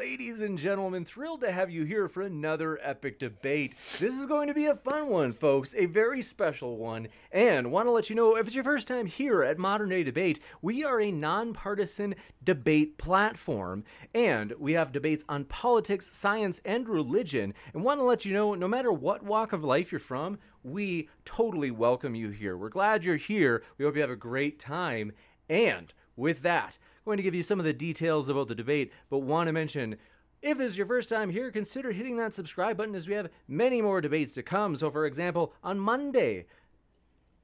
Ladies 0.00 0.40
and 0.40 0.56
gentlemen, 0.56 1.04
thrilled 1.04 1.42
to 1.42 1.52
have 1.52 1.68
you 1.68 1.84
here 1.84 2.08
for 2.08 2.22
another 2.22 2.78
epic 2.82 3.18
debate. 3.18 3.74
This 3.98 4.14
is 4.14 4.24
going 4.24 4.48
to 4.48 4.54
be 4.54 4.64
a 4.64 4.74
fun 4.74 5.08
one, 5.08 5.34
folks, 5.34 5.74
a 5.76 5.84
very 5.84 6.22
special 6.22 6.78
one. 6.78 7.08
And 7.30 7.70
want 7.70 7.86
to 7.86 7.90
let 7.90 8.08
you 8.08 8.16
know 8.16 8.34
if 8.34 8.46
it's 8.46 8.54
your 8.54 8.64
first 8.64 8.88
time 8.88 9.04
here 9.04 9.42
at 9.42 9.58
Modern 9.58 9.90
Day 9.90 10.02
Debate, 10.02 10.40
we 10.62 10.84
are 10.84 11.02
a 11.02 11.12
nonpartisan 11.12 12.14
debate 12.42 12.96
platform. 12.96 13.84
And 14.14 14.54
we 14.58 14.72
have 14.72 14.90
debates 14.90 15.22
on 15.28 15.44
politics, 15.44 16.16
science, 16.16 16.62
and 16.64 16.88
religion. 16.88 17.52
And 17.74 17.84
want 17.84 18.00
to 18.00 18.04
let 18.04 18.24
you 18.24 18.32
know 18.32 18.54
no 18.54 18.68
matter 18.68 18.90
what 18.90 19.22
walk 19.22 19.52
of 19.52 19.64
life 19.64 19.92
you're 19.92 19.98
from, 19.98 20.38
we 20.62 21.10
totally 21.26 21.70
welcome 21.70 22.14
you 22.14 22.30
here. 22.30 22.56
We're 22.56 22.70
glad 22.70 23.04
you're 23.04 23.16
here. 23.16 23.62
We 23.76 23.84
hope 23.84 23.96
you 23.96 24.00
have 24.00 24.08
a 24.08 24.16
great 24.16 24.58
time. 24.58 25.12
And 25.50 25.92
with 26.16 26.40
that, 26.40 26.78
going 27.10 27.16
to 27.16 27.24
give 27.24 27.34
you 27.34 27.42
some 27.42 27.58
of 27.58 27.64
the 27.64 27.72
details 27.72 28.28
about 28.28 28.46
the 28.46 28.54
debate, 28.54 28.92
but 29.10 29.18
want 29.18 29.48
to 29.48 29.52
mention 29.52 29.96
if 30.42 30.56
this 30.56 30.70
is 30.70 30.78
your 30.78 30.86
first 30.86 31.08
time 31.08 31.30
here, 31.30 31.50
consider 31.50 31.90
hitting 31.90 32.16
that 32.16 32.32
subscribe 32.32 32.76
button 32.76 32.94
as 32.94 33.08
we 33.08 33.14
have 33.14 33.30
many 33.48 33.82
more 33.82 34.00
debates 34.00 34.32
to 34.32 34.44
come. 34.44 34.76
So, 34.76 34.90
for 34.90 35.04
example, 35.04 35.52
on 35.62 35.80
Monday, 35.80 36.46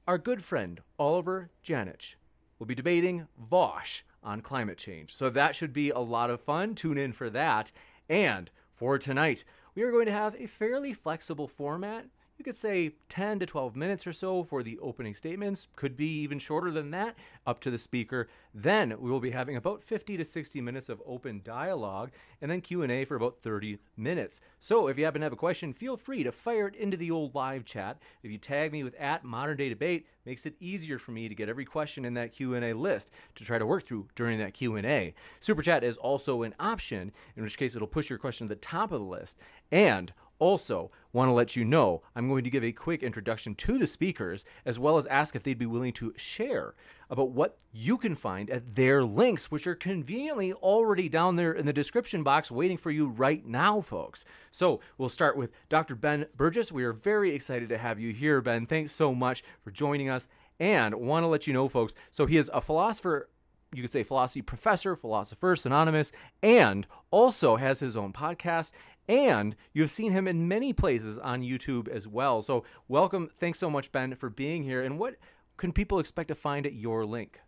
our 0.07 0.17
good 0.17 0.41
friend 0.41 0.79
Oliver 0.97 1.51
Janich 1.63 2.15
will 2.57 2.65
be 2.65 2.73
debating 2.73 3.27
Vaush 3.51 4.03
on 4.23 4.41
climate 4.41 4.77
change. 4.77 5.13
So, 5.13 5.29
that 5.29 5.53
should 5.53 5.73
be 5.73 5.89
a 5.89 5.99
lot 5.99 6.29
of 6.29 6.41
fun. 6.41 6.73
Tune 6.73 6.97
in 6.97 7.11
for 7.11 7.29
that. 7.29 7.71
And 8.09 8.49
for 8.73 8.97
tonight, 8.97 9.43
we 9.75 9.83
are 9.83 9.91
going 9.91 10.05
to 10.05 10.11
have 10.13 10.35
a 10.39 10.47
fairly 10.47 10.93
flexible 10.93 11.49
format 11.49 12.05
you 12.37 12.45
could 12.45 12.55
say 12.55 12.91
10 13.09 13.39
to 13.39 13.45
12 13.45 13.75
minutes 13.75 14.05
or 14.05 14.13
so 14.13 14.43
for 14.43 14.61
the 14.61 14.77
opening 14.79 15.15
statements. 15.15 15.67
Could 15.75 15.97
be 15.97 16.07
even 16.21 16.37
shorter 16.37 16.69
than 16.69 16.91
that 16.91 17.15
up 17.47 17.59
to 17.61 17.71
the 17.71 17.79
speaker. 17.79 18.27
Then 18.53 18.95
we 18.99 19.09
will 19.09 19.19
be 19.19 19.31
having 19.31 19.55
about 19.55 19.83
50 19.83 20.17
to 20.17 20.25
60 20.25 20.61
minutes 20.61 20.89
of 20.89 21.01
open 21.05 21.41
dialogue 21.43 22.11
and 22.41 22.51
then 22.51 22.61
q&a 22.61 23.05
for 23.05 23.15
about 23.15 23.35
30 23.35 23.79
minutes. 23.95 24.39
So 24.59 24.87
if 24.87 24.97
you 24.97 25.05
happen 25.05 25.21
to 25.21 25.25
have 25.25 25.33
a 25.33 25.37
question 25.37 25.73
feel 25.73 25.97
free 25.97 26.23
to 26.23 26.31
fire 26.31 26.67
it 26.67 26.75
into 26.75 26.97
the 26.97 27.11
old 27.11 27.33
live 27.33 27.65
chat. 27.65 28.01
If 28.21 28.31
you 28.31 28.37
tag 28.37 28.71
me 28.71 28.83
with 28.83 28.95
at 28.95 29.23
modern 29.23 29.57
day 29.57 29.69
debate 29.69 30.05
makes 30.25 30.45
it 30.45 30.55
easier 30.59 30.99
for 30.99 31.11
me 31.11 31.29
to 31.29 31.35
get 31.35 31.49
every 31.49 31.65
question 31.65 32.05
in 32.05 32.13
that 32.15 32.33
q&a 32.33 32.73
list 32.73 33.11
to 33.35 33.45
try 33.45 33.57
to 33.57 33.65
work 33.65 33.85
through 33.85 34.07
during 34.15 34.37
that 34.39 34.53
q&a 34.53 35.13
super 35.39 35.61
chat 35.61 35.83
is 35.83 35.97
also 35.97 36.43
an 36.43 36.53
option 36.59 37.11
in 37.35 37.43
which 37.43 37.57
case 37.57 37.75
it'll 37.75 37.87
push 37.87 38.09
your 38.09 38.19
question 38.19 38.47
to 38.47 38.53
the 38.53 38.61
top 38.61 38.91
of 38.91 38.99
the 38.99 39.05
list. 39.05 39.37
And 39.71 40.13
also, 40.39 40.91
want 41.13 41.29
to 41.29 41.33
let 41.33 41.55
you 41.55 41.65
know 41.65 42.03
I'm 42.15 42.27
going 42.27 42.43
to 42.43 42.49
give 42.49 42.63
a 42.63 42.71
quick 42.71 43.01
introduction 43.01 43.55
to 43.55 43.77
the 43.77 43.87
speakers 43.87 44.45
as 44.65 44.77
well 44.77 44.97
as 44.97 45.07
ask 45.07 45.35
if 45.35 45.43
they'd 45.43 45.57
be 45.57 45.65
willing 45.65 45.93
to 45.93 46.13
share 46.15 46.75
about 47.09 47.31
what 47.31 47.57
you 47.71 47.97
can 47.97 48.13
find 48.13 48.49
at 48.49 48.75
their 48.75 49.03
links, 49.03 49.49
which 49.49 49.65
are 49.65 49.75
conveniently 49.75 50.53
already 50.53 51.09
down 51.09 51.35
there 51.35 51.51
in 51.51 51.65
the 51.65 51.73
description 51.73 52.23
box 52.23 52.51
waiting 52.51 52.77
for 52.77 52.91
you 52.91 53.07
right 53.07 53.45
now, 53.45 53.81
folks. 53.81 54.25
So 54.51 54.79
we'll 54.97 55.09
start 55.09 55.37
with 55.37 55.51
Dr. 55.69 55.95
Ben 55.95 56.27
Burgess. 56.35 56.71
We 56.71 56.83
are 56.83 56.93
very 56.93 57.33
excited 57.33 57.69
to 57.69 57.77
have 57.77 57.99
you 57.99 58.13
here, 58.13 58.41
Ben. 58.41 58.65
Thanks 58.65 58.91
so 58.91 59.15
much 59.15 59.43
for 59.63 59.71
joining 59.71 60.09
us. 60.09 60.27
And 60.59 60.95
want 60.95 61.23
to 61.23 61.27
let 61.27 61.47
you 61.47 61.53
know, 61.53 61.69
folks, 61.69 61.93
so 62.11 62.25
he 62.25 62.37
is 62.37 62.49
a 62.53 62.61
philosopher 62.61 63.29
you 63.73 63.81
could 63.81 63.91
say 63.91 64.03
philosophy 64.03 64.41
professor, 64.41 64.95
philosopher, 64.95 65.55
synonymous, 65.55 66.11
and 66.41 66.87
also 67.11 67.57
has 67.57 67.79
his 67.79 67.97
own 67.97 68.13
podcast 68.13 68.71
and 69.07 69.55
you've 69.73 69.89
seen 69.89 70.11
him 70.11 70.27
in 70.27 70.47
many 70.47 70.73
places 70.73 71.17
on 71.17 71.41
YouTube 71.41 71.87
as 71.87 72.07
well. 72.07 72.41
So, 72.41 72.63
welcome. 72.87 73.29
Thanks 73.39 73.59
so 73.59 73.69
much, 73.69 73.91
Ben, 73.91 74.15
for 74.15 74.29
being 74.29 74.63
here. 74.63 74.83
And 74.83 74.99
what 74.99 75.15
can 75.57 75.71
people 75.71 75.99
expect 75.99 76.27
to 76.29 76.35
find 76.35 76.65
at 76.65 76.73
your 76.73 77.05
link? 77.05 77.39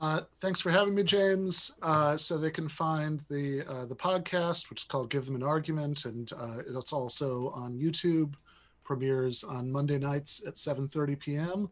Uh, 0.00 0.22
thanks 0.40 0.60
for 0.60 0.70
having 0.70 0.94
me, 0.94 1.02
James. 1.02 1.72
Uh, 1.80 2.16
so 2.16 2.36
they 2.36 2.50
can 2.50 2.68
find 2.68 3.20
the 3.30 3.64
uh, 3.68 3.86
the 3.86 3.96
podcast, 3.96 4.68
which 4.68 4.80
is 4.80 4.84
called 4.84 5.10
"Give 5.10 5.24
Them 5.24 5.36
an 5.36 5.42
Argument," 5.42 6.04
and 6.04 6.30
uh, 6.32 6.58
it's 6.66 6.92
also 6.92 7.50
on 7.54 7.78
YouTube. 7.78 8.34
Premieres 8.82 9.44
on 9.44 9.72
Monday 9.72 9.98
nights 9.98 10.46
at 10.46 10.54
7:30 10.54 11.18
p.m. 11.18 11.70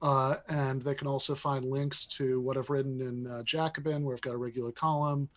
Uh, 0.00 0.36
and 0.48 0.82
they 0.82 0.94
can 0.94 1.06
also 1.06 1.34
find 1.34 1.64
links 1.64 2.06
to 2.06 2.40
what 2.40 2.56
I've 2.56 2.70
written 2.70 3.00
in 3.00 3.26
uh, 3.26 3.42
Jacobin, 3.42 4.02
where 4.02 4.14
I've 4.14 4.22
got 4.22 4.34
a 4.34 4.38
regular 4.38 4.72
column, 4.72 5.28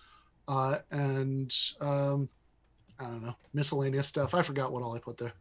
and 0.48 1.54
um, 1.82 2.30
I 3.00 3.06
don't 3.06 3.24
know, 3.24 3.36
miscellaneous 3.54 4.08
stuff. 4.08 4.34
I 4.34 4.42
forgot 4.42 4.72
what 4.72 4.84
all 4.84 4.96
I 4.96 5.00
put 5.00 5.18
there. 5.18 5.34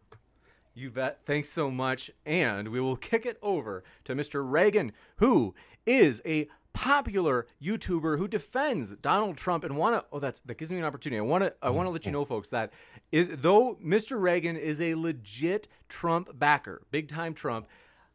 You 0.75 0.91
bet. 0.91 1.21
Thanks 1.25 1.49
so 1.49 1.71
much. 1.71 2.11
And 2.27 2.69
we 2.69 2.81
will 2.81 2.97
kick 2.97 3.25
it 3.25 3.39
over 3.43 3.83
to 4.05 4.15
Mr. 4.15 4.45
Reagan, 4.45 4.93
who 5.17 5.55
is 5.87 6.21
a 6.27 6.49
popular 6.75 7.47
YouTuber 7.63 8.19
who 8.19 8.29
defends 8.29 8.95
Donald 8.97 9.39
Trump 9.39 9.65
and 9.65 9.79
want 9.79 9.95
to 9.95 10.05
oh 10.13 10.19
that's 10.19 10.41
that 10.41 10.59
gives 10.59 10.71
me 10.71 10.77
an 10.77 10.85
opportunity. 10.85 11.19
I 11.19 11.23
want 11.23 11.43
to 11.43 11.55
I 11.63 11.71
want 11.71 11.87
to 11.87 11.91
let 11.91 12.05
you 12.05 12.13
know 12.13 12.27
folks 12.27 12.51
that 12.51 12.71
is 13.11 13.31
though 13.33 13.79
Mr. 13.83 14.21
Reagan 14.21 14.59
is 14.59 14.83
a 14.83 14.95
legit 14.95 15.69
Trump 15.89 16.39
backer, 16.39 16.83
big 16.91 17.09
time 17.09 17.33
Trump, 17.33 17.67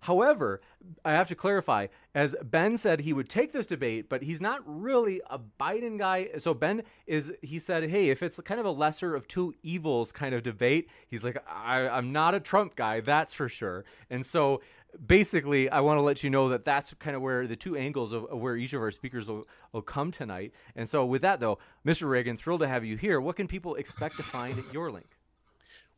However, 0.01 0.61
I 1.05 1.11
have 1.13 1.27
to 1.27 1.35
clarify, 1.35 1.87
as 2.15 2.35
Ben 2.43 2.75
said, 2.75 3.01
he 3.01 3.13
would 3.13 3.29
take 3.29 3.53
this 3.53 3.67
debate, 3.67 4.09
but 4.09 4.23
he's 4.23 4.41
not 4.41 4.61
really 4.65 5.21
a 5.29 5.39
Biden 5.39 5.99
guy. 5.99 6.29
So 6.39 6.55
Ben 6.55 6.81
is, 7.05 7.31
he 7.43 7.59
said, 7.59 7.87
hey, 7.89 8.09
if 8.09 8.23
it's 8.23 8.39
kind 8.43 8.59
of 8.59 8.65
a 8.65 8.71
lesser 8.71 9.13
of 9.15 9.27
two 9.27 9.53
evils 9.61 10.11
kind 10.11 10.33
of 10.33 10.41
debate, 10.41 10.89
he's 11.07 11.23
like, 11.23 11.37
I, 11.47 11.81
am 11.81 12.11
not 12.11 12.33
a 12.33 12.39
Trump 12.39 12.75
guy, 12.75 13.01
that's 13.01 13.33
for 13.33 13.47
sure. 13.47 13.85
And 14.09 14.25
so 14.25 14.61
basically, 15.05 15.69
I 15.69 15.81
want 15.81 15.99
to 15.99 16.01
let 16.01 16.23
you 16.23 16.31
know 16.31 16.49
that 16.49 16.65
that's 16.65 16.95
kind 16.95 17.15
of 17.15 17.21
where 17.21 17.45
the 17.45 17.55
two 17.55 17.77
angles 17.77 18.11
of, 18.11 18.25
of 18.25 18.39
where 18.39 18.57
each 18.57 18.73
of 18.73 18.81
our 18.81 18.91
speakers 18.91 19.29
will, 19.29 19.47
will 19.71 19.83
come 19.83 20.09
tonight. 20.09 20.51
And 20.75 20.89
so 20.89 21.05
with 21.05 21.21
that, 21.21 21.39
though, 21.39 21.59
Mr. 21.85 22.09
Reagan, 22.09 22.37
thrilled 22.37 22.61
to 22.61 22.67
have 22.67 22.83
you 22.83 22.97
here. 22.97 23.21
What 23.21 23.35
can 23.35 23.47
people 23.47 23.75
expect 23.75 24.17
to 24.17 24.23
find 24.23 24.57
at 24.57 24.73
your 24.73 24.89
link? 24.91 25.20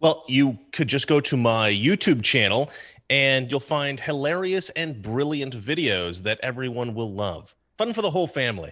Well, 0.04 0.26
you 0.28 0.60
could 0.74 0.90
just 0.90 1.08
go 1.08 1.22
to 1.22 1.38
my 1.38 1.72
YouTube 1.72 2.24
channel 2.24 2.70
and 3.10 3.50
you'll 3.50 3.62
find 3.62 3.98
hilarious 3.98 4.70
and 4.72 5.02
brilliant 5.02 5.56
videos 5.56 6.24
that 6.24 6.42
everyone 6.44 6.94
will 6.94 7.14
love. 7.14 7.56
Fun 7.78 7.94
for 7.94 8.02
the 8.02 8.12
whole 8.12 8.28
family. 8.28 8.72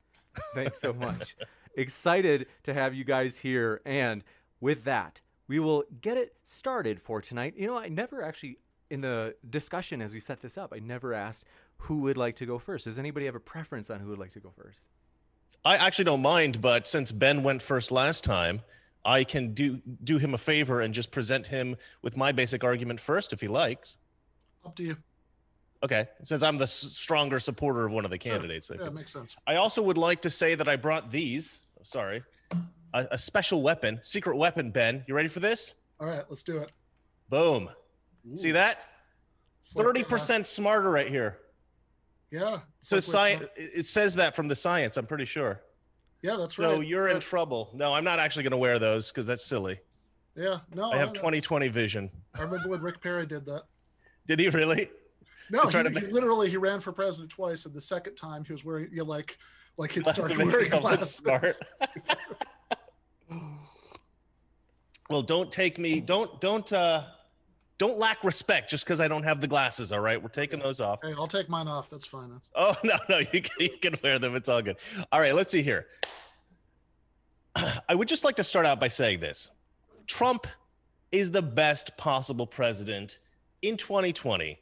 Thanks 0.54 0.80
so 0.80 0.94
much. 0.94 1.36
Excited 1.74 2.46
to 2.62 2.72
have 2.72 2.94
you 2.94 3.04
guys 3.04 3.36
here. 3.36 3.82
And 3.84 4.24
with 4.62 4.84
that, 4.84 5.20
we 5.48 5.58
will 5.58 5.84
get 6.00 6.16
it 6.16 6.34
started 6.46 6.98
for 6.98 7.20
tonight. 7.20 7.52
You 7.58 7.66
know, 7.66 7.76
I 7.76 7.90
never 7.90 8.22
actually, 8.22 8.56
in 8.88 9.02
the 9.02 9.34
discussion 9.50 10.00
as 10.00 10.14
we 10.14 10.20
set 10.20 10.40
this 10.40 10.56
up, 10.56 10.72
I 10.74 10.78
never 10.78 11.12
asked 11.12 11.44
who 11.76 11.98
would 11.98 12.16
like 12.16 12.36
to 12.36 12.46
go 12.46 12.58
first. 12.58 12.86
Does 12.86 12.98
anybody 12.98 13.26
have 13.26 13.34
a 13.34 13.40
preference 13.40 13.90
on 13.90 14.00
who 14.00 14.08
would 14.08 14.18
like 14.18 14.32
to 14.32 14.40
go 14.40 14.50
first? 14.56 14.78
I 15.62 15.76
actually 15.76 16.06
don't 16.06 16.22
mind, 16.22 16.62
but 16.62 16.88
since 16.88 17.12
Ben 17.12 17.42
went 17.42 17.60
first 17.60 17.90
last 17.90 18.24
time, 18.24 18.62
I 19.04 19.24
can 19.24 19.54
do 19.54 19.80
do 20.04 20.18
him 20.18 20.34
a 20.34 20.38
favor 20.38 20.80
and 20.82 20.92
just 20.92 21.10
present 21.10 21.46
him 21.46 21.76
with 22.02 22.16
my 22.16 22.32
basic 22.32 22.62
argument 22.64 23.00
first 23.00 23.32
if 23.32 23.40
he 23.40 23.48
likes. 23.48 23.96
Up 24.64 24.76
to 24.76 24.82
you. 24.82 24.96
Okay, 25.82 26.06
since 26.22 26.42
I'm 26.42 26.58
the 26.58 26.64
s- 26.64 26.72
stronger 26.72 27.40
supporter 27.40 27.86
of 27.86 27.92
one 27.92 28.04
of 28.04 28.10
the 28.10 28.18
candidates. 28.18 28.66
Sure. 28.66 28.76
Yeah, 28.78 28.90
makes 28.90 29.12
sense. 29.12 29.36
I 29.46 29.56
also 29.56 29.80
would 29.82 29.96
like 29.96 30.20
to 30.22 30.30
say 30.30 30.54
that 30.54 30.68
I 30.68 30.76
brought 30.76 31.10
these. 31.10 31.62
Sorry, 31.82 32.22
a, 32.92 33.06
a 33.12 33.16
special 33.18 33.62
weapon, 33.62 33.98
secret 34.02 34.36
weapon. 34.36 34.70
Ben, 34.70 35.02
you 35.08 35.14
ready 35.14 35.28
for 35.28 35.40
this? 35.40 35.76
All 35.98 36.06
right, 36.06 36.24
let's 36.28 36.42
do 36.42 36.58
it. 36.58 36.70
Boom. 37.30 37.70
Ooh. 38.30 38.36
See 38.36 38.50
that? 38.50 38.78
Thirty 39.64 40.04
percent 40.04 40.46
smarter 40.46 40.90
right 40.90 41.08
here. 41.08 41.38
Yeah. 42.30 42.58
So 42.82 42.96
like 42.96 43.02
science. 43.02 43.46
It 43.56 43.86
says 43.86 44.14
that 44.16 44.36
from 44.36 44.48
the 44.48 44.54
science. 44.54 44.98
I'm 44.98 45.06
pretty 45.06 45.24
sure. 45.24 45.62
Yeah, 46.22 46.36
that's 46.36 46.58
right. 46.58 46.68
So 46.68 46.80
you're 46.80 47.08
in 47.08 47.20
trouble. 47.20 47.70
No, 47.74 47.94
I'm 47.94 48.04
not 48.04 48.18
actually 48.18 48.42
going 48.42 48.50
to 48.52 48.58
wear 48.58 48.78
those 48.78 49.10
because 49.10 49.26
that's 49.26 49.44
silly. 49.44 49.80
Yeah, 50.36 50.58
no. 50.74 50.90
I 50.90 50.98
have 50.98 51.08
that's- 51.08 51.20
2020 51.20 51.68
vision. 51.68 52.10
I 52.38 52.42
remember 52.42 52.68
when 52.68 52.80
Rick 52.82 53.00
Perry 53.00 53.26
did 53.26 53.44
that. 53.46 53.64
Did 54.26 54.38
he 54.38 54.48
really? 54.50 54.88
No, 55.50 55.62
he, 55.62 55.70
to 55.70 55.90
he 55.90 56.06
literally 56.06 56.48
he 56.48 56.56
ran 56.56 56.78
for 56.78 56.92
president 56.92 57.30
twice, 57.30 57.64
and 57.64 57.74
the 57.74 57.80
second 57.80 58.14
time 58.14 58.44
he 58.44 58.52
was 58.52 58.64
wearing 58.64 58.88
you 58.92 58.98
know, 58.98 59.04
like 59.04 59.36
like 59.76 59.90
he'd 59.90 60.04
to 60.04 60.12
started 60.12 60.38
wearing 60.38 60.68
glasses. 60.68 61.16
smart. 61.16 61.46
well, 65.10 65.22
don't 65.22 65.50
take 65.50 65.78
me. 65.78 66.00
Don't 66.00 66.40
don't 66.40 66.72
uh 66.72 67.04
don't 67.80 67.98
lack 67.98 68.22
respect 68.24 68.70
just 68.70 68.84
because 68.84 69.00
I 69.00 69.08
don't 69.08 69.22
have 69.22 69.40
the 69.40 69.46
glasses. 69.46 69.90
All 69.90 70.00
right, 70.00 70.22
we're 70.22 70.28
taking 70.28 70.60
those 70.60 70.82
off. 70.82 70.98
Hey, 71.02 71.14
I'll 71.16 71.26
take 71.26 71.48
mine 71.48 71.66
off. 71.66 71.88
That's 71.88 72.04
fine. 72.04 72.30
That's, 72.30 72.50
Oh 72.54 72.76
no, 72.84 72.96
no, 73.08 73.18
you 73.18 73.40
can, 73.40 73.50
you 73.58 73.78
can 73.80 73.94
wear 74.04 74.18
them. 74.18 74.36
It's 74.36 74.50
all 74.50 74.60
good. 74.60 74.76
All 75.10 75.18
right, 75.18 75.34
let's 75.34 75.50
see 75.50 75.62
here. 75.62 75.86
I 77.88 77.94
would 77.94 78.06
just 78.06 78.22
like 78.22 78.36
to 78.36 78.44
start 78.44 78.66
out 78.66 78.80
by 78.80 78.88
saying 78.88 79.20
this: 79.20 79.50
Trump 80.06 80.46
is 81.10 81.30
the 81.30 81.40
best 81.40 81.96
possible 81.96 82.46
president 82.46 83.18
in 83.62 83.78
2020, 83.78 84.58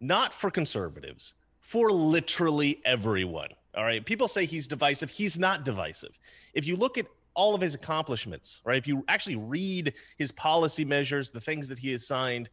not 0.00 0.32
for 0.32 0.48
conservatives, 0.48 1.34
for 1.60 1.90
literally 1.90 2.80
everyone. 2.84 3.48
All 3.76 3.82
right, 3.82 4.06
people 4.06 4.28
say 4.28 4.46
he's 4.46 4.68
divisive. 4.68 5.10
He's 5.10 5.36
not 5.36 5.64
divisive. 5.64 6.16
If 6.54 6.64
you 6.64 6.76
look 6.76 6.96
at 6.96 7.06
all 7.36 7.54
of 7.54 7.60
his 7.60 7.74
accomplishments, 7.74 8.60
right? 8.64 8.78
If 8.78 8.88
you 8.88 9.04
actually 9.06 9.36
read 9.36 9.94
his 10.18 10.32
policy 10.32 10.84
measures, 10.84 11.30
the 11.30 11.40
things 11.40 11.68
that 11.68 11.78
he 11.78 11.92
has 11.92 12.06
signed, 12.06 12.50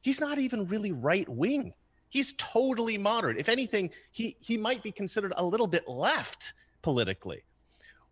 he's 0.00 0.20
not 0.20 0.38
even 0.38 0.66
really 0.66 0.90
right 0.90 1.28
wing. 1.28 1.72
He's 2.08 2.32
totally 2.34 2.98
moderate. 2.98 3.38
If 3.38 3.48
anything, 3.48 3.90
he 4.10 4.36
he 4.40 4.56
might 4.56 4.82
be 4.82 4.90
considered 4.90 5.32
a 5.36 5.44
little 5.44 5.66
bit 5.66 5.88
left 5.88 6.54
politically. 6.82 7.42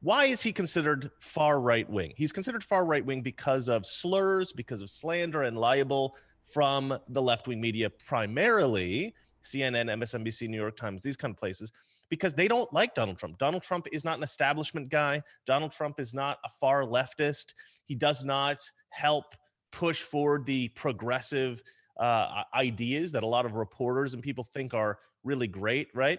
Why 0.01 0.25
is 0.25 0.43
he 0.43 0.53
considered 0.53 1.11
far 1.21 1.61
right 1.61 1.89
wing? 1.89 2.13
He's 2.17 2.33
considered 2.33 2.65
far 2.65 2.85
right 2.85 3.05
wing 3.05 3.23
because 3.23 3.69
of 3.69 3.87
slurs, 3.87 4.53
because 4.53 4.81
of 4.81 4.91
slander 4.91 5.43
and 5.43 5.57
libel 5.57 6.17
from 6.43 6.99
the 7.09 7.23
left 7.23 7.47
wing 7.47 7.61
media, 7.61 7.89
primarily 7.89 9.15
CNN, 9.45 9.91
MSNBC, 9.93 10.49
New 10.49 10.61
York 10.61 10.77
Times, 10.77 11.03
these 11.03 11.17
kind 11.17 11.33
of 11.33 11.39
places, 11.39 11.73
because 12.13 12.35
they 12.35 12.47
don't 12.47 12.71
like 12.75 12.95
Donald 12.95 13.17
Trump. 13.17 13.39
Donald 13.39 13.63
Trump 13.63 13.87
is 13.91 14.05
not 14.05 14.19
an 14.19 14.23
establishment 14.23 14.91
guy. 14.91 15.23
Donald 15.47 15.73
Trump 15.73 15.99
is 15.99 16.13
not 16.13 16.37
a 16.45 16.49
far 16.61 16.83
leftist. 16.83 17.55
He 17.87 17.95
does 17.95 18.23
not 18.23 18.63
help 18.91 19.25
push 19.73 20.03
forward 20.03 20.45
the 20.45 20.69
progressive 20.69 21.63
uh, 21.99 22.43
ideas 22.55 23.13
that 23.13 23.23
a 23.23 23.27
lot 23.27 23.47
of 23.47 23.55
reporters 23.55 24.13
and 24.13 24.23
people 24.23 24.45
think 24.45 24.75
are 24.75 24.99
really 25.25 25.47
great, 25.47 25.89
right? 25.95 26.19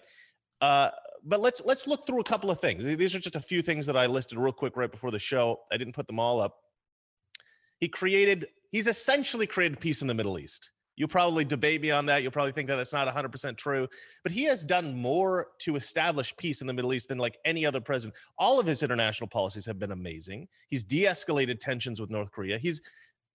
Uh, 0.61 0.89
but 1.23 1.41
let's 1.41 1.61
let's 1.63 1.85
look 1.85 2.07
through 2.07 2.21
a 2.21 2.23
couple 2.23 2.49
of 2.49 2.59
things. 2.59 2.83
These 2.83 3.13
are 3.13 3.19
just 3.19 3.35
a 3.35 3.39
few 3.39 3.61
things 3.61 3.85
that 3.85 3.95
I 3.95 4.07
listed 4.07 4.39
real 4.39 4.51
quick 4.51 4.75
right 4.75 4.91
before 4.91 5.11
the 5.11 5.19
show. 5.19 5.59
I 5.71 5.77
didn't 5.77 5.93
put 5.93 6.07
them 6.07 6.19
all 6.19 6.41
up. 6.41 6.55
He 7.79 7.87
created. 7.87 8.47
He's 8.71 8.87
essentially 8.87 9.45
created 9.45 9.79
peace 9.79 10.01
in 10.01 10.07
the 10.07 10.15
Middle 10.15 10.39
East. 10.39 10.71
You'll 10.95 11.09
probably 11.09 11.43
debate 11.43 11.81
me 11.81 11.91
on 11.91 12.05
that. 12.05 12.21
You'll 12.21 12.31
probably 12.31 12.51
think 12.51 12.67
that 12.67 12.75
that's 12.75 12.93
not 12.93 13.07
100% 13.07 13.57
true, 13.57 13.87
but 14.21 14.31
he 14.31 14.43
has 14.43 14.63
done 14.63 14.95
more 14.95 15.47
to 15.59 15.75
establish 15.75 16.35
peace 16.37 16.61
in 16.61 16.67
the 16.67 16.73
Middle 16.73 16.93
East 16.93 17.09
than 17.09 17.17
like 17.17 17.37
any 17.45 17.65
other 17.65 17.81
president. 17.81 18.15
All 18.37 18.59
of 18.59 18.67
his 18.67 18.83
international 18.83 19.27
policies 19.27 19.65
have 19.65 19.79
been 19.79 19.91
amazing. 19.91 20.47
He's 20.69 20.83
de-escalated 20.83 21.59
tensions 21.59 21.99
with 21.99 22.09
North 22.09 22.31
Korea. 22.31 22.57
He's 22.57 22.81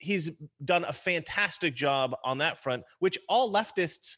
he's 0.00 0.30
done 0.64 0.84
a 0.84 0.92
fantastic 0.92 1.74
job 1.74 2.14
on 2.24 2.38
that 2.38 2.58
front, 2.62 2.84
which 3.00 3.18
all 3.28 3.52
leftists 3.52 4.16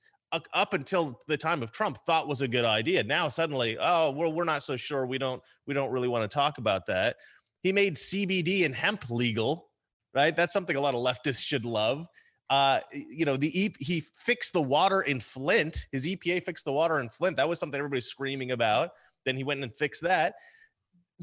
up 0.54 0.74
until 0.74 1.18
the 1.26 1.36
time 1.36 1.62
of 1.62 1.72
Trump 1.72 1.98
thought 2.06 2.28
was 2.28 2.40
a 2.40 2.48
good 2.48 2.64
idea. 2.64 3.02
Now 3.02 3.28
suddenly, 3.28 3.76
oh, 3.80 4.12
we're 4.12 4.28
we're 4.28 4.44
not 4.44 4.62
so 4.62 4.76
sure. 4.76 5.06
We 5.06 5.18
don't 5.18 5.42
we 5.66 5.74
don't 5.74 5.90
really 5.90 6.08
want 6.08 6.30
to 6.30 6.34
talk 6.34 6.58
about 6.58 6.86
that. 6.86 7.16
He 7.62 7.72
made 7.72 7.96
CBD 7.96 8.64
and 8.64 8.74
hemp 8.74 9.10
legal, 9.10 9.70
right? 10.14 10.34
That's 10.34 10.52
something 10.52 10.76
a 10.76 10.80
lot 10.80 10.94
of 10.94 11.00
leftists 11.00 11.44
should 11.44 11.64
love. 11.64 12.06
Uh, 12.50 12.80
you 12.92 13.24
know, 13.24 13.36
the 13.36 13.58
e- 13.58 13.74
he 13.78 14.00
fixed 14.00 14.52
the 14.52 14.60
water 14.60 15.02
in 15.02 15.20
Flint. 15.20 15.86
His 15.92 16.04
EPA 16.04 16.44
fixed 16.44 16.64
the 16.64 16.72
water 16.72 16.98
in 16.98 17.08
Flint. 17.08 17.36
That 17.36 17.48
was 17.48 17.60
something 17.60 17.78
everybody's 17.78 18.06
screaming 18.06 18.50
about. 18.50 18.90
Then 19.24 19.36
he 19.36 19.44
went 19.44 19.62
and 19.62 19.74
fixed 19.74 20.02
that. 20.02 20.34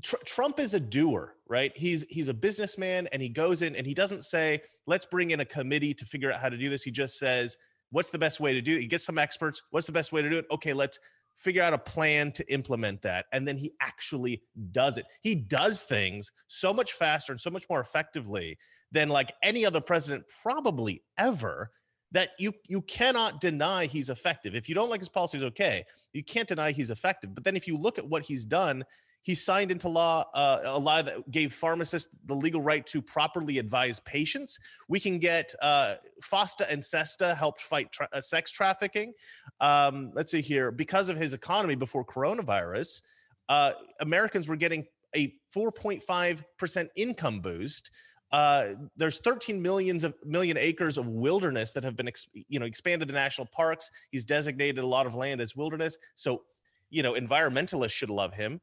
Tr- 0.02 0.16
Trump 0.26 0.58
is 0.60 0.74
a 0.74 0.80
doer, 0.80 1.36
right? 1.50 1.76
He's 1.76 2.06
he's 2.10 2.30
a 2.30 2.34
businessman, 2.34 3.08
and 3.12 3.22
he 3.22 3.28
goes 3.28 3.62
in 3.62 3.76
and 3.76 3.86
he 3.86 3.94
doesn't 3.94 4.24
say, 4.24 4.62
"Let's 4.86 5.06
bring 5.06 5.32
in 5.32 5.42
a 5.42 5.46
committee 5.46 5.94
to 5.96 6.06
figure 6.06 6.32
out 6.32 6.40
how 6.40 6.48
to 6.48 6.58
do 6.58 6.70
this." 6.70 6.84
He 6.84 6.92
just 6.92 7.20
says, 7.20 7.58
"What's 7.92 8.10
the 8.10 8.20
best 8.20 8.40
way 8.40 8.54
to 8.54 8.62
do 8.62 8.78
it?" 8.78 8.82
He 8.82 8.88
gets 8.88 9.04
some 9.04 9.18
experts. 9.18 9.62
What's 9.72 9.88
the 9.88 9.92
best 9.92 10.14
way 10.14 10.22
to 10.22 10.30
do 10.30 10.38
it? 10.38 10.46
Okay, 10.50 10.74
let's 10.74 10.98
figure 11.36 11.62
out 11.62 11.74
a 11.74 11.78
plan 11.78 12.32
to 12.32 12.54
implement 12.54 13.02
that, 13.02 13.26
and 13.34 13.46
then 13.46 13.58
he 13.58 13.74
actually 13.82 14.44
does 14.72 14.98
it. 14.98 15.06
He 15.22 15.36
does 15.36 15.84
things 15.84 16.32
so 16.48 16.74
much 16.74 16.94
faster 16.94 17.34
and 17.34 17.40
so 17.40 17.50
much 17.50 17.66
more 17.70 17.82
effectively 17.82 18.58
than 18.92 19.10
like 19.10 19.34
any 19.44 19.66
other 19.66 19.82
president 19.82 20.26
probably 20.42 21.04
ever 21.18 21.72
that 22.12 22.30
you 22.40 22.54
you 22.68 22.82
cannot 22.84 23.42
deny 23.42 23.86
he's 23.86 24.10
effective. 24.10 24.56
If 24.56 24.70
you 24.70 24.76
don't 24.76 24.90
like 24.90 25.02
his 25.02 25.10
policies, 25.10 25.44
okay, 25.44 25.84
you 26.14 26.24
can't 26.24 26.48
deny 26.48 26.72
he's 26.72 26.92
effective. 26.92 27.36
But 27.36 27.44
then 27.44 27.56
if 27.56 27.68
you 27.68 27.78
look 27.78 27.98
at 27.98 28.08
what 28.08 28.24
he's 28.24 28.46
done, 28.46 28.86
he 29.24 29.36
signed 29.36 29.72
into 29.72 29.90
law 29.90 30.24
uh, 30.34 30.62
a 30.64 30.80
law 30.80 31.02
that 31.02 31.30
gave 31.32 31.54
pharmacists 31.54 32.16
the 32.26 32.34
legal 32.34 32.62
right 32.62 32.86
to 32.88 33.02
properly 33.02 33.58
advise 33.58 34.00
patients. 34.02 34.58
We 34.88 35.02
can 35.02 35.20
get 35.20 35.54
uh, 35.62 35.96
FOSTA 36.24 36.72
and 36.72 36.82
SESTA 36.82 37.36
helped 37.36 37.62
fight 37.62 37.92
tra- 37.92 38.10
uh, 38.14 38.22
sex 38.22 38.52
trafficking. 38.52 39.14
Um, 39.60 40.12
let's 40.14 40.32
see 40.32 40.42
here, 40.42 40.72
because 40.72 41.10
of 41.10 41.18
his 41.18 41.34
economy 41.34 41.76
before 41.76 42.06
coronavirus, 42.06 43.02
uh, 43.50 43.74
Americans 44.00 44.48
were 44.48 44.56
getting 44.56 44.86
a 45.14 45.34
4.5 45.54 46.44
percent 46.58 46.90
income 46.96 47.42
boost 47.42 47.92
uh, 48.32 48.74
there's 48.98 49.20
13 49.20 49.62
millions 49.62 50.04
of 50.04 50.18
million 50.26 50.58
acres 50.58 50.98
of 50.98 51.08
wilderness 51.08 51.72
that 51.72 51.84
have 51.84 51.96
been 51.96 52.08
ex, 52.08 52.28
you 52.50 52.60
know 52.60 52.66
expanded 52.66 53.08
the 53.08 53.14
national 53.14 53.48
parks. 53.48 53.90
He's 54.12 54.26
designated 54.26 54.84
a 54.84 54.88
lot 54.88 55.06
of 55.06 55.16
land 55.16 55.40
as 55.40 55.56
wilderness. 55.56 55.98
So 56.16 56.44
you 56.90 57.04
know 57.04 57.14
environmentalists 57.14 57.92
should 57.92 58.10
love 58.10 58.34
him. 58.34 58.60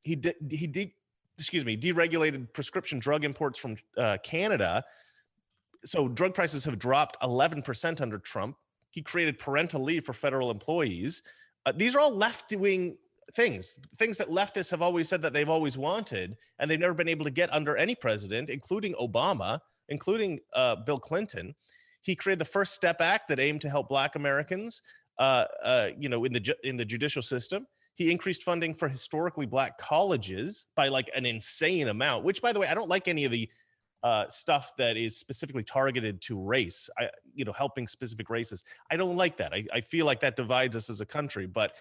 He 0.00 0.16
did 0.16 0.34
he 0.50 0.66
did 0.66 0.90
excuse 1.36 1.64
me 1.64 1.76
deregulated 1.76 2.52
prescription 2.52 2.98
drug 2.98 3.24
imports 3.24 3.58
from 3.58 3.76
uh, 3.96 4.18
canada. 4.24 4.84
So 5.84 6.08
drug 6.08 6.34
prices 6.34 6.64
have 6.64 6.78
dropped 6.78 7.16
11% 7.22 8.00
under 8.00 8.18
trump. 8.18 8.56
He 8.90 9.00
created 9.00 9.38
parental 9.38 9.80
leave 9.80 10.04
for 10.04 10.12
federal 10.12 10.50
employees. 10.50 11.22
Uh, 11.64 11.72
these 11.76 11.94
are 11.94 12.00
all 12.00 12.10
left-wing 12.10 12.96
things 13.38 13.76
things 13.98 14.18
that 14.18 14.28
leftists 14.28 14.68
have 14.68 14.82
always 14.82 15.08
said 15.08 15.22
that 15.22 15.32
they've 15.32 15.48
always 15.48 15.78
wanted 15.78 16.36
and 16.58 16.68
they've 16.68 16.80
never 16.80 16.92
been 16.92 17.08
able 17.08 17.24
to 17.24 17.30
get 17.30 17.52
under 17.54 17.76
any 17.76 17.94
president 17.94 18.50
including 18.50 18.92
obama 18.94 19.60
including 19.88 20.40
uh, 20.54 20.74
bill 20.74 20.98
clinton. 20.98 21.54
He 22.02 22.16
created 22.16 22.40
the 22.40 22.52
first 22.56 22.74
step 22.74 23.00
act 23.00 23.28
that 23.28 23.38
aimed 23.38 23.60
to 23.60 23.68
help 23.68 23.88
black 23.88 24.16
americans 24.16 24.82
uh, 25.18 25.44
uh, 25.62 25.88
you 25.96 26.08
know 26.08 26.24
in 26.24 26.32
the 26.32 26.40
ju- 26.40 26.62
in 26.64 26.76
the 26.76 26.84
judicial 26.84 27.22
system. 27.22 27.66
He 27.94 28.12
increased 28.12 28.44
funding 28.44 28.74
for 28.74 28.88
historically 28.88 29.46
black 29.46 29.76
colleges 29.76 30.66
by 30.76 30.86
like 30.88 31.08
an 31.16 31.24
insane 31.26 31.88
amount 31.88 32.24
which 32.24 32.42
by 32.42 32.52
the 32.52 32.60
way 32.60 32.68
i 32.68 32.74
don't 32.74 32.88
like 32.88 33.06
any 33.08 33.24
of 33.24 33.32
the 33.32 33.48
uh, 34.04 34.28
stuff 34.28 34.72
that 34.78 34.96
is 34.96 35.16
specifically 35.16 35.64
targeted 35.64 36.20
to 36.22 36.40
race 36.40 36.88
i 36.98 37.08
you 37.34 37.44
know 37.44 37.52
helping 37.52 37.86
specific 37.86 38.30
races. 38.30 38.62
I 38.92 38.96
don't 38.96 39.16
like 39.16 39.36
that. 39.38 39.52
I, 39.52 39.64
I 39.72 39.80
feel 39.80 40.06
like 40.06 40.20
that 40.20 40.36
divides 40.36 40.74
us 40.76 40.88
as 40.90 41.00
a 41.00 41.06
country 41.06 41.46
but 41.46 41.76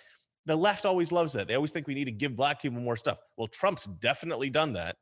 the 0.47 0.55
left 0.55 0.85
always 0.85 1.11
loves 1.11 1.33
that. 1.33 1.47
They 1.47 1.55
always 1.55 1.71
think 1.71 1.87
we 1.87 1.93
need 1.93 2.05
to 2.05 2.11
give 2.11 2.35
black 2.35 2.61
people 2.61 2.79
more 2.79 2.95
stuff. 2.95 3.19
Well, 3.35 3.47
Trump's 3.47 3.85
definitely 3.85 4.49
done 4.49 4.73
that. 4.73 4.95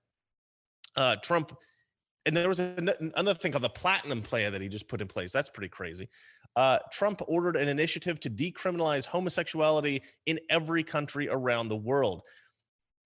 Uh, 0.97 1.15
Trump, 1.17 1.55
and 2.25 2.35
there 2.35 2.49
was 2.49 2.59
an- 2.59 2.89
another 3.15 3.35
thing 3.35 3.51
called 3.51 3.63
the 3.63 3.69
Platinum 3.69 4.23
Plan 4.23 4.51
that 4.53 4.61
he 4.61 4.67
just 4.67 4.87
put 4.87 5.01
in 5.01 5.07
place. 5.07 5.31
That's 5.31 5.51
pretty 5.51 5.69
crazy. 5.69 6.09
Uh, 6.55 6.79
Trump 6.91 7.21
ordered 7.27 7.57
an 7.57 7.67
initiative 7.67 8.19
to 8.21 8.29
decriminalize 8.29 9.05
homosexuality 9.05 10.01
in 10.25 10.39
every 10.49 10.83
country 10.83 11.29
around 11.29 11.67
the 11.67 11.75
world. 11.75 12.23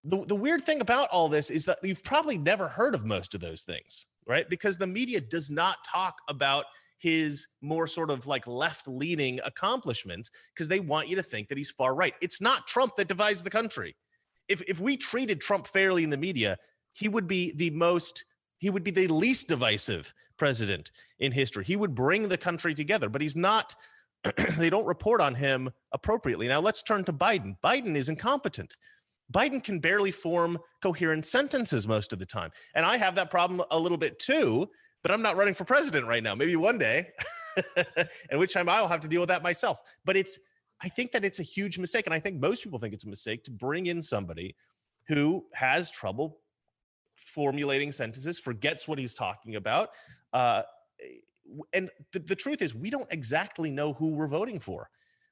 The, 0.05 0.23
the 0.25 0.35
weird 0.35 0.65
thing 0.65 0.79
about 0.79 1.09
all 1.09 1.27
this 1.27 1.49
is 1.49 1.65
that 1.65 1.79
you've 1.83 2.03
probably 2.03 2.37
never 2.37 2.69
heard 2.69 2.95
of 2.95 3.03
most 3.03 3.35
of 3.35 3.41
those 3.41 3.63
things, 3.63 4.05
right? 4.25 4.49
Because 4.49 4.77
the 4.77 4.87
media 4.87 5.19
does 5.19 5.49
not 5.49 5.77
talk 5.91 6.15
about 6.29 6.65
his 6.99 7.47
more 7.61 7.87
sort 7.87 8.11
of 8.11 8.27
like 8.27 8.45
left 8.45 8.87
leaning 8.87 9.39
accomplishments 9.45 10.29
because 10.53 10.67
they 10.67 10.79
want 10.79 11.07
you 11.07 11.15
to 11.15 11.23
think 11.23 11.47
that 11.47 11.57
he's 11.57 11.71
far 11.71 11.95
right. 11.95 12.13
It's 12.21 12.41
not 12.41 12.67
Trump 12.67 12.95
that 12.97 13.07
divides 13.07 13.41
the 13.41 13.49
country. 13.49 13.95
If 14.47 14.61
if 14.67 14.79
we 14.79 14.97
treated 14.97 15.41
Trump 15.41 15.65
fairly 15.65 16.03
in 16.03 16.09
the 16.09 16.17
media, 16.17 16.57
he 16.93 17.07
would 17.07 17.27
be 17.27 17.53
the 17.55 17.69
most 17.71 18.25
he 18.59 18.69
would 18.69 18.83
be 18.83 18.91
the 18.91 19.07
least 19.07 19.47
divisive 19.47 20.13
president 20.37 20.91
in 21.19 21.31
history. 21.31 21.63
He 21.63 21.77
would 21.77 21.95
bring 21.95 22.27
the 22.27 22.37
country 22.37 22.75
together, 22.75 23.09
but 23.09 23.21
he's 23.21 23.35
not 23.35 23.75
they 24.57 24.69
don't 24.69 24.85
report 24.85 25.21
on 25.21 25.33
him 25.33 25.71
appropriately. 25.93 26.47
Now 26.47 26.59
let's 26.59 26.83
turn 26.83 27.05
to 27.05 27.13
Biden. 27.13 27.55
Biden 27.63 27.95
is 27.95 28.09
incompetent. 28.09 28.75
Biden 29.31 29.63
can 29.63 29.79
barely 29.79 30.11
form 30.11 30.57
coherent 30.81 31.25
sentences 31.25 31.87
most 31.87 32.11
of 32.11 32.19
the 32.19 32.25
time. 32.25 32.51
And 32.75 32.85
I 32.85 32.97
have 32.97 33.15
that 33.15 33.31
problem 33.31 33.61
a 33.71 33.79
little 33.79 33.97
bit 33.97 34.19
too 34.19 34.69
but 35.01 35.11
I'm 35.11 35.21
not 35.21 35.37
running 35.37 35.53
for 35.53 35.63
president 35.63 36.07
right 36.07 36.23
now. 36.23 36.35
Maybe 36.35 36.55
one 36.55 36.77
day, 36.77 37.09
at 37.77 38.37
which 38.37 38.53
time 38.53 38.69
I'll 38.69 38.87
have 38.87 38.99
to 39.01 39.07
deal 39.07 39.21
with 39.21 39.29
that 39.29 39.43
myself. 39.43 39.79
But 40.05 40.17
it's, 40.17 40.39
I 40.81 40.89
think 40.89 41.11
that 41.11 41.25
it's 41.25 41.39
a 41.39 41.43
huge 41.43 41.77
mistake. 41.77 42.05
And 42.05 42.13
I 42.13 42.19
think 42.19 42.39
most 42.39 42.63
people 42.63 42.79
think 42.79 42.93
it's 42.93 43.05
a 43.05 43.09
mistake 43.09 43.43
to 43.45 43.51
bring 43.51 43.87
in 43.87 44.01
somebody 44.01 44.55
who 45.07 45.45
has 45.53 45.91
trouble 45.91 46.39
formulating 47.15 47.91
sentences, 47.91 48.39
forgets 48.39 48.87
what 48.87 48.99
he's 48.99 49.13
talking 49.13 49.55
about. 49.55 49.89
Uh, 50.33 50.61
and 51.73 51.89
the, 52.13 52.19
the 52.19 52.35
truth 52.35 52.61
is, 52.61 52.75
we 52.75 52.89
don't 52.89 53.11
exactly 53.11 53.71
know 53.71 53.93
who 53.93 54.07
we're 54.09 54.27
voting 54.27 54.59
for 54.59 54.89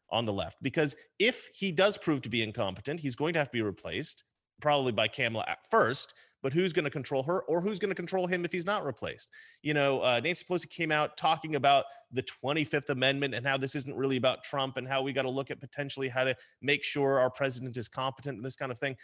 on 0.09 0.25
the 0.25 0.33
left 0.33 0.57
because 0.61 0.95
if 1.19 1.49
he 1.53 1.71
does 1.71 1.97
prove 1.97 2.21
to 2.21 2.29
be 2.29 2.41
incompetent, 2.41 2.99
he's 2.99 3.15
going 3.15 3.33
to 3.33 3.39
have 3.39 3.49
to 3.49 3.53
be 3.53 3.61
replaced, 3.61 4.23
probably 4.61 4.91
by 4.91 5.07
Kamala 5.07 5.45
at 5.47 5.59
first. 5.69 6.13
But 6.43 6.53
who's 6.53 6.73
going 6.73 6.85
to 6.85 6.91
control 6.91 7.23
her, 7.23 7.41
or 7.41 7.61
who's 7.61 7.79
going 7.79 7.89
to 7.89 7.95
control 7.95 8.27
him 8.27 8.45
if 8.45 8.51
he's 8.51 8.65
not 8.65 8.85
replaced? 8.85 9.31
You 9.63 9.73
know, 9.73 10.01
uh, 10.01 10.19
Nancy 10.19 10.45
Pelosi 10.45 10.69
came 10.69 10.91
out 10.91 11.17
talking 11.17 11.55
about 11.55 11.85
the 12.11 12.23
25th 12.23 12.89
Amendment 12.89 13.33
and 13.33 13.45
how 13.45 13.57
this 13.57 13.75
isn't 13.75 13.95
really 13.95 14.17
about 14.17 14.43
Trump 14.43 14.77
and 14.77 14.87
how 14.87 15.01
we 15.01 15.13
got 15.13 15.23
to 15.23 15.29
look 15.29 15.51
at 15.51 15.59
potentially 15.59 16.07
how 16.07 16.23
to 16.23 16.35
make 16.61 16.83
sure 16.83 17.19
our 17.19 17.29
president 17.29 17.75
is 17.77 17.87
competent 17.87 18.37
and 18.37 18.45
this 18.45 18.55
kind 18.55 18.71
of 18.71 18.77
thing. 18.77 18.95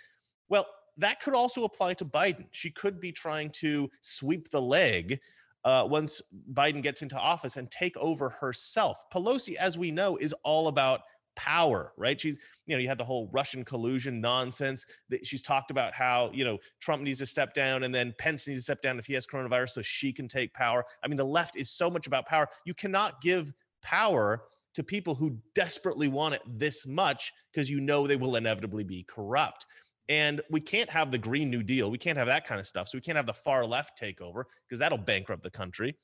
Well, 0.49 0.67
that 0.97 1.21
could 1.21 1.33
also 1.33 1.63
apply 1.63 1.95
to 1.95 2.05
Biden. 2.05 2.45
She 2.51 2.69
could 2.69 2.99
be 2.99 3.11
trying 3.11 3.49
to 3.51 3.89
sweep 4.01 4.49
the 4.49 4.61
leg 4.61 5.19
uh, 5.65 5.85
once 5.89 6.21
Biden 6.51 6.81
gets 6.81 7.01
into 7.01 7.17
office 7.17 7.57
and 7.57 7.71
take 7.71 7.95
over 7.97 8.29
herself. 8.29 9.05
Pelosi, 9.13 9.55
as 9.55 9.77
we 9.77 9.91
know, 9.91 10.17
is 10.17 10.33
all 10.43 10.67
about 10.67 11.01
power, 11.35 11.93
right? 11.97 12.19
She's, 12.19 12.37
you 12.65 12.75
know, 12.75 12.81
you 12.81 12.87
had 12.87 12.97
the 12.97 13.05
whole 13.05 13.29
Russian 13.31 13.63
collusion 13.65 14.21
nonsense. 14.21 14.85
That 15.09 15.25
she's 15.25 15.41
talked 15.41 15.71
about 15.71 15.93
how, 15.93 16.31
you 16.33 16.43
know, 16.45 16.57
Trump 16.79 17.03
needs 17.03 17.19
to 17.19 17.25
step 17.25 17.53
down 17.53 17.83
and 17.83 17.93
then 17.93 18.13
Pence 18.19 18.47
needs 18.47 18.59
to 18.59 18.63
step 18.63 18.81
down 18.81 18.99
if 18.99 19.05
he 19.05 19.13
has 19.13 19.27
coronavirus 19.27 19.71
so 19.71 19.81
she 19.81 20.13
can 20.13 20.27
take 20.27 20.53
power. 20.53 20.83
I 21.03 21.07
mean, 21.07 21.17
the 21.17 21.25
left 21.25 21.55
is 21.55 21.69
so 21.69 21.89
much 21.89 22.07
about 22.07 22.27
power. 22.27 22.47
You 22.65 22.73
cannot 22.73 23.21
give 23.21 23.51
power 23.81 24.43
to 24.73 24.83
people 24.83 25.15
who 25.15 25.37
desperately 25.53 26.07
want 26.07 26.35
it 26.35 26.41
this 26.47 26.87
much 26.87 27.31
because 27.51 27.69
you 27.69 27.79
know 27.79 28.07
they 28.07 28.15
will 28.15 28.35
inevitably 28.35 28.83
be 28.83 29.03
corrupt. 29.03 29.65
And 30.09 30.41
we 30.49 30.59
can't 30.59 30.89
have 30.89 31.11
the 31.11 31.17
Green 31.17 31.49
New 31.49 31.63
Deal. 31.63 31.89
We 31.89 31.97
can't 31.97 32.17
have 32.17 32.27
that 32.27 32.45
kind 32.45 32.59
of 32.59 32.67
stuff. 32.67 32.89
So 32.89 32.97
we 32.97 33.01
can't 33.01 33.15
have 33.15 33.25
the 33.25 33.33
far 33.33 33.65
left 33.65 33.99
takeover 34.01 34.43
because 34.67 34.79
that'll 34.79 34.97
bankrupt 34.97 35.43
the 35.43 35.49
country. 35.49 35.95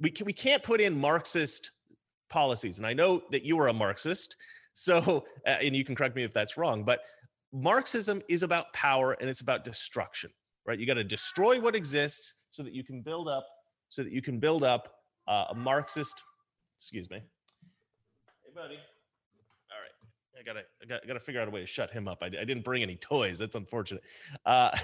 We, 0.00 0.10
can, 0.10 0.26
we 0.26 0.32
can't 0.32 0.62
put 0.62 0.80
in 0.80 0.98
Marxist 0.98 1.70
policies. 2.32 2.78
And 2.78 2.86
I 2.86 2.92
know 2.92 3.22
that 3.30 3.44
you 3.44 3.58
are 3.60 3.68
a 3.68 3.72
Marxist. 3.72 4.36
So, 4.72 5.24
uh, 5.46 5.58
and 5.62 5.76
you 5.76 5.84
can 5.84 5.94
correct 5.94 6.16
me 6.16 6.24
if 6.24 6.32
that's 6.32 6.56
wrong, 6.56 6.82
but 6.82 7.00
Marxism 7.52 8.22
is 8.28 8.42
about 8.42 8.72
power 8.72 9.12
and 9.20 9.28
it's 9.28 9.42
about 9.42 9.64
destruction, 9.64 10.30
right? 10.66 10.78
You 10.78 10.86
got 10.86 10.94
to 10.94 11.04
destroy 11.04 11.60
what 11.60 11.76
exists 11.76 12.40
so 12.50 12.62
that 12.62 12.72
you 12.72 12.82
can 12.82 13.02
build 13.02 13.28
up, 13.28 13.46
so 13.90 14.02
that 14.02 14.12
you 14.12 14.22
can 14.22 14.38
build 14.38 14.64
up 14.64 14.94
uh, 15.28 15.46
a 15.50 15.54
Marxist, 15.54 16.22
excuse 16.78 17.10
me. 17.10 17.18
Hey, 17.18 18.52
buddy. 18.54 18.78
I 20.42 20.44
gotta, 20.44 20.64
I 20.82 20.86
gotta, 20.86 21.04
I 21.04 21.06
gotta 21.06 21.20
figure 21.20 21.40
out 21.40 21.48
a 21.48 21.50
way 21.50 21.60
to 21.60 21.66
shut 21.66 21.90
him 21.90 22.08
up. 22.08 22.18
I, 22.22 22.26
I 22.26 22.30
didn't 22.44 22.64
bring 22.64 22.82
any 22.82 22.96
toys. 22.96 23.38
That's 23.38 23.56
unfortunate. 23.56 24.02
Uh, 24.44 24.76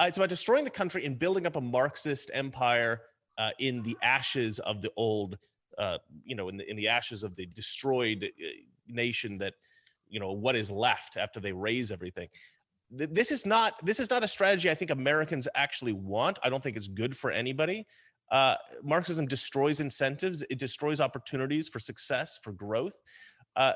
it's 0.00 0.16
about 0.16 0.28
destroying 0.28 0.64
the 0.64 0.70
country 0.70 1.06
and 1.06 1.18
building 1.18 1.46
up 1.46 1.56
a 1.56 1.60
Marxist 1.60 2.30
empire 2.34 3.02
uh, 3.38 3.50
in 3.58 3.82
the 3.82 3.96
ashes 4.02 4.58
of 4.60 4.82
the 4.82 4.90
old, 4.96 5.38
uh, 5.78 5.98
you 6.24 6.34
know, 6.34 6.48
in 6.48 6.56
the 6.56 6.70
in 6.70 6.76
the 6.76 6.88
ashes 6.88 7.22
of 7.22 7.36
the 7.36 7.46
destroyed 7.46 8.24
uh, 8.24 8.44
nation 8.86 9.38
that, 9.38 9.54
you 10.08 10.20
know, 10.20 10.32
what 10.32 10.56
is 10.56 10.70
left 10.70 11.16
after 11.16 11.40
they 11.40 11.52
raise 11.52 11.90
everything. 11.90 12.28
This 12.90 13.30
is 13.30 13.46
not 13.46 13.74
this 13.84 14.00
is 14.00 14.10
not 14.10 14.22
a 14.22 14.28
strategy 14.28 14.70
I 14.70 14.74
think 14.74 14.90
Americans 14.90 15.48
actually 15.54 15.94
want. 15.94 16.38
I 16.42 16.50
don't 16.50 16.62
think 16.62 16.76
it's 16.76 16.88
good 16.88 17.16
for 17.16 17.30
anybody. 17.30 17.86
Uh, 18.30 18.56
Marxism 18.82 19.26
destroys 19.26 19.80
incentives. 19.80 20.42
It 20.48 20.58
destroys 20.58 21.00
opportunities 21.00 21.68
for 21.68 21.78
success, 21.78 22.38
for 22.42 22.52
growth. 22.52 22.96
Uh, 23.56 23.74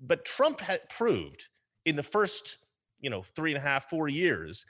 but 0.00 0.24
Trump 0.24 0.60
had 0.60 0.88
proved 0.88 1.48
in 1.84 1.96
the 1.96 2.02
first, 2.02 2.58
you 3.00 3.10
know, 3.10 3.22
three 3.22 3.52
and 3.52 3.58
a 3.58 3.60
half, 3.60 3.88
four 3.90 4.08
years 4.08 4.64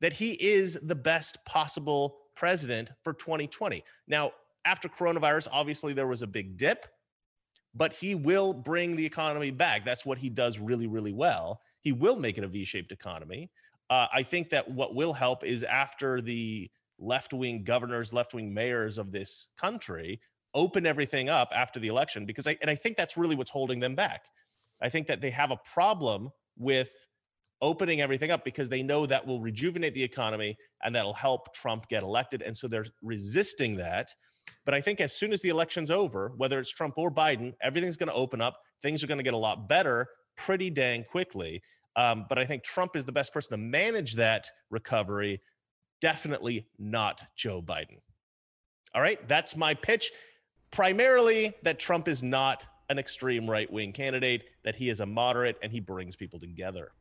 that 0.00 0.12
he 0.12 0.32
is 0.32 0.78
the 0.82 0.94
best 0.94 1.44
possible 1.44 2.18
president 2.34 2.90
for 3.02 3.12
2020. 3.12 3.84
Now, 4.06 4.32
after 4.68 4.88
coronavirus, 4.88 5.48
obviously 5.50 5.94
there 5.94 6.06
was 6.06 6.22
a 6.22 6.26
big 6.26 6.58
dip, 6.58 6.86
but 7.74 7.92
he 7.92 8.14
will 8.14 8.52
bring 8.52 8.96
the 8.96 9.06
economy 9.06 9.50
back. 9.50 9.84
That's 9.84 10.04
what 10.04 10.18
he 10.18 10.28
does 10.28 10.58
really, 10.58 10.86
really 10.86 11.12
well. 11.12 11.60
He 11.80 11.92
will 11.92 12.16
make 12.16 12.36
it 12.36 12.44
a 12.44 12.48
V 12.48 12.64
shaped 12.64 12.92
economy. 12.92 13.50
Uh, 13.88 14.06
I 14.12 14.22
think 14.22 14.50
that 14.50 14.70
what 14.70 14.94
will 14.94 15.14
help 15.14 15.42
is 15.42 15.62
after 15.64 16.20
the 16.20 16.70
left 16.98 17.32
wing 17.32 17.64
governors, 17.64 18.12
left 18.12 18.34
wing 18.34 18.52
mayors 18.52 18.98
of 18.98 19.10
this 19.10 19.50
country 19.56 20.20
open 20.52 20.84
everything 20.84 21.28
up 21.30 21.48
after 21.54 21.80
the 21.80 21.88
election, 21.88 22.26
because 22.26 22.46
I, 22.46 22.58
and 22.60 22.70
I 22.70 22.74
think 22.74 22.96
that's 22.96 23.16
really 23.16 23.36
what's 23.36 23.50
holding 23.50 23.80
them 23.80 23.94
back. 23.94 24.22
I 24.82 24.88
think 24.90 25.06
that 25.06 25.20
they 25.20 25.30
have 25.30 25.50
a 25.50 25.58
problem 25.72 26.30
with 26.58 26.90
opening 27.60 28.00
everything 28.00 28.30
up 28.30 28.44
because 28.44 28.68
they 28.68 28.82
know 28.82 29.06
that 29.06 29.26
will 29.26 29.40
rejuvenate 29.40 29.94
the 29.94 30.02
economy 30.02 30.56
and 30.82 30.94
that'll 30.94 31.14
help 31.14 31.54
Trump 31.54 31.88
get 31.88 32.02
elected. 32.02 32.42
And 32.42 32.56
so 32.56 32.68
they're 32.68 32.86
resisting 33.02 33.76
that. 33.76 34.08
But 34.64 34.74
I 34.74 34.80
think 34.80 35.00
as 35.00 35.16
soon 35.16 35.32
as 35.32 35.42
the 35.42 35.48
election's 35.48 35.90
over, 35.90 36.32
whether 36.36 36.58
it's 36.58 36.72
Trump 36.72 36.94
or 36.96 37.10
Biden, 37.10 37.54
everything's 37.62 37.96
going 37.96 38.08
to 38.08 38.14
open 38.14 38.40
up. 38.40 38.60
Things 38.82 39.02
are 39.02 39.06
going 39.06 39.18
to 39.18 39.24
get 39.24 39.34
a 39.34 39.38
lot 39.38 39.68
better 39.68 40.06
pretty 40.36 40.70
dang 40.70 41.04
quickly. 41.04 41.62
Um, 41.96 42.26
but 42.28 42.38
I 42.38 42.44
think 42.44 42.62
Trump 42.62 42.94
is 42.96 43.04
the 43.04 43.12
best 43.12 43.32
person 43.32 43.50
to 43.50 43.56
manage 43.56 44.14
that 44.14 44.46
recovery. 44.70 45.40
Definitely 46.00 46.66
not 46.78 47.24
Joe 47.36 47.60
Biden. 47.60 47.98
All 48.94 49.02
right, 49.02 49.26
that's 49.28 49.56
my 49.56 49.74
pitch. 49.74 50.10
Primarily 50.70 51.54
that 51.62 51.78
Trump 51.78 52.08
is 52.08 52.22
not 52.22 52.66
an 52.88 52.98
extreme 52.98 53.50
right 53.50 53.70
wing 53.70 53.92
candidate, 53.92 54.44
that 54.64 54.76
he 54.76 54.88
is 54.88 55.00
a 55.00 55.06
moderate 55.06 55.58
and 55.62 55.72
he 55.72 55.80
brings 55.80 56.16
people 56.16 56.40
together. 56.40 56.92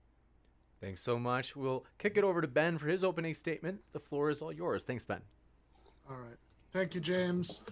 Thanks 0.81 1.01
so 1.01 1.17
much. 1.17 1.55
We'll 1.55 1.85
kick 1.97 2.17
it 2.17 2.23
over 2.23 2.41
to 2.41 2.47
Ben 2.47 2.77
for 2.77 2.87
his 2.87 3.03
opening 3.03 3.33
statement. 3.33 3.79
The 3.93 3.99
floor 3.99 4.29
is 4.29 4.41
all 4.41 4.51
yours. 4.51 4.83
Thanks, 4.83 5.05
Ben. 5.05 5.21
All 6.09 6.17
right. 6.17 6.37
Thank 6.73 6.95
you, 6.95 7.01
James. 7.01 7.63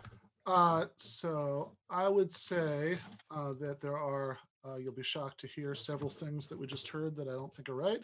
Uh, 0.47 0.85
so 0.97 1.75
I 1.89 2.07
would 2.07 2.31
say 2.31 2.97
uh, 3.31 3.53
that 3.59 3.81
there 3.81 3.97
are, 3.97 4.37
uh, 4.65 4.77
you'll 4.77 4.93
be 4.93 5.03
shocked 5.03 5.39
to 5.41 5.47
hear 5.47 5.75
several 5.75 6.09
things 6.09 6.47
that 6.47 6.57
we 6.57 6.67
just 6.67 6.87
heard 6.87 7.15
that 7.17 7.27
I 7.27 7.31
don't 7.31 7.53
think 7.53 7.69
are 7.69 7.75
right. 7.75 7.99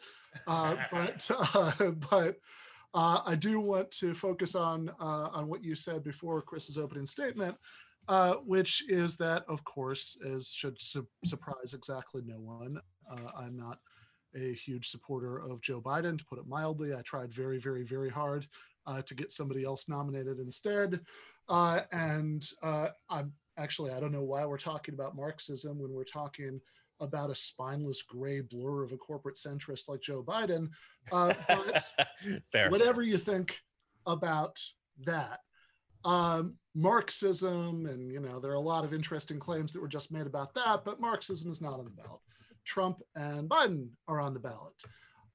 Uh, 0.47 0.75
but 0.91 1.29
uh, 1.55 1.91
but 2.09 2.37
uh, 2.93 3.21
I 3.25 3.35
do 3.35 3.59
want 3.59 3.91
to 3.91 4.13
focus 4.13 4.55
on 4.55 4.91
on 4.99 5.47
what 5.47 5.63
you 5.63 5.75
said 5.75 6.03
before 6.03 6.41
Chris's 6.41 6.77
opening 6.77 7.05
statement, 7.05 7.55
uh, 8.07 8.35
which 8.45 8.83
is 8.89 9.15
that, 9.17 9.43
of 9.47 9.63
course, 9.63 10.17
as 10.25 10.49
should 10.49 10.81
su- 10.81 11.07
surprise 11.23 11.73
exactly 11.73 12.21
no 12.25 12.39
one, 12.39 12.79
uh, 13.09 13.31
I'm 13.37 13.55
not 13.55 13.79
a 14.35 14.53
huge 14.53 14.89
supporter 14.89 15.39
of 15.39 15.61
Joe 15.61 15.81
Biden, 15.81 16.17
to 16.17 16.25
put 16.25 16.39
it 16.39 16.47
mildly. 16.47 16.93
I 16.93 17.01
tried 17.01 17.33
very, 17.33 17.59
very, 17.59 17.83
very 17.83 18.09
hard 18.09 18.47
uh, 18.87 19.01
to 19.03 19.15
get 19.15 19.31
somebody 19.31 19.63
else 19.63 19.89
nominated 19.89 20.39
instead. 20.39 20.99
Uh, 21.49 21.81
and 21.91 22.45
uh, 22.63 22.87
I'm 23.09 23.33
actually, 23.57 23.91
I 23.91 23.99
don't 23.99 24.11
know 24.11 24.23
why 24.23 24.45
we're 24.45 24.57
talking 24.57 24.93
about 24.93 25.15
Marxism 25.15 25.79
when 25.79 25.91
we're 25.91 26.03
talking 26.03 26.59
about 26.99 27.31
a 27.31 27.35
spineless 27.35 28.03
gray 28.03 28.41
blur 28.41 28.83
of 28.83 28.91
a 28.91 28.97
corporate 28.97 29.35
centrist 29.35 29.89
like 29.89 30.01
Joe 30.01 30.23
Biden. 30.23 30.69
Uh, 31.11 31.33
Fair. 32.51 32.69
Whatever 32.69 33.01
you 33.01 33.17
think 33.17 33.59
about 34.05 34.59
that, 35.05 35.39
um, 36.05 36.55
Marxism, 36.75 37.85
and 37.85 38.11
you 38.11 38.19
know, 38.19 38.39
there 38.39 38.51
are 38.51 38.55
a 38.55 38.59
lot 38.59 38.85
of 38.85 38.93
interesting 38.93 39.39
claims 39.39 39.71
that 39.71 39.81
were 39.81 39.87
just 39.87 40.11
made 40.11 40.27
about 40.27 40.53
that, 40.55 40.85
but 40.85 41.01
Marxism 41.01 41.51
is 41.51 41.61
not 41.61 41.79
on 41.79 41.85
the 41.85 41.91
ballot. 41.91 42.21
Trump 42.65 43.01
and 43.15 43.49
Biden 43.49 43.89
are 44.07 44.21
on 44.21 44.33
the 44.33 44.39
ballot. 44.39 44.73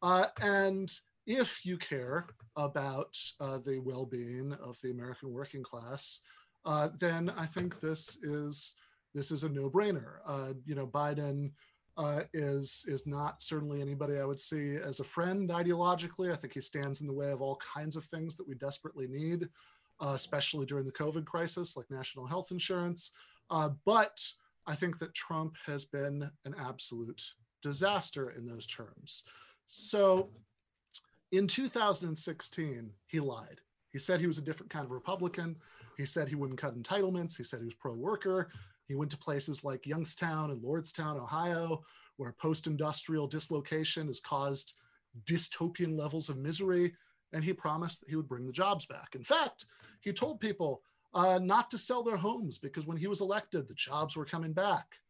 Uh, 0.03 0.27
and 0.41 0.91
if 1.27 1.65
you 1.65 1.77
care 1.77 2.27
about 2.57 3.17
uh, 3.41 3.59
the 3.59 3.79
well 3.79 4.07
being 4.07 4.53
of 4.63 4.79
the 4.83 4.91
American 4.91 5.33
working 5.33 5.63
class, 5.63 6.21
uh, 6.65 6.89
then 6.99 7.31
I 7.37 7.47
think 7.47 7.81
this 7.81 8.19
is 8.23 8.75
this 9.15 9.31
is 9.31 9.45
a 9.45 9.49
no 9.49 9.71
brainer. 9.71 10.19
Uh, 10.27 10.53
you 10.65 10.75
know, 10.75 10.87
Biden 10.87 11.53
uh, 11.97 12.21
is 12.33 12.85
is 12.87 13.07
not 13.07 13.43
certainly 13.43 13.81
anybody 13.81 14.19
I 14.19 14.25
would 14.25 14.41
see 14.41 14.77
as 14.77 15.01
a 15.01 15.05
friend 15.05 15.51
ideologically. 15.51 16.33
I 16.33 16.37
think 16.37 16.55
he 16.55 16.61
stands 16.61 17.01
in 17.01 17.07
the 17.07 17.13
way 17.13 17.31
of 17.31 17.41
all 17.41 17.57
kinds 17.57 17.97
of 17.97 18.05
things 18.05 18.37
that 18.37 18.49
we 18.49 18.55
desperately 18.55 19.07
need 19.07 19.49
uh, 20.01 20.13
especially 20.15 20.67
during 20.67 20.85
the 20.85 20.93
COVID 20.93 21.25
crisis, 21.25 21.77
like 21.77 21.91
national 21.91 22.27
health 22.27 22.51
insurance. 22.51 23.13
Uh, 23.51 23.71
but 23.85 24.21
I 24.67 24.75
think 24.75 24.99
that 24.99 25.15
Trump 25.15 25.55
has 25.65 25.85
been 25.85 26.31
an 26.45 26.55
absolute 26.59 27.23
disaster 27.63 28.31
in 28.31 28.47
those 28.47 28.67
terms. 28.67 29.25
So 29.67 30.31
in 31.33 31.47
2016, 31.47 32.91
he 33.07 33.21
lied. 33.21 33.61
He 33.93 33.99
said 33.99 34.21
he 34.21 34.27
was 34.27 34.39
a 34.39 34.43
different 34.43 34.71
kind 34.71 34.85
of 34.85 34.93
Republican. 34.93 35.57
He 35.97 36.07
said 36.07 36.29
he 36.29 36.35
wouldn't 36.35 36.61
cut 36.61 36.77
entitlements. 36.77 37.37
He 37.37 37.45
said 37.45 37.61
he 37.61 37.65
was 37.65 37.75
pro 37.75 37.95
worker. 37.95 38.51
He 38.87 38.95
went 38.95 39.11
to 39.13 39.19
places 39.19 39.65
like 39.65 39.87
Youngstown 39.87 40.51
and 40.51 40.63
Lordstown, 40.63 41.21
Ohio, 41.21 41.83
where 42.17 42.33
post 42.33 42.67
industrial 42.67 43.27
dislocation 43.27 44.07
has 44.07 44.21
caused 44.21 44.75
dystopian 45.25 45.99
levels 45.99 46.29
of 46.29 46.37
misery. 46.37 46.95
And 47.33 47.43
he 47.43 47.53
promised 47.53 48.01
that 48.01 48.11
he 48.11 48.17
would 48.17 48.29
bring 48.29 48.47
the 48.47 48.53
jobs 48.53 48.87
back. 48.87 49.15
In 49.15 49.25
fact, 49.25 49.67
he 50.01 50.13
told 50.13 50.41
people 50.41 50.83
uh, 51.13 51.41
not 51.43 51.71
to 51.71 51.79
sell 51.79 52.03
their 52.03 52.17
homes 52.17 52.59
because 52.59 52.87
when 52.87 52.97
he 52.97 53.07
was 53.07 53.21
elected, 53.21 53.67
the 53.67 53.75
jobs 53.75 54.17
were 54.17 54.25
coming 54.25 54.53
back. 54.53 55.01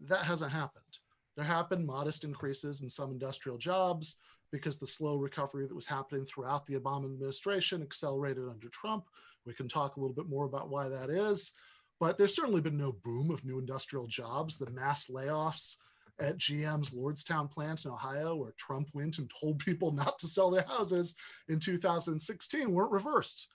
That 0.00 0.24
hasn't 0.24 0.52
happened. 0.52 0.98
There 1.36 1.44
have 1.44 1.68
been 1.68 1.84
modest 1.84 2.24
increases 2.24 2.82
in 2.82 2.88
some 2.88 3.10
industrial 3.10 3.58
jobs 3.58 4.16
because 4.52 4.78
the 4.78 4.86
slow 4.86 5.16
recovery 5.16 5.66
that 5.66 5.74
was 5.74 5.86
happening 5.86 6.24
throughout 6.24 6.66
the 6.66 6.74
Obama 6.74 7.06
administration 7.06 7.82
accelerated 7.82 8.44
under 8.48 8.68
Trump. 8.68 9.06
We 9.46 9.54
can 9.54 9.66
talk 9.66 9.96
a 9.96 10.00
little 10.00 10.14
bit 10.14 10.28
more 10.28 10.44
about 10.44 10.68
why 10.68 10.88
that 10.88 11.10
is. 11.10 11.54
But 11.98 12.18
there's 12.18 12.36
certainly 12.36 12.60
been 12.60 12.76
no 12.76 12.92
boom 13.04 13.30
of 13.30 13.44
new 13.44 13.58
industrial 13.58 14.06
jobs. 14.06 14.58
The 14.58 14.70
mass 14.70 15.08
layoffs 15.08 15.76
at 16.20 16.38
GM's 16.38 16.90
Lordstown 16.90 17.50
plant 17.50 17.84
in 17.84 17.90
Ohio, 17.90 18.36
where 18.36 18.54
Trump 18.58 18.88
went 18.92 19.18
and 19.18 19.30
told 19.40 19.58
people 19.58 19.90
not 19.92 20.18
to 20.18 20.26
sell 20.26 20.50
their 20.50 20.66
houses 20.68 21.16
in 21.48 21.58
2016, 21.58 22.70
weren't 22.70 22.92
reversed. 22.92 23.48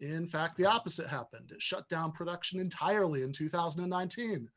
In 0.00 0.26
fact, 0.26 0.56
the 0.56 0.64
opposite 0.66 1.08
happened. 1.08 1.52
It 1.52 1.62
shut 1.62 1.88
down 1.88 2.10
production 2.10 2.58
entirely 2.58 3.22
in 3.22 3.32
2019. 3.32 4.48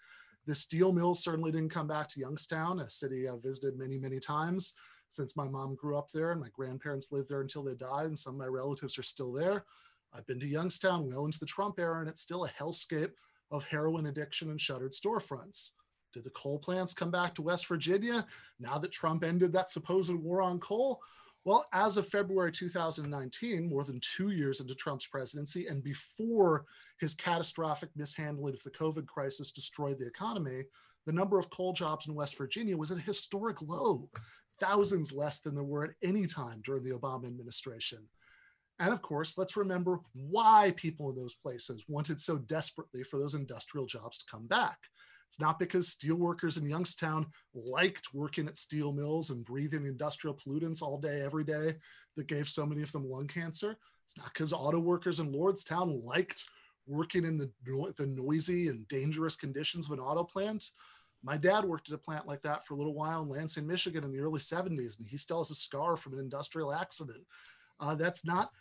The 0.46 0.56
steel 0.56 0.92
mills 0.92 1.24
certainly 1.24 1.52
didn't 1.52 1.72
come 1.72 1.88
back 1.88 2.08
to 2.10 2.20
Youngstown, 2.20 2.80
a 2.80 2.90
city 2.90 3.28
I've 3.28 3.44
visited 3.44 3.78
many, 3.78 3.98
many 3.98 4.20
times 4.20 4.74
since 5.14 5.38
my 5.38 5.48
mom 5.48 5.76
grew 5.76 5.98
up 5.98 6.12
there 6.12 6.32
and 6.32 6.42
my 6.42 6.50
grandparents 6.54 7.12
lived 7.12 7.30
there 7.30 7.42
until 7.42 7.64
they 7.64 7.76
died, 7.76 8.08
and 8.08 8.18
some 8.18 8.34
of 8.34 8.40
my 8.40 8.48
relatives 8.48 8.98
are 8.98 9.04
still 9.04 9.32
there. 9.32 9.66
I've 10.14 10.26
been 10.26 10.40
to 10.40 10.48
Youngstown 10.48 11.08
well 11.08 11.26
into 11.26 11.40
the 11.40 11.46
Trump 11.46 11.80
era, 11.80 12.00
and 12.00 12.10
it's 12.10 12.22
still 12.22 12.46
a 12.46 12.50
hellscape 12.50 13.12
of 13.52 13.64
heroin 13.66 14.08
addiction 14.08 14.50
and 14.50 14.60
shuttered 14.60 14.94
storefronts. 14.94 15.72
Did 16.14 16.24
the 16.24 16.30
coal 16.32 16.60
plants 16.60 16.94
come 16.94 17.12
back 17.12 17.34
to 17.36 17.42
West 17.42 17.68
Virginia 17.68 18.26
now 18.60 18.78
that 18.78 18.92
Trump 18.92 19.24
ended 19.24 19.52
that 19.54 19.70
supposed 19.70 20.14
war 20.14 20.42
on 20.42 20.60
coal? 20.60 21.02
Well, 21.46 21.66
as 21.74 21.98
of 21.98 22.08
February 22.08 22.52
2019, 22.52 23.68
more 23.68 23.84
than 23.84 24.00
two 24.00 24.30
years 24.30 24.62
into 24.62 24.74
Trump's 24.76 25.08
presidency 25.08 25.68
and 25.68 25.84
before 25.84 26.66
his 27.00 27.14
catastrophic 27.14 27.90
mishandling 27.96 28.54
of 28.54 28.64
the 28.64 28.70
COVID 28.72 29.08
crisis 29.08 29.52
destroyed 29.52 30.00
the 30.00 30.08
economy, 30.08 30.64
the 31.06 31.12
number 31.12 31.38
of 31.38 31.50
coal 31.50 31.74
jobs 31.74 32.08
in 32.08 32.16
West 32.16 32.38
Virginia 32.38 32.78
was 32.78 32.92
at 32.92 32.98
a 32.98 33.02
historic 33.02 33.62
low, 33.62 34.10
thousands 34.60 35.14
less 35.14 35.40
than 35.40 35.56
there 35.56 35.64
were 35.64 35.86
at 35.86 35.96
any 36.04 36.26
time 36.26 36.62
during 36.64 36.84
the 36.84 36.98
Obama 36.98 37.26
administration. 37.26 38.08
And 38.80 38.92
of 38.92 39.02
course, 39.02 39.38
let's 39.38 39.58
remember 39.58 40.00
why 40.14 40.74
people 40.76 41.10
in 41.10 41.16
those 41.16 41.36
places 41.36 41.86
wanted 41.88 42.20
so 42.20 42.38
desperately 42.38 43.04
for 43.04 43.20
those 43.20 43.36
industrial 43.36 43.86
jobs 43.86 44.18
to 44.18 44.26
come 44.30 44.48
back. 44.48 44.78
It's 45.28 45.40
not 45.40 45.58
because 45.58 45.90
steelworkers 45.90 46.58
in 46.60 46.70
Youngstown 46.70 47.26
liked 47.56 48.14
working 48.14 48.48
at 48.48 48.58
steel 48.58 48.92
mills 48.92 49.32
and 49.32 49.46
breathing 49.46 49.86
industrial 49.86 50.36
pollutants 50.36 50.82
all 50.82 51.00
day, 51.00 51.22
every 51.22 51.44
day 51.44 51.76
that 52.18 52.28
gave 52.28 52.48
so 52.48 52.66
many 52.66 52.84
of 52.84 52.92
them 52.92 53.10
lung 53.10 53.28
cancer. 53.28 53.76
It's 54.06 54.18
not 54.18 54.32
because 54.34 54.54
auto 54.54 54.80
workers 54.80 55.20
in 55.20 55.34
Lordstown 55.34 56.04
liked 56.04 56.46
working 56.86 57.26
in 57.26 57.38
the, 57.38 57.52
the 57.98 58.06
noisy 58.06 58.68
and 58.68 58.88
dangerous 58.88 59.36
conditions 59.36 59.88
of 59.88 59.94
an 59.94 60.00
auto 60.00 60.24
plant. 60.24 60.66
My 61.24 61.38
dad 61.38 61.64
worked 61.64 61.88
at 61.90 61.96
a 61.96 62.00
plant 62.00 62.28
like 62.28 62.42
that 62.42 62.66
for 62.66 62.74
a 62.74 62.78
little 62.78 62.94
while 62.94 63.24
in 63.24 63.30
Lansing, 63.30 63.66
Michigan 63.66 64.04
in 64.04 64.12
the 64.12 64.20
early 64.20 64.40
70s, 64.40 65.00
and 65.00 65.08
he 65.08 65.18
still 65.18 65.40
has 65.40 65.52
a 65.52 65.56
scar 65.56 65.96
from 65.96 66.14
an 66.14 66.20
industrial 66.20 66.74
accident. 66.74 67.24
Uh, 67.80 67.96
that's 67.96 68.26
not 68.26 68.52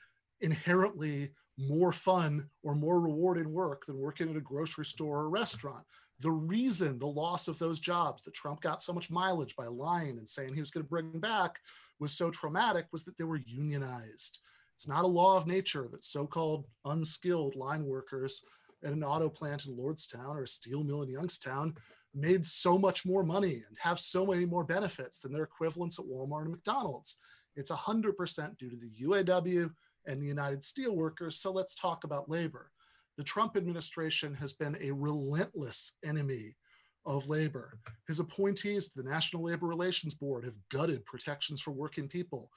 inherently 0.40 1.33
more 1.59 1.92
fun 1.92 2.49
or 2.62 2.75
more 2.75 3.00
rewarding 3.00 3.52
work 3.52 3.85
than 3.87 3.99
working 3.99 4.31
at 4.31 4.37
a 4.37 4.40
grocery 4.40 4.85
store 4.85 5.21
or 5.21 5.28
restaurant. 5.28 5.85
The 6.21 6.31
reason 6.31 6.99
the 6.99 7.07
loss 7.07 7.49
of 7.49 7.59
those 7.59 7.81
jobs 7.81 8.23
that 8.23 8.35
Trump 8.35 8.61
got 8.61 8.81
so 8.81 8.92
much 8.92 9.11
mileage 9.11 9.57
by 9.57 9.66
lying 9.66 10.19
and 10.19 10.28
saying 10.28 10.54
he 10.54 10.61
was 10.61 10.71
going 10.71 10.85
to 10.85 10.88
bring 10.88 11.19
back 11.19 11.59
was 11.99 12.12
so 12.12 12.31
traumatic 12.31 12.87
was 12.92 13.04
that 13.04 13.19
they 13.19 13.25
were 13.25 13.40
unionized. 13.45 14.38
It's 14.75 14.88
not 14.88 15.04
a 15.04 15.09
law 15.09 15.37
of 15.37 15.47
nature 15.47 15.88
that 15.90 16.04
so 16.04 16.26
called 16.26 16.66
unskilled 16.85 17.57
line 17.57 17.85
workers 17.85 18.45
at 18.85 18.92
an 18.92 19.04
auto 19.04 19.28
plant 19.28 19.66
in 19.66 19.76
Lordstown 19.76 20.35
or 20.35 20.45
a 20.45 20.49
steel 20.49 20.83
mill 20.83 21.02
in 21.02 21.11
Youngstown 21.11 21.75
made 22.14 22.45
so 22.45 22.78
much 22.78 23.07
more 23.07 23.23
money 23.23 23.62
and 23.66 23.76
have 23.81 23.99
so 23.99 24.26
many 24.26 24.45
more 24.45 24.64
benefits 24.64 25.19
than 25.19 25.33
their 25.33 25.45
equivalents 25.45 25.99
at 25.99 26.04
Walmart 26.04 26.42
and 26.42 26.50
McDonald's. 26.50 27.19
It's 27.57 27.71
100% 27.71 28.59
due 28.59 28.71
to 28.71 28.76
the 28.76 28.92
UAW 29.02 29.71
and 30.07 30.21
the 30.21 30.26
United 30.26 30.61
Steelworkers. 30.62 31.35
So 31.35 31.52
let's 31.52 31.75
talk 31.75 32.04
about 32.04 32.28
labor 32.28 32.71
the 33.17 33.25
Trump 33.25 33.56
administration 33.56 34.34
has 34.34 34.52
been 34.52 34.76
a 34.80 34.91
relentless 34.91 35.99
enemy 36.04 36.56
of 37.04 37.28
labor. 37.28 37.78
His 38.08 38.21
appointees 38.21 38.89
to 38.89 39.02
the 39.02 39.08
National 39.08 39.45
Labor 39.45 39.67
Relations 39.67 40.15
Board 40.15 40.45
have 40.45 40.54
gutted 40.71 41.04
protections 41.04 41.60
for 41.60 41.73
working 41.73 42.08
people, 42.08 42.50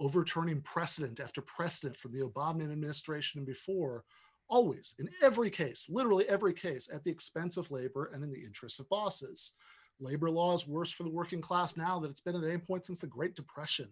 overturning 0.00 0.62
precedent 0.62 1.20
after 1.20 1.42
precedent 1.42 1.96
from 1.96 2.12
the 2.12 2.20
Obama 2.26 2.62
administration 2.62 3.38
and 3.40 3.46
before, 3.46 4.04
always, 4.50 4.94
in 4.98 5.08
every 5.22 5.50
case, 5.50 5.86
literally 5.88 6.28
every 6.28 6.52
case, 6.52 6.90
at 6.92 7.04
the 7.04 7.10
expense 7.10 7.56
of 7.56 7.70
labor 7.70 8.10
and 8.12 8.22
in 8.22 8.30
the 8.30 8.44
interests 8.44 8.80
of 8.80 8.88
bosses. 8.88 9.52
Labor 10.00 10.30
law 10.30 10.54
is 10.54 10.66
worse 10.66 10.90
for 10.92 11.04
the 11.04 11.10
working 11.10 11.40
class 11.40 11.76
now 11.76 11.98
than 11.98 12.10
it's 12.10 12.20
been 12.20 12.36
at 12.36 12.44
any 12.44 12.58
point 12.58 12.86
since 12.86 13.00
the 13.00 13.06
Great 13.06 13.34
Depression. 13.34 13.88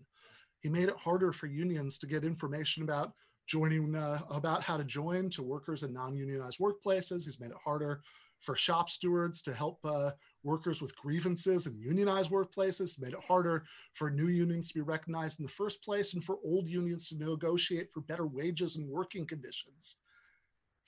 He 0.61 0.69
made 0.69 0.89
it 0.89 0.97
harder 0.97 1.33
for 1.33 1.47
unions 1.47 1.99
to 1.99 2.07
get 2.07 2.25
information 2.25 2.83
about 2.83 3.13
joining 3.47 3.95
uh, 3.95 4.21
about 4.31 4.63
how 4.63 4.77
to 4.77 4.85
join 4.85 5.31
to 5.31 5.43
workers 5.43 5.83
in 5.83 5.93
non-unionized 5.93 6.59
workplaces. 6.59 7.25
He's 7.25 7.41
made 7.41 7.51
it 7.51 7.57
harder 7.65 8.03
for 8.41 8.55
shop 8.55 8.89
stewards 8.89 9.43
to 9.43 9.53
help 9.53 9.79
uh, 9.85 10.11
workers 10.43 10.81
with 10.81 10.97
grievances 10.97 11.67
in 11.67 11.79
unionized 11.79 12.31
workplaces, 12.31 13.01
made 13.01 13.13
it 13.13 13.25
harder 13.27 13.65
for 13.95 14.11
new 14.11 14.29
unions 14.29 14.69
to 14.69 14.75
be 14.75 14.81
recognized 14.81 15.41
in 15.41 15.47
the 15.47 15.53
first 15.53 15.83
place 15.83 16.15
and 16.15 16.23
for 16.23 16.39
old 16.45 16.69
unions 16.69 17.09
to 17.09 17.17
negotiate 17.17 17.91
for 17.91 18.01
better 18.03 18.27
wages 18.27 18.77
and 18.77 18.89
working 18.89 19.27
conditions. 19.27 19.97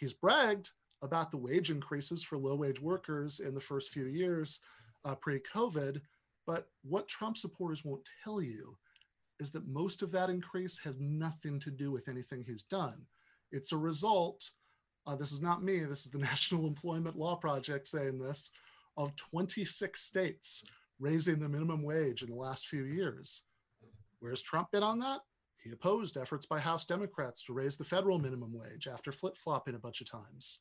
He's 0.01 0.15
bragged 0.15 0.71
about 1.03 1.31
the 1.31 1.37
wage 1.37 1.71
increases 1.71 2.23
for 2.23 2.39
low 2.39 2.55
wage 2.55 2.81
workers 2.81 3.41
in 3.41 3.55
the 3.55 3.61
first 3.61 3.91
few 3.91 4.07
years 4.07 4.61
uh, 5.05 5.15
pre 5.15 5.41
COVID, 5.41 6.01
but 6.47 6.69
what 6.83 7.07
Trump 7.07 7.37
supporters 7.37 7.85
won't 7.85 8.09
tell 8.25 8.41
you 8.41 8.77
is 9.41 9.51
that 9.51 9.69
most 9.69 10.03
of 10.03 10.11
that 10.13 10.31
increase 10.31 10.79
has 10.79 10.99
nothing 10.99 11.61
to 11.61 11.71
do 11.71 11.91
with 11.91 12.09
anything 12.09 12.43
he's 12.43 12.63
done. 12.63 13.03
It's 13.53 13.73
a 13.73 13.77
result, 13.77 14.51
uh, 15.07 15.17
this 15.17 15.33
is 15.33 15.41
not 15.43 15.63
me, 15.63 15.81
this 15.85 16.07
is 16.07 16.11
the 16.11 16.19
National 16.31 16.67
Employment 16.67 17.17
Law 17.17 17.37
Project 17.37 17.87
saying 17.87 18.19
this, 18.19 18.51
of 18.97 19.15
26 19.17 20.01
states 20.01 20.65
raising 20.99 21.39
the 21.39 21.49
minimum 21.49 21.83
wage 21.83 22.23
in 22.23 22.31
the 22.31 22.37
last 22.37 22.69
few 22.69 22.85
years. 22.85 23.45
Where's 24.19 24.43
Trump 24.43 24.71
been 24.71 24.83
on 24.83 24.99
that? 25.01 25.21
He 25.63 25.71
opposed 25.71 26.17
efforts 26.17 26.47
by 26.47 26.59
House 26.59 26.87
Democrats 26.87 27.45
to 27.45 27.53
raise 27.53 27.77
the 27.77 27.85
federal 27.85 28.19
minimum 28.19 28.53
wage 28.53 28.89
after 28.89 29.13
flip 29.13 29.37
flopping 29.37 29.75
a 29.75 29.79
bunch 29.79 30.01
of 30.01 30.11
times. 30.11 30.61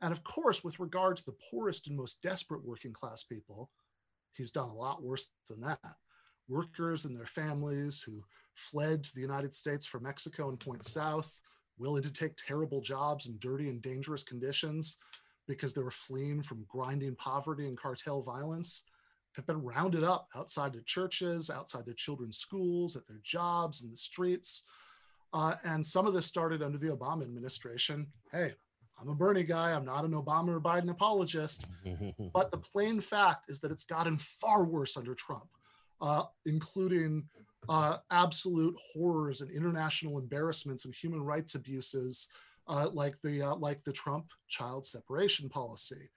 And 0.00 0.12
of 0.12 0.24
course, 0.24 0.64
with 0.64 0.80
regard 0.80 1.16
to 1.18 1.24
the 1.24 1.36
poorest 1.50 1.88
and 1.88 1.96
most 1.96 2.22
desperate 2.22 2.64
working 2.64 2.92
class 2.92 3.22
people, 3.22 3.70
he's 4.32 4.50
done 4.50 4.70
a 4.70 4.74
lot 4.74 5.02
worse 5.02 5.30
than 5.48 5.60
that 5.60 5.78
workers 6.50 7.04
and 7.04 7.16
their 7.16 7.26
families 7.26 8.02
who 8.02 8.22
fled 8.56 9.04
to 9.04 9.14
the 9.14 9.20
United 9.20 9.54
States 9.54 9.86
from 9.86 10.02
Mexico 10.02 10.50
and 10.50 10.58
point 10.60 10.84
south, 10.84 11.40
willing 11.78 12.02
to 12.02 12.12
take 12.12 12.36
terrible 12.36 12.80
jobs 12.80 13.28
in 13.28 13.38
dirty 13.38 13.68
and 13.68 13.80
dangerous 13.80 14.24
conditions 14.24 14.96
because 15.48 15.72
they 15.72 15.82
were 15.82 15.90
fleeing 15.90 16.42
from 16.42 16.66
grinding 16.68 17.14
poverty 17.14 17.66
and 17.66 17.78
cartel 17.78 18.20
violence, 18.20 18.84
have 19.40 19.46
been 19.46 19.62
rounded 19.62 20.04
up 20.04 20.28
outside 20.36 20.72
their 20.72 20.82
churches, 20.82 21.50
outside 21.50 21.86
their 21.86 21.94
children's 21.94 22.38
schools, 22.38 22.96
at 22.96 23.06
their 23.08 23.20
jobs, 23.22 23.82
in 23.82 23.90
the 23.90 23.96
streets. 23.96 24.64
Uh, 25.32 25.54
and 25.64 25.84
some 25.84 26.06
of 26.06 26.14
this 26.14 26.26
started 26.26 26.62
under 26.62 26.78
the 26.78 26.88
Obama 26.88 27.22
administration. 27.22 28.06
Hey, 28.32 28.54
I'm 29.00 29.08
a 29.08 29.14
Bernie 29.14 29.42
guy. 29.42 29.72
I'm 29.72 29.84
not 29.84 30.04
an 30.04 30.12
Obama 30.12 30.56
or 30.56 30.60
Biden 30.60 30.90
apologist. 30.90 31.66
but 32.34 32.50
the 32.50 32.58
plain 32.58 33.00
fact 33.00 33.48
is 33.48 33.60
that 33.60 33.70
it's 33.70 33.84
gotten 33.84 34.18
far 34.18 34.64
worse 34.64 34.96
under 34.96 35.14
Trump 35.14 35.48
uh, 36.00 36.24
including 36.46 37.24
uh, 37.68 37.98
absolute 38.10 38.76
horrors 38.92 39.42
and 39.42 39.50
international 39.50 40.18
embarrassments 40.18 40.84
and 40.84 40.94
human 40.94 41.22
rights 41.22 41.54
abuses, 41.54 42.28
uh, 42.68 42.88
like 42.92 43.20
the 43.22 43.42
uh, 43.42 43.54
like 43.56 43.82
the 43.84 43.92
Trump 43.92 44.26
child 44.48 44.84
separation 44.84 45.48
policy. 45.48 46.08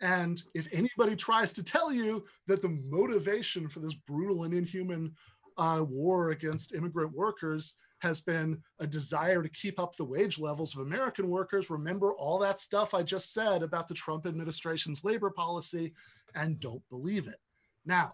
And 0.00 0.42
if 0.54 0.68
anybody 0.72 1.16
tries 1.16 1.52
to 1.54 1.62
tell 1.62 1.92
you 1.92 2.24
that 2.46 2.62
the 2.62 2.78
motivation 2.88 3.68
for 3.68 3.80
this 3.80 3.94
brutal 3.94 4.44
and 4.44 4.52
inhuman 4.52 5.14
uh, 5.56 5.84
war 5.88 6.30
against 6.30 6.74
immigrant 6.74 7.12
workers 7.14 7.76
has 8.00 8.20
been 8.20 8.62
a 8.78 8.86
desire 8.86 9.42
to 9.42 9.48
keep 9.48 9.80
up 9.80 9.96
the 9.96 10.04
wage 10.04 10.38
levels 10.38 10.76
of 10.76 10.82
American 10.82 11.28
workers. 11.28 11.70
Remember 11.70 12.12
all 12.12 12.38
that 12.38 12.58
stuff 12.58 12.92
I 12.92 13.02
just 13.02 13.32
said 13.32 13.62
about 13.62 13.88
the 13.88 13.94
Trump 13.94 14.26
administration's 14.26 15.02
labor 15.02 15.30
policy 15.30 15.94
and 16.34 16.60
don't 16.60 16.82
believe 16.90 17.26
it. 17.26 17.40
Now, 17.86 18.12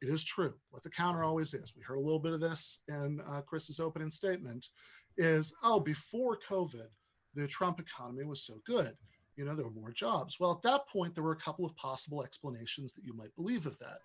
it 0.00 0.08
is 0.08 0.22
true. 0.22 0.54
What 0.70 0.84
the 0.84 0.90
counter 0.90 1.24
always 1.24 1.54
is, 1.54 1.74
we 1.76 1.82
heard 1.82 1.96
a 1.96 2.00
little 2.00 2.20
bit 2.20 2.34
of 2.34 2.40
this 2.40 2.82
in 2.88 3.20
uh, 3.28 3.40
Chris's 3.40 3.80
opening 3.80 4.10
statement, 4.10 4.68
is 5.16 5.54
oh, 5.62 5.80
before 5.80 6.38
COVID, 6.48 6.88
the 7.34 7.46
Trump 7.46 7.80
economy 7.80 8.24
was 8.24 8.42
so 8.42 8.60
good. 8.66 8.92
You 9.36 9.44
know, 9.44 9.54
there 9.54 9.66
were 9.66 9.70
more 9.70 9.92
jobs. 9.92 10.38
Well, 10.40 10.52
at 10.52 10.62
that 10.62 10.88
point, 10.88 11.14
there 11.14 11.24
were 11.24 11.32
a 11.32 11.36
couple 11.36 11.64
of 11.64 11.76
possible 11.76 12.24
explanations 12.24 12.92
that 12.94 13.04
you 13.04 13.14
might 13.14 13.34
believe 13.36 13.66
of 13.66 13.78
that. 13.78 13.98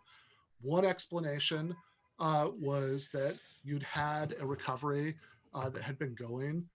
One 0.62 0.86
explanation 0.86 1.76
uh, 2.20 2.50
was 2.60 3.10
that 3.14 3.36
you'd 3.64 3.84
had 3.84 4.36
a 4.40 4.46
recovery 4.46 5.16
uh, 5.54 5.70
that 5.70 5.84
had 5.84 5.98
been 5.98 6.16
going 6.16 6.66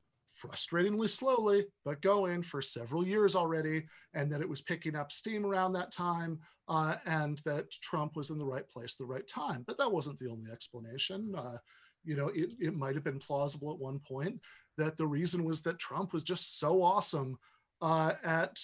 frustratingly 0.42 1.08
slowly, 1.08 1.66
but 1.84 2.02
going 2.02 2.42
for 2.42 2.60
several 2.60 3.06
years 3.06 3.34
already, 3.34 3.86
and 4.14 4.30
that 4.30 4.40
it 4.40 4.48
was 4.48 4.60
picking 4.60 4.96
up 4.96 5.12
steam 5.12 5.46
around 5.46 5.72
that 5.72 5.92
time, 5.92 6.38
uh, 6.68 6.96
and 7.06 7.38
that 7.44 7.70
Trump 7.70 8.16
was 8.16 8.30
in 8.30 8.38
the 8.38 8.44
right 8.44 8.68
place 8.68 8.94
the 8.94 9.04
right 9.04 9.26
time. 9.28 9.64
But 9.66 9.78
that 9.78 9.90
wasn't 9.90 10.18
the 10.18 10.30
only 10.30 10.50
explanation. 10.50 11.32
Uh, 11.36 11.56
you 12.04 12.16
know, 12.16 12.28
it, 12.28 12.50
it 12.60 12.74
might 12.74 12.94
have 12.94 13.04
been 13.04 13.18
plausible 13.18 13.72
at 13.72 13.78
one 13.78 13.98
point 13.98 14.40
that 14.78 14.96
the 14.96 15.06
reason 15.06 15.44
was 15.44 15.62
that 15.62 15.78
Trump 15.78 16.12
was 16.12 16.22
just 16.22 16.58
so 16.58 16.82
awesome 16.82 17.38
uh, 17.82 18.12
at 18.24 18.58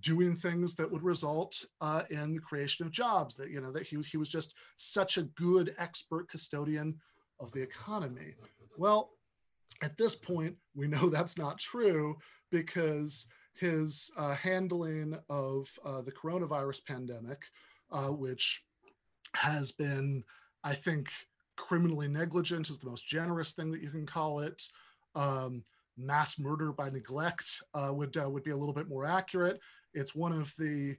doing 0.00 0.36
things 0.36 0.74
that 0.76 0.90
would 0.90 1.02
result 1.02 1.64
uh, 1.80 2.02
in 2.10 2.34
the 2.34 2.40
creation 2.40 2.84
of 2.84 2.92
jobs 2.92 3.34
that 3.34 3.50
you 3.50 3.60
know 3.60 3.72
that 3.72 3.86
he, 3.86 3.96
he 4.02 4.16
was 4.16 4.28
just 4.28 4.54
such 4.76 5.16
a 5.16 5.22
good 5.22 5.74
expert 5.78 6.28
custodian 6.28 6.94
of 7.40 7.52
the 7.52 7.62
economy. 7.62 8.34
Well 8.76 9.10
at 9.82 9.96
this 9.96 10.14
point 10.14 10.56
we 10.74 10.86
know 10.86 11.08
that's 11.10 11.38
not 11.38 11.58
true 11.58 12.16
because 12.50 13.26
his 13.54 14.10
uh, 14.16 14.34
handling 14.34 15.16
of 15.30 15.66
uh, 15.84 16.02
the 16.02 16.12
coronavirus 16.12 16.84
pandemic 16.86 17.46
uh, 17.90 18.08
which 18.08 18.64
has 19.34 19.72
been 19.72 20.22
i 20.64 20.74
think 20.74 21.08
criminally 21.56 22.08
negligent 22.08 22.68
is 22.68 22.78
the 22.78 22.88
most 22.88 23.06
generous 23.06 23.52
thing 23.52 23.70
that 23.70 23.82
you 23.82 23.90
can 23.90 24.06
call 24.06 24.40
it 24.40 24.62
um, 25.14 25.62
mass 25.98 26.38
murder 26.38 26.72
by 26.72 26.90
neglect 26.90 27.62
uh, 27.74 27.90
would 27.92 28.16
uh, 28.16 28.28
would 28.28 28.44
be 28.44 28.50
a 28.50 28.56
little 28.56 28.74
bit 28.74 28.88
more 28.88 29.04
accurate 29.04 29.60
it's 29.94 30.14
one 30.14 30.32
of 30.32 30.54
the 30.58 30.96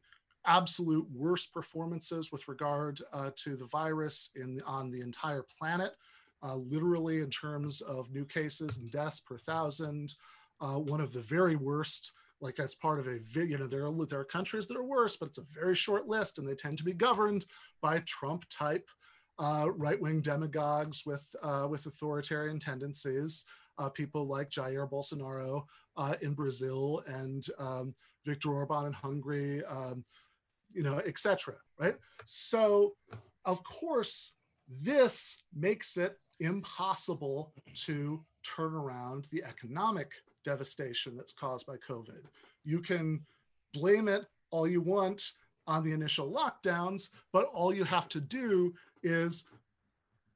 absolute 0.47 1.05
worst 1.13 1.53
performances 1.53 2.31
with 2.31 2.47
regard 2.47 3.01
uh, 3.13 3.29
to 3.35 3.55
the 3.55 3.67
virus 3.67 4.31
in 4.35 4.61
on 4.65 4.89
the 4.89 5.01
entire 5.01 5.45
planet, 5.59 5.91
uh, 6.41 6.55
literally 6.55 7.17
in 7.17 7.29
terms 7.29 7.81
of 7.81 8.11
new 8.11 8.25
cases 8.25 8.77
and 8.77 8.91
deaths 8.91 9.19
per 9.19 9.37
thousand. 9.37 10.15
Uh, 10.59 10.79
one 10.79 11.01
of 11.01 11.13
the 11.13 11.21
very 11.21 11.55
worst, 11.55 12.13
like 12.41 12.59
as 12.59 12.73
part 12.73 12.99
of 12.99 13.07
a, 13.07 13.19
you 13.35 13.57
know, 13.57 13.67
there 13.67 13.85
are, 13.85 14.05
there 14.05 14.21
are 14.21 14.25
countries 14.25 14.65
that 14.67 14.77
are 14.77 14.83
worse, 14.83 15.17
but 15.17 15.27
it's 15.27 15.37
a 15.37 15.45
very 15.53 15.75
short 15.75 16.07
list 16.07 16.39
and 16.39 16.47
they 16.47 16.55
tend 16.55 16.77
to 16.77 16.83
be 16.83 16.93
governed 16.93 17.45
by 17.81 18.01
Trump 18.07 18.45
type 18.49 18.89
uh, 19.39 19.67
right-wing 19.75 20.21
demagogues 20.21 21.05
with, 21.05 21.35
with 21.69 21.85
authoritarian 21.85 22.57
tendencies. 22.57 23.45
Uh, 23.77 23.89
people 23.89 24.25
like 24.25 24.49
Jair 24.49 24.89
Bolsonaro 24.89 25.63
uh, 25.97 26.15
in 26.21 26.33
Brazil 26.33 27.03
and 27.07 27.47
um, 27.59 27.93
Viktor 28.25 28.51
Orban 28.51 28.87
in 28.87 28.93
Hungary, 28.93 29.63
um, 29.65 30.03
you 30.73 30.83
know, 30.83 30.99
etc. 31.05 31.55
Right. 31.79 31.95
So, 32.25 32.95
of 33.45 33.63
course, 33.63 34.35
this 34.67 35.43
makes 35.55 35.97
it 35.97 36.17
impossible 36.39 37.53
to 37.73 38.23
turn 38.43 38.73
around 38.73 39.27
the 39.31 39.43
economic 39.43 40.11
devastation 40.43 41.15
that's 41.15 41.33
caused 41.33 41.65
by 41.65 41.75
COVID. 41.77 42.21
You 42.63 42.79
can 42.81 43.25
blame 43.73 44.07
it 44.07 44.25
all 44.51 44.67
you 44.67 44.81
want 44.81 45.33
on 45.67 45.83
the 45.83 45.91
initial 45.91 46.31
lockdowns, 46.31 47.09
but 47.33 47.45
all 47.45 47.73
you 47.73 47.83
have 47.83 48.07
to 48.09 48.21
do 48.21 48.73
is 49.03 49.47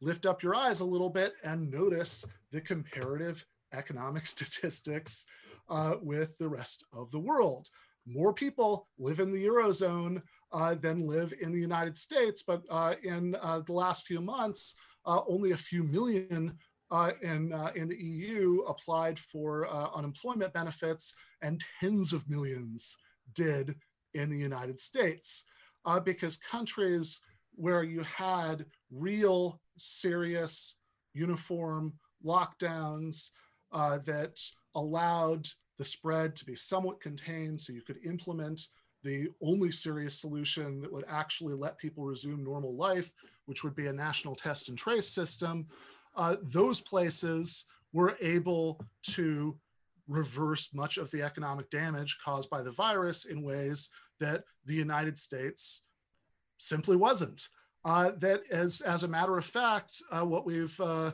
lift 0.02 0.26
up 0.26 0.44
your 0.44 0.56
eyes 0.56 0.80
a 0.80 0.86
little 0.86 1.10
bit 1.10 1.34
and 1.44 1.70
notice 1.72 2.26
the 2.52 2.62
comparative 2.62 3.46
economic 3.74 4.26
statistics 4.36 5.26
uh, 5.70 5.96
with 6.02 6.38
the 6.38 6.50
rest 6.50 6.86
of 6.94 7.12
the 7.12 7.20
world 7.20 7.70
more 8.08 8.34
people 8.34 8.88
live 8.98 9.20
in 9.20 9.32
the 9.32 9.46
Eurozone 9.46 10.22
uh, 10.52 10.76
than 10.76 11.08
live 11.08 11.34
in 11.42 11.52
the 11.52 11.60
United 11.60 11.98
States. 11.98 12.44
But 12.44 12.64
uh, 12.70 12.96
in 13.04 13.36
uh, 13.42 13.62
the 13.66 13.74
last 13.74 14.06
few 14.06 14.22
months, 14.22 14.76
uh, 15.06 15.22
only 15.28 15.52
a 15.52 15.58
few 15.58 15.84
million 15.84 16.58
uh, 16.92 17.12
in, 17.22 17.54
in 17.76 17.88
the 17.88 17.96
EU 17.96 18.64
applied 18.68 19.18
for 19.18 19.70
unemployment 19.96 20.52
benefits, 20.54 21.16
and 21.42 21.64
tens 21.80 22.12
of 22.12 22.30
millions 22.30 22.98
did 23.34 23.76
in 24.14 24.30
the 24.30 24.38
United 24.38 24.80
States. 24.80 25.46
because 26.04 26.36
countries 26.38 27.22
where 27.56 27.84
you 27.84 28.04
had 28.04 28.66
real, 28.92 29.61
serious, 29.78 30.78
uniform 31.14 31.94
lockdowns 32.26 33.32
that 33.72 34.40
allowed 34.76 35.48
the 35.78 35.86
spread 35.86 36.36
to 36.36 36.46
be 36.46 36.56
somewhat 36.56 37.02
contained 37.02 37.60
so 37.60 37.74
you 37.74 37.82
could 37.82 38.06
implement 38.06 38.68
the 39.04 39.28
only 39.42 39.72
serious 39.72 40.20
solution 40.20 40.80
that 40.82 40.92
would 40.92 41.06
actually 41.08 41.56
let 41.56 41.78
people 41.78 42.04
resume 42.04 42.44
normal 42.44 42.76
life, 42.76 43.12
which 43.46 43.64
would 43.64 43.76
be 43.76 43.88
a 43.88 43.94
national 43.94 44.36
test 44.36 44.70
and 44.70 44.78
trace 44.78 45.08
system, 45.08 45.66
uh, 46.16 46.36
those 46.44 46.82
places 46.82 47.66
were 47.94 48.16
able 48.22 48.80
to 49.04 49.58
reverse 50.08 50.74
much 50.74 50.98
of 50.98 51.10
the 51.12 51.22
economic 51.22 51.70
damage 51.70 52.18
caused 52.24 52.50
by 52.50 52.62
the 52.62 52.72
virus 52.72 53.26
in 53.26 53.44
ways 53.44 53.90
that 54.20 54.44
the 54.66 54.74
United 54.76 55.18
States 55.18 55.86
simply 56.58 56.96
wasn't. 56.96 57.48
Uh, 57.84 58.12
that 58.20 58.42
as, 58.52 58.82
as 58.82 59.04
a 59.04 59.08
matter 59.08 59.38
of 59.38 59.46
fact, 59.46 60.02
uh, 60.12 60.26
what 60.26 60.46
we've 60.46 60.80
uh, 60.80 61.12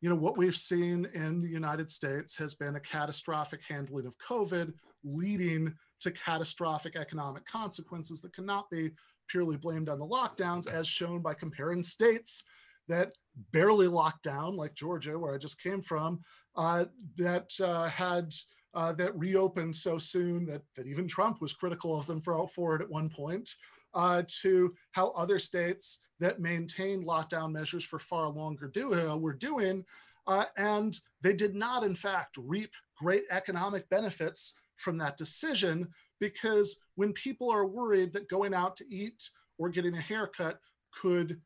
you 0.00 0.08
know, 0.08 0.16
what 0.16 0.36
we've 0.36 0.56
seen 0.56 1.08
in 1.12 1.40
the 1.40 1.48
United 1.48 1.90
States 1.90 2.36
has 2.36 2.54
been 2.54 2.76
a 2.76 2.80
catastrophic 2.80 3.60
handling 3.68 4.06
of 4.06 4.16
COVID, 4.18 4.72
leading 5.02 5.74
to 6.00 6.10
catastrophic 6.12 6.94
economic 6.96 7.44
consequences 7.46 8.20
that 8.20 8.32
cannot 8.32 8.70
be 8.70 8.92
purely 9.28 9.56
blamed 9.56 9.88
on 9.88 9.98
the 9.98 10.06
lockdowns, 10.06 10.70
as 10.70 10.86
shown 10.86 11.20
by 11.20 11.34
comparing 11.34 11.82
states 11.82 12.44
that 12.86 13.12
barely 13.52 13.88
locked 13.88 14.22
down, 14.22 14.56
like 14.56 14.74
Georgia, 14.74 15.18
where 15.18 15.34
I 15.34 15.38
just 15.38 15.60
came 15.60 15.82
from, 15.82 16.20
uh, 16.56 16.86
that 17.16 17.50
uh, 17.60 17.88
had 17.88 18.32
uh, 18.74 18.92
that 18.92 19.18
reopened 19.18 19.74
so 19.74 19.98
soon 19.98 20.46
that, 20.46 20.62
that 20.76 20.86
even 20.86 21.08
Trump 21.08 21.40
was 21.40 21.54
critical 21.54 21.98
of 21.98 22.06
them 22.06 22.20
for, 22.20 22.48
for 22.48 22.76
it 22.76 22.82
at 22.82 22.90
one 22.90 23.08
point, 23.08 23.50
uh, 23.98 24.22
to 24.42 24.72
how 24.92 25.08
other 25.08 25.40
states 25.40 26.02
that 26.20 26.40
maintained 26.40 27.04
lockdown 27.04 27.50
measures 27.52 27.84
for 27.84 27.98
far 27.98 28.28
longer 28.28 28.70
do, 28.72 28.94
uh, 28.94 29.16
were 29.16 29.34
doing. 29.34 29.84
Uh, 30.28 30.44
and 30.56 30.98
they 31.20 31.32
did 31.32 31.56
not, 31.56 31.82
in 31.82 31.94
fact, 31.94 32.36
reap 32.38 32.70
great 32.96 33.24
economic 33.30 33.88
benefits 33.88 34.54
from 34.76 34.96
that 34.98 35.16
decision 35.16 35.88
because 36.20 36.78
when 36.94 37.12
people 37.12 37.50
are 37.50 37.66
worried 37.66 38.12
that 38.12 38.28
going 38.28 38.54
out 38.54 38.76
to 38.76 38.84
eat 38.88 39.30
or 39.58 39.68
getting 39.68 39.96
a 39.96 40.00
haircut 40.00 40.60
could 40.92 41.40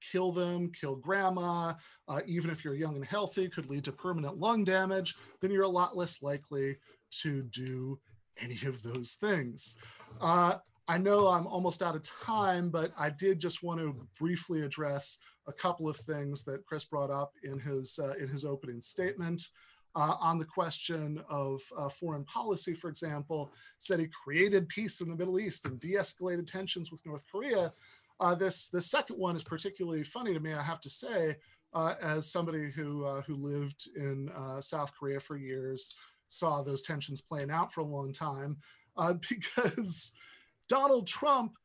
kill 0.00 0.32
them, 0.32 0.72
kill 0.72 0.96
grandma, 0.96 1.74
uh, 2.08 2.20
even 2.26 2.48
if 2.48 2.64
you're 2.64 2.74
young 2.74 2.96
and 2.96 3.04
healthy, 3.04 3.46
could 3.46 3.68
lead 3.68 3.84
to 3.84 3.92
permanent 3.92 4.38
lung 4.38 4.64
damage, 4.64 5.16
then 5.42 5.50
you're 5.50 5.64
a 5.64 5.68
lot 5.68 5.96
less 5.96 6.22
likely 6.22 6.76
to 7.10 7.42
do 7.42 7.98
any 8.40 8.58
of 8.66 8.82
those 8.82 9.14
things. 9.20 9.76
Uh, 10.18 10.56
I 10.90 10.98
know 10.98 11.28
I'm 11.28 11.46
almost 11.46 11.82
out 11.82 11.94
of 11.94 12.02
time, 12.02 12.68
but 12.68 12.90
I 12.98 13.10
did 13.10 13.38
just 13.38 13.62
want 13.62 13.78
to 13.78 13.94
briefly 14.18 14.62
address 14.62 15.18
a 15.46 15.52
couple 15.52 15.88
of 15.88 15.96
things 15.96 16.42
that 16.42 16.66
Chris 16.66 16.84
brought 16.84 17.12
up 17.12 17.32
in 17.44 17.60
his 17.60 17.96
uh, 18.02 18.14
in 18.14 18.26
his 18.26 18.44
opening 18.44 18.82
statement. 18.82 19.40
Uh, 19.94 20.16
on 20.20 20.36
the 20.36 20.44
question 20.44 21.22
of 21.30 21.60
uh, 21.78 21.88
foreign 21.88 22.24
policy, 22.24 22.74
for 22.74 22.90
example, 22.90 23.52
said 23.78 24.00
he 24.00 24.08
created 24.08 24.68
peace 24.68 25.00
in 25.00 25.08
the 25.08 25.14
Middle 25.14 25.38
East 25.38 25.64
and 25.64 25.78
de-escalated 25.78 26.48
tensions 26.48 26.90
with 26.90 27.06
North 27.06 27.24
Korea. 27.30 27.72
Uh, 28.18 28.34
this 28.34 28.68
the 28.68 28.82
second 28.82 29.14
one 29.14 29.36
is 29.36 29.44
particularly 29.44 30.02
funny 30.02 30.34
to 30.34 30.40
me, 30.40 30.54
I 30.54 30.62
have 30.62 30.80
to 30.80 30.90
say, 30.90 31.36
uh, 31.72 31.94
as 32.02 32.32
somebody 32.32 32.68
who 32.68 33.04
uh, 33.04 33.22
who 33.22 33.36
lived 33.36 33.88
in 33.94 34.28
South 34.58 34.92
Korea 34.98 35.20
for 35.20 35.36
years, 35.36 35.94
saw 36.30 36.64
those 36.64 36.82
tensions 36.82 37.20
playing 37.20 37.52
out 37.52 37.72
for 37.72 37.82
a 37.82 37.84
long 37.84 38.12
time, 38.12 38.56
because 39.28 40.14
Donald 40.70 41.08
Trump 41.08 41.58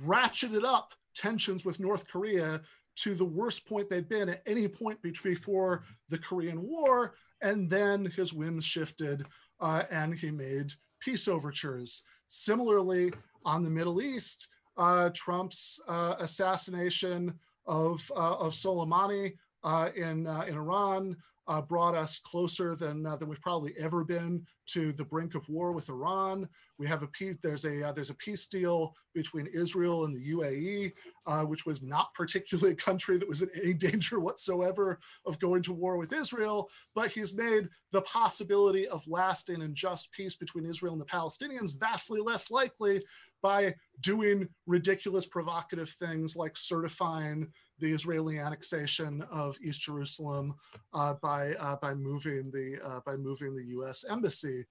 ratcheted 0.00 0.64
up 0.64 0.94
tensions 1.16 1.64
with 1.64 1.80
North 1.80 2.06
Korea 2.06 2.62
to 2.94 3.14
the 3.14 3.24
worst 3.24 3.68
point 3.68 3.90
they'd 3.90 4.08
been 4.08 4.28
at 4.28 4.42
any 4.46 4.68
point 4.68 5.02
before 5.02 5.82
the 6.08 6.18
Korean 6.18 6.62
War. 6.62 7.14
And 7.42 7.68
then 7.68 8.06
his 8.16 8.32
whims 8.32 8.64
shifted 8.64 9.26
uh, 9.60 9.82
and 9.90 10.14
he 10.14 10.30
made 10.30 10.72
peace 11.00 11.26
overtures. 11.26 12.04
Similarly, 12.28 13.12
on 13.44 13.64
the 13.64 13.70
Middle 13.70 14.00
East, 14.00 14.48
uh, 14.76 15.10
Trump's 15.12 15.80
uh, 15.88 16.14
assassination 16.20 17.34
of, 17.66 18.10
uh, 18.16 18.36
of 18.36 18.52
Soleimani 18.52 19.34
uh, 19.64 19.90
in, 19.96 20.26
uh, 20.26 20.44
in 20.46 20.54
Iran 20.54 21.16
uh, 21.48 21.62
brought 21.62 21.94
us 21.94 22.18
closer 22.18 22.76
than 22.76 23.06
uh, 23.06 23.16
than 23.16 23.28
we've 23.28 23.40
probably 23.40 23.74
ever 23.78 24.04
been 24.04 24.46
to 24.66 24.92
the 24.92 25.04
brink 25.04 25.34
of 25.34 25.48
war 25.48 25.72
with 25.72 25.88
Iran. 25.88 26.46
We 26.78 26.86
have 26.86 27.02
a 27.02 27.06
peace. 27.08 27.38
There's 27.42 27.64
a 27.64 27.88
uh, 27.88 27.92
there's 27.92 28.10
a 28.10 28.14
peace 28.14 28.46
deal 28.46 28.94
between 29.14 29.46
Israel 29.46 30.04
and 30.04 30.14
the 30.14 30.32
UAE, 30.32 30.92
uh, 31.26 31.42
which 31.42 31.64
was 31.64 31.82
not 31.82 32.12
particularly 32.14 32.72
a 32.72 32.76
country 32.76 33.16
that 33.16 33.28
was 33.28 33.42
in 33.42 33.48
any 33.54 33.72
danger 33.72 34.20
whatsoever 34.20 35.00
of 35.24 35.40
going 35.40 35.62
to 35.62 35.72
war 35.72 35.96
with 35.96 36.12
Israel. 36.12 36.68
But 36.94 37.10
he's 37.10 37.34
made 37.34 37.68
the 37.92 38.02
possibility 38.02 38.86
of 38.86 39.08
lasting 39.08 39.62
and 39.62 39.74
just 39.74 40.12
peace 40.12 40.36
between 40.36 40.66
Israel 40.66 40.92
and 40.92 41.00
the 41.00 41.06
Palestinians 41.06 41.80
vastly 41.80 42.20
less 42.20 42.50
likely 42.50 43.02
by 43.42 43.74
doing 44.00 44.48
ridiculous, 44.66 45.24
provocative 45.24 45.88
things 45.88 46.36
like 46.36 46.56
certifying 46.56 47.48
the 47.80 47.92
Israeli 47.92 48.38
annexation 48.38 49.22
of 49.30 49.56
East 49.62 49.82
Jerusalem 49.82 50.54
uh, 50.94 51.14
by 51.14 51.54
uh, 51.54 51.76
by 51.76 51.94
moving 51.94 52.50
the 52.50 52.78
uh, 52.84 53.00
by 53.04 53.16
moving 53.16 53.54
the 53.54 53.64
U.S. 53.66 54.04
embassy 54.08 54.64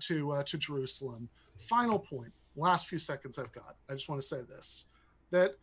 to 0.00 0.42
to 0.44 0.58
Jerusalem. 0.58 1.28
Final 1.58 1.98
point. 1.98 2.32
Last 2.56 2.88
few 2.88 2.98
seconds 2.98 3.38
I've 3.38 3.52
got. 3.52 3.76
I 3.90 3.92
just 3.92 4.08
want 4.08 4.20
to 4.20 4.26
say 4.26 4.40
this: 4.48 4.86
that 5.30 5.56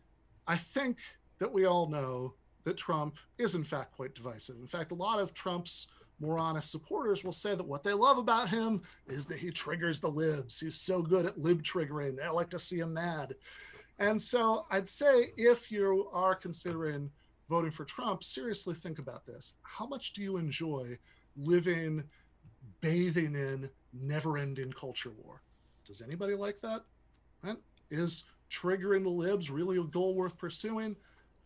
I 0.46 0.56
think 0.56 0.98
that 1.38 1.52
we 1.52 1.64
all 1.64 1.88
know 1.88 2.34
that 2.64 2.76
Trump 2.76 3.16
is 3.38 3.54
in 3.54 3.64
fact 3.64 3.92
quite 3.92 4.14
divisive. 4.14 4.56
In 4.56 4.66
fact, 4.66 4.92
a 4.92 4.94
lot 4.94 5.20
of 5.20 5.34
Trump's 5.34 5.88
more 6.20 6.38
honest 6.38 6.70
supporters 6.70 7.24
will 7.24 7.32
say 7.32 7.54
that 7.54 7.66
what 7.66 7.82
they 7.82 7.92
love 7.92 8.18
about 8.18 8.48
him 8.48 8.80
is 9.06 9.26
that 9.26 9.38
he 9.38 9.50
triggers 9.50 10.00
the 10.00 10.08
libs. 10.08 10.60
He's 10.60 10.80
so 10.80 11.02
good 11.02 11.26
at 11.26 11.40
lib 11.40 11.62
triggering. 11.62 12.16
They 12.16 12.28
like 12.28 12.50
to 12.50 12.58
see 12.58 12.78
him 12.78 12.94
mad. 12.94 13.34
And 13.98 14.20
so 14.20 14.66
I'd 14.70 14.88
say 14.88 15.32
if 15.36 15.70
you 15.70 16.08
are 16.12 16.34
considering 16.34 17.10
voting 17.48 17.70
for 17.70 17.84
Trump, 17.84 18.24
seriously 18.24 18.74
think 18.74 18.98
about 18.98 19.26
this. 19.26 19.54
How 19.62 19.86
much 19.86 20.12
do 20.12 20.22
you 20.22 20.36
enjoy 20.36 20.98
living, 21.36 22.04
bathing 22.80 23.34
in 23.34 23.70
never 23.92 24.38
ending 24.38 24.72
culture 24.72 25.12
war? 25.22 25.42
Does 25.84 26.02
anybody 26.02 26.34
like 26.34 26.60
that? 26.62 26.82
Right? 27.42 27.58
Is 27.90 28.24
triggering 28.50 29.02
the 29.02 29.10
libs 29.10 29.50
really 29.50 29.78
a 29.78 29.84
goal 29.84 30.14
worth 30.14 30.38
pursuing? 30.38 30.96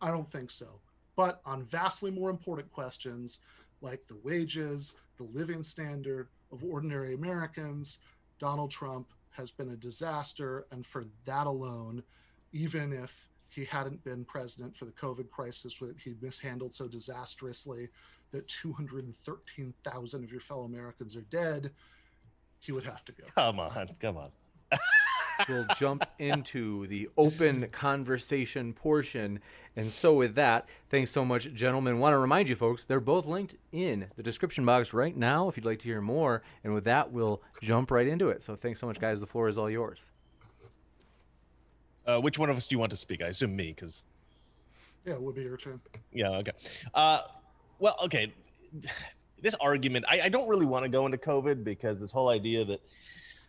I 0.01 0.11
don't 0.11 0.31
think 0.31 0.49
so. 0.49 0.79
But 1.15 1.41
on 1.45 1.63
vastly 1.63 2.11
more 2.11 2.29
important 2.29 2.71
questions 2.71 3.41
like 3.81 4.07
the 4.07 4.17
wages, 4.23 4.95
the 5.17 5.25
living 5.25 5.63
standard 5.63 6.29
of 6.51 6.63
ordinary 6.63 7.13
Americans, 7.13 7.99
Donald 8.39 8.71
Trump 8.71 9.07
has 9.31 9.51
been 9.51 9.69
a 9.69 9.75
disaster. 9.75 10.65
And 10.71 10.85
for 10.85 11.05
that 11.25 11.45
alone, 11.45 12.03
even 12.51 12.93
if 12.93 13.27
he 13.49 13.65
hadn't 13.65 14.03
been 14.03 14.23
president 14.25 14.77
for 14.77 14.85
the 14.85 14.91
COVID 14.91 15.29
crisis 15.29 15.77
that 15.79 15.97
he 15.99 16.15
mishandled 16.21 16.73
so 16.73 16.87
disastrously 16.87 17.89
that 18.31 18.47
213,000 18.47 20.23
of 20.23 20.31
your 20.31 20.41
fellow 20.41 20.63
Americans 20.63 21.15
are 21.15 21.21
dead, 21.21 21.71
he 22.59 22.71
would 22.71 22.83
have 22.83 23.03
to 23.05 23.11
go. 23.11 23.23
Come 23.35 23.59
on, 23.59 23.87
come 23.99 24.17
on. 24.17 24.29
we'll 25.47 25.65
jump 25.77 26.05
into 26.19 26.85
the 26.87 27.09
open 27.17 27.67
conversation 27.69 28.73
portion. 28.73 29.39
And 29.75 29.89
so, 29.89 30.13
with 30.13 30.35
that, 30.35 30.67
thanks 30.89 31.11
so 31.11 31.23
much, 31.23 31.53
gentlemen. 31.53 31.99
Want 31.99 32.13
to 32.13 32.17
remind 32.17 32.49
you, 32.49 32.55
folks, 32.55 32.85
they're 32.85 32.99
both 32.99 33.25
linked 33.25 33.55
in 33.71 34.07
the 34.15 34.23
description 34.23 34.65
box 34.65 34.93
right 34.93 35.15
now 35.15 35.47
if 35.47 35.55
you'd 35.55 35.65
like 35.65 35.79
to 35.79 35.85
hear 35.85 36.01
more. 36.01 36.43
And 36.63 36.73
with 36.73 36.83
that, 36.83 37.11
we'll 37.11 37.41
jump 37.61 37.89
right 37.89 38.07
into 38.07 38.29
it. 38.29 38.43
So, 38.43 38.55
thanks 38.55 38.79
so 38.79 38.87
much, 38.87 38.99
guys. 38.99 39.19
The 39.19 39.27
floor 39.27 39.47
is 39.47 39.57
all 39.57 39.69
yours. 39.69 40.11
Uh, 42.09 42.19
which 42.19 42.39
one 42.39 42.49
of 42.49 42.57
us 42.57 42.67
do 42.67 42.73
you 42.73 42.79
want 42.79 42.89
to 42.89 42.97
speak? 42.97 43.21
I 43.21 43.27
assume 43.27 43.55
me, 43.55 43.67
because. 43.67 44.03
Yeah, 45.05 45.13
it 45.13 45.21
would 45.21 45.35
be 45.35 45.43
your 45.43 45.57
turn. 45.57 45.79
Yeah, 46.11 46.29
okay. 46.31 46.51
Uh, 46.93 47.21
well, 47.79 47.95
okay. 48.05 48.33
This 49.41 49.55
argument, 49.61 50.03
I, 50.09 50.23
I 50.23 50.27
don't 50.27 50.49
really 50.49 50.65
want 50.65 50.83
to 50.83 50.89
go 50.89 51.05
into 51.05 51.17
COVID 51.17 51.63
because 51.63 51.97
this 51.97 52.11
whole 52.11 52.27
idea 52.27 52.65
that 52.65 52.81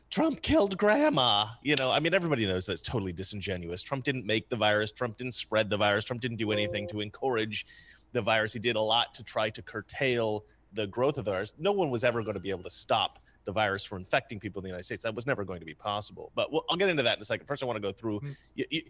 Trump 0.08 0.40
killed 0.40 0.78
grandma. 0.78 1.46
You 1.64 1.74
know, 1.74 1.90
I 1.90 1.98
mean, 1.98 2.14
everybody 2.14 2.46
knows 2.46 2.64
that's 2.64 2.80
totally 2.80 3.12
disingenuous. 3.12 3.82
Trump 3.82 4.04
didn't 4.04 4.24
make 4.24 4.48
the 4.48 4.54
virus. 4.54 4.92
Trump 4.92 5.16
didn't 5.16 5.34
spread 5.34 5.68
the 5.68 5.76
virus. 5.76 6.04
Trump 6.04 6.22
didn't 6.22 6.36
do 6.36 6.52
anything 6.52 6.86
to 6.90 7.00
encourage 7.00 7.66
the 8.12 8.22
virus. 8.22 8.52
He 8.52 8.60
did 8.60 8.76
a 8.76 8.80
lot 8.80 9.14
to 9.14 9.24
try 9.24 9.50
to 9.50 9.62
curtail 9.62 10.44
the 10.74 10.86
growth 10.86 11.18
of 11.18 11.24
the 11.24 11.32
virus. 11.32 11.54
No 11.58 11.72
one 11.72 11.90
was 11.90 12.04
ever 12.04 12.22
going 12.22 12.34
to 12.34 12.40
be 12.40 12.50
able 12.50 12.62
to 12.62 12.70
stop 12.70 13.18
the 13.44 13.52
virus 13.52 13.84
from 13.84 13.98
infecting 13.98 14.38
people 14.38 14.60
in 14.60 14.64
the 14.64 14.68
United 14.68 14.84
States. 14.84 15.02
That 15.02 15.14
was 15.14 15.26
never 15.26 15.44
going 15.44 15.60
to 15.60 15.66
be 15.66 15.74
possible. 15.74 16.30
But 16.34 16.52
we'll, 16.52 16.64
I'll 16.68 16.76
get 16.76 16.88
into 16.88 17.02
that 17.02 17.16
in 17.16 17.22
a 17.22 17.24
second. 17.24 17.46
First, 17.46 17.62
I 17.62 17.66
want 17.66 17.76
to 17.76 17.80
go 17.80 17.92
through. 17.92 18.20
Mm-hmm. 18.20 18.32
You, 18.54 18.82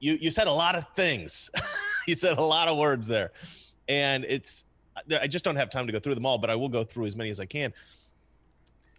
you, 0.00 0.18
you 0.20 0.30
said 0.30 0.46
a 0.46 0.52
lot 0.52 0.74
of 0.74 0.84
things. 0.96 1.50
you 2.06 2.16
said 2.16 2.38
a 2.38 2.42
lot 2.42 2.68
of 2.68 2.76
words 2.78 3.06
there, 3.06 3.32
and 3.88 4.24
it's. 4.28 4.64
I 5.18 5.26
just 5.26 5.42
don't 5.42 5.56
have 5.56 5.70
time 5.70 5.86
to 5.86 5.92
go 5.92 5.98
through 5.98 6.14
them 6.14 6.26
all, 6.26 6.36
but 6.36 6.50
I 6.50 6.54
will 6.54 6.68
go 6.68 6.84
through 6.84 7.06
as 7.06 7.16
many 7.16 7.30
as 7.30 7.40
I 7.40 7.46
can. 7.46 7.72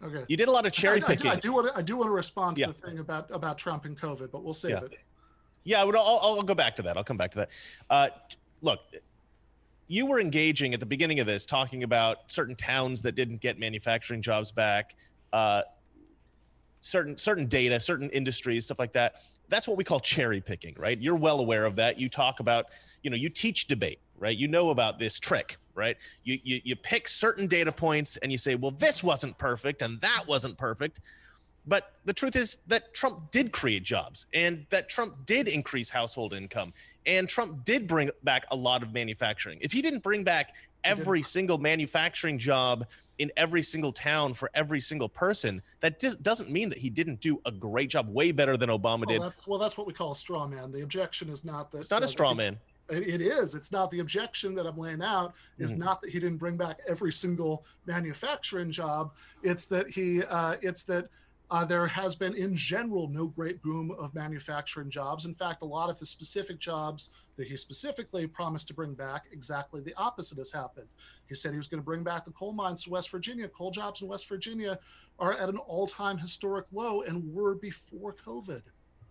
Okay. 0.02 0.24
You 0.28 0.36
did 0.36 0.48
a 0.48 0.50
lot 0.50 0.66
of 0.66 0.72
cherry 0.72 1.00
picking. 1.00 1.30
I, 1.30 1.34
I, 1.34 1.36
do, 1.36 1.52
want 1.52 1.68
to. 1.68 1.78
I 1.78 1.82
do 1.82 1.96
want 1.96 2.08
to 2.08 2.12
respond 2.12 2.56
to 2.56 2.62
yeah. 2.62 2.66
the 2.66 2.72
thing 2.72 2.98
about 2.98 3.30
about 3.30 3.58
Trump 3.58 3.84
and 3.84 3.98
COVID, 3.98 4.30
but 4.32 4.42
we'll 4.42 4.54
save 4.54 4.72
yeah. 4.72 4.84
it. 4.84 4.98
Yeah, 5.62 5.80
I 5.80 5.84
would. 5.84 5.94
I'll, 5.96 6.20
I'll, 6.22 6.42
go 6.42 6.54
back 6.54 6.76
to 6.76 6.82
that. 6.82 6.96
I'll 6.96 7.04
come 7.04 7.16
back 7.16 7.30
to 7.32 7.38
that. 7.38 7.50
Uh, 7.88 8.08
look, 8.60 8.80
you 9.86 10.06
were 10.06 10.20
engaging 10.20 10.74
at 10.74 10.80
the 10.80 10.86
beginning 10.86 11.20
of 11.20 11.26
this, 11.26 11.44
talking 11.44 11.82
about 11.82 12.18
certain 12.28 12.54
towns 12.54 13.02
that 13.02 13.14
didn't 13.14 13.40
get 13.40 13.58
manufacturing 13.58 14.22
jobs 14.22 14.50
back, 14.50 14.96
uh, 15.32 15.62
certain 16.80 17.16
certain 17.18 17.46
data, 17.46 17.78
certain 17.80 18.10
industries, 18.10 18.66
stuff 18.66 18.78
like 18.78 18.92
that. 18.92 19.16
That's 19.48 19.68
what 19.68 19.76
we 19.76 19.84
call 19.84 20.00
cherry 20.00 20.40
picking, 20.40 20.74
right? 20.78 20.98
You're 20.98 21.16
well 21.16 21.40
aware 21.40 21.66
of 21.66 21.76
that. 21.76 22.00
You 22.00 22.08
talk 22.08 22.40
about, 22.40 22.66
you 23.02 23.10
know, 23.10 23.16
you 23.16 23.28
teach 23.28 23.66
debate, 23.66 24.00
right? 24.18 24.36
You 24.36 24.48
know 24.48 24.70
about 24.70 24.98
this 24.98 25.20
trick 25.20 25.58
right? 25.74 25.96
You, 26.22 26.38
you 26.42 26.60
you 26.64 26.76
pick 26.76 27.08
certain 27.08 27.46
data 27.46 27.72
points 27.72 28.16
and 28.18 28.30
you 28.30 28.38
say, 28.38 28.54
well, 28.54 28.70
this 28.70 29.02
wasn't 29.02 29.36
perfect 29.38 29.82
and 29.82 30.00
that 30.00 30.24
wasn't 30.26 30.56
perfect. 30.56 31.00
But 31.66 31.92
the 32.04 32.12
truth 32.12 32.36
is 32.36 32.58
that 32.66 32.94
Trump 32.94 33.30
did 33.30 33.52
create 33.52 33.82
jobs 33.82 34.26
and 34.34 34.66
that 34.70 34.88
Trump 34.88 35.26
did 35.26 35.48
increase 35.48 35.88
household 35.88 36.34
income 36.34 36.72
and 37.06 37.28
Trump 37.28 37.64
did 37.64 37.86
bring 37.86 38.10
back 38.22 38.44
a 38.50 38.56
lot 38.56 38.82
of 38.82 38.92
manufacturing. 38.92 39.58
If 39.60 39.72
he 39.72 39.80
didn't 39.80 40.02
bring 40.02 40.24
back 40.24 40.54
every 40.84 41.22
single 41.22 41.58
manufacturing 41.58 42.38
job 42.38 42.86
in 43.18 43.30
every 43.36 43.62
single 43.62 43.92
town 43.92 44.34
for 44.34 44.50
every 44.54 44.80
single 44.80 45.08
person, 45.08 45.62
that 45.80 46.02
doesn't 46.22 46.50
mean 46.50 46.68
that 46.68 46.78
he 46.78 46.90
didn't 46.90 47.20
do 47.20 47.40
a 47.46 47.52
great 47.52 47.88
job, 47.88 48.08
way 48.08 48.32
better 48.32 48.56
than 48.56 48.68
Obama 48.68 49.00
well, 49.00 49.06
did. 49.06 49.22
That's, 49.22 49.46
well, 49.46 49.58
that's 49.58 49.78
what 49.78 49.86
we 49.86 49.92
call 49.92 50.12
a 50.12 50.16
straw 50.16 50.46
man. 50.46 50.72
The 50.72 50.82
objection 50.82 51.28
is 51.28 51.44
not 51.44 51.70
that 51.72 51.78
it's 51.78 51.90
not 51.90 52.02
uh, 52.02 52.06
a 52.06 52.08
straw 52.08 52.34
man 52.34 52.58
it 52.90 53.20
is 53.22 53.54
it's 53.54 53.72
not 53.72 53.90
the 53.90 54.00
objection 54.00 54.54
that 54.54 54.66
i'm 54.66 54.76
laying 54.76 55.02
out 55.02 55.32
is 55.58 55.72
mm 55.72 55.78
not 55.78 56.00
that 56.00 56.10
he 56.10 56.20
didn't 56.20 56.36
bring 56.36 56.56
back 56.56 56.78
every 56.86 57.10
single 57.10 57.64
manufacturing 57.86 58.70
job 58.70 59.10
it's 59.42 59.64
that 59.64 59.88
he 59.88 60.22
uh, 60.24 60.56
it's 60.62 60.82
that 60.82 61.08
uh, 61.54 61.64
there 61.64 61.86
has 61.86 62.16
been 62.16 62.34
in 62.34 62.52
general 62.56 63.06
no 63.06 63.28
great 63.28 63.62
boom 63.62 63.92
of 63.92 64.12
manufacturing 64.12 64.90
jobs. 64.90 65.24
In 65.24 65.32
fact 65.32 65.62
a 65.62 65.64
lot 65.64 65.88
of 65.88 65.96
the 66.00 66.06
specific 66.06 66.58
jobs 66.58 67.10
that 67.36 67.46
he 67.46 67.56
specifically 67.56 68.26
promised 68.26 68.66
to 68.68 68.74
bring 68.74 68.92
back 68.92 69.26
exactly 69.30 69.80
the 69.80 69.94
opposite 69.94 70.38
has 70.38 70.50
happened. 70.50 70.88
He 71.28 71.36
said 71.36 71.52
he 71.52 71.56
was 71.56 71.68
going 71.68 71.80
to 71.80 71.84
bring 71.84 72.02
back 72.02 72.24
the 72.24 72.32
coal 72.32 72.52
mines 72.52 72.82
to 72.84 72.90
west 72.90 73.08
virginia. 73.08 73.46
Coal 73.46 73.70
jobs 73.70 74.02
in 74.02 74.08
west 74.08 74.28
virginia 74.28 74.80
are 75.20 75.34
at 75.34 75.48
an 75.48 75.58
all-time 75.58 76.18
historic 76.18 76.66
low 76.72 77.02
and 77.02 77.32
were 77.32 77.54
before 77.54 78.12
covid. 78.12 78.62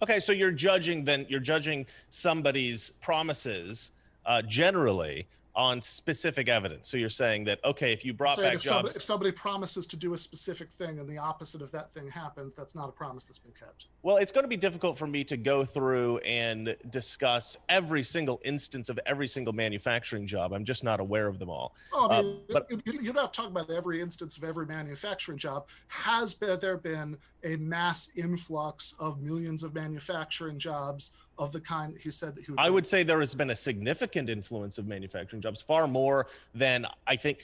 Okay, 0.01 0.19
so 0.19 0.33
you're 0.33 0.51
judging 0.51 1.05
then 1.05 1.25
you're 1.29 1.39
judging 1.39 1.85
somebody's 2.09 2.89
promises 2.89 3.91
uh, 4.25 4.41
generally 4.41 5.27
on 5.55 5.81
specific 5.81 6.49
evidence. 6.49 6.89
So 6.89 6.97
you're 6.97 7.09
saying 7.09 7.43
that 7.45 7.63
okay, 7.63 7.93
if 7.93 8.03
you 8.03 8.13
brought 8.13 8.37
back 8.37 8.55
if 8.55 8.61
jobs, 8.61 8.65
somebody, 8.65 8.95
if 8.95 9.03
somebody 9.03 9.31
promises 9.31 9.85
to 9.87 9.95
do 9.95 10.13
a 10.13 10.17
specific 10.17 10.71
thing 10.71 10.99
and 10.99 11.07
the 11.07 11.17
opposite 11.17 11.61
of 11.61 11.71
that 11.71 11.91
thing 11.91 12.09
happens, 12.09 12.55
that's 12.55 12.75
not 12.75 12.89
a 12.89 12.91
promise 12.91 13.23
that's 13.23 13.39
been 13.39 13.53
kept. 13.53 13.87
Well, 14.01 14.17
it's 14.17 14.31
going 14.31 14.43
to 14.43 14.49
be 14.49 14.57
difficult 14.57 14.97
for 14.97 15.07
me 15.07 15.23
to 15.25 15.37
go 15.37 15.63
through 15.63 16.17
and 16.19 16.75
discuss 16.89 17.57
every 17.69 18.03
single 18.03 18.41
instance 18.43 18.89
of 18.89 18.99
every 19.05 19.27
single 19.27 19.53
manufacturing 19.53 20.25
job. 20.25 20.53
I'm 20.53 20.65
just 20.65 20.83
not 20.83 20.99
aware 20.99 21.27
of 21.27 21.39
them 21.39 21.49
all. 21.49 21.75
Oh, 21.93 22.09
I 22.09 22.21
mean, 22.21 22.39
uh, 22.49 22.53
but 22.53 22.67
you, 22.69 22.81
you, 22.85 23.13
don't 23.13 23.21
have 23.21 23.31
to 23.31 23.41
talk 23.41 23.49
about 23.49 23.69
every 23.69 24.01
instance 24.01 24.37
of 24.37 24.43
every 24.43 24.65
manufacturing 24.65 25.37
job. 25.37 25.67
Has 25.87 26.35
there 26.35 26.77
been 26.77 27.17
a 27.43 27.55
mass 27.57 28.11
influx 28.15 28.95
of 28.99 29.21
millions 29.21 29.63
of 29.63 29.73
manufacturing 29.73 30.59
jobs? 30.59 31.13
of 31.37 31.51
the 31.51 31.59
kind 31.59 31.95
that 31.95 32.01
he 32.01 32.11
said 32.11 32.35
that 32.35 32.45
he 32.45 32.51
would. 32.51 32.59
I 32.59 32.69
would 32.69 32.85
say 32.85 33.03
there 33.03 33.19
has 33.19 33.33
been 33.33 33.49
a 33.49 33.55
significant 33.55 34.29
influence 34.29 34.77
of 34.77 34.87
manufacturing 34.87 35.41
jobs, 35.41 35.61
far 35.61 35.87
more 35.87 36.27
than 36.53 36.85
I 37.07 37.15
think. 37.15 37.39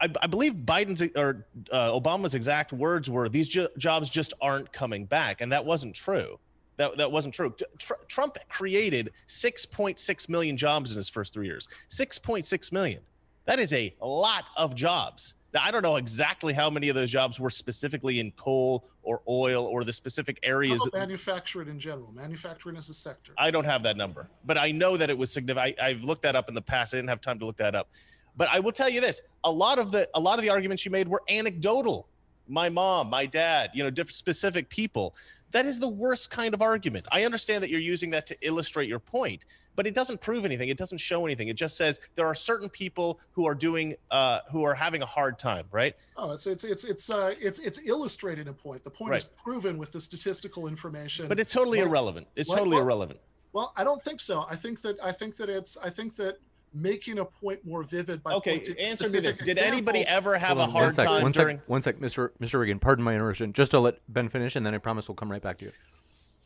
I, 0.00 0.08
I 0.22 0.26
believe 0.28 0.52
Biden's 0.54 1.02
or 1.16 1.44
uh, 1.72 1.90
Obama's 1.90 2.34
exact 2.34 2.72
words 2.72 3.10
were, 3.10 3.28
"These 3.28 3.48
jo- 3.48 3.68
jobs 3.76 4.08
just 4.08 4.32
aren't 4.40 4.72
coming 4.72 5.04
back," 5.04 5.40
and 5.40 5.52
that 5.52 5.64
wasn't 5.64 5.94
true. 5.94 6.38
That 6.76 6.96
that 6.96 7.10
wasn't 7.10 7.34
true. 7.34 7.54
Tr- 7.78 7.94
Trump 8.06 8.38
created 8.48 9.10
6.6 9.26 10.28
million 10.28 10.56
jobs 10.56 10.92
in 10.92 10.96
his 10.96 11.08
first 11.08 11.34
three 11.34 11.46
years. 11.46 11.68
6.6 11.90 12.72
million. 12.72 13.02
That 13.44 13.58
is 13.58 13.72
a 13.72 13.94
lot 14.00 14.44
of 14.56 14.74
jobs. 14.74 15.34
Now, 15.54 15.62
I 15.64 15.70
don't 15.70 15.82
know 15.82 15.96
exactly 15.96 16.52
how 16.52 16.68
many 16.68 16.90
of 16.90 16.94
those 16.94 17.10
jobs 17.10 17.40
were 17.40 17.48
specifically 17.48 18.20
in 18.20 18.32
coal 18.32 18.84
or 19.02 19.22
oil 19.26 19.64
or 19.64 19.82
the 19.82 19.92
specific 19.92 20.38
areas. 20.42 20.86
manufacturing 20.92 21.68
in 21.68 21.80
general, 21.80 22.12
manufacturing 22.12 22.76
as 22.76 22.90
a 22.90 22.94
sector. 22.94 23.32
I 23.38 23.50
don't 23.50 23.64
have 23.64 23.82
that 23.84 23.96
number, 23.96 24.28
but 24.44 24.58
I 24.58 24.72
know 24.72 24.98
that 24.98 25.08
it 25.08 25.16
was 25.16 25.32
significant. 25.32 25.78
I, 25.80 25.92
have 25.92 26.04
looked 26.04 26.22
that 26.22 26.36
up 26.36 26.50
in 26.50 26.54
the 26.54 26.62
past. 26.62 26.94
I 26.94 26.98
didn't 26.98 27.08
have 27.08 27.22
time 27.22 27.38
to 27.38 27.46
look 27.46 27.56
that 27.56 27.74
up, 27.74 27.88
but 28.36 28.48
I 28.50 28.60
will 28.60 28.72
tell 28.72 28.90
you 28.90 29.00
this: 29.00 29.22
a 29.44 29.50
lot 29.50 29.78
of 29.78 29.90
the 29.90 30.08
a 30.14 30.20
lot 30.20 30.38
of 30.38 30.42
the 30.42 30.50
arguments 30.50 30.84
you 30.84 30.90
made 30.90 31.08
were 31.08 31.22
anecdotal. 31.30 32.08
My 32.46 32.68
mom, 32.68 33.08
my 33.08 33.24
dad, 33.24 33.70
you 33.72 33.82
know, 33.82 33.90
different 33.90 34.14
specific 34.14 34.68
people. 34.68 35.14
That 35.50 35.66
is 35.66 35.78
the 35.78 35.88
worst 35.88 36.30
kind 36.30 36.52
of 36.54 36.60
argument. 36.60 37.06
I 37.10 37.24
understand 37.24 37.62
that 37.62 37.70
you're 37.70 37.80
using 37.80 38.10
that 38.10 38.26
to 38.26 38.36
illustrate 38.42 38.88
your 38.88 38.98
point, 38.98 39.44
but 39.76 39.86
it 39.86 39.94
doesn't 39.94 40.20
prove 40.20 40.44
anything. 40.44 40.68
It 40.68 40.76
doesn't 40.76 40.98
show 40.98 41.24
anything. 41.24 41.48
It 41.48 41.56
just 41.56 41.76
says 41.76 42.00
there 42.16 42.26
are 42.26 42.34
certain 42.34 42.68
people 42.68 43.18
who 43.32 43.46
are 43.46 43.54
doing 43.54 43.94
uh, 44.10 44.40
who 44.50 44.64
are 44.64 44.74
having 44.74 45.02
a 45.02 45.06
hard 45.06 45.38
time, 45.38 45.64
right? 45.70 45.94
Oh, 46.16 46.32
it's 46.32 46.46
it's 46.46 46.64
it's 46.64 46.84
it's 46.84 47.08
uh, 47.08 47.34
it's 47.40 47.58
it's 47.60 47.80
illustrating 47.84 48.48
a 48.48 48.52
point. 48.52 48.84
The 48.84 48.90
point 48.90 49.12
right. 49.12 49.22
is 49.22 49.30
proven 49.42 49.78
with 49.78 49.92
the 49.92 50.00
statistical 50.00 50.66
information. 50.66 51.28
But 51.28 51.40
it's 51.40 51.52
totally 51.52 51.78
like, 51.78 51.86
irrelevant. 51.86 52.26
It's 52.36 52.48
like, 52.48 52.58
totally 52.58 52.78
irrelevant. 52.78 53.20
Well, 53.52 53.72
I 53.76 53.84
don't 53.84 54.02
think 54.02 54.20
so. 54.20 54.44
I 54.50 54.56
think 54.56 54.82
that 54.82 54.98
I 55.02 55.12
think 55.12 55.36
that 55.36 55.48
it's 55.48 55.78
I 55.78 55.90
think 55.90 56.16
that 56.16 56.38
making 56.74 57.18
a 57.18 57.24
point 57.24 57.64
more 57.64 57.82
vivid 57.82 58.22
by 58.22 58.32
Okay, 58.34 58.58
pointing 58.58 58.78
answer 58.78 59.04
me 59.04 59.10
specific 59.10 59.22
this: 59.24 59.38
Did 59.38 59.58
anybody 59.58 60.04
ever 60.06 60.36
have 60.38 60.56
Hold 60.56 60.60
a 60.60 60.62
on, 60.62 60.70
hard 60.70 60.84
one 60.84 60.92
sec, 60.92 61.06
time 61.06 61.22
one 61.22 61.32
sec, 61.32 61.42
during? 61.44 61.62
one 61.66 61.82
sec, 61.82 61.98
Mr. 61.98 62.30
Mr. 62.40 62.58
Reagan. 62.60 62.78
Pardon 62.78 63.04
my 63.04 63.14
interruption. 63.14 63.52
Just 63.52 63.70
to 63.72 63.80
let 63.80 63.98
Ben 64.08 64.28
finish, 64.28 64.56
and 64.56 64.64
then 64.66 64.74
I 64.74 64.78
promise 64.78 65.08
we'll 65.08 65.16
come 65.16 65.30
right 65.30 65.42
back 65.42 65.58
to 65.58 65.66
you. 65.66 65.72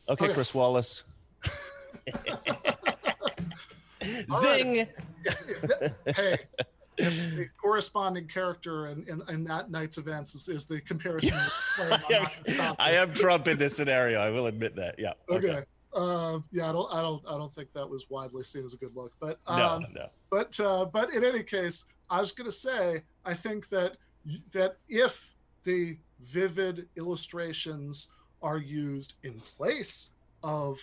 Okay, 0.09 0.25
Okay. 0.25 0.33
Chris 0.33 0.53
Wallace. 0.53 1.03
Zing! 4.41 4.75
hey, 6.15 6.37
if 6.97 7.35
the 7.35 7.47
corresponding 7.61 8.27
character 8.27 8.87
in, 8.87 9.05
in, 9.07 9.21
in 9.29 9.43
that 9.45 9.71
night's 9.71 9.97
events 9.97 10.35
is, 10.35 10.49
is 10.49 10.65
the 10.65 10.81
comparison. 10.81 11.33
I'm 11.79 11.89
not 11.89 12.09
gonna 12.09 12.29
stop 12.45 12.75
I 12.79 12.91
it. 12.91 12.95
am 12.95 13.13
Trump 13.13 13.47
in 13.47 13.57
this 13.57 13.75
scenario. 13.75 14.19
I 14.19 14.29
will 14.29 14.47
admit 14.47 14.75
that. 14.75 14.95
Yeah. 14.99 15.13
Okay. 15.31 15.63
Uh, 15.95 16.39
yeah, 16.51 16.69
I 16.69 16.73
don't, 16.73 16.91
I 16.93 17.01
don't, 17.01 17.23
I 17.27 17.37
don't 17.37 17.53
think 17.53 17.71
that 17.73 17.87
was 17.89 18.09
widely 18.09 18.43
seen 18.43 18.65
as 18.65 18.73
a 18.73 18.77
good 18.77 18.95
look. 18.95 19.13
But 19.19 19.39
No, 19.47 19.53
um, 19.53 19.85
no. 19.93 20.07
but 20.31 20.59
uh, 20.59 20.85
but 20.85 21.13
in 21.13 21.23
any 21.23 21.43
case, 21.43 21.85
I 22.09 22.19
was 22.19 22.31
going 22.31 22.49
to 22.49 22.55
say 22.55 23.03
I 23.25 23.33
think 23.33 23.69
that 23.69 23.97
that 24.51 24.77
if 24.89 25.33
the 25.63 25.97
vivid 26.21 26.87
illustrations 26.97 28.07
are 28.41 28.57
used 28.57 29.15
in 29.23 29.33
place 29.39 30.11
of 30.43 30.79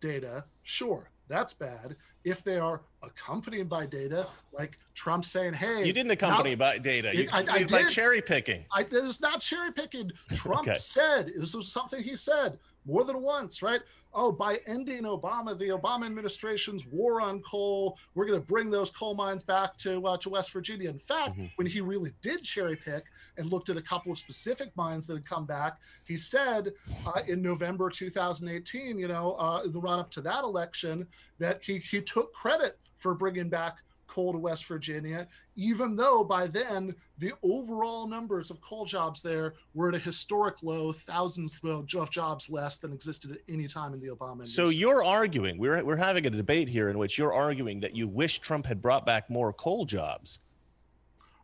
data, 0.00 0.44
sure, 0.62 1.10
that's 1.28 1.54
bad. 1.54 1.96
If 2.24 2.42
they 2.42 2.58
are 2.58 2.82
accompanied 3.02 3.68
by 3.68 3.86
data, 3.86 4.26
like 4.52 4.76
Trump 4.94 5.24
saying, 5.24 5.54
"Hey, 5.54 5.84
You 5.86 5.92
didn't 5.92 6.10
accompany 6.10 6.50
now- 6.50 6.56
by 6.58 6.78
data. 6.78 7.14
You 7.16 7.28
I- 7.32 7.38
I 7.38 7.40
accompanied 7.40 7.70
by 7.70 7.84
cherry 7.84 8.20
picking. 8.20 8.64
I, 8.72 8.80
it 8.80 8.92
was 8.92 9.20
not 9.20 9.40
cherry 9.40 9.70
picking. 9.72 10.10
Trump 10.34 10.60
Okay. 10.68 10.74
said 10.74 11.32
this 11.36 11.54
was 11.54 11.70
something 11.70 12.02
he 12.02 12.16
said 12.16 12.58
more 12.84 13.04
than 13.04 13.22
once, 13.22 13.62
right? 13.62 13.80
Oh, 14.18 14.32
by 14.32 14.58
ending 14.66 15.02
Obama, 15.02 15.56
the 15.56 15.68
Obama 15.68 16.06
administration's 16.06 16.86
war 16.86 17.20
on 17.20 17.42
coal, 17.42 17.98
we're 18.14 18.24
going 18.26 18.40
to 18.40 18.46
bring 18.46 18.70
those 18.70 18.90
coal 18.90 19.14
mines 19.14 19.42
back 19.42 19.76
to 19.78 20.04
uh, 20.06 20.16
to 20.16 20.30
West 20.30 20.52
Virginia. 20.54 20.88
In 20.88 20.98
fact, 20.98 21.36
Mhm. 21.36 21.52
when 21.56 21.66
he 21.66 21.82
really 21.82 22.14
did 22.22 22.42
cherry 22.42 22.76
pick 22.76 23.04
and 23.36 23.50
looked 23.52 23.68
at 23.68 23.76
a 23.76 23.82
couple 23.82 24.10
of 24.10 24.16
specific 24.18 24.74
mines 24.74 25.06
that 25.06 25.14
had 25.16 25.26
come 25.26 25.44
back, 25.44 25.78
he 26.04 26.16
said 26.16 26.72
uh, 27.06 27.20
in 27.28 27.42
November 27.42 27.90
2018, 27.90 28.98
you 28.98 29.06
know, 29.06 29.34
uh, 29.34 29.60
in 29.66 29.72
the 29.72 29.78
run 29.78 29.98
up 29.98 30.10
to 30.12 30.22
that 30.22 30.44
election, 30.44 31.06
that 31.38 31.62
he 31.62 31.76
he 31.76 32.00
took 32.00 32.32
credit 32.32 32.78
for 32.96 33.14
bringing 33.14 33.50
back 33.50 33.76
coal 34.16 34.32
to 34.32 34.38
West 34.38 34.64
Virginia, 34.64 35.28
even 35.56 35.94
though 35.94 36.24
by 36.24 36.46
then 36.46 36.94
the 37.18 37.32
overall 37.42 38.08
numbers 38.08 38.50
of 38.50 38.58
coal 38.62 38.86
jobs 38.86 39.20
there 39.20 39.52
were 39.74 39.90
at 39.90 39.94
a 39.94 39.98
historic 39.98 40.62
low, 40.62 40.90
thousands 40.90 41.60
of 41.62 42.10
jobs 42.10 42.48
less 42.48 42.78
than 42.78 42.94
existed 42.94 43.30
at 43.32 43.38
any 43.46 43.66
time 43.68 43.92
in 43.92 44.00
the 44.00 44.06
Obama 44.06 44.32
administration. 44.32 44.64
So 44.64 44.68
you're 44.70 45.04
arguing 45.04 45.58
we're 45.58 45.84
we're 45.84 45.96
having 45.96 46.24
a 46.24 46.30
debate 46.30 46.66
here 46.66 46.88
in 46.88 46.96
which 46.96 47.18
you're 47.18 47.34
arguing 47.34 47.78
that 47.80 47.94
you 47.94 48.08
wish 48.08 48.38
Trump 48.38 48.64
had 48.64 48.80
brought 48.80 49.04
back 49.04 49.28
more 49.28 49.52
coal 49.52 49.84
jobs. 49.84 50.38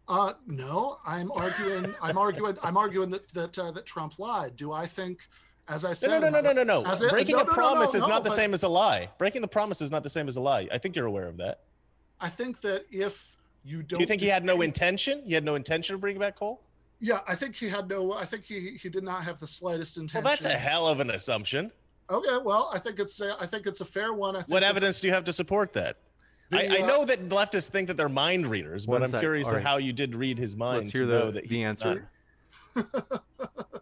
Uh, 0.08 0.32
no, 0.46 0.96
I'm 1.06 1.30
arguing. 1.32 1.94
I'm 2.02 2.16
arguing. 2.16 2.56
I'm 2.62 2.78
arguing 2.78 3.10
that 3.10 3.28
that 3.34 3.58
uh, 3.58 3.70
that 3.72 3.84
Trump 3.84 4.18
lied. 4.18 4.56
Do 4.56 4.72
I 4.72 4.86
think, 4.86 5.28
as 5.68 5.84
I 5.84 5.90
No, 5.90 5.94
said, 5.94 6.08
no, 6.08 6.30
no, 6.30 6.40
no, 6.40 6.40
no, 6.40 6.52
no, 6.52 6.64
no. 6.80 6.90
A- 6.90 7.10
Breaking 7.10 7.36
no, 7.36 7.42
a 7.42 7.44
no, 7.44 7.50
no, 7.50 7.54
promise 7.54 7.92
no, 7.92 7.98
is 7.98 8.04
no, 8.04 8.14
not 8.14 8.24
the 8.24 8.30
same 8.30 8.54
as 8.54 8.62
a 8.62 8.68
lie. 8.68 9.10
Breaking 9.18 9.42
the 9.42 9.48
promise 9.48 9.82
is 9.82 9.90
not 9.90 10.02
the 10.02 10.10
same 10.10 10.26
as 10.26 10.36
a 10.36 10.40
lie. 10.40 10.68
I 10.72 10.78
think 10.78 10.96
you're 10.96 11.06
aware 11.06 11.28
of 11.28 11.36
that. 11.36 11.60
I 12.22 12.28
think 12.28 12.60
that 12.62 12.86
if 12.90 13.36
you 13.64 13.82
don't, 13.82 13.98
Do 13.98 14.02
you 14.02 14.06
think 14.06 14.22
he 14.22 14.28
had 14.28 14.44
no 14.44 14.56
do- 14.56 14.62
intention? 14.62 15.22
He 15.26 15.34
had 15.34 15.44
no 15.44 15.56
intention 15.56 15.94
of 15.96 16.00
bringing 16.00 16.20
back 16.20 16.36
coal? 16.38 16.62
Yeah, 17.00 17.18
I 17.26 17.34
think 17.34 17.56
he 17.56 17.68
had 17.68 17.88
no. 17.88 18.12
I 18.12 18.24
think 18.24 18.44
he 18.44 18.78
he 18.80 18.88
did 18.88 19.02
not 19.02 19.24
have 19.24 19.40
the 19.40 19.46
slightest 19.46 19.96
Well, 19.96 20.02
intention. 20.04 20.24
that's 20.24 20.46
a 20.46 20.50
hell 20.56 20.86
of 20.86 21.00
an 21.00 21.10
assumption. 21.10 21.72
Okay, 22.08 22.38
well, 22.44 22.70
I 22.72 22.78
think 22.78 23.00
it's 23.00 23.20
a, 23.20 23.36
I 23.40 23.46
think 23.46 23.66
it's 23.66 23.80
a 23.80 23.84
fair 23.84 24.12
one. 24.12 24.36
I 24.36 24.40
think 24.40 24.50
What 24.52 24.62
evidence 24.62 25.00
do 25.00 25.08
you 25.08 25.14
have 25.14 25.24
to 25.24 25.32
support 25.32 25.72
that? 25.72 25.96
I, 26.52 26.66
The, 26.68 26.78
I 26.78 26.82
uh, 26.82 26.86
know 26.86 27.04
that 27.04 27.28
leftists 27.28 27.70
think 27.70 27.88
that 27.88 27.96
they're 27.96 28.08
mind 28.08 28.46
readers, 28.46 28.86
but 28.86 29.02
I'm 29.02 29.08
sec. 29.08 29.20
curious 29.20 29.50
right. 29.50 29.62
how 29.62 29.78
you 29.78 29.92
did 29.92 30.14
read 30.14 30.38
his 30.38 30.54
mind 30.54 30.78
Let's 30.78 30.92
to 30.92 30.98
hear 30.98 31.06
know 31.08 31.26
the, 31.26 31.32
that 31.40 31.48
the 31.48 31.56
he's 31.56 31.64
answer. 31.64 32.08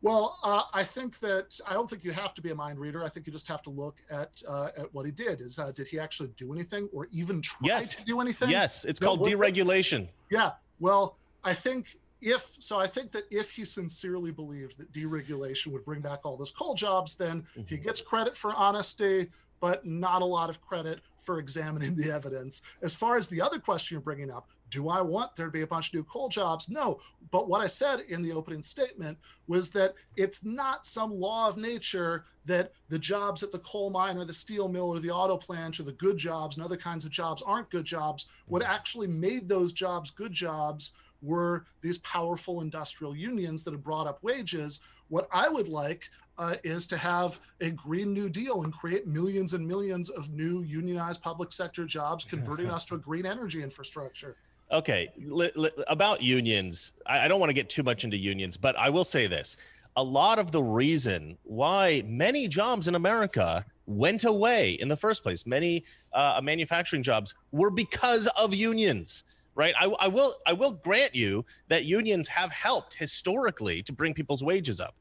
Well, 0.00 0.38
uh, 0.44 0.62
I 0.72 0.84
think 0.84 1.18
that 1.20 1.58
I 1.66 1.72
don't 1.72 1.90
think 1.90 2.04
you 2.04 2.12
have 2.12 2.32
to 2.34 2.42
be 2.42 2.50
a 2.50 2.54
mind 2.54 2.78
reader. 2.78 3.02
I 3.04 3.08
think 3.08 3.26
you 3.26 3.32
just 3.32 3.48
have 3.48 3.62
to 3.62 3.70
look 3.70 3.96
at 4.10 4.30
uh, 4.46 4.68
at 4.76 4.92
what 4.94 5.06
he 5.06 5.12
did. 5.12 5.40
Is 5.40 5.58
uh, 5.58 5.72
did 5.72 5.88
he 5.88 5.98
actually 5.98 6.30
do 6.36 6.52
anything, 6.52 6.88
or 6.92 7.08
even 7.10 7.42
try 7.42 7.58
Yes. 7.66 7.96
to 7.98 8.04
do 8.04 8.20
anything? 8.20 8.48
Yes, 8.50 8.84
it's 8.84 9.00
No, 9.00 9.08
called 9.16 9.26
deregulation. 9.26 10.08
Yeah. 10.30 10.52
Well, 10.78 11.16
I 11.42 11.52
think 11.52 11.96
if 12.20 12.56
so, 12.60 12.78
I 12.78 12.86
think 12.86 13.10
that 13.12 13.24
if 13.30 13.50
he 13.50 13.64
sincerely 13.64 14.30
believes 14.30 14.76
that 14.76 14.92
deregulation 14.92 15.68
would 15.72 15.84
bring 15.84 16.00
back 16.00 16.20
all 16.24 16.36
those 16.36 16.52
coal 16.52 16.74
jobs, 16.74 17.16
then 17.16 17.46
he 17.66 17.76
Mhm. 17.76 17.82
gets 17.82 18.00
credit 18.00 18.36
for 18.36 18.52
honesty, 18.54 19.30
but 19.60 19.84
not 19.84 20.22
a 20.22 20.24
lot 20.24 20.48
of 20.48 20.60
credit 20.60 21.00
for 21.18 21.40
examining 21.40 21.96
the 21.96 22.10
evidence. 22.12 22.62
As 22.82 22.94
far 22.94 23.16
as 23.18 23.28
the 23.28 23.40
other 23.40 23.58
question 23.58 23.94
you're 23.96 24.00
bringing 24.00 24.30
up, 24.30 24.48
do 24.70 24.88
I 24.88 25.00
want 25.00 25.34
there 25.36 25.46
to 25.46 25.52
be 25.52 25.62
a 25.62 25.66
bunch 25.66 25.88
of 25.88 25.94
new 25.94 26.04
coal 26.04 26.28
jobs? 26.28 26.68
No. 26.68 27.00
But 27.30 27.48
what 27.48 27.60
I 27.60 27.66
said 27.66 28.00
in 28.08 28.22
the 28.22 28.32
opening 28.32 28.62
statement 28.62 29.18
was 29.46 29.70
that 29.72 29.94
it's 30.16 30.44
not 30.44 30.86
some 30.86 31.12
law 31.12 31.48
of 31.48 31.56
nature 31.56 32.24
that 32.44 32.72
the 32.88 32.98
jobs 32.98 33.42
at 33.42 33.52
the 33.52 33.58
coal 33.60 33.90
mine 33.90 34.16
or 34.16 34.24
the 34.24 34.32
steel 34.32 34.68
mill 34.68 34.88
or 34.88 35.00
the 35.00 35.10
auto 35.10 35.36
plant 35.36 35.78
or 35.78 35.82
the 35.82 35.92
good 35.92 36.16
jobs 36.16 36.56
and 36.56 36.64
other 36.64 36.76
kinds 36.76 37.04
of 37.04 37.10
jobs 37.10 37.42
aren't 37.42 37.70
good 37.70 37.84
jobs. 37.84 38.26
What 38.46 38.62
actually 38.62 39.06
made 39.06 39.48
those 39.48 39.72
jobs 39.72 40.10
good 40.10 40.32
jobs 40.32 40.92
were 41.20 41.66
these 41.82 41.98
powerful 41.98 42.60
industrial 42.60 43.16
unions 43.16 43.64
that 43.64 43.72
had 43.72 43.82
brought 43.82 44.06
up 44.06 44.22
wages. 44.22 44.80
What 45.08 45.28
I 45.32 45.48
would 45.48 45.68
like 45.68 46.08
uh, 46.38 46.54
is 46.62 46.86
to 46.86 46.96
have 46.96 47.40
a 47.60 47.70
Green 47.70 48.12
New 48.12 48.28
Deal 48.28 48.62
and 48.62 48.72
create 48.72 49.06
millions 49.06 49.54
and 49.54 49.66
millions 49.66 50.08
of 50.08 50.30
new 50.30 50.62
unionized 50.62 51.20
public 51.20 51.52
sector 51.52 51.84
jobs, 51.84 52.24
converting 52.24 52.70
us 52.70 52.84
to 52.86 52.94
a 52.94 52.98
green 52.98 53.26
energy 53.26 53.62
infrastructure. 53.62 54.36
Okay, 54.70 55.08
li- 55.16 55.50
li- 55.56 55.70
about 55.88 56.22
unions, 56.22 56.92
I, 57.06 57.24
I 57.24 57.28
don't 57.28 57.40
want 57.40 57.50
to 57.50 57.54
get 57.54 57.70
too 57.70 57.82
much 57.82 58.04
into 58.04 58.16
unions, 58.16 58.56
but 58.56 58.76
I 58.76 58.90
will 58.90 59.04
say 59.04 59.26
this. 59.26 59.56
A 59.96 60.02
lot 60.02 60.38
of 60.38 60.52
the 60.52 60.62
reason 60.62 61.38
why 61.44 62.02
many 62.06 62.48
jobs 62.48 62.86
in 62.86 62.94
America 62.94 63.64
went 63.86 64.24
away 64.24 64.72
in 64.72 64.88
the 64.88 64.96
first 64.96 65.22
place, 65.22 65.46
many 65.46 65.84
uh, 66.12 66.40
manufacturing 66.42 67.02
jobs, 67.02 67.34
were 67.50 67.70
because 67.70 68.26
of 68.38 68.54
unions. 68.54 69.24
Right, 69.54 69.74
I, 69.76 69.86
I 69.98 70.06
will. 70.06 70.34
I 70.46 70.52
will 70.52 70.70
grant 70.70 71.16
you 71.16 71.44
that 71.66 71.84
unions 71.84 72.28
have 72.28 72.52
helped 72.52 72.94
historically 72.94 73.82
to 73.82 73.92
bring 73.92 74.14
people's 74.14 74.44
wages 74.44 74.78
up, 74.78 74.94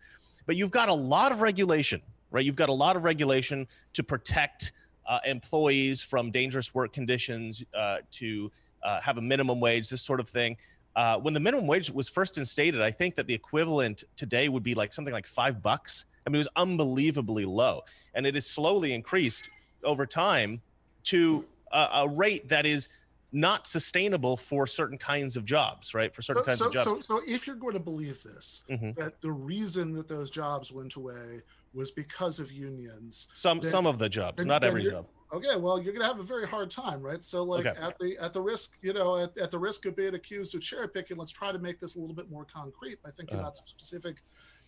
but 0.47 0.56
you've 0.56 0.71
got 0.71 0.89
a 0.89 0.93
lot 0.93 1.32
of 1.32 1.41
regulation. 1.41 2.01
Right, 2.32 2.43
you've 2.43 2.56
got 2.56 2.69
a 2.69 2.73
lot 2.73 2.95
of 2.95 3.03
regulation 3.03 3.67
to 3.93 4.01
protect 4.01 4.71
uh, 5.06 5.19
employees 5.25 6.01
from 6.01 6.32
dangerous 6.32 6.73
work 6.73 6.91
conditions, 6.91 7.63
uh, 7.77 7.97
to 8.13 8.51
uh, 8.88 9.02
have 9.02 9.17
a 9.17 9.21
minimum 9.21 9.60
wage, 9.60 9.89
this 9.89 10.02
sort 10.02 10.19
of 10.19 10.30
thing. 10.30 10.56
Uh, 10.95 11.17
when 11.19 11.34
the 11.34 11.39
minimum 11.39 11.67
wage 11.67 11.91
was 11.91 12.08
first 12.10 12.38
instated, 12.38 12.82
I 12.82 12.89
think 12.89 13.15
that 13.15 13.28
the 13.28 13.34
equivalent 13.34 14.06
today 14.15 14.50
would 14.50 14.63
be 14.63 14.73
like 14.73 14.93
something 14.93 15.13
like 15.13 15.28
five 15.28 15.62
bucks. 15.62 16.06
I 16.26 16.30
mean, 16.30 16.36
it 16.36 16.39
was 16.39 16.47
unbelievably 16.56 17.45
low, 17.45 17.82
and 18.15 18.26
it 18.26 18.34
has 18.36 18.47
slowly 18.50 18.93
increased 18.93 19.50
over 19.84 20.06
time 20.06 20.62
to 21.06 21.45
a, 21.71 21.89
a 21.95 22.08
rate 22.08 22.47
that 22.50 22.65
is 22.65 22.89
not 23.34 23.67
sustainable 23.67 24.38
for 24.38 24.65
certain 24.65 24.97
kinds 24.97 25.36
of 25.36 25.43
jobs, 25.45 25.93
right? 25.93 26.15
For 26.15 26.21
certain 26.21 26.43
So, 26.43 26.45
kinds 26.45 26.60
so, 26.60 26.67
of 26.67 26.73
jobs. 26.73 26.86
so, 27.08 27.17
so 27.19 27.21
if 27.28 27.45
you're 27.45 27.58
going 27.58 27.73
to 27.73 27.80
believe 27.80 28.23
this, 28.23 28.63
Mhm. 28.69 28.95
that 28.95 29.21
the 29.21 29.32
reason 29.32 29.91
that 29.93 30.08
those 30.08 30.32
jobs 30.32 30.71
went 30.71 30.95
away 30.95 31.41
was 31.73 31.91
because 31.91 32.39
of 32.39 32.52
unions, 32.52 33.28
some 33.34 33.60
then- 33.60 33.69
some 33.69 33.86
of 33.86 34.00
the 34.00 34.08
jobs, 34.10 34.38
then- 34.38 34.47
not 34.47 34.63
every 34.63 34.86
job. 34.86 35.06
Okay 35.33 35.55
well 35.57 35.81
you're 35.81 35.93
gonna 35.93 36.05
have 36.05 36.19
a 36.19 36.23
very 36.23 36.47
hard 36.47 36.69
time 36.69 37.01
right 37.01 37.23
so 37.23 37.43
like 37.43 37.65
Okay. 37.65 37.79
at 37.79 37.97
the 37.99 38.17
at 38.17 38.33
the 38.33 38.41
risk 38.41 38.77
you 38.81 38.93
know 38.93 39.17
at, 39.17 39.37
at 39.37 39.51
the 39.51 39.59
risk 39.59 39.85
of 39.85 39.95
being 39.95 40.15
accused 40.15 40.55
of 40.55 40.61
cherry 40.61 40.87
picking 40.87 41.17
let's 41.17 41.31
try 41.31 41.51
to 41.51 41.59
make 41.59 41.79
this 41.79 41.95
a 41.95 41.99
little 41.99 42.15
bit 42.15 42.29
more 42.29 42.45
concrete 42.45 43.01
by 43.03 43.09
thinking 43.11 43.37
Uh. 43.37 43.41
about 43.41 43.57
some 43.57 43.67
specific 43.67 44.17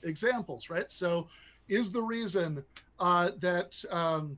examples 0.04 0.70
right 0.70 0.90
so 0.92 1.28
is 1.68 1.92
the 1.92 2.02
reason 2.02 2.64
uh, 3.00 3.30
that 3.40 3.82
um, 3.92 4.38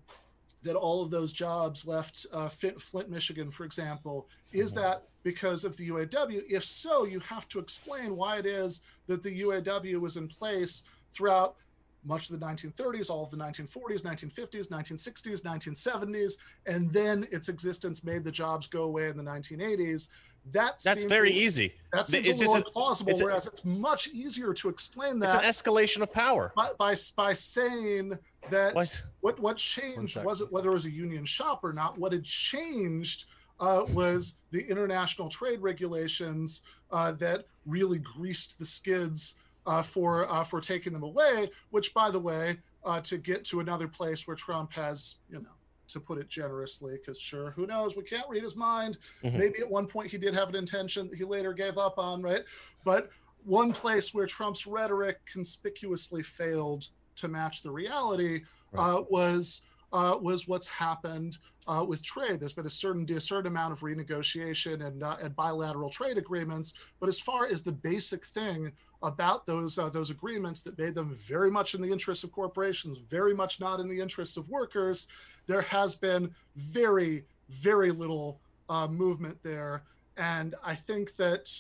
that 0.64 0.76
all 0.76 1.02
of 1.02 1.10
those 1.10 1.32
jobs 1.34 1.88
left 1.88 2.28
uh, 2.34 2.48
Flint, 2.50 3.10
Michigan, 3.10 3.50
for 3.50 3.64
example, 3.64 4.28
is 4.52 4.74
Mhm. 4.74 4.76
that 4.76 5.08
because 5.24 5.64
of 5.66 5.76
the 5.78 5.88
UAW? 5.90 6.44
If 6.48 6.64
so, 6.66 7.06
you 7.06 7.20
have 7.22 7.48
to 7.48 7.58
explain 7.60 8.16
why 8.16 8.38
it 8.38 8.46
is 8.46 8.84
that 9.08 9.24
the 9.24 9.42
UAW 9.42 10.00
was 10.00 10.18
in 10.18 10.28
place 10.28 10.84
throughout 11.14 11.56
much 12.04 12.30
of 12.30 12.40
the 12.40 12.46
1930s, 12.46 13.10
all 13.10 13.24
of 13.24 13.32
the 13.32 13.38
1940s, 13.38 14.02
1950s, 14.02 14.70
1960s, 14.70 15.42
1970s, 15.42 16.34
and 16.66 16.92
then 16.92 17.28
its 17.32 17.50
existence 17.50 18.04
made 18.04 18.24
the 18.24 18.32
jobs 18.32 18.68
go 18.68 18.84
away 18.84 19.10
in 19.10 19.18
the 19.18 19.24
1980s. 19.24 20.10
That 20.52 20.80
That's 20.84 21.02
seems 21.02 21.04
very 21.10 21.30
a- 21.30 21.34
easy. 21.36 21.76
That 21.94 22.08
seems 22.08 22.28
It's 22.28 22.42
a 22.42 22.46
just 22.46 22.54
little 22.56 22.68
a- 22.68 22.74
implausible. 22.74 23.10
it's 23.10 23.22
a- 23.22 23.38
it's 23.46 23.64
much 23.66 24.08
easier 24.08 24.54
to 24.56 24.70
explain 24.70 25.20
that. 25.20 25.26
It's 25.46 25.66
an 25.66 25.72
escalation 25.74 26.02
of 26.02 26.12
power. 26.12 26.52
by, 26.56 26.72
by 26.80 26.96
by 27.16 27.34
saying 27.34 28.18
that 28.50 28.74
Why 28.74 28.82
is- 28.82 29.04
what 29.20 29.40
what 29.40 29.58
changed 29.58 30.18
wasn't 30.24 30.52
whether 30.52 30.72
it 30.72 30.74
was 30.74 30.86
a 30.86 30.90
union 30.92 31.26
shop 31.26 31.64
or 31.64 31.74
not. 31.74 32.00
What 32.00 32.12
had 32.12 32.24
changed 32.24 33.26
uh, 33.60 33.86
was 33.90 34.38
the 34.50 34.62
international 34.68 35.30
trade 35.30 35.62
regulations 35.62 36.64
uh, 36.90 37.12
that 37.12 37.46
really 37.68 38.00
greased 38.00 38.58
the 38.58 38.66
skids 38.66 39.36
uh, 39.66 39.82
for 39.82 40.32
uh, 40.32 40.44
for 40.44 40.62
taking 40.62 40.94
them 40.94 41.04
away. 41.04 41.50
Which, 41.70 41.94
by 41.94 42.12
the 42.12 42.20
way, 42.20 42.58
uh, 42.84 43.02
to 43.02 43.18
get 43.18 43.44
to 43.46 43.60
another 43.60 43.88
place 43.88 44.28
where 44.28 44.36
Trump 44.36 44.74
has, 44.74 45.18
you 45.30 45.40
know, 45.40 45.50
to 45.90 46.00
put 46.00 46.18
it 46.18 46.30
generously, 46.30 46.98
because 46.98 47.20
sure, 47.20 47.52
who 47.52 47.68
knows? 47.68 47.96
We 47.96 48.04
can't 48.04 48.28
read 48.30 48.44
his 48.44 48.56
mind. 48.56 48.98
Mm-hmm. 49.24 49.38
Maybe 49.38 49.60
at 49.60 49.70
one 49.70 49.88
point 49.88 50.10
he 50.10 50.18
did 50.18 50.34
have 50.34 50.50
an 50.50 50.56
intention 50.56 51.10
that 51.10 51.18
he 51.18 51.24
later 51.24 51.54
gave 51.54 51.78
up 51.78 51.98
on, 51.98 52.22
right? 52.22 52.44
But 52.86 53.10
one 53.44 53.74
place 53.74 54.14
where 54.14 54.26
Trump's 54.26 54.68
rhetoric 54.68 55.18
conspicuously 55.26 56.24
failed 56.24 56.88
to 57.18 57.28
match 57.28 57.62
the 57.62 57.72
reality 57.72 58.42
right. 58.72 58.94
uh, 58.94 59.04
was 59.10 59.64
uh, 59.94 60.18
was 60.22 60.48
what's 60.48 60.68
happened 60.68 61.38
uh, 61.68 61.84
with 61.88 62.02
trade. 62.02 62.40
There's 62.40 62.54
been 62.54 62.66
a 62.66 62.70
certain 62.70 63.10
a 63.12 63.22
certain 63.22 63.48
amount 63.48 63.74
of 63.74 63.82
renegotiation 63.82 64.86
and 64.86 65.04
uh, 65.04 65.18
and 65.22 65.36
bilateral 65.36 65.90
trade 65.90 66.18
agreements, 66.18 66.74
but 67.00 67.10
as 67.10 67.20
far 67.20 67.48
as 67.48 67.64
the 67.64 67.72
basic 67.72 68.26
thing 68.26 68.72
about 69.04 69.46
those 69.46 69.78
uh, 69.78 69.90
those 69.90 70.10
agreements 70.10 70.62
that 70.62 70.78
made 70.78 70.96
them 70.96 71.16
very 71.16 71.50
much 71.50 71.74
in 71.74 71.82
the 71.82 71.92
interests 71.92 72.24
of 72.24 72.32
corporations, 72.32 72.98
very 72.98 73.34
much 73.34 73.60
not 73.60 73.80
in 73.80 73.90
the 73.90 74.00
interests 74.00 74.38
of 74.38 74.50
workers, 74.50 75.08
there 75.48 75.62
has 75.62 75.96
been 75.96 76.34
very 76.56 77.24
very 77.50 77.92
little 77.92 78.40
uh, 78.70 78.88
movement 78.88 79.38
there, 79.44 79.84
and 80.18 80.56
I 80.64 80.76
think 80.76 81.16
that 81.18 81.52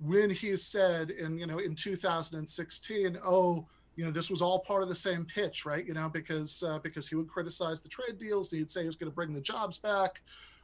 when 0.00 0.30
he 0.30 0.56
said 0.56 1.10
in 1.10 1.38
you 1.38 1.46
know 1.46 1.58
in 1.58 1.74
2016, 1.74 3.18
oh 3.24 3.66
you 3.96 4.04
know 4.04 4.10
this 4.10 4.30
was 4.30 4.42
all 4.42 4.60
part 4.60 4.82
of 4.82 4.88
the 4.88 4.94
same 4.94 5.24
pitch 5.24 5.64
right? 5.64 5.86
You 5.86 5.94
know 5.94 6.08
because 6.08 6.62
uh, 6.62 6.78
because 6.78 7.08
he 7.08 7.16
would 7.16 7.28
criticize 7.28 7.80
the 7.80 7.88
trade 7.88 8.18
deals 8.18 8.52
and 8.52 8.60
he'd 8.60 8.70
say 8.70 8.80
he 8.80 8.86
was 8.86 8.96
going 8.96 9.10
to 9.10 9.14
bring 9.14 9.34
the 9.34 9.40
jobs 9.40 9.78
back. 9.78 10.20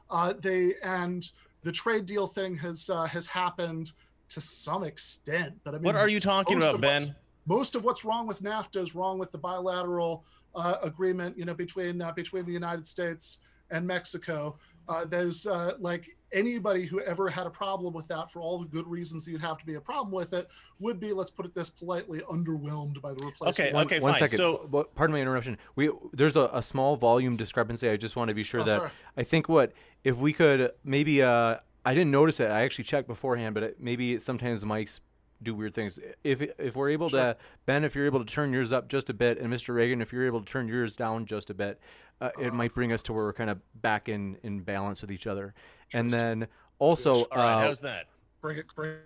Uh, 0.09 0.33
they 0.39 0.73
and 0.83 1.29
the 1.63 1.71
trade 1.71 2.05
deal 2.05 2.27
thing 2.27 2.55
has 2.55 2.89
uh, 2.89 3.05
has 3.05 3.25
happened 3.25 3.93
to 4.33 4.41
some 4.41 4.83
extent 4.83 5.53
but 5.63 5.75
i 5.75 5.77
mean 5.77 5.83
what 5.83 5.95
are 5.95 6.09
you 6.09 6.19
talking 6.19 6.57
about 6.57 6.79
ben 6.79 7.15
most 7.45 7.75
of 7.75 7.83
what's 7.83 8.05
wrong 8.05 8.25
with 8.27 8.41
nafta 8.41 8.81
is 8.81 8.95
wrong 8.95 9.17
with 9.17 9.31
the 9.31 9.37
bilateral 9.37 10.23
uh, 10.55 10.75
agreement 10.83 11.37
you 11.37 11.45
know 11.45 11.53
between 11.53 12.01
uh, 12.01 12.11
between 12.11 12.45
the 12.45 12.51
united 12.51 12.87
states 12.87 13.39
and 13.69 13.85
mexico 13.85 14.55
uh, 14.87 15.05
there's 15.05 15.47
uh, 15.47 15.73
like 15.79 16.17
anybody 16.33 16.85
who 16.85 16.99
ever 17.01 17.29
had 17.29 17.45
a 17.45 17.49
problem 17.49 17.93
with 17.93 18.07
that 18.07 18.31
for 18.31 18.41
all 18.41 18.57
the 18.57 18.65
good 18.65 18.87
reasons 18.87 19.23
that 19.23 19.31
you'd 19.31 19.41
have 19.41 19.57
to 19.57 19.65
be 19.65 19.75
a 19.75 19.81
problem 19.81 20.11
with 20.11 20.33
it 20.33 20.47
would 20.79 20.99
be 20.99 21.11
let's 21.11 21.29
put 21.29 21.45
it 21.45 21.53
this 21.53 21.69
politely 21.69 22.19
underwhelmed 22.31 23.01
by 23.01 23.13
the 23.13 23.23
replacement 23.23 23.59
okay 23.59 23.73
one, 23.73 23.85
okay 23.85 23.99
one 23.99 24.13
fine. 24.13 24.19
second. 24.19 24.37
so 24.37 24.87
pardon 24.95 25.13
my 25.13 25.21
interruption 25.21 25.57
we 25.75 25.89
there's 26.13 26.35
a, 26.35 26.49
a, 26.53 26.61
small 26.61 26.95
volume 26.95 27.35
discrepancy 27.35 27.89
i 27.89 27.97
just 27.97 28.15
want 28.15 28.29
to 28.29 28.33
be 28.33 28.43
sure 28.43 28.61
oh, 28.61 28.63
that 28.63 28.77
sorry. 28.77 28.89
i 29.17 29.23
think 29.23 29.47
what 29.47 29.73
if 30.03 30.17
we 30.17 30.33
could 30.33 30.71
maybe 30.83 31.21
uh 31.21 31.57
i 31.85 31.93
didn't 31.93 32.11
notice 32.11 32.39
it 32.39 32.49
i 32.49 32.63
actually 32.63 32.83
checked 32.83 33.07
beforehand 33.07 33.53
but 33.53 33.63
it, 33.63 33.77
maybe 33.79 34.19
sometimes 34.19 34.61
the 34.61 34.67
mics 34.67 34.99
do 35.43 35.55
weird 35.55 35.73
things. 35.73 35.99
If 36.23 36.41
if 36.59 36.75
we're 36.75 36.89
able 36.89 37.09
sure. 37.09 37.19
to 37.19 37.37
Ben, 37.65 37.83
if 37.83 37.95
you're 37.95 38.05
able 38.05 38.19
to 38.19 38.31
turn 38.31 38.53
yours 38.53 38.71
up 38.71 38.87
just 38.87 39.09
a 39.09 39.13
bit, 39.13 39.39
and 39.39 39.51
Mr. 39.51 39.73
Reagan, 39.73 40.01
if 40.01 40.13
you're 40.13 40.25
able 40.25 40.41
to 40.41 40.45
turn 40.45 40.67
yours 40.67 40.95
down 40.95 41.25
just 41.25 41.49
a 41.49 41.53
bit, 41.53 41.79
uh, 42.19 42.29
it 42.39 42.53
might 42.53 42.73
bring 42.73 42.91
us 42.91 43.01
to 43.03 43.13
where 43.13 43.23
we're 43.23 43.33
kind 43.33 43.49
of 43.49 43.59
back 43.81 44.09
in 44.09 44.37
in 44.43 44.61
balance 44.61 45.01
with 45.01 45.11
each 45.11 45.27
other. 45.27 45.53
And 45.93 46.11
then 46.11 46.47
also, 46.79 47.25
right, 47.35 47.55
uh, 47.55 47.59
how's 47.59 47.79
that? 47.81 48.05
Bring 48.41 48.57
it, 48.57 48.73
bring. 48.73 48.97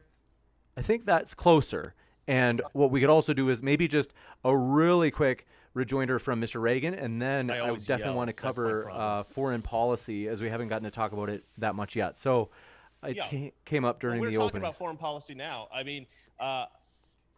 I 0.78 0.82
think 0.82 1.06
that's 1.06 1.34
closer. 1.34 1.94
And 2.28 2.62
what 2.74 2.92
we 2.92 3.00
could 3.00 3.10
also 3.10 3.34
do 3.34 3.50
is 3.50 3.62
maybe 3.62 3.88
just 3.88 4.14
a 4.44 4.56
really 4.56 5.12
quick 5.12 5.46
rejoinder 5.74 6.18
from 6.18 6.42
Mr. 6.42 6.60
Reagan, 6.60 6.94
and 6.94 7.22
then 7.22 7.52
I, 7.52 7.60
I 7.60 7.72
would 7.72 7.82
definitely 7.82 8.06
yell. 8.06 8.16
want 8.16 8.28
to 8.30 8.34
cover 8.34 8.90
uh, 8.90 9.24
foreign 9.24 9.62
policy 9.62 10.28
as 10.28 10.42
we 10.42 10.50
haven't 10.50 10.70
gotten 10.70 10.86
to 10.86 10.92
talk 10.92 11.12
about 11.12 11.30
it 11.30 11.44
that 11.58 11.76
much 11.76 11.96
yet. 11.96 12.18
So 12.18 12.50
it 13.10 13.16
yeah. 13.18 13.50
came 13.66 13.86
up 13.86 14.00
during 14.00 14.20
well, 14.20 14.28
we're 14.28 14.32
the 14.32 14.38
talking 14.38 14.48
opening. 14.48 14.64
about 14.64 14.76
foreign 14.76 14.98
policy 14.98 15.36
now. 15.36 15.68
I 15.74 15.84
mean, 15.84 16.06
uh, 16.40 16.66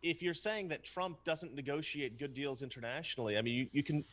if 0.01 0.21
you're 0.21 0.33
saying 0.33 0.67
that 0.69 0.83
Trump 0.83 1.23
doesn't 1.23 1.53
negotiate 1.53 2.17
good 2.19 2.33
deals 2.33 2.61
internationally, 2.61 3.37
I 3.37 3.41
mean, 3.41 3.53
you, 3.55 3.67
you 3.71 3.83
can 3.83 4.03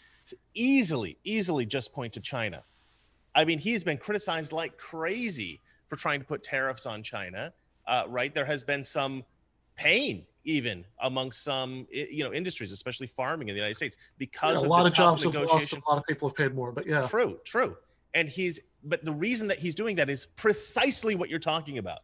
easily, 0.55 1.19
easily 1.25 1.67
just 1.67 1.93
point 1.93 2.13
to 2.15 2.21
China. 2.21 2.63
I 3.35 3.45
mean, 3.45 3.59
he's 3.59 3.85
been 3.85 3.99
criticized 3.99 4.53
like 4.53 4.79
crazy 4.79 5.61
for 5.89 5.97
trying 5.97 6.21
to 6.21 6.27
put 6.27 6.43
tariffs 6.43 6.87
on 6.87 7.03
China. 7.03 7.53
Uh, 7.87 8.05
right? 8.09 8.35
There 8.35 8.47
has 8.47 8.63
been 8.63 8.85
some 8.85 9.25
pain 9.77 10.25
even 10.45 10.85
among 11.01 11.33
some 11.33 11.87
you 11.91 12.23
know 12.23 12.33
industries, 12.33 12.73
especially 12.73 13.07
farming 13.07 13.49
in 13.49 13.55
the 13.55 13.59
United 13.59 13.75
States, 13.75 13.97
because 14.19 14.63
yeah, 14.63 14.69
a 14.69 14.71
lot 14.71 14.87
of 14.87 14.95
jobs 14.95 15.25
have 15.25 15.35
lost. 15.35 15.73
A 15.73 15.81
lot 15.89 15.99
of 15.99 16.05
people 16.07 16.29
have 16.29 16.37
paid 16.37 16.55
more, 16.55 16.71
but 16.73 16.87
yeah, 16.87 17.07
true, 17.09 17.39
true. 17.45 17.75
And 18.15 18.29
he's 18.29 18.61
but 18.85 19.05
the 19.05 19.13
reason 19.13 19.49
that 19.49 19.59
he's 19.59 19.75
doing 19.75 19.97
that 19.97 20.09
is 20.09 20.27
precisely 20.27 21.15
what 21.15 21.29
you're 21.29 21.39
talking 21.39 21.79
about. 21.79 22.01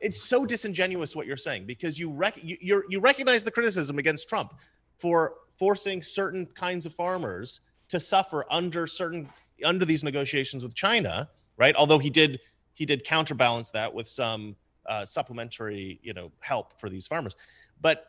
It's 0.00 0.22
so 0.22 0.46
disingenuous 0.46 1.16
what 1.16 1.26
you're 1.26 1.36
saying 1.36 1.66
because 1.66 1.98
you 1.98 2.10
rec- 2.10 2.42
you 2.42 2.84
you 2.88 3.00
recognize 3.00 3.42
the 3.44 3.50
criticism 3.50 3.98
against 3.98 4.28
Trump 4.28 4.54
for 4.96 5.34
forcing 5.58 6.02
certain 6.02 6.46
kinds 6.46 6.86
of 6.86 6.94
farmers 6.94 7.60
to 7.88 7.98
suffer 7.98 8.44
under 8.50 8.86
certain 8.86 9.28
under 9.64 9.84
these 9.84 10.04
negotiations 10.04 10.62
with 10.62 10.74
China, 10.74 11.28
right? 11.56 11.74
Although 11.74 11.98
he 11.98 12.10
did 12.10 12.40
he 12.74 12.86
did 12.86 13.04
counterbalance 13.04 13.72
that 13.72 13.92
with 13.92 14.06
some 14.06 14.54
uh, 14.86 15.04
supplementary, 15.04 15.98
you 16.02 16.14
know, 16.14 16.30
help 16.40 16.78
for 16.78 16.88
these 16.88 17.06
farmers. 17.06 17.34
But 17.80 18.06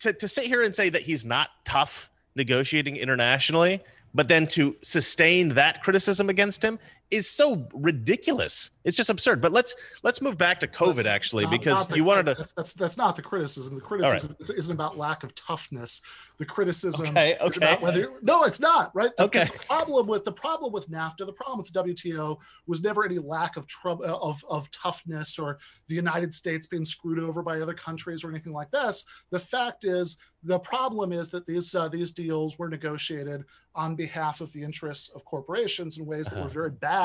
to, 0.00 0.12
to 0.12 0.28
sit 0.28 0.44
here 0.44 0.62
and 0.62 0.74
say 0.74 0.88
that 0.90 1.02
he's 1.02 1.24
not 1.24 1.50
tough 1.64 2.10
negotiating 2.36 2.96
internationally, 2.96 3.82
but 4.14 4.28
then 4.28 4.46
to 4.46 4.76
sustain 4.82 5.50
that 5.50 5.82
criticism 5.82 6.28
against 6.28 6.62
him 6.62 6.78
is 7.10 7.28
so 7.28 7.66
ridiculous. 7.72 8.70
It's 8.84 8.96
just 8.96 9.10
absurd. 9.10 9.40
But 9.40 9.52
let's 9.52 9.74
let's 10.02 10.20
move 10.20 10.36
back 10.36 10.60
to 10.60 10.66
COVID 10.66 10.96
that's 10.96 11.08
actually, 11.08 11.44
not, 11.44 11.50
because 11.50 11.88
not 11.88 11.96
you 11.96 12.04
wanted 12.04 12.26
to. 12.26 12.34
That's, 12.34 12.52
that's, 12.52 12.72
that's 12.74 12.96
not 12.96 13.16
the 13.16 13.22
criticism. 13.22 13.74
The 13.74 13.80
criticism 13.80 14.36
right. 14.40 14.58
isn't 14.58 14.74
about 14.74 14.98
lack 14.98 15.24
of 15.24 15.34
toughness. 15.34 16.02
The 16.38 16.44
criticism 16.44 17.08
okay, 17.08 17.36
okay. 17.40 17.56
about 17.56 17.80
whether 17.80 18.12
no, 18.22 18.44
it's 18.44 18.60
not 18.60 18.94
right. 18.94 19.10
The, 19.16 19.24
okay. 19.24 19.44
The 19.44 19.58
problem 19.66 20.06
with 20.06 20.24
the 20.24 20.32
problem 20.32 20.72
with 20.72 20.90
NAFTA, 20.90 21.26
the 21.26 21.32
problem 21.32 21.58
with 21.58 21.72
the 21.72 21.82
WTO 21.82 22.38
was 22.66 22.82
never 22.82 23.04
any 23.04 23.18
lack 23.18 23.56
of 23.56 23.66
trouble 23.66 24.04
of 24.04 24.44
of 24.48 24.70
toughness 24.70 25.38
or 25.38 25.58
the 25.88 25.94
United 25.94 26.32
States 26.34 26.66
being 26.66 26.84
screwed 26.84 27.18
over 27.18 27.42
by 27.42 27.60
other 27.60 27.74
countries 27.74 28.24
or 28.24 28.30
anything 28.30 28.52
like 28.52 28.70
this. 28.70 29.04
The 29.30 29.40
fact 29.40 29.84
is 29.84 30.18
the 30.42 30.58
problem 30.60 31.12
is 31.12 31.30
that 31.30 31.46
these 31.46 31.74
uh, 31.74 31.88
these 31.88 32.12
deals 32.12 32.58
were 32.58 32.68
negotiated 32.68 33.44
on 33.74 33.94
behalf 33.94 34.40
of 34.40 34.52
the 34.52 34.62
interests 34.62 35.10
of 35.10 35.24
corporations 35.24 35.98
in 35.98 36.06
ways 36.06 36.26
that 36.26 36.34
uh-huh. 36.34 36.44
were 36.44 36.48
very 36.48 36.70
bad 36.70 36.97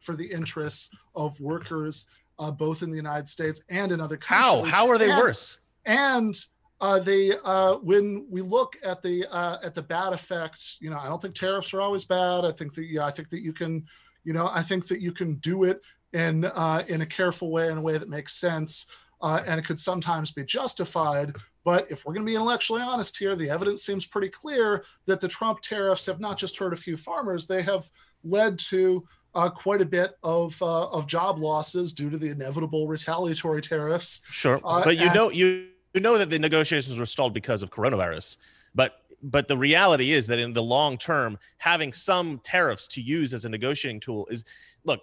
for 0.00 0.14
the 0.14 0.26
interests 0.26 0.90
of 1.14 1.38
workers, 1.40 2.06
uh, 2.38 2.50
both 2.50 2.82
in 2.82 2.90
the 2.90 2.96
United 2.96 3.28
States 3.28 3.62
and 3.68 3.92
in 3.92 4.00
other 4.00 4.16
countries. 4.16 4.46
How? 4.46 4.62
How 4.64 4.88
are 4.88 4.98
they 4.98 5.10
and, 5.10 5.18
worse? 5.18 5.58
And 5.84 6.34
uh, 6.80 6.98
they, 6.98 7.32
uh, 7.44 7.74
when 7.76 8.26
we 8.30 8.40
look 8.40 8.76
at 8.82 9.02
the 9.02 9.26
uh, 9.30 9.58
at 9.62 9.74
the 9.74 9.82
bad 9.82 10.12
effects, 10.12 10.78
you 10.80 10.90
know, 10.90 10.98
I 10.98 11.08
don't 11.08 11.20
think 11.20 11.34
tariffs 11.34 11.74
are 11.74 11.80
always 11.80 12.04
bad. 12.04 12.44
I 12.44 12.52
think 12.52 12.74
that 12.74 12.86
yeah, 12.86 13.04
I 13.04 13.10
think 13.10 13.28
that 13.30 13.42
you 13.42 13.52
can, 13.52 13.84
you 14.24 14.32
know, 14.32 14.48
I 14.52 14.62
think 14.62 14.88
that 14.88 15.00
you 15.00 15.12
can 15.12 15.34
do 15.36 15.64
it 15.64 15.82
in 16.12 16.46
uh, 16.46 16.82
in 16.88 17.02
a 17.02 17.06
careful 17.06 17.50
way, 17.50 17.70
in 17.70 17.78
a 17.78 17.82
way 17.82 17.98
that 17.98 18.08
makes 18.08 18.34
sense, 18.34 18.86
uh, 19.20 19.42
and 19.46 19.60
it 19.60 19.66
could 19.66 19.78
sometimes 19.78 20.30
be 20.32 20.44
justified. 20.44 21.36
But 21.64 21.90
if 21.90 22.04
we're 22.04 22.14
going 22.14 22.24
to 22.24 22.30
be 22.30 22.36
intellectually 22.36 22.80
honest 22.80 23.18
here, 23.18 23.36
the 23.36 23.50
evidence 23.50 23.84
seems 23.84 24.06
pretty 24.06 24.30
clear 24.30 24.82
that 25.04 25.20
the 25.20 25.28
Trump 25.28 25.60
tariffs 25.60 26.06
have 26.06 26.18
not 26.18 26.38
just 26.38 26.58
hurt 26.58 26.72
a 26.72 26.76
few 26.76 26.96
farmers, 26.96 27.46
they 27.46 27.60
have 27.62 27.90
led 28.24 28.58
to 28.58 29.06
uh, 29.34 29.50
quite 29.50 29.80
a 29.80 29.84
bit 29.84 30.16
of 30.22 30.60
uh, 30.62 30.88
of 30.88 31.06
job 31.06 31.38
losses 31.38 31.92
due 31.92 32.10
to 32.10 32.18
the 32.18 32.28
inevitable 32.28 32.86
retaliatory 32.86 33.62
tariffs. 33.62 34.22
Sure, 34.30 34.60
uh, 34.64 34.84
but 34.84 34.96
you 34.96 35.06
and- 35.06 35.14
know 35.14 35.30
you 35.30 35.68
you 35.94 36.00
know 36.00 36.18
that 36.18 36.30
the 36.30 36.38
negotiations 36.38 36.98
were 36.98 37.06
stalled 37.06 37.34
because 37.34 37.62
of 37.62 37.70
coronavirus, 37.70 38.36
but 38.74 39.02
but 39.22 39.48
the 39.48 39.56
reality 39.56 40.12
is 40.12 40.26
that 40.26 40.38
in 40.38 40.52
the 40.52 40.62
long 40.62 40.96
term, 40.96 41.38
having 41.58 41.92
some 41.92 42.38
tariffs 42.42 42.88
to 42.88 43.02
use 43.02 43.34
as 43.34 43.44
a 43.44 43.48
negotiating 43.48 44.00
tool 44.00 44.26
is 44.30 44.44
look, 44.84 45.00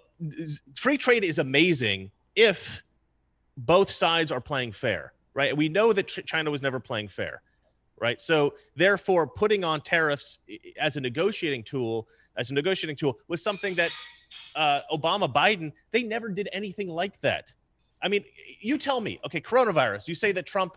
free 0.74 0.98
trade 0.98 1.22
is 1.22 1.38
amazing 1.38 2.10
if 2.34 2.82
both 3.56 3.90
sides 3.90 4.32
are 4.32 4.40
playing 4.40 4.72
fair 4.72 5.12
right? 5.38 5.56
We 5.56 5.68
know 5.68 5.92
that 5.92 6.08
China 6.08 6.50
was 6.50 6.62
never 6.62 6.80
playing 6.80 7.06
fair, 7.06 7.42
right? 8.00 8.20
So 8.20 8.54
therefore, 8.74 9.24
putting 9.24 9.62
on 9.62 9.80
tariffs 9.80 10.40
as 10.80 10.96
a 10.96 11.00
negotiating 11.00 11.62
tool, 11.62 12.08
as 12.36 12.50
a 12.50 12.54
negotiating 12.54 12.96
tool, 12.96 13.20
was 13.28 13.40
something 13.40 13.76
that 13.76 13.92
uh, 14.54 14.80
Obama, 14.92 15.32
Biden, 15.32 15.72
they 15.90 16.02
never 16.02 16.28
did 16.28 16.48
anything 16.52 16.88
like 16.88 17.20
that. 17.20 17.52
I 18.02 18.08
mean, 18.08 18.24
you 18.60 18.78
tell 18.78 19.00
me, 19.00 19.20
okay, 19.26 19.40
coronavirus. 19.40 20.08
You 20.08 20.14
say 20.14 20.32
that 20.32 20.46
Trump 20.46 20.76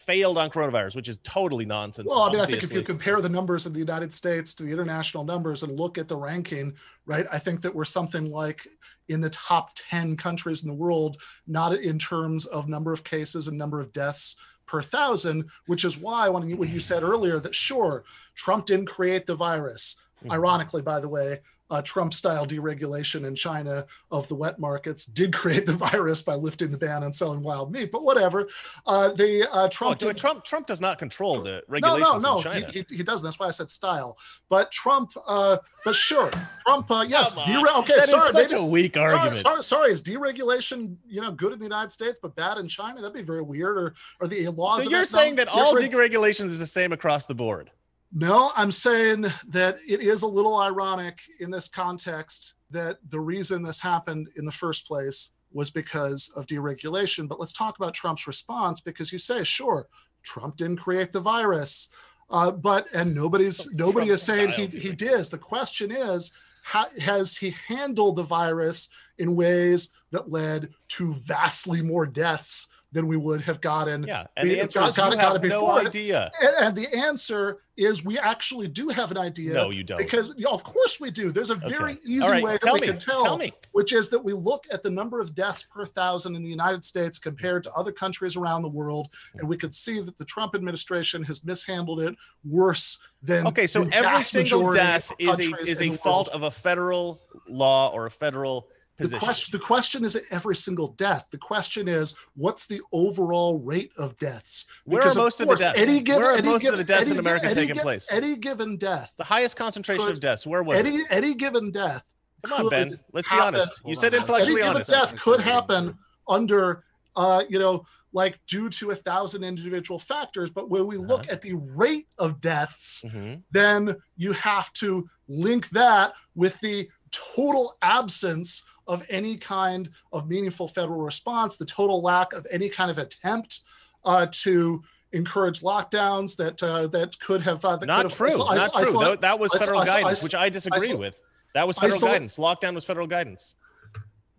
failed 0.00 0.38
on 0.38 0.50
coronavirus, 0.50 0.96
which 0.96 1.08
is 1.08 1.18
totally 1.18 1.64
nonsense. 1.64 2.08
Well, 2.10 2.22
I 2.22 2.32
mean. 2.32 2.40
I 2.40 2.46
think 2.46 2.62
if 2.62 2.72
you 2.72 2.82
compare 2.82 3.20
the 3.20 3.28
numbers 3.28 3.66
in 3.66 3.72
the 3.72 3.78
United 3.78 4.12
States 4.12 4.54
to 4.54 4.62
the 4.62 4.72
international 4.72 5.24
numbers 5.24 5.62
and 5.62 5.78
look 5.78 5.98
at 5.98 6.08
the 6.08 6.16
ranking, 6.16 6.74
right, 7.04 7.26
I 7.30 7.38
think 7.38 7.60
that 7.62 7.74
we're 7.74 7.84
something 7.84 8.30
like 8.30 8.66
in 9.08 9.20
the 9.20 9.30
top 9.30 9.72
10 9.74 10.16
countries 10.16 10.64
in 10.64 10.68
the 10.68 10.74
world, 10.74 11.20
not 11.46 11.74
in 11.74 11.98
terms 11.98 12.46
of 12.46 12.68
number 12.68 12.92
of 12.92 13.04
cases 13.04 13.46
and 13.46 13.58
number 13.58 13.80
of 13.80 13.92
deaths 13.92 14.36
per 14.66 14.80
thousand, 14.80 15.50
which 15.66 15.84
is 15.84 15.98
why 15.98 16.28
when 16.28 16.48
you, 16.48 16.56
when 16.56 16.70
you 16.70 16.80
said 16.80 17.02
earlier 17.02 17.38
that 17.40 17.54
sure, 17.54 18.04
Trump 18.34 18.66
didn't 18.66 18.86
create 18.86 19.26
the 19.26 19.34
virus, 19.34 19.96
mm-hmm. 20.22 20.32
ironically, 20.32 20.80
by 20.80 21.00
the 21.00 21.08
way, 21.08 21.40
uh, 21.70 21.82
Trump 21.82 22.14
style 22.14 22.46
deregulation 22.46 23.26
in 23.26 23.34
China 23.34 23.86
of 24.10 24.26
the 24.28 24.34
wet 24.34 24.58
markets 24.58 25.06
did 25.06 25.32
create 25.40 25.66
the 25.66 25.72
virus 25.72 26.22
by 26.22 26.34
lifting 26.34 26.70
the 26.70 26.78
ban 26.78 27.02
on 27.04 27.12
selling 27.12 27.42
wild 27.42 27.72
meat. 27.72 27.92
But 27.92 28.02
whatever. 28.02 28.48
Uh, 28.86 29.10
the 29.10 29.48
uh, 29.52 29.68
Trump, 29.68 29.98
oh, 30.02 30.08
did, 30.08 30.16
Trump 30.16 30.44
Trump 30.44 30.66
does 30.66 30.80
not 30.80 30.98
control 30.98 31.42
the 31.42 31.50
no, 31.50 31.60
regulations 31.68 32.22
no, 32.22 32.32
no, 32.32 32.36
in 32.38 32.42
China. 32.42 32.66
he, 32.72 32.84
he, 32.88 32.96
he 32.96 33.02
doesn't. 33.02 33.24
That's 33.24 33.38
why 33.38 33.46
I 33.46 33.50
said 33.50 33.70
style. 33.70 34.18
But 34.48 34.70
Trump, 34.70 35.12
uh, 35.26 35.58
but 35.84 35.94
sure, 35.94 36.30
Trump, 36.66 36.90
uh, 36.90 37.04
yes, 37.08 37.34
dere- 37.34 37.60
okay, 37.78 37.94
That 37.94 38.04
is 38.04 38.10
sorry, 38.10 38.32
such 38.32 38.50
maybe- 38.50 38.62
a 38.62 38.64
weak 38.64 38.94
sorry, 38.94 39.14
argument. 39.14 39.40
Sorry, 39.40 39.62
sorry, 39.62 39.92
is 39.92 40.02
deregulation, 40.02 40.96
you 41.06 41.20
know, 41.20 41.30
good 41.30 41.52
in 41.52 41.58
the 41.58 41.64
United 41.64 41.92
States 41.92 42.18
but 42.20 42.34
bad 42.34 42.58
in 42.58 42.68
China? 42.68 43.00
That'd 43.00 43.14
be 43.14 43.22
very 43.22 43.42
weird. 43.42 43.78
Or, 43.78 43.94
or 44.20 44.26
the 44.26 44.48
laws. 44.48 44.84
So 44.84 44.90
you're 44.90 45.04
saying 45.04 45.36
that 45.36 45.48
all 45.48 45.74
deregulations 45.74 46.46
is 46.46 46.58
the 46.58 46.66
same 46.66 46.92
across 46.92 47.26
the 47.26 47.34
board? 47.34 47.70
No, 48.12 48.50
I'm 48.56 48.72
saying 48.72 49.26
that 49.48 49.78
it 49.88 50.00
is 50.00 50.22
a 50.22 50.26
little 50.26 50.58
ironic 50.58 51.20
in 51.38 51.50
this 51.50 51.68
context 51.68 52.54
that 52.70 52.98
the 53.08 53.20
reason 53.20 53.62
this 53.62 53.80
happened 53.80 54.28
in 54.36 54.44
the 54.44 54.52
first 54.52 54.86
place 54.86 55.34
was 55.52 55.70
because 55.70 56.32
of 56.36 56.46
deregulation. 56.46 57.28
But 57.28 57.40
let's 57.40 57.52
talk 57.52 57.76
about 57.76 57.94
Trump's 57.94 58.26
response 58.26 58.80
because 58.80 59.12
you 59.12 59.18
say, 59.18 59.44
sure, 59.44 59.86
Trump 60.22 60.56
didn't 60.56 60.78
create 60.78 61.12
the 61.12 61.20
virus, 61.20 61.88
uh, 62.30 62.50
but 62.50 62.86
and 62.92 63.14
nobody's 63.14 63.64
Trump's 63.64 63.80
nobody 63.80 64.10
is 64.10 64.22
saying 64.22 64.50
he 64.50 64.66
he 64.66 64.92
did. 64.92 65.24
The 65.26 65.38
question 65.38 65.90
is, 65.90 66.32
how, 66.62 66.86
has 67.00 67.36
he 67.36 67.54
handled 67.68 68.16
the 68.16 68.22
virus 68.22 68.90
in 69.18 69.36
ways 69.36 69.92
that 70.12 70.30
led 70.30 70.70
to 70.88 71.14
vastly 71.14 71.82
more 71.82 72.06
deaths 72.06 72.68
than 72.92 73.06
we 73.06 73.16
would 73.16 73.40
have 73.42 73.60
gotten? 73.60 74.02
Yeah, 74.04 74.26
and 74.36 74.48
We 74.48 74.54
the 74.56 74.60
answer 74.62 74.80
got- 74.80 74.88
is 74.90 74.96
got 74.96 75.12
got 75.12 75.20
have 75.20 75.42
no 75.44 75.60
before. 75.60 75.80
idea. 75.86 76.30
And, 76.40 76.66
and 76.66 76.76
the 76.76 76.96
answer 76.96 77.58
is 77.76 78.04
we 78.04 78.18
actually 78.18 78.68
do 78.68 78.88
have 78.88 79.10
an 79.10 79.16
idea. 79.16 79.54
No, 79.54 79.70
you 79.70 79.82
don't. 79.84 79.96
Because 79.98 80.28
of 80.44 80.64
course 80.64 81.00
we 81.00 81.10
do. 81.10 81.30
There's 81.30 81.50
a 81.50 81.54
very 81.54 81.92
Okay. 81.92 82.00
easy 82.04 82.28
right, 82.28 82.42
way 82.42 82.58
that 82.60 82.72
we 82.74 82.80
me, 82.80 82.86
can 82.88 82.98
tell, 82.98 83.22
tell 83.24 83.38
me. 83.38 83.52
which 83.72 83.92
is 83.94 84.10
that 84.10 84.18
we 84.22 84.32
look 84.34 84.64
at 84.70 84.82
the 84.82 84.90
number 84.90 85.20
of 85.20 85.34
deaths 85.34 85.62
per 85.62 85.86
thousand 85.86 86.34
in 86.36 86.42
the 86.42 86.50
United 86.50 86.84
States 86.84 87.18
compared 87.18 87.62
to 87.64 87.72
other 87.72 87.92
countries 87.92 88.36
around 88.36 88.62
the 88.62 88.68
world, 88.68 89.08
and 89.36 89.48
we 89.48 89.56
could 89.56 89.74
see 89.74 90.00
that 90.00 90.18
the 90.18 90.24
Trump 90.26 90.54
administration 90.54 91.22
has 91.24 91.42
mishandled 91.44 92.00
it 92.00 92.14
worse 92.44 92.98
than 93.22 93.46
Okay, 93.46 93.66
so 93.66 93.88
every 93.92 94.22
single 94.22 94.70
death 94.70 95.12
is 95.18 95.38
a 95.40 95.54
is 95.62 95.80
a 95.80 95.90
fault 95.96 96.28
world. 96.28 96.36
of 96.36 96.42
a 96.42 96.50
federal 96.50 97.20
law 97.48 97.88
or 97.92 98.06
a 98.06 98.10
federal 98.10 98.68
The 99.00 99.18
question, 99.18 99.58
the 99.58 99.64
question 99.64 100.04
isn't 100.04 100.24
every 100.30 100.54
single 100.56 100.88
death. 100.88 101.28
The 101.30 101.38
question 101.38 101.88
is, 101.88 102.14
what's 102.36 102.66
the 102.66 102.80
overall 102.92 103.58
rate 103.58 103.92
of 103.96 104.16
deaths? 104.18 104.66
Where 104.84 105.00
are 105.00 105.04
Because, 105.04 105.16
most 105.16 105.40
of 105.40 105.48
the 105.48 105.56
deaths? 105.56 105.78
Any 105.80 106.00
given, 106.00 106.22
Where 106.22 106.32
are 106.32 106.36
any 106.36 106.48
most 106.48 106.66
of 106.66 106.76
the 106.76 106.84
deaths 106.84 107.10
in 107.10 107.18
America 107.18 107.48
given- 107.48 107.56
taking 107.62 107.70
any 107.76 107.80
place? 107.80 108.12
Any 108.12 108.36
given 108.36 108.76
death, 108.76 109.12
the 109.16 109.24
highest 109.24 109.56
concentration 109.56 110.04
Could- 110.04 110.12
of 110.14 110.20
deaths. 110.20 110.46
Where 110.46 110.62
was 110.62 110.78
any 110.78 110.96
it? 110.96 111.06
any 111.10 111.34
given 111.34 111.70
death. 111.70 112.12
Come 112.44 112.66
on, 112.66 112.70
Ben. 112.70 113.00
Let's 113.12 113.26
be 113.28 113.34
happen- 113.34 113.54
honest. 113.56 113.78
You 113.78 113.82
Hold 113.94 113.98
said 113.98 114.14
on. 114.14 114.20
intellectually 114.20 114.52
any 114.62 114.74
given 114.74 114.74
honest. 114.76 114.90
death 114.90 115.16
could 115.20 115.40
happen 115.40 115.98
under, 116.28 116.84
uh, 117.16 117.42
you 117.48 117.58
know, 117.58 117.86
like 118.12 118.38
due 118.46 118.68
to 118.70 118.90
a 118.90 118.94
thousand 118.94 119.44
individual 119.44 119.98
factors. 119.98 120.50
But 120.50 120.68
when 120.68 120.86
we 120.86 120.96
look 120.96 121.20
Uh-huh. 121.20 121.32
at 121.32 121.42
the 121.42 121.52
rate 121.54 122.08
of 122.18 122.40
deaths, 122.40 123.04
Mhm. 123.06 123.42
then 123.52 123.96
you 124.16 124.32
have 124.32 124.72
to 124.74 125.08
link 125.28 125.68
that 125.70 126.12
with 126.34 126.58
the 126.60 126.88
total 127.12 127.76
absence 127.82 128.62
of 128.90 129.06
any 129.08 129.36
kind 129.36 129.88
of 130.12 130.28
meaningful 130.28 130.66
federal 130.66 131.00
response, 131.00 131.56
the 131.56 131.64
total 131.64 132.02
lack 132.02 132.32
of 132.32 132.44
any 132.50 132.68
kind 132.68 132.90
of 132.90 132.98
attempt 132.98 133.60
uh, 134.04 134.26
to 134.32 134.82
encourage 135.12 135.60
lockdowns 135.60 136.36
that 136.36 136.60
uh, 136.62 136.88
that 136.88 137.18
could 137.20 137.40
have 137.42 137.64
uh, 137.64 137.76
that 137.76 137.86
Not 137.86 138.02
could 138.02 138.10
have 138.10 138.18
true. 138.18 138.38
Not 138.38 138.72
true. 138.74 138.82
isolate- 138.82 139.20
That, 139.20 139.38
was 139.38 139.54
federal 139.54 139.84
guidance, 139.84 140.22
which 140.22 140.34
I 140.34 140.48
disagree 140.48 140.94
with. 140.94 141.18
That 141.54 141.66
was 141.68 141.78
federal 141.78 142.00
guidance. 142.00 142.36
Lockdown 142.36 142.74
was 142.74 142.84
federal 142.84 143.06
guidance. 143.06 143.54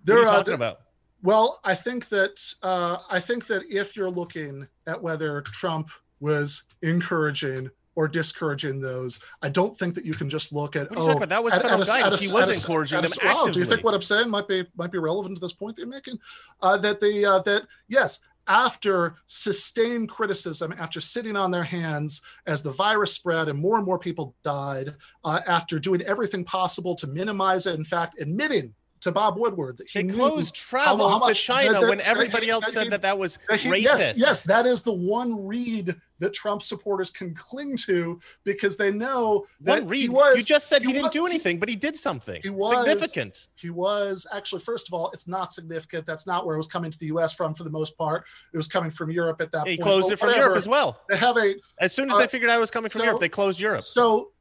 What 0.05 0.17
are 0.17 0.19
you 0.19 0.25
talking 0.25 0.45
there- 0.45 0.55
about? 0.55 0.81
Well, 1.23 1.59
I 1.63 1.75
think 1.75 2.09
that 2.09 2.41
uh, 2.61 2.97
I 3.09 3.19
think 3.19 3.47
that 3.47 3.63
if 3.71 3.95
you're 3.95 4.09
looking 4.09 4.67
at 4.87 5.01
whether 5.01 5.41
Trump 5.41 5.91
was 6.19 6.63
encouraging 6.81 7.69
or 8.01 8.07
discouraging 8.07 8.81
those, 8.81 9.19
I 9.43 9.49
don't 9.49 9.77
think 9.77 9.93
that 9.93 10.05
you 10.05 10.13
can 10.13 10.27
just 10.27 10.51
look 10.51 10.75
at 10.75 10.89
What 10.89 10.99
are 10.99 11.13
you 11.13 11.19
oh? 11.21 11.25
That 11.25 11.43
was 11.43 11.53
at- 11.53 11.61
federal 11.61 11.81
at 11.81 11.87
a- 11.87 11.91
guidance. 11.91 12.15
at 12.15 12.21
a- 12.21 12.25
He 12.25 12.33
was 12.33 12.49
at 12.49 12.55
a- 12.55 12.59
encouraging 12.59 12.99
a- 12.99 13.01
them 13.03 13.11
wow, 13.23 13.47
do 13.47 13.59
you 13.59 13.65
think 13.65 13.83
what 13.83 13.93
I'm 13.93 14.01
saying 14.01 14.29
might 14.29 14.47
be 14.47 14.65
might 14.75 14.91
be 14.91 14.97
relevant 14.97 15.35
to 15.35 15.41
this 15.41 15.53
point 15.53 15.75
that 15.75 15.83
you're 15.83 15.89
making? 15.89 16.17
Uh, 16.61 16.77
that 16.77 16.99
the 16.99 17.25
uh, 17.25 17.39
that 17.39 17.63
yes, 17.87 18.19
after 18.47 19.15
sustained 19.27 20.09
criticism, 20.09 20.73
after 20.79 20.99
sitting 20.99 21.35
on 21.35 21.51
their 21.51 21.63
hands 21.63 22.23
as 22.47 22.63
the 22.63 22.71
virus 22.71 23.13
spread 23.13 23.47
and 23.49 23.59
more 23.59 23.77
and 23.77 23.85
more 23.85 23.99
people 23.99 24.35
died, 24.43 24.95
uh, 25.23 25.39
after 25.45 25.77
doing 25.77 26.01
everything 26.01 26.43
possible 26.43 26.95
to 26.95 27.05
minimize 27.05 27.67
it, 27.67 27.75
in 27.75 27.83
fact, 27.83 28.19
admitting 28.19 28.73
to 29.01 29.11
Bob 29.11 29.37
Woodward 29.37 29.77
that 29.77 29.89
he 29.89 30.03
They 30.03 30.13
closed 30.13 30.55
how- 30.57 30.69
travel 30.69 31.09
how 31.09 31.19
to 31.19 31.27
much- 31.29 31.43
China 31.43 31.73
that- 31.73 31.89
when 31.89 31.99
everybody 32.01 32.47
that- 32.47 32.51
else 32.53 32.65
that- 32.65 32.71
said 32.73 32.91
that 32.91 33.01
that 33.01 33.17
was 33.17 33.37
he- 33.59 33.69
racist. 33.69 33.81
Yes, 33.83 34.17
yes, 34.17 34.41
that 34.43 34.65
is 34.65 34.83
the 34.83 34.93
one 34.93 35.45
read 35.45 35.95
that 36.19 36.33
Trump 36.33 36.61
supporters 36.61 37.09
can 37.09 37.33
cling 37.33 37.75
to 37.75 38.19
because 38.43 38.77
they 38.77 38.91
know 38.91 39.47
that 39.61 39.79
One 39.79 39.87
read. 39.87 40.01
he 40.01 40.09
was. 40.09 40.37
you 40.37 40.43
just 40.43 40.67
said 40.69 40.83
he, 40.83 40.89
didn't 40.93 41.05
was- 41.05 41.11
do 41.13 41.25
anything, 41.25 41.57
but 41.59 41.67
he 41.67 41.75
did 41.75 41.97
something 41.97 42.39
he 42.43 42.49
was- 42.51 42.69
significant. 42.69 43.47
He 43.55 43.71
was 43.71 44.27
actually, 44.31 44.61
first 44.61 44.87
of 44.87 44.93
all, 44.93 45.09
it's 45.11 45.27
not 45.27 45.51
significant. 45.51 46.05
That's 46.05 46.27
not 46.27 46.45
where 46.45 46.53
it 46.55 46.59
was 46.59 46.67
coming 46.67 46.91
to 46.91 46.99
the 46.99 47.07
U.S. 47.07 47.33
from 47.33 47.55
for 47.55 47.63
the 47.63 47.71
most 47.71 47.97
part. 47.97 48.25
It 48.53 48.57
was 48.57 48.67
coming 48.67 48.91
from 48.91 49.09
Europe 49.09 49.41
at 49.41 49.51
that 49.51 49.59
point. 49.61 49.69
He 49.71 49.77
point. 49.77 49.83
closed 49.87 50.11
it 50.11 50.19
from 50.19 50.27
whatever. 50.27 50.43
Europe 50.45 50.57
as 50.57 50.67
well. 50.67 51.01
They 51.09 51.17
have 51.17 51.37
a 51.37 51.55
As 51.79 51.91
soon 51.93 52.09
as 52.11 52.15
Uh, 52.17 52.19
they 52.19 52.27
figured 52.27 52.51
out 52.51 52.57
it 52.57 52.59
was 52.59 52.69
coming 52.71 52.91
from 52.91 52.99
so- 52.99 53.05
Europe, 53.05 53.19
they 53.19 53.29
closed 53.29 53.59
Europe. 53.59 53.81
so 53.83 54.31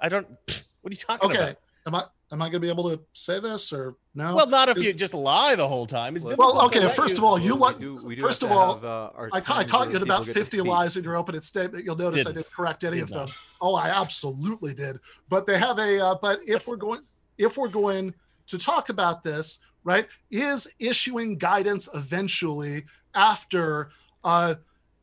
I 0.00 0.08
don't. 0.08 0.28
What 0.82 0.92
are 0.92 0.94
you 0.94 1.00
talking 1.00 1.30
okay. 1.30 1.42
about? 1.42 1.56
Am 1.86 1.94
I 1.94 2.04
am 2.32 2.40
I 2.40 2.46
going 2.46 2.52
to 2.52 2.60
be 2.60 2.68
able 2.70 2.88
to 2.90 3.00
say 3.12 3.38
this 3.40 3.72
or 3.72 3.96
no? 4.14 4.34
Well, 4.34 4.48
not 4.48 4.68
if 4.70 4.78
you 4.78 4.92
just 4.94 5.12
lie 5.12 5.54
the 5.54 5.68
whole 5.68 5.86
time. 5.86 6.16
It's 6.16 6.24
Well, 6.24 6.30
difficult. 6.30 6.54
Well, 6.56 6.66
okay, 6.66 6.88
first 6.88 7.16
you- 7.16 7.20
of 7.20 7.24
all, 7.24 7.38
you 7.38 7.54
we 7.54 7.60
like- 7.60 7.78
do- 7.78 8.16
first 8.20 8.42
of 8.42 8.50
all, 8.50 8.74
have, 8.76 8.84
uh, 8.84 9.10
I, 9.32 9.40
ca- 9.40 9.56
I 9.58 9.64
caught 9.64 9.90
you 9.90 9.96
at 9.96 10.02
about 10.02 10.24
50 10.24 10.62
lies 10.62 10.96
in 10.96 11.04
your 11.04 11.16
opening 11.16 11.42
statement. 11.42 11.84
You'll 11.84 11.96
notice 11.96 12.22
I 12.22 12.30
Didn't. 12.30 12.44
didn't 12.44 12.52
correct 12.54 12.84
any 12.84 12.96
Did 12.96 13.02
of 13.04 13.10
them. 13.10 13.28
Oh, 13.60 13.74
I 13.74 13.88
absolutely 13.88 14.72
did. 14.72 14.98
But 15.28 15.46
they 15.46 15.58
have 15.58 15.78
a. 15.78 16.00
Uh, 16.04 16.14
but 16.20 16.40
if 16.40 16.46
That's- 16.46 16.68
we're 16.68 16.76
going, 16.76 17.00
if 17.36 17.58
we're 17.58 17.68
going 17.68 18.14
to 18.46 18.58
talk 18.58 18.88
about 18.88 19.22
this, 19.22 19.58
right, 19.84 20.08
is 20.30 20.66
issuing 20.78 21.36
guidance 21.36 21.88
eventually 21.94 22.84
after 23.14 23.90
uh, 24.24 24.54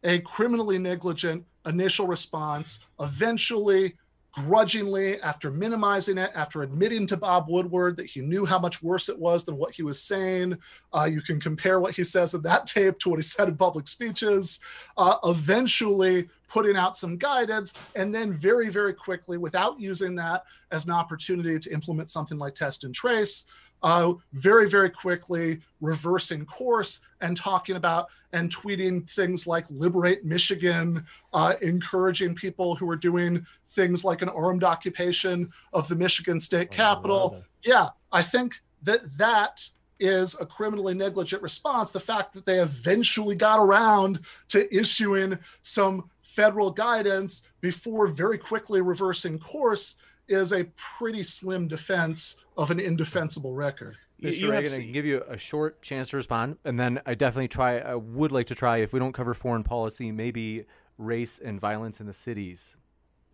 a 0.04 0.20
criminally 0.22 0.80
negligent 0.80 1.46
initial 1.68 2.08
response, 2.08 2.80
eventually 3.00 3.96
grudgingly 4.34 5.20
after 5.22 5.52
minimizing 5.52 6.18
it 6.18 6.32
after 6.34 6.62
admitting 6.62 7.06
to 7.06 7.18
bob 7.18 7.50
woodward 7.50 7.98
that 7.98 8.06
he 8.06 8.22
knew 8.22 8.46
how 8.46 8.58
much 8.58 8.82
worse 8.82 9.10
it 9.10 9.20
was 9.20 9.44
than 9.44 9.58
what 9.58 9.74
he 9.74 9.84
was 9.84 10.02
saying. 10.02 10.58
Uh, 10.94 11.08
you 11.12 11.22
can 11.22 11.40
compare 11.40 11.80
what 11.80 11.96
he 11.96 12.04
says 12.04 12.34
in 12.34 12.42
that 12.42 12.66
tape 12.66 12.98
to 13.00 13.10
what 13.10 13.20
he 13.20 13.24
said 13.24 13.50
in 13.50 13.58
public 13.58 13.88
speeches. 13.88 14.62
Uh, 14.98 15.16
eventually 15.26 16.30
putting 16.48 16.76
out 16.76 16.96
some 16.96 17.18
guidance 17.18 17.74
and 17.96 18.14
then 18.14 18.32
very 18.32 18.70
very 18.70 18.94
quickly 18.94 19.38
without 19.38 19.80
using 19.80 20.16
that 20.16 20.44
as 20.72 20.86
an 20.86 20.92
opportunity 20.92 21.60
to 21.60 21.74
implement 21.74 22.10
something 22.10 22.38
like 22.38 22.56
test 22.56 22.84
and 22.84 22.96
trace 22.96 23.46
uh, 23.84 24.14
very 24.34 24.70
very 24.70 24.90
quickly 24.90 25.60
reversing 25.80 26.46
course 26.46 27.02
and 27.22 27.36
talking 27.36 27.76
about 27.76 28.08
and 28.34 28.54
tweeting 28.56 29.10
things 29.10 29.46
like 29.48 29.66
liberate 29.70 30.24
michigan 30.26 31.06
uh, 31.34 31.54
encouraging 31.62 32.36
people 32.36 32.76
who 32.76 32.90
are 32.90 32.96
doing 32.96 33.46
things 33.70 34.04
like 34.04 34.22
an 34.22 34.30
armed 34.30 34.64
occupation 34.64 35.52
of 35.74 35.88
the 35.88 35.96
michigan 35.96 36.40
state 36.40 36.72
capitol. 36.72 37.44
yeah 37.64 37.90
i 38.12 38.22
think 38.22 38.62
that 38.84 39.18
that 39.18 39.68
is 40.02 40.36
a 40.42 40.46
criminally 40.46 40.96
negligent 40.96 41.44
response. 41.44 41.92
The 41.92 42.00
fact 42.00 42.34
that 42.34 42.46
they 42.46 42.60
eventually 42.60 43.36
got 43.36 43.60
around 43.60 44.20
to 44.50 44.76
issuing 44.76 45.38
some 45.62 46.10
federal 46.24 46.72
guidance 46.72 47.46
before 47.62 48.08
very 48.08 48.38
quickly 48.38 48.82
reversing 48.82 49.38
course 49.38 49.96
is 50.32 50.52
a 50.54 50.66
pretty 50.98 51.24
slim 51.24 51.68
defense 51.68 52.38
of 52.58 52.72
an 52.72 52.80
indefensible 52.80 53.54
record 53.54 53.98
You- 54.18 54.30
Mr. 54.30 54.38
you 54.40 54.52
have 54.52 54.64
Reagan, 54.64 54.74
I 54.74 54.84
can 54.84 54.92
give 54.92 55.06
you 55.06 55.24
a 55.28 55.38
short 55.38 55.82
chance 55.82 56.10
to 56.10 56.18
respond, 56.18 56.58
and 56.64 56.80
then 56.80 57.02
I 57.06 57.16
definitely 57.16 57.48
try. 57.48 57.80
I 57.80 57.96
would 57.96 58.32
like 58.32 58.48
to 58.48 58.56
try 58.56 58.78
if 58.78 58.94
we 58.94 59.00
don't 59.00 59.14
cover 59.14 59.34
foreign 59.34 59.64
policy, 59.64 60.12
maybe 60.12 60.66
race 60.98 61.40
and 61.44 61.60
violence 61.60 62.00
in 62.00 62.06
the 62.06 62.14
cities. 62.14 62.76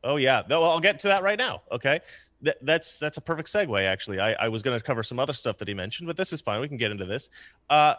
Oh 0.04 0.16
yeah, 0.16 0.44
no, 0.50 0.64
I'll 0.64 0.80
get 0.80 1.00
to 1.02 1.08
that 1.10 1.24
right 1.24 1.38
now. 1.38 1.64
Okay, 1.72 2.00
Th- 2.44 2.56
that's 2.62 3.00
that's 3.00 3.18
a 3.18 3.22
perfect 3.22 3.50
segue. 3.50 3.84
Actually, 3.84 4.20
I, 4.20 4.34
I 4.34 4.48
was 4.48 4.62
going 4.62 4.78
to 4.80 4.84
cover 4.84 5.04
some 5.04 5.20
other 5.20 5.34
stuff 5.34 5.58
that 5.58 5.68
he 5.68 5.74
mentioned, 5.74 6.08
but 6.08 6.16
this 6.16 6.32
is 6.32 6.40
fine. 6.40 6.62
We 6.62 6.68
can 6.68 6.78
get 6.78 6.92
into 6.92 7.06
this. 7.06 7.30
Uh, 7.70 7.96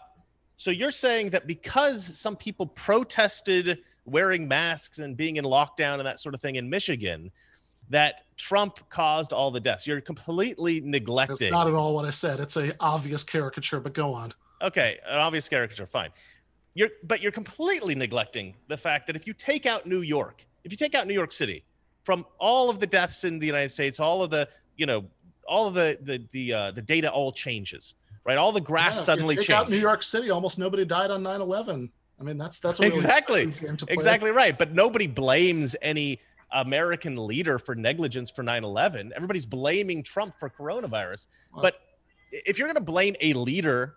so 0.56 0.70
you're 0.70 0.90
saying 0.90 1.30
that 1.30 1.46
because 1.46 2.18
some 2.18 2.36
people 2.36 2.66
protested 2.66 3.80
wearing 4.06 4.48
masks 4.48 4.98
and 4.98 5.16
being 5.16 5.36
in 5.36 5.44
lockdown 5.44 5.94
and 5.98 6.06
that 6.06 6.18
sort 6.20 6.34
of 6.34 6.40
thing 6.40 6.56
in 6.56 6.70
Michigan, 6.70 7.30
that 7.90 8.22
Trump 8.36 8.78
caused 8.90 9.32
all 9.32 9.50
the 9.50 9.60
deaths. 9.60 9.86
You're 9.86 10.00
completely 10.00 10.80
that's 10.80 10.90
neglecting. 10.90 11.50
not 11.50 11.66
at 11.66 11.74
all 11.74 11.94
what 11.94 12.04
i 12.04 12.10
said 12.10 12.38
it's 12.38 12.56
a 12.56 12.74
obvious 12.80 13.24
caricature 13.24 13.80
but 13.80 13.94
go 13.94 14.12
on 14.12 14.32
okay, 14.62 14.98
an 15.08 15.18
obvious 15.18 15.48
caricature, 15.48 15.86
fine. 15.86 16.10
You're 16.74 16.90
but 17.04 17.20
you're 17.22 17.32
completely 17.32 17.94
neglecting 17.94 18.54
the 18.68 18.76
fact 18.76 19.06
that 19.08 19.16
if 19.16 19.26
you 19.26 19.32
take 19.32 19.66
out 19.66 19.86
New 19.86 20.02
York, 20.02 20.46
if 20.64 20.72
you 20.72 20.78
take 20.78 20.94
out 20.94 21.06
New 21.06 21.14
York 21.14 21.32
City 21.32 21.64
from 22.04 22.24
all 22.38 22.70
of 22.70 22.78
the 22.78 22.86
deaths 22.86 23.24
in 23.24 23.38
the 23.38 23.46
United 23.46 23.70
States, 23.70 23.98
all 23.98 24.22
of 24.22 24.30
the, 24.30 24.48
you 24.76 24.86
know, 24.86 25.04
all 25.48 25.66
of 25.66 25.74
the 25.74 25.98
the 26.02 26.22
the 26.30 26.52
uh, 26.52 26.70
the 26.70 26.82
data 26.82 27.10
all 27.10 27.32
changes, 27.32 27.94
right? 28.24 28.38
All 28.38 28.52
the 28.52 28.60
graphs 28.60 28.96
Yeah, 28.96 29.02
suddenly 29.02 29.36
take 29.36 29.46
change. 29.46 29.56
out 29.56 29.70
New 29.70 29.78
York 29.78 30.02
City, 30.02 30.30
almost 30.30 30.58
nobody 30.58 30.84
died 30.84 31.10
on 31.10 31.22
9/11. 31.22 31.90
I 32.20 32.24
mean, 32.24 32.36
that's 32.36 32.60
that's 32.60 32.80
really 32.80 32.92
exactly 32.92 33.42
interesting 33.42 33.68
game 33.68 33.76
to 33.76 33.86
play. 33.86 33.94
exactly 33.94 34.30
right 34.32 34.58
but 34.58 34.72
nobody 34.72 35.06
blames 35.06 35.76
any 35.82 36.18
american 36.52 37.16
leader 37.26 37.58
for 37.58 37.74
negligence 37.74 38.30
for 38.30 38.42
9-11 38.42 39.10
everybody's 39.14 39.46
blaming 39.46 40.02
trump 40.02 40.34
for 40.38 40.48
coronavirus. 40.48 41.26
Well- 41.52 41.62
but 41.62 41.80
if 42.30 42.58
you're 42.58 42.68
going 42.68 42.76
to 42.76 42.80
blame 42.92 43.16
a 43.20 43.32
leader 43.34 43.94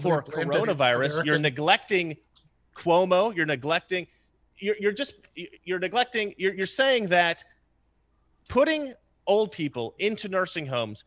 for 0.00 0.22
coronavirus 0.66 1.24
you're 1.26 1.38
neglecting 1.38 2.16
cuomo 2.74 3.34
you're 3.34 3.46
neglecting 3.46 4.06
you're, 4.58 4.76
you're 4.80 4.92
just 4.92 5.14
you're 5.64 5.78
neglecting 5.78 6.34
you're, 6.36 6.54
you're 6.54 6.66
saying 6.66 7.08
that 7.08 7.44
putting 8.48 8.92
old 9.26 9.50
people 9.52 9.94
into 9.98 10.28
nursing 10.28 10.66
homes 10.66 11.04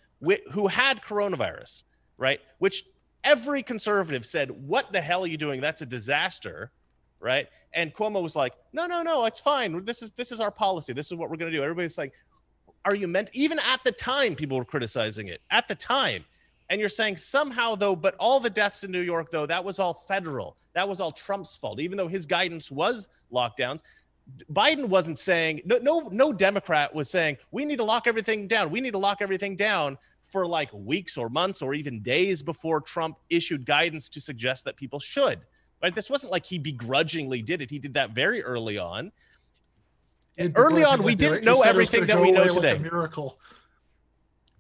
who 0.51 0.67
had 0.67 1.01
coronavirus 1.03 1.83
right 2.17 2.39
which 2.59 2.83
every 3.23 3.61
conservative 3.61 4.25
said 4.25 4.49
what 4.51 4.91
the 4.93 5.01
hell 5.01 5.23
are 5.23 5.27
you 5.27 5.37
doing? 5.37 5.59
That's 5.59 5.81
a 5.81 5.85
disaster 5.85 6.71
right? 7.19 7.47
And 7.73 7.93
cuomo 7.93 8.21
was 8.21 8.35
like 8.35 8.53
no 8.73 8.85
no 8.85 9.03
no 9.03 9.25
it's 9.25 9.39
fine. 9.39 9.83
This 9.85 10.01
is 10.01 10.11
this 10.11 10.31
is 10.31 10.39
our 10.39 10.51
policy. 10.51 10.93
This 10.93 11.07
is 11.07 11.17
what 11.17 11.29
we're 11.29 11.37
going 11.37 11.51
to 11.51 11.57
do. 11.57 11.63
Everybody's 11.63 11.97
like 11.97 12.13
are 12.85 12.95
you 12.95 13.07
meant 13.07 13.29
even 13.33 13.59
at 13.59 13.83
the 13.83 13.91
time 13.91 14.35
people 14.35 14.57
were 14.57 14.65
criticizing 14.65 15.27
it. 15.27 15.41
At 15.51 15.67
the 15.67 15.75
time. 15.75 16.25
And 16.69 16.79
you're 16.79 16.89
saying 16.89 17.17
somehow 17.17 17.75
though 17.75 17.95
but 17.95 18.15
all 18.19 18.39
the 18.39 18.49
deaths 18.49 18.83
in 18.83 18.91
new 18.91 19.01
york 19.01 19.31
though 19.31 19.45
that 19.45 19.63
was 19.63 19.79
all 19.79 19.93
federal. 19.93 20.55
That 20.73 20.87
was 20.87 20.99
all 20.99 21.11
trump's 21.11 21.55
fault. 21.55 21.79
Even 21.79 21.97
though 21.97 22.07
his 22.07 22.25
guidance 22.25 22.71
was 22.71 23.09
lockdowns 23.31 23.81
biden 24.51 24.85
wasn't 24.85 25.17
saying 25.17 25.61
no 25.63 25.77
no 25.77 26.09
no 26.11 26.33
democrat 26.33 26.93
was 26.93 27.09
saying 27.09 27.37
we 27.51 27.63
need 27.63 27.77
to 27.77 27.83
lock 27.83 28.07
everything 28.07 28.47
down. 28.47 28.69
We 28.69 28.81
need 28.81 28.91
to 28.91 28.97
lock 28.97 29.21
everything 29.21 29.55
down 29.55 29.97
for 30.25 30.45
like 30.45 30.69
weeks 30.73 31.17
or 31.17 31.29
months 31.29 31.61
or 31.61 31.73
even 31.73 32.01
days 32.01 32.43
before 32.43 32.81
trump 32.81 33.17
issued 33.29 33.65
guidance 33.65 34.09
to 34.09 34.19
suggest 34.19 34.65
that 34.65 34.75
people 34.75 34.99
should 34.99 35.39
right 35.81 35.93
this 35.95 36.09
wasn't 36.09 36.31
like 36.31 36.45
he 36.45 36.57
begrudgingly 36.57 37.41
did 37.41 37.61
it 37.61 37.69
he 37.69 37.79
did 37.79 37.93
that 37.93 38.11
very 38.11 38.43
early 38.43 38.77
on 38.77 39.11
And 40.37 40.53
early 40.55 40.83
on, 40.83 41.01
we 41.03 41.15
didn't 41.15 41.43
know 41.43 41.55
said 41.55 41.75
it 41.75 41.77
was 41.77 41.93
everything 41.93 42.07
that 42.07 42.21
we 42.21 42.31
know 42.31 42.41
away 42.43 42.49
like 42.49 42.57
a 42.57 42.61
today. 42.61 42.79
miracle. 42.79 43.39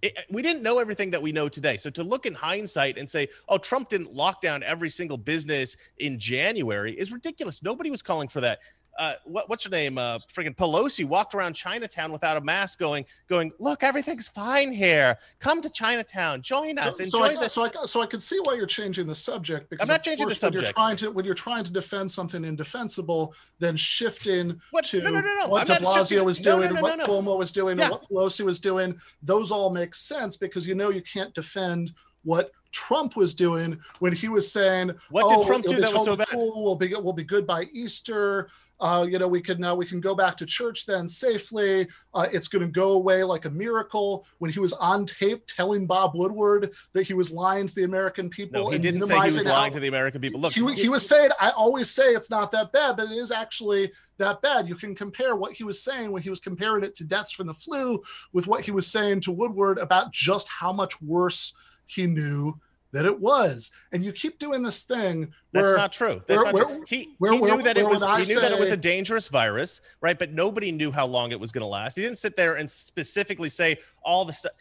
it, 0.01 0.17
we 0.29 0.41
didn't 0.41 0.63
know 0.63 0.79
everything 0.79 1.09
that 1.11 1.21
we 1.21 1.31
know 1.31 1.49
today. 1.49 1.77
So 1.77 1.89
to 1.91 2.03
look 2.03 2.25
in 2.25 2.33
hindsight 2.33 2.97
and 2.97 3.07
say, 3.09 3.27
"Oh, 3.47 3.57
Trump 3.59 3.89
didn't 3.89 4.13
lock 4.13 4.41
down 4.41 4.63
every 4.63 4.89
single 4.89 5.17
business 5.17 5.77
in 5.99 6.17
January," 6.19 6.93
is 6.99 7.11
ridiculous. 7.11 7.61
Nobody 7.63 7.89
was 7.91 8.01
calling 8.01 8.27
for 8.27 8.41
that. 8.41 8.59
Uh, 8.97 9.13
what, 9.25 9.47
what's 9.47 9.63
her 9.63 9.69
name? 9.69 9.97
Uh, 9.97 10.17
freaking 10.17 10.55
Pelosi 10.55 11.05
walked 11.05 11.35
around 11.35 11.53
Chinatown 11.53 12.11
without 12.11 12.35
a 12.35 12.41
mask, 12.41 12.79
going, 12.79 13.05
"Going, 13.29 13.51
look, 13.59 13.83
everything's 13.83 14.27
fine 14.27 14.71
here. 14.71 15.17
Come 15.39 15.61
to 15.61 15.69
Chinatown, 15.69 16.41
join 16.41 16.79
us, 16.79 16.97
so, 16.97 17.03
enjoy 17.03 17.23
I, 17.25 17.35
this." 17.35 17.53
so 17.53 17.63
I 17.65 17.69
so 17.85 18.01
I 18.01 18.07
can 18.07 18.19
see 18.19 18.39
why 18.43 18.55
you're 18.55 18.65
changing 18.65 19.05
the 19.05 19.13
subject 19.15 19.69
because 19.69 19.87
I'm 19.89 19.93
not 19.93 20.03
changing 20.03 20.27
the 20.27 20.33
course, 20.33 20.41
when 20.41 20.53
You're 20.53 20.61
subject. 20.63 20.77
trying 20.77 20.95
to 20.97 21.11
when 21.11 21.25
you're 21.25 21.35
trying 21.35 21.63
to 21.65 21.71
defend 21.71 22.09
something 22.09 22.43
indefensible, 22.43 23.33
then 23.59 23.75
shifting 23.75 24.59
What? 24.71 24.85
to 24.85 25.01
No, 25.01 25.11
no, 25.11 25.21
no, 25.21 25.35
no. 25.41 25.47
what 25.47 25.61
I'm 25.61 25.67
De 25.67 25.73
shifting- 25.73 26.17
Blasio 26.19 26.25
was 26.25 26.43
no, 26.43 26.57
doing, 26.57 26.73
no, 26.73 26.81
what 26.81 26.97
no, 26.97 27.03
no. 27.03 27.09
Cuomo 27.21 27.37
was 27.37 27.51
doing, 27.51 27.77
Yeah. 27.77 27.89
what 27.91 28.09
Pelosi 28.09 28.43
was 28.45 28.59
doing. 28.59 28.99
Those 29.21 29.51
all 29.51 29.69
make 29.69 29.93
sense 29.93 30.37
because 30.37 30.67
you 30.67 30.73
know 30.75 30.89
you 30.89 31.01
can't 31.01 31.33
defend 31.35 31.93
what 32.23 32.51
Trump 32.71 33.15
was 33.15 33.33
doing 33.33 33.79
when 33.99 34.11
he 34.11 34.27
was 34.27 34.51
saying, 34.51 34.91
What 35.09 35.29
did 35.29 35.37
"Oh, 35.37 35.45
Trump 35.45 35.65
do 35.65 35.79
that 35.79 35.93
was 35.93 36.03
so 36.03 36.15
bad?" 36.15 36.27
Will 36.33 36.75
be 36.75 36.93
will 36.95 37.13
be 37.13 37.23
good 37.23 37.47
by 37.47 37.63
Easter." 37.73 38.49
Uh, 38.79 39.07
you 39.09 39.17
know, 39.17 39.27
we 39.27 39.41
can 39.41 39.59
now 39.59 39.73
we 39.73 39.85
can 39.85 39.99
go 39.99 40.13
back 40.13 40.37
to 40.37 40.45
church 40.45 40.85
then 40.85 41.07
safely. 41.07 41.87
Uh, 42.13 42.27
it's 42.31 42.47
going 42.47 42.61
to 42.63 42.71
go 42.71 42.91
away 42.93 43.23
like 43.23 43.45
a 43.45 43.49
miracle. 43.49 44.25
When 44.37 44.51
he 44.51 44.59
was 44.59 44.73
on 44.73 45.05
tape 45.05 45.43
telling 45.47 45.87
Bob 45.87 46.11
Woodward 46.13 46.71
that 46.93 47.03
he 47.03 47.13
was 47.13 47.31
lying 47.31 47.67
to 47.67 47.75
the 47.75 47.83
American 47.83 48.29
people, 48.29 48.65
no, 48.65 48.69
he 48.69 48.77
didn't 48.77 49.01
say 49.01 49.15
he 49.15 49.25
was 49.25 49.37
lying 49.37 49.71
how- 49.71 49.75
to 49.75 49.79
the 49.79 49.87
American 49.87 50.21
people. 50.21 50.39
Look, 50.39 50.53
he, 50.53 50.73
he 50.75 50.89
was 50.89 51.07
saying, 51.07 51.31
I 51.39 51.49
always 51.51 51.89
say 51.89 52.13
it's 52.13 52.29
not 52.29 52.51
that 52.51 52.71
bad, 52.71 52.97
but 52.97 53.11
it 53.11 53.17
is 53.17 53.31
actually 53.31 53.91
that 54.17 54.41
bad. 54.41 54.67
You 54.67 54.75
can 54.75 54.93
compare 54.93 55.35
what 55.35 55.53
he 55.53 55.63
was 55.63 55.81
saying 55.81 56.11
when 56.11 56.21
he 56.21 56.29
was 56.29 56.39
comparing 56.39 56.83
it 56.83 56.95
to 56.97 57.03
deaths 57.03 57.31
from 57.31 57.47
the 57.47 57.53
flu 57.53 58.03
with 58.33 58.47
what 58.47 58.63
he 58.65 58.71
was 58.71 58.87
saying 58.87 59.21
to 59.21 59.31
Woodward 59.31 59.77
about 59.79 60.11
just 60.11 60.47
how 60.49 60.71
much 60.71 61.01
worse 61.01 61.55
he 61.85 62.05
knew 62.05 62.59
that 62.97 63.05
it 63.05 63.19
was. 63.19 63.71
And 63.91 64.03
you 64.03 64.11
keep 64.11 64.39
doing 64.39 64.63
this 64.63 64.83
thing 64.83 65.31
That's 65.53 65.73
not 65.73 65.91
true. 65.91 66.21
That's 66.25 66.43
where- 66.43 66.51
not 66.51 66.53
where- 66.53 66.77
true. 66.77 66.85
He, 66.87 67.15
where- 67.19 67.31
he 67.33 67.39
where- 67.39 67.55
knew 67.55 67.63
that 67.63 67.77
it 67.77 67.87
was 67.87 68.01
he 68.03 68.33
knew 68.33 68.41
that 68.41 68.51
it 68.51 68.59
was 68.59 68.71
a 68.71 68.77
dangerous 68.77 69.27
virus, 69.27 69.81
right? 70.01 70.17
But 70.17 70.31
nobody 70.31 70.71
knew 70.71 70.91
how 70.91 71.05
long 71.05 71.31
it 71.31 71.39
was 71.39 71.51
going 71.51 71.61
to 71.61 71.67
last. 71.67 71.95
He 71.95 72.01
didn't 72.01 72.17
sit 72.17 72.35
there 72.35 72.55
and 72.55 72.69
specifically 72.69 73.49
say 73.49 73.77
all 74.03 74.25
the 74.25 74.33
stuff. 74.33 74.51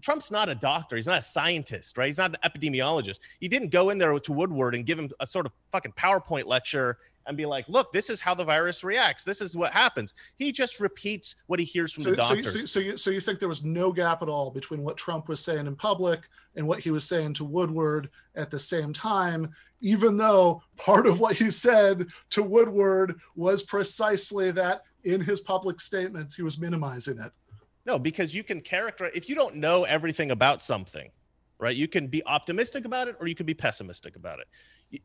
Trump's 0.00 0.30
not 0.30 0.48
a 0.48 0.54
doctor. 0.54 0.96
He's 0.96 1.06
not 1.06 1.18
a 1.18 1.22
scientist, 1.22 1.96
right? 1.96 2.06
He's 2.06 2.18
not 2.18 2.30
an 2.30 2.36
epidemiologist. 2.50 3.20
He 3.40 3.46
didn't 3.48 3.68
go 3.68 3.90
in 3.90 3.98
there 3.98 4.18
to 4.18 4.32
Woodward 4.32 4.74
and 4.74 4.84
give 4.86 4.98
him 4.98 5.10
a 5.20 5.26
sort 5.26 5.46
of 5.46 5.52
fucking 5.70 5.92
PowerPoint 5.92 6.46
lecture 6.46 6.98
and 7.26 7.36
be 7.36 7.46
like, 7.46 7.68
"Look, 7.68 7.92
this 7.92 8.10
is 8.10 8.20
how 8.20 8.34
the 8.34 8.44
virus 8.44 8.84
reacts. 8.84 9.24
This 9.24 9.40
is 9.40 9.56
what 9.56 9.72
happens." 9.72 10.14
He 10.36 10.52
just 10.52 10.80
repeats 10.80 11.36
what 11.46 11.58
he 11.58 11.64
hears 11.64 11.92
from 11.92 12.04
so, 12.04 12.10
the 12.10 12.22
so, 12.22 12.34
doctors. 12.34 12.60
so, 12.60 12.66
so, 12.66 12.80
you, 12.80 12.96
so 12.96 13.10
you 13.10 13.20
think 13.20 13.38
there 13.38 13.48
was 13.48 13.64
no 13.64 13.92
gap 13.92 14.22
at 14.22 14.28
all 14.28 14.50
between 14.50 14.82
what 14.82 14.96
Trump 14.96 15.28
was 15.28 15.40
saying 15.40 15.66
in 15.66 15.76
public 15.76 16.28
and 16.56 16.66
what 16.66 16.80
he 16.80 16.90
was 16.90 17.04
saying 17.04 17.34
to 17.34 17.44
Woodward 17.44 18.10
at 18.34 18.50
the 18.50 18.58
same 18.58 18.92
time, 18.92 19.50
even 19.80 20.16
though 20.16 20.62
part 20.76 21.06
of 21.06 21.20
what 21.20 21.36
he 21.36 21.50
said 21.50 22.06
to 22.30 22.42
Woodward 22.42 23.18
was 23.34 23.62
precisely 23.62 24.50
that 24.52 24.82
in 25.04 25.20
his 25.20 25.40
public 25.40 25.80
statements 25.80 26.34
he 26.34 26.42
was 26.42 26.58
minimizing 26.58 27.18
it. 27.18 27.32
No, 27.84 27.98
because 27.98 28.34
you 28.34 28.44
can 28.44 28.60
characterize 28.60 29.12
if 29.14 29.28
you 29.28 29.34
don't 29.34 29.56
know 29.56 29.84
everything 29.84 30.30
about 30.30 30.62
something, 30.62 31.10
right? 31.58 31.74
You 31.74 31.88
can 31.88 32.06
be 32.06 32.24
optimistic 32.26 32.84
about 32.84 33.08
it 33.08 33.16
or 33.20 33.26
you 33.26 33.34
can 33.34 33.46
be 33.46 33.54
pessimistic 33.54 34.16
about 34.16 34.38
it. 34.38 34.46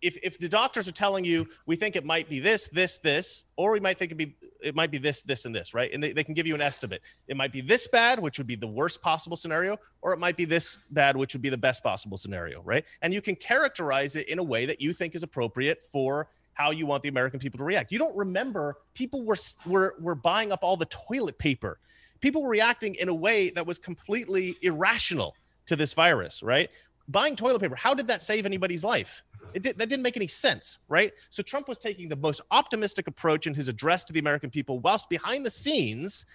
If 0.01 0.17
if 0.21 0.37
the 0.37 0.49
doctors 0.49 0.87
are 0.87 0.93
telling 0.93 1.25
you 1.25 1.47
we 1.65 1.75
think 1.75 1.95
it 1.95 2.05
might 2.05 2.29
be 2.29 2.39
this, 2.39 2.67
this, 2.67 2.97
this, 2.97 3.45
or 3.55 3.71
we 3.71 3.79
might 3.79 3.97
think 3.97 4.11
it 4.11 4.15
be 4.15 4.35
it 4.61 4.75
might 4.75 4.91
be 4.91 4.97
this, 4.97 5.21
this, 5.21 5.45
and 5.45 5.55
this, 5.55 5.73
right? 5.73 5.91
And 5.93 6.01
they, 6.01 6.13
they 6.13 6.23
can 6.23 6.33
give 6.33 6.47
you 6.47 6.55
an 6.55 6.61
estimate. 6.61 7.01
It 7.27 7.37
might 7.37 7.51
be 7.51 7.61
this 7.61 7.87
bad, 7.87 8.19
which 8.19 8.37
would 8.37 8.47
be 8.47 8.55
the 8.55 8.67
worst 8.67 9.01
possible 9.01 9.37
scenario, 9.37 9.77
or 10.01 10.13
it 10.13 10.17
might 10.17 10.35
be 10.35 10.45
this 10.45 10.79
bad, 10.91 11.15
which 11.15 11.33
would 11.33 11.41
be 11.41 11.49
the 11.49 11.57
best 11.57 11.83
possible 11.83 12.17
scenario, 12.17 12.61
right? 12.63 12.83
And 13.01 13.13
you 13.13 13.21
can 13.21 13.35
characterize 13.35 14.15
it 14.15 14.27
in 14.29 14.39
a 14.39 14.43
way 14.43 14.65
that 14.65 14.81
you 14.81 14.93
think 14.93 15.15
is 15.15 15.23
appropriate 15.23 15.83
for 15.91 16.27
how 16.53 16.71
you 16.71 16.87
want 16.87 17.03
the 17.03 17.09
American 17.09 17.39
people 17.39 17.59
to 17.59 17.63
react. 17.63 17.91
You 17.91 17.99
don't 17.99 18.17
remember 18.17 18.77
people 18.93 19.23
were 19.23 19.37
were 19.65 19.95
were 19.99 20.15
buying 20.15 20.51
up 20.51 20.59
all 20.63 20.75
the 20.75 20.87
toilet 20.87 21.37
paper 21.37 21.79
people 22.21 22.41
were 22.43 22.49
reacting 22.49 22.95
in 22.95 23.09
a 23.09 23.13
way 23.13 23.49
that 23.51 23.65
was 23.65 23.77
completely 23.77 24.55
irrational 24.61 25.35
to 25.65 25.75
this 25.75 25.93
virus, 25.93 26.41
right? 26.41 26.69
Buying 27.07 27.35
toilet 27.35 27.59
paper, 27.59 27.75
how 27.75 27.93
did 27.93 28.07
that 28.07 28.21
save 28.21 28.45
anybody's 28.45 28.83
life? 28.83 29.23
It 29.53 29.63
did, 29.63 29.77
that 29.77 29.89
didn't 29.89 30.03
make 30.03 30.17
any 30.17 30.27
sense, 30.27 30.79
right? 30.87 31.13
So 31.29 31.41
Trump 31.41 31.67
was 31.67 31.77
taking 31.77 32.09
the 32.09 32.15
most 32.15 32.41
optimistic 32.51 33.07
approach 33.07 33.47
in 33.47 33.53
his 33.53 33.67
address 33.67 34.03
to 34.05 34.13
the 34.13 34.19
American 34.19 34.49
people, 34.49 34.79
whilst 34.79 35.09
behind 35.09 35.45
the 35.45 35.51
scenes, 35.51 36.25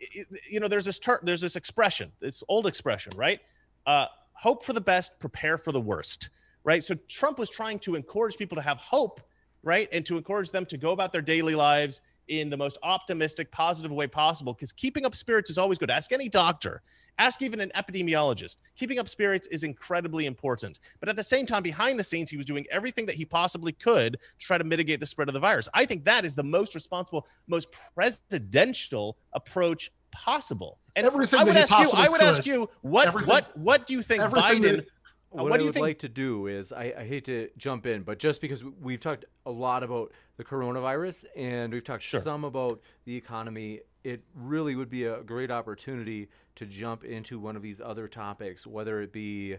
it- 0.00 0.28
you 0.48 0.60
know, 0.60 0.68
there's 0.68 0.84
this 0.84 0.98
ter- 0.98 1.20
there's 1.22 1.40
this 1.40 1.56
expression, 1.56 2.12
this 2.20 2.42
old 2.48 2.66
expression, 2.66 3.12
right? 3.16 3.40
Uh, 3.86 4.06
hope 4.34 4.62
for 4.64 4.72
the 4.72 4.80
best, 4.80 5.18
prepare 5.18 5.58
for 5.58 5.72
the 5.72 5.80
worst, 5.80 6.30
right? 6.64 6.84
So 6.84 6.94
Trump 7.08 7.38
was 7.38 7.50
trying 7.50 7.78
to 7.80 7.94
encourage 7.94 8.36
people 8.36 8.56
to 8.56 8.62
have 8.62 8.78
hope, 8.78 9.20
right, 9.62 9.88
and 9.92 10.04
to 10.06 10.16
encourage 10.16 10.50
them 10.50 10.64
to 10.66 10.76
go 10.76 10.92
about 10.92 11.12
their 11.12 11.22
daily 11.22 11.54
lives 11.54 12.00
in 12.30 12.48
the 12.48 12.56
most 12.56 12.78
optimistic, 12.82 13.50
positive 13.50 13.92
way 13.92 14.06
possible. 14.06 14.54
Because 14.54 14.72
keeping 14.72 15.04
up 15.04 15.14
spirits 15.14 15.50
is 15.50 15.58
always 15.58 15.78
good. 15.78 15.90
Ask 15.90 16.12
any 16.12 16.28
doctor, 16.28 16.80
ask 17.18 17.42
even 17.42 17.60
an 17.60 17.72
epidemiologist. 17.74 18.58
Keeping 18.76 18.98
up 19.00 19.08
spirits 19.08 19.48
is 19.48 19.64
incredibly 19.64 20.26
important. 20.26 20.78
But 21.00 21.08
at 21.08 21.16
the 21.16 21.22
same 21.24 21.44
time, 21.44 21.62
behind 21.62 21.98
the 21.98 22.04
scenes, 22.04 22.30
he 22.30 22.36
was 22.36 22.46
doing 22.46 22.64
everything 22.70 23.04
that 23.06 23.16
he 23.16 23.24
possibly 23.24 23.72
could 23.72 24.12
to 24.38 24.46
try 24.46 24.56
to 24.58 24.64
mitigate 24.64 25.00
the 25.00 25.06
spread 25.06 25.28
of 25.28 25.34
the 25.34 25.40
virus. 25.40 25.68
I 25.74 25.84
think 25.84 26.04
that 26.04 26.24
is 26.24 26.34
the 26.36 26.44
most 26.44 26.74
responsible, 26.74 27.26
most 27.48 27.68
presidential 27.94 29.16
approach 29.32 29.90
possible. 30.12 30.78
And 30.96 31.06
Everything 31.06 31.40
I 31.40 31.44
would 31.44 31.56
ask 31.56 31.76
you, 31.76 31.90
I 31.94 32.08
would 32.08 32.20
ask 32.22 32.46
you, 32.46 32.70
what, 32.82 33.08
Everything- 33.08 33.28
what, 33.28 33.56
what 33.56 33.86
do 33.86 33.94
you 33.94 34.02
think 34.02 34.22
Biden? 34.22 34.76
that- 34.78 34.86
what, 35.30 35.44
what 35.44 35.52
I 35.52 35.56
do 35.58 35.62
you 35.62 35.68
would 35.68 35.74
think? 35.74 35.84
like 35.84 35.98
to 36.00 36.08
do 36.08 36.48
is 36.48 36.72
I, 36.72 36.92
I 36.98 37.04
hate 37.04 37.24
to 37.26 37.48
jump 37.56 37.86
in, 37.86 38.02
but 38.02 38.18
just 38.18 38.40
because 38.40 38.64
we've 38.64 38.98
talked 38.98 39.24
a 39.46 39.50
lot 39.50 39.84
about 39.84 40.10
the 40.40 40.44
coronavirus 40.44 41.26
and 41.36 41.70
we've 41.72 41.84
talked 41.84 42.02
Sure. 42.02 42.22
some 42.22 42.44
about 42.44 42.80
the 43.04 43.14
economy, 43.14 43.80
it 44.04 44.22
really 44.34 44.74
would 44.74 44.88
be 44.88 45.04
a 45.04 45.22
great 45.22 45.50
opportunity 45.50 46.28
to 46.56 46.64
jump 46.64 47.04
into 47.04 47.38
one 47.38 47.56
of 47.56 47.62
these 47.62 47.78
other 47.80 48.08
topics, 48.08 48.66
whether 48.66 49.02
it 49.02 49.12
be 49.12 49.56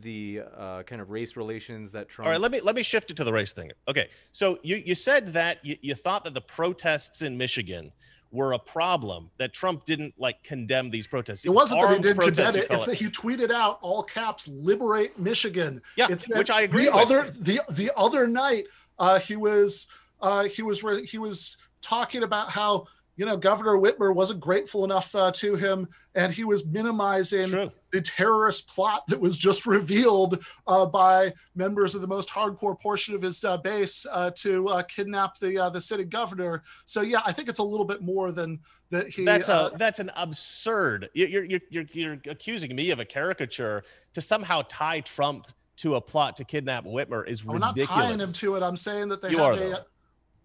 the 0.00 0.40
uh, 0.56 0.82
kind 0.82 1.00
of 1.00 1.10
race 1.10 1.36
relations 1.36 1.92
that 1.92 2.08
Trump. 2.08 2.26
All 2.26 2.32
right, 2.32 2.40
let 2.40 2.50
me 2.50 2.60
let 2.60 2.74
me 2.74 2.82
shift 2.82 3.10
it 3.12 3.16
to 3.18 3.24
the 3.24 3.32
race 3.32 3.52
thing. 3.52 3.70
Okay, 3.86 4.08
so 4.32 4.58
you 4.62 4.76
you 4.76 4.94
said 4.96 5.32
that 5.32 5.64
you, 5.64 5.76
you 5.80 5.94
thought 5.94 6.24
that 6.24 6.34
the 6.34 6.40
protests 6.40 7.22
in 7.22 7.36
Michigan 7.36 7.92
were 8.32 8.52
a 8.52 8.58
problem 8.58 9.30
that 9.38 9.52
Trump 9.52 9.84
didn't 9.84 10.14
like 10.18 10.42
condemn 10.44 10.90
these 10.90 11.06
protests. 11.06 11.44
It 11.44 11.50
wasn't 11.50 11.80
that 11.80 11.96
he 11.96 12.02
didn't 12.02 12.16
protests, 12.16 12.36
condemn 12.46 12.62
it; 12.62 12.68
call 12.68 12.76
it's 12.76 12.86
that 12.86 12.94
he 12.96 13.06
tweeted 13.08 13.50
out 13.50 13.78
all 13.80 14.02
caps 14.02 14.48
"Liberate 14.48 15.18
Michigan." 15.18 15.82
Yeah, 15.96 16.06
it's 16.10 16.28
which 16.28 16.50
I 16.50 16.62
agree 16.62 16.84
The 16.86 16.92
with. 16.92 17.00
other 17.00 17.30
the 17.30 17.60
the 17.70 17.90
other 17.96 18.26
night, 18.28 18.66
uh, 19.00 19.18
he 19.18 19.34
was 19.34 19.88
uh, 20.20 20.44
he 20.44 20.62
was 20.62 20.84
re- 20.84 21.04
he 21.04 21.18
was 21.18 21.56
talking 21.82 22.22
about 22.22 22.50
how 22.50 22.86
you 23.20 23.26
know, 23.26 23.36
Governor 23.36 23.76
Whitmer 23.76 24.14
wasn't 24.14 24.40
grateful 24.40 24.82
enough 24.82 25.14
uh, 25.14 25.30
to 25.32 25.54
him, 25.54 25.88
and 26.14 26.32
he 26.32 26.42
was 26.42 26.66
minimizing 26.66 27.48
True. 27.48 27.70
the 27.92 28.00
terrorist 28.00 28.66
plot 28.66 29.06
that 29.08 29.20
was 29.20 29.36
just 29.36 29.66
revealed 29.76 30.42
uh, 30.66 30.86
by 30.86 31.34
members 31.54 31.94
of 31.94 32.00
the 32.00 32.06
most 32.06 32.30
hardcore 32.30 32.80
portion 32.80 33.14
of 33.14 33.20
his 33.20 33.44
uh, 33.44 33.58
base 33.58 34.06
uh, 34.10 34.30
to 34.36 34.68
uh, 34.68 34.82
kidnap 34.84 35.38
the 35.38 35.58
uh, 35.58 35.68
the 35.68 35.82
sitting 35.82 36.08
governor. 36.08 36.62
So 36.86 37.02
yeah, 37.02 37.20
I 37.26 37.32
think 37.32 37.50
it's 37.50 37.58
a 37.58 37.62
little 37.62 37.84
bit 37.84 38.00
more 38.00 38.32
than 38.32 38.60
that. 38.88 39.10
He 39.10 39.26
That's 39.26 39.50
uh, 39.50 39.68
a 39.74 39.76
that's 39.76 39.98
an 39.98 40.10
absurd. 40.16 41.10
You're 41.12 41.44
you're 41.44 41.60
you're 41.68 41.84
you're 41.92 42.18
accusing 42.26 42.74
me 42.74 42.90
of 42.90 43.00
a 43.00 43.04
caricature 43.04 43.84
to 44.14 44.22
somehow 44.22 44.62
tie 44.66 45.00
Trump 45.00 45.46
to 45.80 45.96
a 45.96 46.00
plot 46.00 46.36
to 46.38 46.44
kidnap 46.44 46.84
Whitmer 46.84 47.26
is 47.26 47.42
I'm 47.48 47.58
not 47.58 47.74
ridiculous. 47.74 48.06
tying 48.06 48.18
him 48.20 48.32
to 48.32 48.54
it. 48.56 48.62
I'm 48.62 48.76
saying 48.76 49.08
that 49.08 49.20
they 49.22 49.30
You 49.30 49.38
have 49.38 49.46
are, 49.46 49.52
a. 49.52 49.56
though. 49.70 49.84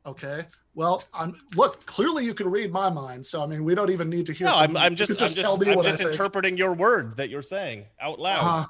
Okay. 0.07 0.45
Well, 0.75 1.03
I'm 1.13 1.35
look. 1.55 1.85
Clearly, 1.85 2.25
you 2.25 2.33
can 2.33 2.49
read 2.49 2.71
my 2.71 2.89
mind. 2.89 3.25
So 3.25 3.41
I 3.41 3.45
mean, 3.45 3.63
we 3.63 3.75
don't 3.75 3.89
even 3.89 4.09
need 4.09 4.25
to 4.25 4.33
hear. 4.33 4.47
no, 4.47 4.55
I'm. 4.55 4.75
I'm 4.75 4.91
You 4.91 4.97
just, 4.97 5.11
I'm 5.11 5.17
just, 5.27 5.39
tell 5.39 5.57
me 5.57 5.69
I'm 5.69 5.77
what 5.77 5.85
I 5.85 5.89
just 5.91 6.01
think. 6.03 6.11
interpreting 6.11 6.57
your 6.57 6.73
word 6.73 7.15
that 7.17 7.29
you're 7.29 7.41
saying 7.41 7.85
out 7.99 8.19
loud. 8.19 8.39
Uh 8.39 8.43
huh. 8.43 8.65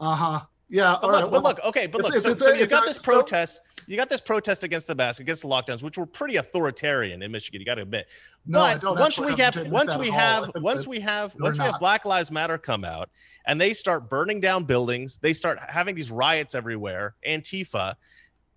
Uh 0.00 0.14
huh. 0.38 0.40
Yeah. 0.70 0.96
But 1.00 1.06
all 1.06 1.10
look, 1.10 1.22
right, 1.22 1.30
but 1.30 1.32
well, 1.32 1.42
look, 1.42 1.64
okay, 1.64 1.86
but 1.86 2.02
look, 2.02 2.10
it's- 2.14 2.22
so, 2.22 2.30
it's 2.32 2.42
so 2.42 2.52
a- 2.52 2.56
you 2.56 2.62
it's 2.62 2.72
got 2.72 2.86
this 2.86 2.96
so- 2.96 3.02
protest, 3.02 3.60
you 3.86 3.96
got 3.96 4.08
this 4.08 4.20
protest 4.20 4.62
against 4.62 4.86
the 4.86 4.94
mask, 4.94 5.20
against 5.20 5.42
the 5.42 5.48
lockdowns, 5.48 5.82
which 5.82 5.98
were 5.98 6.06
pretty 6.06 6.36
authoritarian 6.36 7.22
in 7.22 7.32
Michigan. 7.32 7.60
You 7.60 7.66
got 7.66 7.74
to 7.74 7.82
admit. 7.82 8.06
No, 8.46 8.78
but 8.80 8.96
once 8.96 9.18
we 9.18 9.30
have 9.30 9.38
have, 9.40 9.54
to 9.54 9.60
admit 9.62 9.72
once 9.72 9.96
we. 9.96 10.10
Have, 10.10 10.52
once 10.56 10.86
we 10.86 11.00
have, 11.00 11.34
once 11.38 11.58
we 11.58 11.64
have. 11.64 11.80
Black 11.80 12.04
Lives 12.04 12.30
Matter 12.30 12.56
come 12.56 12.84
out, 12.84 13.10
and 13.46 13.60
they 13.60 13.72
start 13.72 14.08
burning 14.08 14.40
down 14.40 14.64
buildings, 14.64 15.18
they 15.18 15.32
start 15.32 15.58
having 15.68 15.94
these 15.94 16.10
riots 16.10 16.54
everywhere, 16.54 17.16
Antifa. 17.28 17.96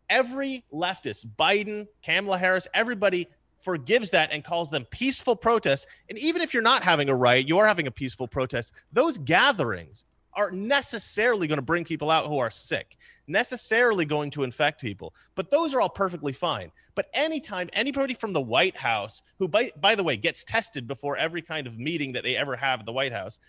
Every 0.09 0.63
leftist, 0.71 1.25
Biden, 1.39 1.87
Kamala 2.03 2.37
Harris, 2.37 2.67
everybody 2.73 3.27
forgives 3.61 4.11
that 4.11 4.31
and 4.31 4.43
calls 4.43 4.69
them 4.69 4.85
peaceful 4.91 5.35
protests. 5.35 5.87
And 6.09 6.19
even 6.19 6.41
if 6.41 6.53
you're 6.53 6.61
not 6.61 6.83
having 6.83 7.09
a 7.09 7.15
riot, 7.15 7.47
you 7.47 7.57
are 7.57 7.65
having 7.65 7.87
a 7.87 7.91
peaceful 7.91 8.27
protest. 8.27 8.73
Those 8.91 9.17
gatherings 9.17 10.03
are 10.35 10.51
necessarily 10.51 11.47
going 11.47 11.57
to 11.57 11.61
bring 11.63 11.83
people 11.85 12.09
out 12.11 12.25
who 12.27 12.37
are 12.39 12.51
sick, 12.51 12.97
necessarily 13.27 14.05
going 14.05 14.29
to 14.31 14.43
infect 14.43 14.81
people. 14.81 15.13
But 15.35 15.49
those 15.51 15.73
are 15.73 15.81
all 15.81 15.89
perfectly 15.89 16.33
fine. 16.33 16.71
But 16.95 17.07
anytime 17.13 17.69
anybody 17.73 18.13
from 18.13 18.33
the 18.33 18.41
White 18.41 18.77
House, 18.77 19.21
who 19.39 19.47
by, 19.47 19.71
by 19.79 19.95
the 19.95 20.03
way 20.03 20.17
gets 20.17 20.43
tested 20.43 20.87
before 20.87 21.17
every 21.17 21.41
kind 21.41 21.67
of 21.67 21.77
meeting 21.79 22.13
that 22.13 22.23
they 22.23 22.35
ever 22.35 22.55
have 22.55 22.81
at 22.81 22.85
the 22.85 22.91
White 22.91 23.11
House, 23.13 23.39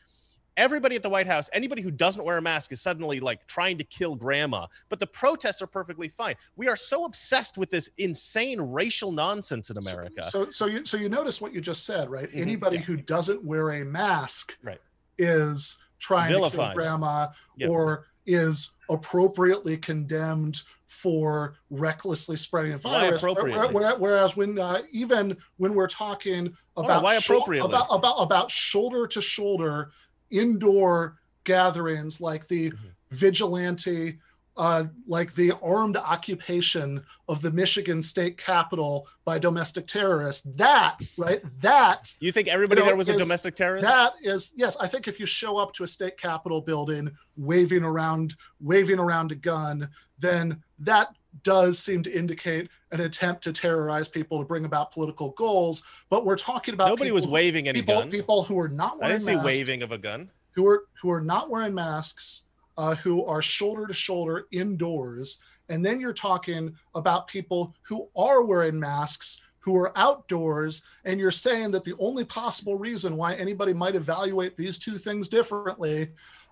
everybody 0.57 0.95
at 0.95 1.03
the 1.03 1.09
White 1.09 1.27
House, 1.27 1.51
anybody 1.53 1.83
who 1.83 1.91
doesn't 1.91 2.25
wear 2.25 2.39
a 2.39 2.43
mask 2.43 2.71
is 2.73 2.81
suddenly 2.81 3.19
like 3.21 3.47
trying 3.49 3.77
to 3.79 3.85
kill 3.85 4.15
grandma. 4.15 4.67
But 4.89 5.01
the 5.01 5.07
protests 5.07 5.61
are 5.63 5.67
perfectly 5.67 6.09
fine. 6.09 6.37
We 6.57 6.69
are 6.69 6.77
so 6.77 7.05
obsessed 7.05 7.59
with 7.59 7.71
this 7.71 7.91
insane 7.99 8.61
racial 8.61 9.11
nonsense 9.13 9.71
in 9.71 9.79
America. 9.79 10.23
So, 10.23 10.51
so 10.51 10.67
you, 10.67 10.87
so 10.87 10.97
you 10.97 11.09
notice 11.09 11.41
what 11.41 11.53
you 11.53 11.61
just 11.61 11.85
said, 11.85 12.09
right? 12.09 12.31
Mhm, 12.33 12.41
Anybody 12.41 12.77
yeah. 12.77 12.83
who 12.85 12.97
doesn't 12.97 13.43
wear 13.45 13.71
a 13.71 13.85
mask, 13.85 14.57
Right. 14.63 14.81
is 15.19 15.77
trying 15.99 16.33
to 16.33 16.51
kill 16.51 16.61
grandma, 16.75 17.29
or 17.71 18.07
is 18.27 18.73
appropriately 18.91 19.77
condemned 19.77 20.63
for 20.87 21.57
recklessly 21.71 22.37
spreading 22.37 22.73
a 22.73 22.79
virus. 22.79 23.23
Where- 23.23 23.33
appropriately? 23.33 23.75
where- 23.75 23.97
Whereas 23.99 24.37
when 24.37 24.59
uh, 24.59 24.83
even 24.93 25.37
when 25.57 25.75
we're 25.75 25.89
talking 25.89 26.57
about 26.77 27.03
why 27.03 27.19
shou- 27.19 27.35
appropriately? 27.37 27.69
about 27.71 27.87
about 27.91 28.17
about 28.17 28.51
shoulder 28.51 29.07
to 29.09 29.21
shoulder 29.21 29.91
indoor 30.31 31.19
gatherings 31.45 32.21
like 32.21 32.49
the 32.49 32.71
Mm-hmm. 32.71 32.87
vigilante 33.11 34.19
uh, 34.57 34.85
like 35.07 35.35
the 35.35 35.53
armed 35.63 35.97
occupation 35.97 37.05
of 37.29 37.43
the 37.43 37.51
Michigan 37.51 38.03
state 38.03 38.37
capitol 38.37 39.09
by 39.25 39.39
domestic 39.39 39.87
terrorists. 39.87 40.45
That, 40.57 41.01
right? 41.19 41.43
That 41.61 42.15
you 42.21 42.31
think 42.33 42.49
everybody 42.49 42.81
you 42.81 42.85
know, 42.85 42.91
there 42.91 42.97
was 42.97 43.09
a 43.09 43.19
domestic 43.19 43.57
terrorist? 43.57 43.85
that 43.87 44.13
is 44.23 44.53
yes. 44.57 44.77
I 44.77 44.87
think 44.87 45.09
if 45.09 45.19
you 45.19 45.27
show 45.27 45.57
up 45.57 45.73
to 45.75 45.85
a 45.85 45.89
state 45.89 46.17
capitol 46.19 46.61
building 46.61 47.11
waving 47.37 47.83
around 47.83 48.37
waving 48.61 48.99
around 48.99 49.33
a 49.33 49.35
gun, 49.35 49.89
then 50.19 50.63
that 50.79 51.15
does 51.43 51.79
seem 51.79 52.03
to 52.05 52.17
indicate 52.17 52.69
an 52.93 53.01
attempt 53.01 53.43
to 53.43 53.53
terrorize 53.53 54.09
people 54.09 54.39
to 54.39 54.45
bring 54.45 54.65
about 54.65 54.93
political 54.93 55.31
goals. 55.31 55.85
But 56.11 56.25
we're 56.25 56.37
talking 56.37 56.75
about 56.75 56.89
Nobody 56.89 57.07
people 57.07 57.17
was 57.17 57.27
waving 57.27 57.67
any 57.69 57.81
people, 57.81 58.01
gun. 58.01 58.11
people 58.11 58.45
who 58.45 58.59
are 58.61 58.69
not 58.69 58.99
I 59.03 59.09
didn't 59.09 59.23
see 59.23 59.35
masks, 59.35 59.45
waving 59.45 59.83
of 59.83 59.91
a 59.91 59.99
gun. 59.99 60.31
who 60.53 60.67
are 60.69 60.85
who 61.03 61.11
are 61.11 61.21
not 61.21 61.51
wearing 61.51 61.75
masks, 61.75 62.45
uh, 62.77 62.95
who 62.97 63.25
are 63.25 63.43
shoulder 63.43 63.87
to 63.87 63.93
shoulder 63.93 64.47
indoors, 64.53 65.39
and 65.69 65.85
then 65.85 66.01
you're 66.01 66.13
talking 66.13 66.75
about 66.95 67.29
people 67.29 67.75
who 67.83 68.09
are 68.17 68.43
wearing 68.43 68.79
masks 68.79 69.43
who 69.65 69.75
are 69.77 69.97
outdoors, 69.97 70.83
and 71.07 71.19
you're 71.19 71.31
saying 71.31 71.71
that 71.71 71.85
the 71.85 71.95
only 71.99 72.23
possible 72.23 72.77
reason 72.77 73.17
why 73.17 73.35
anybody 73.35 73.73
might 73.73 73.95
evaluate 73.95 74.59
these 74.59 74.77
two 74.77 74.99
things 74.99 75.27
differently 75.27 76.09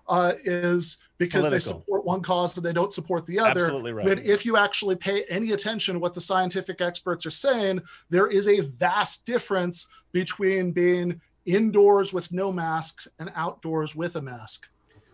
uh, 0.07 0.33
is 0.45 0.99
because 1.19 1.49
they 1.49 1.59
support 1.59 2.03
one 2.05 2.21
cause 2.21 2.57
and 2.57 2.65
they 2.65 2.73
don't 2.73 2.91
support 2.91 3.25
the 3.27 3.39
other. 3.39 3.65
Absolutely 3.65 3.93
right. 3.93 4.05
When 4.05 4.17
if 4.17 4.45
you 4.45 4.57
actually 4.57 4.95
pay 4.95 5.23
any 5.29 5.51
attention 5.51 5.93
to 5.93 5.99
what 5.99 6.15
the 6.15 6.21
scientific 6.21 6.81
experts 6.81 7.25
are 7.25 7.31
saying, 7.31 7.81
there 8.09 8.27
is 8.27 8.47
a 8.47 8.61
vast 8.61 9.25
difference 9.25 9.87
between 10.11 10.71
being 10.71 11.21
indoors 11.45 12.13
with 12.13 12.31
no 12.31 12.51
masks 12.51 13.07
and 13.19 13.31
outdoors 13.35 13.95
with 13.95 14.15
a 14.15 14.21
mask. 14.21 14.69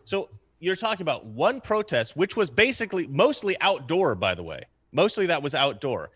So 0.06 0.30
you're 0.60 0.76
talking 0.76 1.02
about 1.02 1.26
one 1.26 1.62
protest, 1.62 2.16
which 2.16 2.36
was 2.36 2.50
basically 2.50 3.08
mostly 3.08 3.60
outdoor, 3.62 4.16
by 4.16 4.36
the 4.36 4.44
way. 4.44 4.64
Mostly 4.92 5.28
that 5.28 5.42
was 5.42 5.56
outdoor. 5.56 6.12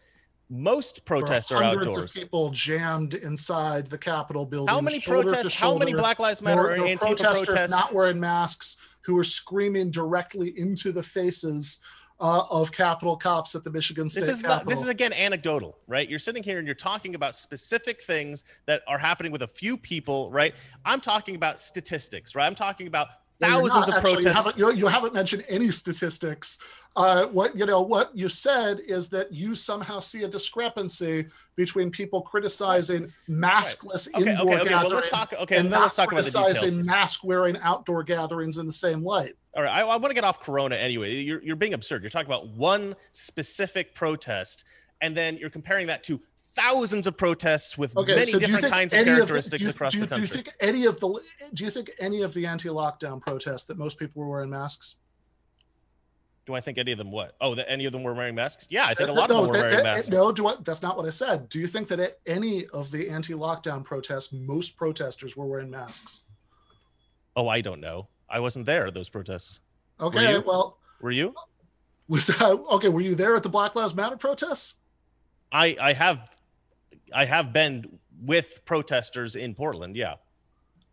Most 0.49 1.05
protests 1.05 1.51
are 1.51 1.63
hundreds 1.63 1.87
outdoors. 1.87 2.15
of 2.15 2.21
people 2.21 2.49
jammed 2.51 3.13
inside 3.13 3.87
the 3.87 3.97
Capitol 3.97 4.45
building. 4.45 4.73
How 4.73 4.81
many 4.81 4.99
protests? 4.99 5.55
How 5.55 5.77
many. 5.77 5.93
Black 5.93 6.19
Lives 6.19 6.41
Matter 6.41 6.61
were- 6.61 6.71
or 6.71 6.87
there 6.87 6.97
protesters 6.97 7.47
protests? 7.47 7.71
not 7.71 7.93
wearing 7.93 8.19
masks 8.19 8.77
who 9.01 9.15
were 9.15 9.23
screaming 9.23 9.89
directly 9.91 10.57
into 10.57 10.91
the 10.91 11.03
faces 11.03 11.79
uh, 12.19 12.43
of 12.49 12.71
Capitol 12.71 13.17
cops 13.17 13.55
at 13.55 13.63
the 13.63 13.71
Michigan 13.71 14.09
State 14.09 14.21
this 14.21 14.29
is 14.29 14.41
Capitol. 14.41 14.57
not 14.65 14.67
this 14.67 14.81
is 14.81 14.87
again 14.87 15.11
anecdotal 15.13 15.77
right 15.87 16.07
you're 16.07 16.19
sitting 16.19 16.43
here 16.43 16.59
and 16.59 16.67
you're 16.67 16.75
talking 16.75 17.15
about 17.15 17.35
specific 17.35 18.01
things 18.03 18.43
that 18.65 18.81
are 18.87 18.99
happening 18.99 19.31
with 19.31 19.41
a 19.41 19.47
few 19.47 19.75
people 19.75 20.31
right 20.31 20.55
i'm 20.85 21.01
talking 21.01 21.35
about 21.35 21.59
statistics 21.59 22.35
right 22.35 22.45
i'm 22.45 22.55
talking 22.55 22.87
about 22.87 23.07
thousands 23.43 23.89
of 23.89 23.95
actually, 23.95 24.13
protests. 24.13 24.25
You 24.25 24.31
haven't, 24.31 24.57
you, 24.57 24.71
you 24.73 24.87
haven't 24.87 25.13
mentioned 25.13 25.45
any 25.49 25.69
statistics. 25.69 26.59
Uh, 26.95 27.25
what 27.27 27.55
you 27.55 27.65
know, 27.65 27.81
what 27.81 28.15
you 28.15 28.29
said 28.29 28.79
is 28.87 29.09
that 29.09 29.33
you 29.33 29.55
somehow 29.55 29.99
see 29.99 30.23
a 30.23 30.27
discrepancy 30.27 31.25
between 31.55 31.89
people 31.89 32.21
criticizing 32.21 33.11
maskless 33.27 34.07
okay 34.13 34.31
indoor 34.31 34.47
okay 34.47 34.55
okay 34.55 34.69
gatherings 34.69 34.89
well 34.89 34.95
let's 34.95 35.09
talk 35.09 35.33
okay 35.39 35.57
and 35.57 35.71
then 35.71 35.81
let's 35.81 35.95
talk 35.95 36.11
about 36.11 36.23
the 36.23 36.31
criticizing 36.31 36.85
mask-wearing 36.85 37.57
outdoor 37.61 38.03
gatherings 38.03 38.57
in 38.57 38.65
the 38.65 38.71
same 38.71 39.03
light. 39.03 39.33
all 39.55 39.63
right 39.63 39.71
i, 39.71 39.81
I 39.81 39.97
want 39.97 40.05
to 40.05 40.13
get 40.13 40.23
off 40.23 40.41
corona 40.41 40.75
anyway. 40.75 41.15
You're, 41.15 41.41
you're 41.41 41.55
being 41.55 41.73
absurd. 41.73 42.03
You're 42.03 42.11
talking 42.11 42.27
about 42.27 42.49
one 42.49 42.95
specific 43.11 43.95
protest 43.95 44.63
and 45.01 45.17
then 45.17 45.37
you're 45.37 45.49
comparing 45.49 45.87
that 45.87 46.03
to 46.03 46.19
thousands 46.55 47.07
of 47.07 47.17
protests 47.17 47.77
with 47.77 47.95
Okay, 47.97 48.15
many 48.15 48.31
so 48.31 48.39
different 48.39 48.65
kinds 48.67 48.93
of 48.93 48.99
the- 48.99 49.05
characteristics 49.05 49.61
do 49.61 49.65
you- 49.65 49.71
across 49.71 49.93
you, 49.93 50.01
the 50.01 50.07
country 50.07 50.27
Do 50.27 50.37
you 50.37 50.43
think 50.43 50.55
any 50.59 50.85
of 50.85 50.99
the 50.99 51.19
do 51.53 51.63
you 51.63 51.69
think 51.69 51.91
any 51.99 52.21
of 52.21 52.33
the 52.33 52.45
anti-lockdown 52.45 53.21
protests 53.21 53.65
that 53.65 53.77
most 53.77 53.97
people 53.99 54.21
were 54.21 54.29
wearing 54.29 54.49
masks? 54.49 54.97
do 56.45 56.53
i 56.53 56.59
think 56.59 56.77
any 56.77 56.91
of 56.91 56.97
them 56.97 57.09
what 57.09 57.35
oh 57.39 57.55
that 57.55 57.71
any 57.71 57.85
of 57.85 57.93
them 57.93 58.03
were 58.03 58.13
wearing 58.13 58.35
masks 58.35 58.67
yeah 58.69 58.85
i 58.85 58.93
think 58.93 59.07
a 59.07 59.11
Uh, 59.13 59.15
lot 59.15 59.31
of 59.31 59.37
them 59.37 59.47
were 59.47 59.53
that- 59.53 59.59
wearing 59.61 59.75
that- 59.77 59.83
masks 59.83 60.09
No, 60.09 60.31
do 60.31 60.45
I, 60.47 60.55
that's 60.61 60.81
not 60.81 60.97
what 60.97 61.05
I 61.05 61.09
said. 61.09 61.47
Do 61.47 61.57
you 61.57 61.67
think 61.67 61.87
that 61.87 61.99
at 62.01 62.19
any 62.25 62.65
of 62.67 62.91
the 62.91 63.09
anti-lockdown 63.09 63.83
protests, 63.85 64.33
most 64.33 64.75
protesters 64.75 65.37
were 65.37 65.45
wearing 65.45 65.69
masks? 65.69 66.19
oh 67.35 67.47
i 67.47 67.61
don't 67.61 67.79
know 67.81 68.09
i 68.29 68.39
wasn't 68.39 68.65
there 68.65 68.87
at 68.87 68.93
those 68.93 69.09
protests 69.09 69.59
Okay, 70.01 70.33
you? 70.33 70.41
well, 70.45 70.79
were 71.01 71.11
you 71.11 71.33
was 72.09 72.29
uh, 72.29 72.51
okay. 72.75 72.89
Were 72.89 72.99
you 73.01 73.15
there 73.15 73.33
at 73.35 73.43
the 73.43 73.49
Black 73.49 73.73
Lives 73.75 73.95
Matter 73.95 74.17
protests? 74.17 74.75
I 75.51 75.77
I 75.79 75.93
have 75.93 76.27
I 77.13 77.25
have 77.25 77.53
been 77.53 77.99
with 78.21 78.63
protesters 78.65 79.35
in 79.35 79.53
Portland. 79.55 79.95
Yeah. 79.95 80.15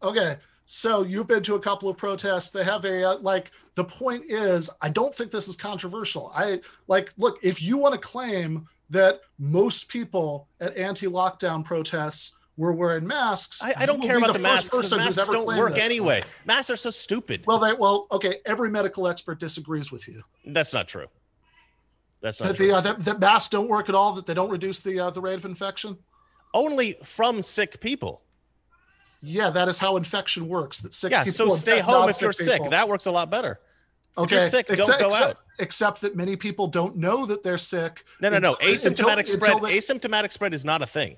Okay, 0.02 0.36
so 0.66 1.02
you've 1.02 1.28
been 1.28 1.42
to 1.42 1.54
a 1.56 1.60
couple 1.60 1.88
of 1.88 1.96
protests. 1.96 2.50
They 2.50 2.64
have 2.64 2.84
a 2.84 3.10
uh, 3.10 3.18
like. 3.18 3.50
The 3.76 3.84
point 3.84 4.24
is, 4.28 4.68
I 4.82 4.90
don't 4.90 5.14
think 5.14 5.30
this 5.30 5.48
is 5.48 5.56
controversial. 5.56 6.32
I 6.34 6.60
like 6.86 7.12
look 7.16 7.38
if 7.42 7.62
you 7.62 7.78
want 7.78 7.94
to 7.94 8.00
claim 8.00 8.66
that 8.90 9.20
most 9.38 9.88
people 9.88 10.48
at 10.60 10.76
anti-lockdown 10.76 11.64
protests 11.64 12.38
were 12.56 12.72
wearing 12.72 13.06
masks. 13.06 13.62
I, 13.62 13.72
I 13.76 13.86
don't 13.86 14.02
care 14.02 14.18
about 14.18 14.28
the, 14.28 14.32
first 14.34 14.42
masks. 14.42 14.68
person 14.68 14.98
who's 14.98 15.16
masks 15.16 15.32
don't 15.32 15.46
work 15.46 15.74
this. 15.74 15.84
anyway. 15.84 16.22
Masks 16.44 16.68
are 16.70 16.76
so 16.76 16.90
stupid. 16.90 17.46
Well, 17.46 17.58
they 17.58 17.72
well, 17.72 18.06
okay. 18.12 18.36
Every 18.44 18.70
medical 18.70 19.06
expert 19.06 19.38
disagrees 19.40 19.90
with 19.90 20.06
you. 20.08 20.22
That's 20.44 20.74
not 20.74 20.88
true. 20.88 21.06
That's 22.20 22.40
not 22.40 22.48
That 22.48 22.56
true. 22.56 22.66
the 22.66 22.76
uh, 22.76 22.80
that, 22.82 22.98
that 23.00 23.20
masks 23.20 23.48
don't 23.48 23.68
work 23.68 23.88
at 23.88 23.94
all. 23.94 24.12
That 24.12 24.26
they 24.26 24.34
don't 24.34 24.50
reduce 24.50 24.80
the 24.80 24.98
uh, 25.00 25.10
the 25.10 25.20
rate 25.20 25.34
of 25.36 25.44
infection. 25.44 25.96
Only 26.52 26.96
from 27.04 27.42
sick 27.42 27.80
people. 27.80 28.22
Yeah, 29.22 29.50
that 29.50 29.68
is 29.68 29.78
how 29.78 29.96
infection 29.96 30.48
works. 30.48 30.80
That 30.80 30.94
sick 30.94 31.12
Yeah. 31.12 31.24
people 31.24 31.50
So 31.50 31.56
stay 31.56 31.80
home 31.80 32.08
if 32.08 32.20
you're 32.20 32.32
people. 32.32 32.70
That 32.70 32.88
works 32.88 33.06
a 33.06 33.10
lot 33.10 33.30
better. 33.30 33.60
Okay. 34.18 34.36
you're 34.36 34.48
sick, 34.48 34.66
don't 34.66 34.78
except, 34.80 35.00
go 35.00 35.06
except, 35.08 35.30
out. 35.30 35.36
Except 35.58 36.00
that 36.00 36.16
many 36.16 36.36
people 36.36 36.66
don't 36.66 36.96
know 36.96 37.26
that 37.26 37.42
they're 37.42 37.58
sick. 37.58 38.04
No, 38.20 38.28
no, 38.30 38.38
no. 38.38 38.54
Asymptomatic 38.56 39.18
until- 39.18 39.24
spread. 39.36 39.52
until 39.52 39.68
they- 39.68 39.78
asymptomatic 39.78 40.32
spread 40.32 40.54
is 40.54 40.64
not 40.64 40.82
a 40.82 40.86
thing. 40.86 41.16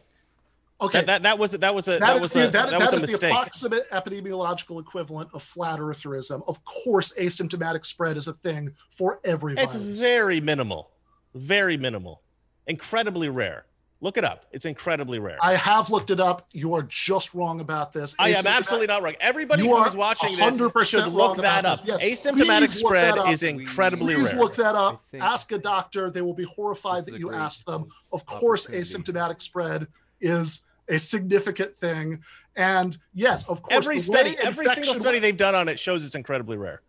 Okay, 0.81 0.99
That, 0.99 1.07
that 1.07 1.23
that 1.23 1.39
was 1.39 1.53
that 1.53 1.75
was 1.77 1.87
a 1.87 1.93
that, 1.93 2.01
that 2.01 2.21
was 2.21 2.33
the, 2.33 2.49
a 2.49 2.51
that- 2.51 2.71
that, 2.71 2.81
was 2.81 2.93
a 2.93 2.97
is 2.97 3.21
the 3.21 3.29
approximate 3.29 3.89
epidemiological 3.93 4.81
equivalent 4.81 5.31
of 5.33 5.41
flat 5.43 5.79
eartherism. 5.79 6.43
Of 6.49 6.65
course, 6.65 7.13
asymptomatic 7.17 7.87
spread 7.87 8.17
is 8.17 8.27
a 8.27 8.33
thing 8.33 8.75
for 8.91 9.21
every 9.25 9.55
It's 9.57 9.75
virus. 9.75 10.01
very 10.01 10.41
minimal, 10.41 10.91
very 11.35 11.77
minimal, 11.77 12.21
incredibly 12.67 13.29
rare. 13.29 13.65
Look 14.03 14.17
it 14.17 14.25
up. 14.25 14.47
It's 14.51 14.65
incredibly 14.65 15.21
rare. 15.21 15.39
I, 15.41 15.53
I 15.53 15.57
have 15.57 15.89
looked 15.89 16.11
it 16.11 16.19
up. 16.19 16.49
You 16.53 16.75
are 16.75 16.83
just 16.83 17.35
wrong 17.35 17.61
about 17.61 17.93
this. 17.93 18.17
I 18.19 18.31
am 18.31 18.47
absolutely 18.49 18.89
not 18.89 19.01
wrong. 19.01 19.15
Everybody 19.21 19.63
who's 19.63 19.95
watching 19.95 20.37
this 20.37 20.61
should 20.89 21.07
look 21.07 21.37
that 21.37 21.65
up. 21.65 21.79
Yes, 21.85 22.03
Asymptomatic 22.03 22.71
spread 22.71 23.17
up. 23.17 23.29
is 23.31 23.45
incredibly 23.45 24.15
Please 24.15 24.25
rare. 24.25 24.33
Please 24.33 24.41
look 24.41 24.57
that 24.57 24.75
up. 24.75 25.05
Ask 25.15 25.53
a 25.53 25.59
doctor. 25.59 26.11
They 26.11 26.21
will 26.21 26.35
be 26.35 26.43
horrified 26.45 27.07
that 27.07 27.21
you 27.21 27.33
asked 27.33 27.65
them. 27.65 27.87
Of 28.13 28.27
course, 28.27 28.67
asymptomatic 28.67 29.41
spread 29.41 29.87
is 30.21 30.65
a 30.89 30.99
significant 30.99 31.77
thing. 31.77 32.25
And 32.57 32.99
yes, 33.15 33.49
of 33.49 33.63
course, 33.63 33.85
every 33.87 33.99
study, 34.01 34.35
every 34.43 34.67
single 34.67 34.95
study 34.95 35.21
they've 35.21 35.37
done 35.37 35.55
on 35.55 35.69
it 35.69 35.79
shows 35.79 36.05
it's 36.05 36.17
incredibly 36.17 36.57
rare. 36.57 36.83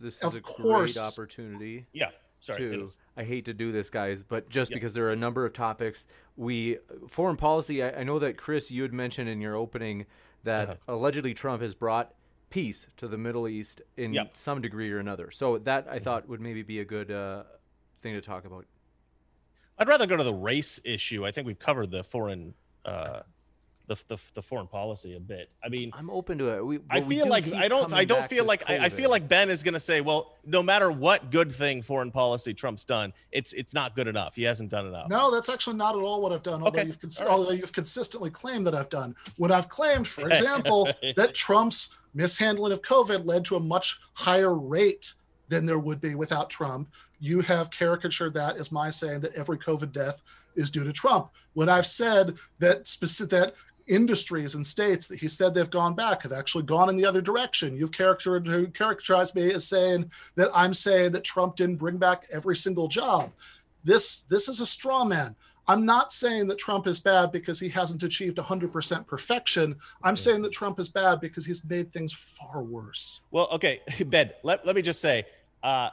This 0.00 0.14
is 0.14 0.22
Of 0.22 0.34
a 0.34 0.40
course. 0.40 0.94
great 0.94 1.04
opportunity. 1.04 1.86
Yeah. 1.92 2.10
Sorry. 2.46 2.58
to. 2.70 2.86
I 3.16 3.24
hate 3.24 3.44
to 3.46 3.54
do 3.54 3.72
this, 3.72 3.90
guys, 3.90 4.22
but 4.22 4.48
just 4.48 4.70
Yeah. 4.70 4.76
because 4.76 4.94
there 4.94 5.06
are 5.06 5.12
a 5.12 5.16
number 5.16 5.44
of 5.46 5.52
topics, 5.52 6.06
we 6.36 6.78
foreign 7.08 7.36
policy. 7.36 7.82
I, 7.82 8.00
I 8.00 8.02
know 8.04 8.18
that 8.18 8.36
Chris, 8.36 8.70
you 8.70 8.82
had 8.82 8.92
mentioned 8.92 9.28
in 9.28 9.40
your 9.40 9.54
opening 9.56 10.06
that 10.44 10.68
Uh-huh. 10.70 10.94
allegedly 10.94 11.34
Trump 11.34 11.62
has 11.62 11.74
brought 11.74 12.14
peace 12.50 12.86
to 12.98 13.08
the 13.08 13.18
Middle 13.18 13.48
East 13.48 13.82
in 13.96 14.12
Yep. 14.12 14.26
Mm-hmm. 14.26 14.34
some 14.36 14.60
degree 14.60 14.90
or 14.92 14.98
another. 14.98 15.30
So 15.30 15.58
that 15.58 15.86
I 15.88 15.98
thought 15.98 16.28
would 16.28 16.40
maybe 16.40 16.62
be 16.62 16.78
a 16.80 16.84
good 16.84 17.10
uh, 17.10 17.44
thing 18.02 18.14
to 18.14 18.20
talk 18.20 18.44
about. 18.44 18.66
I'd 19.78 19.88
rather 19.88 20.06
go 20.06 20.16
to 20.16 20.22
the 20.24 20.34
race 20.34 20.78
issue. 20.84 21.26
I 21.26 21.32
think 21.32 21.46
we've 21.46 21.58
covered 21.58 21.90
the 21.90 22.04
foreign, 22.04 22.54
uh, 22.84 23.22
the, 23.86 23.96
the 24.08 24.16
the 24.32 24.40
foreign 24.42 24.66
policy 24.66 25.14
a 25.14 25.20
bit. 25.20 25.50
I 25.62 25.68
mean, 25.68 25.90
I'm 25.92 26.08
open 26.08 26.38
to 26.38 26.48
it. 26.56 26.64
We, 26.64 26.76
I 26.88 27.00
but 27.00 27.08
we 27.08 27.16
feel 27.16 27.28
like 27.28 27.52
I 27.52 27.68
don't 27.68 27.92
I 27.92 28.04
don't 28.04 28.26
feel 28.26 28.44
like 28.46 28.68
I, 28.68 28.86
I 28.86 28.88
feel 28.88 29.10
like 29.10 29.28
Ben 29.28 29.50
is 29.50 29.62
going 29.62 29.74
to 29.74 29.80
say, 29.80 30.00
well, 30.00 30.32
no 30.46 30.62
matter 30.62 30.90
what 30.90 31.30
good 31.30 31.52
thing 31.52 31.82
foreign 31.82 32.10
policy 32.10 32.54
Trump's 32.54 32.84
done, 32.86 33.12
it's 33.30 33.52
it's 33.52 33.74
not 33.74 33.94
good 33.94 34.08
enough. 34.08 34.34
He 34.36 34.42
hasn't 34.44 34.70
done 34.70 34.86
enough. 34.86 35.10
No, 35.10 35.30
that's 35.30 35.48
actually 35.50 35.76
not 35.76 35.94
at 35.96 36.00
all 36.00 36.22
what 36.22 36.32
I've 36.32 36.42
done. 36.42 36.62
Although, 36.62 36.78
Okay. 36.78 36.86
you've, 36.86 37.00
cons- 37.00 37.20
All 37.20 37.26
right. 37.26 37.32
although 37.34 37.50
you've 37.52 37.72
consistently 37.72 38.30
claimed 38.30 38.66
that 38.66 38.74
I've 38.74 38.88
done. 38.88 39.14
When 39.36 39.52
I've 39.52 39.68
claimed, 39.68 40.08
for 40.08 40.28
example, 40.30 40.88
that 41.16 41.34
Trump's 41.34 41.94
mishandling 42.14 42.72
of 42.72 42.80
COVID 42.80 43.26
led 43.26 43.44
to 43.46 43.56
a 43.56 43.60
much 43.60 43.98
higher 44.14 44.54
rate 44.54 45.12
than 45.48 45.66
there 45.66 45.78
would 45.78 46.00
be 46.00 46.14
without 46.14 46.48
Trump, 46.48 46.88
you 47.20 47.40
have 47.40 47.70
caricatured 47.70 48.32
that 48.34 48.56
as 48.56 48.72
my 48.72 48.88
saying 48.88 49.20
that 49.20 49.34
every 49.34 49.58
COVID 49.58 49.92
death 49.92 50.22
is 50.56 50.70
due 50.70 50.84
to 50.84 50.92
Trump. 50.92 51.28
When 51.54 51.68
I've 51.68 51.86
said 51.86 52.36
that 52.60 52.86
specific 52.86 53.30
that 53.30 53.54
industries 53.86 54.54
and 54.54 54.66
states 54.66 55.06
that 55.08 55.20
he 55.20 55.28
said 55.28 55.54
they've 55.54 55.70
gone 55.70 55.94
back 55.94 56.22
have 56.22 56.32
actually 56.32 56.64
gone 56.64 56.88
in 56.88 56.96
the 56.96 57.04
other 57.04 57.20
direction. 57.20 57.76
You've 57.76 57.92
characterized, 57.92 58.74
characterized 58.74 59.34
me 59.34 59.52
as 59.52 59.66
saying 59.66 60.10
that 60.36 60.50
I'm 60.54 60.74
saying 60.74 61.12
that 61.12 61.24
Trump 61.24 61.56
didn't 61.56 61.76
bring 61.76 61.98
back 61.98 62.26
every 62.32 62.56
single 62.56 62.88
job. 62.88 63.30
This 63.84 64.22
this 64.22 64.48
is 64.48 64.60
a 64.60 64.66
straw 64.66 65.04
man. 65.04 65.36
I'm 65.66 65.86
not 65.86 66.12
saying 66.12 66.48
that 66.48 66.58
Trump 66.58 66.86
is 66.86 67.00
bad 67.00 67.32
because 67.32 67.58
he 67.58 67.70
hasn't 67.70 68.02
achieved 68.02 68.36
100% 68.36 69.06
perfection. 69.06 69.76
I'm 70.02 70.16
saying 70.16 70.42
that 70.42 70.52
Trump 70.52 70.78
is 70.78 70.90
bad 70.90 71.20
because 71.20 71.46
he's 71.46 71.64
made 71.64 71.90
things 71.90 72.12
far 72.12 72.62
worse. 72.62 73.22
Well, 73.30 73.48
okay, 73.52 73.80
Ben. 74.06 74.30
Let, 74.42 74.66
let 74.66 74.76
me 74.76 74.82
just 74.82 75.00
say, 75.00 75.24
uh, 75.62 75.88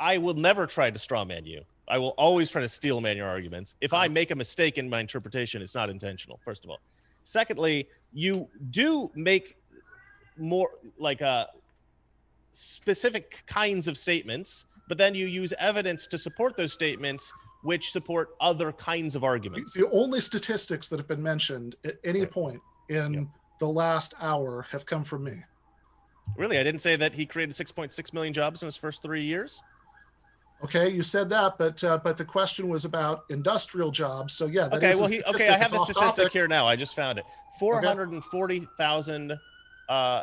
I 0.00 0.18
will 0.18 0.34
never 0.34 0.66
try 0.66 0.90
to 0.90 0.98
strawman 0.98 1.46
you. 1.46 1.62
I 1.86 1.98
will 1.98 2.14
always 2.18 2.50
try 2.50 2.60
to 2.60 2.68
steel 2.68 3.00
man 3.00 3.16
your 3.16 3.28
arguments. 3.28 3.76
If 3.80 3.94
I 3.94 4.08
make 4.08 4.30
a 4.30 4.34
mistake 4.34 4.78
in 4.78 4.90
my 4.90 5.00
interpretation, 5.00 5.62
it's 5.62 5.74
not 5.74 5.90
intentional. 5.90 6.38
First 6.44 6.64
of 6.64 6.70
all, 6.70 6.80
secondly, 7.28 7.88
you 8.12 8.48
do 8.70 9.10
make 9.14 9.56
more 10.38 10.70
like 10.98 11.20
uh, 11.20 11.46
specific 12.52 13.42
kinds 13.46 13.86
of 13.86 13.98
statements, 13.98 14.64
but 14.88 14.96
then 14.96 15.14
you 15.14 15.26
use 15.26 15.52
evidence 15.58 16.06
to 16.06 16.16
support 16.18 16.56
those 16.56 16.72
statements, 16.72 17.32
which 17.62 17.90
support 17.90 18.30
other 18.40 18.72
kinds 18.72 19.14
of 19.14 19.24
arguments. 19.24 19.74
the 19.74 19.88
only 19.90 20.20
statistics 20.20 20.88
that 20.88 20.98
have 20.98 21.08
been 21.08 21.22
mentioned 21.22 21.74
at 21.84 21.96
any 22.04 22.24
point 22.24 22.60
in 22.88 23.12
Yeah. 23.12 23.20
the 23.60 23.68
last 23.68 24.14
hour 24.20 24.62
have 24.70 24.86
come 24.86 25.04
from 25.04 25.24
me. 25.24 25.42
Really, 26.36 26.58
I 26.58 26.62
didn't 26.62 26.80
say 26.80 26.96
that 26.96 27.12
he 27.14 27.26
created 27.26 27.54
6.6 27.54 28.12
million 28.14 28.32
jobs 28.32 28.62
in 28.62 28.66
his 28.66 28.76
first 28.76 29.02
three 29.02 29.22
years. 29.22 29.62
Okay, 30.64 30.88
you 30.88 31.04
said 31.04 31.28
that, 31.30 31.56
but 31.56 31.82
uh, 31.84 31.98
but 31.98 32.16
the 32.16 32.24
question 32.24 32.68
was 32.68 32.84
about 32.84 33.24
industrial 33.30 33.92
jobs. 33.92 34.34
So 34.34 34.46
yeah, 34.46 34.66
that 34.68 34.78
okay, 34.78 34.94
well, 34.96 35.08
he 35.08 35.22
okay. 35.24 35.48
I 35.48 35.56
have 35.56 35.70
the 35.70 35.78
statistic 35.78 36.16
topic. 36.24 36.32
here 36.32 36.48
now. 36.48 36.66
I 36.66 36.74
just 36.74 36.96
found 36.96 37.18
it. 37.18 37.24
Four 37.60 37.80
hundred 37.80 38.10
and 38.10 38.24
forty 38.24 38.66
thousand, 38.76 39.38
uh, 39.88 40.22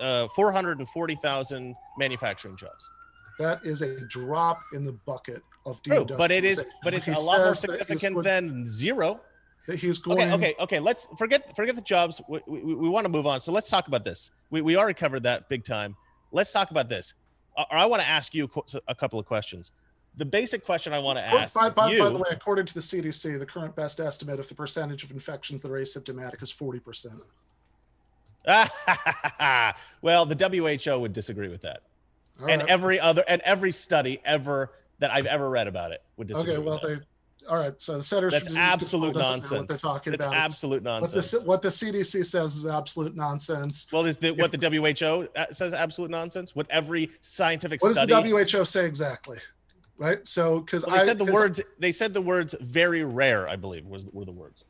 uh, 0.00 0.28
four 0.28 0.50
hundred 0.50 0.78
and 0.78 0.88
forty 0.88 1.16
thousand 1.16 1.74
manufacturing 1.98 2.56
jobs. 2.56 2.88
That 3.38 3.60
is 3.64 3.82
a 3.82 4.00
drop 4.06 4.60
in 4.72 4.84
the 4.84 4.92
bucket 4.92 5.42
of 5.66 5.82
True, 5.82 6.04
but 6.04 6.30
it 6.30 6.44
is, 6.44 6.64
but 6.82 6.94
it's 6.94 7.06
He 7.06 7.12
a 7.12 7.18
lot 7.18 7.38
more 7.38 7.54
says 7.54 7.62
that 7.62 7.70
he's 7.70 7.78
significant 7.80 8.14
going- 8.14 8.24
than 8.24 8.66
zero. 8.66 9.20
that 9.66 9.76
he's 9.76 9.98
going. 9.98 10.22
Okay, 10.22 10.32
okay, 10.32 10.54
okay. 10.58 10.80
Let's 10.80 11.06
forget 11.18 11.54
forget 11.54 11.74
the 11.76 11.82
jobs. 11.82 12.20
We, 12.28 12.40
we, 12.46 12.74
we 12.74 12.88
want 12.88 13.04
to 13.04 13.10
move 13.10 13.26
on. 13.26 13.40
So 13.40 13.52
let's 13.52 13.68
talk 13.68 13.88
about 13.88 14.04
this. 14.06 14.30
We, 14.50 14.62
we 14.62 14.76
already 14.76 14.94
covered 14.94 15.24
that 15.24 15.50
big 15.50 15.64
time. 15.64 15.96
Let's 16.32 16.50
talk 16.50 16.70
about 16.70 16.88
this. 16.88 17.12
Or 17.56 17.76
I 17.76 17.86
want 17.86 18.02
to 18.02 18.08
ask 18.08 18.34
you 18.34 18.50
a 18.88 18.94
couple 18.94 19.18
of 19.18 19.26
questions. 19.26 19.72
The 20.16 20.24
basic 20.24 20.64
question 20.64 20.92
I 20.92 21.00
want 21.00 21.18
to 21.18 21.24
ask 21.24 21.58
by, 21.58 21.70
by, 21.70 21.90
you. 21.90 21.98
by 21.98 22.08
the 22.08 22.16
way, 22.16 22.28
according 22.30 22.66
to 22.66 22.74
the 22.74 22.80
CDC, 22.80 23.38
the 23.38 23.46
current 23.46 23.74
best 23.74 23.98
estimate 23.98 24.38
of 24.38 24.48
the 24.48 24.54
percentage 24.54 25.02
of 25.02 25.10
infections 25.10 25.60
that 25.62 25.70
are 25.70 25.78
asymptomatic 25.78 26.40
is 26.42 26.52
40%. 26.52 27.20
well, 30.02 30.26
the 30.26 30.78
WHO 30.84 30.98
would 30.98 31.12
disagree 31.12 31.48
with 31.48 31.62
that. 31.62 31.82
All 32.40 32.48
and 32.48 32.62
right. 32.62 32.70
every 32.70 33.00
other 33.00 33.24
and 33.28 33.40
every 33.42 33.70
study 33.70 34.20
ever 34.24 34.72
that 34.98 35.10
I've 35.10 35.26
ever 35.26 35.48
read 35.48 35.68
about 35.68 35.92
it 35.92 36.02
would 36.16 36.28
disagree. 36.28 36.52
okay, 36.52 36.58
with 36.58 36.66
well, 36.66 36.80
that. 36.82 37.00
they, 37.00 37.04
all 37.48 37.56
right. 37.56 37.80
So 37.80 37.96
the 37.96 38.02
Centers 38.02 38.32
that's 38.32 38.44
for 38.44 38.50
Disease 38.50 38.62
absolute 38.62 39.14
Control 39.14 39.22
doesn't 39.22 39.50
know 39.52 39.56
nonsense. 39.56 39.60
What 39.60 39.68
they're 39.68 39.78
talking 39.78 40.12
it's 40.14 40.24
about. 40.24 40.36
absolute 40.36 40.82
What 40.82 41.00
nonsense. 41.00 41.30
the, 41.30 41.40
what 41.40 41.62
the 41.62 41.68
CDC 41.68 42.26
says 42.26 42.56
is 42.56 42.66
absolute 42.66 43.14
nonsense. 43.16 43.88
well, 43.92 44.04
is 44.06 44.18
the 44.18 44.32
what 44.32 44.52
the 44.52 44.58
WHO 44.58 45.28
uh, 45.36 45.46
says 45.52 45.72
absolute 45.72 46.10
nonsense? 46.10 46.54
What 46.54 46.66
every 46.70 47.10
scientific 47.20 47.82
What 47.82 47.94
does 47.94 48.06
the 48.06 48.46
WHO 48.46 48.64
say 48.64 48.86
exactly? 48.86 49.38
Right. 49.98 50.26
So 50.26 50.60
because 50.60 50.86
well, 50.86 50.96
I 50.96 51.04
said 51.04 51.18
the 51.18 51.26
words. 51.26 51.60
They 51.78 51.92
said 51.92 52.14
the 52.14 52.22
words 52.22 52.54
"very 52.60 53.04
rare." 53.04 53.48
I 53.48 53.56
believe 53.56 53.86
was 53.86 54.04
were 54.12 54.24
the 54.24 54.32
words. 54.32 54.64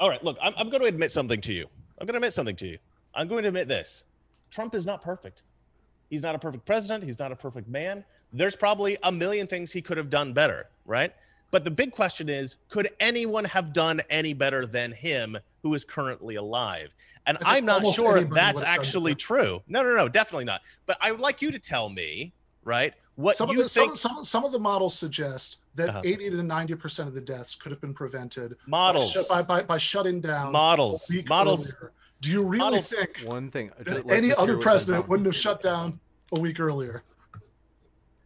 All 0.00 0.08
right, 0.08 0.22
look, 0.24 0.36
I'm, 0.42 0.52
I'm 0.56 0.70
going 0.70 0.82
to 0.82 0.88
admit 0.88 1.12
something 1.12 1.40
to 1.42 1.52
you. 1.52 1.66
I'm 1.98 2.06
going 2.06 2.14
to 2.14 2.18
admit 2.18 2.32
something 2.32 2.56
to 2.56 2.66
you. 2.66 2.78
I'm 3.14 3.28
going 3.28 3.42
to 3.42 3.48
admit 3.48 3.68
this. 3.68 4.04
Trump 4.50 4.74
is 4.74 4.84
not 4.84 5.02
perfect. 5.02 5.42
He's 6.10 6.22
not 6.22 6.34
a 6.34 6.38
perfect 6.38 6.64
president. 6.64 7.04
He's 7.04 7.18
not 7.18 7.32
a 7.32 7.36
perfect 7.36 7.68
man. 7.68 8.04
There's 8.32 8.56
probably 8.56 8.98
a 9.02 9.12
million 9.12 9.46
things 9.46 9.70
he 9.70 9.80
could 9.80 9.96
have 9.96 10.10
done 10.10 10.32
better, 10.32 10.68
right? 10.84 11.12
But 11.50 11.62
the 11.62 11.70
big 11.70 11.92
question 11.92 12.28
is 12.28 12.56
could 12.68 12.90
anyone 12.98 13.44
have 13.44 13.72
done 13.72 14.00
any 14.10 14.34
better 14.34 14.66
than 14.66 14.90
him 14.90 15.38
who 15.62 15.72
is 15.74 15.84
currently 15.84 16.34
alive? 16.34 16.94
And 17.26 17.38
I'm 17.44 17.64
not 17.64 17.86
sure 17.94 18.24
that's 18.24 18.62
actually 18.62 19.14
true. 19.14 19.62
No, 19.68 19.82
no, 19.82 19.94
no, 19.94 20.08
definitely 20.08 20.46
not. 20.46 20.62
But 20.86 20.98
I 21.00 21.12
would 21.12 21.20
like 21.20 21.40
you 21.40 21.52
to 21.52 21.58
tell 21.60 21.88
me, 21.88 22.32
right, 22.64 22.92
what 23.14 23.36
some 23.36 23.50
of 23.50 23.56
you 23.56 23.62
the 23.62 23.68
think 23.68 23.96
some, 23.96 24.16
some, 24.16 24.24
some 24.24 24.44
of 24.44 24.50
the 24.50 24.58
models 24.58 24.98
suggest 24.98 25.58
that 25.74 25.88
Uh-huh. 25.90 26.00
80 26.04 26.30
to 26.30 26.42
90 26.42 26.74
percent 26.76 27.08
of 27.08 27.14
the 27.14 27.20
deaths 27.20 27.54
could 27.54 27.72
have 27.72 27.80
been 27.80 27.94
prevented 27.94 28.56
models, 28.66 29.26
by, 29.28 29.42
by, 29.42 29.62
by 29.62 29.78
shutting 29.78 30.20
down 30.20 30.52
models, 30.52 31.10
models. 31.26 31.74
earlier. 31.74 31.92
Do 32.20 32.30
you 32.30 32.42
really 32.44 32.58
Models- 32.58 32.88
think 32.90 33.10
One 33.24 33.50
thing. 33.50 33.70
that 33.80 34.08
any 34.10 34.32
other 34.34 34.56
president 34.56 35.08
wouldn't 35.08 35.26
have 35.26 35.36
shut 35.36 35.60
down 35.60 36.00
a 36.32 36.38
week 36.40 36.58
earlier? 36.60 37.02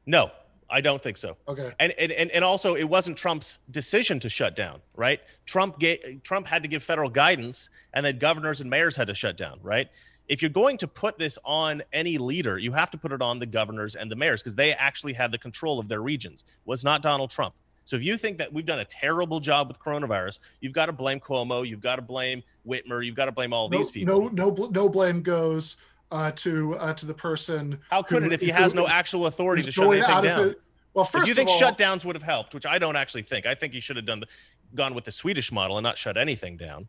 No, 0.06 0.30
I 0.70 0.80
don't 0.80 1.02
think 1.02 1.16
so. 1.16 1.36
Okay. 1.48 1.72
And, 1.80 1.92
and 1.98 2.12
and 2.12 2.30
and 2.30 2.44
also 2.44 2.76
it 2.76 2.84
wasn't 2.84 3.16
Trump's 3.18 3.58
decision 3.70 4.20
to 4.20 4.28
shut 4.28 4.54
down, 4.54 4.80
right? 4.94 5.20
Trump 5.46 5.78
gave, 5.78 6.20
Trump 6.22 6.46
had 6.46 6.62
to 6.62 6.68
give 6.68 6.82
federal 6.82 7.10
guidance 7.10 7.70
and 7.94 8.04
then 8.06 8.18
governors 8.18 8.60
and 8.60 8.70
mayors 8.70 8.94
had 8.96 9.06
to 9.08 9.14
shut 9.14 9.36
down, 9.36 9.58
right? 9.62 9.88
If 10.28 10.42
you're 10.42 10.50
going 10.50 10.76
to 10.78 10.88
put 10.88 11.18
this 11.18 11.38
on 11.44 11.82
any 11.92 12.18
leader, 12.18 12.58
you 12.58 12.72
have 12.72 12.90
to 12.90 12.98
put 12.98 13.12
it 13.12 13.22
on 13.22 13.38
the 13.38 13.46
governors 13.46 13.94
and 13.94 14.10
the 14.10 14.16
mayors 14.16 14.42
because 14.42 14.54
they 14.54 14.72
actually 14.74 15.14
had 15.14 15.32
the 15.32 15.38
control 15.38 15.78
of 15.78 15.88
their 15.88 16.02
regions. 16.02 16.44
Was 16.66 16.84
not 16.84 17.02
Donald 17.02 17.30
Trump. 17.30 17.54
So 17.84 17.96
if 17.96 18.04
you 18.04 18.18
think 18.18 18.36
that 18.36 18.52
we've 18.52 18.66
done 18.66 18.80
a 18.80 18.84
terrible 18.84 19.40
job 19.40 19.68
with 19.68 19.78
coronavirus, 19.80 20.40
you've 20.60 20.74
got 20.74 20.86
to 20.86 20.92
blame 20.92 21.18
Cuomo, 21.20 21.66
you've 21.66 21.80
got 21.80 21.96
to 21.96 22.02
blame 22.02 22.42
Whitmer, 22.66 23.04
you've 23.04 23.14
got 23.16 23.24
to 23.24 23.32
blame 23.32 23.54
all 23.54 23.70
No, 23.70 23.78
these 23.78 23.90
people. 23.90 24.30
no, 24.30 24.50
no, 24.50 24.68
no 24.70 24.88
blame 24.90 25.22
goes 25.22 25.76
uh, 26.10 26.30
to 26.32 26.76
uh, 26.76 26.92
to 26.92 27.06
the 27.06 27.14
person. 27.14 27.78
How 27.90 28.02
could 28.02 28.22
who- 28.22 28.28
it 28.28 28.34
if 28.34 28.40
he 28.42 28.48
has 28.48 28.74
no 28.74 28.86
actual 28.86 29.26
authority 29.26 29.62
to 29.62 29.72
shut 29.72 29.86
anything 29.86 30.22
down? 30.22 30.48
it- 30.50 30.60
Well, 30.92 31.06
first 31.06 31.22
if 31.22 31.28
you 31.28 31.34
think 31.34 31.48
all, 31.48 31.58
shutdowns 31.58 32.04
would 32.04 32.14
have 32.16 32.22
helped, 32.22 32.54
which 32.54 32.66
I 32.66 32.78
don't 32.78 32.96
actually 32.96 33.22
think, 33.22 33.46
I 33.46 33.54
think 33.54 33.72
he 33.72 33.80
should 33.80 33.96
have 33.96 34.04
done 34.06 34.20
the, 34.20 34.26
gone 34.74 34.94
with 34.94 35.04
the 35.04 35.12
Swedish 35.12 35.50
model 35.50 35.78
and 35.78 35.84
not 35.84 35.96
shut 35.96 36.18
anything 36.18 36.58
down. 36.58 36.88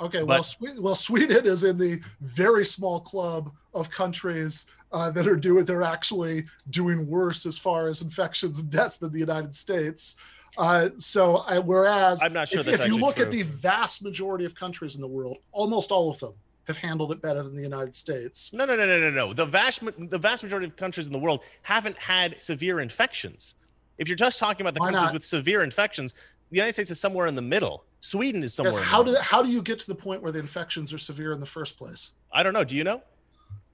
Okay, 0.00 0.22
well, 0.22 0.38
But- 0.38 0.42
Swe- 0.42 0.78
well, 0.78 0.94
Sweden 0.94 1.46
is 1.46 1.64
in 1.64 1.78
the 1.78 2.02
very 2.20 2.64
small 2.64 3.00
club 3.00 3.52
of 3.74 3.90
countries 3.90 4.66
uh, 4.92 5.10
that 5.10 5.26
are 5.28 5.36
doing 5.36 5.64
they're 5.64 5.82
actually 5.84 6.44
doing 6.70 7.06
worse 7.06 7.46
as 7.46 7.56
far 7.56 7.86
as 7.88 8.02
infections 8.02 8.58
and 8.58 8.70
deaths 8.70 8.98
than 8.98 9.12
the 9.12 9.20
United 9.20 9.54
States. 9.54 10.16
Uh, 10.58 10.90
so, 10.98 11.38
I, 11.38 11.60
whereas 11.60 12.22
I'm 12.24 12.32
not 12.32 12.48
sure 12.48 12.60
if, 12.60 12.66
if 12.66 12.86
you 12.86 12.98
look 12.98 13.20
at 13.20 13.30
the 13.30 13.42
vast 13.42 14.02
majority 14.02 14.44
of 14.44 14.54
countries 14.54 14.96
in 14.96 15.00
the 15.00 15.06
world, 15.06 15.38
almost 15.52 15.92
all 15.92 16.10
of 16.10 16.18
them 16.18 16.34
have 16.64 16.76
handled 16.76 17.12
it 17.12 17.22
better 17.22 17.42
than 17.42 17.54
the 17.54 17.62
United 17.62 17.94
States. 17.94 18.52
No, 18.52 18.64
no, 18.64 18.74
no, 18.74 18.84
no, 18.84 18.98
no, 18.98 19.10
no. 19.10 19.32
The 19.32 19.46
vast 19.46 19.80
the 20.10 20.18
vast 20.18 20.42
majority 20.42 20.66
of 20.66 20.76
countries 20.76 21.06
in 21.06 21.12
the 21.12 21.18
world 21.18 21.44
haven't 21.62 21.96
had 21.96 22.40
severe 22.40 22.80
infections. 22.80 23.54
If 23.98 24.08
you're 24.08 24.16
just 24.16 24.38
talking 24.40 24.62
about 24.62 24.74
the 24.74 24.80
Why 24.80 24.86
countries 24.86 25.08
not? 25.08 25.12
with 25.14 25.24
severe 25.24 25.62
infections, 25.62 26.14
the 26.50 26.56
United 26.56 26.72
States 26.72 26.90
is 26.90 27.00
somewhere 27.00 27.26
in 27.26 27.34
the 27.34 27.42
middle. 27.42 27.84
Sweden 28.00 28.42
is 28.42 28.54
somewhere. 28.54 28.74
Yes, 28.74 28.82
how 28.82 29.02
do 29.02 29.16
how 29.20 29.42
do 29.42 29.50
you 29.50 29.62
get 29.62 29.78
to 29.80 29.86
the 29.86 29.94
point 29.94 30.22
where 30.22 30.32
the 30.32 30.38
infections 30.38 30.92
are 30.92 30.98
severe 30.98 31.32
in 31.32 31.40
the 31.40 31.46
first 31.46 31.78
place? 31.78 32.12
I 32.32 32.42
don't 32.42 32.54
know. 32.54 32.64
Do 32.64 32.74
you 32.74 32.84
know? 32.84 33.02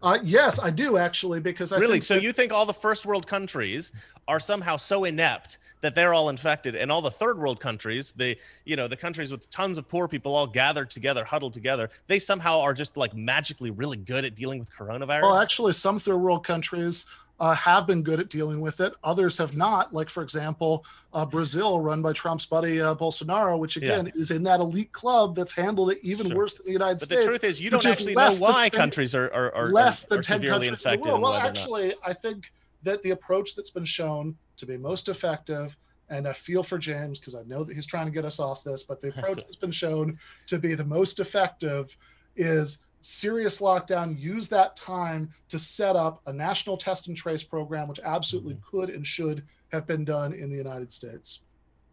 Uh, 0.03 0.19
yes, 0.23 0.59
I 0.63 0.71
do 0.71 0.99
actually 0.99 1.41
because 1.41 1.73
I 1.73 1.79
really? 1.79 2.01
So 2.01 2.15
that- 2.15 2.23
you 2.23 2.33
think 2.33 2.53
all 2.53 2.67
the 2.67 2.75
first 2.75 3.07
world 3.07 3.27
countries 3.27 3.93
are 4.29 4.41
somehow 4.41 4.77
so 4.77 5.05
inept 5.05 5.59
that 5.81 5.95
they're 5.95 6.13
all 6.15 6.29
infected, 6.31 6.75
and 6.75 6.91
all 6.91 7.01
the 7.01 7.11
third 7.11 7.39
world 7.39 7.61
countries, 7.61 8.13
the 8.13 8.37
you 8.65 8.77
know 8.77 8.89
the 8.89 8.97
countries 8.97 9.31
with 9.31 9.49
tons 9.51 9.79
of 9.79 9.89
poor 9.89 10.09
people 10.09 10.35
all 10.35 10.47
gathered 10.47 10.91
together, 10.91 11.25
huddled 11.25 11.53
together, 11.55 11.89
they 12.09 12.19
somehow 12.19 12.61
are 12.61 12.75
just 12.75 12.97
like 12.97 13.15
magically 13.15 13.71
really 13.71 13.97
good 13.97 14.25
at 14.25 14.35
dealing 14.35 14.59
with 14.59 14.71
coronavirus? 14.71 15.23
Well, 15.23 15.39
actually, 15.39 15.73
some 15.75 15.99
third 15.99 16.17
world 16.19 16.45
countries 16.45 17.07
uh, 17.39 17.55
have 17.55 17.87
been 17.87 18.03
good 18.03 18.19
at 18.19 18.29
dealing 18.31 18.61
with 18.61 18.81
it. 18.81 18.95
Others 19.05 19.37
have 19.39 19.55
not. 19.57 19.93
Like, 19.93 20.09
for 20.09 20.23
example, 20.23 20.85
uh, 21.13 21.27
Brazil, 21.27 21.81
run 21.81 22.01
by 22.01 22.13
Trump's 22.15 22.47
buddy 22.47 22.81
uh, 22.81 22.95
Bolsonaro, 22.95 23.59
which 23.59 23.77
again 23.77 24.11
is 24.15 24.31
in 24.31 24.43
that 24.45 24.61
elite 24.61 24.93
club 24.93 25.35
that's 25.37 25.53
handled 25.55 25.91
it 25.93 25.99
even 26.03 26.29
Sure. 26.29 26.37
worse 26.37 26.55
than 26.55 26.67
the 26.67 26.73
United 26.73 26.95
but 26.95 27.01
States. 27.03 27.25
the 27.25 27.31
truth 27.31 27.45
is, 27.45 27.61
you 27.61 27.69
don't 27.71 27.85
actually 27.85 28.15
know 28.15 28.31
why 28.39 28.69
10 28.71 28.79
countries 28.81 29.15
are 29.15 29.31
are, 29.33 29.55
are 29.55 29.69
less 29.71 30.07
than 30.07 30.21
are 30.21 30.23
10 30.23 30.37
severely 30.41 30.51
countries 30.51 30.69
in 30.69 30.73
the 30.73 30.77
infected. 30.95 31.07
world. 31.13 31.23
Well, 31.23 31.33
whether 31.33 31.45
or 31.45 31.49
not. 31.49 31.59
actually, 31.59 31.95
I 32.05 32.13
think 32.15 32.53
that 32.83 33.03
the 33.03 33.11
approach 33.11 33.55
that's 33.55 33.71
been 33.71 33.85
shown 33.85 34.37
to 34.57 34.65
be 34.65 34.79
most 34.79 35.09
effective, 35.11 35.77
and 36.09 36.27
I 36.27 36.33
feel 36.33 36.63
for 36.63 36.79
James 36.79 37.19
because 37.19 37.35
I 37.35 37.43
know 37.43 37.65
that 37.65 37.75
he's 37.75 37.85
trying 37.87 38.07
to 38.07 38.13
get 38.13 38.25
us 38.25 38.41
off 38.41 38.65
this, 38.65 38.83
but 38.83 39.03
the 39.03 39.09
approach 39.17 39.37
that's 39.39 39.57
been 39.57 39.71
shown 39.73 40.19
to 40.47 40.59
be 40.59 40.75
the 40.75 40.85
most 40.85 41.21
effective 41.21 41.97
is 42.37 42.79
serious 43.17 43.61
lockdown. 43.61 44.19
Use 44.19 44.49
that 44.49 44.75
time 44.77 45.31
to 45.49 45.59
set 45.59 45.95
up 45.97 46.21
a 46.27 46.33
national 46.33 46.77
test 46.77 47.07
and 47.09 47.17
trace 47.17 47.45
program, 47.45 47.87
which 47.89 48.01
absolutely 48.05 48.55
Mm-hmm. 48.55 48.77
could 48.79 48.91
and 48.91 49.07
should 49.07 49.45
have 49.73 49.87
been 49.87 50.05
done 50.05 50.33
in 50.33 50.51
the 50.51 50.57
United 50.57 50.93
States. 50.93 51.41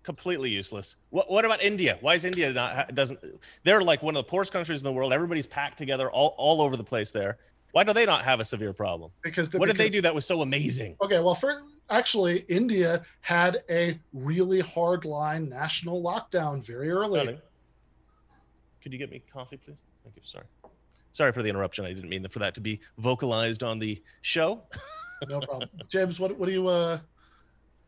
completely 0.03 0.49
useless. 0.49 0.95
What, 1.11 1.29
what 1.31 1.45
about 1.45 1.61
India? 1.63 1.97
Why 2.01 2.15
is 2.15 2.25
India 2.25 2.51
not 2.51 2.93
doesn't? 2.93 3.19
They're 3.63 3.81
like 3.81 4.01
one 4.03 4.15
of 4.15 4.25
the 4.25 4.29
poorest 4.29 4.51
countries 4.51 4.79
in 4.81 4.83
the 4.83 4.91
world. 4.91 5.13
Everybody's 5.13 5.47
packed 5.47 5.77
together 5.77 6.09
all, 6.11 6.35
all 6.37 6.61
over 6.61 6.75
the 6.75 6.83
place 6.83 7.11
there. 7.11 7.37
Why 7.71 7.83
do 7.83 7.93
they 7.93 8.05
not 8.05 8.23
have 8.25 8.39
a 8.39 8.45
severe 8.45 8.73
problem? 8.73 9.11
Because 9.23 9.49
the, 9.49 9.57
What 9.59 9.67
did 9.67 9.77
they 9.77 9.89
do 9.89 10.01
that 10.01 10.13
was 10.13 10.25
so 10.25 10.41
amazing? 10.41 10.95
Okay, 11.01 11.19
well, 11.19 11.33
for 11.35 11.63
actually, 11.89 12.39
India 12.49 13.03
had 13.21 13.63
a 13.69 13.99
really 14.13 14.59
hard 14.59 15.05
line 15.05 15.47
national 15.49 16.03
lockdown 16.03 16.63
very 16.63 16.91
early. 16.91 17.39
Could 18.81 18.91
you 18.93 18.99
get 18.99 19.09
me 19.09 19.23
coffee, 19.31 19.57
please? 19.57 19.81
Thank 20.03 20.17
you. 20.17 20.21
Sorry. 20.25 20.45
Sorry 21.13 21.31
for 21.31 21.41
the 21.41 21.49
interruption. 21.49 21.85
I 21.85 21.93
didn't 21.93 22.09
mean 22.09 22.27
for 22.27 22.39
that 22.39 22.55
to 22.55 22.61
be 22.61 22.79
vocalized 22.97 23.63
on 23.63 23.79
the 23.79 24.01
show. 24.21 24.63
No 25.29 25.39
problem. 25.39 25.69
James, 25.87 26.19
what 26.19 26.37
what 26.37 26.47
do 26.47 26.51
you 26.51 26.67
uh 26.67 26.99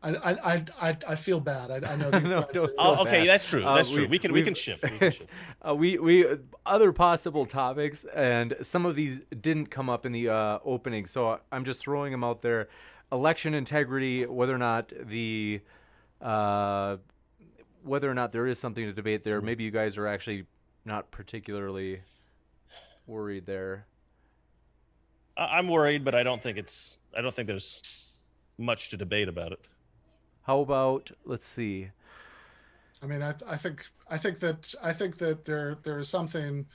I 0.02 0.14
I 0.14 0.30
I 0.54 0.64
I, 0.80 0.96
I 1.08 1.16
feel 1.16 1.38
bad. 1.38 1.70
I, 1.70 1.92
I 1.92 1.96
know 1.96 2.10
that 2.14 2.22
No, 2.22 2.46
don't 2.50 2.70
Oh, 2.78 3.02
okay, 3.02 3.18
bad. 3.20 3.28
that's 3.28 3.46
true. 3.46 3.62
Uh, 3.62 3.74
That's 3.76 3.90
true. 3.90 4.08
We 4.08 4.18
can 4.18 4.32
we 4.32 4.42
can 4.42 4.54
shift. 4.54 4.82
We 4.90 4.98
can 4.98 5.10
shift. 5.18 5.28
uh, 5.68 5.74
we 5.74 5.98
we 5.98 6.24
other 6.64 6.92
possible 6.92 7.44
topics, 7.44 8.06
and 8.14 8.56
some 8.62 8.86
of 8.86 8.96
these 8.96 9.20
didn't 9.38 9.66
come 9.66 9.90
up 9.90 10.06
in 10.06 10.12
the 10.12 10.30
uh, 10.30 10.60
opening, 10.64 11.04
so 11.04 11.40
I'm 11.52 11.66
just 11.66 11.80
throwing 11.82 12.10
them 12.10 12.24
out 12.24 12.40
there. 12.40 12.68
Election 13.12 13.52
integrity, 13.52 14.24
whether 14.24 14.54
or 14.54 14.58
not 14.58 14.90
the 14.98 15.60
uh, 16.22 16.96
whether 17.84 18.10
or 18.10 18.14
not 18.14 18.32
there 18.32 18.46
is 18.46 18.58
something 18.58 18.84
to 18.86 18.94
debate 18.94 19.24
there. 19.24 19.42
Maybe 19.42 19.62
you 19.62 19.70
guys 19.70 19.98
are 19.98 20.06
actually 20.06 20.46
not 20.86 21.10
particularly 21.10 22.00
worried 23.06 23.46
there. 23.46 23.86
I- 25.36 25.58
I'm 25.58 25.68
worried, 25.68 26.04
but 26.04 26.14
I 26.14 26.22
don't 26.22 26.42
think 26.42 26.58
it's. 26.58 26.98
I 27.16 27.20
don't 27.20 27.34
think 27.34 27.46
there's 27.46 28.22
much 28.58 28.90
to 28.90 28.96
debate 28.96 29.28
about 29.28 29.52
it. 29.52 29.60
How 30.42 30.60
about 30.60 31.10
let's 31.24 31.46
see. 31.46 31.90
I 33.02 33.06
mean, 33.06 33.22
I, 33.22 33.34
I 33.46 33.56
think 33.56 33.86
I 34.10 34.16
think 34.16 34.40
that 34.40 34.74
I 34.82 34.92
think 34.92 35.18
that 35.18 35.44
there 35.44 35.76
there 35.82 35.98
is 35.98 36.08
something 36.08 36.66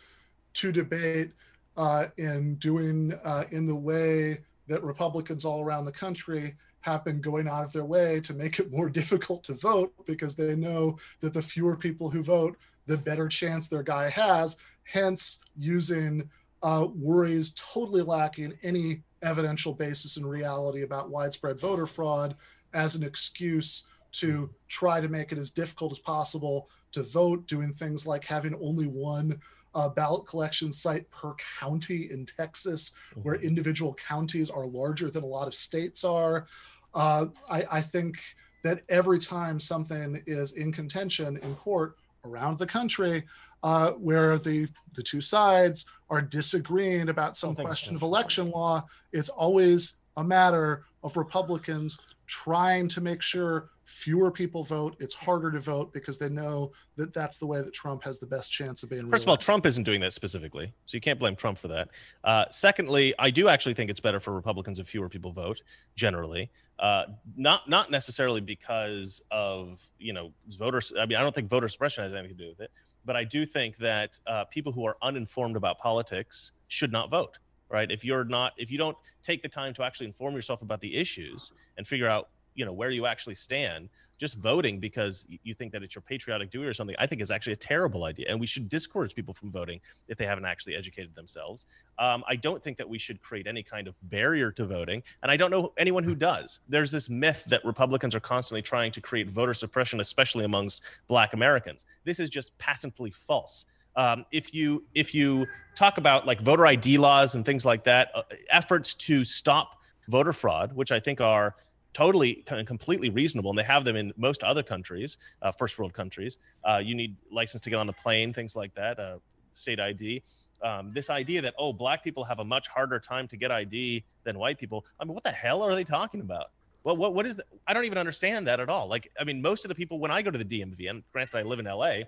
to 0.54 0.72
debate 0.72 1.32
uh, 1.78 2.08
in 2.18 2.56
doing 2.56 3.14
uh, 3.24 3.46
in 3.52 3.66
the 3.66 3.76
way 3.76 4.42
that 4.68 4.84
Republicans 4.84 5.46
all 5.46 5.64
around 5.64 5.86
the 5.86 5.92
country 5.92 6.56
have 6.82 7.04
been 7.06 7.22
going 7.22 7.48
out 7.48 7.64
of 7.64 7.72
their 7.72 7.86
way 7.86 8.20
to 8.22 8.34
make 8.34 8.60
it 8.60 8.72
more 8.72 8.90
difficult 9.00 9.44
to 9.46 9.54
vote 9.54 9.94
because 10.06 10.36
they 10.36 10.56
know 10.56 10.98
that 11.22 11.34
the 11.34 11.42
fewer 11.42 11.76
people 11.76 12.10
who 12.10 12.24
vote, 12.24 12.58
the 12.88 12.98
better 12.98 13.28
chance 13.28 13.68
their 13.68 13.84
guy 13.84 14.10
has. 14.10 14.58
Hence, 14.84 15.40
using 15.58 16.30
uh, 16.64 16.88
worries 16.96 17.54
totally 17.56 18.02
lacking 18.02 18.58
any 18.64 19.02
evidential 19.24 19.74
basis 19.74 20.18
in 20.18 20.26
reality 20.26 20.82
about 20.82 21.10
widespread 21.10 21.60
voter 21.60 21.86
fraud 21.86 22.36
as 22.74 22.96
an 22.96 23.04
excuse 23.04 23.88
to 24.12 24.50
try 24.68 25.00
to 25.00 25.08
make 25.08 25.32
it 25.32 25.38
as 25.38 25.52
difficult 25.52 25.92
as 25.92 26.00
possible 26.00 26.70
to 26.92 27.04
vote, 27.04 27.48
doing 27.48 27.72
things 27.72 28.06
like 28.06 28.26
having 28.26 28.56
only 28.62 28.86
one 28.88 29.40
uh, 29.74 29.88
ballot 29.88 30.26
collection 30.28 30.72
site 30.72 31.10
per 31.12 31.34
county 31.60 32.10
in 32.12 32.26
Texas, 32.26 32.94
where 33.16 33.36
individual 33.36 33.94
counties 33.94 34.50
are 34.50 34.66
larger 34.66 35.10
than 35.10 35.24
a 35.24 35.28
lot 35.28 35.48
of 35.48 35.56
states 35.56 36.04
are. 36.04 36.46
Uh, 36.94 37.28
I, 37.50 37.66
I 37.72 37.82
think 37.82 38.20
that 38.64 38.82
every 38.90 39.18
time 39.18 39.60
something 39.60 40.22
is 40.28 40.54
in 40.54 40.72
contention 40.72 41.38
in 41.38 41.56
court 41.56 41.96
around 42.24 42.58
the 42.58 42.66
country, 42.66 43.24
uh, 43.64 43.92
where 43.92 44.38
the 44.38 44.68
the 44.94 45.04
two 45.04 45.22
sides 45.22 45.86
are 46.10 46.22
disagreeing 46.22 47.10
about 47.10 47.38
some 47.38 47.56
question 47.56 47.96
of 47.96 48.02
election 48.02 48.52
law, 48.52 48.86
it's 49.14 49.30
always 49.30 49.98
a 50.18 50.24
matter 50.24 50.84
of 51.04 51.16
Republicans 51.16 51.98
trying 52.28 52.88
to 52.90 53.02
make 53.02 53.22
sure 53.22 53.70
fewer 53.92 54.32
people 54.32 54.64
vote. 54.64 54.96
It's 55.00 55.14
harder 55.14 55.52
to 55.52 55.60
vote 55.60 55.94
because 55.94 56.18
they 56.18 56.30
know 56.30 56.72
that 56.96 57.14
that's 57.14 57.38
the 57.38 57.46
way 57.46 57.62
that 57.62 57.74
Trump 57.74 58.04
has 58.04 58.20
the 58.20 58.26
best 58.26 58.52
chance 58.52 58.84
of 58.84 58.90
being. 58.90 59.10
First 59.10 59.24
of 59.24 59.30
all. 59.30 59.38
Trump 59.38 59.66
isn't 59.66 59.84
doing 59.84 60.00
that 60.02 60.14
specifically, 60.14 60.74
so 60.86 60.96
you 60.96 61.02
can't 61.02 61.20
blame 61.20 61.36
Trump 61.36 61.58
for 61.58 61.68
that. 61.68 61.90
Uh, 62.24 62.46
secondly, 62.50 63.14
I 63.20 63.30
do 63.30 63.50
actually 63.50 63.74
think 63.74 63.90
it's 63.90 64.00
better 64.00 64.20
for 64.20 64.34
Republicans 64.34 64.80
if 64.80 64.88
fewer 64.88 65.10
people 65.10 65.32
vote. 65.32 65.62
Generally, 65.96 66.50
uh, 66.80 67.06
not 67.36 67.70
not 67.70 67.92
necessarily 67.92 68.40
because 68.40 69.22
of 69.30 69.86
you 70.00 70.14
know 70.14 70.32
voters. 70.58 70.94
I 70.98 71.06
mean, 71.06 71.18
I 71.18 71.22
don't 71.22 71.36
think 71.36 71.50
voter 71.50 71.68
suppression 71.68 72.04
has 72.04 72.14
anything 72.14 72.38
to 72.38 72.44
do 72.44 72.50
with 72.50 72.62
it, 72.62 72.72
but 73.04 73.18
I 73.18 73.26
do 73.26 73.46
think 73.46 73.78
that 73.78 74.18
uh, 74.26 74.46
people 74.46 74.72
who 74.72 74.86
are 74.86 74.96
uninformed 75.02 75.58
about 75.58 75.80
politics 75.80 76.54
should 76.70 76.92
not 76.92 77.10
vote. 77.10 77.40
Right? 77.70 77.90
If 77.90 78.04
you're 78.04 78.26
not, 78.26 78.52
if 78.58 78.70
you 78.70 78.78
don't 78.78 78.98
take 79.24 79.42
the 79.42 79.48
time 79.48 79.74
to 79.76 79.84
actually 79.84 80.08
inform 80.08 80.36
yourself 80.36 80.62
about 80.62 80.82
the 80.82 80.94
issues 80.94 81.54
and 81.78 81.88
figure 81.88 82.08
out 82.08 82.30
you 82.56 82.66
know 82.66 82.74
where 82.74 82.90
you 82.90 83.06
actually 83.06 83.36
stand 83.36 83.90
just 84.22 84.38
voting 84.38 84.80
because 84.80 85.26
you 85.44 85.56
think 85.56 85.72
that 85.72 85.82
it's 85.82 85.96
your 85.96 86.02
patriotic 86.04 86.52
duty 86.52 86.68
or 86.68 86.76
something 86.76 86.96
i 87.00 87.08
think 87.08 87.22
is 87.22 87.32
actually 87.32 87.54
a 87.54 87.64
terrible 87.74 88.04
idea. 88.04 88.28
And 88.30 88.40
we 88.40 88.46
should 88.46 88.70
discourage 88.70 89.16
people 89.16 89.34
from 89.34 89.50
voting 89.50 89.82
if 90.08 90.18
they 90.18 90.28
haven't 90.28 90.46
actually 90.46 90.76
educated 90.76 91.16
themselves. 91.16 91.66
Um, 91.98 92.24
i 92.28 92.36
don't 92.36 92.62
think 92.62 92.78
that 92.78 92.88
we 92.88 93.00
should 93.00 93.20
create 93.22 93.48
any 93.48 93.64
kind 93.64 93.88
of 93.88 93.96
barrier 94.04 94.52
to 94.52 94.66
voting. 94.66 95.02
And 95.24 95.32
i 95.32 95.38
don't 95.38 95.50
know 95.50 95.74
anyone 95.78 96.04
who 96.04 96.16
does. 96.16 96.60
There's 96.70 96.92
this 96.92 97.10
myth 97.10 97.46
that 97.50 97.66
republicans 97.66 98.14
are 98.14 98.20
constantly 98.20 98.62
trying 98.62 98.92
to 98.92 99.02
create 99.02 99.28
voter 99.28 99.56
suppression 99.56 100.00
especially 100.00 100.46
amongst 100.46 100.84
black 101.08 101.34
americans. 101.34 101.86
This 102.04 102.20
is 102.20 102.30
just 102.30 102.56
patently 102.60 103.12
false. 103.12 103.66
Um, 103.96 104.26
if 104.32 104.54
you 104.54 104.84
if 104.94 105.14
you 105.14 105.48
talk 105.76 105.98
about 105.98 106.28
like 106.28 106.42
voter 106.42 106.66
id 106.68 106.98
laws 106.98 107.36
and 107.36 107.44
things 107.46 107.66
like 107.66 107.84
that 107.86 108.12
uh, 108.14 108.22
efforts 108.52 108.94
to 108.94 109.26
stop 109.26 109.78
voter 110.08 110.34
fraud 110.34 110.74
which 110.74 110.92
i 110.92 111.00
think 111.00 111.22
are 111.22 111.56
totally 111.94 112.44
and 112.48 112.68
completely 112.68 113.10
reasonable 113.10 113.52
and 113.52 113.60
they 113.60 113.64
have 113.64 113.84
them 113.84 113.96
in 113.96 114.14
most 114.18 114.44
other 114.44 114.64
countries 114.64 115.18
uh, 115.42 115.52
first 115.52 115.78
world 115.78 115.94
countries 115.94 116.38
uh, 116.70 116.78
you 116.78 116.96
need 116.96 117.16
license 117.32 117.62
to 117.62 117.70
get 117.70 117.78
on 117.78 117.88
the 117.88 117.94
plane 117.94 118.34
things 118.34 118.56
like 118.56 118.74
that 118.76 119.00
uh, 119.00 119.18
state 119.54 119.80
id 119.80 120.24
um, 120.64 120.92
this 120.94 121.10
idea 121.10 121.42
that 121.42 121.54
oh 121.58 121.74
black 121.74 122.04
people 122.04 122.24
have 122.24 122.40
a 122.40 122.46
much 122.46 122.68
harder 122.68 123.00
time 123.00 123.28
to 123.28 123.36
get 123.36 123.52
id 123.52 124.04
than 124.24 124.38
white 124.38 124.58
people 124.58 124.86
i 125.00 125.04
mean 125.04 125.14
what 125.14 125.24
the 125.24 125.32
hell 125.32 125.62
are 125.62 125.76
they 125.76 125.84
talking 125.84 126.22
about 126.22 126.52
well, 126.84 126.98
what, 126.98 127.14
what 127.14 127.26
is 127.26 127.36
that? 127.36 127.46
I 127.68 127.74
don't 127.74 127.86
even 127.86 127.98
understand 127.98 128.48
that 128.48 128.60
at 128.60 128.70
all. 128.70 128.88
Like, 128.88 129.12
I 129.20 129.24
mean, 129.24 129.42
most 129.42 129.66
of 129.66 129.70
the 129.70 129.76
people, 129.76 130.00
when 130.00 130.12
I 130.12 130.22
go 130.22 130.32
to 130.32 130.38
the 130.38 130.46
DMV, 130.46 130.90
and 130.90 131.04
granted, 131.14 131.38
I 131.38 131.44
live 131.44 131.60
in 131.60 131.66
LA, 131.66 132.06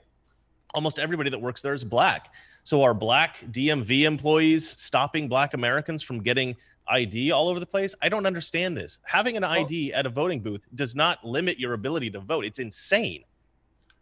almost 0.74 1.00
everybody 1.00 1.30
that 1.30 1.40
works 1.40 1.62
there 1.62 1.74
is 1.74 1.84
black. 1.84 2.34
So 2.64 2.82
are 2.84 2.94
black 2.94 3.38
DMV 3.52 4.04
employees 4.04 4.70
stopping 4.82 5.28
black 5.28 5.54
Americans 5.54 6.02
from 6.02 6.22
getting 6.22 6.56
ID 6.88 7.32
all 7.32 7.50
over 7.50 7.60
the 7.60 7.66
place? 7.66 7.96
I 8.02 8.10
don't 8.10 8.26
understand 8.26 8.78
this. 8.78 9.00
Having 9.04 9.38
an 9.38 9.44
ID 9.44 9.94
at 9.94 10.06
a 10.06 10.10
voting 10.10 10.40
booth 10.40 10.62
does 10.76 10.96
not 10.96 11.24
limit 11.26 11.60
your 11.60 11.74
ability 11.74 12.10
to 12.12 12.20
vote. 12.20 12.46
It's 12.46 12.60
insane. 12.60 13.24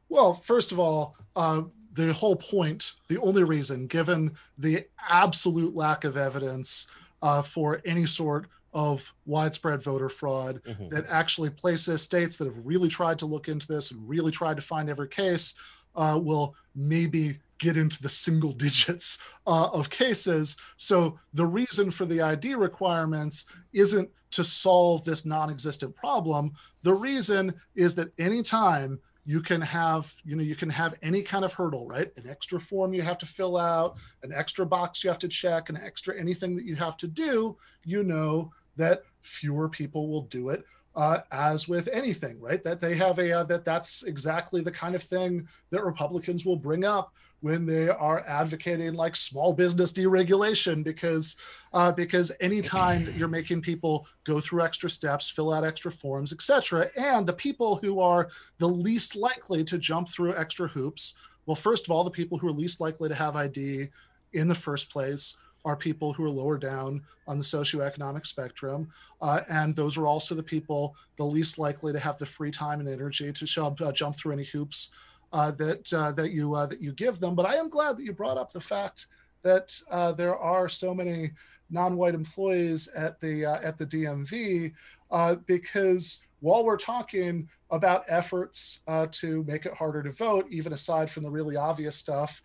Well, 0.10 0.34
first 0.34 0.72
of 0.72 0.80
all, 0.80 1.16
uh, 1.36 1.64
the 1.94 2.14
whole 2.14 2.36
point, 2.36 2.94
the 3.08 3.20
only 3.20 3.44
reason, 3.44 3.88
given 3.88 4.34
the 4.58 4.86
absolute 5.10 5.76
lack 5.76 6.04
of 6.04 6.18
evidence 6.18 6.88
uh, 7.22 7.42
for 7.42 7.82
any 7.86 8.06
sort 8.06 8.48
of 8.74 9.14
widespread 9.26 9.84
voter 9.84 10.10
fraud, 10.10 10.62
mm-hmm. 10.64 10.88
that 10.90 11.06
actually 11.10 11.50
places 11.50 12.02
states 12.02 12.38
that 12.38 12.46
have 12.46 12.66
really 12.66 12.88
tried 12.88 13.20
to 13.20 13.26
look 13.26 13.48
into 13.48 13.68
this 13.68 13.92
and 13.92 14.08
really 14.08 14.32
tried 14.32 14.56
to 14.56 14.62
find 14.62 14.90
every 14.90 15.08
case 15.08 15.56
uh, 15.96 16.18
will 16.22 16.56
maybe 16.76 17.38
get 17.62 17.78
into 17.78 18.02
the 18.02 18.10
single 18.10 18.52
digits 18.66 19.20
uh, 19.48 19.70
of 19.72 19.90
cases. 19.90 20.58
So 20.76 21.20
the 21.34 21.46
reason 21.46 21.92
for 21.92 22.06
the 22.06 22.22
ID 22.22 22.56
requirements 22.56 23.46
isn't 23.72 24.10
to 24.32 24.44
solve 24.44 25.04
this 25.04 25.26
non-existent 25.26 25.96
problem. 25.96 26.54
The 26.84 26.94
reason 26.94 27.54
is 27.76 27.96
that 27.96 28.12
anytime 28.18 29.00
you 29.24 29.40
can 29.40 29.62
have 29.62 30.14
you 30.26 30.36
know 30.36 30.42
you 30.42 30.56
can 30.56 30.70
have 30.70 30.96
any 31.04 31.22
kind 31.22 31.46
of 31.46 31.54
hurdle 31.54 31.88
right 31.88 32.12
an 32.18 32.28
extra 32.28 32.60
form 32.60 32.92
you 32.92 33.04
have 33.04 33.20
to 33.20 33.28
fill 33.28 33.56
out 33.56 33.98
an 34.24 34.34
extra 34.34 34.66
box 34.66 35.04
you 35.04 35.12
have 35.12 35.20
to 35.20 35.28
check 35.28 35.70
an 35.70 35.78
extra 35.78 36.20
anything 36.20 36.56
that 36.56 36.66
you 36.66 36.76
have 36.76 36.98
to 36.98 37.08
do 37.08 37.56
you 37.86 38.04
know 38.04 38.52
that 38.78 39.04
fewer 39.22 39.70
people 39.70 40.10
will 40.10 40.24
do 40.24 40.50
it 40.50 40.64
uh, 40.96 41.20
as 41.32 41.68
with 41.68 41.88
anything 41.94 42.42
right 42.42 42.64
that 42.64 42.82
they 42.82 42.96
have 42.96 43.20
a 43.20 43.32
uh, 43.32 43.44
that 43.44 43.64
that's 43.64 44.02
exactly 44.04 44.60
the 44.60 44.72
kind 44.72 44.96
of 44.96 45.04
thing 45.04 45.48
that 45.70 45.86
republicans 45.86 46.44
will 46.44 46.58
bring 46.58 46.84
up 46.84 47.14
when 47.42 47.66
they 47.66 47.90
are 47.90 48.24
advocating 48.28 48.94
like 48.94 49.16
small 49.16 49.52
business 49.54 49.92
deregulation 49.92 50.84
because 50.84 51.36
uh, 51.74 51.92
because 51.92 52.32
anytime 52.40 53.12
you're 53.18 53.28
making 53.28 53.62
people 53.62 54.08
go 54.24 54.40
through 54.40 54.62
extra 54.62 54.90
steps 54.90 55.30
fill 55.30 55.54
out 55.54 55.64
extra 55.64 55.92
forms 55.92 56.32
etc 56.32 56.90
and 56.98 57.28
the 57.28 57.34
people 57.34 57.78
who 57.78 58.00
are 58.00 58.30
the 58.60 58.68
least 58.68 59.16
likely 59.16 59.64
to 59.64 59.78
jump 59.78 60.08
through 60.08 60.36
extra 60.36 60.68
hoops 60.68 61.16
well 61.46 61.56
first 61.56 61.86
of 61.86 61.92
all 61.92 62.04
the 62.04 62.12
people 62.12 62.38
who 62.38 62.48
are 62.48 62.54
least 62.54 62.80
likely 62.80 63.10
to 63.10 63.16
have 63.16 63.36
id 63.36 63.90
in 64.34 64.48
the 64.48 64.56
first 64.56 64.92
place 64.92 65.38
are 65.64 65.76
people 65.76 66.14
who 66.14 66.24
are 66.24 66.30
lower 66.30 66.58
down 66.58 67.02
on 67.28 67.38
the 67.38 67.44
socioeconomic 67.44 68.26
spectrum. 68.26 68.90
Uh, 69.22 69.42
and 69.50 69.76
those 69.76 69.98
are 69.98 70.08
also 70.08 70.34
the 70.34 70.44
people 70.44 70.96
the 71.18 71.24
least 71.24 71.60
likely 71.60 71.94
to 71.94 72.00
have 72.00 72.18
the 72.18 72.26
free 72.26 72.52
time 72.52 72.80
and 72.80 72.90
energy 72.90 73.32
to 73.32 73.64
uh, 73.64 73.92
jump 73.92 74.16
through 74.16 74.34
any 74.34 74.44
hoops 74.44 74.92
uh, 75.34 75.52
that 75.52 75.94
uh, 75.94 76.12
that 76.14 76.32
you 76.32 76.54
uh, 76.56 76.66
that 76.66 76.82
you 76.82 76.92
give 76.92 77.20
them. 77.20 77.36
But 77.36 77.46
I 77.46 77.56
am 77.56 77.70
glad 77.70 77.98
that 77.98 78.04
you 78.04 78.14
brought 78.14 78.38
up 78.38 78.52
the 78.52 78.62
fact 78.62 79.08
that 79.44 79.80
uh, 79.90 80.12
there 80.12 80.38
are 80.38 80.70
so 80.70 80.94
many 80.94 81.32
non-white 81.70 82.16
employees 82.16 82.90
at 82.90 83.20
the 83.22 83.46
uh, 83.46 83.60
at 83.62 83.78
the 83.78 83.86
DMV 83.86 84.74
uh, 85.10 85.36
because 85.46 86.24
while 86.42 86.66
we're 86.66 86.78
talking 86.78 87.48
about 87.70 88.04
efforts 88.10 88.84
to 89.12 89.44
make 89.46 89.66
it 89.66 89.74
harder 89.74 90.04
to 90.04 90.12
vote, 90.12 90.46
even 90.50 90.74
aside 90.74 91.10
from 91.10 91.24
the 91.24 91.30
really 91.30 91.56
obvious 91.56 91.96
stuff. 91.96 92.42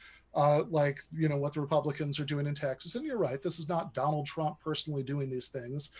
like 0.68 1.00
you 1.12 1.28
know 1.28 1.38
what 1.38 1.54
the 1.54 1.60
Republicans 1.60 2.20
are 2.20 2.24
doing 2.24 2.46
in 2.46 2.54
Texas, 2.54 2.94
and 2.94 3.04
you're 3.04 3.18
right. 3.18 3.42
This 3.42 3.58
is 3.58 3.68
not 3.68 3.94
Donald 3.94 4.26
Trump 4.26 4.60
personally 4.60 5.02
doing 5.02 5.30
these 5.30 5.48
things. 5.48 5.90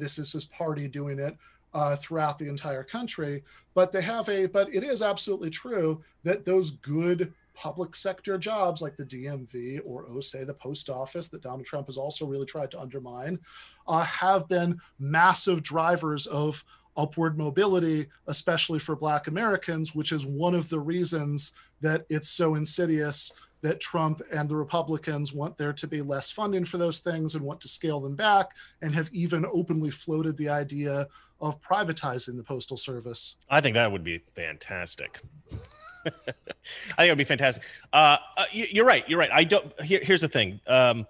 this 0.00 0.18
is 0.18 0.32
his 0.32 0.46
party 0.46 0.88
doing 0.88 1.18
it 1.18 1.36
uh, 1.74 1.96
throughout 1.96 2.38
the 2.38 2.48
entire 2.48 2.84
country. 2.84 3.42
But 3.74 3.92
they 3.92 4.02
have 4.02 4.28
a, 4.28 4.46
but 4.46 4.72
it 4.72 4.84
is 4.84 5.02
absolutely 5.02 5.50
true 5.50 6.02
that 6.22 6.44
those 6.44 6.70
good 6.70 7.34
public 7.54 7.94
sector 7.94 8.36
jobs 8.38 8.82
like 8.82 8.96
the 8.96 9.04
DMV 9.04 9.80
or, 9.84 10.06
oh, 10.08 10.20
say, 10.20 10.44
the 10.44 10.54
post 10.54 10.90
office 10.90 11.28
that 11.28 11.42
Donald 11.42 11.66
Trump 11.66 11.86
has 11.86 11.96
also 11.96 12.26
really 12.26 12.46
tried 12.46 12.70
to 12.72 12.80
undermine 12.80 13.38
uh, 13.86 14.04
have 14.04 14.48
been 14.48 14.78
massive 14.98 15.62
drivers 15.62 16.26
of 16.26 16.64
upward 16.96 17.36
mobility, 17.36 18.06
especially 18.28 18.78
for 18.78 18.96
Black 18.96 19.26
Americans, 19.26 19.94
which 19.94 20.12
is 20.12 20.24
one 20.24 20.54
of 20.54 20.68
the 20.68 20.78
reasons 20.78 21.52
that 21.80 22.06
it's 22.08 22.30
so 22.30 22.54
insidious 22.54 23.32
that 23.62 23.80
Trump 23.80 24.20
and 24.30 24.48
the 24.48 24.56
Republicans 24.56 25.32
want 25.32 25.56
there 25.56 25.72
to 25.72 25.86
be 25.86 26.02
less 26.02 26.30
funding 26.30 26.64
for 26.64 26.76
those 26.76 27.00
things 27.00 27.34
and 27.34 27.42
want 27.42 27.60
to 27.62 27.68
scale 27.68 27.98
them 27.98 28.14
back, 28.14 28.50
and 28.82 28.94
have 28.94 29.08
even 29.12 29.46
openly 29.52 29.90
floated 29.90 30.36
the 30.36 30.48
idea 30.48 31.08
of 31.40 31.60
privatizing 31.60 32.36
the 32.36 32.42
Postal 32.42 32.76
Service. 32.76 33.36
I 33.48 33.60
think 33.60 33.74
that 33.74 33.90
would 33.90 34.04
be 34.04 34.18
fantastic. 34.34 35.20
I 36.06 36.10
think 36.10 36.28
it 36.98 37.10
would 37.10 37.18
be 37.18 37.24
fantastic. 37.24 37.64
Uh, 37.92 38.18
uh, 38.36 38.44
you're 38.52 38.84
right. 38.84 39.08
You're 39.08 39.18
right. 39.18 39.30
I 39.32 39.44
don't. 39.44 39.80
Here, 39.82 40.00
here's 40.02 40.20
the 40.20 40.28
thing. 40.28 40.60
Um, 40.66 41.06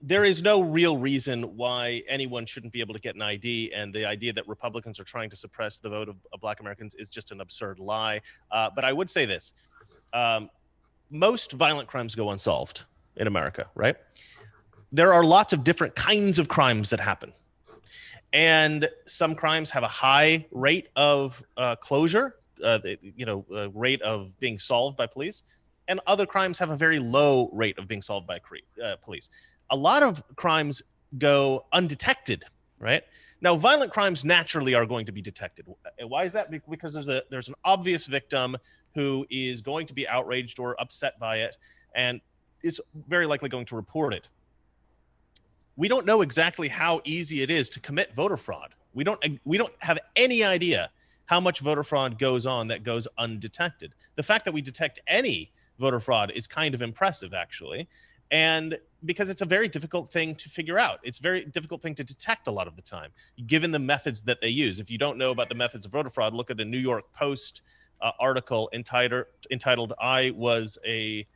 there 0.00 0.24
is 0.24 0.42
no 0.42 0.60
real 0.60 0.96
reason 0.96 1.56
why 1.56 2.02
anyone 2.08 2.44
shouldn't 2.44 2.72
be 2.72 2.80
able 2.80 2.94
to 2.94 3.00
get 3.00 3.14
an 3.14 3.22
ID, 3.22 3.72
and 3.72 3.94
the 3.94 4.04
idea 4.04 4.32
that 4.32 4.46
Republicans 4.48 4.98
are 4.98 5.04
trying 5.04 5.30
to 5.30 5.36
suppress 5.36 5.78
the 5.78 5.88
vote 5.88 6.08
of, 6.08 6.16
of 6.32 6.40
Black 6.40 6.60
Americans 6.60 6.94
is 6.96 7.08
just 7.08 7.30
an 7.30 7.40
absurd 7.40 7.78
lie. 7.78 8.20
Uh, 8.50 8.68
but 8.74 8.84
I 8.84 8.92
would 8.92 9.08
say 9.08 9.26
this: 9.26 9.52
um, 10.12 10.50
most 11.10 11.52
violent 11.52 11.88
crimes 11.88 12.14
go 12.14 12.30
unsolved 12.30 12.84
in 13.16 13.26
America, 13.26 13.66
right? 13.74 13.96
There 14.90 15.12
are 15.14 15.24
lots 15.24 15.52
of 15.52 15.64
different 15.64 15.94
kinds 15.94 16.38
of 16.38 16.48
crimes 16.48 16.90
that 16.90 17.00
happen. 17.00 17.32
And 18.32 18.88
some 19.06 19.34
crimes 19.34 19.70
have 19.70 19.82
a 19.82 19.88
high 19.88 20.46
rate 20.50 20.88
of 20.96 21.42
uh, 21.56 21.76
closure, 21.76 22.36
uh, 22.64 22.78
you 23.16 23.26
know, 23.26 23.44
uh, 23.54 23.70
rate 23.70 24.00
of 24.02 24.38
being 24.40 24.58
solved 24.58 24.96
by 24.96 25.06
police. 25.06 25.42
And 25.88 26.00
other 26.06 26.26
crimes 26.26 26.58
have 26.58 26.70
a 26.70 26.76
very 26.76 26.98
low 26.98 27.50
rate 27.52 27.78
of 27.78 27.88
being 27.88 28.02
solved 28.02 28.26
by 28.26 28.40
uh, 28.82 28.96
police. 29.02 29.28
A 29.70 29.76
lot 29.76 30.02
of 30.02 30.22
crimes 30.36 30.82
go 31.18 31.66
undetected, 31.72 32.44
right? 32.78 33.02
Now, 33.42 33.56
violent 33.56 33.92
crimes 33.92 34.24
naturally 34.24 34.74
are 34.74 34.86
going 34.86 35.06
to 35.06 35.12
be 35.12 35.20
detected. 35.20 35.66
Why 36.00 36.24
is 36.24 36.32
that? 36.34 36.50
Because 36.70 36.94
there's 36.94 37.08
a 37.08 37.24
there's 37.28 37.48
an 37.48 37.54
obvious 37.64 38.06
victim 38.06 38.56
who 38.94 39.26
is 39.30 39.60
going 39.60 39.86
to 39.86 39.94
be 39.94 40.06
outraged 40.08 40.60
or 40.60 40.80
upset 40.80 41.18
by 41.18 41.38
it 41.38 41.56
and 41.94 42.20
is 42.62 42.80
very 43.08 43.26
likely 43.26 43.48
going 43.48 43.66
to 43.66 43.76
report 43.76 44.14
it. 44.14 44.28
We 45.76 45.88
don't 45.88 46.06
know 46.06 46.22
exactly 46.22 46.68
how 46.68 47.00
easy 47.04 47.42
it 47.42 47.50
is 47.50 47.70
to 47.70 47.80
commit 47.80 48.14
voter 48.14 48.36
fraud. 48.36 48.74
We 48.94 49.04
don't 49.04 49.24
we 49.44 49.56
don't 49.56 49.72
have 49.78 49.98
any 50.16 50.44
idea 50.44 50.90
how 51.26 51.40
much 51.40 51.60
voter 51.60 51.82
fraud 51.82 52.18
goes 52.18 52.44
on 52.46 52.68
that 52.68 52.84
goes 52.84 53.08
undetected. 53.16 53.94
The 54.16 54.22
fact 54.22 54.44
that 54.44 54.52
we 54.52 54.60
detect 54.60 55.00
any 55.06 55.50
voter 55.78 56.00
fraud 56.00 56.30
is 56.34 56.46
kind 56.46 56.74
of 56.74 56.82
impressive 56.82 57.32
actually. 57.32 57.88
And 58.30 58.78
because 59.04 59.28
it's 59.28 59.42
a 59.42 59.46
very 59.46 59.68
difficult 59.68 60.10
thing 60.10 60.34
to 60.36 60.48
figure 60.48 60.78
out. 60.78 61.00
It's 61.02 61.18
a 61.18 61.22
very 61.22 61.44
difficult 61.44 61.82
thing 61.82 61.94
to 61.96 62.04
detect 62.04 62.46
a 62.46 62.50
lot 62.50 62.66
of 62.66 62.76
the 62.76 62.82
time, 62.82 63.10
given 63.46 63.70
the 63.70 63.78
methods 63.78 64.22
that 64.22 64.40
they 64.40 64.48
use. 64.48 64.80
If 64.80 64.90
you 64.90 64.96
don't 64.96 65.18
know 65.18 65.32
about 65.32 65.48
the 65.48 65.54
methods 65.54 65.84
of 65.84 65.92
voter 65.92 66.08
fraud, 66.08 66.32
look 66.32 66.50
at 66.50 66.60
a 66.60 66.64
New 66.64 66.78
York 66.78 67.04
Post 67.12 67.62
uh, 68.00 68.12
article 68.18 68.70
entitled 68.72 69.26
entitled 69.50 69.92
"I 70.00 70.30
was 70.30 70.78
a, 70.86 71.26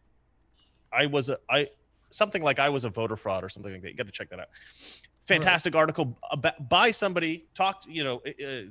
I 0.93 1.07
was 1.07 1.29
a, 1.29 1.39
I 1.51 1.69
something 2.17 2.43
like 2.43 2.59
I 2.59 2.69
was 2.69 2.85
a 2.85 2.91
voter 2.91 3.17
fraud 3.17 3.45
or 3.45 3.49
something 3.49 3.73
like 3.73 3.83
that." 3.83 3.91
You 3.91 3.97
got 3.97 4.07
to 4.07 4.13
check 4.13 4.31
that 4.31 4.41
out. 4.41 4.49
Fantastic 5.25 5.75
right. 5.75 5.81
article 5.81 6.17
about, 6.31 6.69
by 6.69 6.91
somebody 6.91 7.47
talked, 7.55 7.87
you 7.87 8.05
know, 8.05 8.23
uh, 8.45 8.71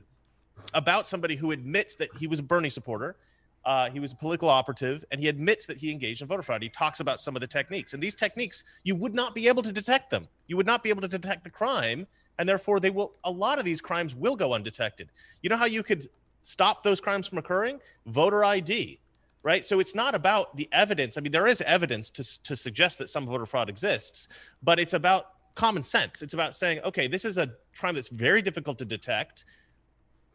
about 0.73 1.07
somebody 1.07 1.35
who 1.35 1.51
admits 1.51 1.95
that 1.95 2.09
he 2.17 2.27
was 2.27 2.39
a 2.39 2.43
Bernie 2.43 2.69
supporter. 2.69 3.17
Uh, 3.65 3.89
he 3.89 3.99
was 3.99 4.11
a 4.11 4.15
political 4.15 4.47
operative, 4.47 5.03
and 5.09 5.19
he 5.19 5.27
admits 5.27 5.65
that 5.65 5.77
he 5.77 5.91
engaged 5.91 6.21
in 6.21 6.27
voter 6.27 6.43
fraud. 6.43 6.61
He 6.61 6.69
talks 6.69 6.99
about 6.99 7.19
some 7.19 7.35
of 7.35 7.41
the 7.41 7.47
techniques, 7.47 7.93
and 7.93 8.01
these 8.01 8.15
techniques 8.15 8.63
you 8.83 8.95
would 8.95 9.15
not 9.15 9.33
be 9.33 9.47
able 9.47 9.63
to 9.63 9.71
detect 9.71 10.11
them. 10.11 10.27
You 10.47 10.55
would 10.57 10.67
not 10.67 10.83
be 10.83 10.89
able 10.89 11.01
to 11.01 11.07
detect 11.07 11.43
the 11.43 11.49
crime, 11.49 12.05
and 12.37 12.47
therefore 12.47 12.79
they 12.79 12.91
will. 12.91 13.13
A 13.23 13.31
lot 13.31 13.57
of 13.57 13.65
these 13.65 13.81
crimes 13.81 14.15
will 14.15 14.35
go 14.35 14.53
undetected. 14.53 15.09
You 15.41 15.49
know 15.49 15.57
how 15.57 15.65
you 15.65 15.81
could 15.81 16.07
stop 16.43 16.83
those 16.83 17.01
crimes 17.01 17.27
from 17.27 17.39
occurring? 17.39 17.79
Voter 18.05 18.45
ID, 18.45 18.99
right? 19.45 19.63
So 19.63 19.79
it's 19.79 19.93
not 19.93 20.15
about 20.15 20.57
the 20.57 20.67
evidence. 20.71 21.17
I 21.17 21.21
mean, 21.21 21.31
there 21.31 21.45
is 21.45 21.61
evidence 21.61 22.09
to, 22.09 22.43
to 22.43 22.55
suggest 22.55 22.97
that 22.97 23.09
some 23.09 23.27
voter 23.27 23.45
fraud 23.45 23.69
exists, 23.69 24.27
but 24.63 24.79
it's 24.79 24.93
about 24.93 25.27
common 25.53 25.83
sense. 25.83 26.23
It's 26.23 26.33
about 26.33 26.55
saying, 26.55 26.79
okay, 26.83 27.07
this 27.07 27.25
is 27.25 27.37
a 27.37 27.51
crime 27.77 27.93
that's 27.93 28.09
very 28.09 28.41
difficult 28.41 28.79
to 28.79 28.85
detect. 28.85 29.45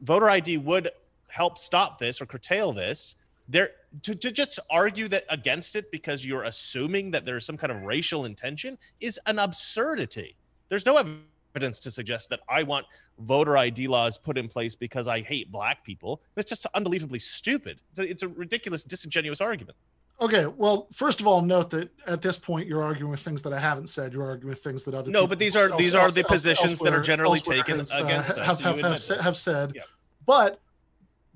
Voter 0.00 0.30
ID 0.30 0.58
would 0.58 0.90
help 1.26 1.58
stop 1.58 1.98
this 1.98 2.22
or 2.22 2.26
curtail 2.26 2.72
this. 2.72 3.16
There 3.48 3.70
to, 4.02 4.14
to 4.14 4.30
just 4.30 4.60
argue 4.70 5.08
that 5.08 5.24
against 5.28 5.74
it 5.74 5.90
because 5.90 6.24
you're 6.24 6.44
assuming 6.44 7.10
that 7.10 7.26
there's 7.26 7.44
some 7.44 7.56
kind 7.56 7.72
of 7.72 7.82
racial 7.82 8.26
intention 8.26 8.78
is 9.00 9.18
an 9.26 9.40
absurdity. 9.40 10.36
There's 10.68 10.86
no 10.86 10.96
evidence 10.96 11.24
evidence 11.54 11.80
to 11.80 11.90
suggest 11.90 12.30
that 12.30 12.40
I 12.48 12.62
want 12.62 12.86
voter 13.18 13.56
ID 13.56 13.88
laws 13.88 14.18
put 14.18 14.38
in 14.38 14.48
place 14.48 14.74
because 14.74 15.08
I 15.08 15.20
hate 15.20 15.50
black 15.50 15.84
people. 15.84 16.22
That's 16.34 16.48
just 16.48 16.66
unbelievably 16.74 17.18
stupid. 17.18 17.80
It's 17.90 18.00
a, 18.00 18.10
it's 18.10 18.22
a 18.22 18.28
ridiculous, 18.28 18.84
disingenuous 18.84 19.40
argument. 19.40 19.76
Okay, 20.20 20.44
well, 20.46 20.86
first 20.92 21.20
of 21.20 21.26
all, 21.26 21.40
note 21.40 21.70
that 21.70 21.88
at 22.06 22.20
this 22.20 22.36
point 22.36 22.68
you're 22.68 22.82
arguing 22.82 23.10
with 23.10 23.20
things 23.20 23.42
that 23.42 23.54
I 23.54 23.58
haven't 23.58 23.88
said. 23.88 24.12
You're 24.12 24.28
arguing 24.28 24.50
with 24.50 24.62
things 24.62 24.84
that 24.84 24.94
other 24.94 25.10
no, 25.10 25.26
but 25.26 25.38
these 25.38 25.56
are 25.56 25.70
else, 25.70 25.78
these 25.78 25.94
are 25.94 26.10
the 26.10 26.24
positions 26.24 26.78
that 26.80 26.92
are 26.92 27.00
generally 27.00 27.40
taken 27.40 27.78
has, 27.78 27.90
uh, 27.92 28.04
against 28.04 28.30
uh, 28.36 28.42
us. 28.42 28.46
Have, 28.46 28.60
have, 28.60 28.80
have, 29.08 29.20
have, 29.22 29.36
said, 29.38 29.72
yeah. 29.74 29.82
but 30.26 30.60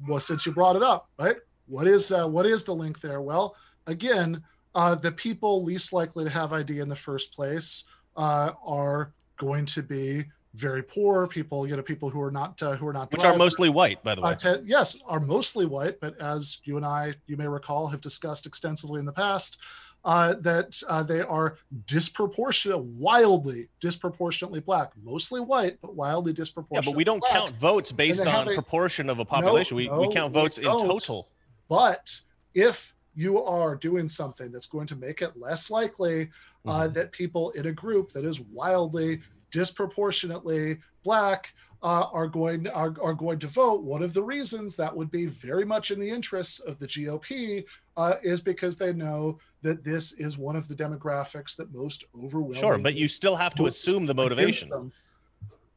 well, 0.06 0.20
since 0.20 0.44
you 0.44 0.52
brought 0.52 0.76
it 0.76 0.82
up, 0.82 1.08
right? 1.18 1.36
What 1.66 1.86
is 1.86 2.12
uh, 2.12 2.28
what 2.28 2.44
is 2.44 2.64
the 2.64 2.74
link 2.74 3.00
there? 3.00 3.22
Well, 3.22 3.56
again, 3.86 4.42
uh, 4.74 4.96
the 4.96 5.12
people 5.12 5.64
least 5.64 5.94
likely 5.94 6.24
to 6.24 6.30
have 6.30 6.52
ID 6.52 6.80
in 6.80 6.90
the 6.90 6.96
first 6.96 7.32
place 7.32 7.84
uh, 8.18 8.52
are 8.66 9.13
going 9.36 9.66
to 9.66 9.82
be 9.82 10.24
very 10.54 10.82
poor 10.82 11.26
people, 11.26 11.66
you 11.66 11.76
know, 11.76 11.82
people 11.82 12.08
who 12.08 12.20
are 12.20 12.30
not 12.30 12.62
uh, 12.62 12.76
who 12.76 12.86
are 12.86 12.92
not 12.92 13.10
which 13.10 13.24
are 13.24 13.36
mostly 13.36 13.68
white, 13.68 14.02
by 14.04 14.14
the 14.14 14.20
way. 14.20 14.30
uh, 14.30 14.34
to, 14.34 14.60
which 14.60 14.70
are 14.70 14.70
mostly 14.70 14.76
white, 14.76 14.80
by 14.80 14.94
the 14.94 14.94
way, 14.94 14.94
which 14.94 15.10
are 15.10 15.20
drivers, 15.20 15.28
mostly 15.28 15.66
white, 15.66 16.00
by 16.00 16.10
the 16.10 16.12
way. 16.12 16.16
to, 16.16 16.16
yes, 16.16 16.16
are 16.16 16.20
mostly 16.20 16.20
white, 16.20 16.20
but 16.20 16.20
as 16.20 16.60
you 16.64 16.76
and 16.76 16.86
I, 16.86 17.14
you 17.26 17.36
may 17.36 17.48
recall, 17.48 17.88
have 17.88 18.00
discussed 18.00 18.46
extensively 18.46 19.00
in 19.00 19.06
the 19.06 19.12
past, 19.12 19.60
uh, 20.04 20.34
that 20.34 20.80
uh, 20.88 21.02
they 21.02 21.22
are 21.22 21.56
disproportionate, 21.86 22.78
wildly 22.78 23.68
disproportionately 23.80 24.60
black, 24.60 24.92
mostly 25.02 25.40
white, 25.40 25.78
but 25.80 25.96
wildly 25.96 26.32
disproportionate. 26.32 26.84
yeah, 26.84 26.90
but 26.90 26.96
we 26.96 27.04
don't 27.04 27.20
black. 27.20 27.32
count 27.32 27.56
votes 27.56 27.90
based 27.90 28.26
on 28.26 28.48
a- 28.48 28.54
proportion 28.54 29.08
of 29.08 29.18
a 29.18 29.24
population. 29.24 29.76
we, 29.76 29.88
we 29.88 30.06
no, 30.06 30.10
count 30.10 30.34
we 30.34 30.40
votes 30.40 30.58
in 30.58 30.64
total. 30.64 31.28
But 31.68 32.20
if 32.54 32.93
you 33.14 33.42
are 33.42 33.76
doing 33.76 34.08
something 34.08 34.50
that's 34.50 34.66
going 34.66 34.86
to 34.88 34.96
make 34.96 35.22
it 35.22 35.36
less 35.36 35.70
likely 35.70 36.30
uh, 36.66 36.88
Mhm. 36.88 36.94
that 36.94 37.12
people 37.12 37.50
in 37.50 37.66
a 37.66 37.72
group 37.72 38.12
that 38.12 38.24
is 38.24 38.40
wildly 38.40 39.20
disproportionately 39.50 40.78
black 41.04 41.52
uh, 41.82 42.06
are 42.12 42.26
going 42.26 42.66
are, 42.68 42.94
are 43.02 43.12
going 43.12 43.38
to 43.38 43.46
vote, 43.46 43.82
one 43.82 44.02
of 44.02 44.14
the 44.14 44.22
reasons 44.22 44.74
that 44.74 44.96
would 44.96 45.10
be 45.10 45.26
very 45.26 45.66
much 45.66 45.90
in 45.90 46.00
the 46.00 46.08
interests 46.08 46.58
of 46.60 46.78
the 46.78 46.86
GOP 46.86 47.62
uh, 47.98 48.14
is 48.22 48.40
because 48.40 48.78
they 48.78 48.92
know 48.94 49.38
that 49.60 49.84
this 49.84 50.12
is 50.12 50.38
one 50.38 50.56
of 50.56 50.66
the 50.66 50.74
demographics 50.74 51.54
that 51.56 51.72
most 51.74 52.04
overwhelmingly 52.16 52.58
Sure, 52.60 52.78
but 52.78 52.94
you 52.94 53.06
still 53.06 53.36
have 53.36 53.54
to 53.56 53.66
assume 53.66 54.06
the 54.06 54.14
motivation. 54.14 54.90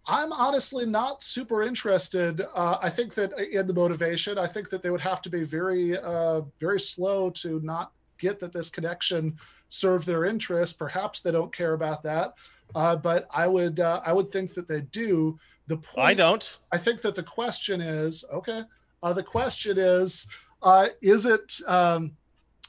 I'm 0.08 0.32
honestly 0.32 0.86
not 0.86 1.22
super 1.22 1.64
interested. 1.64 2.42
Uh, 2.56 2.78
I 2.82 2.90
think 2.90 3.14
that 3.16 3.38
in 3.40 3.68
the 3.68 3.74
motivation, 3.74 4.38
I 4.38 4.48
think 4.48 4.70
that 4.70 4.82
they 4.82 4.90
would 4.90 5.02
have 5.02 5.22
to 5.24 5.30
be 5.30 5.44
very, 5.44 5.98
uh, 5.98 6.42
very 6.62 6.80
slow 6.80 7.30
to 7.32 7.60
not 7.60 7.92
get 8.18 8.40
that 8.40 8.54
this 8.54 8.70
connection 8.70 9.38
served 9.68 10.08
their 10.08 10.24
interest. 10.24 10.80
Perhaps 10.80 11.22
they 11.22 11.32
don't 11.32 11.54
care 11.54 11.74
about 11.74 12.04
that, 12.04 12.36
uh, 12.74 12.96
but 12.96 13.28
I 13.34 13.48
would, 13.48 13.82
uh, 13.82 14.02
I 14.06 14.14
would 14.14 14.32
think 14.32 14.54
that 14.54 14.68
they 14.68 14.82
do. 14.82 15.38
The 15.68 15.78
point 15.78 16.08
I 16.08 16.14
don't. 16.14 16.58
I 16.72 16.78
think 16.78 17.02
that 17.02 17.16
the 17.16 17.24
question 17.24 17.82
is 17.82 18.24
okay. 18.32 18.64
Uh, 19.04 19.12
the 19.12 19.24
question 19.24 19.78
is, 19.78 20.26
uh, 20.64 20.88
is 21.02 21.26
it? 21.26 21.60
Um, 21.68 22.14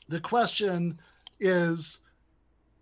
the 0.09 0.21
question 0.21 0.99
is, 1.39 2.01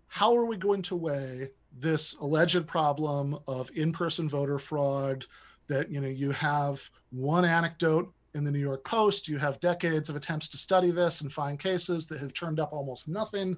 how 0.07 0.35
are 0.35 0.45
we 0.45 0.57
going 0.57 0.81
to 0.83 0.95
weigh 0.95 1.49
this 1.79 2.15
alleged 2.15 2.67
problem 2.67 3.37
of 3.47 3.71
in-person 3.75 4.29
voter 4.29 4.59
fraud? 4.59 5.25
That 5.67 5.91
you 5.91 5.99
know, 5.99 6.07
you 6.07 6.31
have 6.31 6.89
one 7.11 7.45
anecdote 7.45 8.13
in 8.33 8.43
the 8.43 8.51
New 8.51 8.59
York 8.59 8.83
Post. 8.85 9.27
You 9.27 9.37
have 9.37 9.59
decades 9.59 10.09
of 10.09 10.15
attempts 10.15 10.47
to 10.49 10.57
study 10.57 10.91
this 10.91 11.21
and 11.21 11.31
find 11.31 11.59
cases 11.59 12.07
that 12.07 12.19
have 12.19 12.33
turned 12.33 12.59
up 12.59 12.71
almost 12.71 13.09
nothing. 13.09 13.57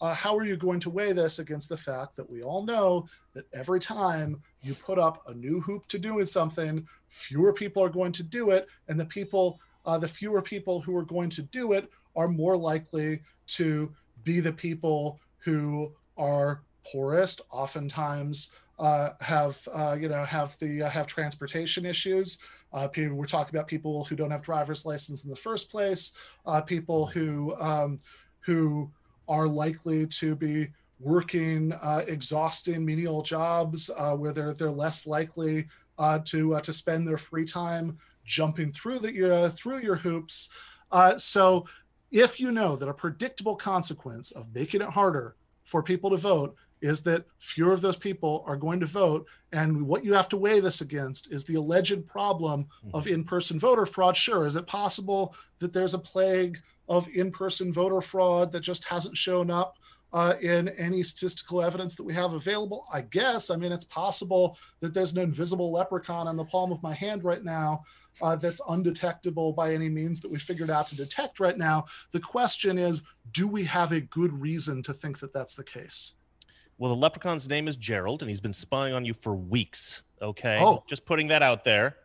Uh, 0.00 0.14
how 0.14 0.36
are 0.36 0.46
you 0.46 0.56
going 0.56 0.80
to 0.80 0.88
weigh 0.88 1.12
this 1.12 1.38
against 1.38 1.68
the 1.68 1.76
fact 1.76 2.16
that 2.16 2.30
we 2.30 2.42
all 2.42 2.64
know 2.64 3.06
that 3.34 3.44
every 3.52 3.80
time 3.80 4.40
you 4.62 4.72
put 4.74 4.98
up 4.98 5.22
a 5.28 5.34
new 5.34 5.60
hoop 5.60 5.86
to 5.88 5.98
doing 5.98 6.24
something, 6.24 6.86
fewer 7.08 7.52
people 7.52 7.82
are 7.82 7.90
going 7.90 8.12
to 8.12 8.22
do 8.22 8.50
it, 8.50 8.66
and 8.88 8.98
the 8.98 9.04
people, 9.04 9.60
uh, 9.84 9.98
the 9.98 10.08
fewer 10.08 10.40
people 10.40 10.80
who 10.80 10.96
are 10.96 11.04
going 11.04 11.28
to 11.28 11.42
do 11.42 11.72
it, 11.72 11.90
are 12.16 12.28
more 12.28 12.56
likely 12.56 13.20
to 13.46 13.92
be 14.24 14.40
the 14.40 14.52
people 14.52 15.18
who 15.38 15.92
are 16.16 16.62
poorest, 16.84 17.40
oftentimes 17.50 18.52
uh, 18.80 19.10
have 19.20 19.68
uh, 19.74 19.96
you 20.00 20.08
know 20.08 20.24
have 20.24 20.58
the 20.58 20.82
uh, 20.82 20.88
have 20.88 21.06
transportation 21.06 21.84
issues. 21.84 22.38
Uh, 22.72 22.88
people, 22.88 23.16
we're 23.16 23.26
talking 23.26 23.54
about 23.54 23.68
people 23.68 24.04
who 24.04 24.16
don't 24.16 24.30
have 24.30 24.42
driver's 24.42 24.86
license 24.86 25.24
in 25.24 25.30
the 25.30 25.36
first 25.36 25.70
place. 25.70 26.12
Uh, 26.46 26.60
people 26.62 27.06
who 27.06 27.54
um, 27.60 27.98
who 28.40 28.90
are 29.28 29.46
likely 29.46 30.06
to 30.06 30.34
be 30.34 30.68
working 30.98 31.72
uh, 31.82 32.02
exhausting 32.06 32.84
menial 32.84 33.22
jobs 33.22 33.90
where 34.16 34.32
they're 34.32 34.54
they're 34.54 34.70
less 34.70 35.06
likely 35.06 35.66
to 36.24 36.58
to 36.60 36.72
spend 36.72 37.06
their 37.06 37.18
free 37.18 37.44
time 37.44 37.98
jumping 38.24 38.72
through 38.72 38.98
the 38.98 39.52
through 39.54 39.78
your 39.78 39.96
hoops. 39.96 40.48
So 41.18 41.66
if 42.10 42.40
you 42.40 42.50
know 42.50 42.76
that 42.76 42.88
a 42.88 42.94
predictable 42.94 43.56
consequence 43.56 44.30
of 44.32 44.54
making 44.54 44.80
it 44.80 44.88
harder 44.88 45.36
for 45.64 45.82
people 45.82 46.10
to 46.10 46.16
vote 46.16 46.56
is 46.80 47.02
that 47.02 47.24
fewer 47.38 47.72
of 47.72 47.80
those 47.80 47.96
people 47.96 48.44
are 48.46 48.56
going 48.56 48.80
to 48.80 48.86
vote 48.86 49.26
and 49.52 49.86
what 49.86 50.04
you 50.04 50.14
have 50.14 50.28
to 50.28 50.36
weigh 50.36 50.60
this 50.60 50.80
against 50.80 51.32
is 51.32 51.44
the 51.44 51.56
alleged 51.56 52.06
problem 52.06 52.66
of 52.94 53.06
in-person 53.06 53.58
voter 53.58 53.86
fraud. 53.86 54.16
Sure 54.16 54.46
is 54.46 54.56
it 54.56 54.66
possible 54.66 55.34
that 55.58 55.72
there's 55.72 55.94
a 55.94 55.98
plague 55.98 56.60
of 56.88 57.08
in-person 57.14 57.72
voter 57.72 58.00
fraud 58.00 58.52
that 58.52 58.60
just 58.60 58.84
hasn't 58.84 59.16
shown 59.16 59.50
up 59.50 59.76
uh, 60.12 60.34
in 60.40 60.68
any 60.70 61.02
statistical 61.02 61.62
evidence 61.62 61.94
that 61.94 62.04
we 62.04 62.14
have 62.14 62.32
available? 62.32 62.86
I 62.92 63.02
guess 63.02 63.50
i 63.50 63.56
mean 63.56 63.72
it's 63.72 63.84
possible 63.84 64.56
that 64.80 64.94
there's 64.94 65.12
an 65.12 65.22
invisible 65.22 65.72
leprechaun 65.72 66.28
on 66.28 66.36
the 66.36 66.44
palm 66.44 66.72
of 66.72 66.82
my 66.82 66.94
hand 66.94 67.24
right 67.24 67.44
now 67.44 67.82
uh, 68.22 68.36
that's 68.36 68.60
undetectable 68.68 69.52
by 69.52 69.72
any 69.72 69.88
means 69.88 70.20
that 70.20 70.30
we 70.30 70.38
figured 70.38 70.70
out 70.70 70.86
to 70.88 70.96
detect 70.96 71.40
right 71.40 71.56
now. 71.56 71.86
The 72.12 72.20
question 72.20 72.78
is 72.78 73.02
do 73.32 73.46
we 73.46 73.64
have 73.64 73.92
a 73.92 74.00
good 74.00 74.32
reason 74.32 74.82
to 74.82 74.92
think 74.92 75.20
that 75.20 75.32
that's 75.32 75.54
the 75.54 75.64
case 75.64 76.16
Well, 76.80 76.88
the 76.94 76.98
leprechaun's 77.00 77.46
name 77.46 77.68
is 77.68 77.76
Gerald, 77.76 78.22
and 78.22 78.30
he's 78.30 78.40
been 78.40 78.54
spying 78.54 78.94
on 78.94 79.04
you 79.04 79.12
for 79.12 79.36
weeks. 79.36 80.02
Okay. 80.22 80.58
Oh. 80.62 80.82
Just 80.86 81.04
putting 81.04 81.28
that 81.28 81.42
out 81.42 81.62
there. 81.62 81.96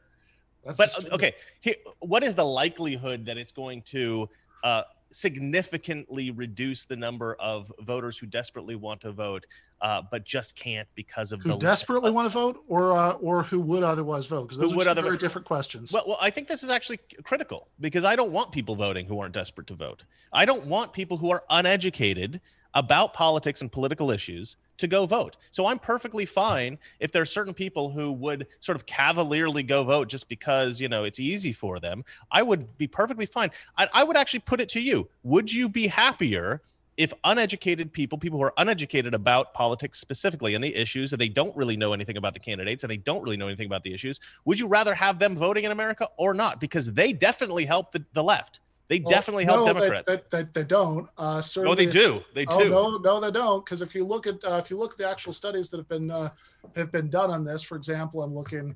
that's 0.66 0.78
But 0.78 0.88
disturbing. 0.88 1.14
okay, 1.14 1.34
here, 1.62 1.76
what 2.02 2.24
is 2.26 2.36
the 2.36 2.44
likelihood 2.44 3.26
that 3.26 3.38
it's 3.38 3.54
going 3.54 3.84
to 3.84 4.28
uh, 4.66 4.82
significantly 5.12 6.32
reduce 6.32 6.84
the 6.84 6.96
number 6.98 7.36
of 7.40 7.72
voters 7.80 8.18
who 8.18 8.26
desperately 8.26 8.76
want 8.76 9.00
to 9.00 9.14
vote, 9.14 9.46
uh, 9.80 10.02
but 10.12 10.26
just 10.26 10.58
can't 10.58 10.90
because 10.94 11.32
of 11.32 11.40
who 11.42 11.50
the 11.52 11.58
desperately 11.58 12.12
want 12.12 12.26
to 12.26 12.30
vote 12.34 12.62
or 12.68 12.92
uh, 12.98 13.12
or 13.14 13.44
who 13.44 13.62
would 13.62 13.84
otherwise 13.84 14.26
vote 14.26 14.44
because 14.44 14.58
Who 14.58 14.64
those 14.64 14.74
are 14.74 14.78
would 14.80 14.88
other- 14.88 15.04
very 15.04 15.18
different 15.18 15.48
questions 15.48 15.94
Well, 15.94 16.04
well, 16.06 16.18
I 16.22 16.30
think 16.32 16.50
this 16.50 16.64
is 16.64 16.70
actually 16.70 17.00
critical 17.24 17.70
because 17.80 18.04
I 18.04 18.18
don't 18.18 18.32
want 18.32 18.52
people 18.52 18.76
voting 18.76 19.06
who 19.06 19.20
aren't 19.22 19.34
desperate 19.34 19.68
to 19.68 19.74
vote. 19.76 20.04
I 20.34 20.44
don't 20.44 20.66
want 20.66 20.92
people 20.92 21.16
who 21.16 21.32
are 21.32 21.44
uneducated 21.50 22.42
about 22.76 23.14
politics 23.14 23.62
and 23.62 23.72
political 23.72 24.12
issues 24.12 24.58
to 24.78 24.88
go 24.88 25.06
vote. 25.06 25.38
So 25.52 25.66
I'm 25.66 25.80
perfectly 25.80 26.26
fine 26.26 26.78
if 27.00 27.12
there 27.12 27.22
are 27.22 27.26
certain 27.26 27.54
people 27.54 27.90
who 27.90 28.12
would 28.12 28.48
sort 28.60 28.76
of 28.76 28.86
cavalierly 28.86 29.64
go 29.64 29.84
vote 29.84 30.10
just 30.10 30.28
because, 30.28 30.82
you 30.82 30.90
know, 30.90 31.06
it's 31.06 31.20
easy 31.20 31.54
for 31.54 31.80
them. 31.80 32.04
I 32.32 32.44
would 32.44 32.78
be 32.78 32.88
perfectly 32.88 33.26
fine. 33.26 33.52
I, 33.78 33.88
I 33.94 34.04
would 34.04 34.18
actually 34.18 34.42
put 34.42 34.60
it 34.60 34.70
to 34.70 34.82
you. 34.82 35.10
Would 35.24 35.52
you 35.52 35.70
be 35.70 35.88
happier 35.88 36.62
if 36.98 37.14
uneducated 37.26 37.92
people, 37.92 38.18
people 38.18 38.40
who 38.40 38.46
are 38.46 38.54
uneducated 38.58 39.14
about 39.14 39.54
politics 39.54 40.00
specifically 40.00 40.56
and 40.56 40.64
the 40.64 40.74
issues, 40.74 41.12
and 41.12 41.20
they 41.20 41.28
don't 41.28 41.56
really 41.56 41.76
know 41.76 41.94
anything 41.94 42.18
about 42.18 42.34
the 42.34 42.40
candidates 42.40 42.84
and 42.84 42.92
they 42.92 42.98
don't 42.98 43.22
really 43.22 43.38
know 43.38 43.48
anything 43.48 43.66
about 43.66 43.84
the 43.84 43.94
issues, 43.94 44.20
would 44.46 44.60
you 44.60 44.68
rather 44.68 44.96
have 44.96 45.20
them 45.20 45.36
voting 45.36 45.66
in 45.66 45.72
America 45.72 46.08
or 46.18 46.34
not? 46.34 46.60
Because 46.60 46.94
they 46.94 47.12
definitely 47.12 47.66
help 47.66 47.92
the, 47.92 48.04
the 48.14 48.24
left. 48.24 48.62
They 48.88 49.00
Well, 49.00 49.10
definitely 49.10 49.46
help 49.46 49.66
no, 49.66 49.74
Democrats. 49.74 50.12
They, 50.12 50.22
they, 50.44 50.48
they, 50.54 50.64
don't. 50.64 51.06
Uh, 51.18 51.38
oh, 51.38 51.42
certainly, 51.42 51.86
they 51.86 51.92
do. 51.92 52.24
They 52.36 52.46
Oh 52.48 52.64
do. 52.64 52.70
no, 52.70 52.98
no, 52.98 53.20
they 53.20 53.32
don't. 53.32 53.66
Because 53.66 53.82
if 53.82 53.96
you 53.96 54.04
look 54.06 54.28
at 54.28 54.36
uh, 54.46 54.56
if 54.64 54.70
you 54.70 54.78
look 54.78 54.92
at 54.94 54.98
the 55.00 55.10
actual 55.10 55.34
studies 55.34 55.70
that 55.72 55.78
have 55.78 55.88
been 55.90 56.12
uh, 56.12 56.30
have 56.76 56.92
been 56.92 57.10
done 57.10 57.32
on 57.32 57.44
this, 57.44 57.64
for 57.64 57.76
example, 57.78 58.22
I'm 58.22 58.34
looking. 58.36 58.76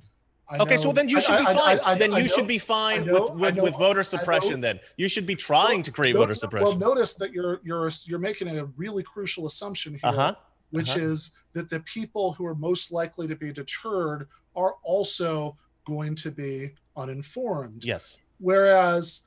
I 0.52 0.58
Okay, 0.58 0.76
know- 0.76 0.82
so 0.82 0.92
then 0.92 1.08
you 1.10 1.22
should 1.22 1.38
be 1.38 1.46
I- 1.46 1.52
I- 1.52 1.56
fine. 1.56 1.80
I- 1.86 1.96
then 1.96 2.12
you 2.14 2.22
know- 2.22 2.26
should 2.28 2.48
be 2.48 2.58
fine 2.58 3.06
know- 3.06 3.22
with 3.22 3.56
with, 3.56 3.58
with 3.62 3.78
voter 3.78 4.04
suppression. 4.04 4.62
Then 4.62 4.80
you 4.98 5.08
should 5.08 5.28
be 5.28 5.36
trying 5.36 5.84
to 5.84 5.92
create 5.92 6.16
No, 6.16 6.22
voter 6.22 6.34
suppression. 6.34 6.68
Well, 6.68 6.78
notice 6.78 7.14
that 7.16 7.32
you're 7.32 7.62
you're 7.64 7.92
you're 8.06 8.18
making 8.18 8.58
a 8.58 8.66
really 8.78 9.04
crucial 9.04 9.46
assumption 9.46 9.94
here, 9.94 10.02
uh 10.04 10.14
huh. 10.14 10.36
which 10.72 10.90
uh-huh. 10.92 11.00
is 11.02 11.34
that 11.54 11.70
the 11.70 11.82
people 11.82 12.34
who 12.34 12.48
are 12.48 12.56
most 12.56 12.92
likely 12.92 13.28
to 13.28 13.36
be 13.36 13.54
deterred 13.54 14.28
are 14.56 14.74
also 14.84 15.56
going 15.86 16.16
to 16.16 16.32
be 16.32 16.72
uninformed. 16.98 17.86
Yes. 17.86 18.18
Whereas 18.40 19.22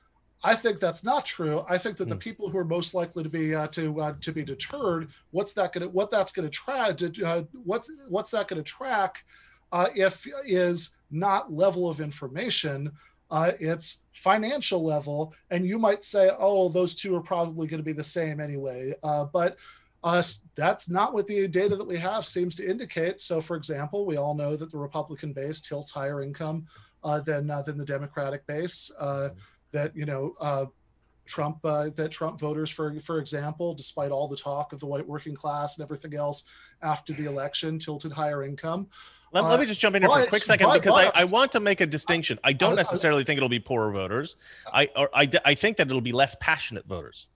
I 0.44 0.54
think 0.54 0.80
that's 0.80 1.04
not 1.04 1.24
true. 1.24 1.64
I 1.68 1.78
think 1.78 1.96
that 1.98 2.08
the 2.08 2.14
Hmm. 2.14 2.20
people 2.20 2.48
who 2.48 2.58
are 2.58 2.64
most 2.64 2.94
likely 2.94 3.22
to 3.22 3.28
be 3.28 3.54
uh, 3.54 3.68
to 3.68 4.00
uh, 4.00 4.14
to 4.20 4.32
be 4.32 4.42
deterred, 4.44 5.08
what's 5.30 5.52
that 5.54 5.72
going 5.72 5.82
to 5.82 5.88
what 5.88 6.10
that's 6.10 6.32
going 6.32 6.48
to 6.48 6.50
try 6.50 6.92
to 6.92 7.24
uh, 7.24 7.42
what's 7.64 7.90
what's 8.08 8.30
that 8.32 8.48
going 8.48 8.62
to 8.62 8.68
track 8.68 9.24
uh, 9.70 9.88
if 9.94 10.26
is 10.44 10.96
not 11.10 11.52
level 11.52 11.88
of 11.88 12.00
information. 12.00 12.92
Uh, 13.30 13.52
it's 13.60 14.02
financial 14.12 14.84
level, 14.84 15.32
and 15.50 15.64
you 15.64 15.78
might 15.78 16.04
say, 16.04 16.30
"Oh, 16.38 16.68
those 16.68 16.94
two 16.94 17.14
are 17.16 17.22
probably 17.22 17.66
going 17.66 17.80
to 17.80 17.84
be 17.84 17.94
the 17.94 18.04
same 18.04 18.40
anyway." 18.40 18.92
Uh, 19.02 19.24
but 19.24 19.56
uh, 20.04 20.22
that's 20.56 20.90
not 20.90 21.14
what 21.14 21.26
the 21.28 21.46
data 21.48 21.76
that 21.76 21.86
we 21.86 21.96
have 21.96 22.26
seems 22.26 22.54
to 22.56 22.68
indicate. 22.68 23.20
So, 23.20 23.40
for 23.40 23.56
example, 23.56 24.04
we 24.04 24.16
all 24.16 24.34
know 24.34 24.56
that 24.56 24.70
the 24.70 24.76
Republican 24.76 25.32
base 25.32 25.60
tilts 25.60 25.92
higher 25.92 26.20
income 26.20 26.66
uh, 27.04 27.20
than 27.20 27.50
uh, 27.50 27.62
than 27.62 27.78
the 27.78 27.84
Democratic 27.86 28.46
base. 28.46 28.90
Uh, 28.98 29.30
that 29.72 29.96
you 29.96 30.06
know, 30.06 30.34
uh, 30.40 30.66
Trump 31.26 31.58
uh, 31.64 31.88
that 31.96 32.10
Trump 32.10 32.38
voters, 32.38 32.70
for 32.70 32.98
for 33.00 33.18
example, 33.18 33.74
despite 33.74 34.10
all 34.10 34.28
the 34.28 34.36
talk 34.36 34.72
of 34.72 34.80
the 34.80 34.86
white 34.86 35.06
working 35.06 35.34
class 35.34 35.76
and 35.76 35.82
everything 35.84 36.14
else 36.14 36.44
after 36.82 37.12
the 37.12 37.24
election, 37.24 37.78
tilted 37.78 38.12
higher 38.12 38.44
income. 38.44 38.86
Let, 39.32 39.44
Uh, 39.44 39.48
let 39.48 39.60
me 39.60 39.66
just 39.66 39.80
jump 39.80 39.96
in 39.96 40.02
here 40.02 40.10
for 40.10 40.20
a 40.20 40.26
quick 40.26 40.44
second 40.44 40.66
but- 40.66 40.74
because 40.74 40.94
I, 40.96 41.06
but- 41.06 41.16
I 41.16 41.24
want 41.24 41.52
to 41.52 41.60
make 41.60 41.80
a 41.80 41.86
distinction. 41.86 42.38
I 42.44 42.52
don't 42.52 42.70
I- 42.70 42.72
I- 42.72 42.76
necessarily 42.76 43.24
think 43.24 43.38
it'll 43.38 43.48
be 43.48 43.60
poorer 43.60 43.90
voters. 43.90 44.36
I 44.72 44.90
or 44.94 45.08
I, 45.14 45.28
I 45.44 45.54
think 45.54 45.78
that 45.78 45.88
it'll 45.88 46.00
be 46.02 46.12
less 46.12 46.36
passionate 46.40 46.86
voters. 46.86 47.28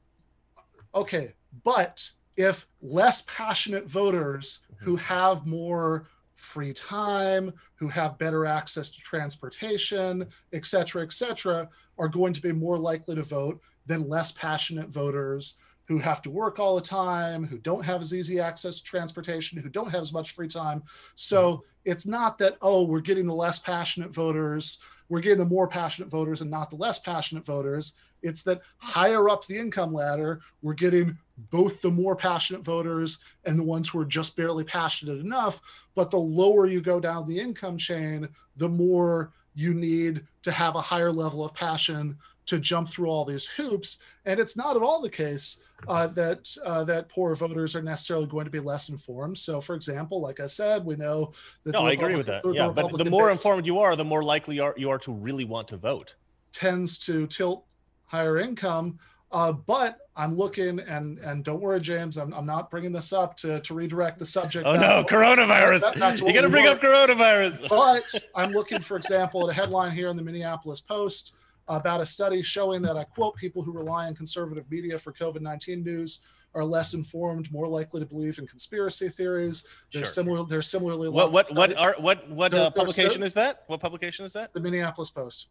Okay, 0.95 1.35
but 1.65 2.11
if 2.37 2.67
less 2.83 3.23
passionate 3.23 3.87
voters 3.87 4.61
who 4.81 4.97
have 4.97 5.47
more 5.47 6.07
free 6.37 6.73
time, 6.73 7.53
who 7.75 7.89
have 7.89 8.19
better 8.19 8.47
access 8.47 8.91
to 8.91 9.01
transportation, 9.01 10.27
et 10.53 10.65
cetera, 10.65 11.03
et 11.03 11.13
cetera, 11.13 11.69
are 11.99 12.09
going 12.09 12.33
to 12.33 12.43
be 12.43 12.53
more 12.53 12.79
likely 12.79 13.15
to 13.15 13.23
vote 13.23 13.61
than 13.87 14.09
less 14.09 14.33
passionate 14.33 14.89
voters 14.91 15.57
who 15.87 15.99
have 15.99 16.21
to 16.21 16.31
work 16.31 16.59
all 16.59 16.75
the 16.75 16.81
time, 16.81 17.45
who 17.45 17.59
don't 17.59 17.85
have 17.85 18.01
as 18.01 18.13
easy 18.13 18.41
access 18.41 18.79
to 18.79 18.85
transportation, 18.85 19.61
who 19.61 19.69
don't 19.69 19.91
have 19.91 20.03
as 20.03 20.13
much 20.13 20.33
free 20.33 20.49
time. 20.49 20.83
So 21.15 21.65
it's 21.85 22.07
not 22.07 22.39
that, 22.39 22.57
oh, 22.61 22.83
we're 22.83 23.01
getting 23.01 23.27
the 23.27 23.35
less 23.35 23.61
passionate 23.61 24.13
voters, 24.13 24.81
we're 25.09 25.21
getting 25.21 25.39
the 25.39 25.45
more 25.45 25.69
passionate 25.69 26.11
voters 26.11 26.41
and 26.41 26.51
not 26.51 26.71
the 26.71 26.77
less 26.77 26.99
passionate 26.99 27.47
voters. 27.47 27.97
It's 28.23 28.43
that 28.43 28.61
higher 28.79 29.29
up 29.29 29.47
the 29.47 29.59
income 29.59 29.95
ladder, 29.95 30.41
we're 30.61 30.75
getting 30.75 31.17
both 31.51 31.83
the 31.83 31.91
more 31.91 32.17
passionate 32.17 32.63
voters 32.63 33.19
and 33.45 33.59
the 33.59 33.65
ones 33.65 33.89
who 33.89 33.99
are 33.99 34.07
just 34.07 34.37
barely 34.37 34.65
passionate 34.65 35.19
enough. 35.19 35.61
But 35.95 36.11
the 36.11 36.19
lower 36.19 36.67
you 36.67 36.81
go 36.81 37.01
down 37.01 37.27
the 37.27 37.39
income 37.39 37.77
chain, 37.77 38.29
the 38.57 38.69
more 38.69 39.33
you 39.55 39.75
need 39.75 40.25
to 40.43 40.53
have 40.53 40.77
a 40.77 40.81
higher 40.81 41.13
level 41.13 41.45
of 41.45 41.55
passion 41.55 42.17
to 42.47 42.59
jump 42.59 42.89
through 42.89 43.09
all 43.09 43.25
these 43.25 43.47
hoops. 43.47 43.99
And 44.25 44.39
it's 44.39 44.57
not 44.57 44.77
at 44.77 44.83
all 44.83 45.01
the 45.01 45.11
case 45.11 45.63
uh, 45.89 46.07
that 46.09 46.57
uh, 46.65 46.85
that 46.85 47.09
poor 47.09 47.35
voters 47.35 47.77
are 47.77 47.83
necessarily 47.83 48.27
going 48.27 48.45
to 48.45 48.51
be 48.51 48.61
less 48.61 48.89
informed. 48.89 49.37
So, 49.39 49.61
for 49.61 49.75
example, 49.75 50.21
like 50.21 50.41
I 50.41 50.47
said, 50.47 50.85
we 50.85 50.97
know 50.97 51.33
that. 51.65 51.73
No, 51.73 51.87
I 51.87 51.93
agree 51.93 52.17
with 52.17 52.27
that. 52.27 52.43
Yeah, 52.51 52.69
but 52.69 52.97
the 52.97 53.11
more 53.11 53.31
informed 53.31 53.67
you 53.67 53.79
are, 53.81 53.97
the 53.97 54.05
more 54.05 54.23
likely 54.23 54.57
you 54.57 54.65
are, 54.65 54.75
you 54.77 54.91
are 54.91 54.99
to 55.01 55.13
really 55.13 55.45
want 55.45 55.69
to 55.69 55.77
vote. 55.77 56.15
Tends 56.53 56.99
to 56.99 57.27
tilt 57.27 57.65
higher 58.07 58.39
income. 58.39 58.99
Uh, 59.37 59.53
but 59.53 59.99
I'm 60.17 60.35
looking, 60.35 60.81
and 60.81 61.19
and 61.19 61.45
don't 61.45 61.61
worry, 61.61 61.79
James, 61.79 62.17
I'm, 62.17 62.33
I'm 62.33 62.47
not 62.47 62.71
bringing 62.71 62.91
this 62.91 63.13
up 63.13 63.37
to, 63.39 63.61
to 63.61 63.75
redirect 63.75 64.19
the 64.19 64.25
subject. 64.25 64.67
Oh 64.67 64.77
no, 64.77 65.05
coronavirus! 65.05 65.93
That, 65.93 66.21
you 66.21 66.33
got 66.33 66.41
to 66.41 66.49
bring 66.49 66.65
want. 66.65 66.83
up 66.83 66.83
coronavirus. 66.83 67.69
but 67.69 68.15
I'm 68.35 68.53
looking, 68.53 68.81
for 68.81 68.97
example, 68.97 69.47
at 69.47 69.55
a 69.55 69.61
headline 69.61 69.93
here 69.93 70.09
in 70.09 70.17
the 70.17 70.23
Minneapolis 70.23 70.81
Post 70.81 71.35
about 71.69 72.01
a 72.01 72.07
study 72.07 72.41
showing 72.41 72.81
that 72.81 72.97
I 72.97 73.05
quote 73.05 73.37
people 73.37 73.61
who 73.61 73.73
rely 73.73 74.07
on 74.07 74.15
conservative 74.15 74.65
media 74.71 74.99
for 74.99 75.13
COVID 75.13 75.43
19 75.43 75.85
news 75.85 76.23
are 76.55 76.65
less 76.65 76.95
informed, 76.95 77.53
more 77.53 77.69
likely 77.69 78.01
to 78.01 78.07
believe 78.07 78.39
in 78.39 78.47
conspiracy 78.47 79.11
theories. 79.11 79.67
They're 79.93 80.05
sure, 80.05 80.07
similar. 80.07 80.47
They're 80.47 80.63
similarly. 80.63 81.11
What 81.11 81.33
what 81.35 81.55
what 81.55 81.77
are 81.77 81.95
what 81.99 82.27
what 82.31 82.55
uh, 82.55 82.71
publication 82.71 83.23
is 83.23 83.35
that? 83.35 83.65
What 83.67 83.81
publication 83.81 84.25
is 84.25 84.33
that? 84.33 84.55
The 84.55 84.61
Minneapolis 84.61 85.11
Post. 85.11 85.49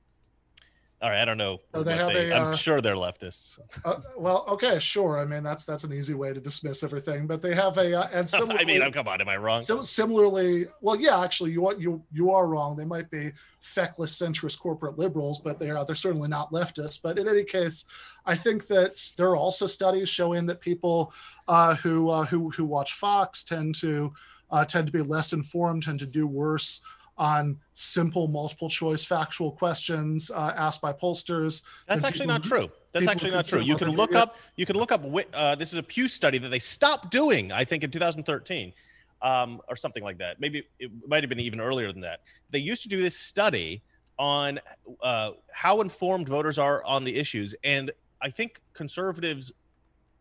All 1.01 1.09
right, 1.09 1.19
I 1.19 1.25
don't 1.25 1.37
know. 1.37 1.59
Oh, 1.73 1.83
they 1.83 1.95
have 1.97 2.07
they, 2.07 2.31
a, 2.31 2.35
I'm 2.35 2.53
uh, 2.53 2.55
sure 2.55 2.79
they're 2.79 2.95
leftists. 2.95 3.59
Uh, 3.83 3.97
well, 4.17 4.45
okay, 4.47 4.79
sure. 4.79 5.19
I 5.19 5.25
mean, 5.25 5.43
that's 5.43 5.65
that's 5.65 5.83
an 5.83 5.91
easy 5.91 6.13
way 6.13 6.31
to 6.31 6.39
dismiss 6.39 6.83
everything. 6.83 7.27
But 7.27 7.41
they 7.41 7.53
have 7.53 7.77
a 7.77 7.99
uh, 7.99 8.07
and 8.13 8.29
similarly, 8.29 8.59
I 8.61 8.65
mean, 8.65 8.81
I'm 8.81 8.93
come 8.93 9.07
on, 9.07 9.19
am 9.19 9.27
I 9.27 9.35
wrong? 9.35 9.61
Similarly, 9.83 10.67
well, 10.79 10.95
yeah, 10.95 11.21
actually, 11.21 11.51
you 11.51 11.67
are 11.67 11.75
you 11.75 12.01
you 12.13 12.31
are 12.31 12.47
wrong. 12.47 12.77
They 12.77 12.85
might 12.85 13.11
be 13.11 13.31
feckless 13.59 14.17
centrist 14.17 14.57
corporate 14.59 14.97
liberals, 14.97 15.39
but 15.39 15.59
they 15.59 15.69
are 15.69 15.83
they're 15.83 15.95
certainly 15.95 16.29
not 16.29 16.51
leftists. 16.51 17.01
But 17.01 17.19
in 17.19 17.27
any 17.27 17.43
case, 17.43 17.83
I 18.25 18.35
think 18.35 18.67
that 18.67 19.13
there 19.17 19.27
are 19.27 19.37
also 19.37 19.67
studies 19.67 20.07
showing 20.07 20.45
that 20.45 20.61
people 20.61 21.13
uh, 21.49 21.75
who 21.75 22.09
uh, 22.09 22.23
who 22.23 22.51
who 22.51 22.63
watch 22.63 22.93
Fox 22.93 23.43
tend 23.43 23.75
to 23.75 24.13
uh, 24.49 24.63
tend 24.63 24.87
to 24.87 24.93
be 24.93 25.01
less 25.01 25.33
informed, 25.33 25.83
tend 25.83 25.99
to 25.99 26.05
do 26.05 26.25
worse 26.25 26.81
on 27.17 27.57
simple 27.73 28.27
multiple 28.27 28.69
choice 28.69 29.03
factual 29.03 29.51
questions 29.51 30.31
uh, 30.31 30.53
asked 30.55 30.81
by 30.81 30.91
pollsters. 30.91 31.63
That's 31.87 32.03
actually 32.03 32.27
not 32.27 32.43
true. 32.43 32.69
That's 32.91 33.07
actually 33.07 33.31
not 33.31 33.45
true. 33.45 33.61
You 33.61 33.77
can 33.77 33.89
look 33.89 34.15
up. 34.15 34.37
You 34.55 34.65
can 34.65 34.75
look 34.75 34.91
up. 34.91 35.03
Uh, 35.33 35.55
this 35.55 35.73
is 35.73 35.79
a 35.79 35.83
Pew 35.83 36.07
study 36.07 36.37
that 36.37 36.49
they 36.49 36.59
stopped 36.59 37.11
doing. 37.11 37.51
I 37.51 37.63
think 37.63 37.83
in 37.83 37.91
2013, 37.91 38.73
um, 39.21 39.61
or 39.67 39.75
something 39.75 40.03
like 40.03 40.17
that. 40.17 40.39
Maybe 40.39 40.63
it 40.79 40.91
might 41.07 41.23
have 41.23 41.29
been 41.29 41.39
even 41.39 41.59
earlier 41.59 41.91
than 41.91 42.01
that. 42.01 42.21
They 42.51 42.59
used 42.59 42.83
to 42.83 42.89
do 42.89 43.01
this 43.01 43.15
study 43.15 43.81
on 44.17 44.59
uh, 45.03 45.31
how 45.51 45.81
informed 45.81 46.27
voters 46.29 46.57
are 46.57 46.83
on 46.85 47.03
the 47.03 47.15
issues, 47.15 47.55
and 47.63 47.91
I 48.21 48.29
think 48.29 48.61
conservatives, 48.73 49.51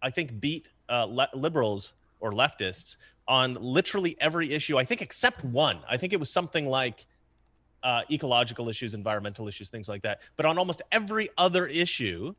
I 0.02 0.10
think 0.10 0.40
beat 0.40 0.68
uh, 0.88 1.06
le- 1.08 1.28
liberals 1.32 1.92
or 2.20 2.32
leftists 2.32 2.96
on 3.26 3.55
literally 3.55 4.16
every 4.20 4.52
issue, 4.52 4.78
I 4.78 4.84
think, 4.84 5.02
except 5.02 5.44
one. 5.44 5.78
I 5.88 5.96
think 5.96 6.12
it 6.12 6.20
was 6.20 6.30
something 6.30 6.66
like 6.66 7.06
uh, 7.82 8.02
ecological 8.10 8.68
issues, 8.68 8.94
environmental 8.94 9.48
issues, 9.48 9.68
things 9.68 9.88
like 9.88 10.02
that. 10.02 10.22
But 10.36 10.46
on 10.46 10.59
almost 10.59 10.82
every 10.92 11.28
other 11.36 11.66
issue, 11.66 12.34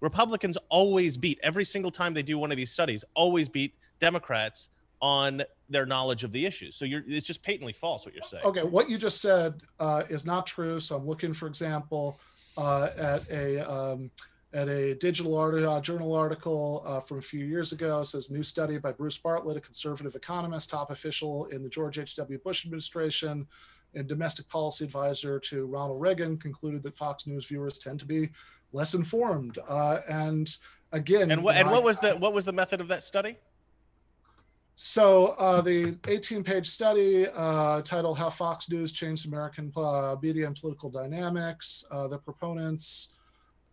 Republicans 0.00 0.58
always 0.68 1.16
beat 1.16 1.38
every 1.42 1.64
single 1.64 1.90
time 1.90 2.14
they 2.14 2.22
do 2.22 2.38
one 2.38 2.50
of 2.50 2.56
these 2.56 2.70
studies, 2.70 3.04
always 3.14 3.48
beat 3.48 3.74
Democrats 3.98 4.68
on 5.00 5.42
their 5.68 5.86
knowledge 5.86 6.24
of 6.24 6.32
the 6.32 6.46
issues. 6.46 6.76
So 6.76 6.84
you're 6.84 7.02
it's 7.06 7.26
just 7.26 7.42
patently 7.42 7.72
false 7.72 8.06
what 8.06 8.14
you're 8.14 8.24
saying. 8.24 8.44
Okay, 8.44 8.62
what 8.62 8.88
you 8.88 8.98
just 8.98 9.20
said 9.20 9.60
uh, 9.80 10.04
is 10.08 10.24
not 10.24 10.46
true. 10.46 10.80
So 10.80 10.96
I'm 10.96 11.06
looking, 11.06 11.32
for 11.32 11.46
example, 11.46 12.18
uh, 12.56 12.90
at 12.96 13.28
a 13.30 13.70
um, 13.70 14.10
at 14.54 14.68
a 14.68 14.94
digital 14.94 15.36
art, 15.36 15.60
uh, 15.60 15.80
journal 15.80 16.14
article 16.14 16.84
uh, 16.86 17.00
from 17.00 17.18
a 17.18 17.22
few 17.22 17.44
years 17.44 17.72
ago. 17.72 18.00
It 18.00 18.04
says 18.04 18.30
new 18.30 18.44
study 18.44 18.78
by 18.78 18.92
Bruce 18.92 19.18
Bartlett, 19.18 19.56
a 19.56 19.60
conservative 19.60 20.14
economist, 20.14 20.70
top 20.70 20.92
official 20.92 21.46
in 21.46 21.64
the 21.64 21.68
George 21.68 21.98
H.W. 21.98 22.38
Bush 22.38 22.64
administration, 22.64 23.48
and 23.94 24.06
domestic 24.06 24.48
policy 24.48 24.84
advisor 24.84 25.40
to 25.40 25.66
Ronald 25.66 26.00
Reagan, 26.00 26.38
concluded 26.38 26.84
that 26.84 26.96
Fox 26.96 27.26
News 27.26 27.46
viewers 27.46 27.78
tend 27.78 27.98
to 28.00 28.06
be 28.06 28.30
less 28.72 28.94
informed. 28.94 29.58
Uh, 29.68 29.98
and 30.08 30.56
again, 30.92 31.32
and 31.32 31.42
what 31.42 31.56
and 31.56 31.68
what 31.68 31.82
was 31.82 31.98
the 31.98 32.12
what 32.14 32.32
was 32.32 32.44
the 32.44 32.52
method 32.52 32.80
of 32.80 32.88
that 32.88 33.02
study? 33.02 33.36
So 34.76 35.36
uh, 35.38 35.60
the 35.60 35.92
18-page 35.92 36.68
study 36.68 37.28
uh, 37.28 37.80
titled 37.82 38.18
"How 38.18 38.30
Fox 38.30 38.70
News 38.70 38.92
Changed 38.92 39.26
American 39.26 39.72
uh, 39.76 40.16
Media 40.22 40.46
and 40.46 40.56
Political 40.56 40.90
Dynamics." 40.90 41.84
Uh, 41.90 42.08
the 42.08 42.18
proponents 42.18 43.14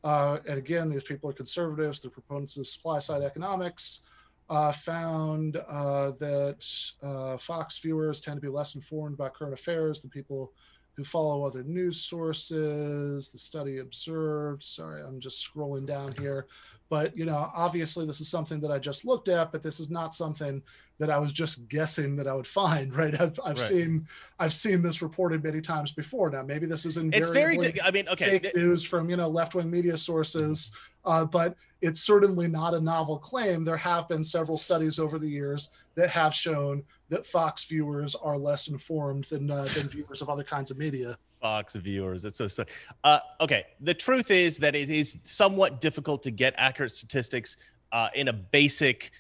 uh, 0.04 0.38
and 0.48 0.58
again, 0.58 0.90
these 0.90 1.04
people 1.04 1.30
are 1.30 1.34
conservatives, 1.34 2.00
they're 2.00 2.12
proponents 2.12 2.58
of 2.58 2.68
supply 2.68 3.00
side 3.00 3.22
economics, 3.22 4.04
uh, 4.50 4.72
found 4.72 5.58
uh, 5.70 6.12
that 6.20 6.66
uh, 7.02 7.38
Fox 7.38 7.80
viewers 7.80 8.20
tend 8.20 8.38
to 8.38 8.42
be 8.42 8.50
less 8.50 8.76
informed 8.76 9.14
about 9.14 9.34
current 9.34 9.54
affairs 9.54 10.02
than 10.02 10.10
people 10.10 10.52
who 10.98 11.04
follow 11.04 11.46
other 11.46 11.64
news 11.64 12.02
sources. 12.02 13.30
The 13.30 13.38
study 13.38 13.78
observed, 13.78 14.64
sorry, 14.64 15.02
I'm 15.02 15.20
just 15.20 15.48
scrolling 15.48 15.86
down 15.86 16.14
here. 16.20 16.48
But 16.92 17.16
you 17.16 17.24
know, 17.24 17.50
obviously, 17.56 18.06
this 18.06 18.20
is 18.20 18.28
something 18.28 18.60
that 18.60 18.70
I 18.70 18.78
just 18.78 19.06
looked 19.06 19.30
at, 19.30 19.54
but 19.54 19.64
this 19.64 19.80
is 19.80 19.90
not 19.90 20.14
something 20.14 20.62
that 21.00 21.10
I 21.10 21.20
was 21.20 21.32
just 21.32 21.70
guessing 21.70 22.18
that 22.18 22.28
I 22.28 22.34
would 22.34 22.46
find. 22.46 22.94
Right? 23.02 23.20
I've, 23.20 23.40
I've 23.46 23.58
right. 23.58 23.60
seen 23.60 24.08
I've 24.40 24.54
seen 24.54 24.82
this 24.82 25.02
reported 25.02 25.42
many 25.42 25.62
times 25.62 25.94
before. 25.94 26.30
Now, 26.30 26.44
maybe 26.44 26.66
this 26.66 26.86
is 26.86 26.98
in 26.98 27.14
it's 27.14 27.30
very. 27.30 27.58
I 27.82 27.92
mean, 27.92 28.10
okay, 28.10 28.40
fake 28.40 28.56
news 28.58 28.84
from 28.84 29.10
you 29.10 29.16
know 29.16 29.30
left 29.30 29.56
wing 29.56 29.72
media 29.72 29.96
sources, 29.96 30.74
uh, 31.06 31.24
but 31.24 31.56
it's 31.80 32.02
certainly 32.02 32.50
not 32.50 32.74
a 32.74 32.82
novel 32.82 33.18
claim. 33.18 33.64
There 33.64 33.78
have 33.78 34.10
been 34.10 34.22
several 34.22 34.58
studies 34.58 35.00
over 35.00 35.18
the 35.18 35.30
years 35.30 35.72
that 35.96 36.10
have 36.10 36.36
shown 36.36 36.84
that 37.08 37.26
Fox 37.26 37.64
viewers 37.64 38.16
are 38.16 38.38
less 38.38 38.68
informed 38.68 39.24
than 39.26 39.50
uh, 39.50 39.64
than 39.76 39.88
viewers 39.88 40.22
of 40.22 40.28
other 40.28 40.44
kinds 40.44 40.72
of 40.72 40.78
media. 40.78 41.18
Fox 41.42 41.76
viewers. 41.76 42.24
It's 42.24 42.38
so, 42.38 42.48
so 42.48 42.64
uh, 43.04 43.20
okay. 43.42 43.66
The 43.82 43.94
truth 43.94 44.32
is 44.32 44.58
that 44.60 44.76
it 44.76 44.90
is 44.90 45.18
somewhat 45.24 45.82
difficult 45.82 46.24
to 46.24 46.32
get 46.32 46.54
accurate 46.58 46.92
statistics 46.92 47.58
uh, 47.92 48.10
in 48.16 48.28
a 48.28 48.34
basic 48.34 49.12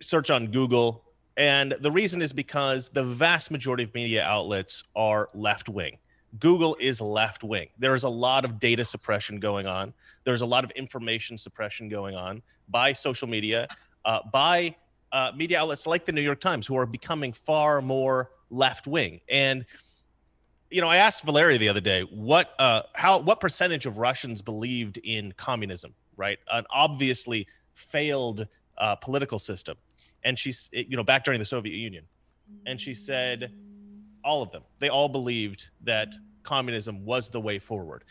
search 0.00 0.30
on 0.30 0.46
Google. 0.46 1.02
And 1.36 1.72
the 1.80 1.90
reason 1.90 2.22
is 2.22 2.32
because 2.32 2.88
the 2.88 3.04
vast 3.04 3.50
majority 3.50 3.82
of 3.84 3.94
media 3.94 4.22
outlets 4.22 4.84
are 4.94 5.28
left 5.34 5.68
wing. 5.68 5.98
Google 6.38 6.76
is 6.80 7.00
left 7.00 7.42
wing. 7.44 7.68
There 7.78 7.94
is 7.94 8.04
a 8.04 8.08
lot 8.08 8.44
of 8.44 8.58
data 8.58 8.84
suppression 8.84 9.38
going 9.38 9.66
on. 9.66 9.92
There's 10.24 10.42
a 10.42 10.46
lot 10.46 10.64
of 10.64 10.70
information 10.72 11.36
suppression 11.36 11.88
going 11.88 12.14
on 12.14 12.42
by 12.68 12.92
social 12.92 13.28
media, 13.28 13.68
uh, 14.04 14.20
by 14.32 14.74
uh, 15.12 15.32
media 15.36 15.60
outlets 15.60 15.86
like 15.86 16.04
the 16.04 16.12
New 16.12 16.22
York 16.22 16.40
Times, 16.40 16.66
who 16.66 16.76
are 16.76 16.86
becoming 16.86 17.32
far 17.32 17.80
more 17.80 18.30
left 18.50 18.86
wing. 18.86 19.20
And 19.28 19.64
you 20.74 20.80
know, 20.80 20.88
I 20.88 20.96
asked 20.96 21.22
Valeria 21.22 21.56
the 21.56 21.68
other 21.68 21.80
day 21.80 22.02
what 22.02 22.52
uh, 22.58 22.82
how 22.94 23.20
what 23.20 23.38
percentage 23.38 23.86
of 23.86 23.98
Russians 23.98 24.42
believed 24.42 24.98
in 24.98 25.30
communism, 25.36 25.94
right? 26.16 26.40
An 26.50 26.64
obviously 26.68 27.46
failed 27.74 28.48
uh, 28.76 28.96
political 28.96 29.38
system, 29.38 29.76
and 30.24 30.36
she's 30.36 30.68
you 30.72 30.96
know 30.96 31.04
back 31.04 31.22
during 31.22 31.38
the 31.38 31.44
Soviet 31.44 31.76
Union, 31.76 32.04
and 32.66 32.80
she 32.80 32.92
said 32.92 33.52
all 34.24 34.42
of 34.42 34.50
them. 34.50 34.64
They 34.80 34.88
all 34.88 35.08
believed 35.08 35.68
that 35.84 36.12
communism 36.42 37.04
was 37.04 37.30
the 37.30 37.40
way 37.40 37.60
forward. 37.60 38.02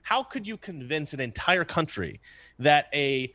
How 0.00 0.22
could 0.22 0.46
you 0.46 0.56
convince 0.56 1.12
an 1.12 1.20
entire 1.20 1.66
country 1.66 2.22
that 2.58 2.86
a 2.94 3.34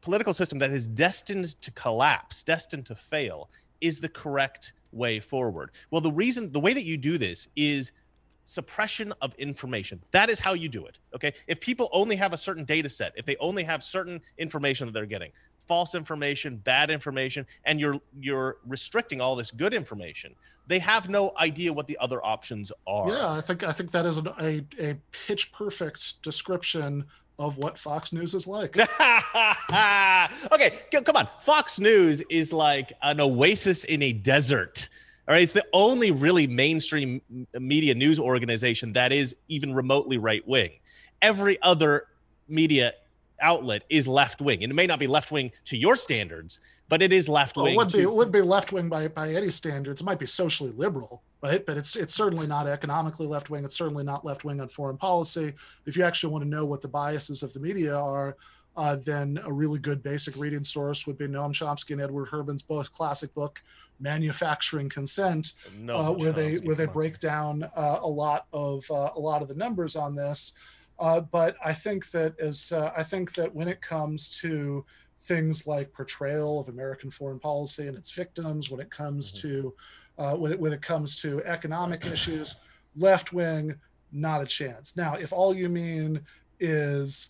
political 0.00 0.32
system 0.32 0.58
that 0.60 0.70
is 0.70 0.86
destined 0.86 1.60
to 1.60 1.70
collapse, 1.72 2.42
destined 2.42 2.86
to 2.86 2.94
fail, 2.94 3.50
is 3.82 4.00
the 4.00 4.08
correct 4.08 4.72
way 4.90 5.20
forward? 5.20 5.72
Well, 5.90 6.00
the 6.00 6.12
reason, 6.12 6.50
the 6.50 6.60
way 6.60 6.72
that 6.72 6.84
you 6.84 6.96
do 6.96 7.18
this 7.18 7.46
is 7.56 7.92
suppression 8.46 9.12
of 9.20 9.34
information. 9.34 10.00
That 10.12 10.30
is 10.30 10.40
how 10.40 10.54
you 10.54 10.68
do 10.68 10.86
it. 10.86 10.98
Okay. 11.14 11.34
If 11.46 11.60
people 11.60 11.90
only 11.92 12.16
have 12.16 12.32
a 12.32 12.38
certain 12.38 12.64
data 12.64 12.88
set, 12.88 13.12
if 13.16 13.26
they 13.26 13.36
only 13.36 13.64
have 13.64 13.84
certain 13.84 14.22
information 14.38 14.86
that 14.86 14.92
they're 14.92 15.04
getting, 15.04 15.32
false 15.66 15.94
information, 15.94 16.56
bad 16.56 16.90
information, 16.90 17.46
and 17.64 17.78
you're 17.78 18.00
you're 18.18 18.56
restricting 18.66 19.20
all 19.20 19.36
this 19.36 19.50
good 19.50 19.74
information. 19.74 20.34
They 20.68 20.78
have 20.80 21.08
no 21.08 21.32
idea 21.38 21.72
what 21.72 21.86
the 21.86 21.96
other 21.98 22.24
options 22.24 22.72
are. 22.86 23.08
Yeah, 23.08 23.30
I 23.30 23.40
think 23.40 23.62
I 23.64 23.72
think 23.72 23.90
that 23.90 24.06
is 24.06 24.18
a 24.18 24.34
a, 24.40 24.64
a 24.80 24.96
pitch 25.26 25.52
perfect 25.52 26.22
description 26.22 27.04
of 27.38 27.58
what 27.58 27.78
Fox 27.78 28.12
News 28.12 28.34
is 28.34 28.46
like. 28.46 28.78
okay, 30.52 30.78
come 30.90 31.16
on. 31.16 31.28
Fox 31.40 31.78
News 31.78 32.22
is 32.30 32.52
like 32.52 32.92
an 33.02 33.20
oasis 33.20 33.84
in 33.84 34.02
a 34.02 34.12
desert. 34.12 34.88
All 35.28 35.34
right, 35.34 35.42
it's 35.42 35.52
the 35.52 35.66
only 35.72 36.12
really 36.12 36.46
mainstream 36.46 37.20
media 37.58 37.94
news 37.94 38.20
organization 38.20 38.92
that 38.92 39.12
is 39.12 39.34
even 39.48 39.74
remotely 39.74 40.18
right 40.18 40.46
wing. 40.46 40.70
Every 41.20 41.60
other 41.62 42.06
media 42.48 42.92
outlet 43.40 43.82
is 43.90 44.06
left 44.06 44.40
wing, 44.40 44.62
and 44.62 44.70
it 44.70 44.74
may 44.74 44.86
not 44.86 45.00
be 45.00 45.08
left 45.08 45.32
wing 45.32 45.50
to 45.64 45.76
your 45.76 45.96
standards, 45.96 46.60
but 46.88 47.02
it 47.02 47.12
is 47.12 47.28
left 47.28 47.56
wing. 47.56 47.76
Well, 47.76 47.86
it 47.86 47.92
would 47.92 47.92
be 47.92 48.06
would 48.06 48.32
be 48.32 48.40
left 48.40 48.70
wing 48.72 48.88
by 48.88 49.08
by 49.08 49.34
any 49.34 49.50
standards. 49.50 50.00
It 50.00 50.04
might 50.04 50.20
be 50.20 50.26
socially 50.26 50.70
liberal, 50.70 51.22
right? 51.42 51.64
But 51.66 51.76
it's 51.76 51.96
it's 51.96 52.14
certainly 52.14 52.46
not 52.46 52.68
economically 52.68 53.26
left 53.26 53.50
wing. 53.50 53.64
It's 53.64 53.76
certainly 53.76 54.04
not 54.04 54.24
left 54.24 54.44
wing 54.44 54.60
on 54.60 54.68
foreign 54.68 54.96
policy. 54.96 55.54
If 55.86 55.96
you 55.96 56.04
actually 56.04 56.32
want 56.32 56.44
to 56.44 56.48
know 56.48 56.64
what 56.64 56.82
the 56.82 56.88
biases 56.88 57.42
of 57.42 57.52
the 57.52 57.58
media 57.58 57.96
are, 57.96 58.36
uh, 58.76 58.96
then 58.96 59.40
a 59.44 59.52
really 59.52 59.78
good 59.78 60.02
basic 60.02 60.36
reading 60.36 60.62
source 60.62 61.06
would 61.06 61.16
be 61.16 61.26
Noam 61.26 61.52
Chomsky 61.52 61.92
and 61.92 62.00
Edward 62.00 62.26
Herman's 62.26 62.62
both 62.62 62.92
classic 62.92 63.34
book, 63.34 63.62
Manufacturing 64.00 64.88
Consent, 64.88 65.52
no, 65.78 65.96
uh, 65.96 66.10
where 66.12 66.32
they 66.32 66.56
where 66.56 66.76
they 66.76 66.86
break 66.86 67.18
down 67.18 67.62
uh, 67.74 67.98
a 68.02 68.08
lot 68.08 68.46
of 68.52 68.84
uh, 68.90 69.10
a 69.16 69.20
lot 69.20 69.42
of 69.42 69.48
the 69.48 69.54
numbers 69.54 69.96
on 69.96 70.14
this. 70.14 70.52
Uh, 70.98 71.20
but 71.20 71.56
I 71.64 71.72
think 71.72 72.10
that 72.10 72.38
as 72.40 72.72
uh, 72.72 72.92
I 72.96 73.02
think 73.02 73.34
that 73.34 73.54
when 73.54 73.68
it 73.68 73.80
comes 73.80 74.28
to 74.40 74.84
things 75.20 75.66
like 75.66 75.92
portrayal 75.92 76.60
of 76.60 76.68
American 76.68 77.10
foreign 77.10 77.38
policy 77.38 77.86
and 77.86 77.96
its 77.96 78.10
victims, 78.10 78.70
when 78.70 78.80
it 78.80 78.90
comes 78.90 79.32
mm-hmm. 79.32 79.48
to 79.48 79.74
uh, 80.18 80.36
when 80.36 80.52
it 80.52 80.60
when 80.60 80.72
it 80.72 80.82
comes 80.82 81.20
to 81.22 81.42
economic 81.44 82.06
issues, 82.12 82.56
left 82.96 83.32
wing, 83.32 83.74
not 84.12 84.42
a 84.42 84.46
chance. 84.46 84.96
Now, 84.96 85.14
if 85.14 85.32
all 85.32 85.54
you 85.54 85.68
mean 85.68 86.20
is 86.58 87.28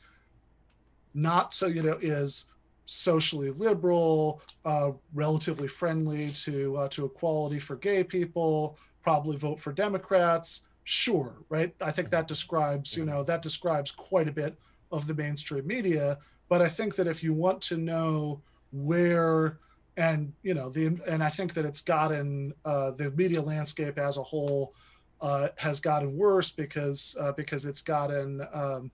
not 1.14 1.54
so 1.54 1.66
you 1.66 1.82
know 1.82 1.98
is 2.00 2.46
socially 2.86 3.50
liberal, 3.50 4.40
uh, 4.64 4.92
relatively 5.12 5.68
friendly 5.68 6.30
to 6.30 6.76
uh, 6.76 6.88
to 6.88 7.04
equality 7.04 7.58
for 7.58 7.76
gay 7.76 8.02
people, 8.02 8.78
probably 9.02 9.36
vote 9.36 9.60
for 9.60 9.72
Democrats. 9.72 10.62
Sure 10.84 11.34
right? 11.48 11.74
I 11.80 11.90
think 11.90 12.10
that 12.10 12.28
describes 12.28 12.96
you 12.96 13.04
know 13.04 13.22
that 13.24 13.42
describes 13.42 13.90
quite 13.90 14.28
a 14.28 14.32
bit 14.32 14.56
of 14.90 15.06
the 15.06 15.14
mainstream 15.14 15.66
media. 15.66 16.18
But 16.48 16.62
i 16.62 16.68
think 16.68 16.94
that 16.96 17.08
if 17.08 17.22
you 17.24 17.34
want 17.34 17.60
to 17.62 17.76
know 17.76 18.40
where 18.72 19.58
and 19.96 20.32
you 20.42 20.54
know 20.54 20.68
the 20.68 20.98
and 21.06 21.22
i 21.22 21.28
think 21.28 21.54
that 21.54 21.64
it's 21.64 21.80
gotten 21.80 22.52
uh, 22.64 22.90
the 22.92 23.10
media 23.12 23.40
landscape 23.40 23.98
as 23.98 24.16
a 24.16 24.22
whole 24.22 24.74
uh, 25.20 25.48
has 25.56 25.80
gotten 25.80 26.16
worse 26.16 26.52
because 26.52 27.16
uh, 27.20 27.32
because 27.32 27.64
it's 27.64 27.80
gotten 27.80 28.46
um, 28.52 28.90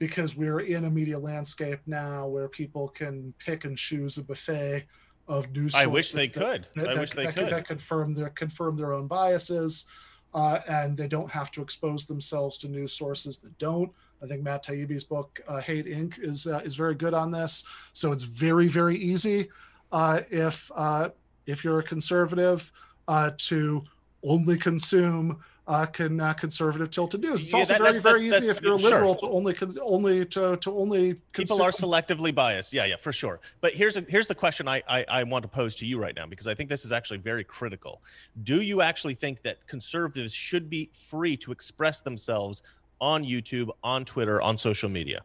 because 0.00 0.34
we're 0.34 0.60
in 0.60 0.86
a 0.86 0.90
media 0.90 1.18
landscape 1.18 1.78
now 1.86 2.26
where 2.26 2.48
people 2.48 2.88
can 2.88 3.32
pick 3.38 3.64
and 3.64 3.78
choose 3.78 4.16
a 4.16 4.24
buffet 4.24 4.86
of 5.28 5.48
news. 5.52 5.76
I 5.76 5.86
wish 5.86 6.10
they 6.10 6.26
that, 6.26 6.34
could. 6.34 6.66
That, 6.74 6.90
I 6.90 6.94
that, 6.94 7.00
wish 7.00 7.10
they 7.10 7.26
that, 7.26 7.34
could. 7.34 7.52
That 7.52 7.68
confirm 7.68 8.14
their 8.14 8.30
confirm 8.30 8.76
their 8.76 8.92
own 8.92 9.06
biases 9.06 9.86
uh, 10.34 10.60
and 10.66 10.96
they 10.96 11.06
don't 11.06 11.30
have 11.30 11.50
to 11.52 11.62
expose 11.62 12.06
themselves 12.06 12.58
to 12.58 12.68
news 12.68 12.92
sources 12.92 13.38
that 13.38 13.56
don't. 13.58 13.92
I 14.22 14.26
think 14.26 14.42
Matt 14.42 14.64
Taibbi's 14.64 15.04
book 15.04 15.40
uh, 15.46 15.60
Hate 15.60 15.86
Inc. 15.86 16.18
is 16.18 16.46
uh, 16.46 16.60
is 16.64 16.76
very 16.76 16.94
good 16.94 17.14
on 17.14 17.30
this. 17.30 17.64
So 17.92 18.10
it's 18.10 18.24
very 18.24 18.68
very 18.68 18.96
easy 18.96 19.50
uh, 19.92 20.22
if 20.30 20.70
uh, 20.74 21.10
if 21.46 21.62
you're 21.62 21.80
a 21.80 21.84
conservative 21.84 22.72
uh, 23.06 23.32
to 23.36 23.84
only 24.22 24.56
consume 24.56 25.42
uh, 25.70 25.86
can 25.86 26.20
uh, 26.20 26.32
conservative 26.32 26.90
tilted 26.90 27.20
news. 27.20 27.44
It's 27.44 27.52
yeah, 27.52 27.60
also 27.60 27.74
that, 27.74 27.78
very, 27.78 27.92
that's, 27.92 28.02
very 28.02 28.14
that's, 28.28 28.42
easy 28.42 28.46
that's, 28.48 28.58
if 28.58 28.64
you're 28.64 28.72
a 28.72 28.76
liberal 28.76 29.14
to 29.14 29.26
only 29.28 29.54
only 29.80 30.26
to, 30.26 30.56
to 30.56 30.72
only 30.76 31.14
people 31.32 31.62
are 31.62 31.70
selectively 31.70 32.34
biased. 32.34 32.74
Yeah, 32.74 32.86
yeah, 32.86 32.96
for 32.96 33.12
sure. 33.12 33.38
But 33.60 33.74
here's 33.74 33.96
a, 33.96 34.00
here's 34.08 34.26
the 34.26 34.34
question 34.34 34.66
I, 34.66 34.82
I 34.88 35.04
I 35.08 35.22
want 35.22 35.44
to 35.44 35.48
pose 35.48 35.76
to 35.76 35.86
you 35.86 35.98
right 35.98 36.14
now 36.14 36.26
because 36.26 36.48
I 36.48 36.54
think 36.54 36.68
this 36.68 36.84
is 36.84 36.90
actually 36.90 37.18
very 37.18 37.44
critical. 37.44 38.02
Do 38.42 38.62
you 38.62 38.82
actually 38.82 39.14
think 39.14 39.42
that 39.42 39.64
conservatives 39.68 40.34
should 40.34 40.68
be 40.68 40.90
free 40.92 41.36
to 41.36 41.52
express 41.52 42.00
themselves 42.00 42.62
on 43.00 43.24
YouTube, 43.24 43.70
on 43.84 44.04
Twitter, 44.04 44.42
on 44.42 44.58
social 44.58 44.88
media? 44.88 45.22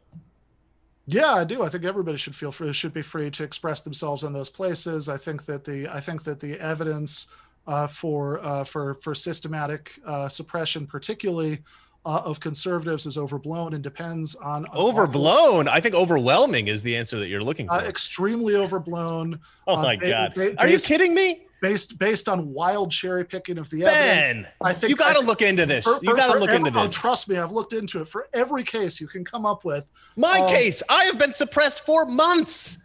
Yeah, 1.08 1.34
I 1.34 1.44
do. 1.44 1.64
I 1.64 1.70
think 1.70 1.86
everybody 1.86 2.18
should 2.18 2.36
feel 2.36 2.52
free, 2.52 2.72
should 2.74 2.94
be 2.94 3.04
free 3.04 3.30
to 3.32 3.44
express 3.44 3.82
themselves 3.82 4.24
in 4.24 4.34
those 4.34 4.50
places. 4.50 5.10
I 5.10 5.18
think 5.18 5.46
that 5.46 5.64
the 5.64 5.88
I 5.88 6.00
think 6.00 6.24
that 6.24 6.40
the 6.40 6.60
evidence 6.60 7.28
uh, 7.68 7.88
for 7.88 8.44
uh, 8.44 8.64
for 8.64 8.96
for 8.96 9.16
systematic 9.16 9.94
uh, 10.06 10.28
suppression, 10.30 10.86
particularly 10.86 11.60
uh, 12.06 12.22
of 12.26 12.40
conservatives, 12.40 13.06
is 13.06 13.18
overblown 13.18 13.74
and 13.74 13.84
depends 13.84 14.36
on 14.36 14.66
overblown. 14.74 15.68
I 15.68 15.80
think 15.80 15.96
overwhelming 15.96 16.68
is 16.68 16.84
the 16.84 16.96
answer 16.96 17.20
that 17.20 17.28
you're 17.28 17.44
looking 17.44 17.70
uh, 17.70 17.80
for. 17.80 17.86
extremely 17.86 18.56
overblown. 18.56 19.40
Oh 19.68 19.82
my 19.82 19.96
god! 19.96 20.34
Ba- 20.36 20.56
Are 20.60 20.68
you 20.68 20.80
kidding 20.80 21.14
me? 21.14 21.42
Based 21.62 21.98
based 21.98 22.30
on 22.30 22.54
wild 22.54 22.92
cherry 22.92 23.26
picking 23.26 23.58
of 23.58 23.70
the 23.72 23.82
ben, 23.82 23.88
evidence, 23.88 24.48
I 24.62 24.74
think 24.74 24.90
you 24.92 24.96
got 24.96 25.14
to 25.14 25.26
look 25.26 25.42
into 25.42 25.66
this. 25.66 25.86
For, 25.86 25.98
you 26.04 26.16
got 26.16 26.32
to 26.32 26.40
look 26.40 26.50
every, 26.50 26.68
into 26.68 26.80
this. 26.80 26.94
trust 26.94 27.28
me, 27.28 27.38
I've 27.38 27.54
looked 27.54 27.74
into 27.74 28.02
it. 28.02 28.08
For 28.08 28.28
every 28.34 28.64
case 28.64 29.02
you 29.02 29.08
can 29.08 29.26
come 29.26 29.46
up 29.46 29.64
with, 29.66 29.90
my 30.16 30.42
um, 30.42 30.50
case, 30.50 30.84
I 30.90 31.06
have 31.06 31.18
been 31.18 31.32
suppressed 31.32 31.84
for 31.86 32.06
months 32.06 32.85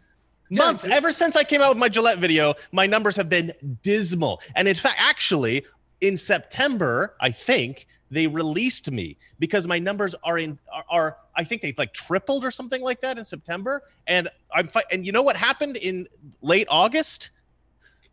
months. 0.50 0.86
yeah, 0.86 0.94
ever 0.94 1.12
since 1.12 1.36
i 1.36 1.44
came 1.44 1.60
out 1.60 1.68
with 1.68 1.78
my 1.78 1.88
gillette 1.88 2.18
video 2.18 2.54
my 2.72 2.86
numbers 2.86 3.16
have 3.16 3.28
been 3.28 3.52
dismal. 3.82 4.40
And 4.56 4.66
in 4.68 4.74
fact 4.74 4.96
actually 4.98 5.64
in 6.00 6.16
september 6.16 7.14
i 7.20 7.30
think 7.30 7.86
they 8.10 8.26
released 8.26 8.90
me 8.90 9.16
because 9.38 9.68
my 9.68 9.78
numbers 9.78 10.14
are 10.24 10.38
in 10.38 10.58
are, 10.72 10.84
are 10.90 11.16
i 11.36 11.44
think 11.44 11.62
they 11.62 11.72
like 11.78 11.92
tripled 11.94 12.44
or 12.44 12.50
something 12.50 12.82
like 12.82 13.00
that 13.00 13.18
in 13.18 13.24
september. 13.24 13.82
And 14.06 14.28
i'm 14.54 14.68
fi- 14.68 14.84
and 14.90 15.06
you 15.06 15.12
know 15.12 15.22
what 15.22 15.36
happened 15.36 15.76
in 15.76 16.08
late 16.42 16.66
august? 16.70 17.30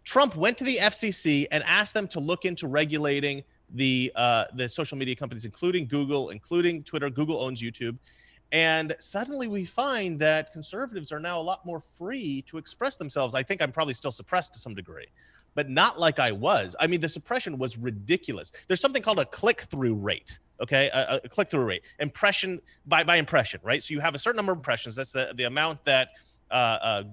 Trump 0.04 0.36
went 0.36 0.58
to 0.60 0.64
the 0.64 0.78
fcc 0.78 1.48
and 1.52 1.64
asked 1.64 1.94
them 1.94 2.08
to 2.10 2.20
look 2.20 2.46
into 2.46 2.68
regulating 2.68 3.44
the 3.74 4.12
uh, 4.16 4.46
the 4.56 4.70
social 4.70 4.98
media 4.98 5.16
companies 5.16 5.44
including 5.44 5.88
google 5.88 6.30
including 6.30 6.84
twitter. 6.84 7.10
Google 7.10 7.42
owns 7.42 7.62
youtube 7.62 7.98
and 8.52 8.96
suddenly 9.00 9.48
we 9.48 9.66
find 9.66 10.20
that 10.20 10.54
conservatives 10.54 11.12
are 11.12 11.20
now 11.20 11.40
a 11.40 11.42
lot 11.42 11.66
more 11.66 11.82
free 11.98 12.44
to 12.44 12.58
express 12.58 12.98
themselves. 12.98 13.36
I 13.36 13.44
think 13.44 13.62
I'm 13.62 13.72
probably 13.72 13.94
still 13.94 14.12
suppressed 14.12 14.54
to 14.54 14.60
some 14.60 14.74
degree, 14.74 15.08
but 15.56 15.70
not 15.70 16.00
like 16.00 16.20
I 16.20 16.32
was. 16.32 16.76
I 16.80 16.88
mean, 16.88 17.02
the 17.02 17.10
suppression 17.10 17.58
was 17.58 17.78
ridiculous. 17.78 18.52
There's 18.68 18.82
something 18.82 19.02
called 19.02 19.20
a 19.20 19.26
click 19.26 19.62
through 19.62 19.96
rate. 19.96 20.40
Okay, 20.60 20.90
a, 20.92 21.22
a 21.24 21.30
click 21.30 21.52
through 21.52 21.66
rate, 21.66 21.94
impression 22.00 22.60
by 22.88 23.04
by 23.04 23.18
impression, 23.18 23.60
right? 23.64 23.84
So 23.84 23.94
you 23.94 24.00
have 24.00 24.16
a 24.16 24.20
certain 24.20 24.38
number 24.38 24.54
of 24.54 24.58
impressions. 24.58 24.96
That's 24.96 25.12
the 25.12 25.32
the 25.36 25.44
amount 25.44 25.84
that 25.86 26.10
uh, 26.52 26.54
uh, 26.54 27.04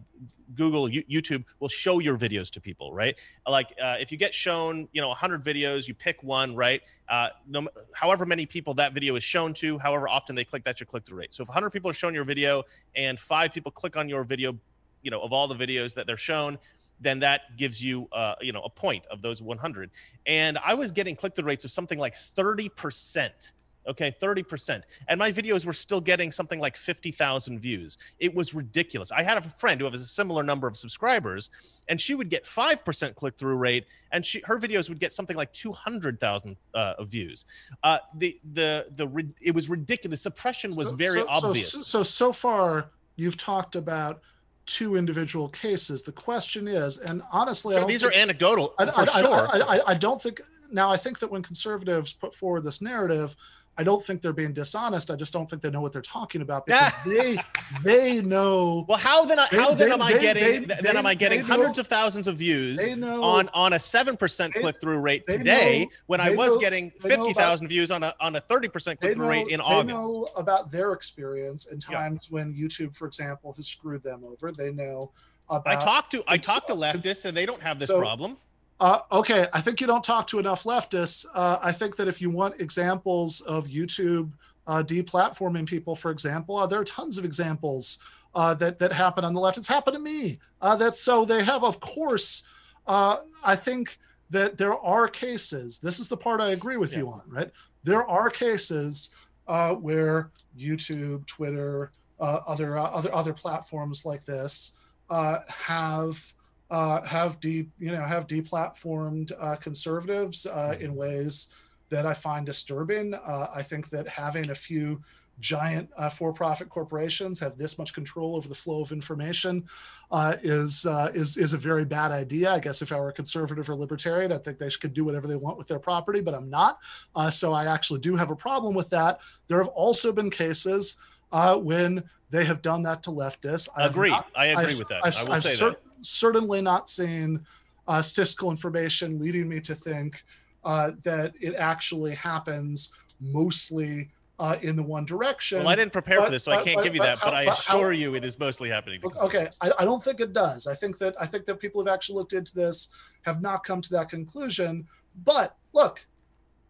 Google, 0.55 0.89
YouTube 0.89 1.45
will 1.59 1.69
show 1.69 1.99
your 1.99 2.17
videos 2.17 2.51
to 2.51 2.61
people, 2.61 2.93
right? 2.93 3.19
Like 3.49 3.75
uh, 3.83 3.97
if 3.99 4.13
you 4.13 4.19
get 4.19 4.35
shown, 4.35 4.89
you 4.93 5.01
know, 5.01 5.09
100 5.09 5.43
videos, 5.43 5.89
you 5.89 5.95
pick 5.95 6.23
one, 6.23 6.55
right? 6.55 6.83
Uh, 7.09 7.29
no, 7.49 7.69
however 7.95 8.27
many 8.27 8.47
people 8.47 8.75
that 8.75 8.93
video 8.93 9.17
is 9.17 9.25
shown 9.25 9.53
to, 9.55 9.79
however 9.79 10.09
often 10.09 10.37
they 10.37 10.45
click, 10.45 10.65
that's 10.65 10.81
your 10.81 10.87
click 10.87 11.07
through 11.07 11.19
rate. 11.19 11.35
So 11.35 11.43
if 11.43 11.49
100 11.49 11.71
people 11.71 11.91
are 11.91 11.95
shown 11.95 12.15
your 12.15 12.25
video 12.25 12.63
and 12.95 13.19
five 13.19 13.53
people 13.53 13.73
click 13.73 13.97
on 13.97 14.09
your 14.09 14.25
video, 14.25 14.57
you 15.03 15.11
know, 15.11 15.21
of 15.21 15.33
all 15.33 15.49
the 15.49 15.57
videos 15.57 15.95
that 15.95 16.07
they're 16.07 16.17
shown, 16.17 16.59
then 17.01 17.19
that 17.21 17.57
gives 17.57 17.83
you, 17.83 18.09
uh, 18.13 18.35
you 18.41 18.53
know, 18.53 18.63
a 18.63 18.71
point 18.71 19.05
of 19.11 19.21
those 19.23 19.43
100. 19.43 19.91
And 20.27 20.59
I 20.65 20.75
was 20.75 20.91
getting 20.91 21.17
click 21.17 21.35
through 21.35 21.45
rates 21.45 21.65
of 21.65 21.71
something 21.71 21.99
like 21.99 22.15
30 22.15 22.69
percent 22.71 23.53
okay 23.87 24.15
30% 24.21 24.83
and 25.09 25.19
my 25.19 25.33
videos 25.33 25.67
were 25.67 25.73
still 25.73 26.01
getting 26.01 26.33
something 26.33 26.61
like 26.61 26.77
50,000 26.77 27.59
views. 27.61 27.99
It 28.19 28.35
was 28.35 28.55
ridiculous. 28.55 29.13
I 29.13 29.23
had 29.23 29.39
a 29.39 29.43
friend 29.43 29.81
who 29.81 29.89
has 29.89 30.01
a 30.01 30.07
similar 30.07 30.43
number 30.43 30.67
of 30.67 30.77
subscribers 30.77 31.51
and 31.89 32.01
she 32.01 32.15
would 32.15 32.29
get 32.29 32.45
5% 32.45 33.15
click-through 33.15 33.57
rate 33.57 33.87
and 34.13 34.25
she 34.25 34.43
her 34.45 34.59
videos 34.59 34.89
would 34.89 35.01
get 35.01 35.13
something 35.13 35.37
like 35.37 35.53
200,000 35.53 36.57
uh, 36.75 37.05
views. 37.05 37.45
Uh, 37.83 37.99
the 38.17 38.39
the 38.53 38.87
the 38.97 39.27
it 39.41 39.55
was 39.55 39.69
ridiculous. 39.69 40.23
Suppression 40.23 40.75
was 40.77 40.89
so, 40.89 40.97
very 40.97 41.21
so, 41.21 41.27
obvious. 41.29 41.71
so, 41.71 41.83
so 41.83 42.03
so 42.03 42.33
far 42.33 42.91
you've 43.17 43.37
talked 43.37 43.77
about 43.77 44.21
two 44.67 44.97
individual 44.97 45.49
cases. 45.49 46.03
The 46.03 46.13
question 46.13 46.67
is 46.67 46.99
and 46.99 47.23
honestly 47.31 47.77
these 47.87 48.03
think, 48.03 48.15
are 48.15 48.17
anecdotal 48.17 48.75
I, 48.79 48.87
for 48.91 49.01
I, 49.01 49.21
sure. 49.21 49.49
I, 49.53 49.77
I, 49.77 49.81
I 49.89 49.95
don't 49.95 50.21
think 50.21 50.41
now 50.71 50.91
i 50.91 50.97
think 50.97 51.19
that 51.19 51.31
when 51.31 51.43
conservatives 51.43 52.15
put 52.15 52.35
forward 52.35 52.65
this 52.65 52.81
narrative 52.81 53.37
I 53.77 53.83
don't 53.83 54.05
think 54.05 54.23
they're 54.23 54.33
being 54.33 54.53
dishonest. 54.53 55.11
I 55.11 55.17
just 55.17 55.33
don't 55.33 55.51
think 55.51 55.61
they 55.61 55.71
know 55.71 55.81
what 55.81 55.93
they're 55.93 56.03
talking 56.03 56.43
about 56.43 56.67
because 56.67 56.93
they 57.07 57.39
they 57.83 58.23
know. 58.23 58.85
Well, 58.89 58.99
how 58.99 59.25
then? 59.25 59.39
How 59.39 59.71
they, 59.71 59.87
then 59.87 59.93
am 59.93 60.03
I 60.03 60.13
getting? 60.13 60.67
They, 60.67 60.77
then 60.81 60.97
am 60.97 61.07
I 61.07 61.15
getting 61.15 61.41
hundreds 61.41 61.79
know, 61.79 61.83
of 61.83 61.89
thousands 61.89 62.29
of 62.29 62.37
views 62.37 62.87
know, 62.97 63.23
on 63.23 63.49
on 63.53 63.73
a 63.73 63.79
seven 63.79 64.17
percent 64.17 64.55
click 64.55 64.81
through 64.81 65.01
rate 65.01 65.27
today 65.27 65.89
when 66.07 66.21
I 66.21 66.31
was 66.31 66.57
getting 66.59 66.91
fifty 67.01 67.33
thousand 67.33 67.69
views 67.69 67.91
on 67.91 68.03
a 68.05 68.15
on 68.21 68.37
a 68.37 68.41
thirty 68.41 68.69
percent 68.69 69.01
click 69.01 69.15
through 69.15 69.29
rate 69.29 69.49
in 69.49 69.61
August? 69.61 69.89
They 69.89 69.95
know 69.95 70.29
about 70.37 70.71
their 70.71 70.93
experience 70.93 71.67
and 71.67 71.83
times 71.83 72.29
yeah. 72.31 72.35
when 72.35 72.55
YouTube, 72.55 72.95
for 72.95 73.09
example, 73.09 73.53
has 73.55 73.67
screwed 73.67 74.03
them 74.03 74.23
over. 74.25 74.53
They 74.53 74.71
know 74.71 75.11
about. 75.49 75.67
I 75.67 75.81
talked 75.81 76.13
to 76.13 76.23
I 76.29 76.37
talked 76.37 76.69
to 76.69 76.75
leftists 76.75 77.25
and 77.25 77.37
they 77.37 77.47
don't 77.47 77.63
have 77.63 77.79
this 77.79 77.89
so- 77.89 77.99
problem. 77.99 78.37
Uh, 78.85 79.01
okay, 79.13 79.47
I 79.55 79.63
think 79.63 79.81
you 79.81 79.87
don't 79.87 80.05
talk 80.05 80.27
to 80.27 80.39
enough 80.39 80.65
leftists. 80.65 81.25
Uh, 81.35 81.57
I 81.63 81.73
think 81.73 81.97
that 81.97 82.07
if 82.07 82.21
you 82.21 82.29
want 82.29 82.61
examples 82.61 83.41
of 83.41 83.67
YouTube 83.67 84.31
uh, 84.67 84.83
deplatforming 84.83 85.67
people, 85.67 85.97
for 85.97 86.11
example, 86.11 86.59
uh, 86.59 86.67
there 86.67 86.81
are 86.83 86.85
tons 86.85 87.17
of 87.17 87.25
examples 87.25 87.99
uh, 88.35 88.53
that 88.53 88.79
that 88.81 88.93
happen 88.93 89.25
on 89.25 89.33
the 89.33 89.41
left. 89.41 89.57
It's 89.57 89.69
happened 89.69 89.95
to 89.95 90.03
me. 90.03 90.39
Uh, 90.61 90.77
that's 90.77 91.01
so 91.01 91.25
they 91.25 91.43
have, 91.43 91.65
of 91.65 91.81
course. 91.81 92.47
Uh, 92.87 93.21
I 93.43 93.57
think 93.57 93.99
that 94.29 94.59
there 94.59 94.79
are 94.79 95.09
cases. 95.09 95.79
This 95.79 95.99
is 95.99 96.09
the 96.09 96.19
part 96.19 96.43
I 96.43 96.51
agree 96.51 96.77
with 96.77 96.95
you 96.95 97.09
on, 97.09 97.23
right? 97.27 97.51
There 97.85 98.07
are 98.07 98.29
cases 98.29 99.09
uh, 99.49 99.73
where 99.77 100.31
YouTube, 100.59 101.25
Twitter, 101.25 101.91
uh, 102.21 102.41
other 102.47 102.77
uh, 102.77 102.91
other 102.91 103.15
other 103.15 103.33
platforms 103.33 104.05
like 104.05 104.27
this 104.27 104.73
uh, 105.09 105.39
have 105.49 106.35
uh, 106.75 107.01
have 107.17 107.39
de 107.41 107.57
you 107.79 107.93
know 107.93 108.03
have 108.15 108.27
deplatformed 108.27 109.31
uh, 109.41 109.57
conservatives 109.57 110.47
uh, 110.47 110.75
in 110.81 110.95
ways 110.97 111.49
that 111.91 112.05
I 112.07 112.15
find 112.15 112.45
disturbing. 112.47 113.15
Uh, 113.15 113.47
I 113.55 113.63
think 113.63 113.89
that 113.91 114.09
having 114.09 114.51
a 114.51 114.55
few 114.55 115.01
giant 115.41 115.89
uh, 115.97 116.09
for-profit 116.09 116.69
corporations 116.69 117.41
have 117.41 117.59
this 117.59 117.77
much 117.77 117.93
control 117.93 118.37
over 118.37 118.49
the 118.49 118.55
flow 118.55 118.81
of 118.81 118.93
information 118.93 119.65
uh, 120.11 120.37
is 120.43 120.87
uh, 120.87 121.11
is 121.15 121.37
is 121.37 121.53
a 121.53 121.59
very 121.59 121.85
bad 121.85 122.11
idea. 122.11 122.51
I 122.53 122.59
guess 122.59 122.83
if 122.83 122.91
I 122.93 122.99
were 122.99 123.11
a 123.11 123.13
conservative 123.13 123.69
or 123.71 123.77
libertarian, 123.77 124.33
I 124.33 124.39
think 124.39 124.59
they 124.59 124.71
could 124.71 124.95
do 124.95 125.05
whatever 125.05 125.27
they 125.29 125.37
want 125.37 125.57
with 125.59 125.69
their 125.69 125.79
property, 125.81 126.21
but 126.21 126.35
I'm 126.35 126.51
not. 126.51 126.79
Uh, 127.15 127.31
so 127.31 127.53
I 127.53 127.67
actually 127.67 128.01
do 128.01 128.17
have 128.17 128.31
a 128.33 128.37
problem 128.37 128.75
with 128.75 128.91
that. 128.91 129.21
There 129.49 129.59
have 129.59 129.69
also 129.85 130.13
been 130.13 130.31
cases 130.31 130.97
uh, 131.31 131.57
when 131.71 132.03
they 132.31 132.45
have 132.45 132.63
done 132.63 132.83
that 132.83 133.03
to 133.05 133.11
leftists. 133.11 133.69
I 133.77 133.87
Agree. 133.87 134.11
not- 134.11 134.27
I 134.35 134.47
agree 134.47 134.65
I've- 134.73 134.79
with 134.81 134.89
that. 134.89 135.01
I've, 135.07 135.17
I 135.19 135.25
will 135.25 135.33
I've 135.35 135.43
say 135.45 135.55
cer- 135.55 135.71
that. 135.71 135.81
Certainly 136.05 136.61
not 136.63 136.89
seen 136.89 137.45
uh, 137.89 138.03
statistical 138.03 138.51
information 138.51 139.19
leading 139.19 139.49
me 139.49 139.61
to 139.61 139.75
think 139.75 140.25
uh, 140.65 140.93
that 141.03 141.33
it 141.41 141.55
actually 141.55 142.15
happens 142.15 142.93
mostly 143.21 144.11
uh, 144.39 144.57
in 144.63 144.75
the 144.75 144.83
one 144.83 145.05
direction. 145.05 145.59
Well, 145.59 145.69
I 145.69 145.77
didn't 145.77 145.93
prepare 145.93 146.19
but- 146.19 146.27
for 146.27 146.31
this, 146.33 146.45
so 146.45 146.53
I 146.53 146.63
can't 146.63 146.77
but- 146.77 146.85
give 146.85 146.95
you 146.95 147.01
but 147.01 147.07
that. 147.07 147.21
But 147.23 147.35
I 147.35 147.45
but 147.47 147.59
how- 147.59 147.79
assure 147.79 147.93
you, 147.93 148.15
it 148.15 148.25
is 148.25 148.39
mostly 148.39 148.69
happening. 148.69 149.01
Okay. 149.05 149.49
I, 149.61 149.73
I 149.79 149.85
don't 149.85 150.03
think 150.03 150.21
it 150.21 150.33
does. 150.33 150.67
I 150.67 150.75
think 150.75 150.99
that 150.99 151.15
I 151.21 151.27
think 151.27 151.45
that 151.47 151.61
people 151.61 151.81
who've 151.81 151.89
actually 151.93 152.17
looked 152.17 152.33
into 152.33 152.55
this 152.55 152.89
have 153.23 153.41
not 153.41 153.65
come 153.65 153.81
to 153.83 153.91
that 153.91 154.09
conclusion. 154.09 154.87
But 155.25 155.57
look, 155.73 156.05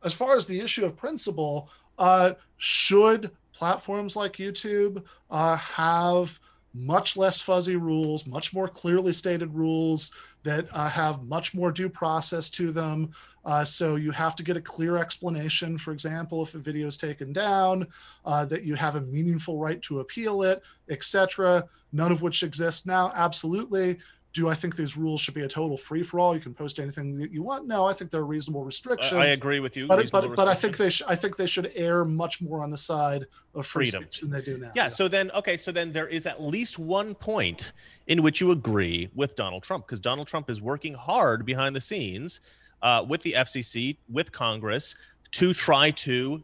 as 0.05 0.13
far 0.13 0.37
as 0.37 0.47
the 0.47 0.61
issue 0.61 0.85
of 0.85 0.97
principle, 0.97 1.71
uh, 1.99 2.33
should 2.59 3.31
platforms 3.55 4.17
like 4.17 4.35
YouTube 4.35 5.03
uh, 5.31 5.57
have 5.57 6.39
much 6.75 7.17
less 7.17 7.41
fuzzy 7.41 7.77
rules, 7.77 8.27
much 8.27 8.53
more 8.53 8.67
clearly 8.67 9.13
stated 9.13 9.55
rules 9.55 10.13
that 10.43 10.67
uh, 10.73 10.89
have 10.89 11.23
much 11.23 11.55
more 11.55 11.71
due 11.71 11.89
process 11.89 12.51
to 12.51 12.73
them. 12.73 13.11
Uh, 13.45 13.65
so 13.65 13.95
you 13.95 14.11
have 14.11 14.35
to 14.35 14.43
get 14.43 14.57
a 14.57 14.61
clear 14.61 14.97
explanation, 14.97 15.79
for 15.79 15.93
example, 15.93 16.43
if 16.43 16.55
a 16.55 16.59
video 16.59 16.89
is 16.89 16.97
taken 16.97 17.33
down, 17.33 17.87
uh, 18.25 18.45
that 18.45 18.65
you 18.65 18.75
have 18.75 18.97
a 18.97 19.01
meaningful 19.03 19.59
right 19.59 19.81
to 19.83 20.01
appeal 20.01 20.43
it, 20.43 20.63
etc. 20.91 21.65
None 21.93 22.11
of 22.11 22.23
which 22.23 22.43
exists 22.43 22.87
now. 22.87 23.13
Absolutely. 23.15 23.99
Do 24.35 24.49
I 24.49 24.55
think 24.55 24.75
these 24.75 24.97
rules 24.97 25.21
should 25.21 25.35
be 25.35 25.43
a 25.43 25.49
total 25.49 25.77
free 25.77 26.03
for 26.03 26.19
all? 26.19 26.35
You 26.35 26.41
can 26.41 26.55
post 26.55 26.81
anything 26.81 27.17
that 27.19 27.31
you 27.31 27.45
want. 27.45 27.69
No, 27.69 27.87
I 27.87 27.93
think 27.93 28.11
there 28.11 28.21
are 28.21 28.27
reasonable 28.27 28.65
restrictions. 28.65 29.13
I, 29.13 29.27
agree 29.27 29.61
with 29.61 29.77
you. 29.77 29.87
But, 29.87 30.11
but, 30.11 30.35
but 30.35 30.49
I 30.49 30.55
think 30.55 30.77
they 30.77 30.91
sh- 30.91 31.03
I 31.07 31.15
think 31.15 31.37
they 31.37 31.47
should 31.47 31.71
err 31.77 32.05
much 32.05 32.43
more 32.43 32.61
on 32.61 32.73
the 32.73 32.77
side 32.77 33.27
of 33.55 33.65
free 33.65 33.87
Freedom. 33.87 34.03
speech 34.03 34.23
than 34.23 34.31
they 34.31 34.43
do 34.43 34.59
now. 34.59 34.73
Yeah, 34.75 34.89
so 34.89 35.07
then 35.07 35.31
okay, 35.31 35.57
so 35.57 35.71
then 35.71 35.93
there 35.93 36.09
is 36.09 36.27
at 36.27 36.43
least 36.43 36.81
one 36.81 37.15
point 37.15 37.73
in 38.09 38.23
which 38.23 38.41
you 38.41 38.51
agree 38.51 39.09
with 39.15 39.37
Donald 39.37 39.63
Trump 39.63 39.87
because 39.87 40.01
Donald 40.01 40.27
Trump 40.27 40.51
is 40.51 40.61
working 40.61 40.95
hard 40.95 41.47
behind 41.47 41.77
the 41.77 41.81
scenes 41.81 42.41
uh, 42.83 43.05
with 43.09 43.23
the 43.23 43.35
FCC, 43.35 43.97
with 44.11 44.33
Congress 44.33 44.97
to 45.31 45.55
try 45.55 45.93
to 45.93 46.43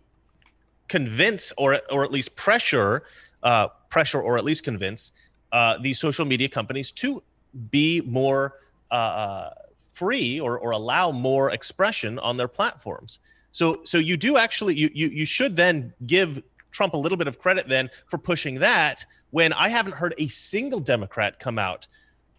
convince 0.87 1.53
or 1.59 1.81
or 1.91 2.05
at 2.05 2.13
least 2.13 2.37
pressure 2.37 3.03
uh, 3.43 3.67
pressure 3.91 4.21
or 4.21 4.39
at 4.39 4.45
least 4.45 4.63
convince 4.63 5.11
uh, 5.53 5.77
these 5.79 5.99
social 5.99 6.25
media 6.25 6.49
companies 6.49 6.93
to 6.93 7.23
be 7.71 8.01
more 8.03 8.55
uh, 8.91 8.95
uh, 8.95 9.55
free 9.93 10.41
or, 10.41 10.59
or 10.59 10.71
allow 10.71 11.11
more 11.11 11.51
expression 11.51 12.19
on 12.19 12.37
their 12.37 12.49
platforms. 12.49 13.19
So 13.53 13.81
so 13.85 13.99
you 13.99 14.17
do 14.17 14.37
actually 14.37 14.75
you 14.77 14.91
you 14.95 15.09
you 15.09 15.25
should 15.27 15.57
then 15.57 15.93
give 16.07 16.43
Trump 16.71 16.95
a 16.95 16.97
little 16.97 17.19
bit 17.19 17.27
of 17.27 17.39
credit 17.39 17.67
then 17.69 17.91
for 18.07 18.19
pushing 18.19 18.61
that 18.61 19.05
when 19.31 19.53
I 19.53 19.69
haven't 19.69 19.95
heard 19.95 20.15
a 20.19 20.29
single 20.29 20.81
Democrat 20.81 21.39
come 21.41 21.59
out 21.59 21.87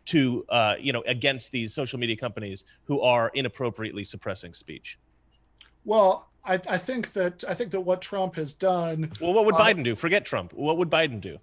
to 0.06 0.46
uh, 0.50 0.76
you 0.80 0.94
know 0.94 1.04
against 1.06 1.52
these 1.52 1.74
social 1.74 2.00
media 2.00 2.16
companies 2.16 2.64
who 2.86 3.02
are 3.02 3.30
inappropriately 3.34 4.04
suppressing 4.04 4.54
speech. 4.54 4.98
Well, 5.84 6.30
I, 6.46 6.56
I 6.68 6.78
think 6.78 7.14
that 7.14 7.44
I 7.48 7.54
think 7.54 7.72
that 7.72 7.82
what 7.82 8.02
Trump 8.02 8.36
has 8.36 8.54
done. 8.54 9.12
Well, 9.20 9.34
what 9.34 9.46
would 9.46 9.56
Uh, 9.56 9.60
Biden 9.60 9.84
do? 9.84 9.96
Forget 9.96 10.26
Trump. 10.26 10.54
What 10.54 10.78
would 10.78 10.90
Biden 10.90 11.20
do? 11.22 11.38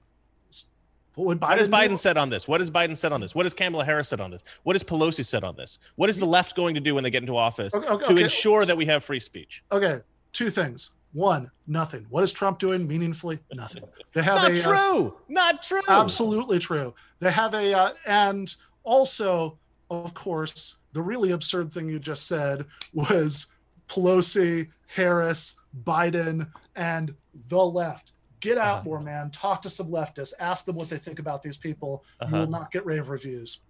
What? 1.19 1.41
What 1.41 1.59
has 1.59 1.67
do? 1.67 1.73
Biden 1.73 1.99
said 1.99 2.17
on 2.17 2.31
this? 2.31 2.47
What 2.47 2.61
has 2.61 2.71
Biden 2.71 2.97
said 2.97 3.13
on 3.13 3.21
this? 3.21 3.35
What 3.35 3.45
has 3.45 3.55
Kamala 3.55 3.85
Harris 3.85 4.09
said 4.09 4.21
on 4.21 4.31
this? 4.31 4.43
What 4.63 4.77
has 4.77 4.85
Pelosi 4.85 5.25
said 5.25 5.45
on 5.45 5.57
this? 5.57 5.79
What 5.97 6.09
is 6.09 6.19
the 6.19 6.27
left 6.27 6.57
going 6.57 6.75
to 6.75 6.81
do 6.81 6.95
when 6.95 7.05
they 7.05 7.11
get 7.11 7.23
into 7.23 7.37
office 7.37 7.75
Okay, 7.75 7.87
okay, 7.87 8.05
to 8.05 8.13
okay. 8.13 8.23
ensure 8.23 8.65
that 8.65 8.77
we 8.77 8.87
have 8.87 9.05
free 9.05 9.21
speech? 9.21 9.65
Okay, 9.73 10.01
two 10.33 10.51
things. 10.51 10.95
One, 11.13 11.51
nothing. 11.67 12.07
What 12.11 12.23
is 12.23 12.33
Trump 12.33 12.59
doing 12.59 12.87
meaningfully? 12.87 13.39
Nothing. 13.53 13.85
They 14.13 14.23
have 14.23 14.37
Not 14.37 14.51
a 14.51 14.61
uh, 14.61 14.63
true. 14.63 15.15
Not 15.29 15.63
true. 15.63 15.81
absolutely 15.89 16.59
true. 16.59 16.95
They 17.19 17.31
have 17.31 17.55
a 17.55 17.73
uh, 17.73 17.91
and 18.07 18.55
also, 18.85 19.59
of 19.91 20.15
course, 20.15 20.77
the 20.93 21.03
really 21.03 21.33
absurd 21.33 21.73
thing 21.73 21.89
you 21.89 21.99
just 21.99 22.27
said 22.27 22.67
was 22.93 23.51
Pelosi, 23.89 24.69
Harris, 24.87 25.59
Biden, 25.85 26.51
and 26.77 27.15
the 27.49 27.65
left. 27.65 28.13
Get 28.41 28.59
out 28.59 28.79
Uh-huh. 28.79 28.85
more, 28.85 29.01
man. 29.01 29.31
Talk 29.31 29.63
to 29.63 29.71
some 29.71 29.89
leftists. 29.89 30.33
Ask 30.39 30.65
them 30.65 30.77
what 30.77 30.89
they 30.89 30.99
think 30.99 31.19
about 31.19 31.43
these 31.43 31.57
people. 31.59 32.05
You 32.21 32.27
Uh-huh. 32.27 32.37
will 32.41 32.47
not 32.47 32.71
get 32.71 32.85
rave 32.87 33.09
reviews. 33.09 33.61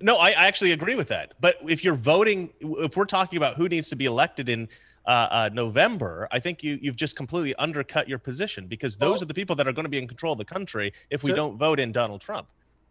No, 0.00 0.16
I, 0.18 0.28
I 0.30 0.46
actually 0.46 0.72
agree 0.72 0.94
with 0.94 1.08
that. 1.08 1.34
But 1.40 1.56
if 1.66 1.82
you're 1.84 1.94
voting, 1.94 2.52
if 2.60 2.96
we're 2.96 3.04
talking 3.06 3.36
about 3.38 3.54
who 3.56 3.68
needs 3.68 3.88
to 3.90 3.96
be 3.96 4.04
elected 4.06 4.48
in 4.48 4.68
uh, 5.06 5.10
uh, 5.30 5.50
November, 5.52 6.28
I 6.30 6.38
think 6.38 6.62
you 6.62 6.78
you've 6.82 6.94
just 6.96 7.16
completely 7.16 7.54
undercut 7.56 8.06
your 8.06 8.18
position 8.18 8.66
because 8.66 8.96
those 8.96 9.14
Well- 9.14 9.22
are 9.22 9.26
the 9.26 9.34
people 9.34 9.56
that 9.56 9.66
are 9.66 9.72
going 9.72 9.84
to 9.86 9.90
be 9.90 9.98
in 9.98 10.06
control 10.06 10.32
of 10.32 10.38
the 10.38 10.44
country 10.44 10.92
if 11.08 11.22
we 11.22 11.30
The- 11.30 11.36
don't 11.36 11.56
vote 11.56 11.80
in 11.80 11.90
Donald 11.90 12.20
Trump. 12.20 12.48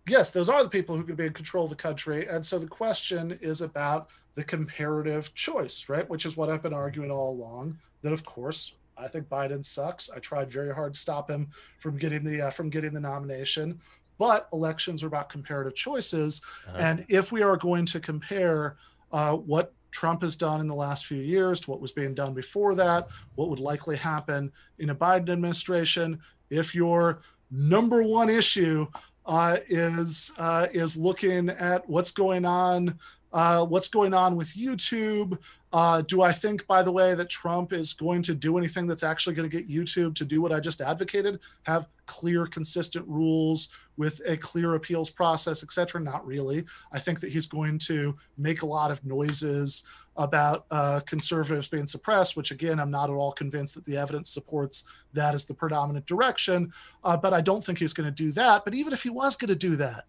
yes, 0.08 0.32
those 0.32 0.50
are 0.50 0.64
the 0.64 0.70
people 0.70 0.98
who 0.98 1.04
can 1.04 1.16
be 1.16 1.28
in 1.28 1.34
control 1.34 1.66
of 1.66 1.70
the 1.70 1.76
country. 1.76 2.28
And 2.28 2.44
so 2.44 2.58
the 2.58 2.68
question 2.68 3.38
is 3.42 3.62
about 3.62 4.10
the 4.34 4.44
comparative 4.44 5.32
choice, 5.36 5.88
right? 5.88 6.10
Which 6.10 6.26
is 6.26 6.36
what 6.36 6.50
I've 6.50 6.64
been 6.64 6.74
arguing 6.74 7.12
all 7.12 7.30
along. 7.32 7.78
That 8.02 8.12
of 8.12 8.26
course 8.26 8.74
I 9.00 9.08
think 9.08 9.28
Biden 9.30 9.64
sucks. 9.64 10.10
I 10.10 10.20
tried 10.20 10.52
very 10.52 10.74
hard 10.74 10.94
to 10.94 11.00
stop 11.00 11.30
him 11.30 11.48
from 11.80 11.98
getting 11.98 12.24
the 12.24 12.48
uh, 12.48 12.50
from 12.50 12.70
getting 12.70 12.94
the 12.94 13.00
nomination. 13.00 13.80
But 14.18 14.50
elections 14.52 15.02
are 15.04 15.08
about 15.08 15.30
comparative 15.30 15.76
choices, 15.76 16.42
Uh-huh. 16.68 16.78
and 16.78 17.06
if 17.08 17.32
we 17.32 17.42
are 17.42 17.56
going 17.58 17.86
to 17.88 18.00
compare 18.00 18.76
uh, 19.12 19.36
what 19.36 19.74
Trump 19.92 20.22
has 20.22 20.36
done 20.36 20.60
in 20.60 20.68
the 20.68 20.76
last 20.76 21.06
few 21.06 21.22
years 21.22 21.62
to 21.62 21.72
what 21.72 21.82
was 21.82 21.94
being 21.94 22.14
done 22.14 22.34
before 22.34 22.76
that, 22.76 23.08
what 23.36 23.50
would 23.50 23.60
likely 23.60 23.96
happen 23.96 24.52
in 24.78 24.90
a 24.90 24.96
Biden 24.96 25.30
administration, 25.30 26.20
if 26.50 26.76
your 26.76 27.22
number 27.50 28.04
one 28.04 28.30
issue 28.30 28.86
uh, 29.26 29.58
is 29.70 30.32
uh, 30.38 30.68
is 30.74 30.98
looking 30.98 31.50
at 31.50 31.88
what's 31.90 32.12
going 32.12 32.46
on, 32.46 33.00
uh, 33.32 33.66
what's 33.66 33.88
going 33.88 34.14
on 34.14 34.36
with 34.36 34.50
YouTube. 34.50 35.38
Uh, 35.72 36.02
do 36.02 36.24
I 36.24 36.32
think, 36.32 36.66
by 36.66 36.82
the 36.82 36.92
way, 36.92 37.14
that 37.14 37.30
Trump 37.30 37.74
is 37.74 37.94
going 37.94 38.24
to 38.24 38.34
do 38.34 38.58
anything 38.58 38.88
that's 38.88 39.04
actually 39.04 39.36
going 39.36 39.48
to 39.48 39.56
get 39.56 39.70
YouTube 39.70 40.16
to 40.16 40.26
do 40.26 40.42
what 40.42 40.52
I 40.52 40.60
just 40.60 40.82
advocated? 40.82 41.40
Have 41.64 41.88
clear, 42.08 42.48
consistent 42.48 43.08
rules 43.08 43.70
with 43.96 44.20
a 44.26 44.36
clear 44.36 44.74
appeals 44.74 45.12
process, 45.12 45.64
et 45.64 45.72
cetera? 45.72 46.02
Not 46.02 46.26
really. 46.26 46.66
I 46.92 46.98
think 46.98 47.20
that 47.20 47.32
he's 47.32 47.46
going 47.46 47.78
to 47.80 48.18
make 48.38 48.64
a 48.64 48.66
lot 48.66 48.90
of 48.90 49.06
noises 49.06 49.84
about 50.18 50.66
uh, 50.72 51.02
conservatives 51.06 51.70
being 51.70 51.88
suppressed, 51.88 52.36
which 52.36 52.50
again, 52.50 52.80
I'm 52.80 52.92
not 52.92 53.12
at 53.12 53.14
all 53.14 53.32
convinced 53.32 53.76
that 53.76 53.86
the 53.86 53.96
evidence 53.96 54.30
supports 54.30 54.86
that 55.14 55.36
as 55.36 55.46
the 55.46 55.54
predominant 55.54 56.08
direction. 56.08 56.74
Uh, 57.04 57.16
but 57.16 57.32
I 57.32 57.42
don't 57.42 57.64
think 57.64 57.78
he's 57.78 57.94
going 57.94 58.10
to 58.10 58.24
do 58.24 58.32
that. 58.32 58.66
But 58.66 58.74
even 58.74 58.92
if 58.92 59.04
he 59.04 59.12
was 59.12 59.38
going 59.38 59.50
to 59.50 59.56
do 59.56 59.76
that, 59.76 60.06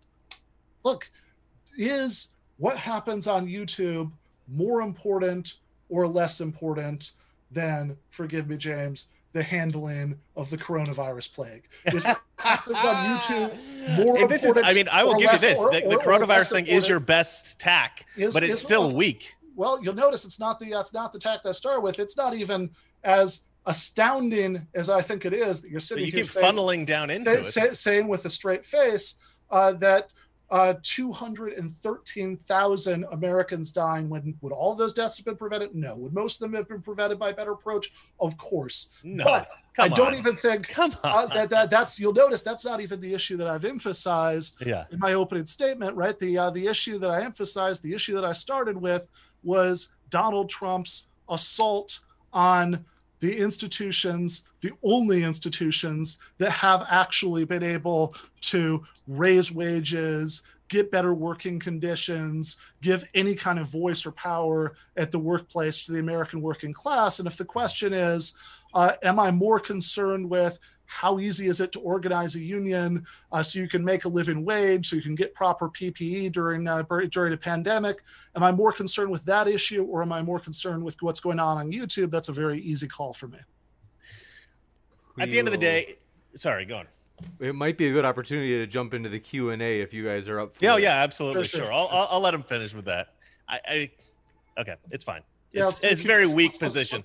look, 0.85 1.11
is 1.77 2.33
what 2.57 2.77
happens 2.79 3.27
on 3.27 3.47
YouTube 3.47 4.11
more 4.51 4.81
important 4.83 5.55
or 5.89 6.07
less 6.07 6.41
important 6.41 7.13
than, 7.51 7.97
forgive 8.11 8.49
me, 8.49 8.57
James, 8.57 9.09
the 9.33 9.43
handling 9.43 10.19
of 10.37 10.51
the 10.51 10.57
coronavirus 10.59 11.33
plague? 11.35 11.63
Is 11.87 12.05
on 12.05 12.15
YouTube 12.45 13.97
more 14.05 14.19
And 14.19 14.29
this 14.31 14.45
is, 14.45 14.57
I 14.57 14.73
mean, 14.73 14.89
I 14.91 15.05
will 15.05 15.15
or 15.15 15.19
give 15.19 15.33
you 15.33 15.39
this: 15.39 15.59
or- 15.61 15.71
the, 15.73 15.81
the 15.81 15.97
or 15.97 15.99
coronavirus 15.99 16.29
less 16.29 16.49
thing 16.51 16.67
is 16.67 16.89
your 16.89 17.01
best 17.01 17.59
tack, 17.61 18.07
Is- 18.17 18.35
but 18.35 18.43
it's 18.43 18.55
is- 18.55 18.61
still 18.61 18.93
weak. 18.93 19.35
well 19.57 19.83
you'll 19.83 19.95
notice 19.95 20.25
it's 20.25 20.39
not 20.41 20.59
the 20.61 20.71
that's 20.71 20.93
not 20.95 21.13
the 21.13 21.19
tack 21.19 21.43
that 21.43 21.49
I 21.51 21.53
started 21.53 21.81
with 21.81 21.99
it's 21.99 22.17
not 22.17 22.35
even 22.35 22.71
as 23.05 23.45
astounding 23.67 24.67
as 24.75 24.89
i 24.89 25.01
think 25.03 25.25
it 25.27 25.33
is 25.35 25.61
that 25.61 25.71
you're 25.71 25.81
sitting 25.81 26.05
you 26.07 26.13
here 26.13 26.23
keep 26.23 26.31
saying, 26.31 26.47
funneling 26.47 26.87
down 26.87 27.11
into 27.11 27.25
say- 27.45 27.63
it. 27.63 27.69
say- 27.69 27.73
saying 27.75 28.09
with 28.09 28.25
a 28.25 28.31
straight 28.31 28.65
face 28.65 29.17
uh, 29.51 29.73
that 29.73 30.13
uh, 30.51 30.75
213,000 30.83 33.07
Americans 33.13 33.71
dying. 33.73 34.09
When 34.09 34.35
would 34.41 34.53
all 34.53 34.75
those 34.75 34.95
deaths 34.95 35.17
have 35.19 35.25
been 35.25 35.37
prevented? 35.37 35.73
No. 35.75 35.95
Would 35.97 36.13
most 36.13 36.35
of 36.37 36.41
them 36.41 36.55
have 36.57 36.69
been 36.69 36.83
prevented 36.83 37.19
by 37.19 37.31
a 37.31 37.35
better 37.35 37.53
approach? 37.53 37.91
Of 38.21 38.37
course. 38.37 38.91
No, 39.05 39.25
but 39.25 39.49
I 39.79 39.89
come 39.89 39.97
don't 39.97 40.15
on. 40.15 40.17
even 40.17 40.37
think 40.37 40.77
uh, 40.79 41.27
that, 41.29 41.49
that 41.51 41.71
that's 41.71 42.01
you'll 42.01 42.13
notice 42.13 42.43
that's 42.43 42.65
not 42.65 42.81
even 42.81 43.01
the 43.01 43.15
issue 43.15 43.37
that 43.37 43.47
I've 43.47 43.65
emphasized 43.65 44.57
yeah. 44.67 44.87
in 44.91 44.99
my 44.99 45.13
opening 45.15 45.47
statement, 45.47 45.95
right? 45.97 46.19
The 46.19 46.37
uh, 46.37 46.51
the 46.51 46.67
issue 46.67 46.99
that 46.99 47.11
I 47.11 47.23
emphasized, 47.23 47.85
the 47.85 47.95
issue 47.95 48.15
that 48.15 48.25
I 48.25 48.33
started 48.33 48.77
with 48.77 49.09
was 49.43 49.95
Donald 50.11 50.51
Trump's 50.51 51.09
assault 51.29 52.01
on 52.33 52.85
the 53.21 53.39
institutions, 53.39 54.47
the 54.61 54.73
only 54.83 55.23
institutions 55.25 56.19
that 56.39 56.51
have 56.51 56.87
actually 56.89 57.45
been 57.45 57.63
able 57.63 58.15
to 58.41 58.85
raise 59.07 59.53
wages, 59.53 60.43
get 60.69 60.91
better 60.91 61.13
working 61.13 61.59
conditions, 61.59 62.57
give 62.81 63.05
any 63.15 63.35
kind 63.35 63.59
of 63.59 63.69
voice 63.69 64.07
or 64.07 64.13
power 64.13 64.75
at 64.97 65.11
the 65.11 65.19
workplace 65.19 65.83
to 65.83 65.93
the 65.93 65.99
American 65.99 66.41
working 66.41 66.73
class. 66.73 67.19
And 67.19 67.27
if 67.27 67.37
the 67.37 67.45
question 67.45 67.93
is, 67.93 68.37
uh, 68.73 68.93
am 69.03 69.19
I 69.19 69.31
more 69.31 69.61
concerned 69.61 70.31
with 70.31 70.59
how 70.93 71.21
easy 71.21 71.47
is 71.47 71.61
it 71.61 71.71
to 71.71 71.79
organize 71.81 72.35
a 72.35 72.41
union 72.41 73.07
uh, 73.31 73.45
so 73.45 73.61
you 73.61 73.69
can 73.69 73.85
make 73.85 74.07
a 74.07 74.09
living 74.09 74.45
wage, 74.45 74.89
so 74.91 74.97
you 74.97 75.03
can 75.03 75.15
get 75.15 75.33
proper 75.35 75.69
PPE 75.69 76.33
during 76.33 76.67
uh, 76.67 76.83
during 77.13 77.33
a 77.33 77.37
pandemic? 77.37 78.03
Am 78.35 78.43
I 78.43 78.51
more 78.51 78.73
concerned 78.73 79.09
with 79.13 79.25
that 79.27 79.47
issue, 79.47 79.85
or 79.85 80.03
am 80.03 80.11
I 80.11 80.21
more 80.21 80.41
concerned 80.41 80.83
with 80.83 81.01
what's 81.01 81.21
going 81.21 81.39
on 81.39 81.59
on 81.59 81.71
YouTube? 81.71 82.11
That's 82.11 82.29
a 82.29 82.33
very 82.33 82.61
easy 82.61 82.89
call 82.89 83.13
for 83.13 83.29
me. 83.29 83.39
At 85.19 85.31
the 85.31 85.39
end 85.39 85.47
of 85.47 85.53
the 85.53 85.59
day, 85.59 85.97
sorry, 86.35 86.65
go 86.65 86.79
on. 86.79 86.87
it 87.39 87.55
might 87.55 87.79
be 87.79 87.89
a 87.89 87.93
good 87.93 88.05
opportunity 88.05 88.59
to 88.59 88.67
jump 88.67 88.93
into 88.93 89.09
the 89.09 89.21
Q 89.21 89.51
and 89.51 89.63
A 89.63 89.81
if 89.81 89.93
you 89.93 90.05
guys 90.05 90.29
are 90.29 90.41
up. 90.41 90.57
For 90.57 90.65
Yeah, 90.65 90.75
oh, 90.75 90.77
yeah, 90.79 90.95
absolutely, 91.03 91.47
Sure, 91.47 91.59
sure. 91.61 91.67
sure. 91.67 91.73
I'll, 91.73 91.89
I'll 91.89 92.09
I'll 92.13 92.21
let 92.21 92.35
him 92.35 92.43
finish 92.43 92.75
with 92.75 92.87
that. 92.87 93.15
I, 93.49 93.61
I 93.69 93.91
okay, 94.61 94.75
it's 94.91 95.05
fine. 95.05 95.23
Yeah, 95.53 95.63
it's 95.65 95.71
let's- 95.75 95.83
let's 95.85 95.93
it's 95.95 96.03
very 96.03 96.27
weak 96.27 96.51
let's- 96.51 96.63
let's- 96.63 96.73
position. 96.75 97.05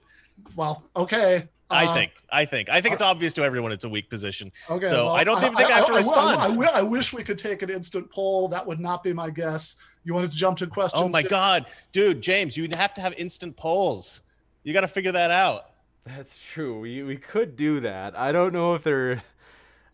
Well, 0.55 0.83
okay. 0.95 1.47
I 1.69 1.85
uh, 1.85 1.93
think. 1.93 2.11
I 2.31 2.45
think. 2.45 2.69
I 2.69 2.81
think 2.81 2.93
it's 2.93 3.01
obvious 3.01 3.33
to 3.35 3.43
everyone 3.43 3.71
it's 3.71 3.85
a 3.85 3.89
weak 3.89 4.09
position. 4.09 4.51
Okay. 4.69 4.87
So 4.87 5.05
well, 5.05 5.15
I 5.15 5.23
don't 5.23 5.43
even 5.43 5.55
think 5.55 5.69
I, 5.69 5.77
have 5.77 5.85
to 5.87 5.93
I- 5.93 5.95
I- 5.95 5.97
respond. 5.97 6.39
I, 6.41 6.65
I 6.65 6.79
I 6.79 6.81
wish 6.83 7.13
we 7.13 7.23
could 7.23 7.37
take 7.37 7.61
an 7.61 7.69
instant 7.69 8.09
poll. 8.11 8.47
That 8.47 8.65
would 8.65 8.79
not 8.79 9.03
be 9.03 9.13
my 9.13 9.29
guess. 9.29 9.77
You 10.03 10.13
wanted 10.13 10.31
to 10.31 10.37
jump 10.37 10.59
to 10.59 10.67
questions? 10.67 11.01
oh 11.01 11.09
my 11.09 11.21
Jim? 11.21 11.29
god, 11.29 11.65
dude, 11.91 12.21
James, 12.21 12.55
you'd 12.55 12.75
have 12.75 12.93
to 12.95 13.01
have 13.01 13.13
instant 13.13 13.57
polls. 13.57 14.21
You 14.63 14.73
got 14.73 14.81
to 14.81 14.87
figure 14.87 15.11
that 15.11 15.31
out. 15.31 15.71
That's 16.05 16.39
true. 16.39 16.79
We 16.79 17.01
we 17.03 17.17
could 17.17 17.55
do 17.55 17.79
that. 17.79 18.17
I 18.17 18.31
don't 18.31 18.53
know 18.53 18.75
if 18.75 18.83
they're 18.83 19.23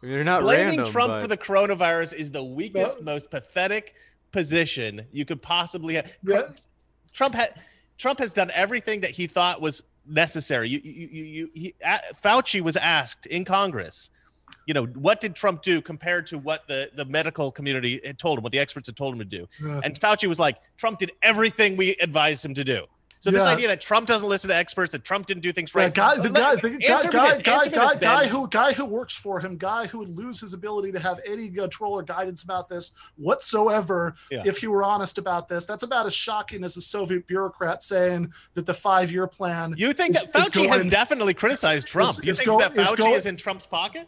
I 0.01 0.05
mean, 0.05 0.11
they're 0.13 0.23
not 0.23 0.41
Blaming 0.41 0.77
random, 0.77 0.85
Trump 0.91 1.13
but- 1.13 1.21
for 1.21 1.27
the 1.27 1.37
coronavirus 1.37 2.13
is 2.13 2.31
the 2.31 2.43
weakest, 2.43 2.99
No. 2.99 3.13
most 3.13 3.29
pathetic 3.29 3.95
position 4.31 5.05
you 5.11 5.25
could 5.25 5.41
possibly 5.41 5.95
have. 5.95 6.13
Yeah. 6.23 6.49
Trump 7.13 7.35
had 7.35 7.53
Trump 7.97 8.19
has 8.19 8.33
done 8.33 8.51
everything 8.53 9.01
that 9.01 9.11
he 9.11 9.27
thought 9.27 9.61
was 9.61 9.83
necessary. 10.05 10.69
You, 10.69 10.79
you, 10.83 11.07
you, 11.07 11.25
you 11.25 11.49
he, 11.53 11.75
Fauci 12.23 12.61
was 12.61 12.75
asked 12.77 13.25
in 13.27 13.45
Congress, 13.45 14.09
you 14.65 14.73
know, 14.73 14.85
what 14.85 15.21
did 15.21 15.35
Trump 15.35 15.61
do 15.61 15.81
compared 15.81 16.27
to 16.27 16.37
what 16.37 16.67
the 16.67 16.89
the 16.95 17.05
medical 17.05 17.51
community 17.51 18.01
had 18.05 18.19
told 18.19 18.37
him, 18.37 18.43
what 18.43 18.51
the 18.51 18.59
experts 18.59 18.87
had 18.87 18.95
told 18.95 19.13
him 19.13 19.19
to 19.19 19.25
do? 19.25 19.47
And 19.83 19.99
Fauci 19.99 20.27
was 20.27 20.39
like, 20.39 20.57
Trump 20.77 20.99
did 20.99 21.11
everything 21.23 21.77
we 21.77 21.95
advised 22.01 22.43
him 22.45 22.53
to 22.55 22.63
do. 22.63 22.85
So 23.21 23.29
this 23.29 23.43
idea 23.43 23.67
that 23.67 23.79
Trump 23.81 24.07
doesn't 24.07 24.27
listen 24.27 24.49
to 24.49 24.55
experts, 24.55 24.91
that 24.93 25.03
Trump 25.03 25.27
didn't 25.27 25.43
do 25.43 25.53
things 25.53 25.71
Yeah, 25.75 25.83
right. 25.83 25.93
guy, 25.93 26.15
the 26.17 26.29
guy, 26.29 26.55
the 26.55 26.69
guy, 26.71 26.93
answer 26.95 27.07
me 27.09 27.13
guy, 27.13 27.27
this, 27.29 27.41
guy, 27.41 27.67
guy, 27.67 27.93
guy 27.95 28.27
who, 28.27 28.47
guy 28.47 28.73
who 28.73 28.83
works 28.83 29.15
for 29.15 29.39
him, 29.39 29.57
guy 29.57 29.85
who 29.85 29.99
would 29.99 30.17
lose 30.17 30.41
his 30.41 30.53
ability 30.55 30.91
to 30.93 30.99
have 30.99 31.19
any 31.27 31.47
control 31.49 31.93
or 31.93 32.01
guidance 32.01 32.41
about 32.43 32.67
this 32.67 32.91
whatsoever 33.17 34.15
Yeah. 34.31 34.41
if 34.45 34.57
he 34.57 34.65
were 34.67 34.83
honest 34.83 35.19
about 35.19 35.47
this. 35.49 35.67
That's 35.67 35.83
about 35.83 36.07
as 36.07 36.15
shocking 36.15 36.63
as 36.63 36.75
a 36.77 36.81
Soviet 36.81 37.27
bureaucrat 37.27 37.83
saying 37.83 38.33
that 38.55 38.65
the 38.65 38.73
five-year 38.73 39.27
plan. 39.27 39.75
You 39.77 39.93
think 39.93 40.15
is- 40.15 40.23
that 40.23 40.35
is 40.35 40.47
Fauci 40.47 40.67
has 40.67 40.87
definitely 40.87 41.35
criticized 41.35 41.85
is- 41.85 41.91
Trump? 41.91 42.17
you 42.23 42.31
is 42.31 42.37
think 42.37 42.47
go- 42.47 42.57
that 42.59 42.75
is 42.75 42.87
Fauci 42.87 42.97
go- 42.97 43.13
is 43.13 43.25
in 43.27 43.37
Trump's 43.37 43.67
pocket? 43.67 44.07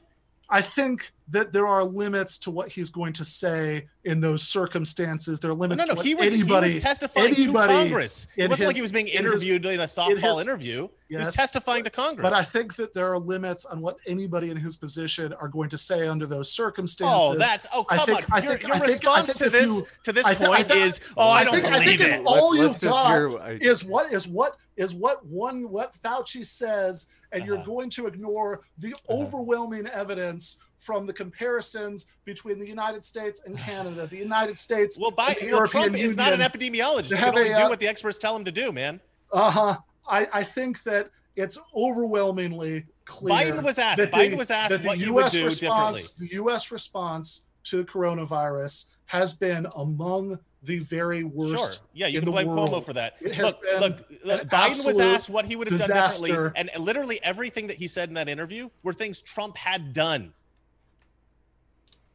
I 0.50 0.62
think 0.62 1.12
that 1.30 1.52
there 1.54 1.66
are 1.66 1.84
limits 1.84 2.38
to 2.38 2.52
what 2.52 2.70
he's 2.72 2.90
going 2.90 3.14
to 3.14 3.26
say 3.26 3.88
in 4.04 4.20
those 4.20 4.44
circumstances. 4.44 5.40
There 5.40 5.50
are 5.50 5.54
No, 5.56 5.60
limits 5.62 5.82
no, 5.84 5.94
to 5.94 5.96
what 5.96 6.06
he 6.06 6.14
was, 6.16 6.34
anybody, 6.34 6.68
he 6.70 6.74
was 6.76 6.84
testifying 6.84 7.34
anybody 7.34 7.74
to 7.74 7.80
Congress. 7.80 8.28
It 8.36 8.50
wasn't 8.50 8.68
like 8.68 8.76
he 8.76 8.82
was 8.82 8.92
being 8.92 9.08
in 9.08 9.24
his- 9.24 9.32
interviewed 9.42 9.66
in 9.66 9.80
a 9.80 9.84
softball 9.86 10.38
his- 10.38 10.48
interview. 10.48 10.90
He 11.10 11.16
was 11.18 11.30
testifying 11.34 11.84
to 11.86 11.90
Congress. 11.90 12.24
But 12.24 12.34
I 12.34 12.44
think 12.44 12.76
that 12.76 12.94
there 12.94 13.12
are 13.14 13.20
limits 13.20 13.66
on 13.66 13.82
what 13.82 13.98
anybody 14.08 14.50
in 14.50 14.58
his 14.58 14.76
position 14.76 15.32
are 15.34 15.48
going 15.48 15.70
to 15.70 15.78
say 15.78 16.08
under 16.08 16.26
those 16.28 16.52
circumstances. 16.52 17.30
Oh, 17.32 17.36
that's 17.38 17.66
oh 17.74 17.86
I 17.90 17.98
come 17.98 18.06
think- 18.08 18.20
on! 18.20 18.26
I 18.32 18.44
your 18.44 18.52
think- 18.58 18.64
your 18.68 18.76
I 18.76 18.80
think- 18.80 18.90
I 18.90 18.92
response 18.92 19.34
think 19.34 19.38
to 19.38 19.50
this 19.50 19.70
you- 19.80 19.88
to 20.04 20.12
this 20.12 20.26
I 20.26 20.34
thi- 20.34 20.46
I 20.46 20.48
point 20.64 20.72
is, 20.72 21.00
oh, 21.16 21.30
I, 21.30 21.44
don't 21.44 21.54
think, 21.54 21.66
I 21.68 21.80
believe 21.80 22.00
think 22.00 22.12
it. 22.14 22.24
all 22.26 22.50
Let's- 22.50 22.58
you've 22.58 22.70
let's 22.72 22.80
got 22.84 23.08
hear- 23.10 23.40
I- 23.42 23.52
is 23.62 23.86
what 23.86 24.12
is 24.12 24.28
what 24.28 24.58
is 24.76 24.94
what 24.96 25.24
one 25.26 25.70
what 25.70 25.94
Fauci 26.04 26.46
says, 26.46 27.08
and 27.34 27.46
you're 27.46 27.56
Uh-huh. 27.58 27.66
going 27.66 27.90
to 27.90 28.08
ignore 28.08 28.62
the 28.78 28.96
overwhelming 29.10 29.88
evidence 29.88 30.60
from 30.78 31.06
the 31.06 31.14
comparisons 31.14 32.06
between 32.26 32.60
the 32.60 32.68
United 32.68 33.04
States 33.04 33.42
and 33.46 33.58
Canada, 33.70 34.08
the 34.08 34.18
United 34.18 34.58
States. 34.58 34.98
Well, 35.00 35.12
the 35.12 35.50
well, 35.52 35.66
Trump 35.66 35.96
is 35.98 36.16
not 36.16 36.32
an 36.34 36.40
epidemiologist. 36.42 37.10
He 37.10 37.16
can 37.16 37.30
only 37.30 37.52
a, 37.52 37.56
do 37.56 37.64
uh, 37.64 37.70
what 37.70 37.80
the 37.80 37.88
experts 37.88 38.18
tell 38.18 38.36
him 38.36 38.46
to 38.46 38.52
do, 38.52 38.72
man. 38.72 39.00
Uh 39.32 39.50
huh. 39.52 39.78
I, 40.08 40.28
I 40.32 40.44
think 40.44 40.84
that 40.84 41.10
it's 41.36 41.58
overwhelmingly 41.76 42.86
clear. 43.06 43.34
Biden 43.54 43.64
was 43.64 43.80
asked- 43.80 44.02
Biden 44.12 44.38
was 44.38 44.52
asked 44.52 44.82
the 44.82 44.88
what 44.88 45.00
you 45.00 45.14
would 45.14 45.26
US 45.26 45.32
do 45.34 45.46
response, 45.46 46.00
differently. 46.12 46.28
The 46.28 46.34
U.S. 46.36 46.72
response 46.72 47.46
to 47.66 47.78
the 47.78 47.84
coronavirus 47.86 48.90
has 49.06 49.34
been 49.34 49.66
among 49.78 50.38
the 50.64 50.80
very 50.80 51.24
worst. 51.24 51.58
Sure. 51.58 51.72
Yeah, 51.94 52.08
you 52.08 52.22
can 52.22 52.32
blame 52.32 52.48
world. 52.48 52.70
Cuomo 52.70 52.84
for 52.84 52.94
that. 52.94 53.22
Look, 53.22 53.62
look, 53.80 54.06
look, 54.24 54.42
Biden 54.50 54.86
was 54.86 55.00
asked 55.00 55.30
what 55.30 55.46
he 55.46 55.56
would 55.56 55.70
have 55.70 55.80
done 55.80 55.90
differently, 55.90 56.52
and 56.56 56.70
literally 56.78 57.20
everything 57.24 57.68
that 57.68 57.78
he 57.78 57.88
said 57.88 58.10
in 58.10 58.16
that 58.16 58.30
interview 58.30 58.70
were 58.82 58.94
things 58.94 59.22
Trump 59.22 59.58
had 59.58 59.94
done. 59.94 60.34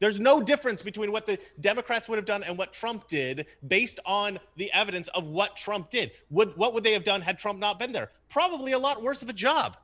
There's 0.01 0.21
no 0.21 0.41
difference 0.41 0.83
between 0.83 1.11
what 1.11 1.27
the 1.27 1.39
Democrats 1.61 2.09
would 2.09 2.17
have 2.17 2.25
done 2.25 2.45
and 2.45 2.57
what 2.57 2.73
Trump 2.73 3.09
did 3.09 3.47
based 3.67 3.99
on 4.07 4.39
the 4.57 4.73
evidence 4.73 5.09
of 5.09 5.27
what 5.27 5.57
Trump 5.57 5.91
did. 5.91 6.13
Would 6.31 6.57
what 6.57 6.73
would 6.75 6.85
they 6.85 6.93
have 6.93 7.05
done 7.05 7.21
had 7.21 7.39
Trump 7.39 7.59
not 7.59 7.79
been 7.79 7.93
there? 7.93 8.13
Probably 8.29 8.73
a 8.73 8.79
lot 8.79 9.03
worse 9.03 9.23
of 9.23 9.29
a 9.29 9.33
job. 9.33 9.77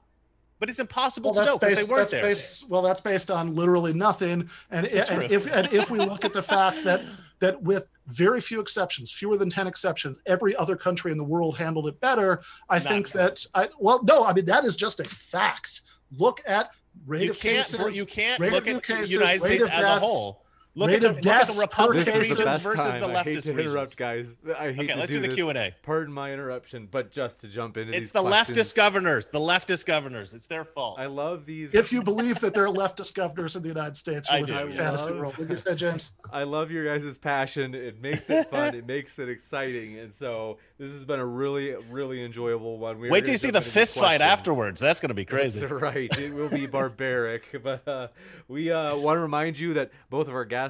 But 0.61 0.71
it's 0.71 0.79
impossible 0.79 1.33
Well, 1.33 1.45
to 1.45 1.51
know 1.51 1.59
because 1.59 1.87
they 1.87 1.93
weren't 1.93 2.11
there. 2.11 2.23
based. 2.23 2.69
Well, 2.69 2.81
that's 2.81 3.01
based 3.01 3.31
on 3.31 3.57
literally 3.57 3.93
nothing. 3.93 4.49
And, 4.71 4.87
and 4.87 5.33
if 5.33 5.53
and 5.53 5.71
if 5.73 5.91
we 5.91 5.99
look 5.99 6.25
at 6.25 6.33
the 6.33 6.43
fact 6.43 6.85
that 6.85 7.03
that 7.45 7.63
with 7.63 7.89
very 8.07 8.41
few 8.41 8.61
exceptions, 8.61 9.13
fewer 9.13 9.37
than 9.37 9.51
ten 9.51 9.67
exceptions, 9.67 10.19
every 10.27 10.57
other 10.57 10.77
country 10.77 11.13
in 11.13 11.19
the 11.19 11.25
world 11.25 11.57
handled 11.57 11.87
it 11.87 12.01
better. 12.01 12.43
I 12.69 12.79
Not 12.79 12.87
think 12.89 13.11
true. 13.11 13.21
that. 13.21 13.47
I 13.55 13.69
well, 13.79 14.03
no, 14.05 14.25
I 14.25 14.33
mean 14.33 14.47
that 14.47 14.65
is 14.65 14.77
just 14.77 15.01
a 15.01 15.05
fact. 15.05 15.83
Look 16.11 16.41
at 16.47 16.71
rate 17.07 17.25
you 17.25 17.31
of 17.31 17.41
can't 17.41 17.67
cases. 17.67 17.97
you 17.97 18.07
can't 18.07 18.41
look 18.41 18.67
at 18.67 18.83
cases, 18.83 19.11
the 19.11 19.19
United 19.19 19.41
States 19.43 19.67
as 19.67 19.85
a 19.85 19.99
whole. 19.99 20.44
Look 20.77 20.89
rate 20.89 20.97
at 20.97 21.03
the, 21.03 21.09
of 21.11 21.15
look 21.17 21.27
at 21.27 21.47
the 21.47 21.47
deaths 21.53 21.59
Republican 21.61 22.05
This 22.05 22.13
the 22.15 22.21
regions 22.21 22.41
best 22.43 22.65
versus 22.65 22.85
time. 22.97 23.01
the 23.01 23.07
I 23.07 23.23
hate 23.23 23.37
leftist 23.37 23.43
to 23.45 23.51
interrupt, 23.53 23.69
regions. 23.77 23.95
guys. 23.95 24.37
I 24.59 24.65
hate 24.73 24.79
Okay, 24.79 24.87
to 24.89 24.97
let's 24.97 25.11
do 25.13 25.21
do 25.21 25.29
the. 25.29 25.35
Q 25.35 25.49
and 25.51 25.59
A. 25.59 25.75
Pardon 25.83 26.13
my 26.13 26.33
interruption, 26.33 26.89
but 26.91 27.13
just 27.13 27.41
to 27.43 27.49
jump 27.49 27.77
into 27.77 27.91
It's 27.93 28.09
these 28.09 28.11
the 28.11 28.23
questions, 28.23 28.59
leftist 28.59 28.75
governors. 28.75 29.29
The 29.29 29.39
leftist 29.39 29.87
governors. 29.87 30.35
It's 30.35 30.47
their 30.49 30.65
fault. 30.65 30.99
I 30.99 31.07
love 31.07 31.47
these. 31.47 31.75
If 31.77 31.93
you 31.93 32.03
believe 32.03 32.41
that 32.41 32.55
there 32.55 32.65
are 32.67 32.73
leftist 32.75 33.15
governors 33.15 33.55
in 33.55 33.63
the 33.63 33.69
United 33.69 33.97
States, 33.97 34.29
I 34.31 34.41
live 34.41 34.51
in 34.51 34.57
do, 34.57 34.61
a 34.63 34.65
yes. 34.65 34.75
fantasy 34.77 35.11
Love- 35.11 35.19
world. 35.21 35.39
What 35.39 35.49
you 35.51 35.57
say, 35.57 35.75
James? 35.77 36.11
I 36.33 36.43
love 36.43 36.73
your 36.73 36.85
guys' 36.99 37.19
passion. 37.19 37.75
It 37.75 38.01
makes 38.03 38.29
it 38.29 38.49
fun. 38.49 38.75
it 38.75 38.87
makes 38.87 39.21
it 39.21 39.29
exciting, 39.29 39.99
and 39.99 40.13
so 40.13 40.59
this 40.79 40.91
has 40.91 41.05
been 41.05 41.21
a 41.21 41.27
really, 41.27 41.75
really 41.91 42.25
enjoyable 42.25 42.79
one. 42.79 42.99
We 42.99 43.11
Wait 43.11 43.25
till 43.25 43.33
you 43.33 43.39
see 43.39 43.51
the 43.53 43.59
into 43.59 43.71
fist 43.71 43.97
fight 43.97 44.21
afterwards. 44.21 44.81
That's 44.81 44.99
going 44.99 45.11
to 45.11 45.15
be 45.15 45.25
crazy. 45.25 45.61
That's 45.61 45.71
right. 45.73 46.11
It 46.19 46.35
will 46.35 46.51
be 46.51 46.67
barbaric. 46.67 47.45
But 47.63 47.87
uh, 47.89 48.09
we 48.49 48.71
uh, 48.73 48.97
want 48.97 49.17
to 49.17 49.21
remind 49.21 49.59
you 49.59 49.75
that 49.75 49.91
both 50.11 50.27
of 50.29 50.35
our 50.35 50.45
guests, 50.45 50.64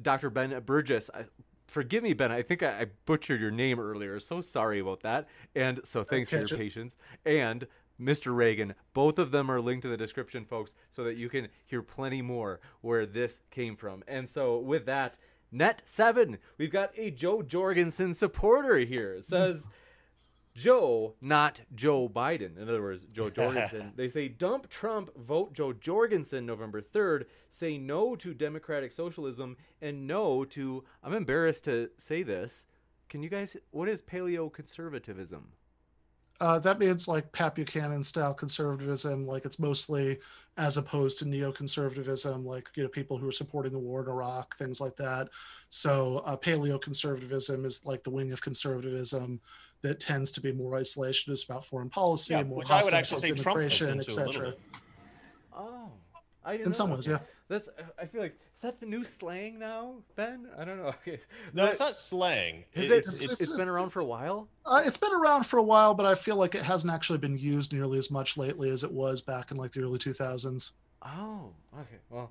Dr. 0.00 0.30
Ben 0.30 0.58
Burgess, 0.64 1.10
I, 1.12 1.24
forgive 1.66 2.02
me, 2.02 2.12
Ben, 2.12 2.32
I 2.32 2.42
think 2.42 2.62
I, 2.62 2.80
I 2.80 2.86
butchered 3.06 3.40
your 3.40 3.50
name 3.50 3.80
earlier. 3.80 4.20
So 4.20 4.40
sorry 4.40 4.80
about 4.80 5.00
that. 5.02 5.28
And 5.54 5.80
so 5.84 6.04
thanks 6.04 6.30
for 6.30 6.36
your 6.36 6.48
patience. 6.48 6.96
And 7.24 7.66
Mr. 8.00 8.34
Reagan, 8.34 8.74
both 8.94 9.18
of 9.18 9.30
them 9.30 9.50
are 9.50 9.60
linked 9.60 9.84
in 9.84 9.90
the 9.90 9.96
description, 9.96 10.44
folks, 10.44 10.74
so 10.90 11.04
that 11.04 11.16
you 11.16 11.28
can 11.28 11.48
hear 11.66 11.82
plenty 11.82 12.22
more 12.22 12.60
where 12.80 13.06
this 13.06 13.40
came 13.50 13.76
from. 13.76 14.02
And 14.08 14.28
so 14.28 14.58
with 14.58 14.86
that, 14.86 15.18
Net 15.54 15.82
seven, 15.84 16.38
we've 16.56 16.72
got 16.72 16.92
a 16.96 17.10
Jo 17.10 17.42
Jorgensen 17.42 18.14
supporter 18.14 18.78
here. 18.78 19.20
Says. 19.20 19.68
Joe, 20.54 21.14
not 21.20 21.60
Joe 21.74 22.08
Biden. 22.08 22.56
In 22.56 22.68
other 22.68 22.82
words, 22.82 23.06
Joe 23.12 23.30
Jorgensen. 23.30 23.92
they 23.96 24.08
say 24.08 24.28
dump 24.28 24.68
Trump, 24.68 25.10
vote 25.16 25.52
Jo 25.54 25.72
Jorgensen 25.72 26.44
November 26.46 26.80
3rd, 26.80 27.24
say 27.50 27.78
no 27.78 28.14
to 28.16 28.34
democratic 28.34 28.92
socialism, 28.92 29.56
and 29.80 30.06
no 30.06 30.44
to, 30.46 30.84
I'm 31.02 31.14
embarrassed 31.14 31.64
to 31.64 31.90
say 31.96 32.22
this. 32.22 32.66
Can 33.08 33.22
you 33.22 33.28
guys, 33.28 33.56
what 33.70 33.88
is 33.88 34.02
paleo 34.02 34.52
conservatism? 34.52 35.52
uh, 36.42 36.58
that 36.58 36.80
means 36.80 37.06
like 37.06 37.30
Pat 37.30 37.54
Buchanan 37.54 38.02
style 38.02 38.34
conservatism, 38.34 39.24
like 39.28 39.44
it's 39.44 39.60
mostly 39.60 40.18
as 40.56 40.76
opposed 40.76 41.20
to 41.20 41.24
neoconservatism, 41.24 42.44
like 42.44 42.68
you 42.74 42.82
know 42.82 42.88
people 42.88 43.16
who 43.16 43.28
are 43.28 43.32
supporting 43.32 43.70
the 43.70 43.78
war 43.78 44.02
in 44.02 44.08
Iraq, 44.08 44.56
things 44.56 44.80
like 44.80 44.96
that. 44.96 45.28
So 45.68 46.20
uh, 46.26 46.36
paleoconservatism 46.36 47.64
is 47.64 47.86
like 47.86 48.02
the 48.02 48.10
wing 48.10 48.32
of 48.32 48.42
conservatism 48.42 49.40
that 49.82 50.00
tends 50.00 50.30
to 50.32 50.40
be 50.40 50.52
more 50.52 50.72
isolationist 50.72 51.48
about 51.48 51.64
foreign 51.64 51.90
policy, 51.90 52.34
Yeah, 52.34 52.42
more 52.44 52.58
which 52.58 52.70
I 52.70 52.76
would 52.82 52.92
hostile 52.92 52.98
actually 52.98 53.20
say 53.20 53.28
immigration, 53.30 53.90
into 53.90 54.10
a 54.10 54.14
little 54.24 54.28
etc. 54.28 54.54
Oh, 55.56 55.90
I 56.44 56.52
didn't 56.52 56.60
In 56.66 56.70
know 56.70 56.72
some 56.72 56.90
that. 56.90 56.96
ways, 56.96 57.06
yeah. 57.06 57.18
That's. 57.48 57.68
I 58.00 58.06
feel 58.06 58.20
like 58.22 58.38
is 58.54 58.62
that 58.62 58.80
the 58.80 58.86
new 58.86 59.04
slang 59.04 59.58
now, 59.58 59.96
Ben? 60.16 60.46
I 60.58 60.64
don't 60.64 60.78
know. 60.78 60.94
Okay. 61.06 61.20
No, 61.52 61.64
But 61.64 61.70
it's 61.70 61.80
not 61.80 61.94
slang. 61.94 62.64
Is 62.74 62.90
It's, 62.90 63.20
it? 63.20 63.30
it's, 63.30 63.40
it's 63.42 63.56
been 63.56 63.68
around 63.68 63.90
for 63.90 64.00
a 64.00 64.04
while. 64.04 64.48
Uh, 64.64 64.82
it's 64.86 64.96
been 64.96 65.12
around 65.12 65.44
for 65.44 65.58
a 65.58 65.62
while, 65.62 65.94
but 65.94 66.06
I 66.06 66.14
feel 66.14 66.36
like 66.36 66.54
it 66.54 66.62
hasn't 66.62 66.92
actually 66.92 67.18
been 67.18 67.36
used 67.36 67.72
nearly 67.72 67.98
as 67.98 68.10
much 68.10 68.36
lately 68.38 68.70
as 68.70 68.84
it 68.84 68.92
was 68.92 69.20
back 69.20 69.50
in 69.50 69.56
like 69.56 69.72
the 69.72 69.82
early 69.82 69.98
2000s. 69.98 70.70
Oh, 71.04 71.50
okay. 71.74 71.96
Well, 72.08 72.30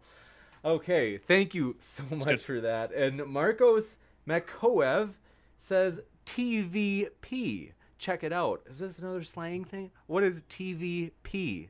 okay. 0.65 1.17
Thank 1.17 1.53
you 1.53 1.75
so 1.81 2.03
much 2.09 2.41
for 2.41 2.61
that. 2.61 2.91
And 2.93 3.25
Marcos 3.27 3.97
Makoev 4.27 5.09
says 5.57 6.01
TVP. 6.31 7.71
Check 7.97 8.23
it 8.23 8.33
out. 8.33 8.61
Is 8.69 8.79
this 8.79 8.99
another 8.99 9.23
slang 9.23 9.63
thing? 9.63 9.91
What 10.07 10.23
is 10.23 10.43
TVP? 10.43 11.67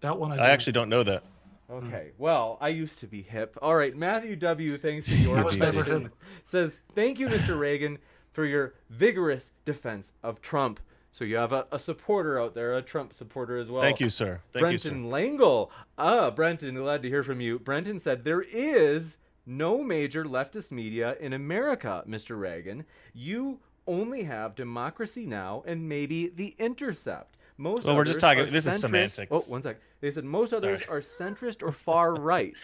That 0.00 0.18
one 0.18 0.38
I, 0.38 0.44
I 0.44 0.50
actually 0.50 0.74
don't 0.74 0.88
know 0.88 1.02
that. 1.02 1.22
Okay. 1.70 2.10
Well, 2.18 2.58
I 2.60 2.68
used 2.68 2.98
to 3.00 3.06
be 3.06 3.22
hip. 3.22 3.56
All 3.62 3.74
right. 3.74 3.96
Matthew 3.96 4.36
W. 4.36 4.76
Thanks 4.76 5.10
for 5.10 5.16
your 5.22 5.38
I 5.38 5.42
question. 5.42 6.10
Says 6.44 6.80
thank 6.94 7.18
you, 7.18 7.28
Mr. 7.28 7.58
Reagan, 7.58 7.98
for 8.32 8.44
your 8.44 8.74
vigorous 8.90 9.52
defense 9.64 10.12
of 10.22 10.40
Trump. 10.40 10.80
So 11.12 11.24
you 11.24 11.36
have 11.36 11.52
a, 11.52 11.66
a 11.72 11.78
supporter 11.78 12.40
out 12.40 12.54
there, 12.54 12.76
a 12.76 12.82
Trump 12.82 13.12
supporter 13.12 13.58
as 13.58 13.68
well. 13.68 13.82
Thank 13.82 14.00
you, 14.00 14.10
sir. 14.10 14.40
Thank 14.52 14.72
you, 14.72 14.78
sir. 14.78 14.90
Brenton 14.90 15.10
Langle. 15.10 15.70
Ah, 15.98 16.30
Brenton, 16.30 16.74
glad 16.74 17.02
to 17.02 17.08
hear 17.08 17.22
from 17.22 17.40
you. 17.40 17.58
Brenton 17.58 17.98
said 17.98 18.24
there 18.24 18.42
is 18.42 19.18
no 19.46 19.82
major 19.82 20.24
leftist 20.24 20.70
media 20.70 21.16
in 21.20 21.32
America, 21.32 22.02
Mr. 22.08 22.38
Reagan. 22.38 22.84
You 23.12 23.58
only 23.86 24.22
have 24.24 24.54
Democracy 24.54 25.26
Now! 25.26 25.62
and 25.66 25.88
maybe 25.88 26.28
The 26.28 26.54
Intercept. 26.58 27.36
Most 27.58 27.84
Well, 27.84 27.96
we're 27.96 28.04
just 28.04 28.20
talking- 28.20 28.44
are 28.44 28.50
this 28.50 28.66
is 28.66 28.74
centrist- 28.74 28.78
semantics. 28.80 29.28
Oh, 29.30 29.40
one 29.48 29.62
sec. 29.62 29.76
They 30.00 30.10
said 30.10 30.24
most 30.24 30.52
others 30.52 30.84
Sorry. 30.84 30.98
are 30.98 31.00
centrist 31.02 31.62
or 31.62 31.72
far 31.72 32.14
right. 32.32 32.54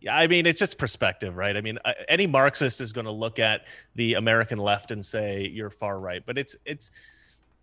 Yeah, 0.00 0.16
I 0.16 0.28
mean, 0.28 0.46
it's 0.46 0.60
just 0.60 0.78
perspective, 0.78 1.36
right? 1.36 1.56
I 1.56 1.60
mean, 1.60 1.78
uh, 1.84 1.92
any 2.08 2.26
Marxist 2.28 2.80
is 2.80 2.92
going 2.92 3.06
to 3.06 3.10
look 3.10 3.40
at 3.40 3.66
the 3.96 4.14
American 4.14 4.58
left 4.58 4.92
and 4.92 5.04
say 5.04 5.48
you're 5.48 5.70
far 5.70 5.98
right, 5.98 6.22
but 6.24 6.38
it's 6.38 6.56
it's, 6.64 6.92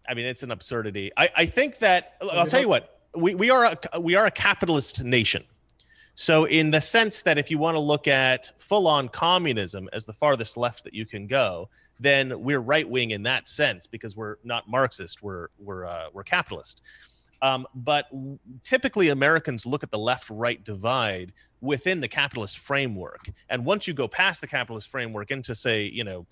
I 0.10 0.14
mean, 0.16 0.26
it's 0.26 0.44
an 0.44 0.52
absurdity. 0.52 1.12
I, 1.16 1.30
I 1.36 1.46
think 1.46 1.78
that 1.80 2.16
I'll 2.22 2.46
tell 2.46 2.60
you 2.60 2.68
what 2.68 3.00
we, 3.16 3.36
we 3.36 3.50
are 3.50 3.78
a, 3.94 4.02
we 4.02 4.16
are 4.16 4.26
a 4.26 4.32
capitalist 4.32 5.04
nation. 5.06 5.44
So, 6.16 6.46
in 6.46 6.72
the 6.72 6.80
sense 6.80 7.22
that 7.24 7.38
if 7.38 7.52
you 7.52 7.58
want 7.58 7.76
to 7.76 7.82
look 7.82 8.08
at 8.08 8.52
full 8.58 8.88
on 8.88 9.10
communism 9.10 9.90
as 9.92 10.06
the 10.06 10.14
farthest 10.14 10.56
left 10.56 10.86
that 10.86 10.94
you 10.94 11.06
can 11.06 11.28
go, 11.28 11.70
then 12.00 12.42
we're 12.42 12.62
right 12.62 12.90
wing 12.90 13.12
in 13.12 13.24
that 13.24 13.50
sense 13.50 13.86
because 13.86 14.16
we're 14.16 14.38
not 14.44 14.70
Marxist. 14.70 15.22
We're 15.22 15.50
we're 15.60 15.86
uh, 15.86 16.08
we're 16.14 16.24
capitalist. 16.24 16.82
Um, 17.42 17.68
but 17.76 18.08
typically, 18.64 19.10
Americans 19.10 19.66
look 19.66 19.84
at 19.84 19.92
the 19.92 20.00
left 20.00 20.30
right 20.30 20.64
divide 20.64 21.34
within 21.60 22.00
the 22.00 22.08
capitalist 22.08 22.60
framework, 22.60 23.30
and 23.50 23.66
once 23.66 23.86
you 23.86 23.94
go 23.94 24.08
past 24.08 24.40
the 24.40 24.48
capitalist 24.48 24.88
framework 24.88 25.32
into 25.32 25.54
say, 25.54 25.84
you 25.84 26.06
know, 26.06 26.26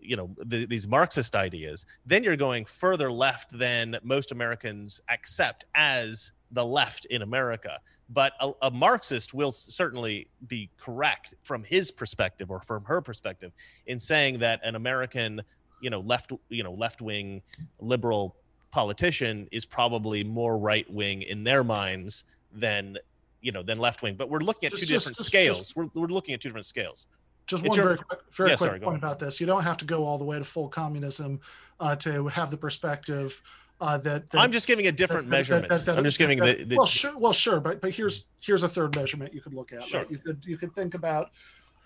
you 0.00 0.14
know 0.14 0.30
the, 0.44 0.64
these 0.66 0.86
Marxist 0.86 1.34
ideas, 1.34 1.86
then 2.06 2.22
you're 2.22 2.36
going 2.36 2.64
further 2.64 3.10
left 3.10 3.58
than 3.58 3.96
most 4.04 4.30
Americans 4.30 5.00
accept 5.08 5.64
as 5.74 6.30
the 6.52 6.64
left 6.64 7.04
in 7.06 7.22
America. 7.22 7.80
But 8.10 8.32
a, 8.40 8.52
a 8.62 8.70
Marxist 8.70 9.34
will 9.34 9.52
certainly 9.52 10.28
be 10.46 10.70
correct 10.78 11.34
from 11.42 11.62
his 11.62 11.90
perspective 11.90 12.50
or 12.50 12.60
from 12.60 12.84
her 12.84 13.00
perspective 13.02 13.52
in 13.86 13.98
saying 13.98 14.38
that 14.38 14.60
an 14.64 14.76
American, 14.76 15.42
you 15.82 15.90
know, 15.90 16.00
left, 16.00 16.32
you 16.48 16.62
know, 16.62 16.72
left 16.72 17.02
wing 17.02 17.42
liberal 17.80 18.34
politician 18.70 19.46
is 19.52 19.66
probably 19.66 20.24
more 20.24 20.56
right 20.58 20.90
wing 20.90 21.22
in 21.22 21.44
their 21.44 21.62
minds 21.64 22.24
than 22.52 22.96
you 23.40 23.52
know 23.52 23.62
than 23.62 23.78
left 23.78 24.02
wing. 24.02 24.14
But 24.16 24.30
we're 24.30 24.40
looking 24.40 24.66
at 24.66 24.72
Just- 24.72 24.82
two 24.82 24.94
just- 24.94 25.04
different 25.06 25.16
just- 25.18 25.28
scales. 25.28 25.76
we're, 25.76 25.88
we're 25.94 26.06
looking 26.08 26.34
at 26.34 26.40
two 26.40 26.48
different 26.48 26.66
scales. 26.66 27.06
Just 27.46 27.62
It's 27.62 27.70
one 27.70 27.76
your- 27.76 27.86
very 27.86 27.98
quick, 27.98 28.20
very 28.32 28.50
Yeah, 28.50 28.56
quick 28.56 28.68
sorry, 28.68 28.80
point 28.80 28.96
about 28.98 29.18
this. 29.18 29.40
You 29.40 29.46
don't 29.46 29.62
have 29.62 29.76
to 29.78 29.84
go 29.84 30.04
all 30.04 30.18
the 30.18 30.24
way 30.24 30.38
to 30.38 30.44
full 30.44 30.68
communism 30.68 31.40
uh, 31.80 31.94
to 31.96 32.26
have 32.28 32.50
the 32.50 32.56
perspective 32.58 33.40
uh, 33.80 33.98
that, 33.98 34.30
that 34.30 34.40
I'm 34.40 34.52
just 34.52 34.66
giving 34.66 34.86
a 34.86 34.92
different 34.92 35.28
that- 35.30 35.36
measurement. 35.36 35.68
that- 35.68 35.98
I'm 35.98 36.04
just 36.04 36.18
giving 36.18 36.38
the, 36.38 36.64
the 36.64 36.76
well, 36.76 36.86
sure, 36.86 37.16
well, 37.16 37.32
sure, 37.32 37.60
but 37.60 37.80
but 37.80 37.94
here's 37.94 38.28
here's 38.40 38.62
a 38.62 38.68
third 38.68 38.94
measurement 38.96 39.32
you 39.34 39.40
could 39.40 39.54
look 39.54 39.72
at. 39.72 39.84
Sure. 39.84 40.00
Right? 40.00 40.10
You 40.10 40.18
could 40.18 40.42
you 40.44 40.56
could 40.56 40.74
think 40.74 40.94
about 40.94 41.30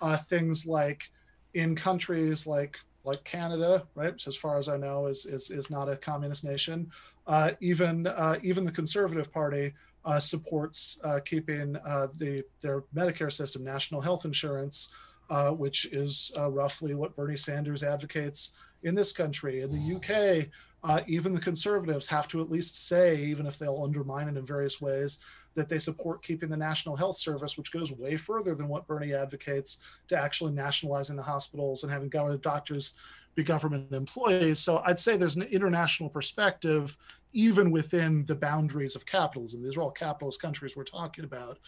uh, 0.00 0.16
things 0.16 0.66
like 0.66 1.10
in 1.54 1.76
countries 1.76 2.46
like 2.46 2.78
like 3.04 3.22
Canada, 3.24 3.86
right? 3.94 4.18
So 4.20 4.28
as 4.30 4.36
far 4.36 4.58
as 4.58 4.68
I 4.68 4.76
know, 4.76 5.06
is 5.06 5.26
is 5.26 5.50
is 5.50 5.70
not 5.70 5.88
a 5.88 5.96
communist 5.96 6.44
nation. 6.44 6.90
Uh, 7.26 7.52
even 7.60 8.06
uh, 8.06 8.38
even 8.42 8.64
the 8.64 8.72
Conservative 8.72 9.32
Party 9.32 9.74
uh, 10.04 10.18
supports 10.18 11.00
uh, 11.04 11.20
keeping 11.24 11.76
uh, 11.76 12.08
the 12.16 12.42
their 12.60 12.82
Medicare 12.94 13.32
system, 13.32 13.62
national 13.64 14.00
health 14.00 14.24
insurance, 14.24 14.88
uh, 15.30 15.50
which 15.50 15.84
is 15.86 16.32
uh, 16.38 16.50
roughly 16.50 16.94
what 16.94 17.14
Bernie 17.16 17.36
Sanders 17.36 17.82
advocates 17.82 18.52
in 18.82 18.94
this 18.94 19.12
country. 19.12 19.60
In 19.60 19.70
the 19.70 19.96
UK, 19.96 20.48
uh, 20.84 21.00
even 21.06 21.32
the 21.32 21.40
conservatives 21.40 22.06
have 22.08 22.26
to 22.28 22.40
at 22.40 22.50
least 22.50 22.88
say, 22.88 23.16
even 23.16 23.46
if 23.46 23.58
they'll 23.58 23.82
undermine 23.84 24.28
it 24.28 24.36
in 24.36 24.44
various 24.44 24.80
ways, 24.80 25.20
that 25.54 25.68
they 25.68 25.78
support 25.78 26.22
keeping 26.22 26.48
the 26.48 26.56
National 26.56 26.96
Health 26.96 27.18
Service, 27.18 27.56
which 27.56 27.72
goes 27.72 27.92
way 27.92 28.16
further 28.16 28.54
than 28.54 28.68
what 28.68 28.86
Bernie 28.86 29.14
advocates 29.14 29.80
to 30.08 30.18
actually 30.18 30.52
nationalizing 30.52 31.16
the 31.16 31.22
hospitals 31.22 31.82
and 31.82 31.92
having 31.92 32.08
government 32.08 32.42
doctors 32.42 32.94
be 33.34 33.42
government 33.42 33.92
employees. 33.92 34.58
So 34.58 34.82
I'd 34.84 34.98
say 34.98 35.16
there's 35.16 35.36
an 35.36 35.42
international 35.42 36.08
perspective, 36.08 36.96
even 37.32 37.70
within 37.70 38.24
the 38.26 38.34
boundaries 38.34 38.96
of 38.96 39.06
capitalism. 39.06 39.62
These 39.62 39.76
are 39.76 39.82
all 39.82 39.90
capitalist 39.90 40.40
countries 40.42 40.76
we're 40.76 40.84
talking 40.84 41.24
about, 41.24 41.58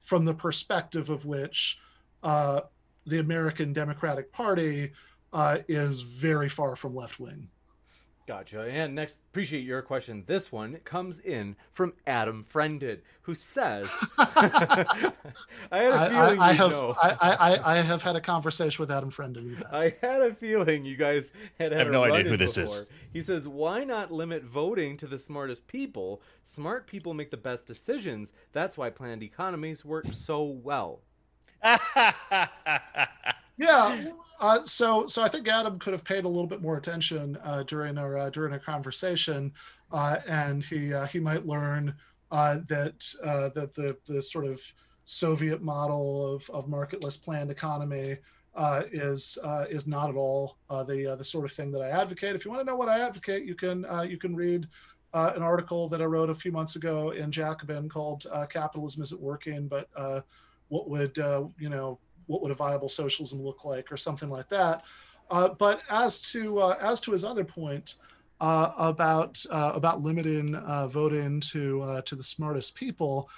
from 0.00 0.24
the 0.24 0.34
perspective 0.34 1.10
of 1.10 1.26
which 1.26 1.78
uh, 2.22 2.62
the 3.06 3.20
American 3.20 3.72
Democratic 3.72 4.32
Party 4.32 4.92
uh, 5.32 5.58
is 5.68 6.00
very 6.00 6.48
far 6.48 6.76
from 6.76 6.94
left 6.94 7.20
wing. 7.20 7.48
Gotcha. 8.26 8.62
And 8.62 8.94
next, 8.94 9.18
appreciate 9.30 9.64
your 9.64 9.82
question. 9.82 10.24
This 10.26 10.50
one 10.50 10.78
comes 10.84 11.18
in 11.18 11.56
from 11.72 11.92
Adam 12.06 12.42
Friended, 12.42 13.02
who 13.22 13.34
says, 13.34 13.90
"I 14.18 15.12
had 15.70 15.92
a 15.92 15.94
I, 15.94 16.08
feeling 16.08 16.40
I, 16.40 16.46
I 16.46 16.50
you'd 16.50 16.56
have 16.56 16.70
know. 16.70 16.96
I, 17.02 17.16
I, 17.20 17.74
I 17.74 17.76
have 17.82 18.02
had 18.02 18.16
a 18.16 18.22
conversation 18.22 18.82
with 18.82 18.90
Adam 18.90 19.10
Friend 19.10 19.36
in 19.36 19.50
the 19.50 19.56
past. 19.62 19.94
I 20.02 20.06
had 20.06 20.22
a 20.22 20.34
feeling 20.34 20.86
you 20.86 20.96
guys 20.96 21.32
had 21.58 21.72
had 21.72 21.74
I 21.74 21.78
have 21.84 21.88
a 21.88 21.92
no 21.92 22.04
idea 22.04 22.30
who 22.30 22.38
this 22.38 22.56
is. 22.56 22.84
He 23.12 23.22
says, 23.22 23.46
"Why 23.46 23.84
not 23.84 24.10
limit 24.10 24.42
voting 24.42 24.96
to 24.98 25.06
the 25.06 25.18
smartest 25.18 25.66
people? 25.66 26.22
Smart 26.44 26.86
people 26.86 27.12
make 27.12 27.30
the 27.30 27.36
best 27.36 27.66
decisions. 27.66 28.32
That's 28.52 28.78
why 28.78 28.88
planned 28.88 29.22
economies 29.22 29.84
work 29.84 30.06
so 30.12 30.42
well." 30.44 31.00
yeah. 33.56 34.10
Uh, 34.40 34.62
so 34.64 35.06
so 35.06 35.22
I 35.22 35.28
think 35.28 35.46
Adam 35.46 35.78
could 35.78 35.92
have 35.92 36.04
paid 36.04 36.24
a 36.24 36.28
little 36.28 36.48
bit 36.48 36.60
more 36.60 36.76
attention 36.76 37.38
uh, 37.44 37.62
during 37.62 37.96
our 37.96 38.18
uh, 38.18 38.28
during 38.28 38.52
our 38.52 38.58
conversation, 38.58 39.52
uh, 39.92 40.18
and 40.26 40.62
he 40.62 40.92
uh, 40.92 41.06
he 41.06 41.20
might 41.20 41.46
learn 41.46 41.94
uh, 42.32 42.58
that 42.66 43.14
uh, 43.22 43.50
that 43.50 43.74
the 43.74 43.96
the 44.06 44.20
sort 44.20 44.44
of 44.44 44.60
Soviet 45.04 45.62
model 45.62 46.34
of, 46.34 46.50
of 46.50 46.66
marketless 46.66 47.22
planned 47.22 47.50
economy 47.50 48.18
uh, 48.56 48.82
is 48.92 49.38
uh, 49.42 49.64
is 49.68 49.86
not 49.86 50.08
at 50.08 50.16
all 50.16 50.56
uh, 50.70 50.84
the 50.84 51.12
uh, 51.12 51.16
the 51.16 51.24
sort 51.24 51.44
of 51.44 51.52
thing 51.52 51.70
that 51.72 51.80
I 51.80 51.90
advocate. 51.90 52.34
If 52.34 52.44
you 52.44 52.50
want 52.50 52.60
to 52.60 52.66
know 52.66 52.76
what 52.76 52.88
I 52.88 53.00
advocate, 53.00 53.44
you 53.44 53.54
can 53.54 53.84
uh, 53.86 54.02
you 54.02 54.16
can 54.16 54.34
read 54.34 54.68
uh, 55.12 55.32
an 55.34 55.42
article 55.42 55.88
that 55.88 56.00
I 56.00 56.04
wrote 56.04 56.30
a 56.30 56.34
few 56.34 56.52
months 56.52 56.76
ago 56.76 57.10
in 57.10 57.30
Jacobin 57.30 57.88
called 57.88 58.26
uh, 58.30 58.46
"Capitalism 58.46 59.02
Isn't 59.02 59.20
Working," 59.20 59.68
but 59.68 59.88
uh, 59.96 60.20
what 60.68 60.88
would 60.88 61.18
uh, 61.18 61.44
you 61.58 61.68
know 61.68 61.98
what 62.26 62.42
would 62.42 62.50
a 62.50 62.54
viable 62.54 62.88
socialism 62.88 63.40
look 63.42 63.64
like, 63.64 63.92
or 63.92 63.96
something 63.96 64.30
like 64.30 64.48
that. 64.48 64.82
Uh, 65.30 65.48
but 65.48 65.82
as 65.88 66.20
to 66.20 66.58
uh, 66.58 66.76
as 66.80 67.00
to 67.00 67.12
his 67.12 67.24
other 67.24 67.44
point 67.44 67.94
uh, 68.40 68.72
about 68.76 69.44
uh, 69.50 69.72
about 69.74 70.02
limiting 70.02 70.54
uh, 70.54 70.86
voting 70.88 71.40
to 71.40 71.82
uh, 71.82 72.00
to 72.02 72.14
the 72.14 72.22
smartest 72.22 72.74
people, 72.74 73.28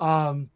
um, 0.00 0.48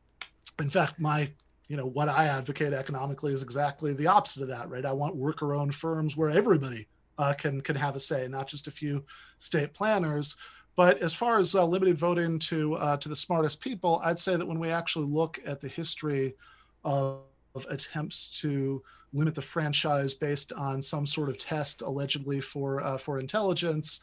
in 0.59 0.70
fact, 0.70 0.98
my 0.98 1.31
you 1.69 1.77
know 1.77 1.86
what 1.86 2.09
I 2.09 2.27
advocate 2.27 2.73
economically 2.73 3.32
is 3.32 3.43
exactly 3.43 3.93
the 3.93 4.06
opposite 4.06 4.43
of 4.43 4.48
that. 4.48 4.70
Right? 4.70 4.85
I 4.85 4.93
want 4.93 5.16
worker-owned 5.16 5.74
firms 5.74 6.16
where 6.16 6.31
everybody 6.31 6.89
can 7.36 7.60
can 7.60 7.77
have 7.77 7.97
a 7.97 8.01
say, 8.01 8.28
not 8.28 8.48
just 8.48 8.66
a 8.66 8.70
few 8.70 9.05
state 9.39 9.74
planners. 9.74 10.36
But 10.77 11.02
as 11.02 11.12
far 11.12 11.40
as 11.40 11.55
limited 11.55 11.98
voting 11.98 12.39
to 12.39 12.97
to 13.01 13.09
the 13.09 13.16
smartest 13.16 13.60
people, 13.60 14.01
I'd 14.02 14.19
say 14.19 14.36
that 14.36 14.47
when 14.47 14.60
we 14.60 14.70
actually 14.70 15.06
look 15.06 15.39
at 15.44 15.60
the 15.60 15.69
history 15.69 16.36
of 16.85 17.23
attempts 17.70 18.28
to 18.40 18.82
limit 19.12 19.35
the 19.35 19.43
franchise 19.43 20.14
based 20.14 20.52
on 20.52 20.82
some 20.82 21.06
sort 21.06 21.28
of 21.28 21.39
test 21.39 21.82
allegedly 21.82 22.40
for 22.40 22.82
uh, 22.82 22.98
for 22.98 23.18
intelligence. 23.18 24.01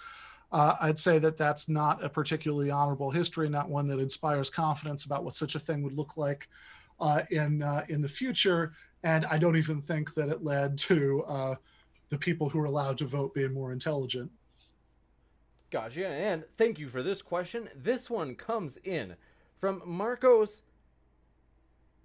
Uh, 0.52 0.76
I'd 0.80 1.00
say 1.00 1.20
that 1.20 1.38
that's 1.38 1.68
not 1.68 2.04
a 2.04 2.10
particularly 2.10 2.72
honorable 2.72 3.12
history, 3.12 3.50
not 3.50 3.70
one 3.70 3.88
that 3.88 4.00
inspires 4.00 4.50
confidence 4.50 5.06
about 5.06 5.24
what 5.24 5.36
such 5.36 5.56
a 5.56 5.60
thing 5.60 5.84
would 5.84 5.94
look 5.94 6.18
like 6.18 6.48
uh, 7.00 7.24
in 7.32 7.62
uh, 7.62 7.86
in 7.90 8.02
the 8.02 8.10
future. 8.10 8.74
And 9.04 9.26
I 9.26 9.38
don't 9.38 9.58
even 9.58 9.82
think 9.82 10.14
that 10.16 10.30
it 10.30 10.44
led 10.44 10.78
to 10.80 11.24
uh, 11.28 11.56
the 12.10 12.18
people 12.18 12.50
who 12.50 12.60
are 12.60 12.66
allowed 12.66 12.98
to 13.00 13.06
vote 13.06 13.34
being 13.34 13.54
more 13.54 13.72
intelligent. 13.72 14.32
Gotcha. 15.72 16.08
And 16.08 16.44
thank 16.58 16.80
you 16.80 16.90
for 16.90 17.04
this 17.04 17.22
question. 17.22 17.70
This 17.76 18.10
one 18.10 18.36
comes 18.36 18.78
in 18.84 19.16
from 19.60 19.82
Marcos 19.86 20.62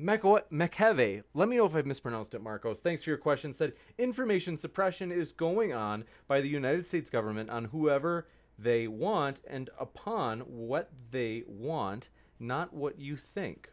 McKeve. 0.01 1.23
Let 1.35 1.49
me 1.49 1.57
know 1.57 1.67
if 1.67 1.75
I've 1.75 1.87
mispronounced 1.87 2.35
it, 2.35 2.43
Marcos. 2.43 2.81
Thanks 2.81 3.03
for 3.03 3.11
your 3.11 3.19
question. 3.19 3.53
Said 3.53 3.75
information 3.99 4.57
suppression 4.57 5.13
is 5.13 5.33
going 5.33 5.73
on 5.73 6.05
by 6.27 6.41
the 6.41 6.49
United 6.49 6.87
States 6.87 7.11
government 7.11 7.51
on 7.51 7.67
whoever 7.67 8.27
they 8.59 8.87
want 8.89 9.41
and 9.47 9.71
upon 9.79 10.41
what 10.41 10.91
they 11.11 11.45
want, 11.47 12.09
not 12.39 12.73
what 12.73 12.99
you 12.99 13.17
think. 13.17 13.71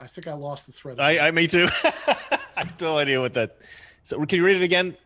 I 0.00 0.06
think 0.06 0.26
I 0.26 0.34
lost 0.34 0.66
the 0.66 0.72
thread. 0.72 0.98
I, 0.98 1.28
I 1.28 1.30
me 1.30 1.46
too. 1.46 1.68
I 1.84 2.38
have 2.56 2.80
no 2.80 2.98
idea 2.98 3.20
what 3.20 3.34
that. 3.34 3.58
So 4.02 4.18
can 4.26 4.36
you 4.36 4.44
read 4.44 4.56
it 4.56 4.62
again? 4.62 4.96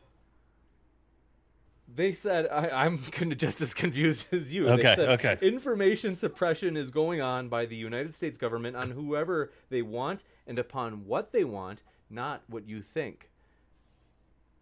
They 1.96 2.12
said 2.12 2.46
I, 2.48 2.84
am 2.84 3.02
just 3.36 3.62
as 3.62 3.72
confused 3.72 4.32
as 4.32 4.52
you. 4.52 4.68
Okay. 4.68 4.94
Said, 4.94 5.08
okay. 5.08 5.38
Information 5.40 6.14
suppression 6.14 6.76
is 6.76 6.90
going 6.90 7.22
on 7.22 7.48
by 7.48 7.64
the 7.64 7.74
United 7.74 8.14
States 8.14 8.36
government 8.36 8.76
on 8.76 8.90
whoever 8.90 9.50
they 9.70 9.80
want 9.80 10.22
and 10.46 10.58
upon 10.58 11.06
what 11.06 11.32
they 11.32 11.42
want, 11.42 11.82
not 12.10 12.42
what 12.48 12.68
you 12.68 12.82
think. 12.82 13.30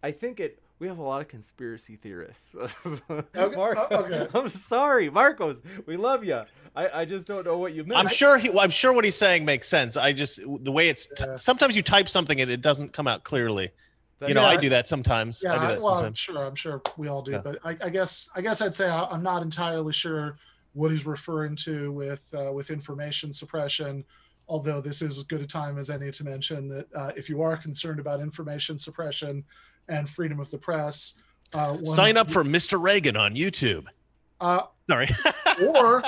I 0.01 0.11
think 0.11 0.39
it. 0.39 0.61
We 0.77 0.87
have 0.87 0.97
a 0.97 1.03
lot 1.03 1.21
of 1.21 1.29
conspiracy 1.29 1.95
theorists. 1.95 2.53
okay. 3.09 3.55
Mar- 3.55 3.77
uh, 3.77 3.87
okay. 3.91 4.27
I'm 4.33 4.49
sorry, 4.49 5.09
Marcos. 5.09 5.61
We 5.85 5.95
love 5.97 6.23
you. 6.23 6.41
I, 6.75 7.01
I 7.01 7.05
just 7.05 7.27
don't 7.27 7.45
know 7.45 7.57
what 7.57 7.73
you 7.73 7.83
meant. 7.83 7.99
I'm 7.99 8.09
sure 8.09 8.37
he. 8.37 8.49
I'm 8.57 8.69
sure 8.69 8.93
what 8.93 9.03
he's 9.03 9.15
saying 9.15 9.43
makes 9.43 9.67
sense. 9.67 9.97
I 9.97 10.13
just 10.13 10.39
the 10.45 10.71
way 10.71 10.87
it's. 10.87 11.07
T- 11.07 11.25
yeah. 11.25 11.35
Sometimes 11.35 11.75
you 11.75 11.81
type 11.81 12.07
something 12.07 12.39
and 12.39 12.49
it 12.49 12.61
doesn't 12.61 12.93
come 12.93 13.07
out 13.07 13.23
clearly 13.23 13.71
you 14.27 14.33
know, 14.33 14.41
yeah, 14.41 14.47
I 14.47 14.57
do 14.57 14.69
that 14.69 14.87
sometimes. 14.87 15.41
Yeah, 15.43 15.53
I 15.53 15.55
do 15.55 15.67
that 15.67 15.81
well, 15.81 15.95
sometimes. 15.95 16.19
sure, 16.19 16.45
I'm 16.45 16.55
sure 16.55 16.81
we 16.97 17.07
all 17.07 17.21
do. 17.21 17.31
Yeah. 17.31 17.41
But 17.43 17.59
I, 17.63 17.77
I, 17.83 17.89
guess, 17.89 18.29
I 18.35 18.41
guess 18.41 18.61
I'd 18.61 18.73
say 18.73 18.89
I'm 18.89 19.23
not 19.23 19.41
entirely 19.41 19.93
sure 19.93 20.37
what 20.73 20.91
he's 20.91 21.05
referring 21.05 21.55
to 21.55 21.91
with 21.91 22.33
uh, 22.37 22.51
with 22.51 22.69
information 22.69 23.33
suppression. 23.33 24.03
Although 24.47 24.79
this 24.79 25.01
is 25.01 25.17
as 25.17 25.23
good 25.23 25.41
a 25.41 25.47
time 25.47 25.77
as 25.77 25.89
any 25.89 26.11
to 26.11 26.23
mention 26.23 26.69
that 26.69 26.87
uh, 26.95 27.11
if 27.15 27.29
you 27.29 27.41
are 27.41 27.57
concerned 27.57 27.99
about 27.99 28.19
information 28.19 28.77
suppression 28.77 29.43
and 29.87 30.07
freedom 30.07 30.39
of 30.39 30.51
the 30.51 30.57
press, 30.57 31.15
uh, 31.53 31.77
sign 31.83 32.15
up 32.15 32.27
the, 32.27 32.33
for 32.33 32.43
Mr. 32.43 32.81
Reagan 32.81 33.17
on 33.17 33.35
YouTube. 33.35 33.85
Uh, 34.39 34.63
Sorry. 34.89 35.07
or 35.67 36.03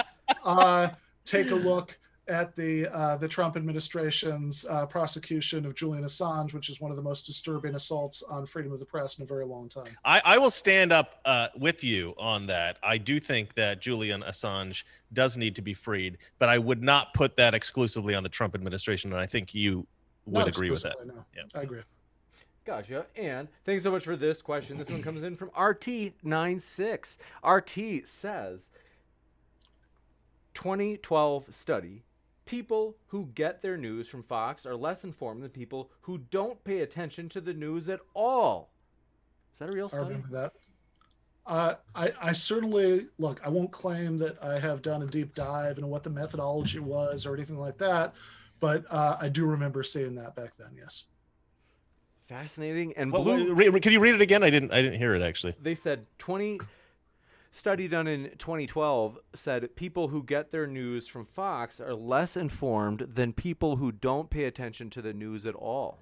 uh, 0.45 0.89
take 1.25 1.49
a 1.51 1.55
look 1.55 1.97
at 2.27 2.55
the 2.55 2.87
uh, 2.93 3.17
the 3.17 3.27
Trump 3.27 3.55
administration's 3.55 4.65
uh, 4.69 4.85
prosecution 4.85 5.65
of 5.65 5.75
Julian 5.75 6.03
Assange, 6.03 6.53
which 6.53 6.69
is 6.69 6.81
one 6.81 6.91
of 6.91 6.97
the 6.97 7.03
most 7.03 7.25
disturbing 7.25 7.75
assaults 7.75 8.23
on 8.23 8.45
freedom 8.45 8.71
of 8.71 8.79
the 8.79 8.85
press 8.85 9.17
in 9.17 9.23
a 9.23 9.25
very 9.25 9.45
long 9.45 9.69
time. 9.69 9.95
I, 10.03 10.21
I 10.23 10.37
will 10.37 10.51
stand 10.51 10.91
up 10.91 11.21
uh, 11.25 11.47
with 11.57 11.83
you 11.83 12.13
on 12.17 12.45
that. 12.47 12.77
I 12.83 12.97
do 12.97 13.19
think 13.19 13.53
that 13.55 13.81
Julian 13.81 14.23
Assange 14.23 14.83
does 15.13 15.37
need 15.37 15.55
to 15.55 15.61
be 15.61 15.73
freed, 15.73 16.17
but 16.39 16.49
I 16.49 16.57
would 16.57 16.83
not 16.83 17.13
put 17.13 17.37
that 17.37 17.53
exclusively 17.53 18.13
on 18.13 18.23
the 18.23 18.29
Trump 18.29 18.55
administration, 18.55 19.13
and 19.13 19.21
I 19.21 19.25
think 19.25 19.55
you 19.55 19.87
would 20.25 20.39
not 20.39 20.47
agree 20.49 20.71
with 20.71 20.83
that. 20.83 20.95
No. 21.05 21.13
Yeah, 21.35 21.43
I 21.55 21.61
agree. 21.61 21.81
Gotcha. 22.65 23.05
And 23.15 23.47
thanks 23.65 23.83
so 23.83 23.91
much 23.91 24.03
for 24.03 24.17
this 24.17 24.41
question. 24.41 24.77
This 24.77 24.89
one 24.89 25.01
comes 25.01 25.23
in 25.23 25.37
from 25.37 25.49
RT96. 25.51 27.17
RT 27.41 28.05
says 28.05 28.73
2012 30.53 31.55
study 31.55 32.03
people 32.48 32.98
who 33.07 33.30
get 33.36 33.61
their 33.61 33.78
news 33.78 34.07
from 34.07 34.24
Fox 34.24 34.65
are 34.65 34.76
less 34.76 35.03
informed 35.03 35.44
than 35.44 35.52
people 35.52 35.91
who 36.02 36.18
don't 36.18 36.64
pay 36.64 36.80
attention 36.80 37.30
to 37.30 37.41
the 37.41 37.53
news 37.53 37.88
at 37.88 37.99
all. 38.15 38.72
Is 39.53 39.60
that 39.60 39.69
a 39.69 39.72
real 39.72 39.90
study? 39.90 40.06
I 40.06 40.07
remember 40.07 40.30
that. 40.30 40.53
Uh, 41.45 41.76
I, 41.95 42.11
I 42.22 42.34
certainly 42.34 43.07
look. 43.18 43.40
I 43.45 43.49
won't 43.49 43.72
claim 43.72 44.18
that 44.18 44.41
I 44.44 44.60
have 44.60 44.82
done 44.82 45.02
a 45.03 45.06
deep 45.06 45.34
dive 45.34 45.78
into 45.78 45.88
what 45.88 46.03
the 46.03 46.10
methodology 46.10 46.80
was 46.80 47.26
or 47.26 47.34
anything 47.36 47.57
like 47.57 47.78
that, 47.78 48.15
but 48.60 48.84
uh, 48.90 49.18
I 49.19 49.30
do 49.30 49.45
remember 49.45 49.84
seeing 49.84 50.15
that 50.15 50.36
back 50.36 50.57
then. 50.57 50.72
Yes. 50.78 51.06
Fascinating 52.28 52.94
and 52.98 53.14
well, 53.14 53.24
blue. 53.24 53.80
Can 53.80 53.94
you 53.94 54.02
read 54.02 54.15
it 54.15 54.22
again? 54.22 54.44
I 54.44 54.49
didn't. 54.49 54.74
I 54.74 54.82
didn't 54.82 54.99
hear 54.99 55.15
it 55.15 55.22
actually. 55.22 55.56
They 55.61 55.76
said 55.76 56.06
twenty 56.18 56.60
study 57.52 57.88
done 57.88 58.07
in 58.07 58.32
2012 58.38 59.18
said 59.36 59.76
people 59.76 60.10
who 60.10 60.24
get 60.24 60.52
their 60.52 60.68
news 60.68 61.07
from 61.07 61.26
Fox 61.26 61.80
are 61.80 61.94
less 61.94 62.38
informed 62.38 63.07
than 63.14 63.34
people 63.34 63.78
who 63.78 63.91
don't 63.91 64.30
pay 64.30 64.45
attention 64.45 64.90
to 64.91 65.02
the 65.02 65.14
news 65.14 65.45
at 65.45 65.56
all. 65.56 65.99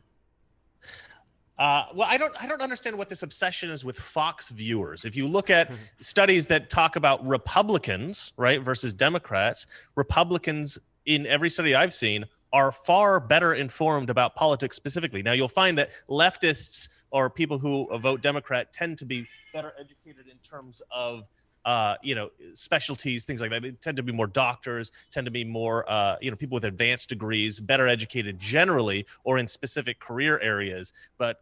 Uh, 1.57 1.85
well, 1.93 2.07
I 2.09 2.17
don't, 2.17 2.33
I 2.43 2.47
don't 2.47 2.61
understand 2.61 2.97
what 2.97 3.07
this 3.07 3.23
obsession 3.23 3.69
is 3.69 3.85
with 3.85 3.97
Fox 3.97 4.49
viewers. 4.49 5.05
If 5.05 5.15
you 5.15 5.27
look 5.27 5.49
at 5.49 5.71
studies 6.01 6.47
that 6.47 6.69
talk 6.69 6.97
about 6.97 7.25
Republicans, 7.25 8.33
right, 8.35 8.61
versus 8.61 8.93
Democrats, 8.93 9.65
Republicans 9.95 10.77
in 11.05 11.25
every 11.27 11.49
study 11.49 11.73
I've 11.73 11.93
seen 11.93 12.25
are 12.55 12.71
far 12.71 13.19
better 13.19 13.53
informed 13.53 14.09
about 14.09 14.33
politics 14.33 14.77
specifically. 14.77 15.21
Now, 15.21 15.33
you'll 15.33 15.49
find 15.49 15.77
that 15.77 15.89
leftists 16.09 16.87
or 17.11 17.29
people 17.29 17.59
who 17.59 17.85
vote 17.97 18.21
Democrat 18.21 18.71
tend 18.71 18.97
to 18.99 19.05
be 19.05 19.27
better 19.53 19.73
educated 19.77 20.27
in 20.31 20.37
terms 20.37 20.81
of 20.89 21.25
uh, 21.65 21.95
you 22.01 22.15
know, 22.15 22.29
specialties, 22.53 23.25
things 23.25 23.41
like 23.41 23.49
that. 23.49 23.61
They 23.61 23.71
tend 23.71 23.97
to 23.97 24.03
be 24.03 24.13
more 24.13 24.27
doctors, 24.27 24.93
tend 25.11 25.25
to 25.25 25.31
be 25.31 25.43
more, 25.43 25.83
uh, 25.91 26.15
you 26.21 26.31
know, 26.31 26.37
people 26.37 26.55
with 26.55 26.63
advanced 26.63 27.09
degrees, 27.09 27.59
better 27.59 27.89
educated 27.89 28.39
generally, 28.39 29.05
or 29.25 29.37
in 29.37 29.49
specific 29.49 29.99
career 29.99 30.39
areas. 30.39 30.93
But 31.17 31.41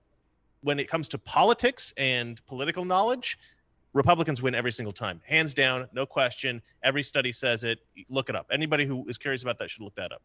when 0.61 0.79
it 0.79 0.87
comes 0.87 1.07
to 1.09 1.19
politics 1.19 1.93
and 1.97 2.43
political 2.47 2.85
knowledge, 2.85 3.37
Republicans 3.91 4.41
win 4.41 4.55
every 4.55 4.71
single 4.71 4.93
time, 4.93 5.21
hands 5.27 5.53
down, 5.53 5.87
no 5.93 6.07
question. 6.07 6.59
Every 6.81 7.03
study 7.03 7.31
says 7.31 7.63
it. 7.63 7.79
Look 8.09 8.29
it 8.29 8.35
up. 8.35 8.47
Anybody 8.51 8.85
who 8.85 9.05
is 9.07 9.19
curious 9.19 9.43
about 9.43 9.59
that 9.59 9.69
should 9.69 9.83
look 9.83 9.95
that 9.95 10.11
up. 10.11 10.23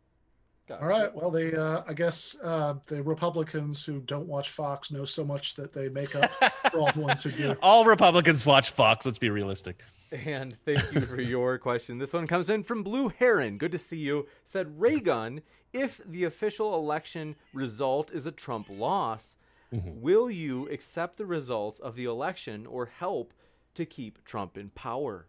All 0.71 0.87
right. 0.87 1.15
Well, 1.15 1.31
they, 1.31 1.55
uh, 1.55 1.83
I 1.87 1.93
guess 1.95 2.37
uh, 2.43 2.75
the 2.87 3.03
Republicans 3.03 3.85
who 3.85 4.01
don't 4.01 4.27
watch 4.27 4.51
Fox 4.51 4.91
know 4.91 5.05
so 5.05 5.25
much 5.25 5.55
that 5.55 5.73
they 5.73 5.89
make 5.89 6.15
up 6.15 6.31
for 6.71 6.81
all 6.81 6.93
the 6.93 7.01
ones 7.01 7.23
who 7.23 7.31
do. 7.31 7.57
All 7.63 7.85
Republicans 7.85 8.45
watch 8.45 8.71
Fox. 8.71 9.07
Let's 9.07 9.19
be 9.19 9.31
realistic. 9.31 9.83
And 10.13 10.57
thank 10.65 10.93
you 10.93 11.01
for 11.01 11.21
your 11.21 11.59
question. 11.59 11.99
This 11.99 12.13
one 12.13 12.27
comes 12.27 12.49
in 12.49 12.63
from 12.63 12.83
Blue 12.83 13.09
Heron. 13.09 13.59
Good 13.59 13.73
to 13.73 13.79
see 13.79 13.99
you. 13.99 14.27
Said 14.45 14.81
Reagan, 14.81 15.43
if 15.73 16.01
the 16.07 16.25
official 16.25 16.75
election 16.75 17.37
result 17.53 18.11
is 18.11 18.27
a 18.27 18.33
Trump 18.33 18.69
loss, 18.71 19.37
mm-hmm. 19.73 20.01
will 20.01 20.31
you 20.31 20.69
accept 20.71 21.19
the 21.19 21.27
results 21.27 21.79
of 21.79 21.95
the 21.95 22.05
election 22.05 22.67
or 22.67 22.87
help 22.87 23.35
to 23.75 23.85
keep 23.85 24.25
Trump 24.25 24.57
in 24.57 24.71
power? 24.71 25.27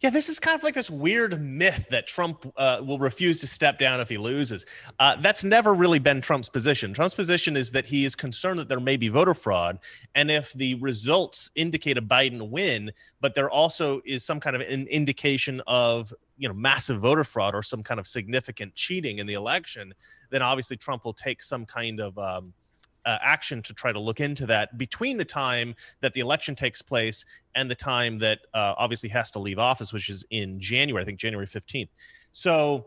Yeah, 0.00 0.10
this 0.10 0.28
is 0.28 0.38
kind 0.38 0.54
of 0.54 0.62
like 0.62 0.74
this 0.74 0.90
weird 0.90 1.40
myth 1.40 1.88
that 1.90 2.06
Trump 2.06 2.50
uh, 2.56 2.80
will 2.84 2.98
refuse 2.98 3.40
to 3.40 3.46
step 3.46 3.78
down 3.78 4.00
if 4.00 4.08
he 4.08 4.16
loses. 4.18 4.64
Uh, 4.98 5.16
that's 5.16 5.44
never 5.44 5.74
really 5.74 5.98
been 5.98 6.20
Trump's 6.20 6.48
position. 6.48 6.94
Trump's 6.94 7.14
position 7.14 7.56
is 7.56 7.70
that 7.72 7.86
he 7.86 8.04
is 8.04 8.14
concerned 8.14 8.58
that 8.60 8.68
there 8.68 8.80
may 8.80 8.96
be 8.96 9.08
voter 9.08 9.34
fraud. 9.34 9.78
And 10.14 10.30
if 10.30 10.52
the 10.52 10.74
results 10.76 11.50
indicate 11.54 11.98
a 11.98 12.02
Biden 12.02 12.50
win, 12.50 12.92
but 13.20 13.34
there 13.34 13.50
also 13.50 14.00
is 14.04 14.24
some 14.24 14.40
kind 14.40 14.56
of 14.56 14.62
an 14.62 14.86
indication 14.86 15.60
of 15.66 16.12
you 16.38 16.48
know 16.48 16.54
massive 16.54 17.00
voter 17.00 17.24
fraud 17.24 17.54
or 17.54 17.62
some 17.62 17.82
kind 17.82 17.98
of 17.98 18.06
significant 18.06 18.74
cheating 18.74 19.18
in 19.18 19.26
the 19.26 19.34
election, 19.34 19.92
then 20.30 20.42
obviously 20.42 20.76
Trump 20.76 21.04
will 21.04 21.12
take 21.12 21.42
some 21.42 21.66
kind 21.66 22.00
of 22.00 22.16
um, 22.18 22.52
uh, 23.08 23.18
action 23.22 23.62
to 23.62 23.72
try 23.72 23.90
to 23.90 23.98
look 23.98 24.20
into 24.20 24.44
that 24.44 24.76
between 24.76 25.16
the 25.16 25.24
time 25.24 25.74
that 26.02 26.12
the 26.12 26.20
election 26.20 26.54
takes 26.54 26.82
place 26.82 27.24
and 27.54 27.70
the 27.70 27.74
time 27.74 28.18
that 28.18 28.40
uh, 28.52 28.74
obviously 28.76 29.08
has 29.08 29.30
to 29.30 29.38
leave 29.38 29.58
office, 29.58 29.94
which 29.94 30.10
is 30.10 30.26
in 30.28 30.60
January, 30.60 31.02
I 31.02 31.06
think 31.06 31.18
January 31.18 31.46
15th. 31.46 31.88
So 32.32 32.84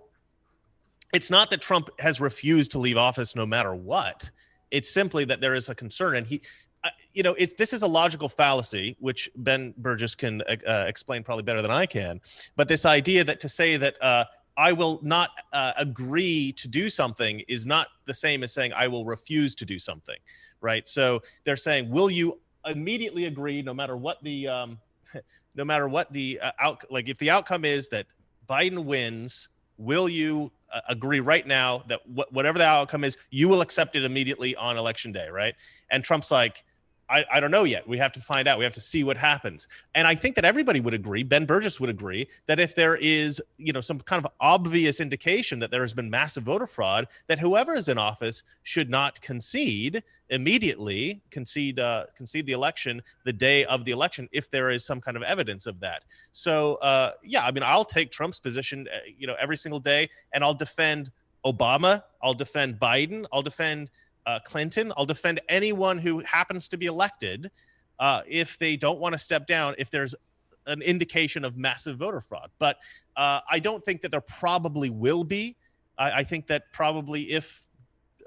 it's 1.11 1.31
not 1.31 1.49
that 1.49 1.60
Trump 1.60 1.89
has 1.98 2.22
refused 2.22 2.72
to 2.73 2.80
leave 2.80 2.98
office 2.98 3.35
no 3.35 3.48
matter 3.48 3.73
what. 3.73 4.30
It's 4.69 4.91
simply 4.91 5.26
that 5.26 5.41
there 5.41 5.56
is 5.56 5.69
a 5.69 5.76
concern, 5.76 6.15
and 6.18 6.27
he, 6.27 6.41
uh, 6.84 6.89
you 7.15 7.23
know, 7.23 7.34
it's 7.39 7.56
this 7.56 7.73
is 7.73 7.81
a 7.81 7.88
logical 7.88 8.30
fallacy, 8.30 8.95
which 8.99 9.27
Ben 9.35 9.73
Burgess 9.76 10.14
can 10.14 10.43
uh, 10.43 10.85
explain 10.88 11.23
probably 11.23 11.43
better 11.43 11.64
than 11.64 11.72
I 11.72 11.88
can. 11.88 12.22
But 12.56 12.68
this 12.68 12.85
idea 12.85 13.23
that 13.23 13.39
to 13.39 13.49
say 13.49 13.76
that 13.77 14.02
uh, 14.03 14.26
I 14.57 14.73
will 14.73 14.99
not 15.02 15.30
uh, 15.53 15.73
agree 15.78 16.52
to 16.53 16.68
do 16.68 16.90
something 16.90 17.41
is 17.48 17.65
not 17.65 17.88
the 18.06 18.14
same 18.14 18.44
as 18.44 18.53
saying 18.53 18.73
I 18.73 18.88
will 18.88 19.06
refuse 19.06 19.56
to 19.56 19.65
do 19.65 19.80
something, 19.80 20.18
right? 20.61 20.88
So 20.88 21.22
they're 21.45 21.56
saying, 21.56 21.90
will 21.90 22.10
you 22.10 22.40
immediately 22.65 23.26
agree, 23.26 23.61
no 23.61 23.73
matter 23.73 23.95
what 23.98 24.18
the, 24.23 24.48
um, 24.48 24.80
no 25.56 25.65
matter 25.65 25.88
what 25.88 26.11
the 26.11 26.40
uh, 26.41 26.52
out, 26.60 26.84
like 26.90 27.10
if 27.10 27.18
the 27.18 27.30
outcome 27.30 27.65
is 27.65 27.88
that 27.90 28.07
Biden 28.49 28.84
wins, 28.86 29.49
will 29.78 30.07
you 30.07 30.52
uh, 30.72 30.82
agree 30.90 31.19
right 31.19 31.48
now 31.48 31.84
that 31.88 32.02
wh- 32.06 32.32
whatever 32.32 32.57
the 32.57 32.65
outcome 32.65 33.03
is, 33.03 33.18
you 33.30 33.48
will 33.48 33.61
accept 33.61 33.95
it 33.95 34.03
immediately 34.03 34.56
on 34.56 34.78
election 34.78 35.11
day, 35.11 35.28
right? 35.30 35.56
And 35.90 36.03
Trump's 36.03 36.32
like, 36.32 36.64
I, 37.11 37.25
I 37.31 37.39
don't 37.39 37.51
know 37.51 37.65
yet. 37.65 37.88
We 37.88 37.97
have 37.97 38.13
to 38.13 38.21
find 38.21 38.47
out. 38.47 38.57
We 38.57 38.63
have 38.63 38.73
to 38.73 38.81
see 38.81 39.03
what 39.03 39.17
happens. 39.17 39.67
And 39.95 40.07
I 40.07 40.15
think 40.15 40.35
that 40.35 40.45
everybody 40.45 40.79
would 40.79 40.93
agree, 40.93 41.23
Ben 41.23 41.45
Burgess 41.45 41.79
would 41.79 41.89
agree, 41.89 42.27
that 42.47 42.59
if 42.59 42.73
there 42.73 42.95
is, 42.95 43.41
you 43.57 43.73
know, 43.73 43.81
some 43.81 43.99
kind 43.99 44.23
of 44.23 44.31
obvious 44.39 44.99
indication 44.99 45.59
that 45.59 45.71
there 45.71 45.81
has 45.81 45.93
been 45.93 46.09
massive 46.09 46.43
voter 46.43 46.67
fraud, 46.67 47.07
that 47.27 47.39
whoever 47.39 47.73
is 47.73 47.89
in 47.89 47.97
office 47.97 48.43
should 48.63 48.89
not 48.89 49.19
concede 49.21 50.03
immediately, 50.29 51.21
concede 51.29 51.77
uh, 51.79 52.05
concede 52.15 52.45
the 52.45 52.53
election 52.53 53.01
the 53.25 53.33
day 53.33 53.65
of 53.65 53.83
the 53.83 53.91
election 53.91 54.29
if 54.31 54.49
there 54.49 54.71
is 54.71 54.85
some 54.85 55.01
kind 55.01 55.17
of 55.17 55.23
evidence 55.23 55.67
of 55.67 55.79
that. 55.81 56.05
So 56.31 56.75
uh, 56.75 57.11
yeah, 57.23 57.45
I 57.45 57.51
mean, 57.51 57.63
I'll 57.63 57.85
take 57.85 58.11
Trump's 58.11 58.39
position, 58.39 58.88
uh, 58.93 58.99
you 59.17 59.27
know, 59.27 59.35
every 59.39 59.57
single 59.57 59.79
day, 59.79 60.09
and 60.33 60.43
I'll 60.43 60.53
defend 60.53 61.11
Obama. 61.45 62.03
I'll 62.23 62.33
defend 62.33 62.79
Biden. 62.79 63.25
I'll 63.33 63.41
defend 63.41 63.89
uh, 64.26 64.39
Clinton. 64.43 64.91
I'll 64.98 65.06
defend 65.06 65.39
anyone 65.49 65.98
who 65.98 66.19
happens 66.19 66.68
to 66.69 66.77
be 66.77 66.85
elected 66.85 67.52
uh, 67.99 68.22
if 68.27 68.57
they 68.57 68.77
don't 68.77 68.99
want 68.99 69.14
to 69.14 69.19
step 69.19 69.48
down, 69.48 69.76
if 69.77 69.89
there's 69.89 70.15
an 70.68 70.81
indication 70.81 71.43
of 71.43 71.57
massive 71.57 71.98
voter 71.98 72.22
fraud. 72.22 72.49
But 72.60 72.77
uh, 73.15 73.39
I 73.49 73.60
don't 73.60 73.84
think 73.84 74.02
that 74.02 74.11
there 74.11 74.22
probably 74.22 74.89
will 74.89 75.23
be. 75.23 75.56
I, 75.98 76.19
I 76.19 76.23
think 76.23 76.48
that 76.48 76.72
probably 76.73 77.31
if 77.31 77.68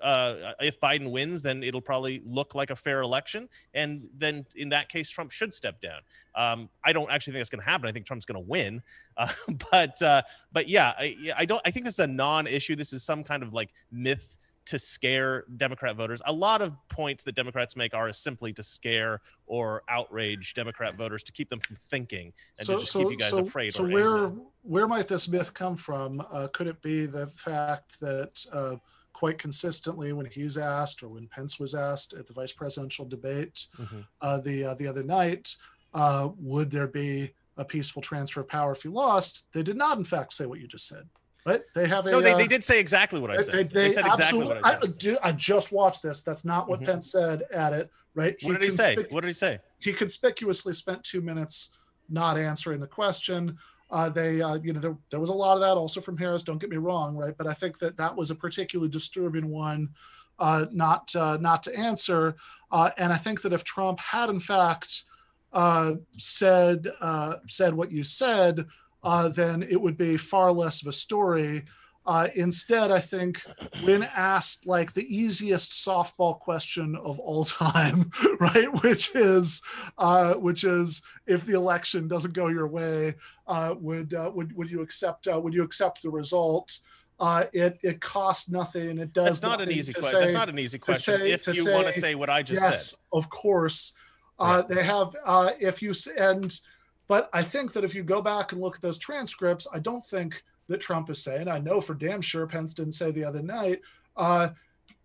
uh, 0.03 0.53
if 0.61 0.79
Biden 0.81 1.11
wins, 1.11 1.41
then 1.41 1.63
it'll 1.63 1.81
probably 1.81 2.21
look 2.27 2.55
like 2.55 2.71
a 2.71 2.77
fair 2.77 3.01
election, 3.01 3.49
and 3.73 4.07
then 4.19 4.45
in 4.55 4.69
that 4.69 4.89
case, 4.89 5.09
Trump 5.09 5.31
should 5.31 5.55
step 5.55 5.81
down. 5.81 6.01
Um, 6.35 6.69
I 6.85 6.93
don't 6.93 7.11
actually 7.11 7.33
think 7.33 7.41
that's 7.41 7.51
going 7.51 7.63
to 7.63 7.71
happen. 7.71 7.89
I 7.89 7.93
think 7.93 8.05
Trump's 8.05 8.27
going 8.27 8.43
to 8.43 8.49
win, 8.49 8.83
uh, 9.17 9.29
but 9.71 10.01
uh, 10.03 10.23
but 10.53 10.69
yeah, 10.69 10.93
I, 10.99 11.17
I 11.37 11.45
don't. 11.47 11.63
I 11.65 11.71
think 11.71 11.87
this 11.87 11.95
is 11.95 12.01
a 12.01 12.07
non-issue. 12.07 12.77
This 12.77 12.93
is 12.93 13.03
some 13.03 13.25
kind 13.25 13.43
of 13.43 13.55
like 13.55 13.71
myth 13.91 14.37
to 14.67 14.79
scare 14.79 15.45
Democrat 15.57 15.97
voters. 15.97 16.23
A 16.27 16.33
lot 16.33 16.63
of 16.63 16.73
points 16.89 17.25
that 17.25 17.35
Democrats 17.35 17.77
make 17.77 17.95
are 17.95 18.13
simply 18.13 18.53
to 18.55 18.63
scare 18.63 19.21
or 19.47 19.83
outrage 19.89 20.55
Democrat 20.55 20.97
voters 20.97 21.23
to 21.25 21.33
keep 21.33 21.49
them 21.49 21.61
from 21.61 21.77
thinking 21.91 22.33
and 22.59 22.67
so, 22.67 22.75
to 22.75 22.81
just 22.81 22.93
so, 22.93 23.01
keep 23.01 23.11
you 23.13 23.19
guys 23.19 23.31
so, 23.31 23.43
afraid. 23.43 23.73
So 23.73 23.87
where 23.87 24.27
angry. 24.27 24.43
where 24.63 24.89
might 24.89 25.09
this 25.09 25.29
myth 25.29 25.53
come 25.53 25.77
from? 25.77 26.25
Uh, 26.33 26.49
could 26.53 26.67
it 26.67 26.81
be 26.83 27.07
the 27.07 27.27
fact 27.27 28.01
that 28.01 28.45
uh, 28.53 28.77
quite 29.15 29.39
consistently, 29.39 30.13
when 30.13 30.27
he's 30.27 30.59
asked 30.59 31.03
or 31.03 31.09
when 31.09 31.27
Pence 31.29 31.59
was 31.59 31.75
asked 31.75 32.13
at 32.13 32.27
the 32.27 32.33
vice 32.35 32.53
presidential 32.53 33.07
debate 33.07 33.67
mm-hmm. 33.79 34.01
uh, 34.21 34.41
the 34.41 34.65
uh, 34.65 34.75
the 34.75 34.87
other 34.87 35.03
night, 35.03 35.57
uh, 35.95 36.29
would 36.39 36.71
there 36.71 36.89
be 36.89 37.31
a 37.57 37.65
peaceful 37.65 38.03
transfer 38.03 38.41
of 38.41 38.49
power 38.49 38.73
if 38.73 38.85
you 38.85 38.91
lost? 38.91 39.47
They 39.53 39.63
did 39.63 39.77
not, 39.77 39.97
in 39.97 40.05
fact, 40.05 40.35
say 40.35 40.47
what 40.47 40.61
you 40.61 40.67
just 40.67 40.89
said. 40.89 41.09
Right? 41.47 41.63
They 41.75 41.87
have 41.87 42.07
a. 42.07 42.11
No, 42.11 42.21
they, 42.21 42.33
uh, 42.33 42.39
they 42.39 42.47
did 42.47 42.65
say 42.65 42.81
exactly 42.81 43.21
what 43.21 43.31
I 43.31 43.39
said. 43.39 43.55
They, 43.55 43.63
they, 43.65 43.69
they 43.69 43.91
said 43.91 44.07
exactly 44.07 44.45
what 44.45 44.65
I 44.65 44.73
said. 44.73 44.81
I, 44.83 44.87
do, 44.87 45.19
I 45.23 45.33
just 45.33 45.73
watched 45.73 46.03
this. 46.03 46.23
That's 46.23 46.45
not 46.45 46.69
what 46.69 46.81
mm-hmm. 46.81 46.93
Pence 46.93 47.13
said 47.13 47.43
at 47.53 47.73
it. 47.75 47.91
Right? 48.15 48.37
He 48.39 48.47
what 48.47 48.61
did 48.61 48.65
he 48.65 48.71
say? 48.71 48.97
What 49.11 49.21
did 49.21 49.29
he 49.29 49.35
say? 49.35 49.59
He 49.79 49.93
conspicuously 49.93 50.73
spent 50.73 51.05
two 51.05 51.21
minutes 51.21 51.73
not 52.09 52.39
answering 52.39 52.81
the 52.81 52.87
question. 52.87 53.59
Uh, 53.91 54.09
they, 54.09 54.41
uh, 54.41 54.55
you 54.63 54.73
know, 54.73 54.81
there, 54.81 54.97
there 55.11 55.21
was 55.21 55.31
a 55.31 55.35
lot 55.35 55.55
of 55.55 55.61
that 55.61 55.77
also 55.77 56.01
from 56.01 56.17
Harris. 56.17 56.43
Don't 56.43 56.59
get 56.59 56.71
me 56.71 56.79
wrong, 56.79 57.17
right? 57.17 57.37
But 57.37 57.47
I 57.47 57.53
think 57.53 57.79
that 57.79 57.97
that 57.97 58.17
was 58.17 58.31
a 58.31 58.35
particularly 58.35 58.91
disturbing 58.91 59.51
one, 59.51 59.91
uh, 60.39 60.67
not 60.73 61.15
uh, 61.15 61.37
not 61.41 61.63
to 61.65 61.79
answer. 61.79 62.37
Uh, 62.73 62.91
and 62.97 63.13
I 63.13 63.17
think 63.17 63.43
that 63.43 63.53
if 63.53 63.63
Trump 63.65 64.01
had 64.01 64.31
in 64.31 64.41
fact 64.41 65.05
uh, 65.53 65.95
said 66.19 66.89
said 67.47 67.75
what 67.75 67.93
you 67.93 68.03
said, 68.03 68.67
uh, 69.05 69.29
then 69.29 69.63
it 69.63 69.81
would 69.81 69.97
be 69.97 70.17
far 70.17 70.51
less 70.51 70.83
of 70.83 70.89
a 70.89 70.93
story. 70.93 71.65
Uh, 72.07 72.29
instead, 72.35 72.91
I 72.91 73.01
think 73.01 73.43
when 73.83 74.03
asked 74.03 74.67
like 74.67 74.93
the 74.93 75.07
easiest 75.15 75.71
softball 75.71 76.39
question 76.39 76.97
of 76.97 77.19
all 77.19 77.45
time, 77.45 78.11
right, 78.41 78.69
which 78.83 79.15
is, 79.15 79.63
uh, 79.97 80.35
which 80.35 80.65
is, 80.65 81.03
if 81.27 81.47
the 81.47 81.55
election 81.55 82.09
doesn't 82.09 82.35
go 82.35 82.49
your 82.49 82.67
way, 82.67 83.15
uh, 83.47 83.75
would 83.79 84.13
uh, 84.13 84.31
would 84.35 84.55
would 84.55 84.71
you 84.71 84.83
accept 84.83 85.29
uh, 85.29 85.41
would 85.41 85.55
you 85.55 85.63
accept 85.63 86.03
the 86.03 86.11
result? 86.11 86.79
Uh, 87.19 87.45
it 87.55 87.79
it 87.83 88.01
costs 88.03 88.51
nothing. 88.51 88.99
It 88.99 89.15
does. 89.15 89.41
That's 89.41 89.43
not 89.43 89.63
an 89.63 89.73
easy 89.73 89.95
question. 89.95 90.21
That's 90.21 90.35
not 90.35 90.51
an 90.51 90.59
easy 90.59 90.79
question. 90.79 91.19
Say, 91.19 91.33
if 91.33 91.47
you 91.57 91.73
want 91.73 91.87
to 91.87 91.93
say 91.93 92.15
what 92.15 92.29
I 92.29 92.43
just 92.43 92.61
yes, 92.61 92.91
said, 92.91 92.99
of 93.13 93.31
course. 93.31 93.95
Right. 94.39 94.67
They 94.69 94.83
have. 94.83 95.17
if 95.61 95.81
you 95.81 95.95
and 96.19 96.53
but 97.07 97.29
I 97.33 97.43
think 97.43 97.73
that 97.73 97.85
if 97.85 97.95
you 97.95 98.03
go 98.03 98.23
back 98.23 98.53
and 98.53 98.61
look 98.61 98.77
at 98.77 98.83
those 98.83 98.99
transcripts, 98.99 99.67
I 99.73 99.79
don't 99.79 100.05
think 100.05 100.43
that 100.69 100.81
Trump 100.81 101.11
is 101.11 101.23
saying, 101.23 101.49
I 101.49 101.59
know 101.59 101.81
for 101.81 101.95
damn 101.95 102.23
sure 102.23 102.47
Pence 102.47 102.75
didn't 102.75 102.93
say 102.93 103.11
the 103.11 103.25
other 103.25 103.43
night, 103.43 103.81
uh, 104.17 104.51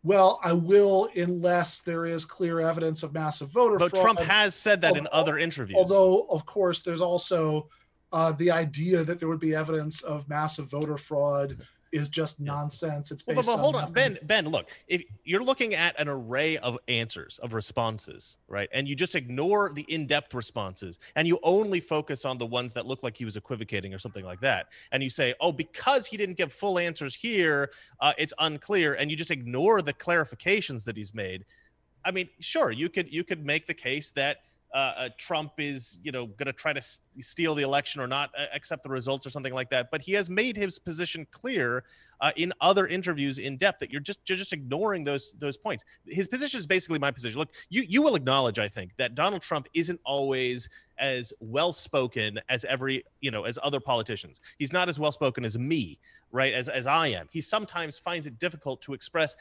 well, 0.04 0.40
I 0.44 0.54
will 0.54 1.10
unless 1.16 1.82
there 1.82 2.06
is 2.06 2.24
clear 2.24 2.62
evidence 2.62 3.04
of 3.04 3.14
massive 3.14 3.50
voter 3.50 3.78
but 3.78 3.90
fraud. 3.90 4.04
Trump 4.04 4.20
has 4.20 4.56
said 4.56 4.82
that 4.82 4.92
although, 4.92 5.00
in 5.00 5.08
other 5.12 5.38
interviews. 5.38 5.78
Although, 5.78 6.28
of 6.30 6.46
course, 6.46 6.82
there's 6.82 7.02
also 7.02 7.68
uh, 8.14 8.32
the 8.34 8.50
idea 8.50 9.04
that 9.04 9.20
there 9.20 9.28
would 9.28 9.40
be 9.40 9.54
evidence 9.54 10.02
of 10.02 10.30
massive 10.30 10.70
voter 10.70 10.98
fraud 10.98 11.58
is 11.92 12.10
just 12.10 12.40
nonsense. 12.40 13.12
It's 13.12 13.24
based 13.24 13.36
well, 13.36 13.46
but, 13.46 13.52
but 13.54 13.62
hold 13.62 13.76
on, 13.76 13.92
Ben. 13.92 14.18
Ben, 14.24 14.46
look, 14.46 14.70
if 14.88 15.04
you're 15.24 15.44
looking 15.44 15.74
at 15.74 16.00
an 16.00 16.08
array 16.08 16.58
of 16.58 16.78
answers 16.88 17.40
of 17.42 17.54
responses, 17.54 18.38
right, 18.48 18.70
and 18.74 18.88
you 18.88 18.96
just 18.96 19.16
ignore 19.16 19.72
the 19.74 19.86
in-depth 19.88 20.34
responses, 20.34 21.00
and 21.16 21.28
you 21.28 21.40
only 21.44 21.80
focus 21.80 22.26
on 22.26 22.38
the 22.38 22.46
ones 22.46 22.74
that 22.74 22.86
look 22.86 23.04
like 23.04 23.18
he 23.18 23.26
was 23.26 23.38
equivocating 23.38 23.94
or 23.94 24.00
something 24.00 24.26
like 24.26 24.40
that, 24.42 24.68
and 24.92 25.02
you 25.02 25.10
say, 25.10 25.34
oh, 25.42 25.52
because 25.52 26.08
he 26.08 26.18
didn't 26.18 26.38
give 26.38 26.54
full 26.54 26.80
answers 26.80 27.16
here, 27.16 27.72
uh, 28.00 28.14
it's 28.18 28.34
unclear, 28.40 28.94
and 28.94 29.10
you 29.10 29.18
just 29.18 29.32
ignore 29.32 29.82
the 29.82 29.94
clarifications 29.94 30.84
that 30.86 30.96
he's 30.96 31.14
made. 31.14 31.46
I 32.06 32.12
mean, 32.12 32.30
sure, 32.40 32.72
you 32.72 32.90
could 32.90 33.12
you 33.12 33.24
could 33.24 33.46
make 33.46 33.68
the 33.68 33.74
case 33.74 34.12
that 34.12 34.38
uh, 34.74 34.78
uh, 34.78 35.10
Trump 35.18 35.54
is, 35.58 36.00
you 36.04 36.12
know, 36.12 36.28
going 36.28 36.46
to 36.48 36.54
try 36.54 36.74
to 36.74 36.82
steal 36.82 37.56
the 37.56 37.64
election 37.64 38.02
or 38.02 38.08
not 38.08 38.30
accept 38.54 38.84
the 38.84 38.90
results 38.90 39.26
or 39.26 39.30
something 39.30 39.54
like 39.54 39.70
that. 39.72 39.90
But 39.92 40.02
he 40.02 40.14
has 40.14 40.30
made 40.30 40.56
his 40.56 40.78
position 40.78 41.26
clear 41.32 41.84
uh, 42.22 42.32
in 42.36 42.54
other 42.62 42.88
interviews 42.88 43.40
in 43.40 43.58
depth 43.58 43.80
that 43.80 43.92
you're 43.92 44.02
just 44.02 44.20
you're 44.28 44.38
just 44.38 44.54
ignoring 44.54 45.04
those 45.04 45.34
those 45.40 45.58
points. 45.58 45.84
His 46.06 46.28
position 46.28 46.60
is 46.60 46.68
basically 46.68 47.00
my 47.00 47.12
position. 47.12 47.40
Look, 47.40 47.54
you 47.70 47.84
you 47.88 48.02
will 48.02 48.16
acknowledge, 48.16 48.60
I 48.60 48.68
think, 48.68 48.92
that 48.98 49.16
Donald 49.16 49.42
Trump 49.42 49.68
isn't 49.74 50.00
always 50.06 50.70
as 50.98 51.32
well 51.40 51.72
spoken 51.72 52.40
as 52.50 52.66
every 52.66 53.04
you 53.22 53.32
know 53.32 53.44
as 53.44 53.58
other 53.64 53.80
politicians. 53.80 54.42
He's 54.58 54.74
not 54.74 54.90
as 54.90 55.00
well 55.00 55.12
spoken 55.12 55.46
as 55.46 55.58
me, 55.58 55.98
right? 56.32 56.54
As 56.54 56.68
as 56.68 56.88
I 56.88 57.08
am. 57.08 57.28
He 57.32 57.42
sometimes 57.42 57.98
finds 57.98 58.28
it 58.28 58.38
difficult 58.38 58.82
to 58.82 58.94
express 58.94 59.36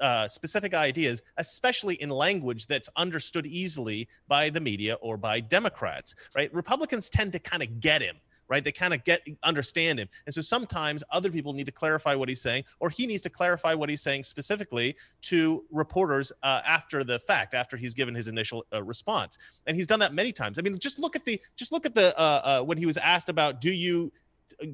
uh, 0.00 0.26
specific 0.28 0.74
ideas, 0.74 1.22
especially 1.36 1.94
in 1.96 2.10
language 2.10 2.66
that's 2.66 2.88
understood 2.96 3.46
easily 3.46 4.08
by 4.28 4.50
the 4.50 4.60
media 4.60 4.94
or 4.94 5.16
by 5.16 5.40
Democrats, 5.40 6.14
right? 6.34 6.52
Republicans 6.52 7.08
tend 7.08 7.32
to 7.32 7.38
kind 7.38 7.62
of 7.62 7.80
get 7.80 8.02
him 8.02 8.16
right? 8.48 8.62
They 8.62 8.72
kind 8.72 8.94
of 8.94 9.04
get 9.04 9.26
understand 9.42 9.98
him. 9.98 10.08
And 10.26 10.34
so 10.34 10.40
sometimes 10.40 11.02
other 11.10 11.30
people 11.30 11.52
need 11.52 11.66
to 11.66 11.72
clarify 11.72 12.14
what 12.14 12.28
he's 12.28 12.40
saying, 12.40 12.64
or 12.80 12.90
he 12.90 13.06
needs 13.06 13.22
to 13.22 13.30
clarify 13.30 13.74
what 13.74 13.88
he's 13.88 14.02
saying 14.02 14.24
specifically 14.24 14.96
to 15.22 15.64
reporters 15.70 16.32
uh, 16.42 16.60
after 16.66 17.04
the 17.04 17.18
fact, 17.18 17.54
after 17.54 17.76
he's 17.76 17.94
given 17.94 18.14
his 18.14 18.28
initial 18.28 18.64
uh, 18.72 18.82
response. 18.82 19.38
And 19.66 19.76
he's 19.76 19.86
done 19.86 20.00
that 20.00 20.14
many 20.14 20.32
times. 20.32 20.58
I 20.58 20.62
mean, 20.62 20.78
just 20.78 20.98
look 20.98 21.16
at 21.16 21.24
the 21.24 21.40
just 21.56 21.72
look 21.72 21.86
at 21.86 21.94
the 21.94 22.18
uh, 22.18 22.60
uh 22.60 22.62
when 22.62 22.78
he 22.78 22.86
was 22.86 22.96
asked 22.98 23.28
about, 23.28 23.60
do 23.60 23.72
you 23.72 24.12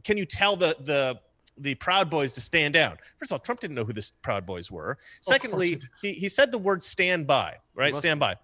can 0.05 0.16
you 0.16 0.26
tell 0.26 0.56
the 0.56 0.76
the 0.80 1.20
the 1.59 1.74
Proud 1.74 2.09
Boys 2.09 2.32
to 2.34 2.40
stand 2.40 2.74
down. 2.74 2.97
First 3.18 3.30
of 3.30 3.34
all, 3.34 3.38
Trump 3.40 3.60
didn't 3.60 3.74
know 3.74 3.84
who 3.84 3.92
the 3.92 4.10
Proud 4.22 4.47
Boys 4.47 4.70
were. 4.70 4.97
Secondly, 5.20 5.80
he, 6.01 6.12
he 6.12 6.28
said 6.28 6.51
the 6.51 6.59
word 6.59 6.82
stand 6.82 7.26
by, 7.26 7.56
right? 7.74 7.94
Stand 7.94 8.18
by. 8.18 8.36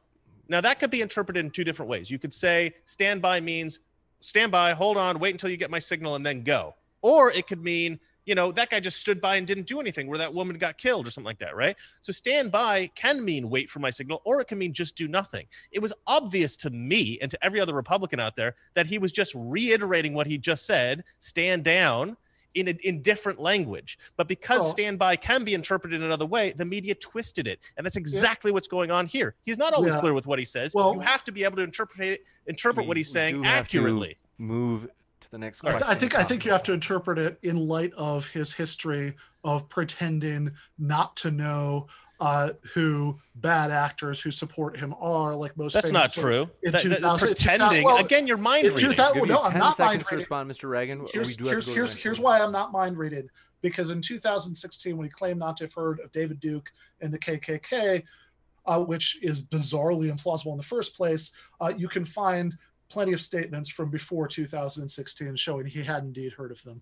Now, 0.48 0.60
that 0.60 0.78
could 0.78 0.90
be 0.90 1.00
interpreted 1.00 1.44
in 1.44 1.50
two 1.50 1.64
different 1.64 1.90
ways. 1.90 2.10
You 2.10 2.18
could 2.18 2.32
say 2.32 2.74
stand 2.84 3.20
by 3.20 3.40
means 3.40 3.80
stand 4.26 4.50
by, 4.50 4.72
hold 4.72 4.96
on, 4.96 5.20
wait 5.20 5.30
until 5.30 5.48
you 5.48 5.56
get 5.56 5.70
my 5.70 5.78
signal 5.78 6.16
and 6.16 6.26
then 6.26 6.42
go. 6.42 6.74
Or 7.00 7.30
it 7.30 7.46
could 7.46 7.62
mean, 7.62 8.00
you 8.24 8.34
know, 8.34 8.50
that 8.50 8.70
guy 8.70 8.80
just 8.80 8.98
stood 8.98 9.20
by 9.20 9.36
and 9.36 9.46
didn't 9.46 9.68
do 9.68 9.78
anything 9.78 10.08
where 10.08 10.18
that 10.18 10.34
woman 10.34 10.58
got 10.58 10.78
killed 10.78 11.06
or 11.06 11.10
something 11.12 11.26
like 11.26 11.38
that, 11.38 11.54
right? 11.54 11.76
So 12.00 12.12
stand 12.12 12.50
by 12.50 12.90
can 12.96 13.24
mean 13.24 13.48
wait 13.48 13.70
for 13.70 13.78
my 13.78 13.90
signal, 13.90 14.22
or 14.24 14.40
it 14.40 14.48
can 14.48 14.58
mean 14.58 14.72
just 14.72 14.96
do 14.96 15.06
nothing. 15.06 15.46
It 15.70 15.80
was 15.80 15.94
obvious 16.08 16.56
to 16.58 16.70
me 16.70 17.18
and 17.22 17.30
to 17.30 17.38
every 17.44 17.60
other 17.60 17.72
Republican 17.72 18.18
out 18.18 18.34
there 18.34 18.56
that 18.74 18.86
he 18.86 18.98
was 18.98 19.12
just 19.12 19.32
reiterating 19.36 20.12
what 20.12 20.26
he 20.26 20.38
just 20.38 20.66
said 20.66 21.04
stand 21.20 21.62
down 21.62 22.16
in 22.56 22.68
a, 22.68 22.70
in 22.82 23.02
different 23.02 23.38
language. 23.38 23.98
But 24.16 24.26
because 24.26 24.60
oh. 24.62 24.70
standby 24.70 25.16
can 25.16 25.44
be 25.44 25.54
interpreted 25.54 26.00
in 26.00 26.02
another 26.02 26.26
way, 26.26 26.52
the 26.56 26.64
media 26.64 26.94
twisted 26.94 27.46
it, 27.46 27.60
and 27.76 27.86
that's 27.86 27.96
exactly 27.96 28.50
yeah. 28.50 28.54
what's 28.54 28.66
going 28.66 28.90
on 28.90 29.06
here. 29.06 29.34
He's 29.44 29.58
not 29.58 29.74
always 29.74 29.94
yeah. 29.94 30.00
clear 30.00 30.14
with 30.14 30.26
what 30.26 30.38
he 30.38 30.44
says. 30.44 30.74
Well, 30.74 30.94
you 30.94 31.00
have 31.00 31.22
to 31.24 31.32
be 31.32 31.44
able 31.44 31.56
to 31.56 31.62
interpret 31.62 32.00
it, 32.00 32.24
interpret 32.46 32.84
we, 32.84 32.88
what 32.88 32.96
he's 32.96 33.12
saying 33.12 33.44
accurately. 33.46 34.16
move 34.38 34.88
to 35.20 35.30
the 35.30 35.38
next 35.38 35.60
question. 35.60 35.82
I, 35.82 35.86
th- 35.86 35.96
I 35.96 35.98
think 35.98 36.14
I 36.14 36.22
think 36.24 36.44
you 36.44 36.50
have 36.50 36.62
to 36.64 36.72
interpret 36.72 37.18
it 37.18 37.38
in 37.42 37.56
light 37.56 37.92
of 37.96 38.28
his 38.30 38.54
history 38.54 39.14
of 39.44 39.68
pretending 39.68 40.52
not 40.78 41.14
to 41.16 41.30
know 41.30 41.86
uh, 42.20 42.50
who 42.74 43.18
bad 43.34 43.70
actors 43.70 44.20
who 44.20 44.30
support 44.30 44.76
him 44.78 44.94
are. 45.00 45.34
Like 45.34 45.56
most. 45.56 45.74
That's 45.74 45.92
not 45.92 46.12
true. 46.12 46.48
In 46.62 46.72
That- 46.72 46.82
that- 46.82 46.98
2000 47.00 47.28
pretending 47.28 47.84
well, 47.84 47.98
again. 47.98 48.26
You're 48.26 48.36
mind 48.36 48.66
in 48.66 48.74
reading. 48.74 48.90
2000 48.90 49.14
Give 49.20 49.28
no, 49.28 49.42
I'm 49.42 49.58
not 49.58 49.78
mind 49.78 50.00
to 50.00 50.06
reading. 50.06 50.18
respond, 50.18 50.50
Mr. 50.50 50.68
Reagan. 50.68 51.02
We 51.04 51.10
Here's 51.12 51.36
do 51.36 51.44
here's 51.44 51.66
to 51.66 51.70
go 51.70 51.74
to 51.74 51.82
the 51.82 51.88
here's 51.88 51.94
here's 52.02 52.20
why 52.20 52.40
I'm 52.40 52.52
not 52.52 52.72
mind 52.72 52.96
reading 52.96 53.28
because 53.62 53.90
in 53.90 54.00
2016 54.00 54.96
when 54.96 55.04
he 55.06 55.10
claimed 55.10 55.38
not 55.38 55.56
to 55.58 55.64
have 55.64 55.72
heard 55.74 56.00
of 56.00 56.12
David 56.12 56.40
Duke 56.40 56.70
and 57.00 57.12
the 57.12 57.18
KKK, 57.18 58.02
uh, 58.66 58.80
which 58.80 59.18
is 59.22 59.42
bizarrely 59.44 60.10
implausible 60.14 60.52
in 60.52 60.56
the 60.56 60.62
first 60.62 60.96
place, 60.96 61.32
uh, 61.60 61.72
you 61.76 61.88
can 61.88 62.04
find 62.04 62.56
plenty 62.88 63.12
of 63.12 63.20
statements 63.20 63.68
from 63.68 63.90
before 63.90 64.28
2016 64.28 65.34
showing 65.36 65.66
he 65.66 65.82
had 65.82 66.04
indeed 66.04 66.32
heard 66.34 66.52
of 66.52 66.62
them. 66.62 66.80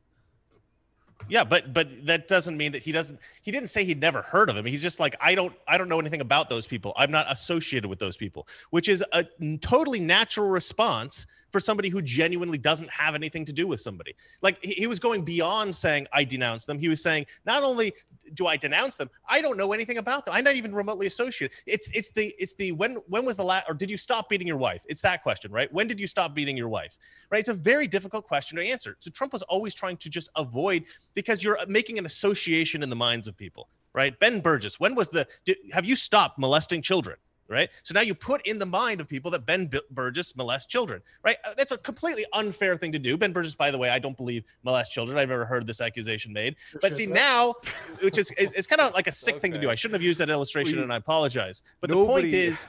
Yeah, 1.29 1.45
but 1.45 1.73
but 1.73 2.07
that 2.07 2.29
doesn't 2.29 2.57
mean 2.57 2.73
that 2.73 2.83
he 2.83 2.93
doesn't. 2.93 3.19
He 3.43 3.51
didn't 3.51 3.69
say 3.69 3.85
he'd 3.85 4.01
never 4.01 4.23
heard 4.23 4.51
of 4.51 4.57
him. 4.57 4.67
He's 4.67 4.83
just 4.83 5.01
like 5.01 5.17
I 5.21 5.35
don't 5.35 5.55
I 5.67 5.79
don't 5.79 5.89
know 5.89 5.99
anything 5.99 6.21
about 6.21 6.49
those 6.49 6.67
people. 6.67 6.93
I'm 6.97 7.11
not 7.11 7.31
associated 7.31 7.89
with 7.89 7.99
those 7.99 8.17
people, 8.17 8.47
which 8.71 8.89
is 8.89 9.03
a 9.13 9.25
totally 9.61 10.01
natural 10.01 10.49
response 10.49 11.27
for 11.51 11.61
somebody 11.61 11.89
who 11.89 12.03
genuinely 12.03 12.59
doesn't 12.59 12.91
have 12.91 13.15
anything 13.15 13.45
to 13.45 13.53
do 13.53 13.67
with 13.67 13.81
somebody. 13.81 14.15
Like 14.43 14.59
he, 14.63 14.73
he 14.73 14.87
was 14.87 14.99
going 14.99 15.25
beyond 15.25 15.75
saying 15.75 16.07
I 16.13 16.25
denounce 16.25 16.67
them. 16.67 16.79
He 16.79 16.89
was 16.89 17.03
saying 17.03 17.27
not 17.47 17.63
only 17.63 17.95
do 18.33 18.47
I 18.47 18.57
denounce 18.57 18.97
them, 18.97 19.11
I 19.29 19.43
don't 19.43 19.57
know 19.57 19.73
anything 19.73 19.99
about 19.99 20.25
them. 20.25 20.35
I'm 20.35 20.45
not 20.45 20.55
even 20.55 20.75
remotely 20.75 21.07
associated. 21.07 21.57
It's 21.67 21.89
it's 21.89 22.11
the 22.11 22.35
it's 22.39 22.55
the 22.55 22.73
when 22.73 22.95
when 23.09 23.25
was 23.25 23.37
the 23.37 23.45
last 23.45 23.67
or 23.69 23.75
did 23.75 23.91
you 23.91 23.97
stop 23.97 24.29
beating 24.29 24.47
your 24.47 24.57
wife? 24.57 24.83
It's 24.87 25.03
that 25.03 25.23
question, 25.23 25.53
right? 25.53 25.73
When 25.73 25.87
did 25.87 26.01
you 26.01 26.07
stop 26.07 26.35
beating 26.35 26.57
your 26.57 26.69
wife? 26.69 26.97
Right? 27.31 27.41
It's 27.41 27.49
a 27.49 27.55
very 27.55 27.87
difficult 27.87 28.27
question 28.27 28.57
to 28.59 28.65
answer. 28.65 28.97
So 29.01 29.11
Trump 29.11 29.33
was 29.33 29.43
always 29.43 29.75
trying 29.75 29.97
to 29.99 30.09
just 30.09 30.31
avoid 30.37 30.85
because 31.15 31.43
you're 31.43 31.59
making 31.69 31.99
an 31.99 32.07
association 32.07 32.83
in 32.83 32.91
the 32.91 32.97
minds 32.97 33.29
of 33.29 33.37
people, 33.37 33.69
right? 33.93 34.19
Ben 34.19 34.41
Burgess, 34.41 34.81
when 34.81 34.95
was 34.95 35.11
the 35.11 35.27
did, 35.45 35.59
have 35.73 35.85
you 35.85 35.97
stopped 35.97 36.39
molesting 36.39 36.83
children? 36.83 37.17
Right. 37.55 37.71
So 37.85 37.95
now 37.95 38.01
you 38.01 38.17
put 38.17 38.45
in 38.49 38.59
the 38.59 38.67
mind 38.67 39.01
of 39.01 39.07
people 39.07 39.31
that 39.31 39.47
Ben 39.47 39.71
Burgess 39.93 40.35
molests 40.37 40.67
children. 40.67 41.01
Right. 41.23 41.37
Uh, 41.45 41.55
That's 41.57 41.71
a 41.71 41.79
completely 41.79 42.27
unfair 42.33 42.77
thing 42.77 42.91
to 42.91 42.99
do. 42.99 43.17
Ben 43.17 43.33
Burgess, 43.33 43.55
by 43.55 43.71
the 43.71 43.79
way, 43.79 43.91
I 43.91 44.01
don't 44.01 44.17
believe 44.17 44.43
molests 44.65 44.93
children. 44.93 45.17
I've 45.17 45.29
never 45.29 45.45
heard 45.45 45.65
this 45.65 45.81
accusation 45.81 46.33
made. 46.33 46.57
But 46.81 46.93
see 46.93 47.07
now, 47.07 47.55
which 48.03 48.19
is 48.19 48.33
it's, 48.37 48.53
it's 48.55 48.67
kind 48.67 48.81
of 48.81 48.93
like 48.93 49.07
a 49.07 49.13
sick 49.13 49.39
thing 49.39 49.53
to 49.53 49.61
do. 49.61 49.71
I 49.71 49.77
shouldn't 49.77 49.95
have 49.95 50.03
used 50.03 50.19
that 50.19 50.31
illustration, 50.31 50.79
We- 50.79 50.83
and 50.83 50.93
I 50.93 50.97
apologize. 50.97 51.63
But 51.81 51.91
the 51.91 52.05
point 52.05 52.33
is, 52.33 52.67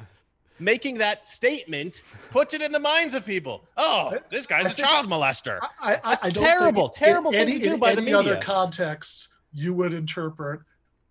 making 0.60 0.99
that 0.99 1.28
statement 1.28 2.03
puts 2.30 2.53
it 2.53 2.62
in 2.62 2.72
the 2.72 2.80
minds 2.80 3.16
of 3.16 3.26
people. 3.26 3.66
Oh, 3.78 4.14
this 4.30 4.45
guy's 4.45 4.72
a 4.72 4.76
child 4.76 5.07
molester. 5.07 5.60
I, 5.82 5.95
I, 5.95 5.99
That's 6.12 6.24
I 6.26 6.30
don't 6.30 6.44
terrible, 6.44 6.86
in 6.86 6.91
terrible 6.94 7.32
thing 7.32 7.41
any, 7.41 7.53
to 7.53 7.60
do 7.60 7.74
in 7.74 7.80
by 7.80 7.95
the 7.95 8.03
any 8.03 8.14
other 8.14 8.30
media. 8.36 8.44
context 8.44 9.30
you 9.52 9.74
would 9.74 9.94
interpret. 9.94 10.60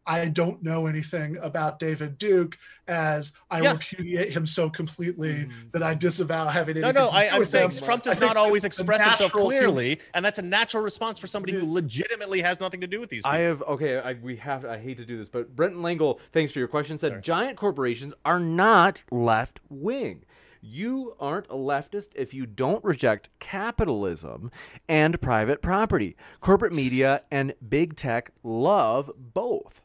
I 0.07 0.27
don't 0.29 0.63
know 0.63 0.87
anything 0.87 1.39
about 1.41 1.79
David 1.79 2.19
Duke 2.19 2.59
as 2.87 3.33
I 3.51 3.63
Yeah. 3.63 3.73
repudiate 3.73 4.31
him 4.31 4.45
so 4.47 4.69
completely 4.69 5.33
Mm. 5.47 5.73
that 5.73 5.83
I 5.83 5.95
disavow 5.95 6.47
having 6.49 6.77
any. 6.77 6.83
No, 6.83 6.89
anything. 6.89 7.05
no, 7.05 7.11
to 7.11 7.17
I, 7.17 7.25
do 7.29 7.33
I'm 7.35 7.39
with 7.39 7.49
saying 7.49 7.71
him. 7.71 7.85
Trump 7.85 8.03
does 8.03 8.17
think 8.17 8.27
not 8.29 8.37
always 8.37 8.65
express 8.71 9.03
himself 9.03 9.33
natural 9.35 9.51
human- 9.51 9.65
clearly, 9.75 10.01
and 10.13 10.25
that's 10.25 10.39
a 10.39 10.43
natural 10.43 10.83
response 10.83 11.19
for 11.19 11.27
somebody 11.27 11.55
who 11.55 11.73
legitimately 11.73 12.43
has 12.43 12.61
nothing 12.61 12.81
to 12.83 12.87
do 12.87 13.01
with 13.01 13.09
these. 13.09 13.21
People. 13.23 13.31
I 13.33 13.39
have 13.39 13.63
okay. 13.63 13.99
I, 13.99 14.13
we 14.15 14.37
have. 14.37 14.65
I 14.67 14.79
hate 14.79 14.99
to 14.99 15.07
do 15.07 15.17
this, 15.17 15.29
but 15.31 15.57
Brenton 15.57 15.81
Langle, 15.83 16.21
thanks 16.33 16.53
for 16.53 16.59
your 16.59 16.69
question, 16.69 16.99
said 16.99 17.23
giant 17.23 17.57
corporations 17.57 18.13
are 18.25 18.41
not 18.41 19.03
left 19.11 19.61
wing. 19.71 20.25
You 20.67 21.15
aren't 21.21 21.47
a 21.49 21.55
leftist 21.57 22.09
if 22.15 22.33
you 22.33 22.47
don't 22.47 22.83
reject 22.85 23.29
capitalism 23.39 24.51
and 24.89 25.21
private 25.21 25.61
property. 25.61 26.17
Corporate 26.41 26.73
media 26.73 27.21
and 27.31 27.55
big 27.67 27.97
tech 27.97 28.31
love 28.43 29.11
both. 29.17 29.81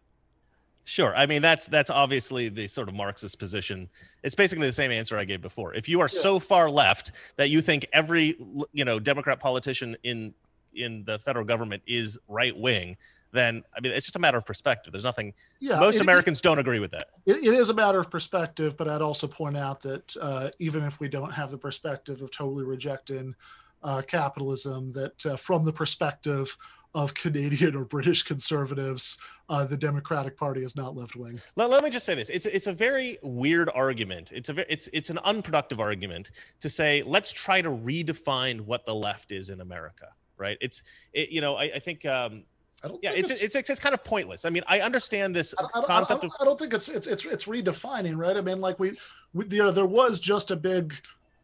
Sure. 0.90 1.16
I 1.16 1.28
mean, 1.28 1.44
that's 1.44 1.68
that's 1.68 1.92
obviously 1.92 2.50
the 2.50 2.68
sort 2.68 2.90
of 2.90 2.96
Marxist 2.96 3.38
position. 3.38 3.88
It's 4.24 4.34
basically 4.34 4.66
the 4.66 4.74
same 4.74 4.90
answer 4.90 5.20
I 5.20 5.24
gave 5.24 5.40
before. 5.40 5.76
If 5.76 5.88
you 5.88 6.00
are 6.00 6.08
so 6.08 6.40
far 6.40 6.68
left 6.68 7.12
that 7.36 7.52
you 7.52 7.62
think 7.62 7.86
every 7.94 8.36
you 8.74 8.86
know 8.86 9.00
Democrat 9.00 9.40
politician 9.40 9.96
in 10.02 10.34
in 10.74 11.04
the 11.04 11.20
federal 11.20 11.46
government 11.46 11.84
is 11.86 12.18
right 12.28 12.58
wing, 12.58 12.98
then 13.32 13.64
I 13.78 13.82
mean, 13.82 13.92
it's 13.92 14.08
just 14.08 14.16
a 14.16 14.20
matter 14.20 14.40
of 14.40 14.48
perspective. 14.48 14.92
There's 14.92 15.04
nothing. 15.04 15.36
Yeah, 15.60 15.80
most 15.80 15.98
it- 15.98 16.02
Americans 16.02 16.42
don't 16.42 16.58
agree 16.58 16.80
with 16.80 16.90
that. 16.90 17.10
It, 17.28 17.38
it 17.38 17.54
is 17.54 17.70
a 17.70 17.76
matter 17.76 18.00
of 18.00 18.10
perspective, 18.10 18.76
but 18.76 18.90
I'd 18.90 19.04
also 19.04 19.28
point 19.28 19.58
out 19.58 19.82
that 19.82 20.18
uh, 20.20 20.50
even 20.58 20.84
if 20.84 21.00
we 21.00 21.08
don't 21.08 21.32
have 21.32 21.52
the 21.52 21.60
perspective 21.60 22.24
of 22.24 22.32
totally 22.32 22.64
rejecting 22.64 23.36
uh, 23.84 24.02
capitalism, 24.08 24.92
that 24.94 25.24
uh, 25.24 25.36
from 25.36 25.66
the 25.66 25.74
perspective 25.74 26.58
of 26.96 27.14
Canadian 27.14 27.76
or 27.76 27.86
British 27.86 28.24
conservatives, 28.24 29.20
uh, 29.50 29.66
the 29.66 29.78
Democratic 29.78 30.38
Party 30.38 30.64
is 30.64 30.76
not 30.76 30.96
left 30.96 31.16
wing. 31.16 31.40
Let, 31.56 31.70
let 31.70 31.84
me 31.84 31.90
just 31.90 32.06
say 32.06 32.16
this: 32.16 32.30
it's 32.30 32.46
it's 32.46 32.68
a 32.68 32.74
very 32.74 33.18
weird 33.24 33.70
argument. 33.74 34.32
It's 34.32 34.50
a 34.50 34.72
it's 34.72 34.88
it's 34.94 35.10
an 35.10 35.18
unproductive 35.20 35.80
argument 35.80 36.32
to 36.60 36.70
say 36.70 37.04
let's 37.06 37.32
try 37.32 37.62
to 37.62 37.70
redefine 37.70 38.62
what 38.62 38.86
the 38.86 38.94
left 38.94 39.32
is 39.32 39.50
in 39.50 39.62
America. 39.62 40.08
Right? 40.38 40.58
It's 40.62 40.84
it, 41.14 41.30
you 41.30 41.42
know 41.42 41.56
I, 41.56 41.64
I 41.64 41.80
think 41.80 42.06
um, 42.06 42.44
I 42.84 42.88
don't. 42.88 43.04
yeah 43.04 43.12
think 43.12 43.30
it's, 43.30 43.44
it's 43.44 43.56
it's 43.56 43.70
it's 43.70 43.80
kind 43.80 43.94
of 43.94 44.04
pointless. 44.04 44.46
I 44.46 44.50
mean 44.52 44.64
I 44.68 44.82
understand 44.82 45.36
this 45.36 45.54
I 45.58 45.64
I 45.64 45.82
concept 45.84 46.24
I 46.24 46.28
of 46.28 46.32
don't, 46.32 46.42
I 46.42 46.46
don't 46.46 46.60
think 46.60 46.74
it's 46.74 46.88
it's 46.88 47.08
it's 47.08 47.26
it's 47.26 47.46
redefining, 47.46 48.18
right? 48.18 48.38
I 48.38 48.42
mean, 48.42 48.60
like 48.60 48.80
we, 48.80 48.98
we 49.34 49.46
you 49.50 49.64
know, 49.64 49.72
there 49.72 49.86
was 49.86 50.20
just 50.20 50.52
a 50.52 50.56
big 50.56 50.94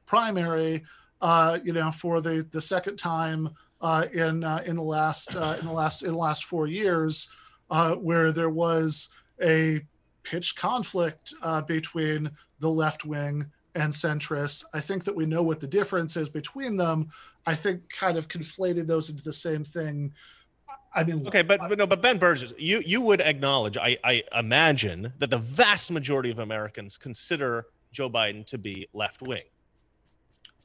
primary, 0.06 0.84
uh, 1.22 1.60
you 1.64 1.74
know, 1.74 1.92
for 1.92 2.22
the 2.22 2.46
the 2.52 2.62
second 2.62 2.98
time 2.98 3.50
uh, 3.82 4.06
in 4.14 4.44
uh, 4.44 4.64
in 4.66 4.76
the 4.76 4.84
last 4.84 5.36
uh, 5.36 5.58
in 5.60 5.66
the 5.66 5.74
last 5.74 6.04
in 6.04 6.12
the 6.12 6.18
last 6.18 6.46
four 6.46 6.68
years, 6.68 7.30
uh, 7.70 7.96
where 7.96 8.32
there 8.32 8.50
was 8.50 9.10
a 9.42 9.82
pitched 10.24 10.58
conflict 10.58 11.34
uh, 11.42 11.62
between 11.62 12.32
the 12.60 12.70
left 12.70 13.06
wing 13.06 13.46
and 13.76 13.92
centrists. 13.92 14.64
I 14.74 14.80
think 14.80 15.04
that 15.04 15.16
we 15.16 15.26
know 15.26 15.44
what 15.44 15.60
the 15.60 15.68
difference 15.68 16.16
is 16.16 16.30
between 16.30 16.78
them. 16.78 17.10
I 17.46 17.54
think 17.54 17.90
kind 17.90 18.18
of 18.18 18.28
conflated 18.28 18.88
those 18.88 19.10
into 19.10 19.24
the 19.24 19.34
same 19.34 19.64
thing. 19.64 20.14
I 20.96 21.04
mean, 21.04 21.28
Okay, 21.28 21.42
but, 21.42 21.60
but 21.60 21.78
no, 21.78 21.86
but 21.86 22.02
Ben 22.02 22.18
Burgess, 22.18 22.54
you 22.58 22.82
you 22.86 23.02
would 23.02 23.20
acknowledge, 23.20 23.78
I, 23.78 23.98
I 24.04 24.24
imagine, 24.38 25.12
that 25.20 25.30
the 25.30 25.38
vast 25.38 25.92
majority 25.92 26.32
of 26.32 26.40
Americans 26.40 26.98
consider 26.98 27.68
Joe 27.92 28.10
Biden 28.10 28.46
to 28.48 28.58
be 28.58 28.88
left 28.94 29.22
wing. 29.22 29.44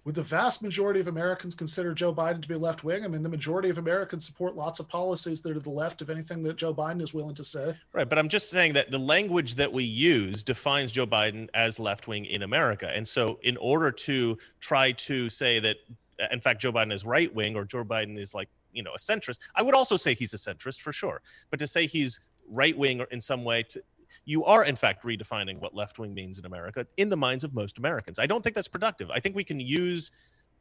Would 0.05 0.15
the 0.15 0.23
vast 0.23 0.63
majority 0.63 0.99
of 1.01 1.09
Americans 1.09 1.55
consider 1.55 1.93
Joe 1.93 2.15
Biden 2.15 2.41
to 2.41 2.49
be 2.49 2.55
left 2.55 2.85
wing? 2.85 3.05
I 3.05 3.09
mean, 3.09 3.23
the 3.23 3.29
majority 3.29 3.69
of 3.69 3.77
Americans 3.77 4.25
support 4.25 4.57
lots 4.57 4.81
of 4.81 4.89
policies 4.89 5.43
that 5.43 5.51
are 5.51 5.55
to 5.55 5.61
the 5.61 5.71
left 5.71 6.01
of 6.01 6.09
anything 6.09 6.43
that 6.45 6.57
Joe 6.57 6.75
Biden 6.75 7.03
is 7.03 7.13
willing 7.13 7.35
to 7.35 7.45
say. 7.45 7.77
Right, 7.93 8.09
but 8.09 8.19
I'm 8.19 8.29
just 8.29 8.49
saying 8.49 8.73
that 8.75 8.91
the 8.91 8.99
language 8.99 9.57
that 9.57 9.71
we 9.71 9.85
use 9.85 10.43
defines 10.43 10.93
Joe 10.93 11.07
Biden 11.07 11.49
as 11.53 11.79
left 11.79 12.09
wing 12.09 12.25
in 12.25 12.43
America. 12.43 12.91
And 12.95 13.07
so, 13.07 13.39
in 13.43 13.59
order 13.59 13.91
to 13.91 14.39
try 14.61 14.93
to 14.93 15.29
say 15.29 15.61
that, 15.61 15.77
uh, 16.21 16.27
in 16.33 16.41
fact, 16.41 16.63
Joe 16.63 16.73
Biden 16.73 16.93
is 16.93 17.05
right 17.05 17.33
wing 17.35 17.55
or 17.55 17.65
Joe 17.65 17.85
Biden 17.85 18.19
is 18.19 18.35
like, 18.35 18.49
you 18.73 18.83
know, 18.83 18.93
a 18.93 18.99
centrist, 18.99 19.41
I 19.55 19.63
would 19.63 19.75
also 19.75 19.97
say 19.97 20.15
he's 20.15 20.33
a 20.33 20.39
centrist 20.39 20.81
for 20.81 20.93
sure. 20.93 21.21
But 21.51 21.59
to 21.59 21.67
say 21.67 21.87
he's 21.87 22.21
right 22.49 22.77
wing 22.77 23.01
or 23.03 23.05
in 23.05 23.21
some 23.21 23.45
way, 23.45 23.65
to, 23.65 23.83
you 24.25 24.45
are 24.45 24.65
in 24.65 24.77
fact 24.77 25.05
redefining 25.05 25.59
what 25.59 25.75
left 25.75 25.99
wing 25.99 26.15
means 26.15 26.39
in 26.39 26.45
America 26.47 26.87
in 26.97 27.09
the 27.09 27.17
minds 27.17 27.45
of 27.45 27.55
most 27.55 27.79
Americans. 27.79 28.19
I 28.19 28.27
don't 28.27 28.43
think 28.43 28.55
that's 28.55 28.69
productive. 28.69 29.11
I 29.11 29.21
think 29.21 29.37
we 29.37 29.45
can 29.45 29.61
use 29.61 30.11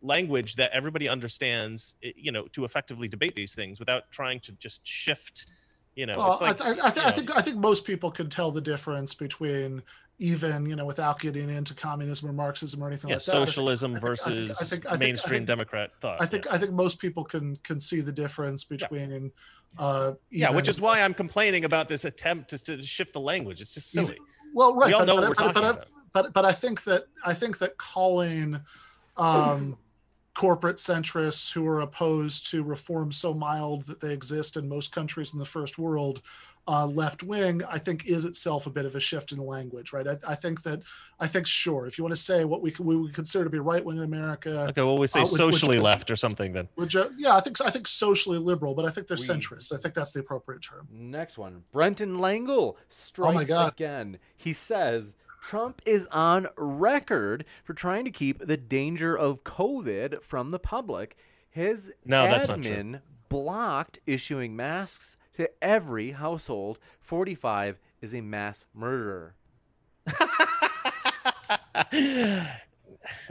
language 0.01 0.55
that 0.55 0.71
everybody 0.71 1.09
understands, 1.09 1.95
you 2.01 2.31
know, 2.31 2.43
to 2.53 2.63
effectively 2.63 3.07
debate 3.07 3.35
these 3.35 3.53
things 3.53 3.79
without 3.79 4.09
trying 4.11 4.39
to 4.41 4.51
just 4.53 4.85
shift. 4.87 5.47
You 5.95 6.05
know, 6.05 6.13
Well, 6.17 6.31
it's 6.31 6.41
like 6.41 6.61
I, 6.61 6.69
I, 6.69 6.87
I, 6.87 6.89
th- 6.91 6.95
you 6.95 7.07
I 7.07 7.11
think 7.11 7.37
I 7.37 7.41
think 7.41 7.57
most 7.57 7.85
people 7.85 8.09
can 8.11 8.29
tell 8.29 8.51
the 8.51 8.61
difference 8.61 9.13
between 9.13 9.81
even 10.21 10.65
you 10.65 10.75
know 10.75 10.85
without 10.85 11.19
getting 11.19 11.49
into 11.49 11.73
communism 11.73 12.29
or 12.29 12.33
Marxism 12.33 12.81
or 12.81 12.87
anything 12.87 13.09
yeah, 13.09 13.15
like 13.15 13.23
that. 13.25 13.31
Socialism 13.31 13.91
I 13.91 13.93
think- 13.95 14.01
versus 14.05 14.51
I 14.51 14.63
think- 14.65 14.85
I 14.85 14.89
think- 14.91 14.99
mainstream 15.01 15.45
Democrat 15.45 15.91
thought. 15.99 16.21
I 16.21 16.25
think 16.25 16.45
I 16.49 16.57
think 16.57 16.71
most 16.71 16.99
people 16.99 17.25
can 17.25 17.57
can 17.63 17.79
see 17.79 17.99
the 18.01 18.11
difference 18.13 18.63
between. 18.63 19.31
Uh, 19.77 20.13
yeah. 20.29 20.49
which 20.49 20.67
is 20.67 20.81
why 20.81 21.01
I'm 21.01 21.13
complaining 21.13 21.63
about 21.65 21.87
this 21.87 22.03
attempt 22.05 22.49
to, 22.49 22.57
to 22.57 22.81
shift 22.81 23.13
the 23.13 23.19
language. 23.19 23.61
It's 23.61 23.73
just 23.73 23.91
silly. 23.91 24.17
Well, 24.53 24.75
right. 24.75 24.87
We 24.87 24.93
all 24.93 25.01
but, 25.01 25.05
know 25.07 25.15
but, 25.15 25.21
what 25.21 25.29
we're 25.29 25.35
talking 25.35 25.63
about. 25.63 25.87
but 26.11 26.33
but 26.33 26.45
I 26.45 26.51
think 26.51 26.83
that 26.83 27.05
I 27.25 27.33
think 27.33 27.59
that 27.59 27.77
calling 27.77 28.59
um, 29.15 29.77
corporate 30.33 30.77
centrists 30.77 31.51
who 31.51 31.67
are 31.67 31.81
opposed 31.81 32.49
to 32.51 32.63
reforms 32.63 33.17
so 33.17 33.33
mild 33.33 33.83
that 33.83 33.99
they 33.99 34.13
exist 34.13 34.57
in 34.57 34.67
most 34.67 34.93
countries 34.93 35.33
in 35.33 35.39
the 35.39 35.45
first 35.45 35.77
world 35.77 36.21
uh, 36.71 36.85
left 36.85 37.23
wing, 37.23 37.61
I 37.67 37.79
think 37.79 38.05
is 38.05 38.25
itself 38.25 38.67
a 38.67 38.69
bit 38.69 38.85
of 38.85 38.95
a 38.95 38.99
shift 38.99 39.31
in 39.31 39.39
the 39.39 39.43
language, 39.43 39.91
right? 39.91 40.07
I, 40.07 40.17
I 40.27 40.35
think 40.35 40.61
that 40.63 40.81
I 41.19 41.25
think 41.27 41.47
sure, 41.47 41.87
if 41.87 41.97
you 41.97 42.03
want 42.03 42.15
to 42.15 42.21
say 42.21 42.45
what 42.45 42.61
we 42.61 42.73
we 42.79 42.95
would 42.95 43.13
consider 43.13 43.43
to 43.43 43.49
be 43.49 43.57
right 43.59 43.83
wing 43.83 43.97
in 43.97 44.03
America, 44.03 44.67
Okay, 44.69 44.81
well, 44.83 44.97
we 44.97 45.07
say 45.07 45.21
Uh, 45.21 45.23
would- 45.23 45.31
would- 45.31 45.37
socially 45.53 45.79
left 45.79 46.11
or 46.11 46.15
something 46.15 46.53
then. 46.53 46.67
which 46.75 46.95
uh, 46.95 47.09
yeah, 47.17 47.35
I 47.35 47.39
think 47.41 47.59
I 47.61 47.71
think 47.71 47.87
socially 47.87 48.37
liberal, 48.37 48.75
but 48.75 48.85
I 48.85 48.89
think 48.91 49.07
they're 49.07 49.17
We- 49.17 49.23
centrist. 49.23 49.73
I 49.73 49.77
think 49.77 49.93
that's 49.95 50.11
the 50.11 50.19
appropriate 50.19 50.61
term. 50.61 50.87
Next 50.91 51.37
one, 51.39 51.63
Brenton 51.71 52.19
Langle 52.19 52.77
strikes 52.89 53.45
God. 53.45 53.73
again. 53.73 54.19
He 54.37 54.53
says 54.53 55.15
Trump 55.41 55.81
is 55.85 56.05
on 56.11 56.47
record 56.57 57.45
for 57.63 57.73
trying 57.73 58.05
to 58.05 58.11
keep 58.11 58.45
the 58.45 58.57
danger 58.57 59.17
of 59.17 59.43
COVID 59.43 60.21
from 60.21 60.51
the 60.51 60.59
public. 60.59 61.17
His 61.49 61.91
No, 62.05 62.25
that's 62.25 62.47
not 62.47 62.59
admin 62.59 63.01
blocked 63.29 63.99
issuing 64.05 64.55
masks 64.55 65.15
to 65.39 65.49
every 65.63 66.11
household 66.11 66.79
45 66.99 67.79
is 68.01 68.13
a 68.13 68.19
mass 68.19 68.65
murderer. 68.73 69.35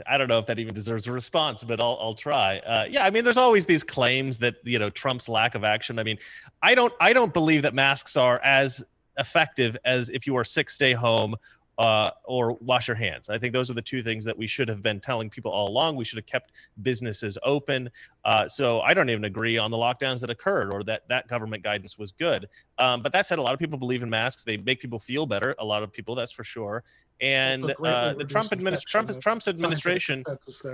I 0.07 0.17
don't 0.17 0.27
know 0.27 0.39
if 0.39 0.47
that 0.47 0.57
even 0.57 0.73
deserves 0.73 1.05
a 1.05 1.11
response, 1.11 1.63
but 1.63 1.79
I'll, 1.79 1.99
I'll 2.01 2.15
try. 2.15 2.57
Uh, 2.59 2.87
yeah, 2.89 3.05
I 3.05 3.11
mean, 3.11 3.23
there's 3.23 3.37
always 3.37 3.67
these 3.67 3.83
claims 3.83 4.39
that 4.39 4.55
you 4.63 4.79
know 4.79 4.89
Trump's 4.89 5.29
lack 5.29 5.53
of 5.53 5.63
action. 5.63 5.99
I 5.99 6.03
mean, 6.03 6.17
I 6.63 6.73
don't 6.73 6.91
I 6.99 7.13
don't 7.13 7.31
believe 7.31 7.61
that 7.61 7.75
masks 7.75 8.17
are 8.17 8.41
as 8.43 8.83
effective 9.19 9.77
as 9.85 10.09
if 10.09 10.25
you 10.25 10.35
are 10.35 10.43
sick, 10.43 10.71
stay 10.71 10.93
home, 10.93 11.35
uh, 11.79 12.11
or 12.25 12.57
wash 12.59 12.89
your 12.89 12.95
hands. 12.95 13.29
I 13.29 13.37
think 13.37 13.53
those 13.53 13.71
are 13.71 13.73
the 13.73 13.81
two 13.81 14.03
things 14.03 14.25
that 14.25 14.37
we 14.37 14.47
should 14.47 14.67
have 14.67 14.83
been 14.83 14.99
telling 14.99 15.29
people 15.29 15.49
all 15.49 15.69
along. 15.69 15.95
We 15.95 16.03
should 16.03 16.17
have 16.17 16.25
kept 16.25 16.51
businesses 16.81 17.37
open. 17.41 17.89
Uh, 18.25 18.49
so 18.49 18.81
I 18.81 18.93
don't 18.93 19.09
even 19.09 19.23
agree 19.23 19.57
on 19.57 19.71
the 19.71 19.77
lockdowns 19.77 20.19
that 20.19 20.29
occurred 20.29 20.73
or 20.73 20.83
that 20.83 21.07
that 21.07 21.29
government 21.29 21.63
guidance 21.63 21.97
was 21.97 22.11
good. 22.11 22.49
Um, 22.77 23.01
but 23.01 23.13
that 23.13 23.25
said, 23.25 23.39
a 23.39 23.41
lot 23.41 23.53
of 23.53 23.59
people 23.59 23.79
believe 23.79 24.03
in 24.03 24.09
masks. 24.09 24.43
They 24.43 24.57
make 24.57 24.81
people 24.81 24.99
feel 24.99 25.25
better. 25.25 25.55
A 25.57 25.65
lot 25.65 25.81
of 25.81 25.93
people, 25.93 26.15
that's 26.15 26.33
for 26.33 26.43
sure. 26.43 26.83
And 27.21 27.63
uh, 27.83 28.13
the 28.13 28.25
Trump 28.25 28.49
Trump's 29.19 29.47
administration, 29.47 30.23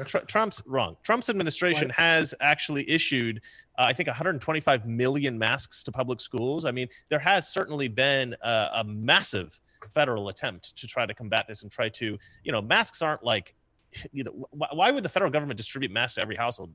tr- 0.05 0.17
Trump's 0.19 0.61
wrong. 0.65 0.97
Trump's 1.03 1.29
administration 1.29 1.89
right. 1.89 1.95
has 1.95 2.33
actually 2.39 2.89
issued, 2.89 3.41
uh, 3.77 3.85
I 3.87 3.93
think, 3.93 4.07
125 4.07 4.87
million 4.87 5.37
masks 5.37 5.83
to 5.83 5.91
public 5.91 6.19
schools. 6.19 6.65
I 6.65 6.71
mean, 6.71 6.87
there 7.09 7.19
has 7.19 7.47
certainly 7.47 7.87
been 7.87 8.35
a, 8.41 8.69
a 8.75 8.83
massive 8.83 9.59
federal 9.89 10.29
attempt 10.29 10.77
to 10.77 10.87
try 10.87 11.05
to 11.05 11.13
combat 11.13 11.45
this 11.47 11.63
and 11.63 11.71
try 11.71 11.89
to, 11.89 12.17
you 12.43 12.51
know, 12.51 12.61
masks 12.61 13.01
aren't 13.01 13.23
like 13.23 13.55
you 14.11 14.25
know 14.25 14.45
why 14.51 14.91
would 14.91 15.05
the 15.05 15.09
federal 15.09 15.31
government 15.31 15.55
distribute 15.55 15.89
masks 15.89 16.15
to 16.15 16.21
every 16.21 16.35
household 16.35 16.69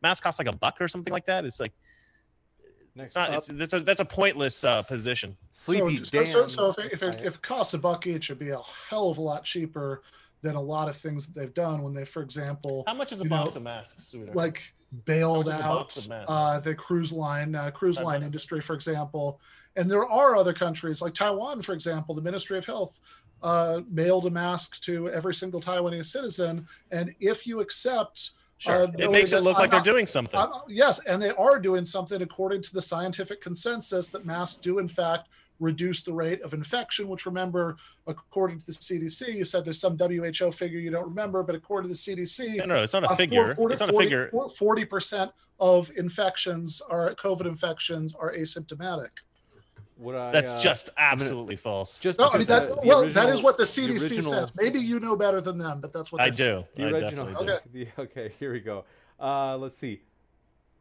masks 0.00 0.24
cost 0.24 0.38
like 0.38 0.48
a 0.48 0.56
buck 0.56 0.80
or 0.80 0.88
something 0.88 1.12
like 1.12 1.26
that 1.26 1.44
it's 1.44 1.60
like 1.60 1.74
Next 2.96 3.08
it's 3.08 3.16
not. 3.16 3.34
It's, 3.34 3.46
that's 3.48 3.74
a 3.74 3.80
that's 3.80 4.00
a 4.00 4.04
pointless 4.04 4.62
uh, 4.62 4.82
position. 4.82 5.36
Sleepy 5.52 5.96
so, 5.96 6.18
Dan. 6.18 6.26
So, 6.26 6.46
so 6.46 6.70
if 6.70 6.78
it, 6.78 6.92
if 6.92 7.02
it, 7.02 7.22
if 7.24 7.34
it 7.36 7.42
costs 7.42 7.74
a 7.74 7.78
buck 7.78 8.06
each, 8.06 8.30
it'd 8.30 8.38
be 8.38 8.50
a 8.50 8.60
hell 8.88 9.10
of 9.10 9.18
a 9.18 9.20
lot 9.20 9.44
cheaper 9.44 10.02
than 10.42 10.54
a 10.54 10.60
lot 10.60 10.88
of 10.88 10.96
things 10.96 11.26
that 11.26 11.38
they've 11.38 11.54
done 11.54 11.82
when 11.82 11.92
they, 11.92 12.04
for 12.04 12.22
example, 12.22 12.84
how 12.86 12.94
much 12.94 13.12
is 13.12 13.20
a 13.20 13.24
box 13.24 13.54
know, 13.54 13.56
of 13.56 13.62
masks? 13.64 14.10
Sweetheart? 14.10 14.36
Like 14.36 14.74
bailed 15.06 15.48
out 15.48 16.06
uh, 16.28 16.60
the 16.60 16.74
cruise 16.74 17.12
line 17.12 17.56
uh, 17.56 17.72
cruise 17.72 18.00
line 18.00 18.22
industry, 18.22 18.60
for 18.60 18.74
example. 18.74 19.40
And 19.76 19.90
there 19.90 20.06
are 20.06 20.36
other 20.36 20.52
countries 20.52 21.02
like 21.02 21.14
Taiwan, 21.14 21.62
for 21.62 21.72
example. 21.72 22.14
The 22.14 22.22
Ministry 22.22 22.58
of 22.58 22.66
Health 22.66 23.00
uh, 23.42 23.80
mailed 23.90 24.26
a 24.26 24.30
mask 24.30 24.80
to 24.82 25.10
every 25.10 25.34
single 25.34 25.60
Taiwanese 25.60 26.06
citizen, 26.06 26.66
and 26.90 27.14
if 27.20 27.46
you 27.46 27.60
accept 27.60 28.30
Sure. 28.58 28.84
Uh, 28.84 28.90
it 28.98 29.10
makes 29.10 29.32
it 29.32 29.42
look 29.42 29.56
I'm 29.56 29.62
like 29.62 29.72
not, 29.72 29.84
they're 29.84 29.92
doing 29.92 30.06
something. 30.06 30.38
I'm, 30.38 30.52
yes, 30.68 31.00
and 31.04 31.20
they 31.20 31.30
are 31.30 31.58
doing 31.58 31.84
something 31.84 32.22
according 32.22 32.62
to 32.62 32.72
the 32.72 32.80
scientific 32.80 33.40
consensus 33.40 34.08
that 34.08 34.24
masks 34.24 34.60
do, 34.60 34.78
in 34.78 34.88
fact, 34.88 35.28
reduce 35.60 36.02
the 36.02 36.12
rate 36.12 36.40
of 36.42 36.54
infection. 36.54 37.08
Which, 37.08 37.26
remember, 37.26 37.76
according 38.06 38.58
to 38.60 38.66
the 38.66 38.72
CDC, 38.72 39.34
you 39.34 39.44
said 39.44 39.64
there's 39.64 39.80
some 39.80 39.98
WHO 39.98 40.52
figure 40.52 40.78
you 40.78 40.90
don't 40.90 41.08
remember, 41.08 41.42
but 41.42 41.54
according 41.54 41.92
to 41.92 41.94
the 41.94 42.22
CDC, 42.22 42.58
no, 42.58 42.64
no, 42.64 42.82
it's 42.82 42.94
not 42.94 43.04
a 43.04 43.08
uh, 43.10 43.16
figure. 43.16 43.54
40, 43.54 43.72
it's 43.72 43.80
not 43.80 43.90
40, 43.90 43.96
a 43.96 44.06
figure. 44.06 44.48
Forty 44.56 44.84
percent 44.84 45.32
of 45.60 45.90
infections 45.96 46.80
are 46.88 47.14
COVID 47.16 47.46
infections 47.46 48.14
are 48.14 48.32
asymptomatic. 48.32 49.10
What 49.96 50.16
I, 50.16 50.32
That's 50.32 50.54
uh, 50.54 50.60
just 50.60 50.90
absolutely 50.96 51.56
false. 51.56 52.00
Just 52.00 52.18
no, 52.18 52.28
I 52.32 52.38
mean 52.38 52.46
that. 52.48 52.84
well, 52.84 53.02
original, 53.02 53.24
that 53.24 53.32
is 53.32 53.42
what 53.42 53.56
the 53.56 53.64
CDC 53.64 54.08
the 54.08 54.16
original, 54.16 54.32
says. 54.32 54.52
Maybe 54.56 54.80
you 54.80 54.98
know 54.98 55.14
better 55.16 55.40
than 55.40 55.56
them, 55.56 55.80
but 55.80 55.92
that's 55.92 56.10
what 56.10 56.20
I 56.20 56.30
say. 56.30 56.44
do. 56.44 56.64
The 56.74 56.84
I 56.84 56.90
original, 56.90 57.28
okay. 57.28 57.58
The, 57.72 57.88
okay, 57.98 58.32
here 58.38 58.52
we 58.52 58.60
go. 58.60 58.84
Uh, 59.20 59.56
let's 59.56 59.78
see. 59.78 60.02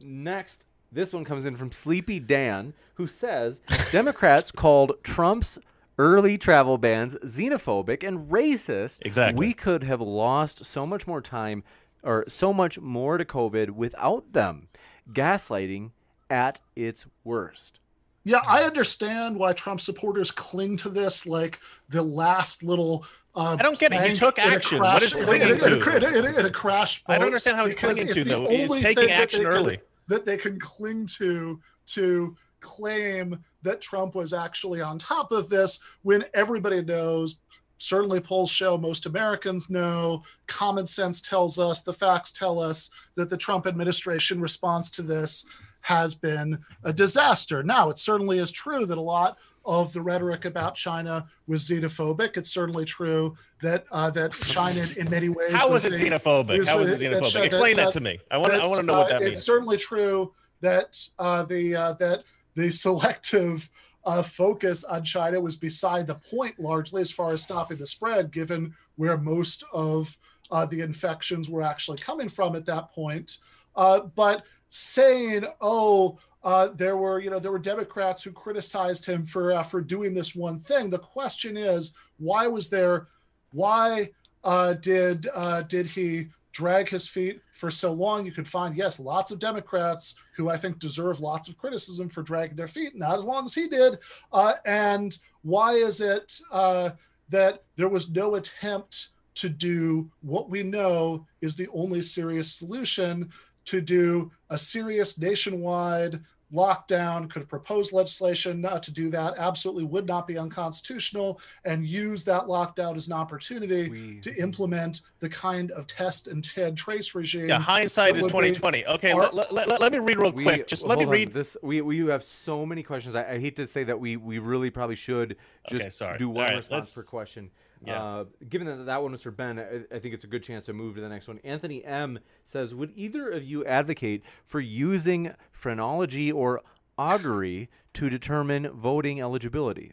Next, 0.01 0.65
this 0.91 1.13
one 1.13 1.25
comes 1.25 1.45
in 1.45 1.55
from 1.55 1.71
Sleepy 1.71 2.19
Dan, 2.19 2.73
who 2.95 3.05
says 3.05 3.61
Democrats 3.91 4.51
called 4.55 4.93
Trump's 5.03 5.59
early 5.99 6.37
travel 6.37 6.79
bans 6.79 7.15
xenophobic 7.23 8.07
and 8.07 8.31
racist. 8.31 8.99
Exactly. 9.01 9.47
We 9.47 9.53
could 9.53 9.83
have 9.83 10.01
lost 10.01 10.65
so 10.65 10.87
much 10.87 11.05
more 11.05 11.21
time 11.21 11.63
or 12.01 12.25
so 12.27 12.51
much 12.51 12.79
more 12.79 13.17
to 13.17 13.25
COVID 13.25 13.71
without 13.71 14.33
them. 14.33 14.69
Gaslighting 15.11 15.91
at 16.29 16.61
its 16.75 17.05
worst. 17.23 17.79
Yeah, 18.25 18.41
I 18.47 18.63
understand 18.63 19.37
why 19.37 19.53
Trump 19.53 19.81
supporters 19.81 20.31
cling 20.31 20.77
to 20.77 20.89
this 20.89 21.25
like 21.25 21.59
the 21.89 22.01
last 22.01 22.63
little. 22.63 23.05
Uh, 23.35 23.57
I 23.59 23.63
don't 23.63 23.77
get 23.77 23.91
it. 23.91 24.07
He 24.07 24.13
took 24.13 24.39
action. 24.39 24.79
Crash, 24.79 24.93
what 24.93 25.03
is 25.03 25.15
clinging 25.15 25.59
to? 25.59 25.95
In 25.97 26.03
a, 26.03 26.07
in 26.19 26.25
a, 26.25 26.39
in 26.39 26.45
a 26.45 26.51
crash. 26.51 27.03
I 27.07 27.17
don't 27.17 27.27
understand 27.27 27.57
how 27.57 27.65
he's 27.65 27.75
clinging 27.75 28.07
to 28.07 28.23
though. 28.23 28.47
He's 28.47 28.79
taking 28.79 29.09
action 29.09 29.45
early. 29.45 29.77
Can, 29.77 29.85
that 30.07 30.25
they 30.25 30.37
can 30.37 30.59
cling 30.59 31.05
to 31.17 31.59
to 31.87 32.37
claim 32.59 33.43
that 33.63 33.81
Trump 33.81 34.15
was 34.15 34.31
actually 34.31 34.81
on 34.81 34.97
top 34.97 35.31
of 35.31 35.49
this 35.49 35.79
when 36.03 36.23
everybody 36.33 36.81
knows 36.81 37.39
certainly 37.77 38.21
polls 38.21 38.49
show 38.49 38.77
most 38.77 39.05
Americans 39.05 39.69
know, 39.69 40.23
common 40.47 40.85
sense 40.85 41.19
tells 41.19 41.59
us, 41.59 41.81
the 41.81 41.91
facts 41.91 42.31
tell 42.31 42.59
us 42.59 42.89
that 43.15 43.29
the 43.29 43.35
Trump 43.35 43.67
administration 43.67 44.39
response 44.39 44.89
to 44.89 45.01
this 45.01 45.45
has 45.83 46.15
been 46.15 46.57
a 46.83 46.91
disaster. 46.91 47.61
Now, 47.61 47.89
it 47.89 47.97
certainly 47.97 48.39
is 48.39 48.51
true 48.51 48.85
that 48.85 48.97
a 48.97 49.01
lot 49.01 49.37
of 49.65 49.93
the 49.93 50.01
rhetoric 50.01 50.45
about 50.45 50.75
China 50.75 51.25
was 51.47 51.69
xenophobic. 51.69 52.37
It's 52.37 52.51
certainly 52.51 52.85
true 52.85 53.35
that 53.61 53.85
uh, 53.91 54.09
that 54.11 54.31
China, 54.31 54.81
in 54.97 55.09
many 55.09 55.29
ways, 55.29 55.53
how 55.53 55.69
was, 55.69 55.83
was 55.83 56.01
it 56.01 56.05
xenophobic? 56.05 56.57
Was, 56.59 56.69
how 56.69 56.79
was 56.79 56.89
it 56.89 56.99
xenophobic? 56.99 57.33
That, 57.33 57.45
Explain 57.45 57.75
that, 57.77 57.85
that, 57.85 57.93
to 57.93 58.01
me. 58.01 58.19
I 58.31 58.37
want. 58.37 58.51
That, 58.51 58.61
I 58.61 58.65
want 58.65 58.79
to 58.79 58.85
know 58.85 58.97
what 58.97 59.09
that 59.09 59.17
uh, 59.17 59.19
means. 59.21 59.33
It's 59.33 59.45
certainly 59.45 59.77
true 59.77 60.33
that 60.61 60.99
uh, 61.19 61.43
the 61.43 61.75
uh, 61.75 61.93
that 61.93 62.23
the 62.55 62.71
selective 62.71 63.69
uh, 64.05 64.21
focus 64.21 64.83
on 64.83 65.03
China 65.03 65.39
was 65.39 65.57
beside 65.57 66.07
the 66.07 66.15
point, 66.15 66.59
largely 66.59 67.01
as 67.01 67.11
far 67.11 67.31
as 67.31 67.43
stopping 67.43 67.77
the 67.77 67.87
spread, 67.87 68.31
given 68.31 68.73
where 68.95 69.17
most 69.17 69.63
of 69.73 70.17
uh, 70.51 70.65
the 70.65 70.81
infections 70.81 71.49
were 71.49 71.61
actually 71.61 71.97
coming 71.97 72.29
from 72.29 72.55
at 72.55 72.65
that 72.65 72.91
point. 72.91 73.37
but 73.75 74.43
saying, 74.73 75.45
"Oh, 75.61 76.17
uh, 76.43 76.69
there 76.73 76.97
were 76.97 77.19
you 77.19 77.29
know 77.29 77.39
there 77.39 77.51
were 77.51 77.59
Democrats 77.59 78.23
who 78.23 78.31
criticized 78.31 79.05
him 79.05 79.25
for 79.25 79.53
uh, 79.53 79.63
for 79.63 79.81
doing 79.81 80.13
this 80.13 80.35
one 80.35 80.59
thing." 80.59 80.89
The 80.89 80.99
question 80.99 81.55
is, 81.55 81.93
why 82.17 82.47
was 82.47 82.69
there? 82.69 83.07
Why 83.51 84.09
uh, 84.43 84.73
did 84.73 85.29
uh, 85.33 85.61
did 85.61 85.85
he 85.85 86.29
drag 86.51 86.89
his 86.89 87.07
feet 87.07 87.41
for 87.53 87.69
so 87.69 87.93
long? 87.93 88.25
You 88.25 88.31
could 88.31 88.47
find 88.47 88.75
yes, 88.75 88.99
lots 88.99 89.31
of 89.31 89.39
Democrats 89.39 90.15
who 90.35 90.49
I 90.49 90.57
think 90.57 90.79
deserve 90.79 91.19
lots 91.19 91.47
of 91.47 91.57
criticism 91.57 92.09
for 92.09 92.23
dragging 92.23 92.55
their 92.55 92.67
feet, 92.67 92.95
not 92.95 93.17
as 93.17 93.25
long 93.25 93.45
as 93.45 93.53
he 93.53 93.67
did. 93.67 93.99
Uh, 94.31 94.53
and 94.65 95.17
why 95.43 95.73
is 95.73 96.01
it 96.01 96.39
uh, 96.51 96.91
that 97.29 97.63
there 97.75 97.89
was 97.89 98.11
no 98.11 98.35
attempt? 98.35 99.09
to 99.35 99.49
do 99.49 100.07
what 100.21 100.47
we 100.49 100.61
know 100.61 101.25
is 101.41 101.55
the 101.55 101.67
only 101.73 102.03
serious 102.03 102.53
solution 102.53 103.31
to 103.65 103.81
do 103.81 104.31
a 104.49 104.57
serious 104.57 105.17
nationwide 105.17 106.21
lockdown, 106.53 107.29
could 107.29 107.49
propose 107.49 107.91
legislation 107.91 108.61
not 108.61 108.83
to 108.83 108.91
do 108.91 109.09
that, 109.09 109.33
absolutely 109.37 109.83
would 109.83 110.05
not 110.05 110.27
be 110.27 110.37
unconstitutional, 110.37 111.41
and 111.65 111.85
use 111.85 112.23
that 112.23 112.43
lockdown 112.43 112.95
as 112.95 113.07
an 113.07 113.13
opportunity 113.13 113.89
we, 113.89 114.19
to 114.19 114.33
implement 114.35 115.01
the 115.19 115.27
kind 115.27 115.71
of 115.71 115.87
test 115.87 116.27
and 116.27 116.43
TED 116.43 116.77
trace 116.77 117.15
regime. 117.15 117.49
Yeah, 117.49 117.59
hindsight 117.59 118.15
is 118.15 118.27
2020. 118.27 118.85
Okay, 118.85 119.13
let, 119.13 119.33
let, 119.33 119.51
let, 119.51 119.81
let, 119.81 119.91
me 119.91 119.99
read 119.99 120.17
real 120.17 120.31
we, 120.31 120.43
quick. 120.43 120.67
Just 120.67 120.85
let 120.85 120.99
me 120.99 121.05
read 121.05 121.29
on. 121.29 121.33
this. 121.33 121.57
We, 121.61 121.81
we 121.81 121.97
have 122.07 122.23
so 122.23 122.65
many 122.65 122.83
questions. 122.83 123.15
I, 123.15 123.33
I, 123.33 123.39
hate 123.39 123.55
to 123.55 123.65
say 123.65 123.83
that 123.85 123.99
we 123.99 124.17
we 124.17 124.39
really 124.39 124.69
probably 124.69 124.95
should 124.95 125.37
just 125.69 125.81
okay, 125.81 125.89
sorry. 125.89 126.17
do 126.19 126.29
one 126.29 126.45
right, 126.45 126.57
response 126.57 126.93
per 126.93 127.03
question. 127.03 127.49
Yeah. 127.85 128.01
Uh, 128.01 128.25
given 128.49 128.67
that 128.67 128.85
that 128.85 129.01
one 129.01 129.11
was 129.11 129.21
for 129.21 129.31
Ben, 129.31 129.59
I, 129.59 129.95
I, 129.95 129.99
think 129.99 130.13
it's 130.13 130.23
a 130.23 130.27
good 130.27 130.43
chance 130.43 130.65
to 130.65 130.73
move 130.73 130.95
to 130.95 131.01
the 131.01 131.09
next 131.09 131.27
one. 131.27 131.39
Anthony 131.43 131.83
M 131.83 132.19
says, 132.45 132.73
"Would 132.73 132.93
either 132.95 133.29
of 133.29 133.43
you 133.43 133.65
advocate 133.65 134.23
for 134.45 134.61
using 134.61 135.33
phrenology 135.51 136.31
or 136.31 136.61
augury 136.97 137.69
to 137.95 138.09
determine 138.09 138.69
voting 138.69 139.21
eligibility?" 139.21 139.91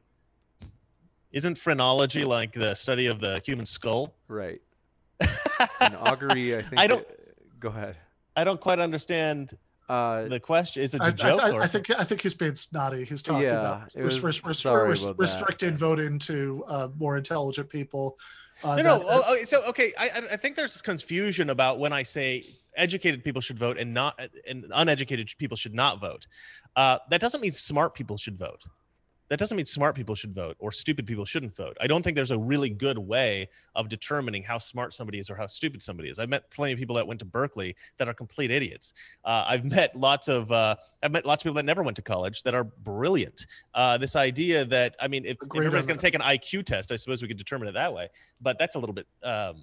Isn't 1.33 1.59
phrenology 1.59 2.25
like 2.25 2.53
the 2.53 2.75
study 2.75 3.07
of 3.07 3.21
the 3.21 3.41
human 3.45 3.67
skull? 3.67 4.15
Right. 4.29 4.61
and 5.81 5.97
augury, 5.97 6.57
I 6.57 6.63
think. 6.63 6.81
I 6.81 6.87
don't. 6.87 7.03
It, 7.03 7.61
go 7.61 7.69
ahead. 7.71 7.97
I 8.37 8.45
don't 8.45 8.61
quite 8.61 8.79
understand 8.79 9.53
uh, 9.91 10.29
the 10.29 10.39
question 10.39 10.85
is 10.85 10.95
it 10.95 11.01
a 11.01 11.07
I, 11.07 11.11
joke? 11.11 11.43
I, 11.43 11.51
I, 11.51 11.59
I, 11.63 11.67
think 11.67 11.91
I 11.91 12.05
think 12.05 12.21
he's 12.21 12.37
being 12.37 12.55
snotty. 12.55 13.05
He's 13.05 13.23
talking 13.23 13.43
yeah, 13.43 13.59
about 13.59 13.95
res- 13.97 14.23
res- 14.23 14.45
res- 14.45 15.11
restricted 15.17 15.77
voting 15.77 16.21
to 16.21 16.63
uh, 16.69 16.89
more 16.97 17.17
intelligent 17.17 17.69
people. 17.69 18.17
Uh, 18.63 18.77
no, 18.77 18.83
no. 18.83 19.03
oh, 19.05 19.37
so 19.43 19.67
okay, 19.69 19.93
I, 19.99 20.23
I 20.31 20.37
think 20.37 20.55
there's 20.55 20.75
this 20.75 20.83
confusion 20.83 21.51
about 21.51 21.81
when 21.81 21.93
I 21.93 22.05
say 22.05 22.45
educated 22.77 23.25
people 23.25 23.41
should 23.41 23.59
vote 23.59 23.79
and 23.79 23.93
not 23.93 24.21
and 24.47 24.67
uneducated 24.73 25.29
people 25.39 25.57
should 25.57 25.75
not 25.75 26.01
vote. 26.01 26.29
Uh, 26.77 26.99
that 27.11 27.21
doesn't 27.21 27.41
mean 27.41 27.51
smart 27.51 27.93
people 27.93 28.17
should 28.17 28.39
vote. 28.39 28.63
That 29.31 29.39
doesn't 29.39 29.57
mean 29.57 29.65
smart 29.65 29.95
people 29.95 30.17
should 30.17 30.35
vote 30.35 30.57
or 30.59 30.73
stupid 30.73 31.07
people 31.07 31.25
shouldn't 31.25 31.55
vote. 31.55 31.77
I 31.81 31.87
don't 31.87 32.03
think 32.03 32.17
there's 32.17 32.33
a 32.33 32.39
really 32.39 32.69
good 32.69 32.99
way 32.99 33.49
of 33.77 33.89
determining 33.89 34.43
how 34.43 34.59
smart 34.59 34.93
somebody 34.93 35.21
is 35.21 35.31
or 35.31 35.37
how 35.37 35.47
stupid 35.47 35.83
somebody 35.83 36.11
is. 36.11 36.19
I've 36.19 36.29
met 36.29 36.51
plenty 36.51 36.73
of 36.73 36.79
people 36.81 36.97
that 36.97 37.07
went 37.07 37.21
to 37.21 37.25
Berkeley 37.25 37.77
that 37.99 38.09
are 38.09 38.13
complete 38.13 38.51
idiots. 38.51 38.93
Uh, 39.25 39.45
I've 39.47 39.65
met 39.77 39.95
lots 39.95 40.27
of 40.27 40.51
uh, 40.51 40.75
I've 41.03 41.13
met 41.13 41.25
lots 41.25 41.43
of 41.43 41.45
people 41.45 41.55
that 41.55 41.65
never 41.65 41.85
went 41.85 41.97
to 41.97 42.03
college 42.03 42.43
that 42.43 42.55
are 42.55 42.65
brilliant. 42.65 43.47
Uh, 43.73 43.97
this 43.97 44.17
idea 44.17 44.65
that 44.65 44.97
I 45.01 45.07
mean, 45.07 45.25
if, 45.25 45.37
if 45.41 45.49
everybody's 45.57 45.87
going 45.87 45.99
to 45.99 46.05
take 46.05 46.17
an 46.17 46.23
IQ 46.23 46.65
test, 46.65 46.91
I 46.91 46.97
suppose 46.97 47.23
we 47.23 47.29
could 47.29 47.39
determine 47.39 47.69
it 47.69 47.73
that 47.73 47.95
way. 47.95 48.09
But 48.41 48.59
that's 48.59 48.75
a 48.75 48.81
little 48.81 48.95
bit. 48.95 49.07
Um, 49.23 49.63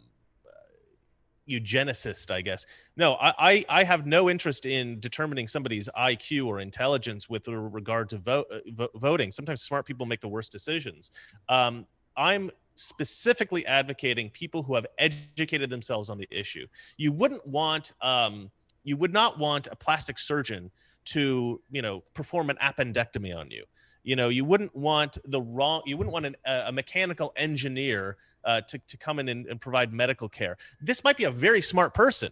eugenicist, 1.49 2.31
I 2.31 2.41
guess. 2.41 2.65
No, 2.95 3.15
I, 3.19 3.65
I 3.69 3.83
have 3.83 4.05
no 4.05 4.29
interest 4.29 4.65
in 4.65 4.99
determining 4.99 5.47
somebody's 5.47 5.89
IQ 5.97 6.45
or 6.45 6.59
intelligence 6.59 7.29
with 7.29 7.47
regard 7.47 8.09
to 8.09 8.17
vote, 8.17 8.47
uh, 8.51 8.59
vo- 8.67 8.89
voting. 8.95 9.31
Sometimes 9.31 9.61
smart 9.61 9.85
people 9.85 10.05
make 10.05 10.21
the 10.21 10.27
worst 10.27 10.51
decisions. 10.51 11.11
Um, 11.49 11.85
I'm 12.15 12.51
specifically 12.75 13.65
advocating 13.65 14.29
people 14.29 14.63
who 14.63 14.75
have 14.75 14.85
educated 14.97 15.69
themselves 15.69 16.09
on 16.09 16.17
the 16.17 16.27
issue. 16.31 16.67
You 16.97 17.11
wouldn't 17.11 17.45
want, 17.47 17.93
um, 18.01 18.51
you 18.83 18.97
would 18.97 19.13
not 19.13 19.39
want 19.39 19.67
a 19.71 19.75
plastic 19.75 20.17
surgeon 20.19 20.71
to, 21.05 21.61
you 21.71 21.81
know, 21.81 22.03
perform 22.13 22.49
an 22.49 22.57
appendectomy 22.61 23.35
on 23.35 23.49
you 23.49 23.63
you 24.07 24.15
know 24.15 24.29
you 24.29 24.45
wouldn't 24.45 24.73
want 24.75 25.17
the 25.25 25.41
wrong 25.41 25.81
you 25.85 25.97
wouldn't 25.97 26.13
want 26.13 26.25
an, 26.25 26.35
a 26.45 26.71
mechanical 26.71 27.33
engineer 27.35 28.15
uh, 28.45 28.61
to, 28.61 28.79
to 28.87 28.97
come 28.97 29.19
in 29.19 29.27
and, 29.27 29.45
and 29.47 29.59
provide 29.59 29.91
medical 29.91 30.29
care 30.29 30.57
this 30.81 31.03
might 31.03 31.17
be 31.17 31.25
a 31.25 31.31
very 31.31 31.61
smart 31.61 31.93
person 31.93 32.31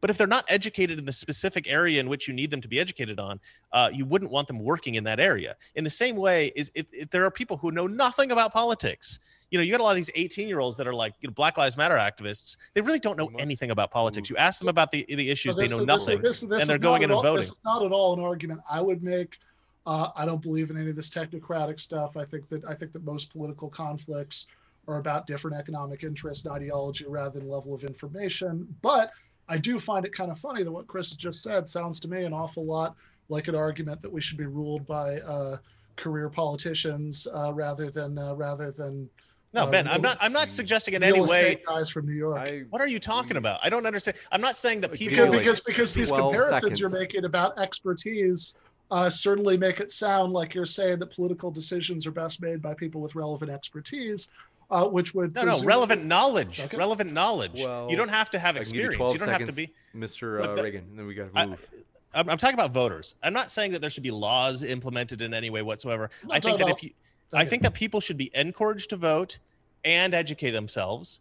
but 0.00 0.10
if 0.10 0.18
they're 0.18 0.26
not 0.26 0.44
educated 0.48 0.98
in 0.98 1.04
the 1.04 1.12
specific 1.12 1.66
area 1.68 1.98
in 1.98 2.08
which 2.08 2.28
you 2.28 2.34
need 2.34 2.50
them 2.50 2.60
to 2.60 2.68
be 2.68 2.78
educated 2.78 3.18
on, 3.18 3.40
uh, 3.72 3.88
you 3.92 4.04
wouldn't 4.04 4.30
want 4.30 4.46
them 4.46 4.60
working 4.60 4.96
in 4.96 5.04
that 5.04 5.18
area. 5.18 5.56
In 5.74 5.84
the 5.84 5.90
same 5.90 6.16
way, 6.16 6.52
is 6.54 6.70
if, 6.74 6.86
if, 6.92 7.10
there 7.10 7.24
are 7.24 7.30
people 7.30 7.56
who 7.56 7.70
know 7.72 7.86
nothing 7.86 8.30
about 8.30 8.52
politics. 8.52 9.18
You 9.50 9.58
know, 9.58 9.64
you 9.64 9.70
got 9.70 9.80
a 9.80 9.82
lot 9.82 9.90
of 9.90 9.96
these 9.96 10.10
18 10.14 10.48
year 10.48 10.60
olds 10.60 10.76
that 10.78 10.86
are 10.86 10.94
like 10.94 11.14
you 11.22 11.28
know, 11.28 11.32
Black 11.32 11.56
Lives 11.56 11.76
Matter 11.76 11.96
activists. 11.96 12.56
They 12.74 12.82
really 12.82 12.98
don't 12.98 13.16
know 13.16 13.30
anything 13.38 13.70
about 13.70 13.90
politics. 13.90 14.28
You 14.28 14.36
ask 14.36 14.60
them 14.60 14.68
about 14.68 14.90
the, 14.90 15.06
the 15.08 15.30
issues, 15.30 15.56
this, 15.56 15.70
they 15.70 15.76
know 15.76 15.84
nothing, 15.84 16.20
this, 16.20 16.42
this, 16.42 16.62
and 16.62 16.70
they're 16.70 16.78
going 16.78 17.02
in 17.02 17.10
and 17.10 17.22
voting. 17.22 17.38
This 17.38 17.50
is 17.50 17.60
not 17.64 17.84
at 17.84 17.92
all 17.92 18.14
an 18.14 18.20
argument 18.20 18.60
I 18.70 18.80
would 18.80 19.02
make 19.02 19.38
uh, 19.86 20.10
I 20.16 20.26
don't 20.26 20.42
believe 20.42 20.70
in 20.70 20.76
any 20.76 20.90
of 20.90 20.96
this 20.96 21.10
technocratic 21.10 21.80
stuff. 21.80 22.16
I 22.16 22.24
think 22.24 22.48
that 22.48 22.64
I 22.64 22.74
think 22.74 22.92
that 22.92 23.04
most 23.04 23.32
political 23.32 23.68
conflicts 23.68 24.48
are 24.88 24.98
about 24.98 25.26
different 25.26 25.56
economic 25.56 26.04
interest 26.04 26.46
and 26.46 26.54
ideology 26.54 27.06
rather 27.08 27.38
than 27.38 27.48
level 27.48 27.74
of 27.74 27.84
information. 27.84 28.66
But 28.82 29.10
I 29.48 29.58
do 29.58 29.78
find 29.78 30.04
it 30.04 30.12
kind 30.12 30.30
of 30.30 30.38
funny 30.38 30.62
that 30.62 30.70
what 30.70 30.86
Chris 30.86 31.14
just 31.14 31.42
said 31.42 31.68
sounds 31.68 32.00
to 32.00 32.08
me 32.08 32.24
an 32.24 32.32
awful 32.32 32.64
lot 32.64 32.96
like 33.28 33.48
an 33.48 33.54
argument 33.54 34.02
that 34.02 34.12
we 34.12 34.20
should 34.20 34.38
be 34.38 34.46
ruled 34.46 34.86
by 34.86 35.18
uh, 35.20 35.56
career 35.96 36.28
politicians 36.28 37.26
uh, 37.34 37.52
rather 37.52 37.90
than 37.90 38.18
uh, 38.18 38.34
rather 38.34 38.70
than. 38.70 39.08
No, 39.52 39.62
uh, 39.62 39.70
Ben, 39.70 39.88
I'm 39.88 40.02
not. 40.02 40.18
I'm 40.20 40.32
not 40.32 40.50
suggesting 40.50 40.94
in 40.94 41.02
any 41.04 41.20
way. 41.20 41.62
Guys 41.66 41.90
from 41.90 42.06
New 42.06 42.12
York. 42.12 42.38
I, 42.38 42.64
what 42.70 42.82
are 42.82 42.88
you 42.88 42.98
talking 42.98 43.36
about? 43.36 43.60
I 43.62 43.70
don't 43.70 43.86
understand. 43.86 44.16
I'm 44.32 44.40
not 44.40 44.56
saying 44.56 44.80
that 44.80 44.92
people 44.92 45.30
because 45.30 45.60
because, 45.60 45.60
because 45.60 45.94
these 45.94 46.10
comparisons 46.10 46.56
seconds. 46.56 46.80
you're 46.80 46.90
making 46.90 47.24
about 47.24 47.56
expertise 47.58 48.58
uh, 48.90 49.10
certainly 49.10 49.56
make 49.56 49.80
it 49.80 49.90
sound 49.90 50.32
like 50.32 50.54
you're 50.54 50.66
saying 50.66 50.98
that 51.00 51.14
political 51.14 51.50
decisions 51.50 52.06
are 52.06 52.12
best 52.12 52.40
made 52.40 52.62
by 52.62 52.74
people 52.74 53.00
with 53.00 53.14
relevant 53.14 53.50
expertise, 53.50 54.30
uh, 54.70 54.86
which 54.86 55.14
would 55.14 55.34
no, 55.34 55.44
no, 55.44 55.60
relevant 55.62 56.04
knowledge, 56.04 56.60
okay. 56.60 56.76
relevant 56.76 57.12
knowledge. 57.12 57.62
Well, 57.64 57.88
you 57.90 57.96
don't 57.96 58.08
have 58.08 58.30
to 58.30 58.38
have 58.38 58.56
experience. 58.56 58.94
You, 58.94 59.02
you, 59.02 59.18
don't 59.18 59.18
seconds, 59.18 59.38
have 59.38 59.48
to 59.48 59.54
be 59.54 59.72
Mr. 59.94 60.42
Uh, 60.42 60.62
Reagan. 60.62 60.84
Then 60.94 61.06
we 61.06 61.14
got 61.14 61.34
to 61.34 61.46
move. 61.46 61.66
I, 62.14 62.20
I'm, 62.20 62.30
I'm 62.30 62.38
talking 62.38 62.54
about 62.54 62.72
voters. 62.72 63.16
I'm 63.22 63.32
not 63.32 63.50
saying 63.50 63.72
that 63.72 63.80
there 63.80 63.90
should 63.90 64.02
be 64.02 64.10
laws 64.10 64.62
implemented 64.62 65.20
in 65.20 65.34
any 65.34 65.50
way 65.50 65.62
whatsoever. 65.62 66.10
I 66.30 66.40
think 66.40 66.58
that 66.60 66.68
if 66.68 66.82
you, 66.82 66.90
okay. 67.32 67.42
I 67.42 67.44
think 67.44 67.62
that 67.62 67.74
people 67.74 68.00
should 68.00 68.16
be 68.16 68.30
encouraged 68.34 68.90
to 68.90 68.96
vote 68.96 69.38
and 69.84 70.14
educate 70.14 70.50
themselves, 70.50 71.20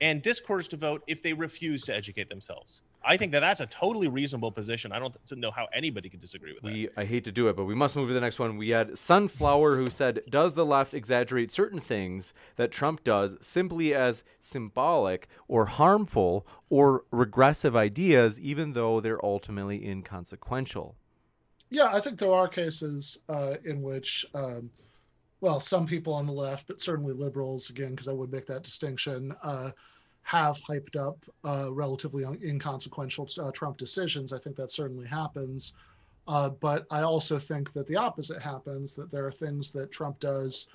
and 0.00 0.22
discouraged 0.22 0.70
to 0.70 0.76
vote 0.76 1.02
if 1.06 1.22
they 1.22 1.32
refuse 1.32 1.84
to 1.84 1.94
educate 1.94 2.28
themselves. 2.28 2.82
I 3.06 3.16
think 3.16 3.32
that 3.32 3.40
that's 3.40 3.60
a 3.60 3.66
totally 3.66 4.08
reasonable 4.08 4.50
position. 4.50 4.92
I 4.92 4.98
don't 4.98 5.16
know 5.36 5.50
how 5.50 5.68
anybody 5.74 6.08
could 6.08 6.20
disagree 6.20 6.52
with 6.52 6.62
we, 6.62 6.86
that. 6.86 7.00
I 7.00 7.04
hate 7.04 7.24
to 7.24 7.32
do 7.32 7.48
it, 7.48 7.56
but 7.56 7.64
we 7.64 7.74
must 7.74 7.96
move 7.96 8.08
to 8.08 8.14
the 8.14 8.20
next 8.20 8.38
one. 8.38 8.56
We 8.56 8.70
had 8.70 8.98
Sunflower 8.98 9.76
who 9.76 9.88
said, 9.88 10.22
Does 10.28 10.54
the 10.54 10.64
left 10.64 10.94
exaggerate 10.94 11.52
certain 11.52 11.80
things 11.80 12.32
that 12.56 12.72
Trump 12.72 13.04
does 13.04 13.36
simply 13.40 13.94
as 13.94 14.22
symbolic 14.40 15.28
or 15.48 15.66
harmful 15.66 16.46
or 16.70 17.04
regressive 17.10 17.76
ideas, 17.76 18.40
even 18.40 18.72
though 18.72 19.00
they're 19.00 19.24
ultimately 19.24 19.86
inconsequential? 19.86 20.96
Yeah, 21.70 21.88
I 21.92 22.00
think 22.00 22.18
there 22.18 22.32
are 22.32 22.48
cases 22.48 23.20
uh, 23.28 23.54
in 23.64 23.82
which. 23.82 24.26
Um, 24.34 24.70
well, 25.44 25.60
some 25.60 25.84
people 25.84 26.14
on 26.14 26.24
the 26.24 26.32
left, 26.32 26.66
but 26.66 26.80
certainly 26.80 27.12
liberals, 27.12 27.68
again, 27.68 27.90
because 27.90 28.08
I 28.08 28.12
would 28.12 28.32
make 28.32 28.46
that 28.46 28.62
distinction, 28.62 29.34
uh, 29.42 29.72
have 30.24 30.58
hyped 30.68 30.96
up 30.96 31.18
uh, 31.44 31.72
relatively 31.72 32.24
inconsequential 32.24 33.28
uh, 33.40 33.50
Trump 33.52 33.76
decisions. 33.78 34.32
I 34.32 34.38
think 34.38 34.56
that 34.56 34.70
certainly 34.70 35.06
happens. 35.06 35.74
Uh, 36.26 36.48
but 36.48 36.86
I 36.90 37.02
also 37.02 37.38
think 37.38 37.72
that 37.74 37.86
the 37.86 37.96
opposite 37.96 38.40
happens 38.40 38.94
that 38.94 39.10
there 39.12 39.26
are 39.26 39.32
things 39.32 39.70
that 39.72 39.92
Trump 39.92 40.18
does 40.20 40.66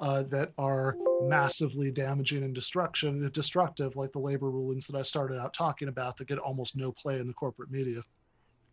uh, 0.00 0.24
that 0.24 0.52
are 0.58 0.98
massively 1.20 1.90
damaging 1.90 2.42
and 2.42 2.54
destruction, 2.54 3.30
destructive, 3.32 3.96
like 3.96 4.12
the 4.12 4.18
labor 4.18 4.50
rulings 4.50 4.86
that 4.86 4.98
I 4.98 5.02
started 5.02 5.38
out 5.38 5.54
talking 5.54 5.88
about 5.88 6.16
that 6.16 6.28
get 6.28 6.38
almost 6.38 6.76
no 6.76 6.92
play 6.92 7.18
in 7.20 7.26
the 7.26 7.32
corporate 7.34 7.70
media. 7.70 8.02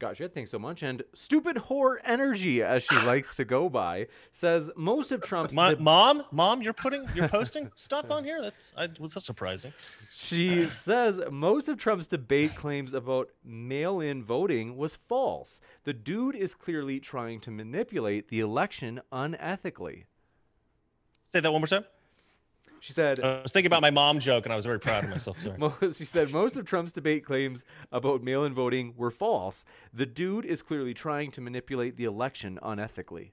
Gotcha. 0.03 0.27
Thanks 0.27 0.51
so 0.51 0.59
much. 0.59 0.83
And 0.83 1.01
stupid 1.13 1.55
whore 1.55 1.95
energy, 2.03 2.61
as 2.61 2.83
she 2.83 2.93
likes 3.05 3.37
to 3.37 3.45
go 3.45 3.69
by, 3.69 4.07
says 4.33 4.69
most 4.75 5.13
of 5.13 5.21
Trump's. 5.21 5.53
My, 5.53 5.75
mom, 5.75 6.23
mom, 6.29 6.61
you're 6.61 6.73
putting, 6.73 7.07
you're 7.15 7.29
posting 7.29 7.71
stuff 7.75 8.11
on 8.11 8.25
here. 8.25 8.41
That's 8.41 8.73
I, 8.77 8.89
was 8.99 9.13
that 9.13 9.21
surprising. 9.21 9.71
She 10.11 10.63
says 10.65 11.21
most 11.31 11.69
of 11.69 11.77
Trump's 11.77 12.07
debate 12.07 12.53
claims 12.53 12.93
about 12.93 13.29
mail-in 13.45 14.25
voting 14.25 14.75
was 14.75 14.97
false. 15.07 15.61
The 15.85 15.93
dude 15.93 16.35
is 16.35 16.53
clearly 16.53 16.99
trying 16.99 17.39
to 17.39 17.49
manipulate 17.49 18.27
the 18.27 18.41
election 18.41 18.99
unethically. 19.09 20.03
Say 21.23 21.39
that 21.39 21.49
one 21.49 21.61
more 21.61 21.67
time. 21.67 21.85
She 22.83 22.91
said, 22.91 23.21
I 23.21 23.41
was 23.43 23.53
thinking 23.53 23.67
about 23.67 23.81
my 23.81 23.91
mom 23.91 24.19
joke 24.19 24.45
and 24.45 24.51
I 24.51 24.57
was 24.57 24.65
very 24.65 24.77
proud 24.77 25.05
of 25.05 25.09
myself. 25.09 25.39
Sorry. 25.39 25.57
she 25.93 26.03
said, 26.03 26.33
most 26.33 26.57
of 26.57 26.65
Trump's 26.65 26.91
debate 26.91 27.23
claims 27.23 27.63
about 27.93 28.21
mail 28.21 28.43
in 28.43 28.53
voting 28.53 28.93
were 28.97 29.09
false. 29.09 29.63
The 29.93 30.05
dude 30.05 30.43
is 30.43 30.61
clearly 30.61 30.93
trying 30.93 31.31
to 31.31 31.39
manipulate 31.39 31.95
the 31.95 32.03
election 32.03 32.59
unethically. 32.61 33.31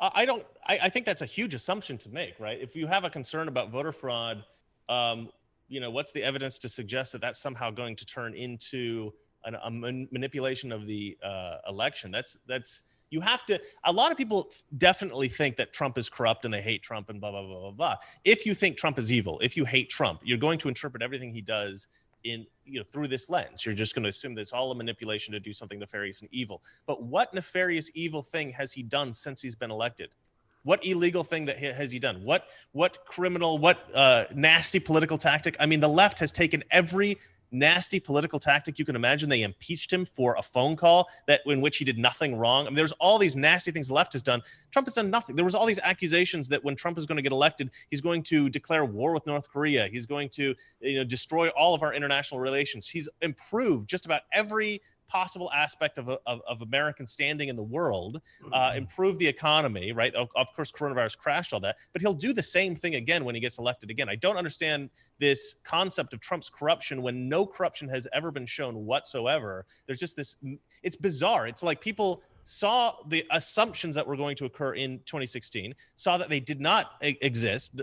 Uh, 0.00 0.10
I 0.12 0.24
don't, 0.24 0.44
I, 0.66 0.80
I, 0.82 0.88
think 0.88 1.06
that's 1.06 1.22
a 1.22 1.26
huge 1.26 1.54
assumption 1.54 1.98
to 1.98 2.08
make, 2.08 2.40
right? 2.40 2.58
If 2.60 2.74
you 2.74 2.88
have 2.88 3.04
a 3.04 3.10
concern 3.10 3.46
about 3.46 3.70
voter 3.70 3.92
fraud, 3.92 4.42
um, 4.88 5.28
you 5.68 5.78
know, 5.78 5.92
what's 5.92 6.10
the 6.10 6.24
evidence 6.24 6.58
to 6.58 6.68
suggest 6.68 7.12
that 7.12 7.20
that's 7.20 7.40
somehow 7.40 7.70
going 7.70 7.94
to 7.94 8.04
turn 8.04 8.34
into 8.34 9.12
an, 9.44 9.54
a 9.62 9.70
man- 9.70 10.08
manipulation 10.10 10.72
of 10.72 10.88
the 10.88 11.16
uh, 11.22 11.58
election? 11.68 12.10
That's, 12.10 12.38
that's, 12.48 12.82
you 13.14 13.20
have 13.20 13.46
to 13.46 13.60
a 13.84 13.92
lot 13.92 14.12
of 14.12 14.18
people 14.18 14.50
definitely 14.76 15.28
think 15.28 15.56
that 15.56 15.72
trump 15.72 15.96
is 15.96 16.10
corrupt 16.10 16.44
and 16.44 16.52
they 16.52 16.60
hate 16.60 16.82
trump 16.82 17.08
and 17.10 17.20
blah 17.20 17.30
blah 17.30 17.46
blah 17.46 17.60
blah 17.60 17.70
blah. 17.70 17.96
If 18.24 18.44
you 18.46 18.54
think 18.54 18.76
trump 18.76 18.98
is 18.98 19.10
evil 19.10 19.38
if 19.40 19.56
you 19.56 19.64
hate 19.64 19.88
trump 19.88 20.20
you're 20.24 20.44
going 20.46 20.58
to 20.58 20.68
interpret 20.68 21.02
everything 21.02 21.30
he 21.30 21.40
does 21.40 21.86
in 22.24 22.46
you 22.64 22.80
know 22.80 22.84
through 22.90 23.08
this 23.08 23.30
lens. 23.30 23.64
You're 23.64 23.74
just 23.74 23.94
going 23.94 24.02
to 24.02 24.08
assume 24.08 24.34
that 24.34 24.40
it's 24.40 24.52
all 24.52 24.70
a 24.70 24.74
manipulation 24.74 25.32
to 25.32 25.40
do 25.40 25.52
something 25.52 25.78
nefarious 25.78 26.22
and 26.22 26.30
evil. 26.32 26.62
But 26.86 27.02
what 27.02 27.32
nefarious 27.32 27.90
evil 27.94 28.22
thing 28.22 28.50
has 28.52 28.72
he 28.72 28.82
done 28.82 29.14
since 29.14 29.42
he's 29.42 29.54
been 29.54 29.70
elected? 29.70 30.14
What 30.62 30.84
illegal 30.86 31.22
thing 31.22 31.44
that 31.44 31.58
has 31.58 31.92
he 31.92 31.98
done? 31.98 32.24
What 32.24 32.48
what 32.72 33.04
criminal 33.04 33.58
what 33.58 33.90
uh, 33.94 34.24
nasty 34.34 34.80
political 34.80 35.18
tactic? 35.18 35.56
I 35.60 35.66
mean 35.66 35.80
the 35.80 35.88
left 35.88 36.18
has 36.20 36.32
taken 36.32 36.64
every 36.70 37.18
nasty 37.54 38.00
political 38.00 38.38
tactic 38.38 38.78
you 38.78 38.84
can 38.84 38.96
imagine. 38.96 39.28
They 39.28 39.42
impeached 39.42 39.92
him 39.92 40.04
for 40.04 40.34
a 40.36 40.42
phone 40.42 40.76
call 40.76 41.08
that 41.26 41.40
in 41.46 41.60
which 41.60 41.76
he 41.78 41.84
did 41.84 41.98
nothing 41.98 42.36
wrong. 42.36 42.66
I 42.66 42.70
mean, 42.70 42.76
there's 42.76 42.92
all 42.92 43.18
these 43.18 43.36
nasty 43.36 43.70
things 43.70 43.88
the 43.88 43.94
left 43.94 44.12
has 44.12 44.22
done. 44.22 44.42
Trump 44.72 44.86
has 44.86 44.94
done 44.94 45.10
nothing. 45.10 45.36
There 45.36 45.44
was 45.44 45.54
all 45.54 45.66
these 45.66 45.80
accusations 45.82 46.48
that 46.48 46.62
when 46.64 46.76
Trump 46.76 46.98
is 46.98 47.06
going 47.06 47.16
to 47.16 47.22
get 47.22 47.32
elected, 47.32 47.70
he's 47.90 48.00
going 48.00 48.22
to 48.24 48.48
declare 48.50 48.84
war 48.84 49.12
with 49.12 49.26
North 49.26 49.48
Korea. 49.48 49.86
He's 49.86 50.06
going 50.06 50.28
to 50.30 50.54
you 50.80 50.98
know 50.98 51.04
destroy 51.04 51.48
all 51.50 51.74
of 51.74 51.82
our 51.82 51.94
international 51.94 52.40
relations. 52.40 52.88
He's 52.88 53.08
improved 53.22 53.88
just 53.88 54.04
about 54.04 54.22
every 54.32 54.82
possible 55.08 55.50
aspect 55.52 55.98
of, 55.98 56.08
of, 56.08 56.40
of 56.48 56.62
American 56.62 57.06
standing 57.06 57.48
in 57.48 57.56
the 57.56 57.62
world, 57.62 58.20
uh, 58.52 58.68
mm-hmm. 58.68 58.78
improve 58.78 59.18
the 59.18 59.26
economy, 59.26 59.92
right? 59.92 60.14
Of, 60.14 60.28
of, 60.36 60.52
course, 60.54 60.72
coronavirus 60.72 61.18
crashed 61.18 61.52
all 61.52 61.60
that, 61.60 61.76
but 61.92 62.02
he'll 62.02 62.14
do 62.14 62.32
the 62.32 62.42
same 62.42 62.74
thing 62.74 62.96
again 62.96 63.24
when 63.24 63.34
he 63.34 63.40
gets 63.40 63.58
elected 63.58 63.90
again. 63.90 64.08
I 64.08 64.16
don't 64.16 64.36
understand 64.36 64.90
this 65.18 65.56
concept 65.64 66.12
of 66.12 66.20
Trump's 66.20 66.50
corruption 66.50 67.02
when 67.02 67.28
no 67.28 67.46
corruption 67.46 67.88
has 67.88 68.06
ever 68.12 68.30
been 68.30 68.46
shown 68.46 68.74
whatsoever. 68.86 69.66
There's 69.86 70.00
just 70.00 70.16
this, 70.16 70.36
it's 70.82 70.96
bizarre. 70.96 71.46
It's 71.46 71.62
like 71.62 71.80
people 71.80 72.22
saw 72.44 72.94
the 73.08 73.24
assumptions 73.30 73.94
that 73.94 74.06
were 74.06 74.16
going 74.16 74.36
to 74.36 74.44
occur 74.44 74.74
in 74.74 74.98
2016, 75.06 75.74
saw 75.96 76.18
that 76.18 76.28
they 76.28 76.40
did 76.40 76.60
not 76.60 76.92
exist. 77.00 77.80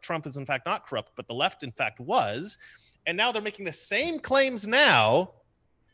Trump 0.00 0.26
is, 0.26 0.36
in 0.36 0.46
fact, 0.46 0.66
not 0.66 0.86
corrupt, 0.86 1.12
but 1.16 1.26
the 1.26 1.34
left, 1.34 1.62
in 1.62 1.72
fact, 1.72 2.00
was. 2.00 2.58
And 3.06 3.16
now 3.16 3.32
they're 3.32 3.42
making 3.42 3.66
the 3.66 3.72
same 3.72 4.18
claims 4.18 4.66
now 4.66 5.32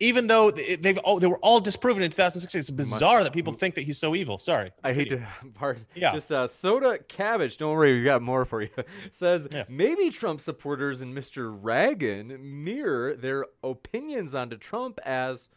even 0.00 0.26
though 0.26 0.50
they've 0.50 0.98
all 0.98 1.20
they 1.20 1.26
were 1.26 1.38
all 1.38 1.60
disproven 1.60 2.02
in 2.02 2.10
2016. 2.10 2.58
It's 2.58 2.70
bizarre 2.70 3.22
that 3.22 3.32
people 3.32 3.52
think 3.52 3.74
that 3.76 3.82
he's 3.82 3.98
so 3.98 4.14
evil. 4.16 4.38
Sorry. 4.38 4.72
I 4.82 4.92
hate 4.94 5.10
to 5.10 5.26
pardon. 5.54 5.86
Yeah. 5.94 6.12
Just 6.12 6.32
uh, 6.32 6.46
soda 6.48 6.98
cabbage. 7.06 7.58
Don't 7.58 7.74
worry, 7.74 7.98
we 7.98 8.02
got 8.04 8.22
more 8.22 8.44
for 8.44 8.62
you. 8.62 8.70
Says 9.12 9.46
Yeah. 9.52 9.64
maybe 9.68 10.10
Trump 10.10 10.40
supporters 10.40 11.00
and 11.00 11.14
Mr. 11.16 11.56
Reagan 11.60 12.64
mirror 12.64 13.14
their 13.14 13.44
opinions 13.62 14.34
onto 14.34 14.56
Trump 14.56 14.98
as 15.04 15.48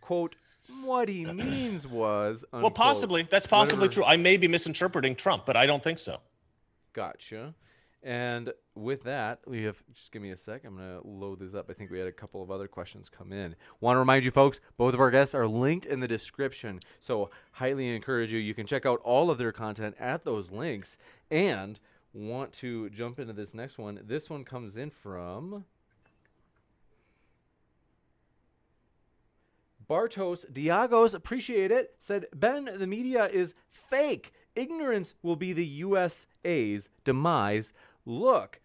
quote 0.00 0.34
what 0.84 1.08
he 1.08 1.24
means 1.32 1.86
was 1.86 2.44
Well, 2.52 2.70
possibly 2.70 3.22
that's 3.22 3.46
possibly 3.46 3.86
Whatever. 3.86 4.02
true. 4.02 4.04
I 4.04 4.16
may 4.16 4.36
be 4.36 4.48
misinterpreting 4.48 5.14
Trump, 5.14 5.46
but 5.46 5.56
I 5.56 5.66
don't 5.66 5.82
think 5.82 5.98
so. 6.00 6.18
Gotcha. 6.92 7.54
And 8.02 8.52
with 8.80 9.02
that, 9.04 9.40
we 9.46 9.64
have 9.64 9.82
just 9.92 10.10
give 10.12 10.22
me 10.22 10.30
a 10.30 10.36
sec. 10.36 10.64
I'm 10.64 10.76
going 10.76 11.00
to 11.00 11.06
load 11.06 11.40
this 11.40 11.54
up. 11.54 11.68
I 11.70 11.72
think 11.72 11.90
we 11.90 11.98
had 11.98 12.08
a 12.08 12.12
couple 12.12 12.42
of 12.42 12.50
other 12.50 12.68
questions 12.68 13.08
come 13.08 13.32
in. 13.32 13.54
Want 13.80 13.96
to 13.96 14.00
remind 14.00 14.24
you 14.24 14.30
folks, 14.30 14.60
both 14.76 14.94
of 14.94 15.00
our 15.00 15.10
guests 15.10 15.34
are 15.34 15.46
linked 15.46 15.86
in 15.86 16.00
the 16.00 16.08
description. 16.08 16.80
So, 17.00 17.30
highly 17.52 17.94
encourage 17.94 18.32
you. 18.32 18.38
You 18.38 18.54
can 18.54 18.66
check 18.66 18.86
out 18.86 19.00
all 19.02 19.30
of 19.30 19.38
their 19.38 19.52
content 19.52 19.96
at 19.98 20.24
those 20.24 20.50
links 20.50 20.96
and 21.30 21.78
want 22.12 22.52
to 22.54 22.90
jump 22.90 23.18
into 23.18 23.32
this 23.32 23.54
next 23.54 23.78
one. 23.78 24.00
This 24.04 24.28
one 24.28 24.44
comes 24.44 24.76
in 24.76 24.90
from 24.90 25.64
Bartos 29.90 30.48
Diagos, 30.52 31.14
appreciate 31.14 31.72
it, 31.72 31.96
said, 31.98 32.26
Ben, 32.32 32.70
the 32.78 32.86
media 32.86 33.26
is 33.26 33.54
fake. 33.70 34.32
Ignorance 34.54 35.14
will 35.20 35.34
be 35.34 35.52
the 35.52 35.66
USA's 35.66 36.88
demise. 37.04 37.72
Look, 38.06 38.60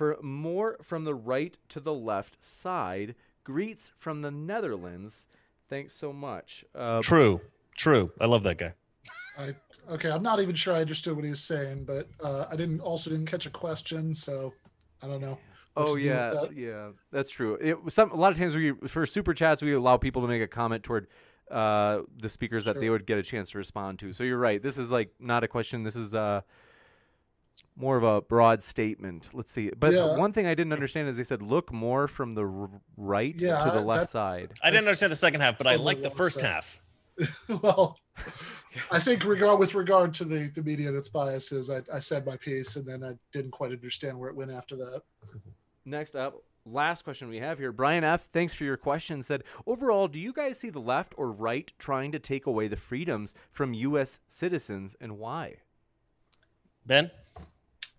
for 0.00 0.16
more 0.22 0.78
from 0.82 1.04
the 1.04 1.14
right 1.14 1.58
to 1.68 1.78
the 1.78 1.92
left 1.92 2.42
side, 2.42 3.14
greets 3.44 3.90
from 3.94 4.22
the 4.22 4.30
Netherlands. 4.30 5.26
Thanks 5.68 5.94
so 5.94 6.10
much. 6.10 6.64
Uh, 6.74 7.02
True. 7.02 7.42
True. 7.76 8.10
I 8.18 8.24
love 8.24 8.42
that 8.44 8.56
guy. 8.56 8.72
I 9.36 9.54
okay. 9.90 10.10
I'm 10.10 10.22
not 10.22 10.40
even 10.40 10.54
sure 10.54 10.72
I 10.72 10.80
understood 10.80 11.16
what 11.16 11.24
he 11.26 11.30
was 11.30 11.42
saying, 11.42 11.84
but 11.84 12.08
uh, 12.24 12.46
I 12.50 12.56
didn't 12.56 12.80
also 12.80 13.10
didn't 13.10 13.26
catch 13.26 13.44
a 13.44 13.50
question, 13.50 14.14
so 14.14 14.54
I 15.02 15.06
don't 15.06 15.20
know. 15.20 15.36
what 15.74 15.82
Oh 15.82 15.82
to 15.82 15.88
do 15.88 15.94
with 15.96 16.04
yeah, 16.06 16.30
that. 16.30 16.56
yeah, 16.56 16.88
that's 17.12 17.30
true. 17.30 17.58
It 17.60 17.76
some 17.88 18.10
a 18.10 18.16
lot 18.16 18.32
of 18.32 18.38
times 18.38 18.56
we 18.56 18.72
for 18.86 19.04
super 19.04 19.34
chats 19.34 19.60
we 19.60 19.74
allow 19.74 19.98
people 19.98 20.22
to 20.22 20.28
make 20.28 20.40
a 20.40 20.48
comment 20.48 20.82
toward 20.82 21.08
uh, 21.50 22.00
the 22.18 22.30
speakers 22.30 22.64
that 22.64 22.80
they 22.80 22.88
would 22.88 23.04
get 23.04 23.18
a 23.18 23.22
chance 23.22 23.50
to 23.50 23.58
respond 23.58 23.98
to. 23.98 24.14
So 24.14 24.24
you're 24.24 24.38
right. 24.38 24.62
This 24.62 24.78
is 24.78 24.90
like 24.90 25.12
not 25.20 25.44
a 25.44 25.48
question. 25.48 25.82
This 25.82 25.96
is 25.96 26.14
uh 26.14 26.40
more 27.76 27.96
of 27.96 28.02
a 28.02 28.20
broad 28.20 28.62
statement. 28.62 29.30
Let's 29.32 29.50
see. 29.52 29.70
But 29.78 29.92
Yeah. 29.94 30.16
one 30.16 30.32
thing 30.32 30.46
I 30.46 30.54
didn't 30.54 30.72
understand 30.72 31.08
is 31.08 31.16
they 31.16 31.24
said 31.24 31.42
look 31.42 31.72
more 31.72 32.06
from 32.08 32.34
the 32.34 32.44
r- 32.46 32.70
right 32.96 33.34
Yeah, 33.40 33.58
to 33.64 33.70
the 33.70 33.80
left 33.80 34.02
that- 34.02 34.08
side. 34.08 34.52
I 34.62 34.70
didn't 34.70 34.86
understand 34.86 35.12
the 35.12 35.16
second 35.16 35.40
half, 35.40 35.58
but 35.58 35.66
I 35.66 35.72
Totally 35.72 35.86
like 35.86 36.02
the 36.02 36.10
first 36.10 36.38
stuff. 36.38 36.80
half. 37.18 37.32
well, 37.62 37.98
I 38.90 38.98
think 39.00 39.24
regard 39.24 39.58
with 39.58 39.74
regard 39.74 40.14
to 40.14 40.24
the 40.24 40.48
the 40.54 40.62
media 40.62 40.88
and 40.88 40.96
its 40.96 41.08
biases, 41.08 41.70
I, 41.70 41.80
I 41.92 41.98
said 41.98 42.24
my 42.26 42.36
piece, 42.36 42.76
and 42.76 42.86
then 42.86 43.02
I 43.02 43.12
didn't 43.32 43.50
quite 43.52 43.72
understand 43.72 44.18
where 44.18 44.28
it 44.30 44.36
went 44.36 44.50
after 44.50 44.76
that. 44.76 45.02
Next 45.84 46.14
up, 46.14 46.42
last 46.66 47.02
question 47.04 47.28
we 47.28 47.38
have 47.38 47.58
here. 47.58 47.72
Brian 47.72 48.04
F. 48.04 48.28
Thanks 48.32 48.52
for 48.54 48.64
your 48.64 48.76
question. 48.76 49.22
Said 49.22 49.42
overall, 49.66 50.06
do 50.08 50.18
you 50.18 50.32
guys 50.32 50.58
see 50.60 50.70
the 50.70 50.78
left 50.80 51.14
or 51.16 51.32
right 51.32 51.72
trying 51.78 52.12
to 52.12 52.18
take 52.18 52.46
away 52.46 52.68
the 52.68 52.76
freedoms 52.76 53.34
from 53.50 53.74
U.S. 53.74 54.20
citizens, 54.28 54.94
and 55.00 55.18
why? 55.18 55.56
Ben? 56.90 57.08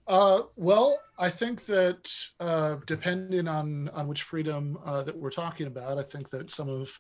Uh, 0.06 0.42
well, 0.58 1.00
I 1.18 1.30
think 1.30 1.64
that 1.66 2.14
uh, 2.42 2.76
depending 2.86 3.48
on 3.48 3.88
on 3.94 4.10
which 4.10 4.24
freedom 4.24 4.78
uh, 4.86 5.04
that 5.04 5.18
we're 5.18 5.30
talking 5.30 5.68
about, 5.68 5.98
I 5.98 6.02
think 6.02 6.30
that 6.32 6.52
some 6.52 6.68
of 6.68 7.00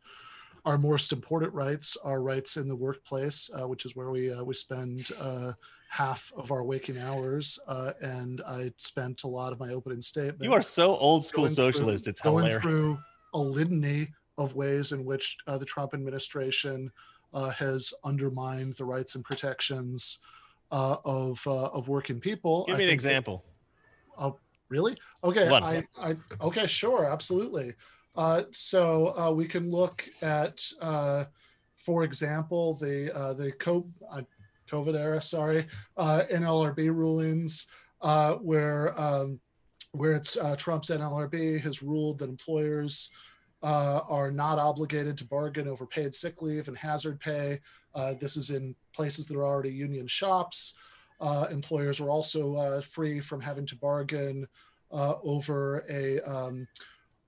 our 0.64 0.78
most 0.78 1.12
important 1.12 1.54
rights 1.54 1.98
are 2.02 2.22
rights 2.22 2.56
in 2.56 2.70
the 2.70 2.76
workplace, 2.76 3.50
uh, 3.54 3.68
which 3.68 3.86
is 3.86 3.94
where 3.94 4.10
we 4.10 4.32
uh, 4.32 4.42
we 4.42 4.54
spend 4.54 5.10
uh, 5.20 5.52
half 5.90 6.32
of 6.38 6.50
our 6.54 6.64
waking 6.64 6.98
hours. 6.98 7.60
Uh, 7.68 7.92
and 8.02 8.40
I 8.48 8.72
spent 8.78 9.26
a 9.26 9.28
lot 9.28 9.52
of 9.52 9.60
my 9.60 9.74
opening 9.74 10.02
statement. 10.02 10.44
You 10.44 10.54
are 10.54 10.62
so 10.62 10.96
old 10.96 11.26
school 11.26 11.44
going 11.44 11.56
through- 11.56 11.72
socialist. 11.74 12.08
It's 12.08 12.22
going 12.22 12.46
hilarious. 12.46 12.64
through 12.64 12.98
a 13.34 13.40
litany 13.40 14.08
of 14.38 14.56
ways 14.56 14.94
in 14.94 15.04
which 15.04 15.36
uh, 15.46 15.58
the 15.58 15.66
Trump 15.66 15.94
administration 15.94 16.90
uh, 17.34 17.50
has 17.50 17.94
undermined 18.06 18.76
the 18.76 18.86
rights 18.86 19.16
and 19.16 19.26
protections 19.26 20.20
uh, 20.72 20.98
of 21.06 21.42
uh, 21.46 21.68
of 21.68 21.88
working 21.88 22.20
people. 22.20 22.66
Give 22.66 22.78
me 22.78 22.84
an 22.86 22.90
think 22.90 23.02
that- 23.02 23.10
example. 23.10 23.46
Really? 24.72 24.96
Okay. 25.22 25.50
One. 25.50 25.64
I, 25.64 25.86
I 26.02 26.16
okay, 26.40 26.66
sure, 26.66 27.04
absolutely. 27.04 27.74
Uh, 28.16 28.44
so 28.52 29.14
uh, 29.18 29.30
we 29.30 29.46
can 29.46 29.70
look 29.70 30.06
at, 30.22 30.64
uh, 30.82 31.26
for 31.76 32.04
example, 32.06 32.76
the 32.76 33.14
uh, 33.14 33.34
the 33.34 33.52
co- 33.52 33.90
uh, 34.10 34.22
COVID 34.70 34.98
era, 34.98 35.22
sorry, 35.22 35.68
uh, 35.98 36.24
NLRB 36.32 36.88
rulings, 36.88 37.68
uh, 38.02 38.36
where 38.36 39.00
um, 39.00 39.42
where 39.92 40.14
it's 40.14 40.38
uh, 40.38 40.56
Trump's 40.56 40.90
NLRB 40.90 41.60
has 41.60 41.84
ruled 41.84 42.20
that 42.20 42.30
employers 42.30 43.12
uh, 43.64 44.00
are 44.08 44.32
not 44.32 44.58
obligated 44.58 45.18
to 45.18 45.26
bargain 45.26 45.68
over 45.68 45.86
paid 45.86 46.14
sick 46.14 46.42
leave 46.42 46.70
and 46.70 46.78
hazard 46.78 47.20
pay. 47.20 47.60
Uh, 47.94 48.14
this 48.20 48.38
is 48.38 48.50
in 48.50 48.76
places 48.96 49.28
that 49.28 49.38
are 49.38 49.46
already 49.46 49.72
union 49.72 50.08
shops. 50.08 50.76
Uh, 51.20 51.48
employers 51.52 52.00
are 52.00 52.10
also 52.10 52.56
uh, 52.56 52.82
free 52.82 53.20
from 53.20 53.42
having 53.42 53.66
to 53.66 53.76
bargain 53.76 54.48
uh, 54.92 55.16
over 55.24 55.86
a 55.90 56.20
um, 56.22 56.68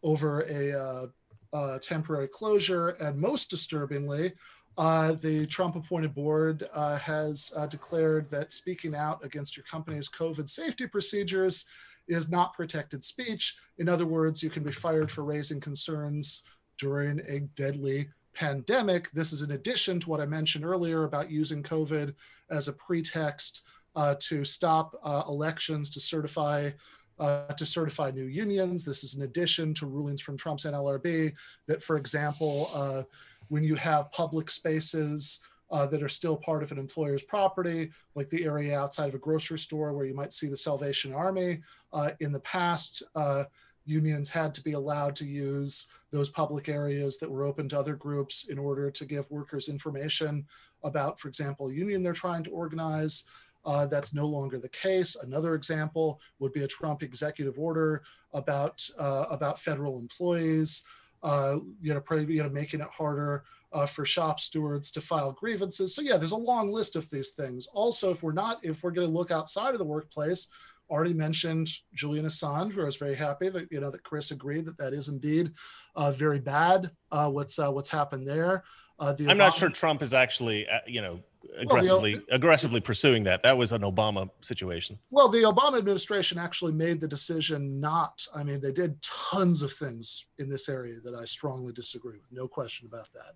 over 0.03 0.41
a 0.41 0.71
uh, 0.77 1.05
uh, 1.53 1.79
temporary 1.79 2.27
closure, 2.27 2.89
and 2.89 3.17
most 3.17 3.49
disturbingly, 3.49 4.33
uh, 4.77 5.13
the 5.13 5.45
Trump-appointed 5.47 6.13
board 6.13 6.67
uh, 6.73 6.97
has 6.97 7.53
declared 7.69 8.29
that 8.29 8.51
speaking 8.51 8.95
out 8.95 9.23
against 9.23 9.55
your 9.55 9.63
company's 9.65 10.09
COVID 10.09 10.49
safety 10.49 10.87
procedures 10.87 11.65
is 12.07 12.29
not 12.29 12.53
protected 12.53 13.03
speech. 13.03 13.55
In 13.77 13.87
other 13.87 14.05
words, 14.05 14.43
you 14.43 14.49
can 14.49 14.63
be 14.63 14.71
fired 14.71 15.09
for 15.09 15.23
raising 15.23 15.61
concerns 15.61 16.43
during 16.77 17.21
a 17.27 17.41
deadly 17.55 18.09
pandemic. 18.33 19.11
This 19.11 19.31
is 19.31 19.41
in 19.41 19.51
addition 19.51 19.99
to 20.01 20.09
what 20.09 20.21
I 20.21 20.25
mentioned 20.25 20.65
earlier 20.65 21.03
about 21.03 21.31
using 21.31 21.63
COVID 21.63 22.13
as 22.49 22.67
a 22.67 22.73
pretext 22.73 23.63
uh, 23.95 24.15
to 24.19 24.43
stop 24.43 24.95
uh, 25.03 25.23
elections, 25.27 25.89
to 25.91 25.99
certify 25.99 26.71
uh, 27.19 27.53
to 27.53 27.65
certify 27.65 28.09
new 28.09 28.25
unions. 28.25 28.83
This 28.83 29.03
is 29.03 29.15
in 29.15 29.23
addition 29.23 29.73
to 29.75 29.85
rulings 29.85 30.19
from 30.19 30.35
Trump's 30.35 30.65
NLRB 30.65 31.33
that, 31.67 31.83
for 31.83 31.97
example, 31.97 32.69
uh, 32.73 33.03
when 33.49 33.63
you 33.63 33.75
have 33.75 34.11
public 34.11 34.49
spaces 34.49 35.43
uh, 35.71 35.87
that 35.87 36.03
are 36.03 36.09
still 36.09 36.37
part 36.37 36.63
of 36.63 36.71
an 36.71 36.77
employer's 36.77 37.23
property, 37.23 37.91
like 38.15 38.29
the 38.29 38.43
area 38.43 38.79
outside 38.79 39.09
of 39.09 39.15
a 39.15 39.19
grocery 39.19 39.59
store 39.59 39.93
where 39.93 40.05
you 40.05 40.13
might 40.13 40.33
see 40.33 40.47
the 40.47 40.57
Salvation 40.57 41.13
Army, 41.13 41.61
uh, 41.93 42.11
in 42.19 42.31
the 42.31 42.39
past, 42.39 43.03
uh, 43.15 43.43
unions 43.85 44.29
had 44.29 44.53
to 44.55 44.61
be 44.61 44.73
allowed 44.73 45.15
to 45.17 45.25
use 45.25 45.87
those 46.11 46.29
public 46.29 46.69
areas 46.69 47.17
that 47.17 47.29
were 47.29 47.43
open 47.43 47.67
to 47.69 47.79
other 47.79 47.95
groups 47.95 48.49
in 48.49 48.57
order 48.57 48.91
to 48.91 49.05
give 49.05 49.29
workers 49.31 49.67
information 49.67 50.45
about, 50.83 51.19
for 51.19 51.27
example, 51.27 51.69
a 51.69 51.73
union 51.73 52.03
they're 52.03 52.13
trying 52.13 52.43
to 52.43 52.51
organize. 52.51 53.25
Uh, 53.65 53.85
that's 53.87 54.13
no 54.13 54.25
longer 54.25 54.59
the 54.59 54.69
case. 54.69 55.15
Another 55.15 55.55
example 55.55 56.19
would 56.39 56.51
be 56.51 56.63
a 56.63 56.67
Trump 56.67 57.01
executive 57.01 57.57
order 57.57 58.03
about 58.33 58.87
uh, 58.99 59.25
about 59.29 59.57
federal 59.57 59.97
employees, 59.97 60.85
uh, 61.23 61.57
you 61.81 61.93
know, 61.93 62.01
probably, 62.01 62.35
you 62.35 62.43
know, 62.43 62.49
making 62.49 62.81
it 62.81 62.89
harder 62.89 63.43
uh, 63.71 63.85
for 63.85 64.05
shop 64.05 64.39
stewards 64.39 64.91
to 64.91 65.01
file 65.01 65.31
grievances. 65.31 65.95
So 65.95 66.01
yeah, 66.01 66.17
there's 66.17 66.31
a 66.31 66.37
long 66.37 66.69
list 66.69 66.95
of 66.95 67.09
these 67.09 67.31
things. 67.31 67.67
Also, 67.67 68.11
if 68.11 68.21
we're 68.21 68.33
not, 68.33 68.59
if 68.63 68.83
we're 68.83 68.91
going 68.91 69.07
to 69.07 69.13
look 69.13 69.31
outside 69.31 69.73
of 69.73 69.79
the 69.79 69.85
workplace, 69.85 70.49
already 70.89 71.13
mentioned 71.13 71.69
Julian 71.93 72.25
Assange. 72.25 72.75
Where 72.75 72.85
I 72.85 72.87
was 72.87 72.97
very 72.97 73.15
happy 73.15 73.49
that 73.49 73.71
you 73.71 73.79
know 73.79 73.91
that 73.91 74.03
Chris 74.03 74.31
agreed 74.31 74.65
that 74.65 74.77
that 74.77 74.93
is 74.93 75.09
indeed 75.09 75.51
uh, 75.95 76.11
very 76.11 76.39
bad. 76.39 76.91
Uh, 77.11 77.29
what's 77.29 77.59
uh, 77.59 77.71
what's 77.71 77.89
happened 77.89 78.27
there? 78.27 78.63
Uh, 78.99 79.13
the 79.13 79.29
I'm 79.29 79.37
not 79.37 79.53
sure 79.53 79.69
Trump 79.69 80.01
is 80.01 80.13
actually, 80.13 80.67
uh, 80.67 80.79
you 80.85 81.01
know, 81.01 81.19
aggressively 81.57 82.21
aggressively 82.31 82.79
pursuing 82.79 83.23
that. 83.23 83.41
That 83.43 83.57
was 83.57 83.71
an 83.71 83.81
Obama 83.81 84.29
situation. 84.41 84.99
Well, 85.09 85.29
the 85.29 85.43
Obama 85.43 85.77
administration 85.77 86.37
actually 86.37 86.73
made 86.73 87.01
the 87.01 87.07
decision 87.07 87.79
not. 87.79 88.25
I 88.35 88.43
mean, 88.43 88.61
they 88.61 88.71
did 88.71 89.01
tons 89.01 89.61
of 89.61 89.73
things 89.73 90.27
in 90.37 90.47
this 90.47 90.69
area 90.69 90.95
that 91.03 91.15
I 91.15 91.25
strongly 91.25 91.73
disagree 91.73 92.17
with. 92.17 92.31
No 92.31 92.47
question 92.47 92.87
about 92.87 93.11
that. 93.13 93.35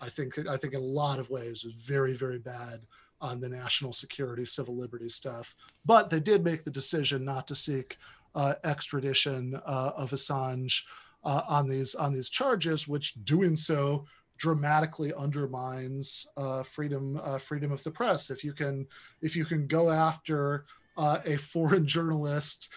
I 0.00 0.08
think 0.08 0.38
I 0.48 0.56
think 0.56 0.74
in 0.74 0.80
a 0.80 0.84
lot 0.84 1.18
of 1.18 1.30
ways 1.30 1.64
it 1.64 1.68
was 1.68 1.76
very 1.76 2.14
very 2.14 2.38
bad 2.38 2.80
on 3.24 3.40
the 3.40 3.48
national 3.48 3.92
security, 3.92 4.44
civil 4.44 4.76
liberties 4.76 5.14
stuff. 5.14 5.56
But 5.84 6.10
they 6.10 6.20
did 6.20 6.44
make 6.44 6.62
the 6.62 6.70
decision 6.70 7.24
not 7.24 7.48
to 7.48 7.54
seek 7.54 7.96
uh, 8.34 8.54
extradition 8.64 9.58
uh, 9.64 9.92
of 9.96 10.10
Assange 10.10 10.82
uh, 11.24 11.42
on 11.48 11.66
these 11.66 11.94
on 11.94 12.12
these 12.12 12.28
charges, 12.28 12.86
which 12.86 13.14
doing 13.24 13.56
so 13.56 14.04
dramatically 14.36 15.14
undermines 15.14 16.28
uh, 16.36 16.62
freedom 16.62 17.18
uh, 17.22 17.38
freedom 17.38 17.72
of 17.72 17.82
the 17.82 17.90
press. 17.90 18.30
If 18.30 18.44
you 18.44 18.52
can 18.52 18.86
if 19.22 19.34
you 19.34 19.46
can 19.46 19.66
go 19.66 19.90
after 19.90 20.66
uh, 20.98 21.20
a 21.24 21.36
foreign 21.36 21.86
journalist 21.86 22.68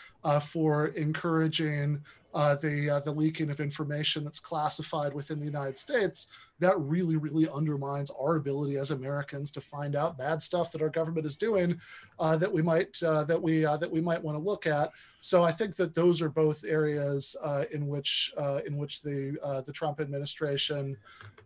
for 0.41 0.87
encouraging 0.87 2.03
uh, 2.37 2.53
the 2.57 2.87
uh, 2.87 2.99
the 2.99 3.11
leaking 3.11 3.49
of 3.49 3.59
information 3.59 4.23
that's 4.23 4.39
classified 4.39 5.11
within 5.11 5.39
the 5.39 5.45
United 5.45 5.75
States, 5.75 6.27
that 6.59 6.79
really 6.79 7.15
really 7.17 7.49
undermines 7.49 8.11
our 8.11 8.35
ability 8.35 8.77
as 8.77 8.91
Americans 8.91 9.49
to 9.49 9.59
find 9.59 9.95
out 9.95 10.19
bad 10.19 10.39
stuff 10.39 10.71
that 10.71 10.83
our 10.83 10.89
government 10.89 11.25
is 11.25 11.35
doing 11.35 11.81
uh, 12.19 12.37
that 12.37 12.53
we 12.53 12.61
might 12.61 12.95
uh, 13.01 13.23
that 13.23 13.41
we 13.41 13.65
uh, 13.65 13.75
that 13.77 13.91
we 13.91 14.01
might 14.01 14.21
want 14.21 14.37
to 14.37 14.43
look 14.43 14.67
at. 14.67 14.91
So 15.19 15.43
I 15.43 15.51
think 15.51 15.75
that 15.77 15.95
those 15.95 16.21
are 16.21 16.29
both 16.29 16.63
areas 16.63 17.35
uh, 17.43 17.63
in 17.71 17.87
which 17.87 18.31
in 18.67 18.77
which 18.77 19.01
the 19.01 19.35
the 19.65 19.73
Trump 19.73 19.99
administration 19.99 20.95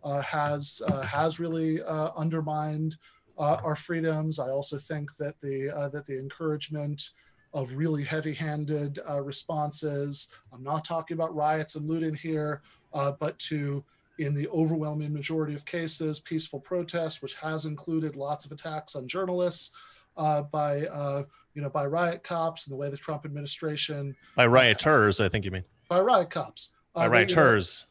has 0.04 0.82
has 1.04 1.40
really 1.40 1.82
undermined 1.84 2.98
our 3.38 3.76
freedoms. 3.76 4.38
I 4.38 4.50
also 4.50 4.76
think 4.76 5.16
that 5.16 5.40
the 5.40 5.90
that 5.90 6.04
the 6.04 6.18
encouragement 6.18 7.12
of 7.54 7.74
really 7.74 8.04
heavy-handed 8.04 9.00
uh, 9.08 9.20
responses. 9.20 10.28
I'm 10.52 10.62
not 10.62 10.84
talking 10.84 11.14
about 11.14 11.34
riots 11.34 11.74
and 11.74 11.88
looting 11.88 12.14
here, 12.14 12.62
uh, 12.94 13.12
but 13.18 13.38
to, 13.40 13.84
in 14.18 14.34
the 14.34 14.48
overwhelming 14.48 15.12
majority 15.12 15.54
of 15.54 15.64
cases, 15.64 16.20
peaceful 16.20 16.60
protests, 16.60 17.20
which 17.20 17.34
has 17.34 17.66
included 17.66 18.16
lots 18.16 18.44
of 18.44 18.52
attacks 18.52 18.96
on 18.96 19.06
journalists 19.06 19.72
uh, 20.16 20.42
by, 20.42 20.86
uh, 20.86 21.24
you 21.54 21.62
know, 21.62 21.70
by 21.70 21.84
riot 21.84 22.22
cops 22.22 22.66
and 22.66 22.72
the 22.72 22.76
way 22.76 22.90
the 22.90 22.96
Trump 22.96 23.24
administration 23.24 24.16
by 24.36 24.46
rioters, 24.46 25.20
I 25.20 25.28
think 25.28 25.44
you 25.44 25.50
mean 25.50 25.64
by 25.88 26.00
riot 26.00 26.30
cops. 26.30 26.74
By 26.94 27.06
rioters. 27.06 27.86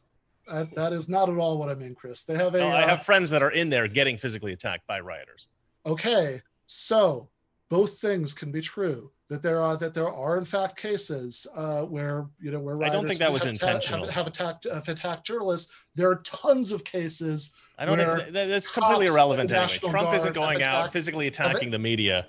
You 0.47 0.53
know, 0.53 0.67
that 0.75 0.93
is 0.93 1.07
not 1.07 1.29
at 1.29 1.37
all 1.37 1.57
what 1.57 1.69
I 1.69 1.75
mean, 1.75 1.95
Chris. 1.95 2.23
They 2.23 2.35
have 2.35 2.55
a. 2.55 2.59
No, 2.59 2.67
I 2.67 2.83
uh, 2.83 2.87
have 2.87 3.03
friends 3.03 3.29
that 3.29 3.41
are 3.43 3.51
in 3.51 3.69
there 3.69 3.87
getting 3.87 4.17
physically 4.17 4.53
attacked 4.53 4.85
by 4.87 4.99
rioters. 4.99 5.47
Okay, 5.85 6.41
so 6.65 7.29
both 7.71 7.99
things 7.99 8.33
can 8.33 8.51
be 8.51 8.59
true 8.59 9.09
that 9.29 9.41
there 9.41 9.61
are 9.61 9.77
that 9.77 9.93
there 9.93 10.13
are 10.13 10.37
in 10.37 10.43
fact 10.43 10.75
cases 10.75 11.47
uh, 11.55 11.83
where 11.83 12.27
you 12.41 12.51
know 12.51 12.59
where 12.59 12.83
I 12.83 12.89
don't 12.89 13.07
think 13.07 13.19
that 13.19 13.31
was 13.31 13.43
have, 13.43 13.53
intentional. 13.53 14.05
Have, 14.05 14.13
have, 14.13 14.27
attacked 14.27 14.67
have 14.71 14.87
attacked 14.89 15.25
journalists. 15.25 15.71
There 15.95 16.09
are 16.11 16.17
tons 16.17 16.73
of 16.73 16.83
cases. 16.83 17.53
I 17.79 17.85
don't 17.85 17.97
think 17.97 18.33
that's 18.33 18.69
completely 18.69 19.07
irrelevant 19.07 19.51
anyway. 19.51 19.79
Trump 19.89 20.13
isn't 20.13 20.33
going 20.33 20.61
out 20.61 20.79
attacked, 20.81 20.93
physically 20.93 21.27
attacking 21.27 21.71
the 21.71 21.79
media. 21.79 22.27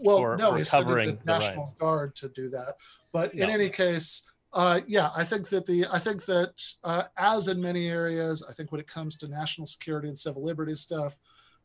Well, 0.00 0.16
for, 0.16 0.36
no, 0.36 0.54
he's 0.54 0.68
covering 0.68 1.18
the 1.24 1.38
National 1.38 1.72
Guard 1.78 2.16
to 2.16 2.28
do 2.28 2.50
that. 2.50 2.74
But 3.12 3.32
in 3.34 3.46
no. 3.46 3.54
any 3.54 3.68
case, 3.68 4.26
uh, 4.52 4.80
yeah, 4.88 5.10
I 5.14 5.22
think 5.22 5.50
that 5.50 5.66
the 5.66 5.86
I 5.92 6.00
think 6.00 6.24
that 6.24 6.60
uh, 6.82 7.04
as 7.16 7.46
in 7.46 7.60
many 7.60 7.88
areas, 7.88 8.44
I 8.48 8.52
think 8.52 8.72
when 8.72 8.80
it 8.80 8.88
comes 8.88 9.16
to 9.18 9.28
national 9.28 9.68
security 9.68 10.08
and 10.08 10.18
civil 10.18 10.42
liberties 10.42 10.80
stuff, 10.80 11.16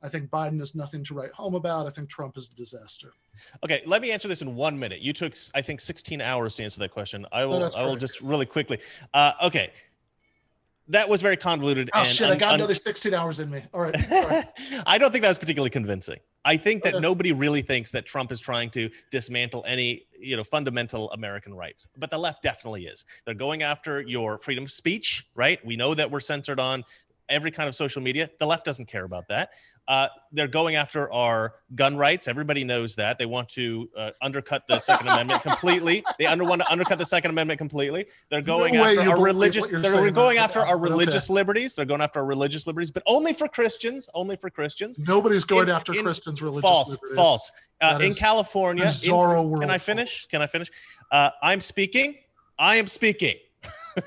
I 0.03 0.09
think 0.09 0.29
Biden 0.29 0.61
is 0.61 0.75
nothing 0.75 1.03
to 1.05 1.13
write 1.13 1.31
home 1.31 1.55
about. 1.55 1.87
I 1.87 1.89
think 1.89 2.09
Trump 2.09 2.37
is 2.37 2.51
a 2.51 2.55
disaster. 2.55 3.11
Okay, 3.63 3.81
let 3.85 4.01
me 4.01 4.11
answer 4.11 4.27
this 4.27 4.41
in 4.41 4.55
one 4.55 4.77
minute. 4.77 5.01
You 5.01 5.13
took, 5.13 5.35
I 5.53 5.61
think, 5.61 5.81
16 5.81 6.21
hours 6.21 6.55
to 6.55 6.63
answer 6.63 6.79
that 6.79 6.91
question. 6.91 7.25
I 7.31 7.45
will. 7.45 7.69
I 7.75 7.85
will 7.85 7.95
just 7.95 8.21
really 8.21 8.45
quickly. 8.45 8.79
Uh, 9.13 9.33
okay, 9.43 9.71
that 10.89 11.09
was 11.09 11.21
very 11.21 11.37
convoluted. 11.37 11.89
Oh 11.93 11.99
and 11.99 12.07
shit! 12.07 12.27
Un- 12.27 12.33
I 12.33 12.35
got 12.35 12.53
un- 12.53 12.59
another 12.59 12.75
16 12.75 13.13
hours 13.13 13.39
in 13.39 13.49
me. 13.49 13.63
All 13.73 13.81
right. 13.81 13.95
I 14.85 14.97
don't 14.97 15.11
think 15.11 15.23
that 15.23 15.29
was 15.29 15.39
particularly 15.39 15.71
convincing. 15.71 16.19
I 16.43 16.57
think 16.57 16.83
that 16.83 16.93
okay. 16.95 17.01
nobody 17.01 17.31
really 17.31 17.63
thinks 17.63 17.89
that 17.91 18.05
Trump 18.05 18.31
is 18.31 18.39
trying 18.39 18.69
to 18.71 18.89
dismantle 19.09 19.63
any, 19.67 20.05
you 20.19 20.37
know, 20.37 20.43
fundamental 20.43 21.09
American 21.11 21.55
rights. 21.55 21.87
But 21.97 22.11
the 22.11 22.19
left 22.19 22.43
definitely 22.43 22.85
is. 22.85 23.03
They're 23.25 23.33
going 23.33 23.63
after 23.63 24.01
your 24.01 24.37
freedom 24.37 24.65
of 24.65 24.71
speech, 24.71 25.25
right? 25.33 25.63
We 25.65 25.75
know 25.75 25.95
that 25.95 26.09
we're 26.09 26.19
censored 26.19 26.59
on 26.59 26.83
every 27.29 27.51
kind 27.51 27.67
of 27.67 27.75
social 27.75 28.01
media. 28.01 28.29
The 28.39 28.45
left 28.45 28.65
doesn't 28.65 28.85
care 28.85 29.03
about 29.03 29.27
that. 29.29 29.51
Uh, 29.87 30.07
they're 30.31 30.47
going 30.47 30.75
after 30.75 31.11
our 31.13 31.55
gun 31.75 31.95
rights. 31.95 32.27
Everybody 32.27 32.63
knows 32.63 32.95
that. 32.95 33.17
They 33.17 33.25
want 33.25 33.49
to 33.49 33.89
uh, 33.95 34.11
undercut 34.21 34.63
the 34.67 34.79
Second 34.79 35.07
Amendment 35.07 35.43
completely. 35.43 36.03
They 36.17 36.25
under, 36.25 36.43
want 36.43 36.61
to 36.61 36.71
undercut 36.71 36.97
the 36.97 37.05
Second 37.05 37.31
Amendment 37.31 37.59
completely. 37.59 38.07
They're 38.29 38.41
going 38.41 38.73
no 38.73 38.83
after 38.83 39.09
our 39.09 39.21
religious. 39.21 39.67
They're 39.67 40.11
going 40.11 40.37
after 40.37 40.61
our 40.61 40.77
religious 40.77 41.29
okay. 41.29 41.35
liberties. 41.35 41.75
They're 41.75 41.85
going 41.85 42.01
after 42.01 42.19
our 42.19 42.25
religious 42.25 42.65
liberties, 42.65 42.91
but 42.91 43.03
only 43.05 43.33
for 43.33 43.47
Christians. 43.47 44.09
Only 44.13 44.35
for 44.35 44.49
Christians. 44.49 44.97
Nobody's 44.99 45.43
going 45.43 45.69
in, 45.69 45.75
after 45.75 45.93
in, 45.93 46.03
Christians' 46.03 46.41
religious 46.41 46.61
false, 46.61 46.91
liberties. 46.91 47.15
False. 47.15 47.51
Uh, 47.81 47.99
in 48.01 48.13
California, 48.13 48.85
in, 48.85 49.59
can 49.59 49.69
I 49.69 49.77
finish? 49.77 50.21
False. 50.21 50.27
Can 50.27 50.41
I 50.41 50.47
finish? 50.47 50.71
Uh, 51.11 51.29
I'm 51.43 51.61
speaking. 51.61 52.15
I 52.57 52.77
am 52.77 52.87
speaking. 52.87 53.35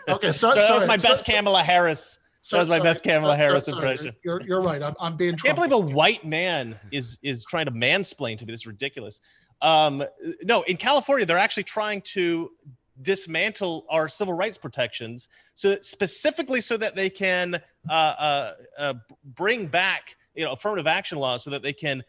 Okay, 0.08 0.32
so, 0.32 0.50
so 0.50 0.58
that 0.58 0.74
was 0.74 0.86
my 0.86 0.96
best 0.96 1.24
so, 1.24 1.32
Kamala 1.32 1.62
Harris 1.62 2.18
so, 2.48 2.56
that 2.56 2.60
was 2.62 2.68
my 2.70 2.76
sorry, 2.76 2.88
best 2.88 3.04
Kamala 3.04 3.36
Harris 3.36 3.68
impression. 3.68 4.14
You're, 4.24 4.40
you're 4.40 4.62
right. 4.62 4.82
I'm, 4.82 4.94
I'm 4.98 5.16
being. 5.16 5.34
I 5.34 5.36
can't 5.36 5.54
believe 5.54 5.72
a 5.72 5.78
white 5.78 6.24
man 6.24 6.78
is 6.90 7.18
is 7.22 7.44
trying 7.44 7.66
to 7.66 7.72
mansplain 7.72 8.38
to 8.38 8.46
me. 8.46 8.54
This 8.54 8.60
is 8.60 8.66
ridiculous. 8.66 9.20
Um, 9.60 10.02
no, 10.42 10.62
in 10.62 10.78
California, 10.78 11.26
they're 11.26 11.36
actually 11.36 11.64
trying 11.64 12.00
to 12.02 12.50
dismantle 13.02 13.84
our 13.90 14.08
civil 14.08 14.32
rights 14.32 14.56
protections, 14.56 15.28
so 15.54 15.76
specifically 15.82 16.62
so 16.62 16.78
that 16.78 16.96
they 16.96 17.10
can 17.10 17.60
uh, 17.90 17.92
uh, 17.92 18.52
uh, 18.78 18.94
bring 19.34 19.66
back 19.66 20.16
you 20.34 20.42
know 20.42 20.52
affirmative 20.52 20.86
action 20.86 21.18
laws, 21.18 21.44
so 21.44 21.50
that 21.50 21.62
they 21.62 21.74
can 21.74 22.02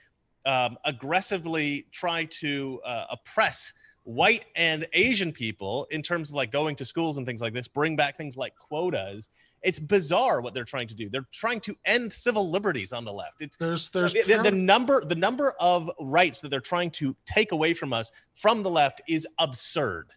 um, 0.45 0.78
aggressively 0.86 1.86
try 1.91 2.24
to 2.26 2.80
uh, 2.86 3.07
oppress 3.11 3.74
white 4.10 4.45
and 4.56 4.88
Asian 4.94 5.31
people 5.31 5.88
in 5.91 6.02
terms 6.02 6.30
of 6.30 6.36
like 6.36 6.52
going 6.52 6.76
to 6.77 6.86
schools 6.86 7.18
and 7.18 7.26
things 7.26 7.41
like 7.41 7.53
this. 7.53 7.68
Bring 7.68 7.95
back 7.95 8.15
things 8.15 8.36
like 8.38 8.53
quotas 8.56 9.30
it's 9.61 9.80
bizarre 9.80 10.41
what 10.41 10.53
they're 10.53 10.64
trying 10.64 10.88
to 10.88 10.95
do. 10.95 11.10
They're 11.10 11.27
trying 11.31 11.60
to 11.61 11.76
end 11.86 12.11
civil 12.11 12.49
liberties 12.49 12.94
on 12.94 13.06
the 13.06 13.14
left. 13.14 13.41
It's 13.41 13.57
there's 13.57 13.90
there's 13.90 14.14
the, 14.14 14.23
the, 14.23 14.44
the 14.44 14.52
number 14.52 15.03
the 15.03 15.15
number 15.15 15.53
of 15.60 15.90
rights 15.99 16.41
that 16.41 16.49
they're 16.49 16.60
trying 16.60 16.91
to 16.91 17.15
take 17.26 17.52
away 17.52 17.73
from 17.73 17.94
us 17.94 18.11
from 18.34 18.64
the 18.64 18.69
left 18.69 19.02
is 19.07 19.27
absurd. 19.38 20.10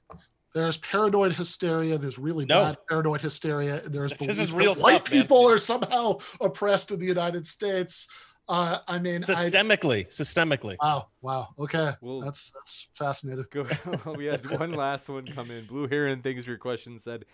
There's 0.55 0.77
paranoid 0.78 1.32
hysteria. 1.32 1.97
There's 1.97 2.19
really 2.19 2.44
no. 2.44 2.64
bad 2.64 2.77
paranoid 2.89 3.23
hysteria. 3.23 3.81
There's 3.81 4.12
this 4.12 4.39
is 4.39 4.52
real 4.52 4.74
white 4.74 4.97
stuff, 4.97 5.10
people 5.10 5.44
man. 5.44 5.55
are 5.55 5.59
somehow 5.59 6.19
oppressed 6.40 6.90
in 6.90 6.98
the 6.98 7.06
United 7.06 7.47
States. 7.47 8.09
Uh, 8.48 8.78
I 8.89 8.98
mean, 8.98 9.20
systemically, 9.20 10.06
I, 10.06 10.09
systemically. 10.09 10.77
Wow, 10.82 11.09
wow. 11.20 11.48
Okay, 11.59 11.93
well, 12.01 12.20
that's 12.20 12.51
that's 12.51 12.89
fascinating. 12.94 13.47
Go, 13.51 13.66
we 14.16 14.27
had 14.27 14.59
one 14.59 14.73
last 14.73 15.09
one 15.09 15.27
come 15.27 15.51
in. 15.51 15.64
Blue 15.66 15.86
Heron, 15.86 16.23
thanks 16.23 16.44
for 16.44 16.51
your 16.51 16.59
question. 16.59 16.98
Said 16.98 17.24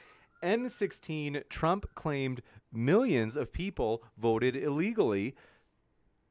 N16, 0.42 1.48
Trump 1.48 1.86
claimed 1.94 2.42
millions 2.72 3.36
of 3.36 3.52
people 3.52 4.02
voted 4.18 4.56
illegally. 4.56 5.34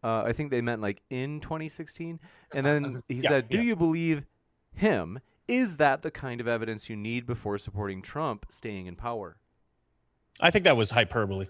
Uh, 0.04 0.24
I 0.24 0.34
think 0.34 0.52
they 0.52 0.62
meant 0.62 0.82
like 0.82 1.02
in 1.10 1.40
2016. 1.42 2.20
And 2.54 2.66
then 2.66 3.04
he 3.10 3.16
yeah, 3.16 3.30
said, 3.30 3.50
Do 3.50 3.58
yeah. 3.58 3.64
you 3.64 3.76
believe 3.76 4.26
him? 4.74 5.20
Is 5.48 5.78
that 5.78 6.02
the 6.02 6.12
kind 6.12 6.42
of 6.42 6.48
evidence 6.48 6.90
you 6.90 6.96
need 6.96 7.26
before 7.26 7.58
supporting 7.58 8.02
Trump 8.02 8.46
staying 8.50 8.86
in 8.86 8.96
power? 8.96 9.38
I 10.40 10.52
think 10.52 10.66
that 10.66 10.78
was 10.78 10.92
hyperbole. 10.92 11.48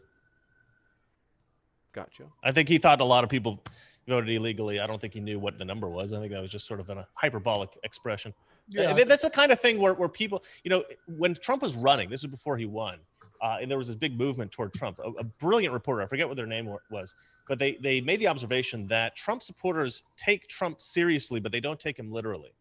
Gotcha. 1.98 2.26
I 2.44 2.52
think 2.52 2.70
he 2.70 2.78
thought 2.78 3.02
a 3.02 3.04
lot 3.04 3.24
of 3.24 3.30
people 3.32 3.64
voted 4.08 4.30
illegally. 4.30 4.80
I 4.80 4.86
don't 4.86 5.02
think 5.02 5.16
he 5.16 5.20
knew 5.20 5.40
what 5.40 5.58
the 5.58 5.66
number 5.66 5.90
was. 5.90 6.14
I 6.14 6.20
think 6.20 6.32
that 6.32 6.40
was 6.44 6.52
just 6.52 6.68
sort 6.68 6.80
of 6.80 6.92
a 6.92 7.08
hyperbolic 7.16 7.76
expression. 7.82 8.36
Yeah. 8.70 8.94
That's 8.94 9.24
the 9.24 9.32
kind 9.32 9.52
of 9.52 9.60
thing 9.60 9.80
where, 9.80 9.96
where 9.96 10.08
people, 10.08 10.44
you 10.64 10.70
know, 10.70 10.84
when 11.08 11.34
Trump 11.34 11.64
was 11.64 11.76
running, 11.76 12.08
this 12.08 12.22
was 12.22 12.30
before 12.30 12.56
he 12.56 12.68
won, 12.68 13.00
uh, 13.42 13.58
and 13.60 13.72
there 13.72 13.80
was 13.80 13.88
this 13.88 13.96
big 13.96 14.16
movement 14.16 14.52
toward 14.52 14.74
Trump. 14.74 15.00
A, 15.00 15.10
a, 15.20 15.24
brilliant 15.24 15.74
reporter, 15.74 16.04
I 16.04 16.06
forget 16.06 16.28
what 16.28 16.38
their 16.38 16.46
name 16.46 16.70
was, 16.92 17.16
but 17.48 17.58
they, 17.58 17.80
they 17.82 18.00
made 18.00 18.20
the 18.20 18.28
observation 18.28 18.86
that 18.90 19.16
Trump 19.16 19.42
supporters 19.42 20.04
take 20.18 20.48
Trump 20.48 20.80
seriously, 20.80 21.40
but 21.40 21.52
they 21.52 21.60
don't 21.60 21.80
take 21.80 21.98
him 21.98 22.12
literally. 22.12 22.52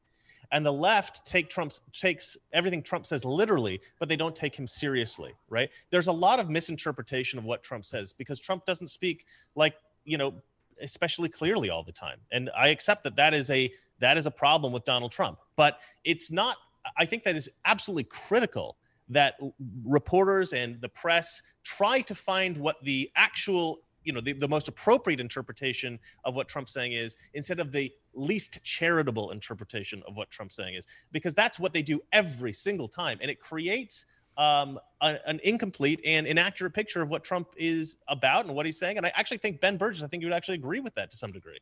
And 0.52 0.64
the 0.64 0.72
left 0.72 1.26
take 1.26 1.50
Trump's 1.50 1.80
takes 1.92 2.36
everything 2.52 2.82
Trump 2.82 3.06
says 3.06 3.24
literally, 3.24 3.80
but 3.98 4.08
they 4.08 4.16
don't 4.16 4.34
take 4.34 4.54
him 4.54 4.66
seriously, 4.66 5.32
right? 5.48 5.70
There's 5.90 6.06
a 6.06 6.12
lot 6.12 6.38
of 6.38 6.50
misinterpretation 6.50 7.38
of 7.38 7.44
what 7.44 7.62
Trump 7.62 7.84
says 7.84 8.12
because 8.12 8.40
Trump 8.40 8.64
doesn't 8.64 8.88
speak 8.88 9.26
like, 9.54 9.76
you 10.04 10.18
know, 10.18 10.34
especially 10.80 11.28
clearly 11.28 11.70
all 11.70 11.82
the 11.82 11.92
time. 11.92 12.18
And 12.32 12.50
I 12.56 12.68
accept 12.68 13.04
that 13.04 13.16
that 13.16 13.34
is 13.34 13.50
a 13.50 13.72
that 13.98 14.18
is 14.18 14.26
a 14.26 14.30
problem 14.30 14.72
with 14.72 14.84
Donald 14.84 15.12
Trump. 15.12 15.38
But 15.56 15.80
it's 16.04 16.30
not, 16.30 16.56
I 16.98 17.06
think 17.06 17.22
that 17.24 17.34
is 17.34 17.48
absolutely 17.64 18.04
critical 18.04 18.76
that 19.08 19.38
reporters 19.84 20.52
and 20.52 20.80
the 20.80 20.88
press 20.88 21.42
try 21.62 22.00
to 22.02 22.14
find 22.14 22.56
what 22.58 22.76
the 22.82 23.10
actual 23.16 23.80
you 24.02 24.12
know 24.12 24.20
the, 24.20 24.32
the 24.32 24.48
most 24.48 24.68
appropriate 24.68 25.20
interpretation 25.20 25.98
of 26.24 26.34
what 26.34 26.48
trump's 26.48 26.72
saying 26.72 26.92
is 26.92 27.16
instead 27.34 27.60
of 27.60 27.72
the 27.72 27.92
least 28.16 28.62
charitable 28.64 29.30
interpretation 29.30 30.02
of 30.06 30.16
what 30.16 30.30
trump's 30.30 30.56
saying 30.56 30.74
is 30.74 30.86
because 31.12 31.34
that's 31.34 31.60
what 31.60 31.72
they 31.72 31.82
do 31.82 32.00
every 32.12 32.52
single 32.52 32.88
time 32.88 33.18
and 33.20 33.30
it 33.30 33.40
creates 33.40 34.06
um, 34.38 34.78
a, 35.00 35.18
an 35.26 35.40
incomplete 35.44 36.00
and 36.04 36.26
inaccurate 36.26 36.72
picture 36.72 37.02
of 37.02 37.10
what 37.10 37.24
trump 37.24 37.48
is 37.56 37.96
about 38.08 38.46
and 38.46 38.54
what 38.54 38.66
he's 38.66 38.78
saying 38.78 38.96
and 38.96 39.06
i 39.06 39.12
actually 39.14 39.38
think 39.38 39.60
ben 39.60 39.78
burgis 39.78 40.02
i 40.02 40.06
think 40.06 40.22
you 40.22 40.28
would 40.28 40.36
actually 40.36 40.54
agree 40.54 40.80
with 40.80 40.94
that 40.94 41.10
to 41.10 41.16
some 41.16 41.32
degree 41.32 41.58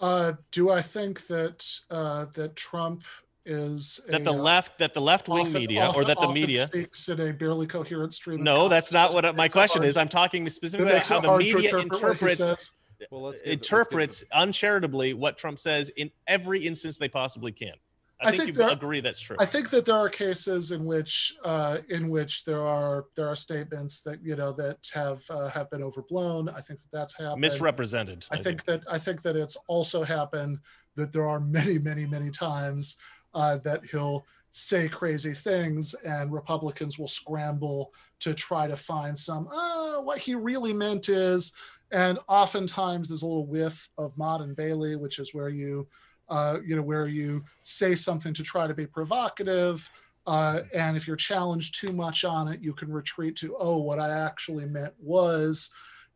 uh, 0.00 0.32
do 0.50 0.70
I 0.70 0.80
think 0.80 1.26
that 1.26 1.66
uh, 1.90 2.24
that 2.34 2.56
Trump 2.56 3.04
is 3.44 4.00
that 4.08 4.24
the 4.24 4.32
uh, 4.32 4.34
left 4.34 4.78
that 4.78 4.94
the 4.94 5.00
left 5.00 5.28
wing 5.28 5.52
media 5.52 5.84
often, 5.84 6.02
or 6.02 6.04
that 6.06 6.20
the 6.20 6.28
media 6.28 6.66
speaks 6.66 7.08
in 7.08 7.20
a 7.20 7.32
barely 7.32 7.66
coherent 7.66 8.14
stream? 8.14 8.42
No, 8.42 8.68
that's 8.68 8.92
not 8.92 9.12
what 9.12 9.36
my 9.36 9.48
question 9.48 9.82
is. 9.82 9.96
I'm 9.96 10.08
talking 10.08 10.48
specifically 10.48 10.92
about 10.92 11.06
how 11.06 11.20
the 11.20 11.36
media 11.36 11.76
interprets 11.76 12.79
well, 13.10 13.22
let's 13.22 13.40
interprets 13.42 14.24
let's 14.32 14.46
uncharitably 14.46 15.14
what 15.14 15.38
Trump 15.38 15.58
says 15.58 15.88
in 15.90 16.10
every 16.26 16.60
instance 16.60 16.98
they 16.98 17.08
possibly 17.08 17.52
can. 17.52 17.74
I, 18.22 18.28
I 18.28 18.30
think, 18.30 18.42
think 18.42 18.56
you 18.56 18.64
there- 18.64 18.70
agree 18.70 19.00
that's 19.00 19.20
true. 19.20 19.36
I 19.40 19.46
think 19.46 19.70
that 19.70 19.86
there 19.86 19.94
are 19.94 20.10
cases 20.10 20.72
in 20.72 20.84
which 20.84 21.34
uh, 21.42 21.78
in 21.88 22.10
which 22.10 22.44
there 22.44 22.66
are 22.66 23.06
there 23.16 23.28
are 23.28 23.36
statements 23.36 24.02
that 24.02 24.22
you 24.22 24.36
know 24.36 24.52
that 24.52 24.90
have 24.92 25.22
uh, 25.30 25.48
have 25.48 25.70
been 25.70 25.82
overblown. 25.82 26.48
I 26.48 26.60
think 26.60 26.80
that 26.80 26.92
that's 26.92 27.16
happened. 27.16 27.40
Misrepresented. 27.40 28.26
I 28.30 28.36
think 28.36 28.64
that 28.64 28.82
I 28.90 28.98
think 28.98 29.22
that 29.22 29.36
it's 29.36 29.56
also 29.68 30.02
happened 30.02 30.58
that 30.96 31.12
there 31.12 31.26
are 31.26 31.40
many 31.40 31.78
many 31.78 32.06
many 32.06 32.30
times 32.30 32.96
uh, 33.34 33.56
that 33.58 33.84
he'll 33.86 34.26
say 34.50 34.88
crazy 34.88 35.32
things 35.32 35.94
and 36.04 36.32
Republicans 36.32 36.98
will 36.98 37.08
scramble 37.08 37.92
to 38.18 38.34
try 38.34 38.66
to 38.66 38.76
find 38.76 39.16
some 39.16 39.48
uh, 39.48 40.00
what 40.00 40.18
he 40.18 40.34
really 40.34 40.72
meant 40.72 41.08
is 41.08 41.52
and 41.92 42.18
oftentimes 42.28 43.08
there's 43.08 43.22
a 43.22 43.26
little 43.26 43.46
whiff 43.46 43.88
of 43.98 44.16
motte 44.16 44.42
and 44.42 44.56
bailey 44.56 44.96
which 44.96 45.18
is 45.18 45.34
where 45.34 45.48
you 45.48 45.86
uh, 46.28 46.58
you 46.64 46.76
know 46.76 46.82
where 46.82 47.06
you 47.06 47.44
say 47.62 47.94
something 47.94 48.32
to 48.32 48.42
try 48.42 48.66
to 48.66 48.74
be 48.74 48.86
provocative 48.86 49.88
uh, 50.26 50.60
and 50.74 50.96
if 50.96 51.06
you're 51.06 51.16
challenged 51.16 51.78
too 51.78 51.92
much 51.92 52.24
on 52.24 52.48
it 52.48 52.60
you 52.60 52.72
can 52.72 52.92
retreat 52.92 53.36
to 53.36 53.56
oh 53.58 53.78
what 53.78 53.98
I 53.98 54.10
actually 54.10 54.66
meant 54.66 54.94
was 55.00 55.70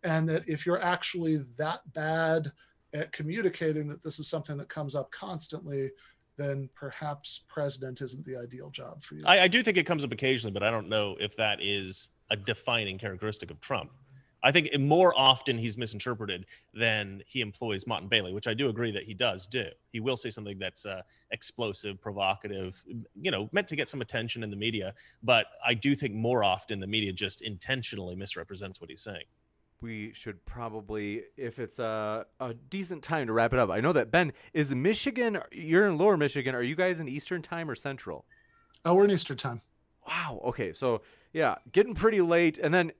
and 0.04 0.28
that 0.28 0.44
if 0.46 0.66
you're 0.66 0.82
actually 0.82 1.44
that 1.56 1.80
bad 1.94 2.52
at 2.94 3.10
communicating 3.12 3.88
that 3.88 4.02
this 4.02 4.18
is 4.18 4.28
something 4.28 4.56
that 4.58 4.68
comes 4.68 4.94
up 4.94 5.10
constantly, 5.10 5.90
then 6.36 6.68
perhaps 6.74 7.44
president 7.48 8.00
isn't 8.00 8.24
the 8.24 8.36
ideal 8.36 8.70
job 8.70 9.02
for 9.02 9.16
you. 9.16 9.24
I, 9.26 9.40
I 9.40 9.48
do 9.48 9.62
think 9.62 9.76
it 9.76 9.84
comes 9.84 10.04
up 10.04 10.12
occasionally, 10.12 10.52
but 10.52 10.62
I 10.62 10.70
don't 10.70 10.88
know 10.88 11.16
if 11.20 11.36
that 11.36 11.58
is 11.60 12.10
a 12.30 12.36
defining 12.36 12.98
characteristic 12.98 13.50
of 13.50 13.60
Trump. 13.60 13.90
I 14.44 14.52
think 14.52 14.68
more 14.78 15.12
often 15.18 15.56
he's 15.58 15.78
misinterpreted 15.78 16.44
than 16.74 17.22
he 17.26 17.40
employs 17.40 17.86
motte 17.86 18.02
and 18.02 18.10
bailey, 18.10 18.32
which 18.32 18.46
I 18.46 18.52
do 18.54 18.68
agree 18.68 18.92
that 18.92 19.04
he 19.04 19.14
does 19.14 19.46
do. 19.46 19.64
He 19.90 20.00
will 20.00 20.18
say 20.18 20.28
something 20.30 20.58
that's 20.58 20.84
uh, 20.84 21.00
explosive, 21.30 22.00
provocative, 22.00 22.84
you 23.20 23.30
know, 23.30 23.48
meant 23.52 23.68
to 23.68 23.76
get 23.76 23.88
some 23.88 24.02
attention 24.02 24.42
in 24.42 24.50
the 24.50 24.56
media. 24.56 24.92
But 25.22 25.46
I 25.66 25.72
do 25.72 25.94
think 25.94 26.14
more 26.14 26.44
often 26.44 26.78
the 26.78 26.86
media 26.86 27.12
just 27.12 27.40
intentionally 27.40 28.14
misrepresents 28.14 28.80
what 28.80 28.90
he's 28.90 29.02
saying. 29.02 29.24
we 29.80 30.12
should 30.14 30.44
probably, 30.46 31.22
if 31.36 31.58
it's 31.58 31.78
a, 31.78 32.26
a 32.40 32.54
decent 32.54 33.02
time 33.02 33.26
to 33.26 33.32
wrap 33.32 33.52
it 33.52 33.58
up. 33.58 33.70
I 33.70 33.80
know 33.80 33.92
that 33.92 34.10
Ben 34.10 34.32
is 34.52 34.74
Michigan. 34.74 35.38
You're 35.52 35.86
in 35.86 35.98
Lower 35.98 36.16
Michigan. 36.16 36.54
Are 36.54 36.62
you 36.62 36.76
guys 36.76 37.00
in 37.00 37.08
Eastern 37.08 37.42
Time 37.42 37.70
or 37.70 37.74
Central? 37.74 38.24
oh, 38.84 38.94
we're 38.94 39.04
in 39.04 39.10
Eastern 39.10 39.36
time. 39.36 39.60
Wow. 40.06 40.40
Okay. 40.44 40.72
So 40.72 41.00
yeah, 41.32 41.56
getting 41.72 41.94
pretty 41.94 42.20
late. 42.20 42.58
And 42.58 42.72
then, 42.72 42.92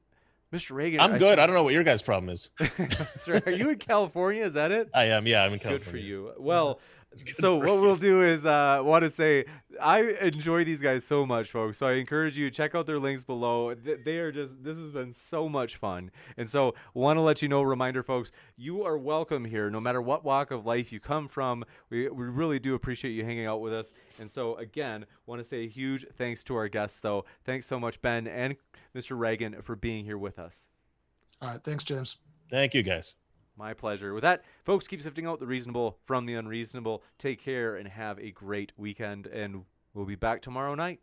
Mr. 0.55 0.71
Reagan, 0.75 1.01
I'm 1.01 1.19
good. 1.19 1.39
I 1.41 1.47
don't 1.47 1.55
know 1.55 1.65
what 1.65 1.75
your 1.75 1.83
guys' 1.83 2.01
problem 2.01 2.31
is. 2.31 2.49
Sir, 2.97 3.41
Are 3.45 3.51
you 3.53 3.71
in 3.71 3.77
California? 3.79 4.45
Is 4.45 4.55
that 4.55 4.71
it? 4.71 4.89
I 4.95 5.07
am. 5.07 5.27
Yeah, 5.27 5.43
I'm 5.43 5.53
in 5.53 5.59
California. 5.59 5.85
Good 5.85 5.91
for 5.91 5.97
you. 5.99 6.33
Well, 6.39 6.79
so 7.37 7.57
what 7.57 7.75
you. 7.75 7.83
we'll 7.83 7.97
do 7.97 8.23
is 8.23 8.47
uh, 8.47 8.81
want 8.83 9.03
to 9.03 9.11
say 9.11 9.45
I 9.81 10.03
enjoy 10.21 10.65
these 10.65 10.81
guys 10.81 11.05
so 11.05 11.27
much, 11.27 11.51
folks. 11.51 11.79
So 11.79 11.87
I 11.87 11.95
encourage 11.95 12.37
you 12.37 12.49
to 12.49 12.55
check 12.55 12.75
out 12.75 12.87
their 12.87 12.99
links 12.99 13.25
below. 13.25 13.75
They 13.75 14.19
are 14.19 14.33
just 14.33 14.63
this 14.63 14.77
has 14.77 14.93
been 14.93 15.13
so 15.13 15.49
much 15.49 15.77
fun, 15.77 16.11
and 16.37 16.49
so 16.49 16.75
want 16.93 17.17
to 17.17 17.23
let 17.23 17.43
you 17.43 17.49
know, 17.49 17.63
reminder, 17.63 18.03
folks, 18.03 18.33
you 18.57 18.83
are 18.85 18.99
welcome 18.99 19.45
here, 19.45 19.71
no 19.71 19.81
matter 19.81 20.01
what 20.01 20.25
walk 20.25 20.51
of 20.51 20.67
life 20.67 20.93
you 20.93 21.01
come 21.01 21.29
from. 21.29 21.65
We 21.91 22.09
we 22.09 22.25
really 22.27 22.59
do 22.59 22.75
appreciate 22.75 23.13
you 23.13 23.25
hanging 23.25 23.47
out 23.47 23.61
with 23.61 23.73
us, 23.73 23.93
and 24.19 24.31
so 24.31 24.57
again, 24.57 25.07
want 25.27 25.41
to 25.41 25.45
say 25.45 25.65
a 25.65 25.69
huge 25.69 26.07
thanks 26.17 26.45
to 26.45 26.57
our 26.57 26.69
guests, 26.69 27.01
though. 27.01 27.25
Thanks 27.45 27.67
so 27.67 27.79
much, 27.79 28.01
Ben 28.03 28.27
and 28.27 28.57
Mr. 28.95 29.19
Reagan, 29.19 29.63
for 29.63 29.77
being 29.77 30.05
here 30.05 30.19
with 30.19 30.39
us. 30.39 30.67
All 31.43 31.51
right, 31.51 31.63
thanks, 31.63 31.85
James. 31.85 32.21
Thank 32.51 32.75
you, 32.75 32.83
guys. 32.83 33.17
My 33.57 33.73
pleasure. 33.73 34.13
With 34.15 34.23
that, 34.23 34.43
folks, 34.65 34.89
keep 34.89 35.01
sifting 35.01 35.27
out 35.27 35.39
the 35.39 35.47
reasonable 35.47 35.99
from 36.05 36.27
the 36.27 36.35
unreasonable. 36.35 37.03
Take 37.19 37.41
care 37.41 37.77
and 37.77 37.87
have 37.89 38.19
a 38.19 38.33
great 38.33 38.73
weekend, 38.77 39.27
and 39.27 39.65
we'll 39.93 40.07
be 40.07 40.17
back 40.17 40.43
tomorrow 40.43 40.75
night. 40.75 41.01